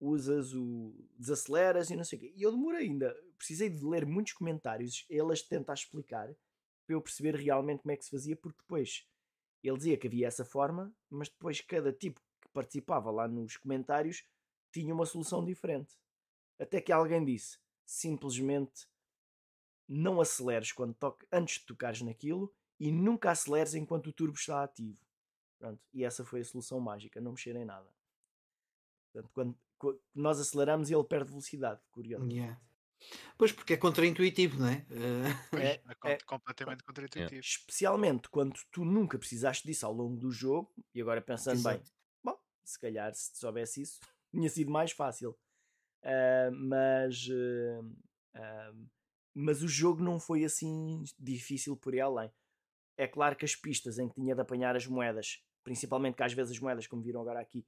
usas 0.00 0.54
o. 0.54 0.94
desaceleras 1.18 1.90
e 1.90 1.96
não 1.96 2.04
sei 2.04 2.18
o 2.18 2.20
quê. 2.22 2.32
E 2.36 2.42
eu 2.42 2.52
demorei 2.52 2.86
ainda, 2.86 3.16
precisei 3.36 3.68
de 3.70 3.84
ler 3.84 4.06
muitos 4.06 4.32
comentários, 4.32 5.06
elas 5.10 5.42
tentar 5.42 5.74
explicar, 5.74 6.34
para 6.86 6.94
eu 6.94 7.00
perceber 7.00 7.34
realmente 7.34 7.82
como 7.82 7.92
é 7.92 7.96
que 7.96 8.04
se 8.04 8.10
fazia, 8.10 8.36
porque 8.36 8.58
depois 8.60 9.06
ele 9.62 9.76
dizia 9.76 9.96
que 9.96 10.06
havia 10.06 10.28
essa 10.28 10.44
forma, 10.44 10.94
mas 11.10 11.28
depois 11.28 11.60
cada 11.60 11.92
tipo 11.92 12.20
que 12.40 12.48
participava 12.48 13.10
lá 13.10 13.26
nos 13.26 13.56
comentários 13.56 14.24
tinha 14.72 14.94
uma 14.94 15.06
solução 15.06 15.44
diferente. 15.44 15.98
Até 16.58 16.80
que 16.80 16.92
alguém 16.92 17.24
disse: 17.24 17.58
simplesmente 17.84 18.86
não 19.88 20.20
aceleres 20.20 20.72
quando 20.72 20.94
toque, 20.94 21.26
antes 21.30 21.60
de 21.60 21.66
tocares 21.66 22.02
naquilo 22.02 22.52
e 22.78 22.90
nunca 22.90 23.30
aceleres 23.30 23.74
enquanto 23.74 24.08
o 24.08 24.12
turbo 24.12 24.36
está 24.36 24.62
ativo. 24.62 25.00
Pronto, 25.58 25.80
e 25.92 26.04
essa 26.04 26.24
foi 26.24 26.40
a 26.40 26.44
solução 26.44 26.78
mágica, 26.80 27.20
não 27.20 27.32
mexer 27.32 27.56
em 27.56 27.64
nada. 27.64 27.88
Portanto, 29.12 29.30
quando, 29.32 29.58
nós 30.14 30.40
aceleramos 30.40 30.90
e 30.90 30.94
ele 30.94 31.04
perde 31.04 31.30
velocidade, 31.30 31.80
curioso. 31.90 32.30
Yeah. 32.30 32.60
Pois, 33.36 33.52
porque 33.52 33.74
é 33.74 33.76
contraintuitivo, 33.76 34.58
não 34.58 34.68
é? 34.68 34.86
é, 35.52 35.80
é, 36.04 36.12
é 36.12 36.18
completamente 36.24 36.82
contraintuitivo. 36.82 37.40
Especialmente 37.40 38.28
quando 38.28 38.58
tu 38.70 38.84
nunca 38.84 39.18
precisaste 39.18 39.66
disso 39.66 39.86
ao 39.86 39.92
longo 39.92 40.16
do 40.16 40.30
jogo, 40.30 40.72
e 40.94 41.00
agora 41.00 41.20
pensando 41.20 41.56
Exato. 41.56 41.78
bem, 41.78 41.92
bom, 42.24 42.38
se 42.64 42.78
calhar 42.78 43.14
se 43.14 43.36
soubesse 43.36 43.82
isso, 43.82 44.00
tinha 44.32 44.48
sido 44.48 44.70
mais 44.70 44.92
fácil. 44.92 45.36
Uh, 46.02 46.52
mas, 46.52 47.26
uh, 47.28 47.84
uh, 48.36 48.88
mas 49.34 49.62
o 49.62 49.68
jogo 49.68 50.02
não 50.02 50.18
foi 50.18 50.44
assim 50.44 51.04
difícil 51.18 51.76
por 51.76 51.94
ir 51.94 52.00
além. 52.00 52.30
É 52.96 53.06
claro 53.06 53.36
que 53.36 53.44
as 53.44 53.54
pistas 53.54 53.98
em 53.98 54.08
que 54.08 54.14
tinha 54.14 54.34
de 54.34 54.40
apanhar 54.40 54.74
as 54.74 54.86
moedas, 54.86 55.44
principalmente 55.62 56.16
que 56.16 56.22
às 56.22 56.32
vezes 56.32 56.52
as 56.52 56.60
moedas, 56.60 56.86
como 56.86 57.02
viram 57.02 57.20
agora 57.20 57.40
aqui, 57.40 57.66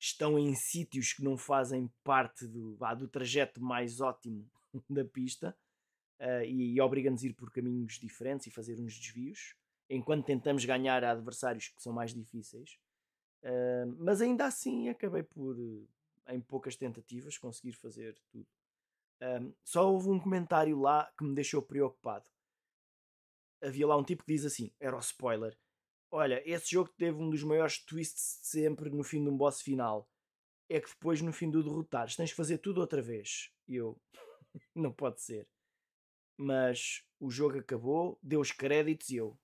estão 0.00 0.38
em 0.38 0.54
sítios 0.54 1.12
que 1.12 1.22
não 1.22 1.36
fazem 1.36 1.92
parte 2.02 2.46
do, 2.46 2.76
ah, 2.80 2.94
do 2.94 3.06
trajeto 3.06 3.62
mais 3.62 4.00
ótimo 4.00 4.50
da 4.88 5.04
pista 5.04 5.54
uh, 6.18 6.42
e, 6.44 6.74
e 6.74 6.80
obriga-nos 6.80 7.22
a 7.22 7.26
ir 7.26 7.34
por 7.34 7.52
caminhos 7.52 7.98
diferentes 8.00 8.46
e 8.46 8.50
fazer 8.50 8.80
uns 8.80 8.98
desvios, 8.98 9.54
enquanto 9.90 10.24
tentamos 10.24 10.64
ganhar 10.64 11.04
adversários 11.04 11.68
que 11.68 11.82
são 11.82 11.92
mais 11.92 12.14
difíceis. 12.14 12.78
Uh, 13.42 13.94
mas 13.98 14.22
ainda 14.22 14.46
assim 14.46 14.88
acabei 14.88 15.22
por, 15.22 15.56
em 16.28 16.40
poucas 16.40 16.76
tentativas, 16.76 17.36
conseguir 17.36 17.72
fazer 17.72 18.18
tudo. 18.32 18.48
Um, 19.22 19.52
só 19.62 19.92
houve 19.92 20.08
um 20.08 20.18
comentário 20.18 20.80
lá 20.80 21.12
que 21.16 21.24
me 21.24 21.34
deixou 21.34 21.60
preocupado. 21.60 22.24
Havia 23.62 23.86
lá 23.86 23.96
um 23.98 24.04
tipo 24.04 24.24
que 24.24 24.32
diz 24.32 24.46
assim: 24.46 24.72
era 24.80 24.96
o 24.96 25.00
spoiler 25.00 25.54
olha, 26.10 26.42
esse 26.44 26.70
jogo 26.70 26.90
teve 26.96 27.16
um 27.16 27.30
dos 27.30 27.42
maiores 27.42 27.78
twists 27.84 28.40
de 28.40 28.46
sempre 28.48 28.90
no 28.90 29.02
fim 29.04 29.22
de 29.22 29.30
um 29.30 29.36
boss 29.36 29.60
final. 29.60 30.08
É 30.68 30.80
que 30.80 30.88
depois, 30.88 31.20
no 31.20 31.32
fim 31.32 31.50
do 31.50 31.62
derrotares, 31.62 32.16
tens 32.16 32.30
que 32.30 32.36
fazer 32.36 32.58
tudo 32.58 32.80
outra 32.80 33.02
vez. 33.02 33.50
E 33.66 33.76
eu, 33.76 34.00
não 34.74 34.92
pode 34.92 35.20
ser. 35.20 35.48
Mas 36.36 37.04
o 37.18 37.30
jogo 37.30 37.58
acabou, 37.58 38.18
deu 38.22 38.40
os 38.40 38.52
créditos 38.52 39.10
e 39.10 39.16
eu 39.16 39.38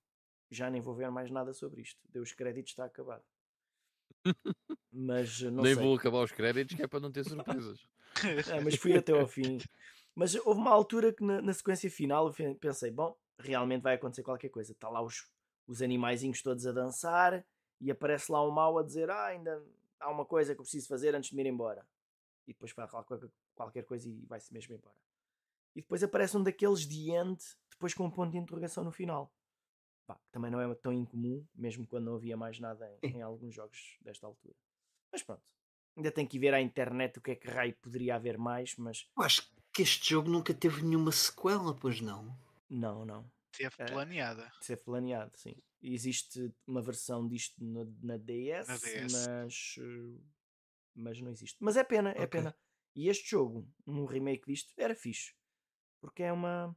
já 0.51 0.71
nem 0.71 0.81
vou 0.81 0.95
ver 0.95 1.11
mais 1.11 1.31
nada 1.31 1.53
sobre 1.53 1.83
isto. 1.83 2.01
Deu 2.09 2.23
os 2.23 2.33
créditos, 2.33 2.73
está 2.73 2.85
acabado. 2.85 3.25
Mas 4.93 5.41
não 5.43 5.63
Nem 5.63 5.75
sei. 5.75 5.83
vou 5.83 5.97
acabar 5.97 6.23
os 6.23 6.33
créditos 6.33 6.77
que 6.77 6.83
é 6.83 6.87
para 6.87 7.01
não 7.01 7.13
ter 7.13 7.25
surpresas. 7.25 7.87
é, 8.51 8.61
mas 8.65 8.77
fui 8.77 8.97
até 8.97 9.13
ao 9.13 9.27
fim. 9.27 9.59
Mas 10.15 10.35
houve 10.35 10.61
uma 10.61 10.71
altura 10.71 11.13
que 11.13 11.23
na, 11.23 11.43
na 11.43 11.53
sequência 11.53 11.91
final 11.91 12.33
eu 12.39 12.57
pensei, 12.57 12.91
bom, 12.91 13.15
realmente 13.39 13.83
vai 13.83 13.97
acontecer 13.97 14.23
qualquer 14.23 14.49
coisa. 14.49 14.73
Está 14.73 14.89
lá 14.89 15.03
os, 15.03 15.29
os 15.67 15.83
animaizinhos 15.83 16.43
todos 16.43 16.67
a 16.67 16.73
dançar 16.73 17.45
e 17.81 17.91
aparece 17.91 18.31
lá 18.31 18.47
um 18.47 18.51
mau 18.51 18.79
a 18.79 18.83
dizer 18.83 19.11
ah, 19.11 19.27
ainda 19.27 19.63
há 20.01 20.11
uma 20.11 20.25
coisa 20.25 20.55
que 20.55 20.61
eu 20.61 20.65
preciso 20.65 20.89
fazer 20.89 21.15
antes 21.15 21.31
de 21.31 21.37
me 21.37 21.43
ir 21.43 21.47
embora. 21.47 21.87
E 22.47 22.53
depois 22.53 22.71
faz 22.71 22.91
qualquer 23.55 23.85
coisa 23.85 24.09
e 24.09 24.25
vai-se 24.27 24.53
mesmo 24.53 24.75
embora. 24.75 24.97
E 25.75 25.81
depois 25.81 26.03
aparece 26.03 26.37
um 26.37 26.43
daqueles 26.43 26.87
de 26.87 27.11
end, 27.11 27.39
depois 27.71 27.93
com 27.93 28.05
um 28.05 28.11
ponto 28.11 28.31
de 28.31 28.39
interrogação 28.39 28.85
no 28.85 28.93
final. 28.93 29.33
Bah, 30.07 30.19
também 30.31 30.51
não 30.51 30.61
é 30.61 30.75
tão 30.77 30.93
incomum, 30.93 31.45
mesmo 31.55 31.87
quando 31.87 32.05
não 32.05 32.15
havia 32.15 32.37
mais 32.37 32.61
nada 32.61 32.89
em, 33.03 33.17
em 33.17 33.23
alguns 33.23 33.55
jogos 33.55 33.99
desta 34.01 34.27
altura. 34.27 34.55
Mas 35.11 35.23
pronto, 35.23 35.43
Ainda 35.97 36.13
tem 36.13 36.27
que 36.27 36.37
ir 36.37 36.41
ver 36.41 36.53
à 36.53 36.61
internet 36.61 37.19
o 37.19 37.23
que 37.23 37.31
é 37.31 37.35
que 37.35 37.49
raio 37.49 37.75
poderia 37.81 38.17
haver 38.17 38.37
mais, 38.37 38.77
mas. 38.77 39.09
Eu 39.17 39.23
acho 39.23 39.51
que 39.73 39.81
este 39.83 40.11
jogo 40.11 40.29
nunca 40.29 40.53
teve 40.53 40.83
nenhuma 40.83 41.11
sequela, 41.11 41.75
pois 41.75 42.03
não? 42.03 42.37
Não, 42.69 43.07
não. 43.07 43.25
Teve 43.57 43.75
eh, 43.79 43.87
planeada. 43.87 44.53
Teve 44.65 44.81
planeado, 44.83 45.37
sim. 45.37 45.55
Existe 45.83 46.53
uma 46.67 46.83
versão 46.83 47.27
disto 47.27 47.63
no, 47.63 47.85
na, 48.03 48.17
DS, 48.17 48.69
na 48.69 48.77
DS, 48.77 49.13
mas. 49.13 49.75
Uh, 49.79 50.21
mas 50.95 51.21
não 51.21 51.31
existe. 51.31 51.57
Mas 51.61 51.77
é 51.77 51.85
pena, 51.85 52.11
é 52.11 52.25
okay. 52.25 52.27
pena. 52.27 52.57
E 52.95 53.09
este 53.09 53.31
jogo, 53.31 53.69
um 53.87 54.07
remake 54.07 54.47
disto, 54.47 54.73
era 54.79 54.95
fixe. 54.95 55.35
Porque 56.01 56.23
é 56.23 56.33
uma. 56.33 56.75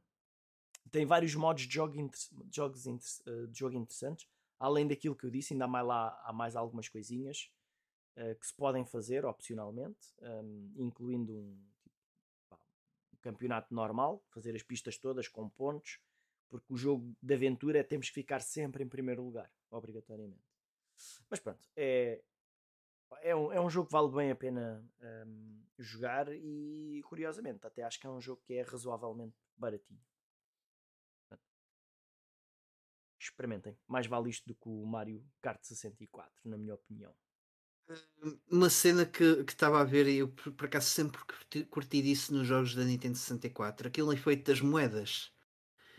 Tem 0.90 1.06
vários 1.06 1.34
modos 1.34 1.66
de 1.66 1.74
jogo, 1.74 1.98
inter... 1.98 2.20
jogos 2.52 2.86
inter... 2.86 3.06
uh, 3.26 3.46
de 3.48 3.58
jogo 3.58 3.76
interessantes. 3.76 4.28
Além 4.58 4.86
daquilo 4.86 5.16
que 5.16 5.24
eu 5.24 5.30
disse, 5.30 5.54
ainda 5.54 5.64
há 5.64 5.68
mais 5.68 5.86
lá 5.86 6.22
há 6.24 6.32
mais 6.32 6.54
algumas 6.54 6.88
coisinhas 6.88 7.50
uh, 8.16 8.38
que 8.38 8.46
se 8.46 8.54
podem 8.54 8.84
fazer 8.84 9.24
opcionalmente, 9.24 10.14
um, 10.20 10.72
incluindo 10.76 11.32
um, 11.34 11.58
tipo, 11.80 12.56
um, 13.14 13.16
campeonato 13.22 13.74
normal, 13.74 14.22
fazer 14.28 14.54
as 14.54 14.62
pistas 14.62 14.98
todas 14.98 15.28
com 15.28 15.48
pontos, 15.48 15.98
porque 16.50 16.72
o 16.72 16.76
jogo 16.76 17.16
de 17.22 17.34
aventura 17.34 17.78
é 17.78 17.82
temos 17.82 18.08
que 18.08 18.14
ficar 18.14 18.40
sempre 18.40 18.84
em 18.84 18.88
primeiro 18.88 19.22
lugar, 19.22 19.50
obrigatoriamente. 19.70 20.42
Mas 21.30 21.40
pronto, 21.40 21.66
é, 21.76 22.20
é 23.22 23.34
um, 23.34 23.52
é 23.52 23.60
um 23.60 23.70
jogo 23.70 23.86
que 23.86 23.92
vale 23.92 24.10
bem 24.10 24.30
a 24.30 24.36
pena 24.36 24.84
um, 25.26 25.62
jogar 25.78 26.26
e 26.30 27.02
curiosamente 27.08 27.66
até 27.66 27.82
acho 27.82 27.98
que 27.98 28.06
é 28.06 28.10
um 28.10 28.20
jogo 28.20 28.42
que 28.44 28.54
é 28.54 28.62
razoavelmente 28.62 29.36
baratinho. 29.56 30.02
experimentem. 33.22 33.76
Mais 33.86 34.06
vale 34.06 34.30
isto 34.30 34.46
do 34.46 34.54
que 34.54 34.68
o 34.68 34.84
Mario 34.84 35.24
Kart 35.40 35.62
64, 35.62 36.30
na 36.44 36.56
minha 36.56 36.74
opinião. 36.74 37.14
Hum, 38.22 38.38
uma 38.50 38.70
cena 38.70 39.04
que 39.04 39.24
estava 39.46 39.80
a 39.80 39.84
ver 39.84 40.06
e 40.06 40.18
eu 40.18 40.28
por 40.28 40.64
acaso 40.64 40.88
sempre 40.88 41.20
curti, 41.24 41.64
curti 41.64 42.02
disso 42.02 42.32
nos 42.32 42.46
jogos 42.46 42.74
da 42.74 42.84
Nintendo 42.84 43.16
64, 43.16 43.88
aquele 43.88 44.14
efeito 44.14 44.50
das 44.50 44.60
moedas. 44.60 45.32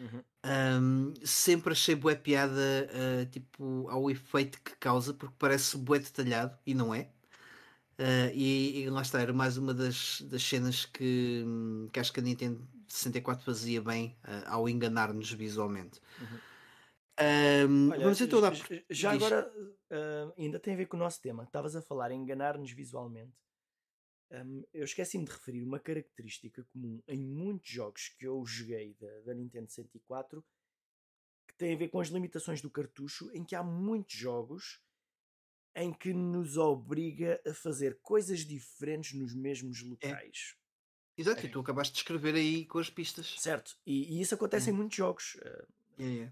Uhum. 0.01 0.23
Um, 0.43 1.13
sempre 1.23 1.73
achei 1.73 1.93
bué 1.93 2.15
piada 2.15 2.89
uh, 2.89 3.25
tipo, 3.27 3.87
ao 3.89 4.09
efeito 4.09 4.59
que 4.61 4.75
causa, 4.77 5.13
porque 5.13 5.35
parece 5.37 5.77
bué 5.77 5.99
detalhado 5.99 6.57
e 6.65 6.73
não 6.73 6.93
é. 6.93 7.09
Uh, 7.99 8.33
e, 8.33 8.81
e, 8.81 8.89
lá 8.89 9.03
está, 9.03 9.21
era 9.21 9.31
mais 9.31 9.57
uma 9.57 9.75
das, 9.75 10.21
das 10.21 10.41
cenas 10.41 10.85
que, 10.85 11.45
que 11.93 11.99
acho 11.99 12.11
que 12.11 12.19
a 12.19 12.23
Nintendo 12.23 12.67
64 12.87 13.45
fazia 13.45 13.79
bem 13.81 14.17
uh, 14.23 14.47
ao 14.47 14.67
enganar-nos 14.67 15.31
visualmente. 15.31 16.01
Uhum. 16.19 16.39
Um, 17.21 17.91
Olha, 17.91 18.03
vamos 18.03 18.21
então 18.21 18.41
dar. 18.41 18.53
Já 18.89 19.15
Diz. 19.15 19.21
agora 19.21 19.51
uh, 19.91 20.33
ainda 20.37 20.59
tem 20.59 20.73
a 20.73 20.77
ver 20.77 20.87
com 20.87 20.97
o 20.97 20.99
nosso 20.99 21.21
tema. 21.21 21.43
Estavas 21.43 21.75
a 21.75 21.81
falar 21.81 22.11
em 22.11 22.19
enganar-nos 22.19 22.71
visualmente. 22.71 23.33
Um, 24.31 24.63
eu 24.73 24.85
esqueci-me 24.85 25.25
de 25.25 25.31
referir 25.31 25.61
uma 25.61 25.79
característica 25.79 26.63
comum 26.71 27.03
em 27.05 27.19
muitos 27.19 27.69
jogos 27.69 28.07
que 28.17 28.25
eu 28.25 28.45
joguei 28.45 28.93
da, 28.93 29.19
da, 29.25 29.33
Nintendo 29.33 29.69
64 29.69 30.41
que 31.45 31.53
tem 31.55 31.73
a 31.73 31.77
ver 31.77 31.89
com 31.89 31.99
as 31.99 32.07
limitações 32.07 32.61
do 32.61 32.69
cartucho, 32.69 33.29
em 33.33 33.43
que 33.43 33.55
há 33.55 33.61
muitos 33.61 34.15
jogos 34.15 34.81
em 35.75 35.91
que 35.91 36.13
nos 36.13 36.57
obriga 36.57 37.41
a 37.45 37.53
fazer 37.53 37.99
coisas 38.01 38.39
diferentes 38.39 39.13
nos 39.13 39.33
mesmos 39.33 39.81
é. 39.81 39.85
locais. 39.85 40.55
É. 41.17 41.21
Exato, 41.21 41.41
é. 41.41 41.45
e 41.45 41.51
tu 41.51 41.59
acabaste 41.59 41.93
de 41.93 41.99
escrever 41.99 42.35
aí 42.35 42.65
com 42.65 42.79
as 42.79 42.89
pistas. 42.89 43.35
Certo, 43.37 43.77
e, 43.85 44.15
e 44.15 44.21
isso 44.21 44.33
acontece 44.33 44.69
hum. 44.69 44.73
em 44.73 44.77
muitos 44.77 44.95
jogos. 44.95 45.37
É, 45.41 45.65
é 45.99 46.31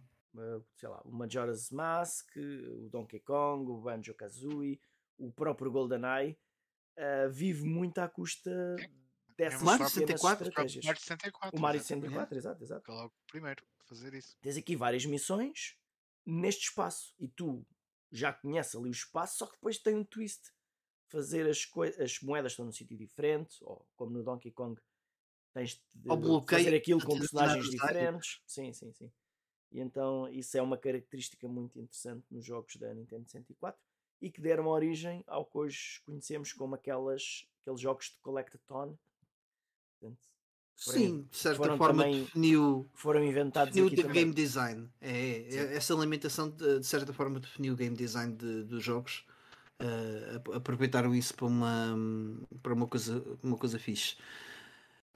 sei 0.78 0.88
lá, 0.88 1.02
o 1.04 1.12
Majora's 1.12 1.70
Mask, 1.70 2.30
o 2.38 2.88
Donkey 2.90 3.20
Kong, 3.20 3.70
o 3.70 3.78
Banjo 3.78 4.14
Kazooie, 4.14 4.80
o 5.18 5.32
próprio 5.32 5.72
GoldenEye, 5.72 6.38
uh, 7.00 7.32
vive 7.32 7.64
muito 7.64 7.98
à 8.00 8.08
custa 8.08 8.76
dessas 9.38 9.62
Mario 9.62 9.88
64, 9.88 10.48
estratégias. 10.48 10.86
Mario 10.86 11.02
64, 11.02 11.58
o 11.58 11.62
Mario 11.62 11.82
64, 11.82 12.38
exato, 12.38 12.64
exato. 12.64 12.92
logo 12.92 13.14
primeiro 13.32 13.64
fazer 13.86 14.14
isso. 14.14 14.38
Tens 14.42 14.58
aqui 14.58 14.76
várias 14.76 15.06
missões 15.06 15.78
neste 16.26 16.66
espaço 16.68 17.16
e 17.18 17.28
tu 17.28 17.66
já 18.12 18.34
conheces 18.34 18.76
ali 18.76 18.90
o 18.90 18.92
espaço, 18.92 19.38
só 19.38 19.46
que 19.46 19.54
depois 19.54 19.78
tem 19.80 19.96
um 19.96 20.04
twist. 20.04 20.52
Fazer 21.12 21.50
as, 21.50 21.68
as 22.00 22.20
moedas 22.20 22.52
estão 22.52 22.66
num 22.66 22.72
sítio 22.72 22.96
diferente, 22.96 23.58
ou 23.62 23.84
como 23.96 24.12
no 24.12 24.24
Donkey 24.24 24.52
Kong, 24.52 24.80
tens 25.52 25.82
de 25.92 26.08
fazer 26.48 26.76
aquilo 26.76 27.04
com 27.04 27.18
personagens 27.18 27.68
diferentes. 27.68 28.40
Sim, 28.46 28.72
sim, 28.74 28.94
sim. 28.94 29.12
E 29.72 29.80
então 29.80 30.30
isso 30.30 30.56
é 30.56 30.62
uma 30.62 30.78
característica 30.78 31.48
muito 31.48 31.80
interessante 31.80 32.26
nos 32.30 32.46
jogos 32.46 32.76
da 32.76 32.94
Nintendo 32.94 33.28
64 33.28 33.82
e 34.22 34.30
que 34.30 34.42
deram 34.42 34.68
origem 34.68 35.24
ao 35.28 35.46
que 35.46 35.58
hoje 35.58 36.02
conhecemos 36.06 36.54
como 36.54 36.76
aquelas, 36.76 37.48
aqueles 37.62 37.80
jogos 37.80 38.06
de 38.06 38.18
Collectathon. 38.22 38.98
Portanto, 40.00 40.30
Sim, 40.76 41.28
de 41.30 41.38
certa 41.38 41.76
forma 41.76 42.04
também, 42.04 42.24
definiu, 42.24 42.90
foram 42.94 43.24
inventados 43.24 43.74
definiu 43.74 44.10
o 44.10 44.14
game 44.14 44.34
design. 44.34 44.90
É, 45.02 45.12
é 45.12 45.76
essa 45.76 45.94
alimentação 45.94 46.50
de, 46.50 46.80
de, 46.80 46.86
certa 46.86 47.12
forma 47.12 47.40
definiu 47.40 47.74
o 47.74 47.76
game 47.76 47.96
design 47.96 48.34
de, 48.34 48.64
dos 48.64 48.82
jogos. 48.82 49.26
Uh, 49.82 50.56
aproveitaram 50.56 51.14
isso 51.14 51.34
para 51.34 51.46
uma, 51.46 51.98
para 52.62 52.74
uma 52.74 52.88
coisa, 52.88 53.24
uma 53.44 53.58
coisa 53.58 53.78
fixe. 53.78 54.16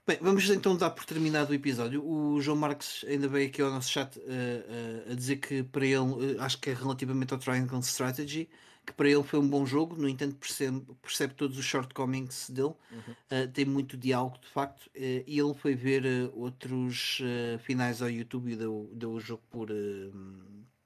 Bem, 0.05 0.17
vamos 0.21 0.49
então 0.49 0.75
dar 0.75 0.89
por 0.89 1.05
terminado 1.05 1.51
o 1.51 1.55
episódio. 1.55 2.05
O 2.05 2.41
João 2.41 2.57
Marques 2.57 3.05
ainda 3.07 3.29
veio 3.29 3.47
aqui 3.47 3.61
ao 3.61 3.71
nosso 3.71 3.89
chat 3.89 4.17
uh, 4.17 4.21
uh, 4.21 5.11
a 5.11 5.15
dizer 5.15 5.37
que 5.37 5.63
para 5.63 5.85
ele, 5.85 6.37
acho 6.39 6.59
que 6.59 6.71
é 6.71 6.73
relativamente 6.73 7.33
ao 7.33 7.39
Triangle 7.39 7.79
Strategy, 7.79 8.49
que 8.85 8.93
para 8.93 9.09
ele 9.09 9.23
foi 9.23 9.39
um 9.39 9.47
bom 9.47 9.65
jogo, 9.65 9.95
no 9.95 10.09
entanto 10.09 10.35
percebe, 10.35 10.81
percebe 11.01 11.33
todos 11.33 11.57
os 11.57 11.65
shortcomings 11.65 12.49
dele, 12.49 12.73
uhum. 12.91 13.51
tem 13.53 13.65
muito 13.65 13.95
diálogo 13.95 14.37
de 14.39 14.47
facto, 14.49 14.89
e 14.93 15.39
ele 15.39 15.53
foi 15.53 15.73
ver 15.73 16.03
outros 16.33 17.21
finais 17.59 18.01
ao 18.01 18.09
YouTube 18.09 18.51
e 18.51 18.55
deu, 18.57 18.89
deu 18.93 19.11
o 19.11 19.19
jogo 19.21 19.41
por, 19.49 19.69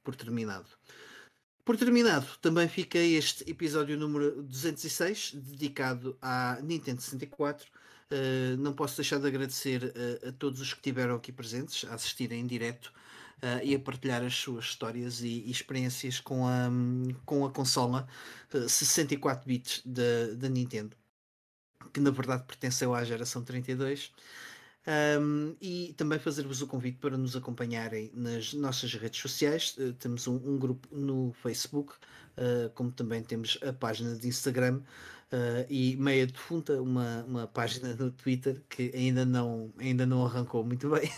por 0.04 0.16
terminado. 0.16 0.68
Por 1.68 1.76
terminado, 1.76 2.26
também 2.42 2.66
fica 2.70 2.98
este 2.98 3.44
episódio 3.52 3.98
número 3.98 4.42
206, 4.42 5.34
dedicado 5.34 6.18
à 6.22 6.58
Nintendo 6.64 7.02
64. 7.02 7.68
Uh, 8.10 8.56
não 8.58 8.72
posso 8.72 8.96
deixar 8.96 9.20
de 9.20 9.28
agradecer 9.28 9.84
uh, 9.84 10.30
a 10.30 10.32
todos 10.32 10.62
os 10.62 10.72
que 10.72 10.80
estiveram 10.80 11.16
aqui 11.16 11.30
presentes, 11.30 11.84
a 11.90 11.96
assistirem 11.96 12.40
em 12.40 12.48
direto 12.48 12.94
uh, 13.44 13.64
e 13.64 13.76
a 13.76 13.80
partilhar 13.80 14.24
as 14.24 14.36
suas 14.36 14.66
histórias 14.66 15.22
e, 15.22 15.44
e 15.46 15.52
experiências 15.52 16.20
com 16.20 16.48
a, 16.48 16.70
com 17.26 17.46
a 17.46 17.52
consola 17.52 18.08
64 18.68 19.46
bits 19.48 19.82
da 19.86 20.50
Nintendo, 20.50 20.96
que 21.94 22.00
na 22.00 22.12
verdade 22.12 22.44
pertenceu 22.46 22.94
à 22.94 23.04
geração 23.04 23.44
32. 23.44 24.12
Um, 25.20 25.54
e 25.60 25.94
também 25.98 26.18
fazer-vos 26.18 26.62
o 26.62 26.68
convite 26.68 26.98
para 27.00 27.18
nos 27.18 27.36
acompanharem 27.36 28.10
nas 28.14 28.54
nossas 28.54 28.94
redes 28.94 29.20
sociais. 29.20 29.76
Uh, 29.78 29.92
temos 29.92 30.28
um, 30.28 30.36
um, 30.36 30.58
grupo 30.58 30.88
no 30.96 31.34
Facebook, 31.34 31.94
uh, 32.38 32.70
como 32.74 32.90
também 32.90 33.22
temos 33.22 33.60
a 33.68 33.74
página 33.74 34.16
de 34.16 34.30
Instagram 34.30 34.82
uh, 35.32 35.66
e 35.70 35.96
meia 35.98 36.26
defunta, 36.28 36.82
uma, 36.82 37.24
uma 37.26 37.48
página 37.48 37.96
no 37.96 38.12
Twitter 38.12 38.62
que 38.70 38.92
ainda 38.94 39.26
não, 39.26 39.74
ainda 39.80 40.06
não 40.06 40.26
arrancou 40.26 40.64
muito 40.64 40.90
bem. 40.90 41.10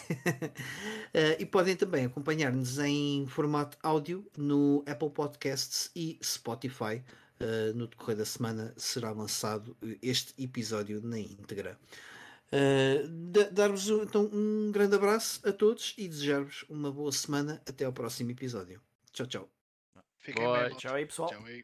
e 1.39 1.45
podem 1.45 1.75
também 1.75 2.05
acompanhar-nos 2.05 2.79
em 2.79 3.25
formato 3.27 3.77
áudio 3.81 4.25
no 4.37 4.83
Apple 4.87 5.09
Podcasts 5.09 5.91
e 5.95 6.19
Spotify. 6.23 7.03
no 7.75 7.87
decorrer 7.87 8.17
da 8.17 8.25
semana 8.25 8.73
será 8.77 9.11
lançado 9.11 9.75
este 10.01 10.33
episódio 10.41 11.01
na 11.01 11.19
íntegra. 11.19 11.77
Uh, 12.51 13.07
Dar-vos 13.51 13.87
então 13.89 14.27
um 14.33 14.71
grande 14.71 14.95
abraço 14.95 15.47
a 15.47 15.51
todos 15.51 15.93
e 15.97 16.07
desejar-vos 16.07 16.65
uma 16.67 16.91
boa 16.91 17.11
semana. 17.11 17.61
Até 17.67 17.85
ao 17.85 17.93
próximo 17.93 18.31
episódio. 18.31 18.81
Tchau, 19.11 19.27
tchau. 19.27 19.49
Fiquem 20.17 20.43
bem. 20.51 20.75
Tchau 20.77 20.95
aí, 20.95 21.05
pessoal. 21.05 21.29
Tchau 21.29 21.45
aí. 21.45 21.63